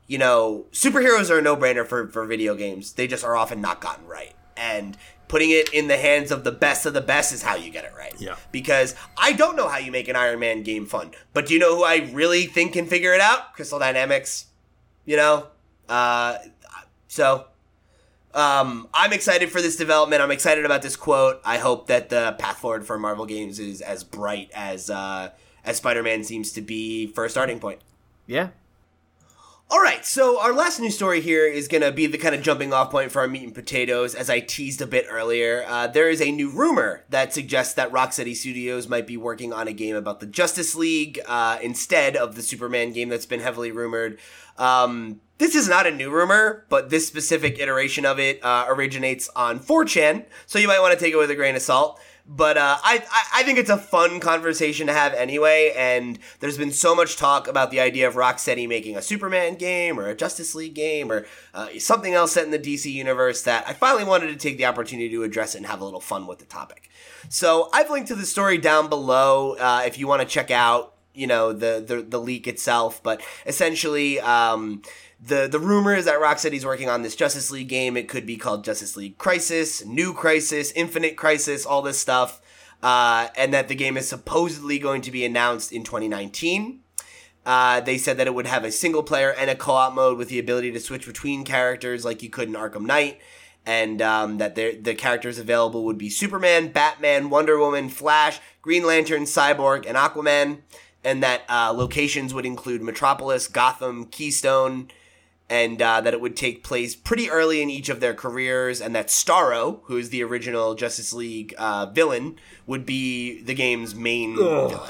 you 0.07 0.17
know, 0.17 0.65
superheroes 0.71 1.29
are 1.29 1.39
a 1.39 1.41
no 1.41 1.55
brainer 1.55 1.85
for, 1.85 2.07
for 2.07 2.25
video 2.25 2.55
games. 2.55 2.93
They 2.93 3.07
just 3.07 3.23
are 3.23 3.35
often 3.35 3.61
not 3.61 3.79
gotten 3.79 4.05
right. 4.05 4.33
And 4.57 4.97
putting 5.29 5.51
it 5.51 5.73
in 5.73 5.87
the 5.87 5.97
hands 5.97 6.31
of 6.31 6.43
the 6.43 6.51
best 6.51 6.85
of 6.85 6.93
the 6.93 7.01
best 7.01 7.31
is 7.31 7.41
how 7.41 7.55
you 7.55 7.71
get 7.71 7.85
it 7.85 7.93
right. 7.95 8.13
Yeah. 8.19 8.35
Because 8.51 8.95
I 9.17 9.31
don't 9.33 9.55
know 9.55 9.69
how 9.69 9.77
you 9.77 9.91
make 9.91 10.07
an 10.07 10.15
Iron 10.15 10.39
Man 10.39 10.63
game 10.63 10.85
fun. 10.85 11.11
But 11.33 11.47
do 11.47 11.53
you 11.53 11.59
know 11.59 11.75
who 11.75 11.83
I 11.83 12.09
really 12.11 12.45
think 12.45 12.73
can 12.73 12.85
figure 12.85 13.13
it 13.13 13.21
out? 13.21 13.53
Crystal 13.53 13.79
Dynamics. 13.79 14.47
You 15.05 15.17
know? 15.17 15.47
Uh, 15.87 16.37
so 17.07 17.45
um, 18.33 18.87
I'm 18.93 19.13
excited 19.13 19.51
for 19.51 19.61
this 19.61 19.75
development. 19.75 20.21
I'm 20.21 20.31
excited 20.31 20.65
about 20.65 20.81
this 20.81 20.95
quote. 20.95 21.41
I 21.43 21.57
hope 21.57 21.87
that 21.87 22.09
the 22.09 22.35
path 22.37 22.57
forward 22.57 22.85
for 22.85 22.99
Marvel 22.99 23.25
games 23.25 23.59
is 23.59 23.81
as 23.81 24.03
bright 24.03 24.51
as 24.53 24.89
uh, 24.89 25.31
as 25.63 25.77
Spider-Man 25.77 26.23
seems 26.23 26.51
to 26.53 26.61
be 26.61 27.07
for 27.07 27.25
a 27.25 27.29
starting 27.29 27.59
point. 27.59 27.79
yeah. 28.27 28.49
All 29.71 29.79
right, 29.79 30.03
so 30.03 30.41
our 30.41 30.51
last 30.51 30.79
news 30.79 30.95
story 30.95 31.21
here 31.21 31.45
is 31.45 31.67
going 31.67 31.83
to 31.83 31.91
be 31.91 32.07
the 32.07 32.17
kind 32.17 32.33
of 32.33 32.41
jumping 32.41 32.73
off 32.73 32.89
point 32.89 33.11
for 33.11 33.19
our 33.19 33.27
meat 33.27 33.43
and 33.43 33.53
potatoes, 33.53 34.15
as 34.15 34.27
I 34.27 34.39
teased 34.39 34.81
a 34.81 34.87
bit 34.87 35.05
earlier. 35.07 35.63
Uh, 35.67 35.85
there 35.85 36.09
is 36.09 36.23
a 36.23 36.31
new 36.31 36.49
rumor 36.49 37.05
that 37.09 37.35
suggests 37.35 37.75
that 37.75 37.91
Rocksteady 37.91 38.35
Studios 38.35 38.87
might 38.87 39.05
be 39.05 39.15
working 39.15 39.53
on 39.53 39.67
a 39.67 39.71
game 39.71 39.95
about 39.95 40.21
the 40.21 40.25
Justice 40.25 40.73
League 40.73 41.19
uh, 41.27 41.59
instead 41.61 42.17
of 42.17 42.33
the 42.35 42.41
Superman 42.41 42.93
game 42.93 43.09
that's 43.09 43.27
been 43.27 43.41
heavily 43.41 43.71
rumored. 43.71 44.17
Um, 44.57 45.21
this 45.37 45.53
is 45.53 45.69
not 45.69 45.85
a 45.85 45.91
new 45.91 46.09
rumor, 46.09 46.65
but 46.69 46.89
this 46.89 47.05
specific 47.07 47.59
iteration 47.59 48.07
of 48.07 48.17
it 48.17 48.43
uh, 48.43 48.65
originates 48.69 49.29
on 49.35 49.59
4chan, 49.59 50.25
so 50.47 50.57
you 50.57 50.67
might 50.67 50.79
want 50.79 50.97
to 50.97 50.99
take 50.99 51.13
it 51.13 51.17
with 51.17 51.29
a 51.29 51.35
grain 51.35 51.55
of 51.55 51.61
salt. 51.61 51.99
But 52.31 52.57
uh, 52.57 52.77
I, 52.83 53.03
I 53.33 53.41
think 53.41 53.57
it's 53.57 53.71
a 53.71 53.77
fun 53.77 54.19
conversation 54.19 54.85
to 54.85 54.93
have 54.93 55.15
anyway, 55.15 55.73
and 55.75 56.19
there's 56.39 56.59
been 56.59 56.71
so 56.71 56.93
much 56.93 57.17
talk 57.17 57.47
about 57.47 57.71
the 57.71 57.79
idea 57.79 58.07
of 58.07 58.13
Rocksteady 58.13 58.69
making 58.69 58.95
a 58.95 59.01
Superman 59.01 59.55
game 59.55 59.99
or 59.99 60.07
a 60.07 60.15
Justice 60.15 60.53
League 60.53 60.75
game 60.75 61.11
or 61.11 61.25
uh, 61.55 61.69
something 61.79 62.13
else 62.13 62.33
set 62.33 62.45
in 62.45 62.51
the 62.51 62.59
DC 62.59 62.85
universe 62.85 63.41
that 63.41 63.67
I 63.67 63.73
finally 63.73 64.03
wanted 64.03 64.27
to 64.27 64.35
take 64.35 64.59
the 64.59 64.65
opportunity 64.65 65.09
to 65.09 65.23
address 65.23 65.55
it 65.55 65.57
and 65.57 65.65
have 65.65 65.81
a 65.81 65.85
little 65.85 65.99
fun 65.99 66.27
with 66.27 66.37
the 66.37 66.45
topic. 66.45 66.91
So 67.29 67.67
I've 67.73 67.89
linked 67.89 68.09
to 68.09 68.15
the 68.15 68.27
story 68.27 68.59
down 68.59 68.89
below 68.89 69.55
uh, 69.55 69.81
if 69.87 69.97
you 69.97 70.05
want 70.05 70.21
to 70.21 70.27
check 70.27 70.51
out 70.51 70.93
you 71.15 71.25
know 71.25 71.51
the, 71.51 71.83
the 71.85 72.03
the 72.03 72.19
leak 72.19 72.47
itself, 72.47 73.01
but 73.01 73.21
essentially. 73.47 74.19
Um, 74.19 74.83
the 75.21 75.47
the 75.47 75.59
rumor 75.59 75.93
is 75.93 76.05
that 76.05 76.19
Rocksteady's 76.19 76.65
working 76.65 76.89
on 76.89 77.01
this 77.01 77.15
Justice 77.15 77.51
League 77.51 77.67
game. 77.67 77.97
It 77.97 78.07
could 78.07 78.25
be 78.25 78.37
called 78.37 78.63
Justice 78.63 78.95
League 78.95 79.17
Crisis, 79.17 79.85
New 79.85 80.13
Crisis, 80.13 80.71
Infinite 80.71 81.17
Crisis, 81.17 81.65
all 81.65 81.81
this 81.81 81.99
stuff, 81.99 82.41
uh, 82.81 83.27
and 83.35 83.53
that 83.53 83.67
the 83.67 83.75
game 83.75 83.97
is 83.97 84.07
supposedly 84.07 84.79
going 84.79 85.01
to 85.01 85.11
be 85.11 85.25
announced 85.25 85.71
in 85.71 85.83
2019. 85.83 86.81
Uh, 87.45 87.81
they 87.81 87.97
said 87.97 88.17
that 88.17 88.27
it 88.27 88.33
would 88.33 88.45
have 88.45 88.63
a 88.63 88.71
single 88.71 89.03
player 89.03 89.31
and 89.31 89.49
a 89.49 89.55
co-op 89.55 89.93
mode 89.93 90.17
with 90.17 90.29
the 90.29 90.39
ability 90.39 90.71
to 90.71 90.79
switch 90.79 91.05
between 91.05 91.43
characters 91.43 92.05
like 92.05 92.21
you 92.21 92.29
could 92.29 92.47
in 92.47 92.53
Arkham 92.53 92.85
Knight, 92.85 93.19
and 93.65 94.01
um, 94.01 94.37
that 94.37 94.55
the 94.55 94.95
characters 94.95 95.37
available 95.37 95.83
would 95.85 95.97
be 95.97 96.09
Superman, 96.09 96.71
Batman, 96.71 97.29
Wonder 97.29 97.57
Woman, 97.57 97.89
Flash, 97.89 98.39
Green 98.61 98.85
Lantern, 98.85 99.23
Cyborg, 99.23 99.85
and 99.85 99.97
Aquaman, 99.97 100.59
and 101.03 101.23
that 101.23 101.41
uh, 101.49 101.73
locations 101.73 102.33
would 102.33 102.45
include 102.45 102.81
Metropolis, 102.81 103.47
Gotham, 103.47 104.05
Keystone, 104.05 104.89
and 105.49 105.81
uh, 105.81 105.99
that 106.01 106.13
it 106.13 106.21
would 106.21 106.35
take 106.37 106.63
place 106.63 106.95
pretty 106.95 107.29
early 107.29 107.61
in 107.61 107.69
each 107.69 107.89
of 107.89 107.99
their 107.99 108.13
careers, 108.13 108.81
and 108.81 108.95
that 108.95 109.07
Starro, 109.07 109.81
who 109.85 109.97
is 109.97 110.09
the 110.09 110.23
original 110.23 110.75
Justice 110.75 111.11
League 111.13 111.53
uh, 111.57 111.87
villain, 111.87 112.37
would 112.67 112.85
be 112.85 113.41
the 113.41 113.53
game's 113.55 113.95
main 113.95 114.35
villain. 114.35 114.89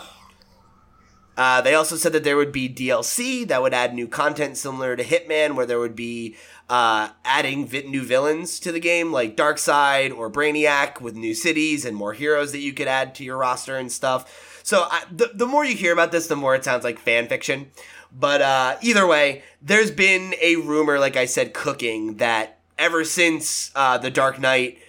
Uh, 1.38 1.62
they 1.62 1.74
also 1.74 1.96
said 1.96 2.12
that 2.12 2.26
there 2.26 2.36
would 2.36 2.52
be 2.52 2.68
DLC 2.68 3.48
that 3.48 3.62
would 3.62 3.74
add 3.74 3.94
new 3.94 4.10
content 4.10 4.58
similar 4.58 4.98
to 4.98 5.04
Hitman, 5.06 5.56
where 5.56 5.66
there 5.66 5.80
would 5.80 5.96
be 5.96 6.36
uh, 6.70 7.08
adding 7.24 7.66
vi- 7.66 7.84
new 7.88 8.04
villains 8.04 8.60
to 8.60 8.74
the 8.74 8.80
game, 8.82 9.14
like 9.14 9.38
Darkseid 9.38 10.14
or 10.14 10.30
Brainiac, 10.30 11.00
with 11.00 11.16
new 11.16 11.34
cities 11.34 11.86
and 11.86 11.96
more 11.96 12.12
heroes 12.12 12.52
that 12.52 12.60
you 12.60 12.74
could 12.74 12.90
add 12.90 13.16
to 13.16 13.24
your 13.24 13.38
roster 13.38 13.78
and 13.78 13.90
stuff. 13.90 14.60
So 14.64 14.88
I, 14.92 15.04
the 15.10 15.32
the 15.34 15.48
more 15.48 15.64
you 15.64 15.78
hear 15.78 15.94
about 15.94 16.12
this, 16.12 16.28
the 16.28 16.36
more 16.36 16.56
it 16.56 16.66
sounds 16.66 16.84
like 16.84 17.00
fan 17.00 17.30
fiction. 17.30 17.72
But 18.12 18.42
uh, 18.42 18.78
either 18.82 19.06
way, 19.06 19.44
there's 19.62 19.92
been 19.92 20.34
a 20.42 20.56
rumor, 20.58 21.00
like 21.00 21.16
I 21.16 21.26
said, 21.26 21.54
cooking 21.54 22.18
that 22.18 22.60
ever 22.78 23.04
since 23.04 23.72
uh, 23.76 23.98
the 23.98 24.10
Dark 24.10 24.40
Knight 24.40 24.80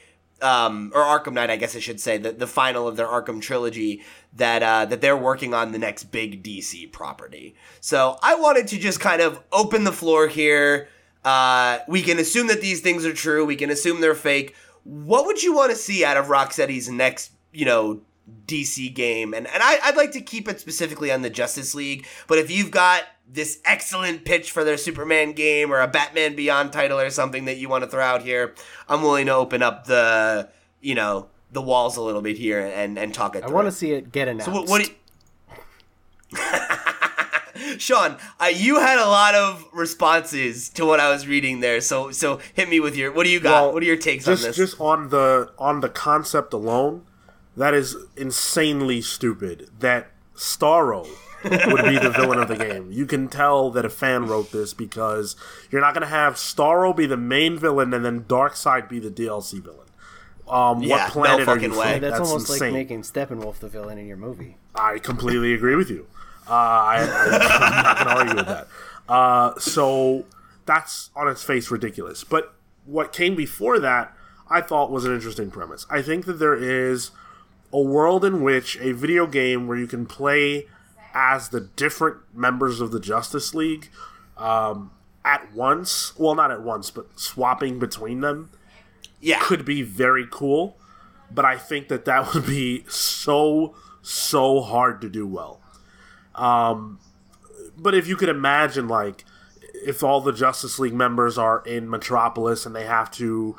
um, 0.43 0.91
or 0.95 1.03
Arkham 1.03 1.35
Knight, 1.35 1.51
I 1.51 1.57
guess 1.57 1.77
I 1.77 1.81
should 1.81 2.01
say, 2.01 2.19
the, 2.19 2.33
the 2.33 2.47
final 2.47 2.89
of 2.89 2.97
their 2.97 3.07
Arkham 3.07 3.41
trilogy, 3.41 4.03
that 4.35 4.63
uh, 4.63 4.85
that 4.87 5.01
they're 5.01 5.17
working 5.17 5.55
on 5.55 5.73
the 5.73 5.79
next 5.79 6.05
big 6.05 6.43
DC 6.43 6.91
property. 6.93 7.55
So 7.81 8.19
I 8.23 8.37
wanted 8.37 8.69
to 8.69 8.79
just 8.79 9.01
kind 9.01 9.21
of 9.21 9.43
open 9.53 9.85
the 9.85 9.93
floor 9.93 10.29
here. 10.29 10.89
Uh, 11.25 11.81
we 11.87 12.03
can 12.03 12.19
assume 12.19 12.47
that 12.47 12.61
these 12.61 12.81
things 12.81 13.05
are 13.05 13.13
true. 13.13 13.45
We 13.45 13.57
can 13.57 13.71
assume 13.71 14.01
they're 14.01 14.15
fake. 14.15 14.55
What 14.85 15.27
would 15.27 15.43
you 15.43 15.55
want 15.55 15.71
to 15.71 15.77
see 15.77 16.05
out 16.05 16.17
of 16.17 16.27
Rocksteady's 16.27 16.89
next, 16.89 17.33
you 17.53 17.67
know, 17.67 18.01
DC 18.47 18.93
game? 18.95 19.35
And 19.35 19.47
and 19.47 19.63
I, 19.63 19.79
I'd 19.85 19.97
like 19.97 20.13
to 20.13 20.21
keep 20.21 20.49
it 20.49 20.61
specifically 20.61 21.11
on 21.11 21.23
the 21.23 21.31
Justice 21.31 21.75
League. 21.75 22.07
But 22.27 22.39
if 22.39 22.51
you've 22.51 22.71
got 22.71 23.05
this 23.33 23.61
excellent 23.65 24.25
pitch 24.25 24.51
for 24.51 24.65
their 24.65 24.77
Superman 24.77 25.33
game 25.33 25.73
or 25.73 25.81
a 25.81 25.89
Batman 25.89 26.35
Beyond 26.35 26.73
title 26.73 26.99
or 26.99 27.11
something 27.11 27.45
that 27.45 27.59
you 27.59 27.69
want 27.69 27.85
to 27.85 27.91
throw 27.91 28.03
out 28.03 28.23
here, 28.23 28.55
I'm 28.89 29.03
willing 29.03 29.27
to 29.27 29.35
open 29.35 29.63
up 29.63 29.87
the, 29.87 30.49
you 30.81 30.95
know, 30.95 31.29
the 31.53 31.63
walls 31.63 31.97
a 31.97 32.03
little 32.03 32.23
bit 32.23 32.37
here 32.37 32.61
and 32.61 32.99
and 32.99 33.15
talk 33.15 33.37
it. 33.37 33.45
I 33.45 33.49
want 33.49 33.67
to 33.67 33.73
see 33.73 33.93
it 33.93 34.13
get 34.13 34.29
announced. 34.29 34.47
So 34.47 34.53
what? 34.53 34.69
what 34.69 34.89
you... 34.89 34.95
Sean, 37.79 38.17
uh, 38.39 38.47
you 38.47 38.81
had 38.81 38.99
a 38.99 39.07
lot 39.07 39.35
of 39.35 39.67
responses 39.73 40.69
to 40.71 40.85
what 40.85 41.01
I 41.01 41.11
was 41.11 41.27
reading 41.27 41.61
there. 41.61 41.81
So 41.81 42.11
so 42.11 42.41
hit 42.55 42.69
me 42.69 42.81
with 42.81 42.97
your. 42.97 43.13
What 43.13 43.25
do 43.25 43.31
you 43.31 43.41
got? 43.41 43.65
Well, 43.65 43.73
what 43.75 43.83
are 43.83 43.87
your 43.87 43.97
takes 43.97 44.25
just 44.25 44.45
on 44.45 44.49
this? 44.49 44.57
just 44.57 44.81
on 44.81 45.09
the 45.11 45.53
on 45.59 45.81
the 45.81 45.89
concept 45.89 46.53
alone, 46.53 47.07
that 47.57 47.75
is 47.75 47.97
insanely 48.17 49.01
stupid. 49.03 49.69
That 49.81 50.09
Starro 50.37 51.07
would 51.45 51.85
be 51.85 51.99
the 51.99 52.11
villain 52.17 52.39
of 52.39 52.49
the 52.49 52.57
game. 52.57 52.91
You 52.93 53.07
can 53.07 53.29
tell 53.29 53.71
that 53.71 53.85
a 53.85 53.91
fan 53.91 54.27
wrote 54.27 54.53
this 54.53 54.73
because 54.75 55.37
you're 55.71 55.81
not 55.81 55.95
going 55.95 56.03
to 56.03 56.09
have 56.09 56.35
Starro 56.35 56.95
be 56.97 57.07
the 57.07 57.17
main 57.17 57.59
villain 57.59 57.93
and 57.95 58.05
then 58.05 58.25
Darkseid 58.25 58.89
be 58.89 58.99
the 58.99 59.11
DLC 59.11 59.63
villain. 59.63 59.87
Um, 60.49 60.83
Yeah, 60.83 61.05
what 61.05 61.13
planet 61.13 61.31
no 61.47 61.53
are 61.53 61.57
you 61.57 61.61
fucking 61.61 61.71
from? 61.71 61.79
way. 61.79 61.99
That's, 61.99 62.19
almost 62.19 62.49
insane. 62.51 62.73
like 62.73 62.73
making 62.73 63.03
Steppenwolf 63.03 63.59
the 63.59 63.69
villain 63.69 63.99
in 63.99 64.07
your 64.07 64.17
movie. 64.17 64.57
I 64.75 64.99
completely 64.99 65.55
agree 65.55 65.77
with 65.77 65.91
you. 65.91 66.07
Uh, 66.49 66.53
I, 66.53 66.97
I, 66.99 67.77
I'm 67.77 67.83
not 67.85 67.97
going 67.97 68.07
to 68.09 68.15
argue 68.17 68.37
with 68.37 68.47
that. 68.47 68.69
Uh, 69.09 69.59
so 69.61 70.25
that's 70.67 71.11
on 71.15 71.29
its 71.29 71.43
face 71.45 71.71
ridiculous. 71.71 72.25
But 72.25 72.55
what 72.85 73.13
came 73.13 73.37
before 73.37 73.79
that, 73.79 74.13
I 74.49 74.61
thought 74.61 74.91
was 74.91 75.05
an 75.05 75.15
interesting 75.15 75.51
premise. 75.51 75.87
I 75.91 76.03
think 76.03 76.27
that 76.27 76.35
there 76.41 76.55
is 76.57 77.13
a 77.73 77.81
world 77.81 78.25
in 78.25 78.43
which 78.43 78.79
a 78.81 78.93
video 78.93 79.27
game 79.27 79.67
where 79.67 79.79
you 79.79 79.87
can 79.87 80.07
play 80.07 80.67
as 81.15 81.49
the 81.49 81.61
different 81.61 82.19
members 82.35 82.81
of 82.81 82.91
the 82.91 83.01
Justice 83.01 83.55
League 83.55 83.91
um, 84.37 84.91
at 85.25 85.53
once. 85.55 86.13
Well, 86.19 86.35
not 86.35 86.51
at 86.51 86.63
once, 86.63 86.91
but 86.91 87.19
swapping 87.19 87.79
between 87.79 88.21
them 88.21 88.51
yeah, 89.21 89.39
could 89.41 89.65
be 89.65 89.83
very 89.83 90.27
cool, 90.31 90.77
but 91.31 91.45
I 91.45 91.59
think 91.59 91.89
that 91.89 92.05
that 92.07 92.35
would 92.35 92.47
be 92.47 92.85
so 92.89 93.75
so 94.03 94.61
hard 94.63 95.01
to 95.03 95.09
do 95.09 95.27
well. 95.27 95.61
Um, 96.35 96.99
but 97.77 97.95
if 97.95 98.07
you 98.09 98.17
could 98.17 98.31
imagine, 98.31 98.89
like, 98.89 99.25
if 99.75 100.03
all 100.03 100.21
the 100.21 100.33
Justice 100.33 100.79
League 100.79 100.95
members 100.95 101.37
are 101.37 101.63
in 101.67 101.89
Metropolis 101.89 102.65
and 102.65 102.75
they 102.75 102.87
have 102.87 103.11
to, 103.13 103.57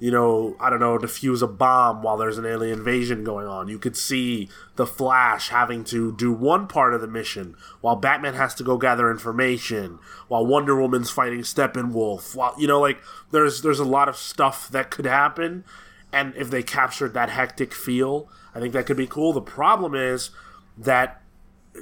you 0.00 0.12
know, 0.12 0.56
I 0.60 0.70
don't 0.70 0.78
know, 0.78 0.96
defuse 0.96 1.42
a 1.42 1.48
bomb 1.48 2.02
while 2.02 2.16
there's 2.16 2.38
an 2.38 2.46
alien 2.46 2.78
invasion 2.78 3.24
going 3.24 3.48
on, 3.48 3.68
you 3.68 3.78
could 3.78 3.96
see 3.96 4.48
the 4.76 4.86
Flash 4.86 5.48
having 5.48 5.82
to 5.84 6.14
do 6.14 6.32
one 6.32 6.68
part 6.68 6.94
of 6.94 7.00
the 7.00 7.08
mission 7.08 7.56
while 7.80 7.96
Batman 7.96 8.34
has 8.34 8.54
to 8.56 8.64
go 8.64 8.76
gather 8.76 9.10
information, 9.10 9.98
while 10.28 10.46
Wonder 10.46 10.80
Woman's 10.80 11.10
fighting 11.10 11.40
Steppenwolf, 11.40 12.36
while 12.36 12.54
you 12.58 12.68
know, 12.68 12.80
like 12.80 13.00
there's 13.32 13.62
there's 13.62 13.80
a 13.80 13.84
lot 13.84 14.08
of 14.08 14.16
stuff 14.16 14.68
that 14.68 14.90
could 14.90 15.06
happen, 15.06 15.64
and 16.12 16.34
if 16.36 16.48
they 16.48 16.62
captured 16.62 17.12
that 17.14 17.30
hectic 17.30 17.74
feel, 17.74 18.28
I 18.54 18.60
think 18.60 18.72
that 18.74 18.86
could 18.86 18.96
be 18.96 19.06
cool. 19.06 19.32
The 19.32 19.40
problem 19.40 19.94
is 19.94 20.30
that 20.76 21.20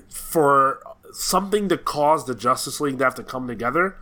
for 0.09 0.81
something 1.13 1.69
to 1.69 1.77
cause 1.77 2.25
the 2.25 2.35
Justice 2.35 2.81
League 2.81 2.99
to 2.99 3.05
have 3.05 3.15
to 3.17 3.23
come 3.23 3.47
together, 3.47 3.97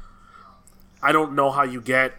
I 1.03 1.11
don't 1.11 1.35
know 1.35 1.51
how 1.51 1.65
you 1.65 1.81
get 1.81 2.15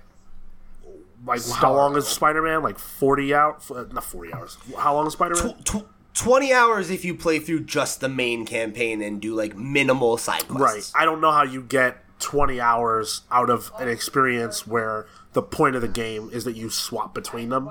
like 1.25 1.41
how 1.49 1.73
long 1.73 1.95
is 1.95 2.07
Spider 2.07 2.41
Man? 2.41 2.61
Like 2.63 2.79
forty 2.79 3.33
out? 3.33 3.63
Not 3.93 4.03
forty 4.03 4.33
hours. 4.33 4.57
How 4.77 4.93
long 4.93 5.07
is 5.07 5.13
Spider 5.13 5.35
Man? 5.35 5.55
Tw- 5.63 5.85
20 6.13 6.53
hours 6.53 6.89
if 6.89 7.03
you 7.03 7.13
play 7.13 7.39
through 7.39 7.59
just 7.65 7.99
the 7.99 8.07
main 8.07 8.45
campaign 8.45 9.01
and 9.01 9.21
do 9.21 9.35
like 9.35 9.55
minimal 9.57 10.17
side 10.17 10.47
quests. 10.47 10.93
Right. 10.95 11.01
I 11.01 11.05
don't 11.05 11.19
know 11.19 11.31
how 11.31 11.43
you 11.43 11.61
get 11.61 11.97
twenty 12.19 12.59
hours 12.61 13.21
out 13.31 13.49
of 13.49 13.71
an 13.77 13.89
experience 13.89 14.65
where 14.65 15.05
the 15.33 15.41
point 15.41 15.75
of 15.75 15.81
the 15.81 15.87
game 15.89 16.29
is 16.31 16.45
that 16.45 16.55
you 16.55 16.69
swap 16.69 17.13
between 17.13 17.49
them. 17.49 17.69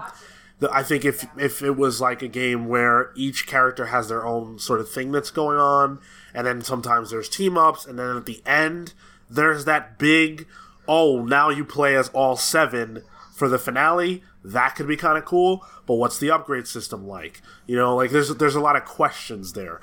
The, 0.58 0.70
I 0.70 0.82
think 0.82 1.04
if 1.04 1.26
if 1.38 1.62
it 1.62 1.76
was 1.76 2.00
like 2.00 2.22
a 2.22 2.28
game 2.28 2.68
where 2.68 3.10
each 3.16 3.46
character 3.46 3.86
has 3.86 4.08
their 4.08 4.26
own 4.26 4.58
sort 4.58 4.80
of 4.80 4.90
thing 4.90 5.10
that's 5.10 5.30
going 5.30 5.58
on, 5.58 5.98
and 6.34 6.46
then 6.46 6.60
sometimes 6.60 7.10
there's 7.10 7.28
team 7.28 7.56
ups, 7.56 7.86
and 7.86 7.98
then 7.98 8.16
at 8.16 8.26
the 8.26 8.42
end 8.44 8.92
there's 9.30 9.64
that 9.64 9.98
big 9.98 10.46
oh 10.86 11.24
now 11.24 11.48
you 11.48 11.64
play 11.64 11.96
as 11.96 12.10
all 12.10 12.36
seven 12.36 13.02
for 13.34 13.48
the 13.48 13.58
finale. 13.58 14.22
That 14.44 14.76
could 14.76 14.86
be 14.86 14.96
kind 14.96 15.18
of 15.18 15.24
cool, 15.24 15.66
but 15.86 15.94
what's 15.94 16.18
the 16.18 16.30
upgrade 16.30 16.66
system 16.66 17.06
like? 17.06 17.42
You 17.66 17.76
know, 17.76 17.96
like 17.96 18.10
there's 18.10 18.28
there's 18.36 18.54
a 18.54 18.60
lot 18.60 18.76
of 18.76 18.84
questions 18.84 19.52
there. 19.54 19.80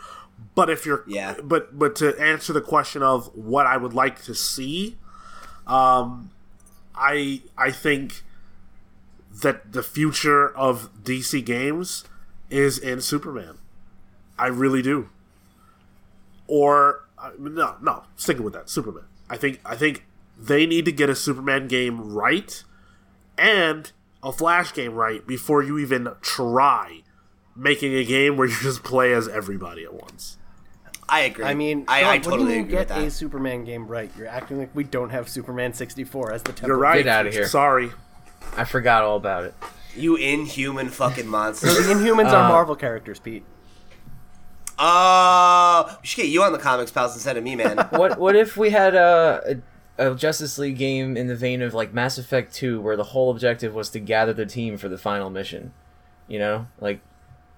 But 0.56 0.69
if 0.69 0.86
you're 0.86 1.03
Yeah. 1.06 1.36
but 1.44 1.78
but 1.78 1.95
to 1.98 2.19
answer 2.19 2.53
the 2.53 2.61
question 2.61 3.03
of 3.03 3.28
what 3.36 3.68
I 3.68 3.78
would 3.78 3.94
like 3.94 4.22
to 4.23 4.34
see, 4.34 4.98
um, 5.68 6.32
I 6.95 7.41
I 7.57 7.72
think 7.72 8.23
that 9.44 9.72
the 9.73 9.84
future 9.84 10.49
of 10.56 10.90
DC 11.03 11.44
games 11.45 12.03
is 12.49 12.78
in 12.78 13.02
Superman. 13.02 13.57
I 14.38 14.48
really 14.48 14.82
do. 14.82 15.10
Or 16.48 17.06
uh, 17.18 17.32
no, 17.40 17.76
no, 17.82 18.03
sticking 18.15 18.44
with 18.44 18.53
that 18.53 18.69
Superman. 18.69 19.06
I 19.30 19.38
think 19.38 19.60
I 19.65 19.76
think 19.76 20.06
they 20.38 20.65
need 20.65 20.86
to 20.86 20.91
get 20.91 21.10
a 21.10 21.15
Superman 21.15 21.68
game 21.68 22.14
right 22.14 22.64
and 23.37 23.91
a 24.23 24.31
Flash 24.31 24.73
game 24.73 24.93
right 24.93 25.25
before 25.25 25.63
you 25.63 25.77
even 25.79 26.07
try 26.21 27.01
making 27.55 27.93
a 27.95 28.03
game 28.03 28.37
where 28.37 28.47
you 28.47 28.55
just 28.61 28.83
play 28.83 29.13
as 29.13 29.27
everybody 29.27 29.83
at 29.83 29.93
once. 29.93 30.37
I 31.09 31.21
agree. 31.21 31.43
I 31.43 31.53
mean, 31.55 31.83
I, 31.87 31.99
Sean, 32.01 32.09
I 32.09 32.11
when 32.13 32.21
totally 32.21 32.53
you 32.55 32.59
agree 32.61 32.75
with 32.77 32.87
get 32.87 32.87
that. 32.89 33.07
a 33.07 33.11
Superman 33.11 33.65
game 33.65 33.87
right, 33.87 34.09
you're 34.17 34.27
acting 34.27 34.59
like 34.59 34.73
we 34.73 34.83
don't 34.85 35.09
have 35.09 35.27
Superman 35.27 35.73
64 35.73 36.31
as 36.31 36.43
the 36.43 36.53
template. 36.53 36.67
You're 36.67 36.77
right. 36.77 37.03
Get 37.03 37.07
outta 37.07 37.31
here. 37.31 37.47
Sorry. 37.47 37.91
I 38.55 38.63
forgot 38.63 39.03
all 39.03 39.17
about 39.17 39.43
it. 39.43 39.53
You 39.95 40.15
inhuman 40.15 40.87
fucking 40.89 41.27
monster. 41.27 41.67
The 41.67 41.93
Inhumans 41.93 42.31
Uh, 42.31 42.37
are 42.37 42.49
Marvel 42.49 42.77
characters, 42.77 43.19
Pete. 43.19 43.43
Oh, 44.79 45.97
we 46.01 46.07
should 46.07 46.21
get 46.21 46.29
you 46.29 46.43
on 46.43 46.53
the 46.53 46.57
comics 46.57 46.91
pals 46.91 47.13
instead 47.13 47.37
of 47.37 47.43
me, 47.43 47.55
man. 47.55 47.77
What 47.91 48.17
what 48.17 48.35
if 48.35 48.55
we 48.57 48.69
had 48.69 48.95
a, 48.95 49.61
a 49.97 50.15
Justice 50.15 50.57
League 50.57 50.77
game 50.77 51.15
in 51.18 51.27
the 51.27 51.35
vein 51.35 51.61
of 51.61 51.73
like 51.73 51.93
Mass 51.93 52.18
Effect 52.18 52.53
Two, 52.53 52.81
where 52.81 52.95
the 52.95 53.03
whole 53.03 53.31
objective 53.31 53.73
was 53.73 53.89
to 53.91 53.99
gather 53.99 54.34
the 54.34 54.45
team 54.45 54.77
for 54.77 54.89
the 54.89 54.97
final 54.97 55.30
mission? 55.30 55.73
You 56.27 56.39
know, 56.39 56.68
like 56.80 57.01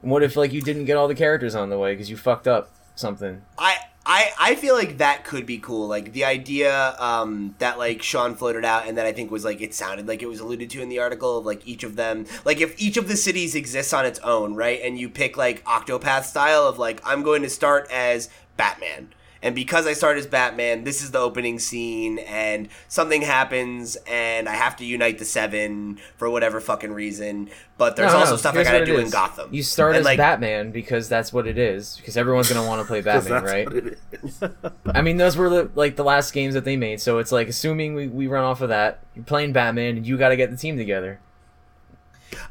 what 0.04 0.22
if 0.22 0.36
like 0.36 0.52
you 0.54 0.62
didn't 0.62 0.86
get 0.86 0.98
all 0.98 1.08
the 1.08 1.16
characters 1.16 1.56
on 1.56 1.70
the 1.70 1.80
way 1.80 1.94
because 1.94 2.10
you 2.10 2.18
fucked 2.18 2.48
up 2.48 2.70
something? 2.96 3.42
I, 3.58 3.78
I 4.06 4.32
I 4.38 4.56
feel 4.56 4.76
like 4.76 4.98
that 4.98 5.24
could 5.24 5.46
be 5.46 5.58
cool. 5.58 5.88
Like 5.88 6.12
the 6.12 6.26
idea 6.26 6.96
um, 7.00 7.56
that 7.60 7.78
like 7.78 8.04
Sean 8.04 8.36
floated 8.36 8.66
out, 8.66 8.86
and 8.86 8.98
that 8.98 9.06
I 9.06 9.14
think 9.14 9.32
was 9.32 9.46
like 9.46 9.62
it 9.62 9.74
sounded 9.74 10.08
like 10.08 10.22
it 10.22 10.28
was 10.28 10.42
alluded 10.42 10.70
to 10.72 10.82
in 10.82 10.90
the 10.90 11.00
article 11.00 11.38
of 11.38 11.46
like 11.46 11.66
each 11.66 11.84
of 11.84 11.96
them. 11.96 12.26
Like 12.44 12.60
if 12.60 12.80
each 12.80 12.98
of 12.98 13.08
the 13.08 13.16
cities 13.16 13.56
exists 13.56 13.94
on 13.94 14.06
its 14.06 14.20
own, 14.20 14.56
right? 14.56 14.82
And 14.84 15.00
you 15.00 15.10
pick 15.10 15.38
like 15.38 15.64
Octopath 15.64 16.24
style 16.24 16.68
of 16.68 16.78
like 16.78 17.02
I'm 17.06 17.24
going 17.24 17.42
to 17.44 17.50
start 17.50 17.90
as 17.90 18.30
Batman. 18.58 19.14
And 19.44 19.54
because 19.54 19.86
I 19.86 19.94
start 19.94 20.18
as 20.18 20.26
Batman, 20.26 20.86
this 20.86 21.04
is 21.04 21.12
the 21.12 21.20
opening 21.20 21.60
scene, 21.60 22.18
and 22.20 22.70
something 22.88 23.22
happens, 23.22 23.98
and 24.08 24.50
I 24.50 24.54
have 24.54 24.76
to 24.78 24.86
unite 24.86 25.20
the 25.20 25.26
Seven 25.26 26.00
for 26.18 26.30
whatever 26.30 26.60
fucking 26.62 26.94
reason. 26.94 27.50
But 27.78 27.96
there's 27.98 28.14
No, 28.14 28.20
also 28.20 28.32
no, 28.32 28.38
stuff 28.38 28.56
I 28.56 28.64
gotta 28.64 28.86
do 28.86 28.98
in. 28.98 29.10
Gotham. 29.10 29.50
You 29.54 29.62
start 29.62 29.92
And, 29.92 30.00
as 30.00 30.06
like, 30.06 30.18
Batman 30.18 30.72
because 30.72 31.10
that's 31.10 31.32
what 31.34 31.46
it 31.46 31.58
is. 31.58 31.98
Because 31.98 32.16
everyone's 32.18 32.48
gonna 32.52 32.66
want 32.66 32.82
to 32.82 32.88
play 32.88 33.02
Batman, 33.12 33.44
right? 33.44 33.66
what 33.66 33.76
it 33.76 34.00
is. 34.24 34.42
I 34.88 35.02
mean, 35.02 35.18
those 35.18 35.36
were 35.38 35.50
the, 35.50 35.70
like 35.76 35.98
the 35.98 36.04
last 36.06 36.32
games 36.34 36.54
that 36.54 36.64
they 36.66 36.78
made. 36.78 37.02
So 37.02 37.18
it's 37.20 37.32
like 37.34 37.50
assuming 37.50 37.96
we, 37.96 38.08
we 38.08 38.28
run 38.28 38.44
off 38.46 38.62
of 38.62 38.70
that, 38.70 39.00
you're 39.14 39.26
playing 39.26 39.52
Batman, 39.54 39.98
and 39.98 40.08
you 40.08 40.18
got 40.18 40.30
to 40.30 40.38
get 40.38 40.52
the 40.52 40.58
team 40.58 40.78
together. 40.78 41.20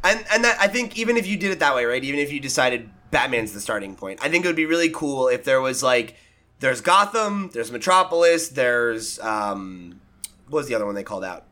and 0.05 0.25
and 0.33 0.45
that 0.45 0.59
I 0.61 0.69
think 0.69 0.99
even 0.99 1.17
if 1.17 1.27
you 1.27 1.37
did 1.37 1.51
it 1.53 1.59
that 1.61 1.75
way, 1.75 1.85
right? 1.85 2.03
Even 2.05 2.21
if 2.21 2.31
you 2.33 2.41
decided 2.41 2.91
Batman's 3.11 3.53
the 3.53 3.61
starting 3.61 3.95
point, 3.97 4.21
I 4.23 4.29
think 4.29 4.45
it 4.45 4.49
would 4.49 4.57
be 4.57 4.67
really 4.67 4.91
cool 4.91 5.29
if 5.29 5.45
there 5.45 5.61
was 5.61 5.83
like 5.83 6.17
there's 6.63 6.81
Gotham, 6.81 7.51
there's 7.53 7.71
Metropolis, 7.71 8.49
there's 8.49 9.21
um, 9.21 10.01
what 10.49 10.61
was 10.61 10.69
the 10.69 10.75
other 10.75 10.87
one 10.87 10.95
they 10.95 11.03
called 11.03 11.25
out? 11.25 11.45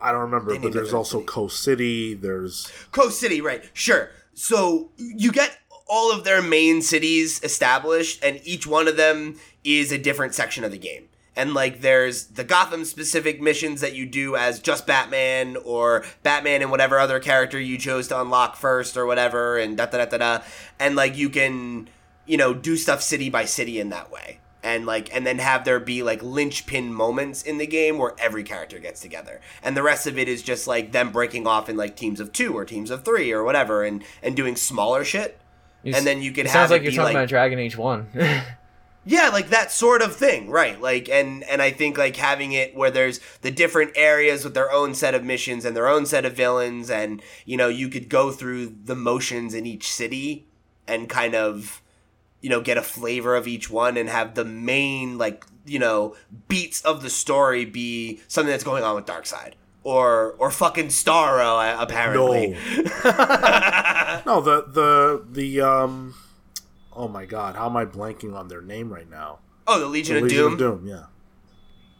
I 0.00 0.12
don't 0.12 0.20
remember, 0.20 0.58
but 0.58 0.72
there's 0.72 0.92
also 0.92 1.18
cities. 1.20 1.30
Coast 1.30 1.62
City. 1.62 2.14
There's 2.14 2.72
Coast 2.92 3.18
City, 3.18 3.40
right? 3.40 3.64
Sure. 3.72 4.10
So 4.34 4.90
you 4.98 5.32
get 5.32 5.56
all 5.88 6.12
of 6.12 6.24
their 6.24 6.42
main 6.42 6.82
cities 6.82 7.42
established, 7.42 8.22
and 8.22 8.40
each 8.44 8.66
one 8.66 8.88
of 8.88 8.96
them 8.96 9.36
is 9.64 9.92
a 9.92 9.98
different 9.98 10.34
section 10.34 10.64
of 10.64 10.70
the 10.70 10.78
game. 10.78 11.08
And 11.36 11.52
like, 11.52 11.80
there's 11.80 12.26
the 12.26 12.44
Gotham 12.44 12.84
specific 12.84 13.40
missions 13.40 13.80
that 13.80 13.94
you 13.94 14.06
do 14.06 14.36
as 14.36 14.60
just 14.60 14.86
Batman, 14.86 15.56
or 15.64 16.04
Batman 16.22 16.62
and 16.62 16.70
whatever 16.70 16.98
other 16.98 17.18
character 17.18 17.58
you 17.58 17.78
chose 17.78 18.08
to 18.08 18.20
unlock 18.20 18.56
first, 18.56 18.96
or 18.96 19.06
whatever, 19.06 19.58
and 19.58 19.76
da 19.76 19.86
da 19.86 20.04
da 20.04 20.04
da 20.04 20.18
da. 20.18 20.44
And 20.78 20.96
like, 20.96 21.16
you 21.16 21.30
can, 21.30 21.88
you 22.26 22.36
know, 22.36 22.54
do 22.54 22.76
stuff 22.76 23.02
city 23.02 23.28
by 23.30 23.44
city 23.44 23.78
in 23.80 23.90
that 23.90 24.10
way. 24.10 24.38
And 24.62 24.86
like, 24.86 25.14
and 25.14 25.26
then 25.26 25.38
have 25.40 25.64
there 25.64 25.78
be 25.78 26.02
like 26.02 26.22
linchpin 26.22 26.92
moments 26.92 27.42
in 27.42 27.58
the 27.58 27.66
game 27.66 27.98
where 27.98 28.14
every 28.18 28.42
character 28.44 28.78
gets 28.78 29.00
together, 29.02 29.40
and 29.62 29.76
the 29.76 29.82
rest 29.82 30.06
of 30.06 30.18
it 30.18 30.26
is 30.26 30.42
just 30.42 30.66
like 30.66 30.92
them 30.92 31.10
breaking 31.12 31.46
off 31.46 31.68
in 31.68 31.76
like 31.76 31.96
teams 31.96 32.18
of 32.18 32.32
two 32.32 32.56
or 32.56 32.64
teams 32.64 32.90
of 32.90 33.04
three 33.04 33.30
or 33.30 33.44
whatever, 33.44 33.84
and 33.84 34.02
and 34.22 34.34
doing 34.34 34.56
smaller 34.56 35.04
shit. 35.04 35.38
You 35.82 35.92
And 35.94 36.06
then 36.06 36.22
you 36.22 36.32
could 36.32 36.46
it 36.46 36.50
have 36.52 36.52
sounds 36.52 36.70
like 36.70 36.82
you're 36.82 36.92
talking 36.92 37.04
like- 37.04 37.14
about 37.14 37.28
Dragon 37.28 37.58
Age 37.58 37.76
One. 37.76 38.08
Yeah, 39.06 39.28
like 39.28 39.50
that 39.50 39.70
sort 39.70 40.00
of 40.00 40.16
thing, 40.16 40.48
right? 40.48 40.80
Like, 40.80 41.10
and 41.10 41.44
and 41.44 41.60
I 41.60 41.70
think 41.72 41.98
like 41.98 42.16
having 42.16 42.52
it 42.52 42.74
where 42.74 42.90
there's 42.90 43.20
the 43.42 43.50
different 43.50 43.92
areas 43.96 44.44
with 44.44 44.54
their 44.54 44.72
own 44.72 44.94
set 44.94 45.14
of 45.14 45.22
missions 45.22 45.66
and 45.66 45.76
their 45.76 45.88
own 45.88 46.06
set 46.06 46.24
of 46.24 46.32
villains, 46.32 46.88
and 46.88 47.22
you 47.44 47.58
know 47.58 47.68
you 47.68 47.88
could 47.88 48.08
go 48.08 48.30
through 48.30 48.74
the 48.84 48.94
motions 48.96 49.52
in 49.52 49.66
each 49.66 49.92
city 49.92 50.46
and 50.88 51.10
kind 51.10 51.34
of 51.34 51.82
you 52.44 52.50
know 52.50 52.60
get 52.60 52.76
a 52.76 52.82
flavor 52.82 53.34
of 53.34 53.48
each 53.48 53.70
one 53.70 53.96
and 53.96 54.06
have 54.10 54.34
the 54.34 54.44
main 54.44 55.16
like 55.16 55.46
you 55.64 55.78
know 55.78 56.14
beats 56.46 56.82
of 56.82 57.00
the 57.00 57.08
story 57.08 57.64
be 57.64 58.20
something 58.28 58.50
that's 58.50 58.62
going 58.62 58.84
on 58.84 58.94
with 58.94 59.06
Darkseid 59.06 59.54
or 59.82 60.32
or 60.38 60.50
fucking 60.50 60.88
Starro 60.88 61.74
apparently. 61.80 62.50
no 63.04 64.22
no 64.26 64.40
the 64.42 64.66
the 64.68 65.24
the 65.30 65.60
um. 65.62 66.14
Oh 66.96 67.08
my 67.08 67.24
God! 67.24 67.56
How 67.56 67.66
am 67.66 67.76
I 67.78 67.86
blanking 67.86 68.34
on 68.36 68.48
their 68.48 68.60
name 68.60 68.92
right 68.92 69.10
now? 69.10 69.38
Oh, 69.66 69.80
the 69.80 69.86
Legion, 69.86 70.14
The 70.14 70.18
of, 70.18 70.24
Legion 70.24 70.38
Doom. 70.38 70.52
of 70.52 70.58
Doom. 70.58 70.86
Yeah. 70.86 71.04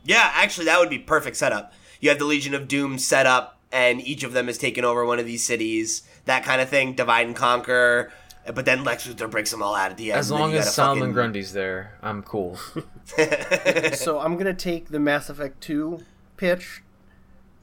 Yeah, 0.05 0.31
actually, 0.35 0.67
that 0.67 0.79
would 0.79 0.91
be 0.91 0.99
perfect 0.99 1.37
setup. 1.37 1.73
You 2.01 2.11
have 2.11 2.19
the 2.19 2.27
Legion 2.27 2.55
of 2.55 2.69
Doom 2.69 2.99
set 2.99 3.27
up, 3.27 3.59
and 3.73 4.01
each 4.03 4.23
of 4.23 4.35
them 4.35 4.49
is 4.49 4.59
taking 4.59 4.85
over 4.85 5.05
one 5.05 5.19
of 5.19 5.25
these 5.27 5.43
cities. 5.43 6.03
That 6.27 6.45
kind 6.45 6.61
of 6.61 6.69
thing, 6.69 6.93
divide 6.95 7.27
and 7.27 7.35
conquer. 7.35 8.13
But 8.53 8.67
then 8.67 8.85
Lex 8.85 9.07
Luthor 9.07 9.31
breaks 9.31 9.51
them 9.51 9.63
all 9.63 9.75
out 9.75 9.91
at 9.91 9.97
the 9.97 10.11
end. 10.13 10.19
as 10.19 10.31
long 10.31 10.53
as 10.53 10.65
gotta 10.65 10.71
Solomon 10.71 11.01
fucking- 11.05 11.15
Grundy's 11.15 11.53
there, 11.55 11.99
I'm 12.03 12.23
cool. 12.23 12.57
so 13.95 14.19
I'm 14.21 14.37
gonna 14.37 14.53
take 14.55 14.89
the 14.89 15.01
Mass 15.01 15.31
Effect 15.31 15.61
2 15.63 16.01
pitch 16.37 16.83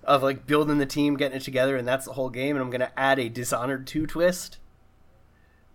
of 0.04 0.24
like 0.24 0.48
building 0.48 0.80
the 0.80 0.86
team, 0.88 1.16
getting 1.18 1.38
it 1.38 1.44
together, 1.44 1.78
and 1.78 1.88
that's 1.88 2.06
the 2.06 2.14
whole 2.14 2.30
game. 2.30 2.56
And 2.56 2.64
I'm 2.64 2.72
gonna 2.72 2.92
add 2.98 3.20
a 3.20 3.30
Dishonored 3.30 3.86
2 3.86 4.08
twist. 4.08 4.58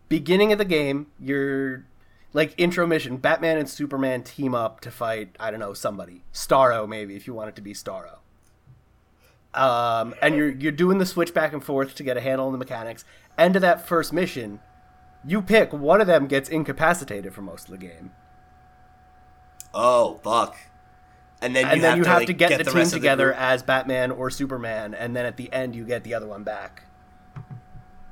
Beginning 0.08 0.50
of 0.52 0.58
the 0.58 0.64
game, 0.64 1.06
you're 1.20 1.84
like 2.32 2.54
intro 2.58 2.86
mission. 2.86 3.16
Batman 3.16 3.58
and 3.58 3.68
Superman 3.68 4.22
team 4.24 4.54
up 4.54 4.80
to 4.80 4.90
fight. 4.90 5.36
I 5.38 5.50
don't 5.52 5.60
know 5.60 5.72
somebody, 5.74 6.24
Starro 6.32 6.88
maybe 6.88 7.14
if 7.14 7.26
you 7.28 7.34
want 7.34 7.48
it 7.50 7.56
to 7.56 7.62
be 7.62 7.74
Starro. 7.74 8.18
Um, 9.54 10.14
and 10.20 10.34
you're 10.36 10.50
you're 10.50 10.72
doing 10.72 10.98
the 10.98 11.06
switch 11.06 11.32
back 11.32 11.52
and 11.52 11.62
forth 11.64 11.94
to 11.94 12.02
get 12.02 12.16
a 12.16 12.20
handle 12.20 12.46
on 12.46 12.52
the 12.52 12.58
mechanics. 12.58 13.04
End 13.38 13.54
of 13.56 13.62
that 13.62 13.86
first 13.86 14.12
mission, 14.12 14.60
you 15.26 15.42
pick 15.42 15.72
one 15.72 16.00
of 16.00 16.06
them 16.06 16.26
gets 16.26 16.48
incapacitated 16.48 17.34
for 17.34 17.42
most 17.42 17.64
of 17.68 17.72
the 17.72 17.78
game. 17.86 18.12
Oh 19.74 20.20
fuck! 20.22 20.56
And 21.42 21.54
then 21.54 21.66
you 21.66 21.72
and 21.72 21.82
then 21.82 21.90
have 21.90 21.98
you 21.98 22.04
to, 22.04 22.08
have 22.10 22.18
like, 22.20 22.26
to 22.28 22.32
get, 22.32 22.58
the 22.58 22.64
team 22.64 22.74
rest 22.74 22.92
together 22.92 23.26
group. 23.26 23.40
as 23.40 23.62
Batman 23.62 24.10
or 24.10 24.30
Superman, 24.30 24.94
and 24.94 25.14
then 25.14 25.26
at 25.26 25.36
the 25.36 25.52
end 25.52 25.76
you 25.76 25.84
get 25.84 26.04
the 26.04 26.14
other 26.14 26.26
one 26.26 26.42
back. 26.44 26.84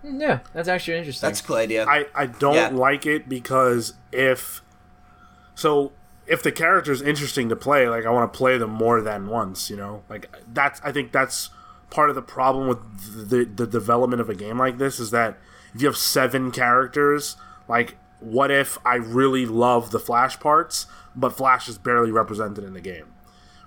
yeah, 0.02 0.40
that's 0.52 0.68
actually 0.68 0.98
interesting. 0.98 1.26
That's 1.28 1.40
a 1.40 1.44
cool 1.44 1.56
idea. 1.56 1.86
I, 1.86 2.06
I 2.14 2.26
don't 2.26 2.54
Yeah. 2.54 2.68
like 2.68 3.06
it 3.06 3.28
because 3.28 3.94
if 4.12 4.62
so 5.54 5.92
if 6.26 6.42
the 6.42 6.52
character's 6.52 7.00
interesting 7.00 7.48
to 7.48 7.56
play, 7.56 7.88
like 7.88 8.04
I 8.04 8.10
want 8.10 8.30
to 8.32 8.36
play 8.36 8.58
them 8.58 8.70
more 8.70 9.00
than 9.00 9.28
once, 9.28 9.70
you 9.70 9.76
know? 9.76 10.02
Like 10.10 10.30
that's 10.52 10.80
I 10.84 10.92
think 10.92 11.12
that's 11.12 11.48
part 11.90 12.10
of 12.10 12.14
the 12.16 12.22
problem 12.22 12.68
with 12.68 13.28
the 13.30 13.44
the 13.44 13.66
development 13.66 14.20
of 14.20 14.28
a 14.28 14.34
game 14.34 14.58
like 14.58 14.78
this 14.78 14.98
is 15.00 15.10
that 15.12 15.38
if 15.74 15.82
you 15.82 15.88
have 15.88 15.96
seven 15.96 16.50
characters, 16.50 17.36
like 17.68 17.96
what 18.20 18.50
if 18.50 18.78
I 18.86 18.94
really 18.96 19.44
love 19.46 19.90
the 19.90 19.98
Flash 19.98 20.38
parts, 20.40 20.86
but 21.14 21.30
Flash 21.30 21.68
is 21.68 21.78
barely 21.78 22.10
represented 22.10 22.64
in 22.64 22.72
the 22.74 22.80
game? 22.80 23.12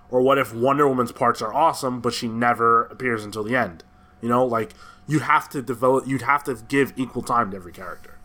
Or 0.09 0.21
what 0.21 0.38
if 0.38 0.53
Wonder 0.53 0.88
Woman's 0.88 1.11
parts 1.11 1.41
are 1.41 1.53
awesome, 1.53 1.99
but 2.01 2.13
she 2.13 2.27
never 2.27 2.85
appears 2.85 3.23
until 3.25 3.43
the 3.43 3.55
end? 3.55 3.84
You 4.21 4.29
know, 4.29 4.45
like 4.45 4.73
you'd 5.07 5.23
have 5.23 5.49
to 5.49 5.61
develop, 5.61 6.07
you'd 6.07 6.21
have 6.23 6.43
to 6.45 6.55
give 6.67 6.93
equal 6.95 7.21
time 7.23 7.51
to 7.51 7.57
every 7.57 7.73
character. 7.73 8.17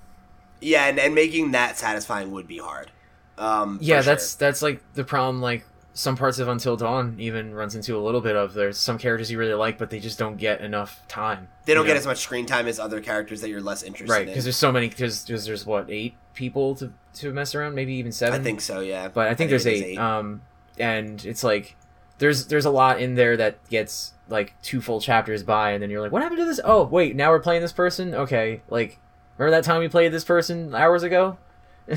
yeah, 0.61 0.87
and, 0.87 0.99
and 0.99 1.15
making 1.15 1.51
that 1.53 1.77
satisfying 1.77 2.31
would 2.31 2.47
be 2.47 2.59
hard. 2.59 2.91
Um, 3.39 3.79
for 3.79 3.85
yeah, 3.85 3.97
sure. 3.97 4.15
that's 4.15 4.35
that's 4.37 4.63
like 4.63 4.81
the 4.95 5.05
problem. 5.05 5.41
Like 5.41 5.65
some 5.95 6.17
parts 6.17 6.39
of 6.39 6.49
Until 6.49 6.77
Dawn 6.77 7.17
even 7.19 7.55
runs 7.55 7.75
into 7.75 7.97
a 7.97 8.01
little 8.01 8.21
bit 8.21 8.37
of. 8.37 8.55
There's 8.55 8.79
some 8.79 8.99
characters 8.99 9.31
you 9.31 9.39
really 9.39 9.55
like, 9.55 9.79
but 9.79 9.91
they 9.91 10.01
just 10.01 10.19
don't 10.19 10.37
get 10.37 10.61
enough 10.61 11.07
time. 11.09 11.49
they 11.67 11.75
don't 11.75 11.87
get 11.87 11.95
know? 11.95 12.01
as 12.01 12.07
much 12.07 12.19
screen 12.19 12.47
time 12.47 12.67
as 12.67 12.79
other 12.79 13.01
characters 13.01 13.41
that 13.41 13.49
you're 13.49 13.61
less 13.61 13.83
interested 13.83 14.13
right 14.13 14.23
in. 14.23 14.29
because 14.29 14.45
there's 14.45 14.57
so 14.57 14.73
many. 14.73 14.89
Because 14.89 15.25
there's 15.25 15.67
what 15.67 15.91
eight 15.91 16.15
people 16.35 16.75
to 16.77 16.93
to 17.15 17.33
mess 17.33 17.55
around, 17.55 17.75
maybe 17.75 17.95
even 17.95 18.13
seven. 18.13 18.41
I 18.41 18.45
think 18.45 18.61
so. 18.61 18.81
Yeah, 18.81 19.09
but 19.09 19.29
I 19.29 19.35
think 19.35 19.51
there's 19.51 19.67
it 19.67 19.75
is 19.75 19.83
eight. 19.83 19.99
Um, 19.99 20.43
and 20.79 21.25
it's 21.25 21.45
like 21.45 21.77
there's 22.19 22.47
there's 22.47 22.65
a 22.65 22.71
lot 22.71 23.01
in 23.01 23.15
there 23.15 23.37
that 23.37 23.69
gets 23.69 24.13
like 24.29 24.55
two 24.63 24.81
full 24.81 25.01
chapters 25.01 25.43
by, 25.43 25.73
and 25.73 25.83
then 25.83 25.91
you're 25.91 26.01
like, 26.01 26.13
what 26.13 26.23
happened 26.23 26.39
to 26.41 26.45
this? 26.47 26.61
Oh, 26.65 26.85
wait, 26.85 27.17
now 27.17 27.31
we're 27.31 27.41
playing 27.41 27.61
this 27.63 27.73
person. 27.73 28.15
Okay, 28.15 28.63
like 28.71 28.99
remember 29.37 29.57
that 29.57 29.65
time 29.65 29.81
we 29.81 29.89
played 29.89 30.13
this 30.13 30.25
person 30.25 30.75
hours 30.75 31.03
ago? 31.03 31.37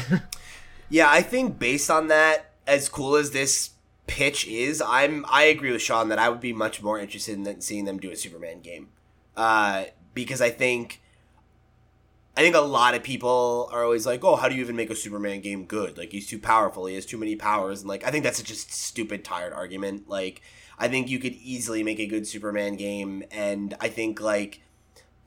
Yeah, 0.90 1.10
I 1.10 1.22
think 1.22 1.58
based 1.58 1.90
on 1.90 2.08
that, 2.08 2.52
as 2.68 2.90
cool 2.90 3.16
as 3.16 3.32
this 3.32 3.72
pitch 4.08 4.48
is, 4.48 4.82
I'm 4.82 5.26
I 5.30 5.44
agree 5.44 5.72
with 5.72 5.82
Sean 5.82 6.10
that 6.10 6.20
I 6.20 6.30
would 6.30 6.40
be 6.40 6.54
much 6.54 6.82
more 6.82 7.00
interested 7.00 7.38
in 7.38 7.62
seeing 7.62 7.86
them 7.86 8.00
do 8.00 8.12
a 8.12 8.16
Superman 8.16 8.62
game, 8.62 8.90
uh, 9.36 9.86
because 10.14 10.42
I 10.42 10.50
think. 10.50 11.02
I 12.38 12.42
think 12.42 12.54
a 12.54 12.60
lot 12.60 12.96
of 12.96 13.02
people 13.02 13.70
are 13.72 13.86
always 13.86 14.06
like, 14.06 14.22
"Oh, 14.26 14.36
how 14.36 14.50
do 14.50 14.56
you 14.56 14.62
even 14.62 14.76
make 14.76 14.90
a 14.90 14.96
Superman 14.96 15.40
game 15.40 15.64
good? 15.64 15.98
Like 15.98 16.12
he's 16.12 16.28
too 16.28 16.38
powerful. 16.38 16.86
He 16.86 16.96
has 16.96 17.06
too 17.06 17.18
many 17.18 17.38
powers." 17.38 17.80
And 17.80 17.88
like, 17.88 18.06
I 18.06 18.12
think 18.12 18.26
that's 18.26 18.42
a 18.42 18.56
stupid, 18.56 19.24
tired 19.24 19.54
argument. 19.54 20.10
Like, 20.10 20.42
I 20.78 20.90
think 20.90 21.10
you 21.10 21.18
could 21.18 21.36
easily 21.36 21.82
make 21.82 21.98
a 21.98 22.06
good 22.06 22.28
Superman 22.28 22.76
game, 22.76 23.24
and 23.32 23.74
I 23.80 23.88
think 23.88 24.20
like 24.20 24.62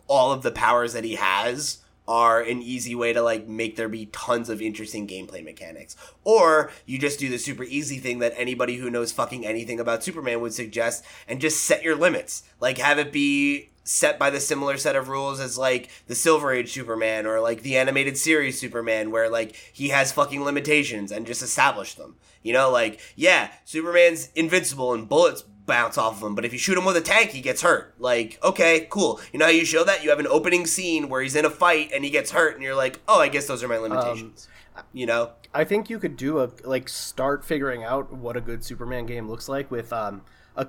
all 0.07 0.33
of 0.33 0.43
the 0.43 0.51
powers 0.51 0.93
that 0.93 1.05
he 1.05 1.15
has 1.15 1.79
are 2.09 2.41
an 2.41 2.63
easy 2.63 2.95
way 2.95 3.13
to 3.13 3.23
like 3.23 3.47
make 3.47 3.77
there 3.77 3.89
be 3.89 4.07
tons 4.07 4.49
of 4.49 4.63
interesting 4.63 5.07
gameplay 5.07 5.45
mechanics. 5.45 5.95
Or 6.25 6.71
you 6.87 6.99
just 6.99 7.21
do 7.21 7.29
the 7.29 7.39
super 7.39 7.65
easy 7.65 7.99
thing 7.99 8.19
that 8.21 8.33
anybody 8.35 8.77
who 8.77 8.91
knows 8.91 9.13
fucking 9.13 9.47
anything 9.47 9.79
about 9.79 10.03
Superman 10.03 10.41
would 10.41 10.55
suggest 10.55 11.05
and 11.29 11.41
just 11.41 11.63
set 11.63 11.83
your 11.85 11.95
limits. 11.95 12.45
Like 12.61 12.79
have 12.79 12.99
it 12.99 13.13
be 13.13 13.69
set 13.85 14.19
by 14.19 14.31
the 14.31 14.41
similar 14.41 14.77
set 14.77 14.97
of 14.97 15.09
rules 15.09 15.39
as 15.39 15.59
like 15.59 15.91
the 16.07 16.15
Silver 16.15 16.51
Age 16.51 16.73
Superman 16.73 17.27
or 17.27 17.41
like 17.41 17.63
the 17.63 17.77
animated 17.77 18.17
series 18.17 18.59
Superman 18.59 19.11
where 19.11 19.29
like 19.29 19.55
he 19.73 19.89
has 19.89 20.11
fucking 20.11 20.43
limitations 20.43 21.13
and 21.13 21.27
just 21.27 21.43
establish 21.43 21.95
them. 21.95 22.17
You 22.43 22.55
know, 22.55 22.71
like 22.71 23.01
yeah, 23.17 23.51
Superman's 23.67 24.31
invincible 24.35 24.95
and 24.95 25.07
bullets 25.07 25.45
bounce 25.69 25.97
off 25.97 26.17
of 26.17 26.27
him, 26.27 26.35
but 26.35 26.45
if 26.45 26.53
you 26.53 26.59
shoot 26.59 26.77
him 26.77 26.85
with 26.85 26.97
a 26.97 27.01
tank, 27.01 27.31
he 27.31 27.41
gets 27.41 27.63
hurt. 27.63 27.95
Like, 28.01 28.39
okay, 28.43 28.89
cool. 28.91 29.21
You 29.33 29.39
know 29.39 29.45
how 29.45 29.53
you 29.53 29.65
show 29.65 29.85
that? 29.85 30.03
You 30.03 30.11
have 30.11 30.19
an 30.19 30.27
opening 30.27 30.67
scene 30.67 31.09
where 31.09 31.23
he's 31.23 31.37
in 31.37 31.45
a 31.45 31.51
fight 31.51 31.93
and 31.95 32.05
he 32.05 32.11
gets 32.11 32.33
hurt, 32.33 32.55
and 32.55 32.63
you're 32.65 32.75
like, 32.75 33.01
oh, 33.07 33.21
I 33.21 33.29
guess 33.29 33.47
those 33.47 33.63
are 33.63 33.69
my 33.69 33.77
limitations. 33.79 34.49
you 34.93 35.07
know? 35.07 35.31
I 35.55 35.63
think 35.65 35.89
you 35.89 35.99
could 36.01 36.17
do 36.17 36.41
a 36.41 36.51
like 36.65 36.89
start 36.89 37.45
figuring 37.45 37.85
out 37.85 38.13
what 38.13 38.37
a 38.37 38.41
good 38.41 38.65
Superman 38.65 39.07
game 39.07 39.29
looks 39.29 39.49
like 39.49 39.71
with 39.71 39.93
um 39.93 40.23
a 40.57 40.67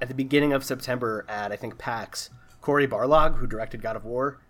at 0.00 0.08
the 0.08 0.14
beginning 0.14 0.52
of 0.52 0.64
September 0.64 1.26
at 1.28 1.52
I 1.52 1.56
think 1.56 1.76
PAX, 1.78 2.30
Cory 2.60 2.86
Barlog, 2.88 3.36
who 3.38 3.46
directed 3.46 3.82
God 3.82 3.96
of 3.96 4.04
War, 4.04 4.40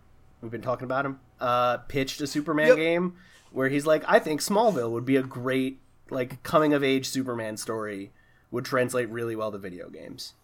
we've 0.41 0.53
been 0.53 0.63
talking 0.63 0.85
about 0.85 1.05
him, 1.07 1.21
uh, 1.41 1.79
pitched 1.79 2.21
a 2.21 2.27
Superman 2.27 2.69
Yep. 2.69 2.77
game 2.77 3.15
where 3.51 3.69
he's 3.69 3.85
like, 3.87 4.05
I 4.07 4.19
think 4.19 4.41
Smallville 4.41 4.91
would 4.91 5.05
be 5.05 5.17
a 5.17 5.23
great 5.23 5.81
like 6.11 6.43
coming 6.43 6.73
of 6.73 6.83
age 6.85 7.07
Superman 7.09 7.57
story 7.57 8.13
would 8.51 8.65
translate 8.65 9.09
really 9.11 9.37
well 9.37 9.53
to 9.53 9.59
video 9.59 9.89
games. 9.89 10.35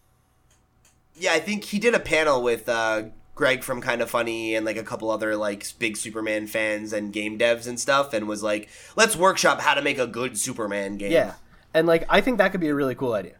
Yeah, 1.17 1.33
I 1.33 1.39
think 1.39 1.63
he 1.65 1.79
did 1.79 1.93
a 1.95 1.99
panel 1.99 2.43
with 2.43 2.67
uh, 2.67 3.03
Greg 3.35 3.63
from 3.63 3.81
Kind 3.81 4.01
of 4.01 4.09
Funny 4.09 4.53
and 4.55 4.65
like 4.65 4.77
a 4.77 4.83
couple 4.83 5.09
other 5.09 5.35
like 5.35 5.65
big 5.79 5.95
Superman 5.97 6.45
fans 6.47 6.91
and 6.93 7.13
game 7.13 7.37
devs 7.39 7.67
and 7.67 7.79
stuff, 7.79 8.13
and 8.13 8.27
was 8.27 8.43
like, 8.43 8.69
let's 8.95 9.15
workshop 9.15 9.61
how 9.61 9.73
to 9.73 9.81
make 9.81 9.97
a 9.97 10.07
good 10.07 10.37
Superman 10.37 10.97
game. 10.97 11.11
Yeah. 11.11 11.33
And 11.73 11.87
like 11.87 12.05
I 12.09 12.21
think 12.21 12.37
that 12.37 12.51
could 12.51 12.61
be 12.61 12.67
a 12.69 12.75
really 12.75 12.95
cool 12.95 13.13
idea. 13.13 13.35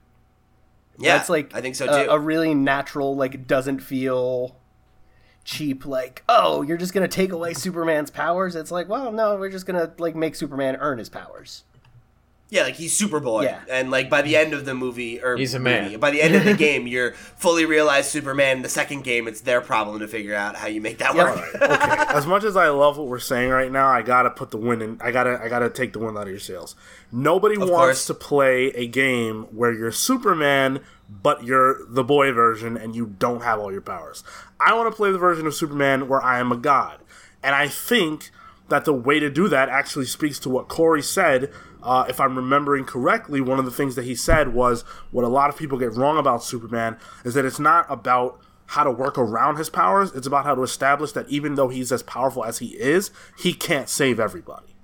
yeah, 0.98 1.20
it's 1.20 1.30
like 1.30 1.54
I 1.54 1.62
think 1.62 1.76
so 1.76 1.86
a- 1.86 2.08
A, 2.16 2.20
really 2.20 2.54
natural, 2.56 3.16
like 3.16 3.46
doesn't 3.48 3.80
feel 3.80 4.56
cheap. 5.44 5.86
Like, 5.86 6.24
oh, 6.30 6.62
you're 6.62 6.78
just 6.78 6.94
gonna 6.94 7.08
take 7.08 7.32
away 7.32 7.54
Superman's 7.54 8.10
powers. 8.12 8.56
It's 8.56 8.72
like, 8.72 8.88
well, 8.90 9.12
no, 9.12 9.36
we're 9.38 9.50
just 9.50 9.66
gonna 9.66 9.94
like 9.98 10.16
make 10.16 10.36
Superman 10.36 10.78
earn 10.80 10.98
his 10.98 11.10
powers. 11.10 11.64
Yeah, 12.56 12.64
like 12.64 12.76
he's 12.76 12.98
Superboy, 13.00 13.44
Yeah. 13.44 13.60
and 13.70 13.92
like 13.92 14.10
by 14.10 14.22
the 14.22 14.38
end 14.38 14.54
of 14.54 14.64
the 14.66 14.74
movie, 14.74 15.22
or 15.22 15.36
He's 15.36 15.54
a 15.54 15.60
man. 15.60 15.84
movie, 15.84 15.96
by 15.98 16.12
the 16.12 16.22
end 16.22 16.36
of 16.36 16.46
the 16.46 16.54
game, 16.68 16.88
you're 16.88 17.12
fully 17.12 17.66
realized 17.66 18.10
Superman. 18.10 18.62
The 18.62 18.70
second 18.70 19.04
game, 19.04 19.28
it's 19.28 19.42
their 19.42 19.60
problem 19.62 20.00
to 20.00 20.08
figure 20.08 20.34
out 20.34 20.56
how 20.56 20.68
you 20.68 20.80
make 20.82 21.00
that 21.00 21.16
Yeah. 21.16 21.24
work. 21.36 21.56
okay. 21.62 22.06
As 22.16 22.26
much 22.26 22.44
as 22.44 22.56
I 22.56 22.70
love 22.70 22.98
what 22.98 23.08
we're 23.08 23.20
saying 23.20 23.50
right 23.50 23.72
now, 23.72 23.88
I 23.88 24.02
gotta 24.02 24.30
put 24.30 24.52
the 24.52 24.58
win 24.58 24.82
in. 24.82 24.98
I 25.02 25.12
gotta, 25.12 25.40
I 25.44 25.50
gotta 25.50 25.70
take 25.70 25.94
the 25.94 26.00
win 26.00 26.16
out 26.18 26.24
of 26.24 26.30
your 26.30 26.40
sails. 26.40 26.76
Nobody 27.12 27.58
wants 27.58 27.72
course. 27.72 28.06
to 28.08 28.14
play 28.14 28.68
a 28.68 28.88
game 28.88 29.44
where 29.52 29.74
you're 29.74 29.92
Superman, 29.92 30.80
but 31.10 31.44
you're 31.44 31.80
the 31.90 32.04
boy 32.04 32.32
version 32.32 32.78
and 32.78 32.96
you 32.96 33.06
don't 33.20 33.44
have 33.44 33.60
all 33.60 33.72
your 33.72 33.82
powers. 33.82 34.24
I 34.60 34.74
want 34.74 34.90
to 34.92 34.96
play 34.96 35.12
the 35.12 35.18
version 35.18 35.46
of 35.46 35.54
Superman 35.54 36.08
where 36.08 36.22
I 36.24 36.40
am 36.40 36.52
a 36.52 36.58
god, 36.58 37.00
and 37.44 37.54
I 37.54 37.68
think 37.68 38.32
that 38.70 38.86
the 38.86 38.94
way 38.94 39.20
to 39.20 39.30
do 39.30 39.48
that 39.50 39.70
actually 39.70 40.06
speaks 40.06 40.40
to 40.40 40.50
what 40.50 40.68
Cory 40.68 41.02
said. 41.04 41.52
Uh, 41.86 42.04
if 42.10 42.20
I'm 42.20 42.36
remembering 42.36 42.84
correctly, 42.84 43.40
one 43.40 43.60
of 43.60 43.66
the 43.66 43.72
things 43.72 43.94
that 43.96 44.06
he 44.06 44.16
said 44.16 44.54
was 44.56 44.82
what 45.12 45.24
a 45.24 45.28
lot 45.30 45.50
of 45.50 45.58
people 45.58 45.78
get 45.78 45.94
wrong 45.94 46.18
about 46.18 46.44
Superman 46.44 46.98
is 47.24 47.36
that 47.36 47.46
it's 47.46 47.60
not 47.60 47.86
about 47.90 48.42
how 48.66 48.84
to 48.84 48.90
work 48.90 49.20
around 49.20 49.58
his 49.58 49.70
powers. 49.70 50.12
It's 50.14 50.26
about 50.26 50.46
how 50.46 50.56
to 50.56 50.64
establish 50.64 51.12
that 51.12 51.30
even 51.30 51.54
though 51.54 51.70
he's 51.70 51.92
as 51.92 52.02
powerful 52.02 52.44
as 52.44 52.58
he 52.58 52.70
is, 52.70 53.12
he 53.38 53.54
can't 53.54 53.88
save 53.88 54.20
everybody. 54.20 54.76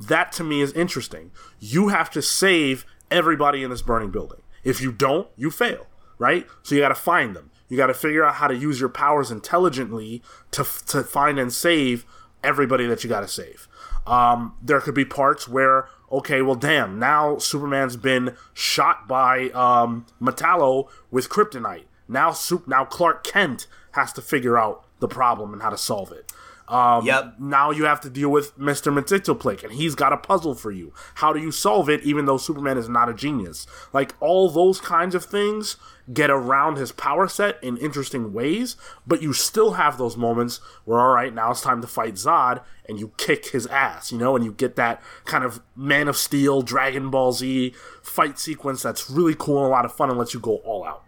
That 0.00 0.32
to 0.32 0.44
me 0.44 0.62
is 0.62 0.72
interesting. 0.72 1.30
You 1.60 1.88
have 1.88 2.10
to 2.12 2.22
save 2.22 2.86
everybody 3.10 3.62
in 3.62 3.68
this 3.68 3.82
burning 3.82 4.10
building. 4.10 4.40
If 4.64 4.80
you 4.80 4.92
don't, 4.92 5.28
you 5.36 5.50
fail, 5.50 5.86
right? 6.18 6.46
So 6.62 6.74
you 6.74 6.80
got 6.80 6.88
to 6.88 6.94
find 6.94 7.36
them. 7.36 7.50
You 7.68 7.76
got 7.76 7.88
to 7.88 7.94
figure 7.94 8.24
out 8.24 8.36
how 8.36 8.46
to 8.46 8.56
use 8.56 8.80
your 8.80 8.88
powers 8.88 9.30
intelligently 9.30 10.22
to 10.52 10.64
to 10.86 11.02
find 11.02 11.38
and 11.38 11.52
save 11.52 12.06
everybody 12.42 12.86
that 12.86 13.04
you 13.04 13.10
got 13.10 13.20
to 13.20 13.28
save. 13.28 13.68
Um, 14.06 14.54
there 14.62 14.80
could 14.80 14.94
be 14.94 15.04
parts 15.04 15.48
where, 15.48 15.88
okay, 16.18 16.42
well, 16.42 16.54
damn, 16.54 16.98
now 16.98 17.38
Superman's 17.38 17.96
been 17.96 18.36
shot 18.52 19.06
by 19.08 19.50
um, 19.50 20.06
Metallo 20.20 20.88
with 21.10 21.28
kryptonite. 21.28 21.84
Now, 22.08 22.32
Sup- 22.32 22.68
now 22.68 22.84
Clark 22.84 23.24
Kent 23.24 23.66
has 23.92 24.12
to 24.14 24.22
figure 24.22 24.58
out 24.58 24.84
the 25.00 25.08
problem 25.08 25.52
and 25.52 25.62
how 25.62 25.70
to 25.70 25.78
solve 25.78 26.12
it. 26.12 26.32
Um, 26.68 27.04
Yep. 27.04 27.34
Now 27.38 27.70
you 27.70 27.84
have 27.84 28.00
to 28.02 28.10
deal 28.10 28.30
with 28.30 28.58
Mr. 28.58 28.92
Mxyzptlk, 28.92 29.62
and 29.64 29.72
he's 29.72 29.94
got 29.94 30.12
a 30.12 30.16
puzzle 30.16 30.54
for 30.54 30.70
you. 30.70 30.92
How 31.16 31.32
do 31.32 31.40
you 31.40 31.50
solve 31.52 31.88
it, 31.90 32.02
even 32.02 32.24
though 32.24 32.38
Superman 32.38 32.78
is 32.78 32.88
not 32.88 33.08
a 33.08 33.14
genius? 33.14 33.66
Like, 33.92 34.14
all 34.20 34.48
those 34.48 34.80
kinds 34.80 35.14
of 35.14 35.24
things 35.24 35.76
get 36.12 36.30
around 36.30 36.76
his 36.76 36.92
power 36.92 37.26
set 37.28 37.62
in 37.62 37.76
interesting 37.78 38.32
ways, 38.32 38.76
but 39.06 39.22
you 39.22 39.32
still 39.32 39.72
have 39.72 39.96
those 39.96 40.16
moments 40.16 40.60
where, 40.84 41.00
all 41.00 41.14
right, 41.14 41.32
now 41.32 41.50
it's 41.50 41.62
time 41.62 41.80
to 41.80 41.86
fight 41.86 42.14
Zod, 42.14 42.62
and 42.86 43.00
you 43.00 43.12
kick 43.16 43.46
his 43.46 43.66
ass, 43.68 44.12
you 44.12 44.18
know, 44.18 44.36
and 44.36 44.44
you 44.44 44.52
get 44.52 44.76
that 44.76 45.02
kind 45.24 45.44
of 45.44 45.62
Man 45.74 46.06
of 46.08 46.16
Steel, 46.16 46.60
Dragon 46.62 47.10
Ball 47.10 47.32
Z 47.32 47.74
fight 48.02 48.38
sequence 48.38 48.82
that's 48.82 49.10
really 49.10 49.34
cool 49.34 49.58
and 49.58 49.66
a 49.66 49.70
lot 49.70 49.86
of 49.86 49.94
fun 49.94 50.10
and 50.10 50.18
lets 50.18 50.34
you 50.34 50.40
go 50.40 50.56
all 50.56 50.84
out. 50.84 51.04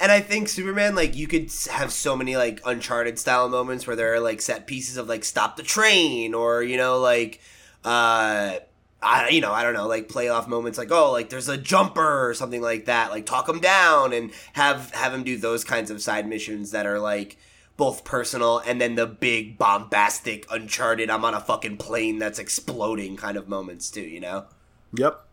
And 0.00 0.10
I 0.10 0.20
think 0.20 0.48
Superman, 0.48 0.94
like, 0.94 1.14
you 1.14 1.28
could 1.28 1.52
have 1.70 1.92
so 1.92 2.16
many 2.16 2.36
like 2.36 2.60
Uncharted 2.64 3.18
style 3.18 3.48
moments 3.50 3.86
where 3.86 3.94
there 3.94 4.14
are 4.14 4.20
like 4.20 4.40
set 4.40 4.66
pieces 4.66 4.96
of 4.96 5.08
like 5.08 5.24
stop 5.24 5.56
the 5.56 5.62
train, 5.62 6.32
or 6.34 6.62
you 6.62 6.78
know, 6.78 6.98
like, 6.98 7.40
uh, 7.84 8.56
I 9.02 9.28
you 9.28 9.40
know, 9.40 9.52
I 9.52 9.62
don't 9.62 9.74
know, 9.74 9.86
like 9.86 10.08
playoff 10.08 10.46
moments, 10.46 10.78
like 10.78 10.90
oh, 10.90 11.12
like 11.12 11.30
there's 11.30 11.48
a 11.48 11.56
jumper 11.56 12.28
or 12.28 12.34
something 12.34 12.60
like 12.60 12.86
that, 12.86 13.10
like 13.10 13.26
talk 13.26 13.48
him 13.48 13.60
down 13.60 14.12
and 14.12 14.30
have 14.54 14.90
have 14.92 15.14
him 15.14 15.24
do 15.24 15.36
those 15.36 15.64
kinds 15.64 15.90
of 15.90 16.02
side 16.02 16.28
missions 16.28 16.70
that 16.70 16.86
are 16.86 16.98
like 16.98 17.36
both 17.76 18.04
personal 18.04 18.58
and 18.58 18.78
then 18.78 18.94
the 18.94 19.06
big 19.06 19.56
bombastic 19.56 20.46
Uncharted, 20.50 21.08
I'm 21.08 21.24
on 21.24 21.32
a 21.32 21.40
fucking 21.40 21.78
plane 21.78 22.18
that's 22.18 22.38
exploding 22.38 23.16
kind 23.16 23.38
of 23.38 23.48
moments 23.48 23.90
too, 23.90 24.02
you 24.02 24.20
know. 24.20 24.44
Yep. 24.92 25.24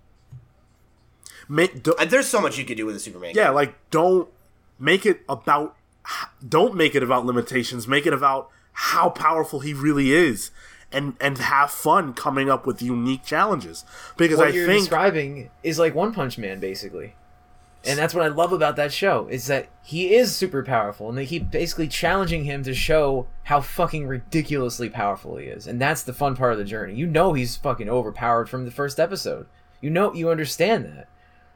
Make, 1.50 1.84
do, 1.84 1.94
there's 2.08 2.28
so 2.28 2.40
much 2.40 2.58
you 2.58 2.64
could 2.64 2.78
do 2.78 2.86
with 2.86 2.96
a 2.96 3.00
Superman. 3.00 3.34
yeah, 3.36 3.50
like 3.50 3.76
don't 3.90 4.30
make 4.80 5.06
it 5.06 5.22
about 5.28 5.76
don't 6.48 6.76
make 6.76 6.96
it 6.96 7.04
about 7.04 7.26
limitations. 7.26 7.88
Make 7.88 8.06
it 8.06 8.14
about 8.14 8.50
how 8.72 9.10
powerful 9.10 9.60
he 9.60 9.74
really 9.74 10.14
is, 10.14 10.52
and 10.92 11.16
and 11.20 11.38
have 11.38 11.72
fun 11.72 12.14
coming 12.14 12.50
up 12.50 12.66
with 12.66 12.82
unique 12.82 13.24
challenges. 13.24 13.86
Because 14.16 14.38
what 14.38 14.50
I 14.50 14.52
you're 14.52 14.66
think 14.68 14.82
describing 14.82 15.50
is 15.64 15.80
like 15.80 15.94
One 15.96 16.14
Punch 16.14 16.38
Man, 16.38 16.60
basically. 16.60 17.16
And 17.86 17.98
that's 17.98 18.14
what 18.14 18.24
I 18.24 18.28
love 18.28 18.52
about 18.52 18.76
that 18.78 18.92
show 18.92 19.28
is 19.30 19.48
that 19.48 19.68
he 19.82 20.14
is 20.14 20.36
super 20.36 20.62
powerful, 20.64 21.08
and 21.08 21.18
they 21.18 21.26
keep 21.26 21.50
basically 21.50 21.88
challenging 21.88 22.44
him 22.44 22.64
to 22.64 22.74
show 22.74 23.28
how 23.44 23.62
fucking 23.62 24.08
ridiculously 24.08 24.90
powerful 24.90 25.38
he 25.38 25.46
is. 25.46 25.68
And 25.68 25.80
that's 25.80 26.04
the 26.04 26.12
fun 26.12 26.36
part 26.36 26.52
of 26.52 26.58
the 26.58 26.66
journey. 26.66 26.96
You 26.96 27.06
know 27.06 27.32
he's 27.34 27.56
fucking 27.56 27.88
overpowered 27.88 28.50
from 28.50 28.66
the 28.66 28.72
first 28.72 29.00
episode. 29.00 29.46
You 29.80 29.90
know 29.90 30.14
you 30.14 30.30
understand 30.30 30.86
that, 30.86 31.08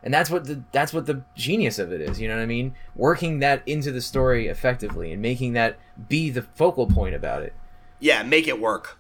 and 0.04 0.14
that's 0.14 0.30
what 0.30 0.46
the 0.46 0.64
that's 0.72 0.94
what 0.94 1.06
the 1.06 1.24
genius 1.36 1.80
of 1.80 1.92
it 1.92 2.00
is. 2.00 2.22
You 2.22 2.30
know 2.30 2.36
what 2.36 2.44
I 2.44 2.46
mean? 2.46 2.76
Working 2.96 3.40
that 3.40 3.64
into 3.66 3.92
the 3.92 4.02
story 4.02 4.48
effectively 4.48 5.12
and 5.12 5.22
making 5.22 5.54
that 5.54 5.78
be 6.08 6.30
the 6.30 6.44
focal 6.44 6.88
point 6.88 7.16
about 7.16 7.42
it. 7.44 7.54
yeah, 8.00 8.24
make 8.24 8.48
it 8.48 8.62
work. 8.62 9.00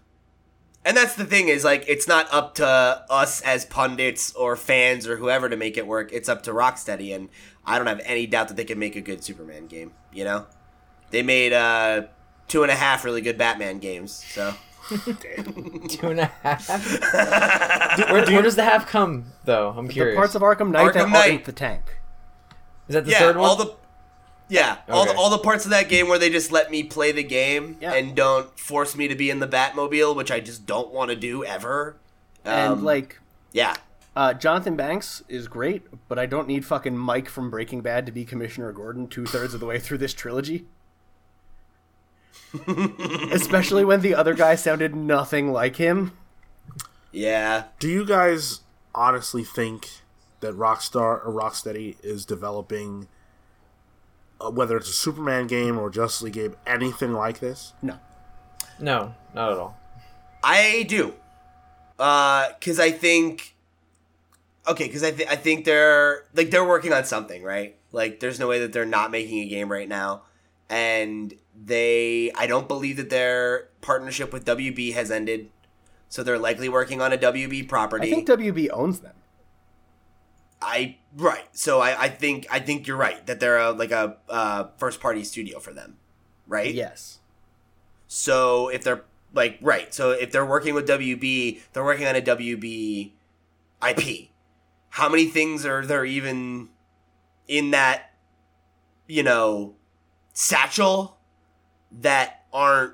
And 0.83 0.97
that's 0.97 1.13
the 1.15 1.25
thing 1.25 1.47
is 1.47 1.63
like 1.63 1.85
it's 1.87 2.07
not 2.07 2.27
up 2.33 2.55
to 2.55 2.65
us 2.67 3.41
as 3.41 3.65
pundits 3.65 4.33
or 4.33 4.55
fans 4.55 5.07
or 5.07 5.17
whoever 5.17 5.47
to 5.49 5.55
make 5.55 5.77
it 5.77 5.85
work. 5.85 6.11
It's 6.11 6.27
up 6.27 6.41
to 6.43 6.51
Rocksteady, 6.51 7.13
and 7.15 7.29
I 7.65 7.77
don't 7.77 7.87
have 7.87 8.01
any 8.03 8.25
doubt 8.25 8.47
that 8.47 8.57
they 8.57 8.65
can 8.65 8.79
make 8.79 8.95
a 8.95 9.01
good 9.01 9.23
Superman 9.23 9.67
game. 9.67 9.91
You 10.11 10.23
know, 10.23 10.45
they 11.11 11.21
made 11.21 11.53
uh, 11.53 12.03
two 12.47 12.63
and 12.63 12.71
a 12.71 12.75
half 12.75 13.05
really 13.05 13.21
good 13.21 13.37
Batman 13.37 13.77
games. 13.77 14.11
So 14.33 14.55
Two 14.89 16.07
and 16.09 16.19
a 16.21 16.25
half. 16.41 16.67
where, 18.11 18.25
where 18.25 18.41
does 18.41 18.55
the 18.55 18.63
half 18.63 18.87
come 18.87 19.25
though? 19.45 19.69
I'm 19.77 19.85
The 19.87 19.93
curious. 19.93 20.15
parts 20.15 20.35
of 20.35 20.41
Arkham 20.41 20.71
Knight 20.71 20.93
that 20.93 21.05
Arkham 21.05 21.11
Knight. 21.13 21.31
aren't 21.31 21.45
the 21.45 21.51
tank. 21.51 21.99
Is 22.87 22.95
that 22.95 23.05
the 23.05 23.11
yeah, 23.11 23.19
third 23.19 23.37
one? 23.37 23.47
all 23.47 23.55
the 23.55 23.75
yeah, 24.51 24.77
all 24.89 25.05
the 25.05 25.15
all 25.15 25.29
the 25.29 25.37
parts 25.39 25.63
of 25.65 25.71
that 25.71 25.87
game 25.89 26.07
where 26.09 26.19
they 26.19 26.29
just 26.29 26.51
let 26.51 26.69
me 26.69 26.83
play 26.83 27.11
the 27.11 27.23
game 27.23 27.77
Yeah. 27.79 27.93
and 27.93 28.13
don't 28.15 28.59
force 28.59 28.95
me 28.95 29.07
to 29.07 29.15
be 29.15 29.29
in 29.29 29.39
the 29.39 29.47
Batmobile, 29.47 30.15
which 30.15 30.29
I 30.31 30.39
just 30.41 30.65
don't 30.65 30.91
want 30.91 31.09
to 31.09 31.15
do 31.15 31.43
ever. 31.45 31.95
And 32.43 32.73
Um, 32.73 32.83
like 32.83 33.19
yeah, 33.53 33.75
uh, 34.15 34.33
Jonathan 34.33 34.75
Banks 34.75 35.23
is 35.29 35.47
great, 35.47 35.83
but 36.09 36.19
I 36.19 36.25
don't 36.25 36.47
need 36.47 36.65
fucking 36.65 36.97
Mike 36.97 37.29
from 37.29 37.49
Breaking 37.49 37.79
Bad 37.81 38.05
to 38.05 38.11
be 38.11 38.25
Commissioner 38.25 38.71
Gordon 38.73 39.07
two 39.07 39.25
thirds 39.25 39.53
of 39.53 39.59
the 39.61 39.65
way 39.65 39.79
through 39.79 39.99
this 39.99 40.13
trilogy. 40.13 40.65
Especially 43.31 43.85
when 43.85 44.01
the 44.01 44.13
other 44.15 44.33
guy 44.33 44.55
sounded 44.55 44.95
nothing 44.95 45.51
like 45.51 45.77
him. 45.77 46.11
yeah. 47.11 47.65
Do 47.79 47.87
you 47.89 48.05
guys 48.05 48.61
honestly 48.93 49.43
think 49.43 49.87
that 50.41 50.53
Rockstar 50.55 51.25
or 51.25 51.31
Rocksteady 51.31 51.95
is 52.03 52.25
developing, 52.25 53.07
Uh, 54.41 54.49
whether 54.49 54.77
it's 54.77 54.89
a 54.89 54.93
Superman 54.93 55.47
game 55.47 55.77
or 55.77 55.89
Justice 55.89 56.23
League 56.23 56.33
game, 56.33 56.55
anything 56.65 57.13
like 57.13 57.39
this? 57.39 57.73
No. 57.81 57.99
no, 58.79 59.13
not 59.33 59.51
at 59.51 59.57
all. 59.57 59.77
I 60.43 60.85
do, 60.87 61.13
uh, 61.99 62.49
because 62.59 62.79
I 62.79 62.89
think, 62.89 63.55
okay, 64.67 64.85
because 64.85 65.03
I 65.03 65.11
th- 65.11 65.29
I 65.29 65.35
think 65.35 65.65
they're 65.65 66.23
like 66.33 66.49
they're 66.49 66.65
working 66.67 66.91
on 66.93 67.05
something, 67.05 67.43
right? 67.43 67.75
Like, 67.91 68.19
there's 68.19 68.39
no 68.39 68.47
way 68.47 68.59
that 68.59 68.73
they're 68.73 68.85
not 68.85 69.11
making 69.11 69.39
a 69.39 69.47
game 69.47 69.71
right 69.71 69.87
now, 69.87 70.23
and 70.69 71.33
they 71.63 72.31
I 72.35 72.47
don't 72.47 72.67
believe 72.67 72.97
that 72.97 73.11
their 73.11 73.69
partnership 73.81 74.33
with 74.33 74.45
WB 74.45 74.93
has 74.93 75.11
ended, 75.11 75.51
so 76.09 76.23
they're 76.23 76.39
likely 76.39 76.69
working 76.69 77.01
on 77.01 77.13
a 77.13 77.17
WB 77.17 77.69
property. 77.69 78.07
I 78.07 78.15
think 78.15 78.27
WB 78.27 78.69
owns 78.71 79.01
them. 79.01 79.13
I 80.61 80.97
right, 81.17 81.45
so 81.53 81.81
I 81.81 82.03
I 82.03 82.09
think 82.09 82.45
I 82.51 82.59
think 82.59 82.85
you're 82.87 82.97
right 82.97 83.25
that 83.25 83.39
they're 83.39 83.57
a, 83.57 83.71
like 83.71 83.91
a 83.91 84.17
uh, 84.29 84.67
first 84.77 84.99
party 84.99 85.23
studio 85.23 85.59
for 85.59 85.73
them, 85.73 85.97
right? 86.47 86.73
Yes. 86.73 87.19
So 88.07 88.67
if 88.67 88.83
they're 88.83 89.03
like 89.33 89.57
right, 89.61 89.93
so 89.93 90.11
if 90.11 90.31
they're 90.31 90.45
working 90.45 90.73
with 90.73 90.87
WB, 90.87 91.61
they're 91.73 91.83
working 91.83 92.05
on 92.05 92.15
a 92.15 92.21
WB 92.21 93.11
IP. 93.87 94.29
How 94.89 95.09
many 95.09 95.25
things 95.25 95.65
are 95.65 95.85
there 95.85 96.05
even 96.05 96.69
in 97.47 97.71
that 97.71 98.11
you 99.07 99.23
know 99.23 99.75
satchel 100.33 101.17
that 101.91 102.45
aren't 102.53 102.93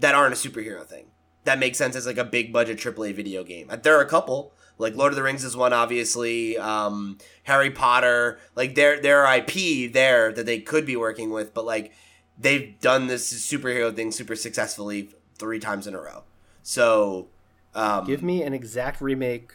that 0.00 0.14
aren't 0.14 0.34
a 0.34 0.36
superhero 0.36 0.84
thing? 0.84 1.06
That 1.44 1.58
makes 1.58 1.78
sense 1.78 1.94
as 1.94 2.06
like 2.06 2.18
a 2.18 2.24
big 2.24 2.52
budget 2.52 2.78
AAA 2.78 3.14
video 3.14 3.44
game. 3.44 3.70
There 3.82 3.96
are 3.98 4.02
a 4.02 4.08
couple. 4.08 4.53
Like 4.78 4.96
Lord 4.96 5.12
of 5.12 5.16
the 5.16 5.22
Rings 5.22 5.44
is 5.44 5.56
one, 5.56 5.72
obviously. 5.72 6.58
Um, 6.58 7.18
Harry 7.44 7.70
Potter, 7.70 8.38
like 8.56 8.74
their 8.74 9.00
their 9.00 9.24
IP 9.36 9.92
there 9.92 10.32
that 10.32 10.46
they 10.46 10.60
could 10.60 10.84
be 10.84 10.96
working 10.96 11.30
with, 11.30 11.54
but 11.54 11.64
like 11.64 11.92
they've 12.38 12.78
done 12.80 13.06
this 13.06 13.32
superhero 13.32 13.94
thing 13.94 14.10
super 14.10 14.34
successfully 14.34 15.10
three 15.38 15.60
times 15.60 15.86
in 15.86 15.94
a 15.94 16.00
row. 16.00 16.24
So, 16.62 17.28
um, 17.74 18.06
Give 18.06 18.22
me 18.22 18.42
an 18.42 18.54
exact 18.54 19.00
remake 19.00 19.52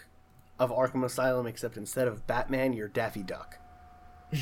of 0.57 0.71
Arkham 0.71 1.03
Asylum, 1.03 1.47
except 1.47 1.77
instead 1.77 2.07
of 2.07 2.27
Batman, 2.27 2.73
you're 2.73 2.87
Daffy 2.87 3.23
Duck. 3.23 3.57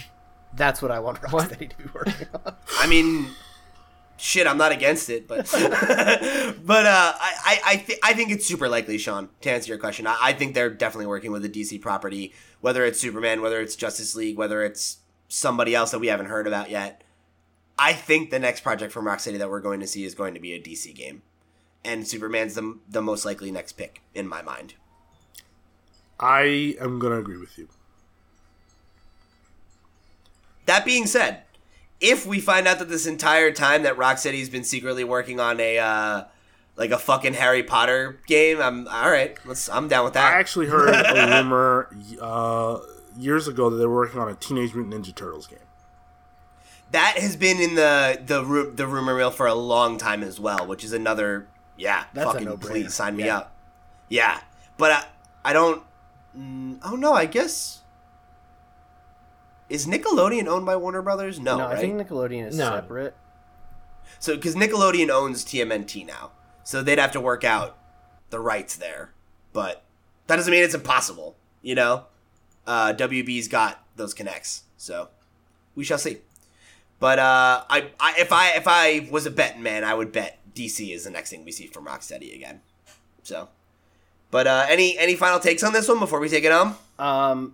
That's 0.53 0.81
what 0.81 0.91
I 0.91 0.99
want 0.99 1.21
Rocksteady 1.21 1.69
to 1.69 1.77
be 1.77 1.89
working 1.93 2.27
on. 2.45 2.55
I 2.79 2.87
mean, 2.87 3.27
shit, 4.17 4.47
I'm 4.47 4.57
not 4.57 4.71
against 4.71 5.09
it, 5.09 5.27
but 5.27 5.49
but 5.51 6.85
uh, 6.85 7.13
I 7.19 7.35
I 7.45 7.59
I, 7.65 7.75
th- 7.77 7.99
I 8.03 8.13
think 8.13 8.31
it's 8.31 8.45
super 8.45 8.67
likely, 8.67 8.97
Sean. 8.97 9.29
To 9.41 9.51
answer 9.51 9.69
your 9.69 9.77
question, 9.77 10.07
I, 10.07 10.17
I 10.19 10.33
think 10.33 10.53
they're 10.53 10.69
definitely 10.69 11.07
working 11.07 11.31
with 11.31 11.45
a 11.45 11.49
DC 11.49 11.81
property, 11.81 12.33
whether 12.61 12.85
it's 12.85 12.99
Superman, 12.99 13.41
whether 13.41 13.61
it's 13.61 13.75
Justice 13.75 14.15
League, 14.15 14.37
whether 14.37 14.63
it's 14.63 14.97
somebody 15.27 15.75
else 15.75 15.91
that 15.91 15.99
we 15.99 16.07
haven't 16.07 16.27
heard 16.27 16.47
about 16.47 16.69
yet. 16.69 17.03
I 17.79 17.93
think 17.93 18.31
the 18.31 18.39
next 18.39 18.61
project 18.61 18.91
from 18.91 19.05
Rocksteady 19.05 19.37
that 19.37 19.49
we're 19.49 19.59
going 19.59 19.79
to 19.81 19.87
see 19.87 20.03
is 20.03 20.15
going 20.15 20.33
to 20.33 20.39
be 20.39 20.53
a 20.53 20.61
DC 20.61 20.95
game, 20.95 21.21
and 21.85 22.07
Superman's 22.07 22.55
the 22.55 22.77
the 22.89 23.01
most 23.01 23.25
likely 23.25 23.51
next 23.51 23.73
pick 23.73 24.01
in 24.13 24.27
my 24.27 24.41
mind. 24.41 24.73
I 26.19 26.75
am 26.79 26.99
gonna 26.99 27.19
agree 27.19 27.37
with 27.37 27.57
you. 27.57 27.67
That 30.65 30.83
being 30.83 31.05
said, 31.05 31.43
if 31.99 32.25
we 32.25 32.39
find 32.39 32.67
out 32.67 32.79
that 32.79 32.89
this 32.89 33.05
entire 33.07 33.51
time 33.51 33.83
that 33.83 33.97
Rocksteady's 33.97 34.49
been 34.49 34.63
secretly 34.63 35.03
working 35.03 35.39
on 35.39 35.59
a 35.59 35.77
uh, 35.79 36.23
like 36.75 36.91
a 36.91 36.97
fucking 36.99 37.33
Harry 37.33 37.63
Potter 37.63 38.19
game, 38.27 38.61
I'm 38.61 38.87
all 38.87 39.09
right. 39.09 39.37
Let's. 39.45 39.67
I'm 39.69 39.87
down 39.87 40.05
with 40.05 40.13
that. 40.13 40.33
I 40.33 40.39
actually 40.39 40.67
heard 40.67 40.89
a 40.89 41.37
rumor 41.43 41.89
uh, 42.21 42.79
years 43.17 43.47
ago 43.47 43.69
that 43.69 43.77
they 43.77 43.85
were 43.85 43.95
working 43.95 44.19
on 44.19 44.29
a 44.29 44.35
Teenage 44.35 44.73
Mutant 44.75 44.93
Ninja 45.05 45.13
Turtles 45.15 45.47
game. 45.47 45.59
that 46.91 47.17
has 47.17 47.35
been 47.35 47.59
in 47.59 47.75
the 47.75 48.21
the 48.25 48.45
ru- 48.45 48.71
the 48.71 48.85
rumor 48.87 49.15
mill 49.15 49.31
for 49.31 49.47
a 49.47 49.55
long 49.55 49.97
time 49.97 50.21
as 50.23 50.39
well, 50.39 50.67
which 50.67 50.83
is 50.83 50.93
another 50.93 51.47
yeah. 51.77 52.05
That's 52.13 52.29
a 52.29 52.33
fucking 52.33 52.47
no-brainer. 52.47 52.61
please 52.61 52.93
sign 52.93 53.15
me 53.17 53.25
Yeah. 53.25 53.37
up. 53.37 53.55
Yeah, 54.09 54.39
but 54.77 54.91
I, 54.91 55.49
I 55.49 55.53
don't. 55.53 55.83
Mm, 56.37 56.79
oh 56.85 56.95
no, 56.95 57.13
I 57.13 57.25
guess. 57.25 57.81
Is 59.69 59.85
Nickelodeon 59.85 60.47
owned 60.47 60.65
by 60.65 60.75
Warner 60.75 61.01
Brothers? 61.01 61.39
No, 61.39 61.57
no, 61.57 61.65
right? 61.65 61.77
I 61.77 61.81
think 61.81 61.95
Nickelodeon 61.99 62.47
is 62.47 62.57
No. 62.57 62.71
separate. 62.71 63.15
So, 64.19 64.35
because 64.35 64.55
Nickelodeon 64.55 65.09
owns 65.09 65.43
TMNT 65.43 66.05
now, 66.05 66.31
so 66.63 66.81
they'd 66.81 66.97
have 66.99 67.11
to 67.11 67.19
work 67.19 67.43
out 67.43 67.77
the 68.29 68.39
rights 68.39 68.75
there. 68.75 69.11
But 69.53 69.83
that 70.27 70.37
doesn't 70.37 70.51
mean 70.51 70.63
it's 70.63 70.73
impossible. 70.73 71.35
You 71.61 71.75
know, 71.75 72.05
uh, 72.65 72.93
WB's 72.93 73.47
got 73.47 73.83
those 73.95 74.13
connects, 74.13 74.63
so 74.77 75.09
we 75.75 75.83
shall 75.83 75.97
see. 75.97 76.19
But 76.99 77.19
uh, 77.19 77.63
I, 77.69 77.91
I, 77.99 78.15
if 78.17 78.31
I, 78.31 78.51
if 78.55 78.63
I 78.67 79.07
was 79.11 79.25
a 79.25 79.31
betting 79.31 79.61
man, 79.61 79.83
I 79.83 79.93
would 79.93 80.11
bet 80.11 80.39
DC 80.55 80.93
is 80.93 81.03
the 81.03 81.11
next 81.11 81.29
thing 81.29 81.43
we 81.45 81.51
see 81.51 81.67
from 81.67 81.85
Rocksteady 81.85 82.33
again. 82.33 82.61
So, 83.23 83.49
but 84.31 84.47
uh, 84.47 84.65
any 84.69 84.97
any 84.97 85.15
final 85.15 85.39
takes 85.39 85.61
on 85.63 85.73
this 85.73 85.87
one 85.87 85.99
before 85.99 86.19
we 86.19 86.29
take 86.29 86.43
it 86.45 86.51
home? 86.51 86.75
Um, 86.97 87.53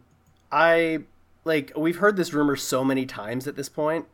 I 0.51 1.00
like 1.45 1.72
we've 1.75 1.97
heard 1.97 2.15
this 2.15 2.33
rumor 2.33 2.55
so 2.55 2.83
many 2.83 3.05
times 3.05 3.47
at 3.47 3.55
this 3.55 3.69
point. 3.69 4.05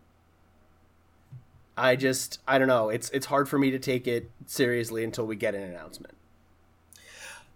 I 1.78 1.96
just 1.96 2.40
I 2.48 2.58
don't 2.58 2.68
know. 2.68 2.90
It's 2.90 3.10
it's 3.12 3.28
hard 3.28 3.48
for 3.48 3.58
me 3.58 3.72
to 3.72 3.80
take 3.80 4.08
it 4.08 4.30
seriously 4.46 5.04
until 5.04 5.26
we 5.26 5.36
get 5.36 5.56
an 5.56 5.64
announcement. 5.64 6.16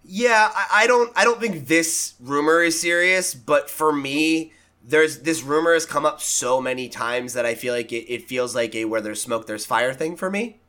Yeah, 0.05 0.49
I, 0.53 0.83
I 0.83 0.87
don't 0.87 1.11
I 1.15 1.23
don't 1.23 1.39
think 1.39 1.67
this 1.67 2.13
rumor 2.19 2.61
is 2.61 2.79
serious, 2.79 3.33
but 3.33 3.69
for 3.69 3.93
me, 3.93 4.53
there's 4.83 5.19
this 5.19 5.43
rumor 5.43 5.73
has 5.73 5.85
come 5.85 6.05
up 6.05 6.21
so 6.21 6.61
many 6.61 6.89
times 6.89 7.33
that 7.33 7.45
I 7.45 7.55
feel 7.55 7.73
like 7.73 7.91
it, 7.91 8.11
it 8.11 8.27
feels 8.27 8.55
like 8.55 8.75
a 8.75 8.85
where 8.85 9.01
there's 9.01 9.21
smoke, 9.21 9.47
there's 9.47 9.65
fire 9.65 9.93
thing 9.93 10.15
for 10.15 10.29
me. 10.29 10.59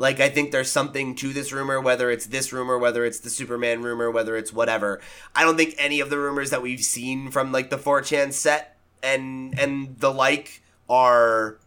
Like 0.00 0.18
I 0.18 0.30
think 0.30 0.50
there's 0.50 0.70
something 0.70 1.14
to 1.16 1.34
this 1.34 1.52
rumor, 1.52 1.78
whether 1.78 2.10
it's 2.10 2.24
this 2.24 2.54
rumor, 2.54 2.78
whether 2.78 3.04
it's 3.04 3.20
the 3.20 3.28
Superman 3.28 3.82
rumor, 3.82 4.10
whether 4.10 4.34
it's 4.34 4.50
whatever. 4.50 4.98
I 5.36 5.44
don't 5.44 5.58
think 5.58 5.74
any 5.76 6.00
of 6.00 6.08
the 6.08 6.16
rumors 6.16 6.48
that 6.48 6.62
we've 6.62 6.80
seen 6.80 7.30
from 7.30 7.52
like 7.52 7.68
the 7.68 7.76
4chan 7.76 8.32
set 8.32 8.78
and 9.02 9.58
and 9.60 9.98
the 9.98 10.10
like 10.10 10.62
are 10.88 11.58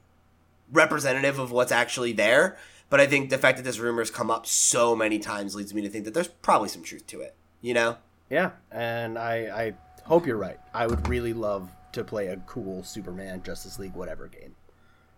representative 0.72 1.38
of 1.38 1.52
what's 1.52 1.72
actually 1.72 2.12
there. 2.12 2.58
But 2.90 3.00
I 3.00 3.06
think 3.06 3.30
the 3.30 3.38
fact 3.38 3.58
that 3.58 3.64
this 3.66 3.78
rumor's 3.78 4.10
come 4.10 4.32
up 4.32 4.48
so 4.48 4.96
many 4.96 5.20
times 5.20 5.54
leads 5.54 5.72
me 5.72 5.84
to 5.84 5.90
think 5.90 6.06
that 6.06 6.16
there's 6.16 6.28
probably 6.28 6.70
some 6.70 6.82
truth 6.82 7.06
to 7.08 7.22
it. 7.22 7.36
You 7.62 7.76
know? 7.76 7.98
Yeah, 8.32 8.54
and 8.72 9.20
I 9.20 9.36
I 9.66 9.74
hope 10.06 10.26
you're 10.26 10.38
right. 10.38 10.60
I 10.74 10.88
would 10.88 11.08
really 11.08 11.34
love 11.34 11.70
to 11.92 12.04
play 12.04 12.30
a 12.30 12.38
cool 12.48 12.84
Superman 12.84 13.44
Justice 13.44 13.78
League 13.78 13.94
whatever 13.94 14.28
game 14.28 14.56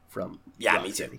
from 0.09 0.41
Yeah, 0.57 0.81
me 0.81 0.91
too. 0.91 1.17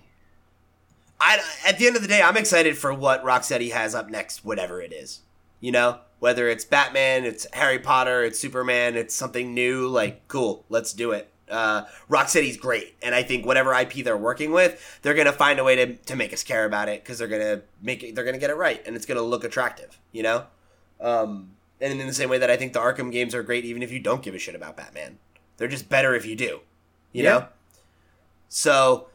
I 1.19 1.39
at 1.65 1.77
the 1.79 1.87
end 1.87 1.95
of 1.95 2.01
the 2.01 2.07
day, 2.07 2.21
I'm 2.21 2.37
excited 2.37 2.77
for 2.77 2.93
what 2.93 3.23
Rocksteady 3.23 3.71
has 3.71 3.95
up 3.95 4.09
next, 4.09 4.45
whatever 4.45 4.81
it 4.81 4.93
is. 4.93 5.21
You 5.59 5.71
know, 5.71 5.99
whether 6.19 6.47
it's 6.47 6.65
Batman, 6.65 7.25
it's 7.25 7.47
Harry 7.53 7.79
Potter, 7.79 8.23
it's 8.23 8.39
Superman, 8.39 8.95
it's 8.95 9.15
something 9.15 9.53
new. 9.53 9.87
Like, 9.87 10.27
cool, 10.27 10.65
let's 10.69 10.93
do 10.93 11.11
it. 11.11 11.29
Uh, 11.49 11.85
Rocksteady's 12.09 12.57
great, 12.57 12.95
and 13.01 13.15
I 13.15 13.23
think 13.23 13.45
whatever 13.45 13.73
IP 13.73 14.03
they're 14.03 14.17
working 14.17 14.51
with, 14.51 14.99
they're 15.01 15.13
gonna 15.13 15.31
find 15.31 15.59
a 15.59 15.63
way 15.63 15.75
to, 15.77 15.95
to 15.95 16.15
make 16.15 16.33
us 16.33 16.43
care 16.43 16.65
about 16.65 16.89
it 16.89 17.01
because 17.03 17.17
they're 17.19 17.27
gonna 17.29 17.61
make 17.81 18.03
it, 18.03 18.15
they're 18.15 18.25
gonna 18.25 18.37
get 18.37 18.49
it 18.49 18.57
right, 18.57 18.83
and 18.85 18.95
it's 18.95 19.05
gonna 19.05 19.21
look 19.21 19.43
attractive. 19.45 19.97
You 20.11 20.23
know, 20.23 20.43
um, 20.99 21.51
and 21.79 21.99
in 21.99 22.05
the 22.05 22.13
same 22.13 22.29
way 22.29 22.37
that 22.37 22.51
I 22.51 22.57
think 22.57 22.73
the 22.73 22.79
Arkham 22.79 23.11
games 23.11 23.33
are 23.33 23.43
great, 23.43 23.63
even 23.63 23.81
if 23.81 23.91
you 23.91 23.99
don't 23.99 24.21
give 24.21 24.35
a 24.35 24.39
shit 24.39 24.55
about 24.55 24.75
Batman, 24.75 25.19
they're 25.55 25.67
just 25.69 25.87
better 25.89 26.13
if 26.13 26.25
you 26.25 26.35
do. 26.35 26.59
You 27.13 27.23
Yeah. 27.23 27.29
know, 27.31 27.47
so 28.49 29.07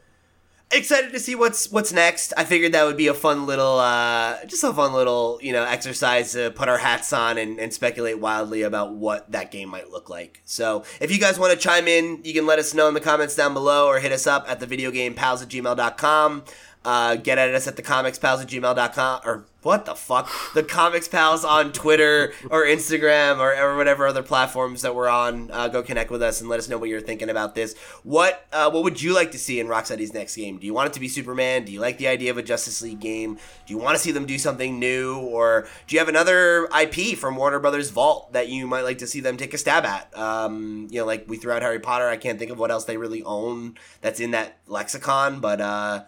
excited 0.77 1.11
to 1.11 1.19
see 1.19 1.35
what's 1.35 1.71
what's 1.71 1.91
next. 1.91 2.33
I 2.37 2.45
figured 2.45 2.71
that 2.73 2.85
would 2.85 2.97
be 2.97 3.07
a 3.07 3.13
fun 3.13 3.45
little, 3.45 3.79
uh, 3.79 4.43
just 4.45 4.63
a 4.63 4.73
fun 4.73 4.93
little, 4.93 5.39
you 5.41 5.51
know, 5.51 5.63
exercise 5.63 6.33
to 6.33 6.51
put 6.51 6.69
our 6.69 6.77
hats 6.77 7.13
on 7.13 7.37
and, 7.37 7.59
and 7.59 7.73
speculate 7.73 8.19
wildly 8.19 8.61
about 8.61 8.93
what 8.93 9.31
that 9.31 9.51
game 9.51 9.69
might 9.69 9.89
look 9.89 10.09
like. 10.09 10.41
So 10.45 10.83
if 11.01 11.11
you 11.11 11.19
guys 11.19 11.39
want 11.39 11.53
to 11.53 11.59
chime 11.59 11.87
in, 11.87 12.21
you 12.23 12.33
can 12.33 12.45
let 12.45 12.59
us 12.59 12.73
know 12.73 12.87
in 12.87 12.93
the 12.93 13.01
comments 13.01 13.35
down 13.35 13.53
below 13.53 13.87
or 13.87 13.99
hit 13.99 14.11
us 14.11 14.27
up 14.27 14.49
at 14.49 14.59
the 14.59 14.67
videogamepals 14.67 15.41
at 15.41 15.49
gmail.com. 15.49 16.43
Uh, 16.85 17.15
get 17.15 17.37
at 17.37 17.53
us 17.53 17.67
at 17.67 17.75
the 17.75 17.83
comicspals 17.83 18.41
at 18.41 18.47
gmail.com 18.47 19.21
or 19.25 19.45
what 19.63 19.85
the 19.85 19.95
fuck? 19.95 20.29
The 20.53 20.63
Comics 20.63 21.07
Pals 21.07 21.45
on 21.45 21.71
Twitter 21.71 22.33
or 22.49 22.65
Instagram 22.65 23.39
or, 23.39 23.55
or 23.55 23.77
whatever 23.77 24.05
other 24.05 24.21
platforms 24.21 24.81
that 24.81 24.93
we're 24.93 25.07
on. 25.07 25.49
Uh, 25.51 25.69
go 25.69 25.81
connect 25.81 26.11
with 26.11 26.21
us 26.21 26.41
and 26.41 26.49
let 26.49 26.59
us 26.59 26.67
know 26.67 26.77
what 26.77 26.89
you're 26.89 27.01
thinking 27.01 27.29
about 27.29 27.55
this. 27.55 27.77
What 28.03 28.45
uh, 28.51 28.69
what 28.69 28.83
would 28.83 29.01
you 29.01 29.15
like 29.15 29.31
to 29.31 29.39
see 29.39 29.59
in 29.59 29.67
Rocksteady's 29.67 30.13
next 30.13 30.35
game? 30.35 30.57
Do 30.57 30.65
you 30.65 30.73
want 30.73 30.87
it 30.89 30.93
to 30.93 30.99
be 30.99 31.07
Superman? 31.07 31.63
Do 31.63 31.71
you 31.71 31.79
like 31.79 31.97
the 31.97 32.07
idea 32.07 32.29
of 32.29 32.37
a 32.37 32.43
Justice 32.43 32.81
League 32.81 32.99
game? 32.99 33.35
Do 33.65 33.73
you 33.73 33.77
want 33.77 33.95
to 33.95 34.03
see 34.03 34.11
them 34.11 34.25
do 34.25 34.37
something 34.37 34.79
new? 34.79 35.17
Or 35.17 35.67
do 35.87 35.95
you 35.95 35.99
have 35.99 36.09
another 36.09 36.67
IP 36.77 37.17
from 37.17 37.37
Warner 37.37 37.59
Brothers 37.59 37.89
Vault 37.89 38.33
that 38.33 38.49
you 38.49 38.67
might 38.67 38.81
like 38.81 38.97
to 38.97 39.07
see 39.07 39.21
them 39.21 39.37
take 39.37 39.53
a 39.53 39.57
stab 39.57 39.85
at? 39.85 40.15
Um, 40.17 40.89
you 40.91 40.99
know, 40.99 41.05
like 41.05 41.25
we 41.29 41.37
threw 41.37 41.53
out 41.53 41.61
Harry 41.61 41.79
Potter. 41.79 42.09
I 42.09 42.17
can't 42.17 42.37
think 42.37 42.51
of 42.51 42.59
what 42.59 42.69
else 42.69 42.83
they 42.83 42.97
really 42.97 43.23
own 43.23 43.77
that's 44.01 44.19
in 44.19 44.31
that 44.31 44.57
lexicon, 44.67 45.39
but 45.39 45.61
uh, 45.61 46.03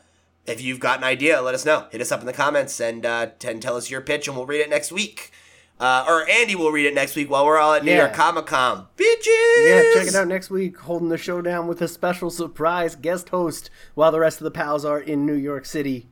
if 0.45 0.61
you've 0.61 0.80
got 0.80 0.98
an 0.99 1.03
idea, 1.03 1.41
let 1.41 1.56
us 1.56 1.65
know. 1.65 1.88
Hit 1.91 2.01
us 2.01 2.11
up 2.11 2.19
in 2.19 2.25
the 2.25 2.33
comments 2.33 2.80
and 2.80 3.06
uh, 3.06 3.27
t- 3.40 3.48
and 3.48 3.61
tell 3.61 3.75
us 3.77 3.90
your 3.90 4.01
pitch, 4.01 4.27
and 4.27 4.35
we'll 4.38 4.45
read 4.45 4.61
it 4.61 4.69
next 4.69 4.91
week. 4.91 5.32
Uh, 5.77 6.06
or 6.07 6.25
Andy 6.30 6.56
will 6.56 6.72
read 6.72 6.85
it 6.85 6.93
next 6.93 7.17
week 7.17 7.30
while 7.30 7.45
we're 7.45 7.57
all 7.57 7.74
at 7.74 7.83
New 7.83 7.91
Yeah. 7.91 7.98
York 8.03 8.14
Comic 8.14 8.45
Con. 8.45 8.88
Bitches! 8.95 9.67
Yeah, 9.67 9.83
check 9.93 10.07
it 10.07 10.15
out 10.15 10.27
next 10.30 10.49
week. 10.49 10.77
Holding 10.77 11.09
the 11.09 11.17
showdown 11.17 11.67
with 11.67 11.82
a 11.82 11.88
special 11.90 12.30
surprise 12.30 12.95
guest 12.95 13.27
host 13.30 13.69
while 13.93 14.09
the 14.11 14.19
rest 14.22 14.40
of 14.40 14.45
the 14.45 14.51
pals 14.51 14.85
are 14.85 14.99
in 15.01 15.25
New 15.25 15.33
York 15.33 15.65
City 15.65 16.07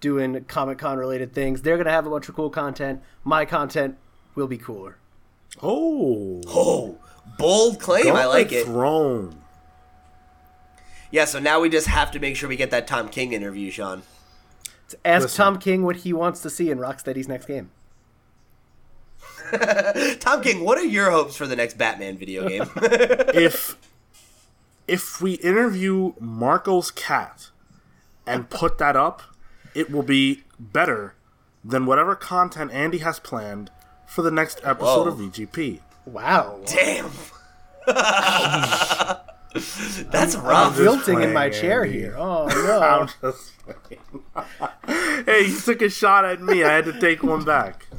doing 0.00 0.44
Comic 0.48 0.78
Con 0.78 0.98
related 0.98 1.32
things. 1.32 1.62
They're 1.62 1.76
gonna 1.76 1.90
have 1.92 2.06
a 2.06 2.10
bunch 2.10 2.28
of 2.28 2.34
cool 2.34 2.50
content. 2.50 3.00
My 3.22 3.44
content 3.44 3.96
will 4.34 4.48
be 4.48 4.58
cooler. 4.58 4.96
Oh, 5.62 6.42
Oh, 6.48 6.98
bold 7.38 7.80
claim. 7.80 8.14
I 8.14 8.26
like 8.26 8.50
it. 8.52 8.64
Throne. 8.66 9.40
Yeah, 11.10 11.24
so 11.24 11.38
now 11.38 11.60
we 11.60 11.68
just 11.68 11.86
have 11.86 12.10
to 12.12 12.20
make 12.20 12.36
sure 12.36 12.48
we 12.48 12.56
get 12.56 12.70
that 12.70 12.86
Tom 12.86 13.08
King 13.08 13.32
interview, 13.32 13.70
Sean. 13.70 14.02
Ask 15.04 15.22
Listen. 15.22 15.36
Tom 15.36 15.58
King 15.58 15.82
what 15.84 15.96
he 15.96 16.12
wants 16.12 16.40
to 16.42 16.50
see 16.50 16.70
in 16.70 16.78
Rocksteady's 16.78 17.28
next 17.28 17.46
game. 17.46 17.70
Tom 20.20 20.42
King, 20.42 20.64
what 20.64 20.78
are 20.78 20.84
your 20.84 21.10
hopes 21.10 21.36
for 21.36 21.46
the 21.46 21.56
next 21.56 21.78
Batman 21.78 22.16
video 22.16 22.48
game? 22.48 22.64
if 22.76 23.76
if 24.86 25.20
we 25.20 25.34
interview 25.34 26.14
Marco's 26.18 26.90
cat 26.90 27.50
and 28.26 28.48
put 28.50 28.78
that 28.78 28.96
up, 28.96 29.22
it 29.74 29.90
will 29.90 30.02
be 30.02 30.44
better 30.58 31.14
than 31.64 31.86
whatever 31.86 32.14
content 32.14 32.70
Andy 32.72 32.98
has 32.98 33.18
planned 33.18 33.70
for 34.06 34.22
the 34.22 34.30
next 34.30 34.60
episode 34.64 35.04
Whoa. 35.04 35.08
of 35.08 35.18
VGP. 35.18 35.80
Wow. 36.06 36.60
Damn. 36.66 37.10
That's 39.54 40.34
I'm 40.34 40.44
rough. 40.44 40.76
just 40.76 40.80
Wilting 40.80 41.22
in 41.22 41.32
my 41.32 41.48
playing, 41.48 41.62
chair 41.62 41.84
Andy. 41.84 41.98
here. 41.98 42.14
Oh 42.18 42.48
I'm 42.48 43.06
no. 43.06 43.30
just 43.32 43.52
hey, 45.26 45.46
you 45.46 45.58
took 45.60 45.82
a 45.82 45.88
shot 45.90 46.24
at 46.24 46.40
me. 46.42 46.64
I 46.64 46.72
had 46.74 46.84
to 46.86 46.98
take 47.00 47.22
one 47.22 47.44
back. 47.44 47.86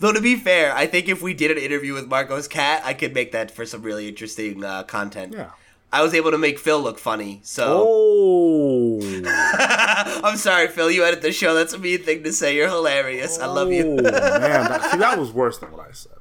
Though 0.00 0.12
to 0.12 0.20
be 0.20 0.36
fair, 0.36 0.74
I 0.74 0.86
think 0.86 1.08
if 1.08 1.22
we 1.22 1.34
did 1.34 1.50
an 1.50 1.58
interview 1.58 1.94
with 1.94 2.06
Marco's 2.08 2.46
cat, 2.48 2.82
I 2.84 2.94
could 2.94 3.14
make 3.14 3.32
that 3.32 3.50
for 3.50 3.64
some 3.66 3.82
really 3.82 4.08
interesting 4.08 4.62
uh, 4.64 4.82
content. 4.84 5.32
Yeah. 5.34 5.50
I 5.92 6.02
was 6.02 6.14
able 6.14 6.30
to 6.32 6.38
make 6.38 6.58
Phil 6.58 6.80
look 6.80 6.98
funny, 6.98 7.40
so 7.42 7.84
Oh, 7.88 9.00
I'm 10.24 10.36
sorry, 10.36 10.68
Phil. 10.68 10.90
You 10.90 11.04
edit 11.04 11.22
the 11.22 11.32
show. 11.32 11.54
That's 11.54 11.72
a 11.72 11.78
mean 11.78 12.02
thing 12.02 12.22
to 12.24 12.32
say. 12.32 12.54
You're 12.56 12.68
hilarious. 12.68 13.38
I 13.38 13.46
love 13.46 13.68
Oh, 13.68 13.70
you. 13.70 13.84
man, 13.96 14.02
that, 14.02 14.90
see, 14.92 14.98
that 14.98 15.18
was 15.18 15.32
worse 15.32 15.58
than 15.58 15.70
what 15.72 15.88
I 15.88 15.92
said. 15.92 16.12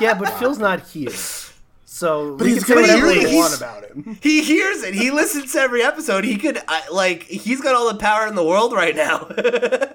Yeah, 0.00 0.14
but 0.14 0.30
Phil's 0.38 0.58
not 0.58 0.88
here. 0.88 1.10
So 1.84 2.36
But 2.36 2.46
he's 2.46 2.64
can 2.64 2.76
say 2.76 2.80
whatever 2.82 3.08
we 3.08 3.36
want 3.36 3.56
about 3.56 3.84
him. 3.84 4.18
He 4.22 4.42
hears 4.42 4.82
it. 4.82 4.94
He 4.94 5.10
listens 5.10 5.52
to 5.52 5.58
every 5.58 5.82
episode. 5.82 6.24
He 6.24 6.38
could 6.38 6.58
I, 6.68 6.88
like 6.88 7.24
he's 7.24 7.60
got 7.60 7.74
all 7.74 7.92
the 7.92 7.98
power 7.98 8.26
in 8.26 8.36
the 8.36 8.44
world 8.44 8.72
right 8.72 8.96
now. 8.96 9.28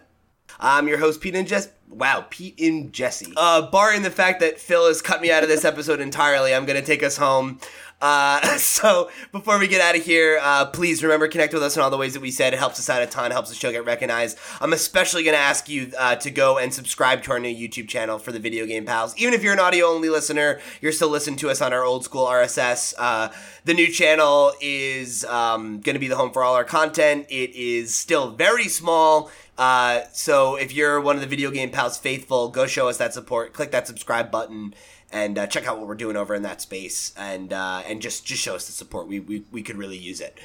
I'm 0.60 0.88
your 0.88 0.98
host 0.98 1.22
Pete 1.22 1.36
and 1.36 1.48
Jess. 1.48 1.70
Wow, 1.90 2.26
Pete 2.30 2.60
and 2.60 2.92
Jesse. 2.92 3.34
Uh, 3.36 3.70
barring 3.72 4.04
the 4.04 4.12
fact 4.12 4.42
that 4.42 4.60
Phil 4.60 4.88
has 4.88 5.02
cut 5.02 5.22
me 5.22 5.32
out 5.32 5.44
of 5.44 5.50
this 5.50 5.66
episode 5.66 6.00
entirely, 6.00 6.54
I'm 6.54 6.66
gonna 6.66 6.82
take 6.82 7.02
us 7.02 7.18
home. 7.18 7.60
Uh, 8.06 8.40
so 8.58 9.10
before 9.32 9.58
we 9.58 9.68
get 9.68 9.82
out 9.82 9.96
of 9.96 10.06
here, 10.06 10.38
uh, 10.44 10.68
please 10.68 11.02
remember 11.02 11.28
connect 11.28 11.56
with 11.56 11.64
us 11.64 11.76
in 11.76 11.82
all 11.82 11.90
the 11.90 11.98
ways 11.98 12.14
that 12.14 12.22
we 12.22 12.30
said. 12.30 12.54
It 12.54 12.60
helps 12.60 12.78
us 12.78 12.88
out 12.88 13.02
a 13.02 13.08
ton. 13.08 13.32
Helps 13.32 13.50
the 13.50 13.56
show 13.56 13.72
get 13.72 13.84
recognized. 13.84 14.38
I'm 14.62 14.74
especially 14.74 15.24
gonna 15.24 15.38
ask 15.38 15.68
you 15.68 15.92
uh, 15.98 16.16
to 16.18 16.30
go 16.30 16.60
and 16.60 16.72
subscribe 16.72 17.24
to 17.24 17.32
our 17.32 17.40
new 17.40 17.50
YouTube 17.50 17.88
channel 17.88 18.20
for 18.20 18.32
the 18.32 18.38
Video 18.38 18.68
Game 18.68 18.86
Pals. 18.86 19.16
Even 19.18 19.34
if 19.34 19.42
you're 19.42 19.54
an 19.54 19.60
audio 19.60 19.88
only 19.88 20.10
listener, 20.10 20.60
you're 20.82 20.92
still 20.92 21.10
listening 21.10 21.38
to 21.38 21.50
us 21.50 21.62
on 21.62 21.74
our 21.74 21.84
old 21.84 22.04
school 22.04 22.28
RSS. 22.28 22.94
Uh, 22.96 23.30
the 23.64 23.74
new 23.74 23.88
channel 23.88 24.54
is 24.62 25.26
um, 25.26 25.80
going 25.80 25.96
to 25.96 26.00
be 26.00 26.08
the 26.08 26.16
home 26.16 26.32
for 26.32 26.44
all 26.44 26.54
our 26.54 26.64
content. 26.64 27.26
It 27.30 27.56
is 27.56 27.96
still 27.96 28.30
very 28.30 28.68
small. 28.68 29.32
Uh, 29.58 30.02
so 30.12 30.58
if 30.58 30.74
you're 30.74 31.00
one 31.00 31.16
of 31.16 31.22
the 31.22 31.28
Video 31.28 31.50
Game 31.50 31.72
Pals 31.72 31.98
faithful, 31.98 32.50
go 32.50 32.68
show 32.68 32.88
us 32.88 32.98
that 32.98 33.14
support. 33.14 33.54
Click 33.54 33.72
that 33.72 33.88
subscribe 33.88 34.30
button 34.30 34.76
and 35.16 35.38
uh, 35.38 35.48
check 35.48 35.66
out 35.66 35.78
what 35.78 35.88
we're 35.88 35.96
doing 35.96 36.18
over 36.18 36.36
in 36.36 36.42
that 36.42 36.60
space. 36.60 37.14
And 37.18 37.54
uh, 37.54 37.84
and 37.88 38.02
just 38.02 38.26
just 38.26 38.42
show 38.44 38.56
us 38.56 38.68
the 38.68 38.74
support. 38.74 39.08
We 39.08 39.22
we, 39.22 39.46
we 39.50 39.64
could 39.64 39.78
really 39.78 39.98
use 39.98 40.20
it. 40.20 40.38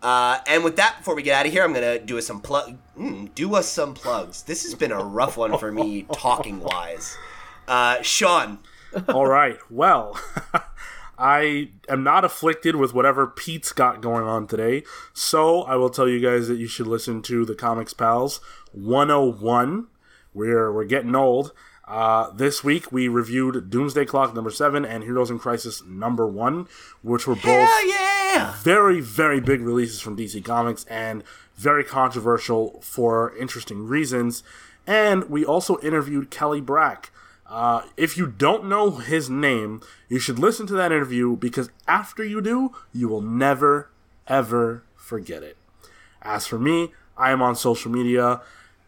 Uh, 0.00 0.38
and 0.46 0.64
with 0.64 0.76
that, 0.76 0.96
before 0.98 1.14
we 1.14 1.22
get 1.22 1.38
out 1.38 1.46
of 1.46 1.52
here, 1.52 1.64
I'm 1.64 1.72
gonna 1.72 1.98
do 1.98 2.18
us 2.18 2.26
some 2.26 2.40
plug. 2.40 2.78
Mm, 2.96 3.34
do 3.34 3.54
us 3.56 3.68
some 3.68 3.94
plugs. 3.94 4.44
This 4.44 4.62
has 4.62 4.74
been 4.74 4.92
a 4.92 5.02
rough 5.02 5.36
one 5.36 5.58
for 5.58 5.72
me, 5.72 6.02
talking 6.12 6.60
wise. 6.60 7.16
Uh, 7.66 8.00
Sean, 8.02 8.60
All 9.08 9.26
right. 9.26 9.58
Well, 9.70 10.20
I 11.18 11.70
am 11.88 12.04
not 12.04 12.24
afflicted 12.24 12.76
with 12.76 12.94
whatever 12.94 13.26
Pete's 13.26 13.72
got 13.72 14.00
going 14.00 14.24
on 14.24 14.46
today, 14.46 14.84
so 15.12 15.62
I 15.62 15.76
will 15.76 15.90
tell 15.90 16.08
you 16.08 16.20
guys 16.20 16.46
that 16.48 16.58
you 16.58 16.68
should 16.68 16.86
listen 16.86 17.22
to 17.22 17.44
the 17.44 17.54
Comics 17.54 17.92
Pals 17.92 18.40
101. 18.72 19.88
We're 20.34 20.72
we're 20.72 20.84
getting 20.84 21.14
old. 21.16 21.52
Uh, 21.92 22.30
this 22.30 22.64
week 22.64 22.90
we 22.90 23.06
reviewed 23.06 23.68
Doomsday 23.68 24.06
Clock 24.06 24.34
number 24.34 24.50
seven 24.50 24.82
and 24.82 25.04
Heroes 25.04 25.30
in 25.30 25.38
Crisis 25.38 25.82
number 25.84 26.26
one, 26.26 26.66
which 27.02 27.26
were 27.26 27.34
both 27.34 27.68
yeah! 27.84 28.54
very, 28.62 28.98
very 29.02 29.40
big 29.40 29.60
releases 29.60 30.00
from 30.00 30.16
DC 30.16 30.42
Comics 30.42 30.86
and 30.86 31.22
very 31.54 31.84
controversial 31.84 32.80
for 32.80 33.36
interesting 33.36 33.86
reasons. 33.86 34.42
And 34.86 35.28
we 35.28 35.44
also 35.44 35.78
interviewed 35.80 36.30
Kelly 36.30 36.62
Brack. 36.62 37.10
Uh, 37.46 37.82
if 37.98 38.16
you 38.16 38.26
don't 38.26 38.64
know 38.64 38.92
his 38.92 39.28
name, 39.28 39.82
you 40.08 40.18
should 40.18 40.38
listen 40.38 40.66
to 40.68 40.74
that 40.74 40.92
interview 40.92 41.36
because 41.36 41.68
after 41.86 42.24
you 42.24 42.40
do, 42.40 42.74
you 42.94 43.06
will 43.06 43.20
never, 43.20 43.90
ever 44.26 44.82
forget 44.96 45.42
it. 45.42 45.58
As 46.22 46.46
for 46.46 46.58
me, 46.58 46.94
I 47.18 47.32
am 47.32 47.42
on 47.42 47.54
social 47.54 47.90
media 47.90 48.40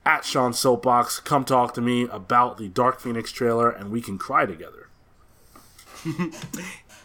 at 0.04 0.24
Sean 0.24 0.52
Soapbox. 0.52 1.20
Come 1.20 1.44
talk 1.44 1.74
to 1.74 1.80
me 1.80 2.02
about 2.10 2.58
the 2.58 2.68
Dark 2.68 3.00
Phoenix 3.00 3.32
trailer 3.32 3.70
and 3.70 3.90
we 3.90 4.00
can 4.00 4.18
cry 4.18 4.46
together. 4.46 4.88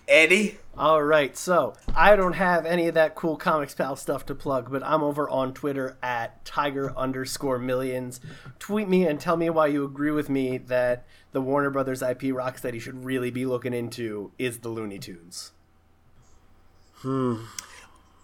Eddie, 0.07 0.57
All 0.75 1.03
right, 1.03 1.37
so 1.37 1.75
I 1.95 2.15
don't 2.15 2.33
have 2.33 2.65
any 2.65 2.87
of 2.87 2.95
that 2.95 3.13
cool 3.13 3.37
Comics 3.37 3.75
Pal 3.75 3.95
stuff 3.95 4.25
to 4.25 4.33
plug, 4.33 4.71
but 4.71 4.81
I'm 4.83 5.03
over 5.03 5.29
on 5.29 5.53
Twitter 5.53 5.97
at 6.01 6.43
Tiger 6.43 6.97
underscore 6.97 7.59
Millions. 7.59 8.19
Tweet 8.57 8.89
me 8.89 9.05
and 9.05 9.19
tell 9.19 9.37
me 9.37 9.51
why 9.51 9.67
you 9.67 9.85
agree 9.85 10.09
with 10.09 10.27
me 10.27 10.57
that 10.57 11.05
the 11.31 11.41
Warner 11.41 11.69
Brothers 11.69 12.01
IP 12.01 12.33
rocks 12.33 12.61
that 12.61 12.73
Rocksteady 12.73 12.81
should 12.81 13.05
really 13.05 13.29
be 13.29 13.45
looking 13.45 13.73
into 13.73 14.31
is 14.39 14.59
the 14.59 14.69
Looney 14.69 14.97
Tunes. 14.97 15.51
Hmm. 16.95 17.43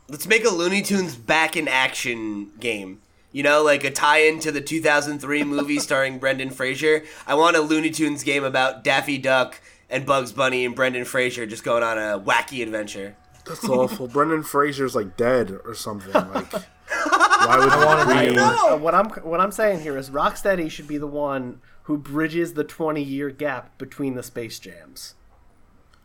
Let's 0.08 0.28
make 0.28 0.44
a 0.44 0.50
Looney 0.50 0.82
Tunes 0.82 1.16
back 1.16 1.56
in 1.56 1.68
action 1.68 2.52
game. 2.60 3.00
You 3.36 3.44
know, 3.44 3.64
like 3.64 3.84
a 3.84 3.92
tie-in 3.92 4.40
to 4.40 4.52
the 4.54 4.62
2003 4.62 5.44
movie 5.44 5.78
starring 5.80 6.20
Brendan 6.20 6.52
Fraser. 6.52 7.04
I 7.28 7.36
want 7.36 7.58
a 7.58 7.60
Looney 7.60 7.90
Tunes 7.90 8.24
game 8.24 8.46
about 8.46 8.82
Daffy 8.82 9.18
Duck 9.18 9.60
and 9.90 10.06
Bugs 10.06 10.32
Bunny 10.32 10.64
and 10.64 10.74
Brendan 10.74 11.04
Fraser 11.04 11.46
just 11.46 11.66
going 11.66 11.84
on 11.84 11.98
a 11.98 12.18
wacky 12.18 12.64
adventure. 12.64 13.18
That's 13.46 13.68
awful. 13.68 14.08
Brendan 14.08 14.44
Fraser's 14.44 14.96
like 14.96 15.18
dead 15.18 15.52
or 15.66 15.74
something. 15.74 16.14
Like, 16.14 16.50
why 16.88 18.06
would 18.08 18.32
we? 18.32 18.38
Uh, 18.38 18.78
what 18.78 18.96
I'm 18.96 19.10
what 19.10 19.42
I'm 19.42 19.52
saying 19.52 19.82
here 19.82 19.98
is 19.98 20.10
Rocksteady 20.10 20.72
should 20.72 20.88
be 20.88 20.98
the 20.98 21.06
one 21.06 21.60
who 21.84 21.98
bridges 21.98 22.54
the 22.54 22.64
20 22.64 23.04
year 23.04 23.32
gap 23.32 23.78
between 23.78 24.16
the 24.16 24.24
Space 24.24 24.60
Jams. 24.60 25.16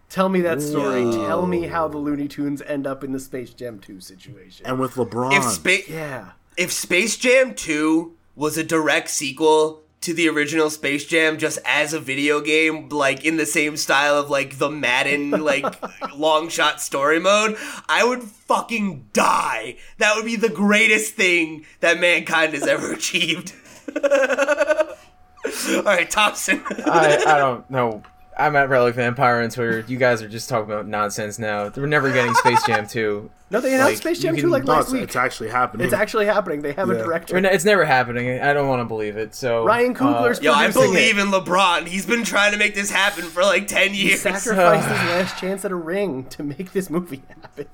Tell 0.09 0.29
me 0.29 0.41
that 0.41 0.61
story. 0.61 1.05
Tell 1.13 1.47
me 1.47 1.69
how 1.69 1.87
the 1.87 1.99
Looney 1.99 2.27
Tunes 2.27 2.61
end 2.63 2.89
up 2.89 3.05
in 3.05 3.13
the 3.13 3.21
Space 3.21 3.55
Jam 3.55 3.79
2 3.79 4.01
situation. 4.01 4.67
And 4.67 4.81
with 4.81 4.95
LeBron, 4.95 5.33
If 5.33 5.45
Space 5.45 5.89
yeah. 5.89 6.33
If 6.57 6.73
Space 6.73 7.17
Jam 7.17 7.55
2 7.55 8.15
was 8.37 8.57
a 8.57 8.65
direct 8.65 9.11
sequel 9.11 9.83
to 10.01 10.15
the 10.15 10.29
original 10.29 10.71
Space 10.71 11.05
Jam 11.05 11.39
just 11.39 11.59
as 11.65 11.93
a 11.93 12.01
video 12.01 12.41
game, 12.41 12.89
like 12.89 13.25
in 13.25 13.37
the 13.37 13.47
same 13.47 13.77
style 13.77 14.17
of 14.17 14.31
like 14.31 14.59
the 14.59 14.71
Madden 14.71 15.31
like 15.31 15.67
long 16.17 16.49
shot 16.49 16.81
story 16.81 17.21
mode, 17.21 17.57
I 17.89 18.05
would 18.05 18.23
fucking 18.23 19.09
die. 19.13 19.77
That 19.99 20.17
would 20.17 20.25
be 20.25 20.37
the 20.37 20.49
greatest 20.49 21.15
thing 21.15 21.67
that 21.81 22.01
mankind 22.01 22.55
has 22.55 22.67
ever 22.67 22.93
achieved. 22.95 23.53
All 23.95 25.83
right, 25.83 26.11
Thompson. 26.11 26.63
I, 26.87 27.23
I 27.27 27.39
don't 27.39 27.69
know. 27.71 28.03
I'm 28.41 28.57
at 28.57 28.69
Relic 28.69 28.95
Vampire 28.95 29.43
on 29.43 29.51
Twitter. 29.51 29.85
You 29.87 29.99
guys 29.99 30.23
are 30.23 30.29
just 30.29 30.49
talking 30.49 30.71
about 30.73 30.87
nonsense 30.89 31.39
now. 31.39 31.71
We're 31.77 31.87
never 31.87 32.13
getting 32.13 32.35
Space 32.35 32.65
Jam 32.65 32.87
2. 32.87 33.31
No, 33.51 33.61
they 33.61 33.75
announced 33.75 33.91
Like, 33.91 33.97
Space 33.99 34.21
Jam 34.21 34.37
2 34.37 34.49
like 34.49 34.65
last 34.65 34.85
it's, 34.85 34.93
week. 34.93 35.03
it's 35.03 35.17
actually 35.17 35.49
happening. 35.51 35.85
It's 35.85 35.95
actually 35.95 36.27
happening. 36.27 36.63
They 36.63 36.73
have 36.73 36.89
a 36.89 36.95
Yeah. 36.95 37.03
director. 37.03 37.37
I 37.37 37.41
mean, 37.41 37.53
it's 37.53 37.65
never 37.65 37.85
happening. 37.85 38.41
I 38.41 38.53
don't 38.53 38.69
want 38.69 38.81
to 38.81 38.85
believe 38.85 39.17
it. 39.17 39.35
So 39.35 39.65
Ryan 39.65 39.95
Coogler's 39.95 40.39
uh, 40.39 40.43
Yo, 40.43 40.53
I 40.53 40.71
believe 40.71 41.19
it. 41.19 41.21
in 41.21 41.29
LeBron. 41.29 41.87
He's 41.87 42.07
been 42.07 42.25
trying 42.25 42.53
to 42.53 42.59
make 42.59 42.75
this 42.75 42.91
happen 42.91 43.25
for 43.25 43.43
like 43.43 43.67
10 43.67 43.89
years. 43.89 43.97
He 43.97 44.05
years. 44.09 44.21
sacrificed 44.23 44.89
his 44.89 44.99
last 45.11 45.39
chance 45.39 45.65
at 45.65 45.73
a 45.73 45.77
ring 45.77 46.25
to 46.31 46.43
make 46.43 46.73
this 46.73 46.89
movie 46.91 47.23
happen. 47.43 47.67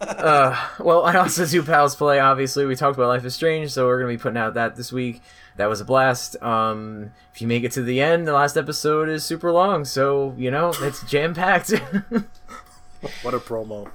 well, 0.00 1.04
I 1.04 1.16
also 1.16 1.44
do 1.44 1.62
Pals 1.62 1.96
Play. 1.96 2.20
Obviously, 2.20 2.64
we 2.66 2.76
talked 2.76 2.96
about 2.96 3.08
Life 3.08 3.24
is 3.24 3.34
Strange, 3.34 3.72
so 3.72 3.86
we're 3.86 3.98
gonna 3.98 4.12
be 4.12 4.18
putting 4.18 4.38
out 4.38 4.54
that 4.54 4.76
this 4.76 4.92
week. 4.92 5.20
That 5.58 5.68
was 5.68 5.80
a 5.80 5.84
blast. 5.84 6.40
Um, 6.42 7.12
if 7.34 7.42
you 7.42 7.46
make 7.46 7.64
it 7.64 7.72
to 7.72 7.82
the 7.82 8.00
end, 8.00 8.26
the 8.26 8.32
last 8.32 8.56
episode 8.56 9.08
is 9.08 9.24
super 9.24 9.52
long, 9.52 9.84
so 9.84 10.34
you 10.38 10.50
know 10.50 10.72
it's 10.80 11.02
jam 11.02 11.34
packed. 11.34 11.70
what 13.22 13.34
a 13.34 13.38
promo. 13.38 13.90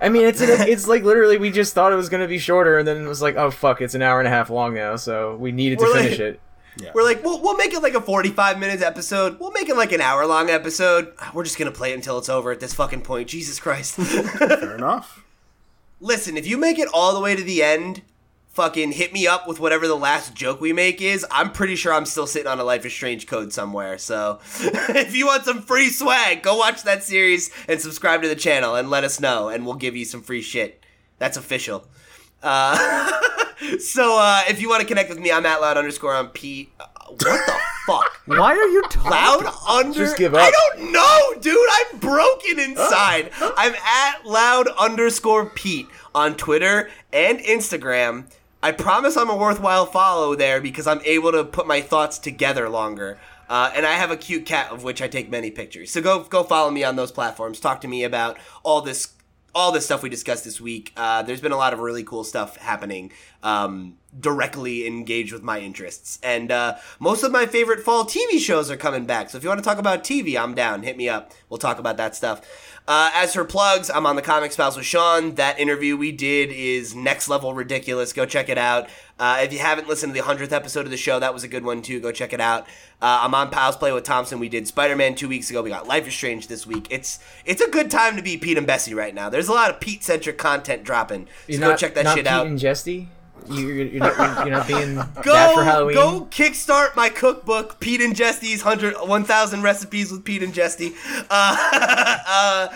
I 0.00 0.08
mean, 0.10 0.26
it's 0.26 0.40
it's 0.40 0.86
like 0.86 1.02
literally 1.02 1.38
we 1.38 1.50
just 1.50 1.74
thought 1.74 1.92
it 1.92 1.96
was 1.96 2.08
gonna 2.08 2.28
be 2.28 2.38
shorter, 2.38 2.78
and 2.78 2.86
then 2.86 3.04
it 3.04 3.08
was 3.08 3.22
like, 3.22 3.36
oh 3.36 3.50
fuck, 3.50 3.80
it's 3.80 3.94
an 3.94 4.02
hour 4.02 4.20
and 4.20 4.28
a 4.28 4.30
half 4.30 4.50
long 4.50 4.74
now, 4.74 4.96
so 4.96 5.36
we 5.36 5.52
needed 5.52 5.78
to 5.78 5.84
We're 5.84 5.92
like- 5.92 6.02
finish 6.02 6.20
it. 6.20 6.40
We're 6.92 7.04
like, 7.04 7.22
we'll, 7.22 7.40
we'll 7.40 7.56
make 7.56 7.72
it 7.72 7.82
like 7.84 7.94
a 7.94 8.00
45 8.00 8.58
minutes 8.58 8.82
episode. 8.82 9.38
We'll 9.38 9.52
make 9.52 9.68
it 9.68 9.76
like 9.76 9.92
an 9.92 10.00
hour 10.00 10.26
long 10.26 10.50
episode. 10.50 11.12
We're 11.32 11.44
just 11.44 11.56
going 11.56 11.70
to 11.70 11.76
play 11.76 11.92
it 11.92 11.94
until 11.94 12.18
it's 12.18 12.28
over 12.28 12.50
at 12.50 12.58
this 12.58 12.74
fucking 12.74 13.02
point. 13.02 13.28
Jesus 13.28 13.60
Christ. 13.60 13.94
Fair 13.94 14.74
enough. 14.74 15.22
Listen, 16.00 16.36
if 16.36 16.48
you 16.48 16.58
make 16.58 16.80
it 16.80 16.88
all 16.92 17.14
the 17.14 17.20
way 17.20 17.36
to 17.36 17.44
the 17.44 17.62
end, 17.62 18.02
fucking 18.54 18.92
hit 18.92 19.12
me 19.12 19.26
up 19.26 19.46
with 19.48 19.58
whatever 19.58 19.86
the 19.86 19.96
last 19.96 20.34
joke 20.34 20.60
we 20.60 20.72
make 20.72 21.02
is. 21.02 21.26
I'm 21.30 21.50
pretty 21.50 21.76
sure 21.76 21.92
I'm 21.92 22.06
still 22.06 22.26
sitting 22.26 22.46
on 22.46 22.60
a 22.60 22.64
Life 22.64 22.86
is 22.86 22.92
Strange 22.92 23.26
code 23.26 23.52
somewhere. 23.52 23.98
So 23.98 24.38
if 24.60 25.14
you 25.14 25.26
want 25.26 25.44
some 25.44 25.60
free 25.60 25.90
swag, 25.90 26.42
go 26.42 26.56
watch 26.56 26.84
that 26.84 27.02
series 27.02 27.50
and 27.68 27.80
subscribe 27.80 28.22
to 28.22 28.28
the 28.28 28.36
channel 28.36 28.76
and 28.76 28.90
let 28.90 29.04
us 29.04 29.20
know, 29.20 29.48
and 29.48 29.66
we'll 29.66 29.74
give 29.74 29.96
you 29.96 30.04
some 30.04 30.22
free 30.22 30.42
shit. 30.42 30.82
That's 31.18 31.36
official. 31.36 31.86
Uh, 32.42 33.10
so 33.78 34.18
uh, 34.20 34.42
if 34.48 34.60
you 34.60 34.68
want 34.68 34.82
to 34.82 34.86
connect 34.86 35.08
with 35.08 35.18
me, 35.18 35.32
I'm 35.32 35.46
at 35.46 35.60
loud 35.60 35.76
underscore 35.76 36.14
on 36.14 36.28
Pete. 36.28 36.70
Uh, 36.78 36.86
what 37.08 37.18
the 37.18 37.58
fuck? 37.86 38.20
Why 38.26 38.52
are 38.52 38.68
you 38.68 38.82
talking? 38.82 39.10
Loud 39.10 39.54
under. 39.68 39.98
Just 39.98 40.16
give 40.16 40.34
up. 40.34 40.40
I 40.40 40.50
don't 40.50 40.92
know, 40.92 41.40
dude. 41.40 41.68
I'm 41.72 41.98
broken 41.98 42.60
inside. 42.60 43.30
I'm 43.40 43.74
at 43.74 44.24
loud 44.24 44.68
underscore 44.78 45.50
Pete 45.50 45.88
on 46.14 46.36
Twitter 46.36 46.88
and 47.12 47.38
Instagram. 47.40 48.26
I 48.64 48.72
promise 48.72 49.14
I'm 49.18 49.28
a 49.28 49.36
worthwhile 49.36 49.84
follow 49.84 50.34
there 50.34 50.58
because 50.58 50.86
I'm 50.86 51.02
able 51.04 51.32
to 51.32 51.44
put 51.44 51.66
my 51.66 51.82
thoughts 51.82 52.18
together 52.18 52.70
longer. 52.70 53.18
Uh, 53.46 53.70
and 53.74 53.84
I 53.84 53.92
have 53.92 54.10
a 54.10 54.16
cute 54.16 54.46
cat 54.46 54.72
of 54.72 54.82
which 54.82 55.02
I 55.02 55.06
take 55.06 55.28
many 55.28 55.50
pictures. 55.50 55.90
So 55.90 56.00
go 56.00 56.22
go 56.22 56.42
follow 56.42 56.70
me 56.70 56.82
on 56.82 56.96
those 56.96 57.12
platforms. 57.12 57.60
Talk 57.60 57.82
to 57.82 57.88
me 57.88 58.04
about 58.04 58.38
all 58.62 58.80
this 58.80 59.12
all 59.54 59.70
this 59.70 59.84
stuff 59.84 60.02
we 60.02 60.08
discussed 60.08 60.44
this 60.44 60.62
week. 60.62 60.94
Uh, 60.96 61.22
there's 61.22 61.42
been 61.42 61.52
a 61.52 61.58
lot 61.58 61.74
of 61.74 61.78
really 61.78 62.02
cool 62.02 62.24
stuff 62.24 62.56
happening 62.56 63.12
um, 63.42 63.98
directly 64.18 64.86
engage 64.86 65.32
with 65.32 65.42
my 65.42 65.60
interests. 65.60 66.18
And 66.22 66.50
uh, 66.50 66.76
most 66.98 67.22
of 67.22 67.30
my 67.30 67.46
favorite 67.46 67.80
fall 67.80 68.04
TV 68.04 68.38
shows 68.38 68.70
are 68.70 68.76
coming 68.76 69.04
back. 69.04 69.30
So 69.30 69.38
if 69.38 69.44
you 69.44 69.50
want 69.50 69.62
to 69.62 69.64
talk 69.64 69.78
about 69.78 70.02
TV, 70.02 70.40
I'm 70.40 70.54
down. 70.54 70.82
Hit 70.82 70.96
me 70.96 71.08
up. 71.08 71.32
We'll 71.48 71.58
talk 71.58 71.78
about 71.78 71.98
that 71.98 72.16
stuff. 72.16 72.40
Uh, 72.86 73.10
as 73.14 73.32
for 73.32 73.44
plugs, 73.46 73.88
I'm 73.88 74.04
on 74.04 74.14
the 74.14 74.20
Comics 74.20 74.56
Pals 74.56 74.76
with 74.76 74.84
Sean. 74.84 75.36
That 75.36 75.58
interview 75.58 75.96
we 75.96 76.12
did 76.12 76.50
is 76.52 76.94
next 76.94 77.28
level 77.28 77.54
ridiculous. 77.54 78.12
Go 78.12 78.26
check 78.26 78.50
it 78.50 78.58
out. 78.58 78.90
Uh, 79.18 79.38
if 79.42 79.54
you 79.54 79.58
haven't 79.58 79.88
listened 79.88 80.14
to 80.14 80.20
the 80.20 80.26
100th 80.26 80.52
episode 80.52 80.84
of 80.84 80.90
the 80.90 80.98
show, 80.98 81.18
that 81.18 81.32
was 81.32 81.42
a 81.44 81.48
good 81.48 81.64
one 81.64 81.80
too. 81.80 81.98
Go 81.98 82.12
check 82.12 82.34
it 82.34 82.40
out. 82.42 82.64
Uh, 83.00 83.20
I'm 83.22 83.34
on 83.34 83.48
Pals 83.48 83.76
Play 83.76 83.90
with 83.92 84.04
Thompson. 84.04 84.38
We 84.38 84.50
did 84.50 84.68
Spider 84.68 84.96
Man 84.96 85.14
two 85.14 85.28
weeks 85.28 85.48
ago. 85.48 85.62
We 85.62 85.70
got 85.70 85.88
Life 85.88 86.06
is 86.06 86.12
Strange 86.14 86.48
this 86.48 86.66
week. 86.66 86.86
It's 86.90 87.20
it's 87.46 87.62
a 87.62 87.70
good 87.70 87.90
time 87.90 88.16
to 88.16 88.22
be 88.22 88.36
Pete 88.36 88.58
and 88.58 88.66
Bessie 88.66 88.92
right 88.92 89.14
now. 89.14 89.30
There's 89.30 89.48
a 89.48 89.52
lot 89.52 89.70
of 89.70 89.80
Pete 89.80 90.04
centric 90.04 90.36
content 90.36 90.84
dropping. 90.84 91.24
So 91.24 91.30
You're 91.46 91.60
go 91.60 91.68
not, 91.70 91.78
check 91.78 91.94
that 91.94 92.06
shit 92.08 92.16
Pete 92.24 92.26
out. 92.26 92.46
and 92.46 92.58
Jesty? 92.58 93.08
You're, 93.50 93.72
you're, 93.72 94.00
not, 94.00 94.46
you're, 94.46 94.56
not 94.56 94.66
being 94.66 94.94
bad 94.96 95.14
for 95.14 95.22
Go, 95.22 95.62
Halloween? 95.62 95.94
go 95.94 96.28
kickstart 96.30 96.96
my 96.96 97.08
cookbook, 97.10 97.78
Pete 97.78 98.00
and 98.00 98.16
Jesty's 98.16 98.64
100, 98.64 99.06
1,000 99.06 99.62
recipes 99.62 100.10
with 100.10 100.24
Pete 100.24 100.42
and 100.42 100.54
Jesty. 100.54 100.94
Uh, 101.28 102.18
uh, 102.26 102.68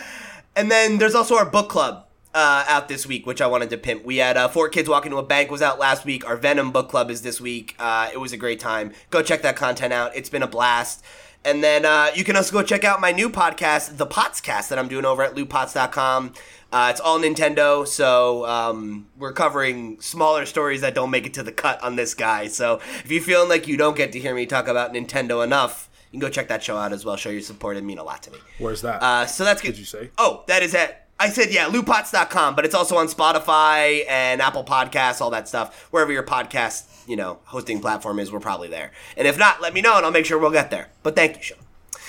and 0.55 0.71
then 0.71 0.99
there's 0.99 1.15
also 1.15 1.37
our 1.37 1.47
book 1.47 1.71
club 1.71 2.07
uh, 2.35 2.65
out 2.69 2.89
this 2.89 3.07
week, 3.07 3.27
which 3.27 3.41
I 3.41 3.47
wanted 3.47 3.71
to 3.71 3.79
pimp. 3.79 4.05
We 4.05 4.19
had 4.19 4.37
uh, 4.37 4.49
Four 4.49 4.69
Kids 4.69 4.89
Walk 4.89 5.07
Into 5.07 5.17
a 5.17 5.23
Bank 5.23 5.51
was 5.51 5.63
out 5.63 5.79
last 5.79 6.05
week. 6.05 6.29
Our 6.29 6.37
Venom 6.37 6.71
book 6.71 6.89
club 6.89 7.11
is 7.11 7.23
this 7.23 7.41
week. 7.41 7.75
Uh, 7.79 8.11
it 8.13 8.19
was 8.19 8.33
a 8.33 8.37
great 8.37 8.61
time. 8.61 8.93
Go 9.11 9.23
check 9.23 9.43
that 9.43 9.57
content 9.57 9.93
out. 9.93 10.15
It's 10.15 10.29
been 10.29 10.43
a 10.43 10.47
blast. 10.49 11.03
And 11.45 11.63
then 11.63 11.85
uh, 11.85 12.09
you 12.15 12.25
can 12.25 12.37
also 12.37 12.53
go 12.53 12.63
check 12.63 12.85
out 12.85 13.01
my 13.01 13.13
new 13.13 13.31
podcast, 13.31 13.97
The 13.97 14.07
Potscast, 14.07 14.69
that 14.69 14.79
I'm 14.79 14.89
doing 14.89 15.05
over 15.05 15.23
at 15.23 15.35
lootpots.com. 15.35 16.35
Uh, 16.71 16.89
it's 16.91 17.01
all 17.01 17.19
Nintendo, 17.19 17.87
so 17.87 18.45
um, 18.45 19.07
we're 19.17 19.33
covering 19.33 19.99
smaller 20.01 20.45
stories 20.45 20.83
that 20.83 20.95
don't 20.95 21.11
make 21.11 21.25
it 21.25 21.33
to 21.35 21.43
the 21.43 21.53
cut 21.53 21.83
on 21.83 21.97
this 21.97 22.13
guy. 22.13 22.49
So 22.49 22.81
if 23.03 23.11
you're 23.11 23.23
feeling 23.23 23.49
like 23.49 23.67
you 23.67 23.79
don't 23.79 23.97
get 23.97 24.13
to 24.13 24.19
hear 24.19 24.35
me 24.35 24.45
talk 24.45 24.69
about 24.69 24.93
Nintendo 24.93 25.43
enough, 25.43 25.89
you 26.11 26.21
can 26.21 26.21
go 26.21 26.29
check 26.29 26.49
that 26.49 26.63
show 26.63 26.77
out 26.77 26.93
as 26.93 27.07
well. 27.07 27.17
Show 27.17 27.31
your 27.31 27.41
support; 27.41 27.79
it 27.79 27.85
mean 27.85 27.99
a 27.99 28.05
lot 28.05 28.23
to 28.25 28.31
me. 28.31 28.39
Where's 28.59 28.83
that? 28.83 29.03
Uh, 29.03 29.25
so 29.25 29.45
that's 29.45 29.63
good. 29.63 29.69
Did 29.69 29.79
you 29.79 29.85
say? 29.87 30.11
Oh, 30.19 30.45
that 30.47 30.63
is 30.63 30.75
it. 30.75 30.95
I 31.21 31.31
said 31.31 31.53
yeah, 31.53 31.69
lootpots.com, 31.69 32.55
but 32.55 32.65
it's 32.65 32.75
also 32.75 32.97
on 32.97 33.09
Spotify 33.09 34.05
and 34.09 34.41
Apple 34.41 34.65
Podcasts, 34.65 35.21
all 35.21 35.31
that 35.31 35.49
stuff. 35.49 35.89
Wherever 35.91 36.13
your 36.13 36.23
podcast, 36.23 36.85
you 37.09 37.17
know, 37.17 37.39
hosting 37.45 37.81
platform 37.81 38.19
is, 38.19 38.31
we're 38.31 38.41
probably 38.41 38.69
there. 38.69 38.93
And 39.17 39.27
if 39.27 39.37
not, 39.39 39.61
let 39.61 39.75
me 39.75 39.81
know 39.81 39.97
and 39.97 40.07
I'll 40.07 40.13
make 40.13 40.27
sure 40.27 40.39
we'll 40.39 40.53
get 40.53 40.71
there. 40.71 40.89
But 41.03 41.17
thank 41.17 41.37
you, 41.37 41.43
Sean. 41.43 41.59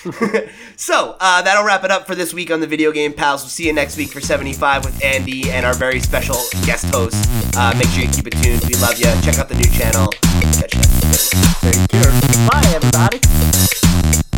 so 0.76 1.16
uh, 1.20 1.42
that'll 1.42 1.64
wrap 1.64 1.84
it 1.84 1.90
up 1.90 2.06
for 2.06 2.14
this 2.14 2.32
week 2.32 2.50
on 2.50 2.60
the 2.60 2.66
Video 2.66 2.92
Game 2.92 3.12
Pals. 3.12 3.42
We'll 3.42 3.50
see 3.50 3.66
you 3.66 3.72
next 3.72 3.96
week 3.96 4.10
for 4.10 4.20
75 4.20 4.84
with 4.84 5.04
Andy 5.04 5.50
and 5.50 5.66
our 5.66 5.74
very 5.74 6.00
special 6.00 6.36
guest 6.64 6.86
host. 6.94 7.28
Uh, 7.56 7.74
make 7.76 7.88
sure 7.88 8.04
you 8.04 8.10
keep 8.10 8.26
it 8.26 8.34
tuned. 8.42 8.62
We 8.66 8.74
love 8.74 8.98
you. 8.98 9.06
Check 9.22 9.38
out 9.38 9.48
the 9.48 9.56
new 9.56 9.70
channel. 9.70 10.08
Catch 10.08 10.74
you 10.74 10.80
next 10.80 11.34
week. 11.34 11.72
Take 11.72 11.88
care. 11.88 12.48
Bye, 12.48 12.62
everybody. 12.74 14.29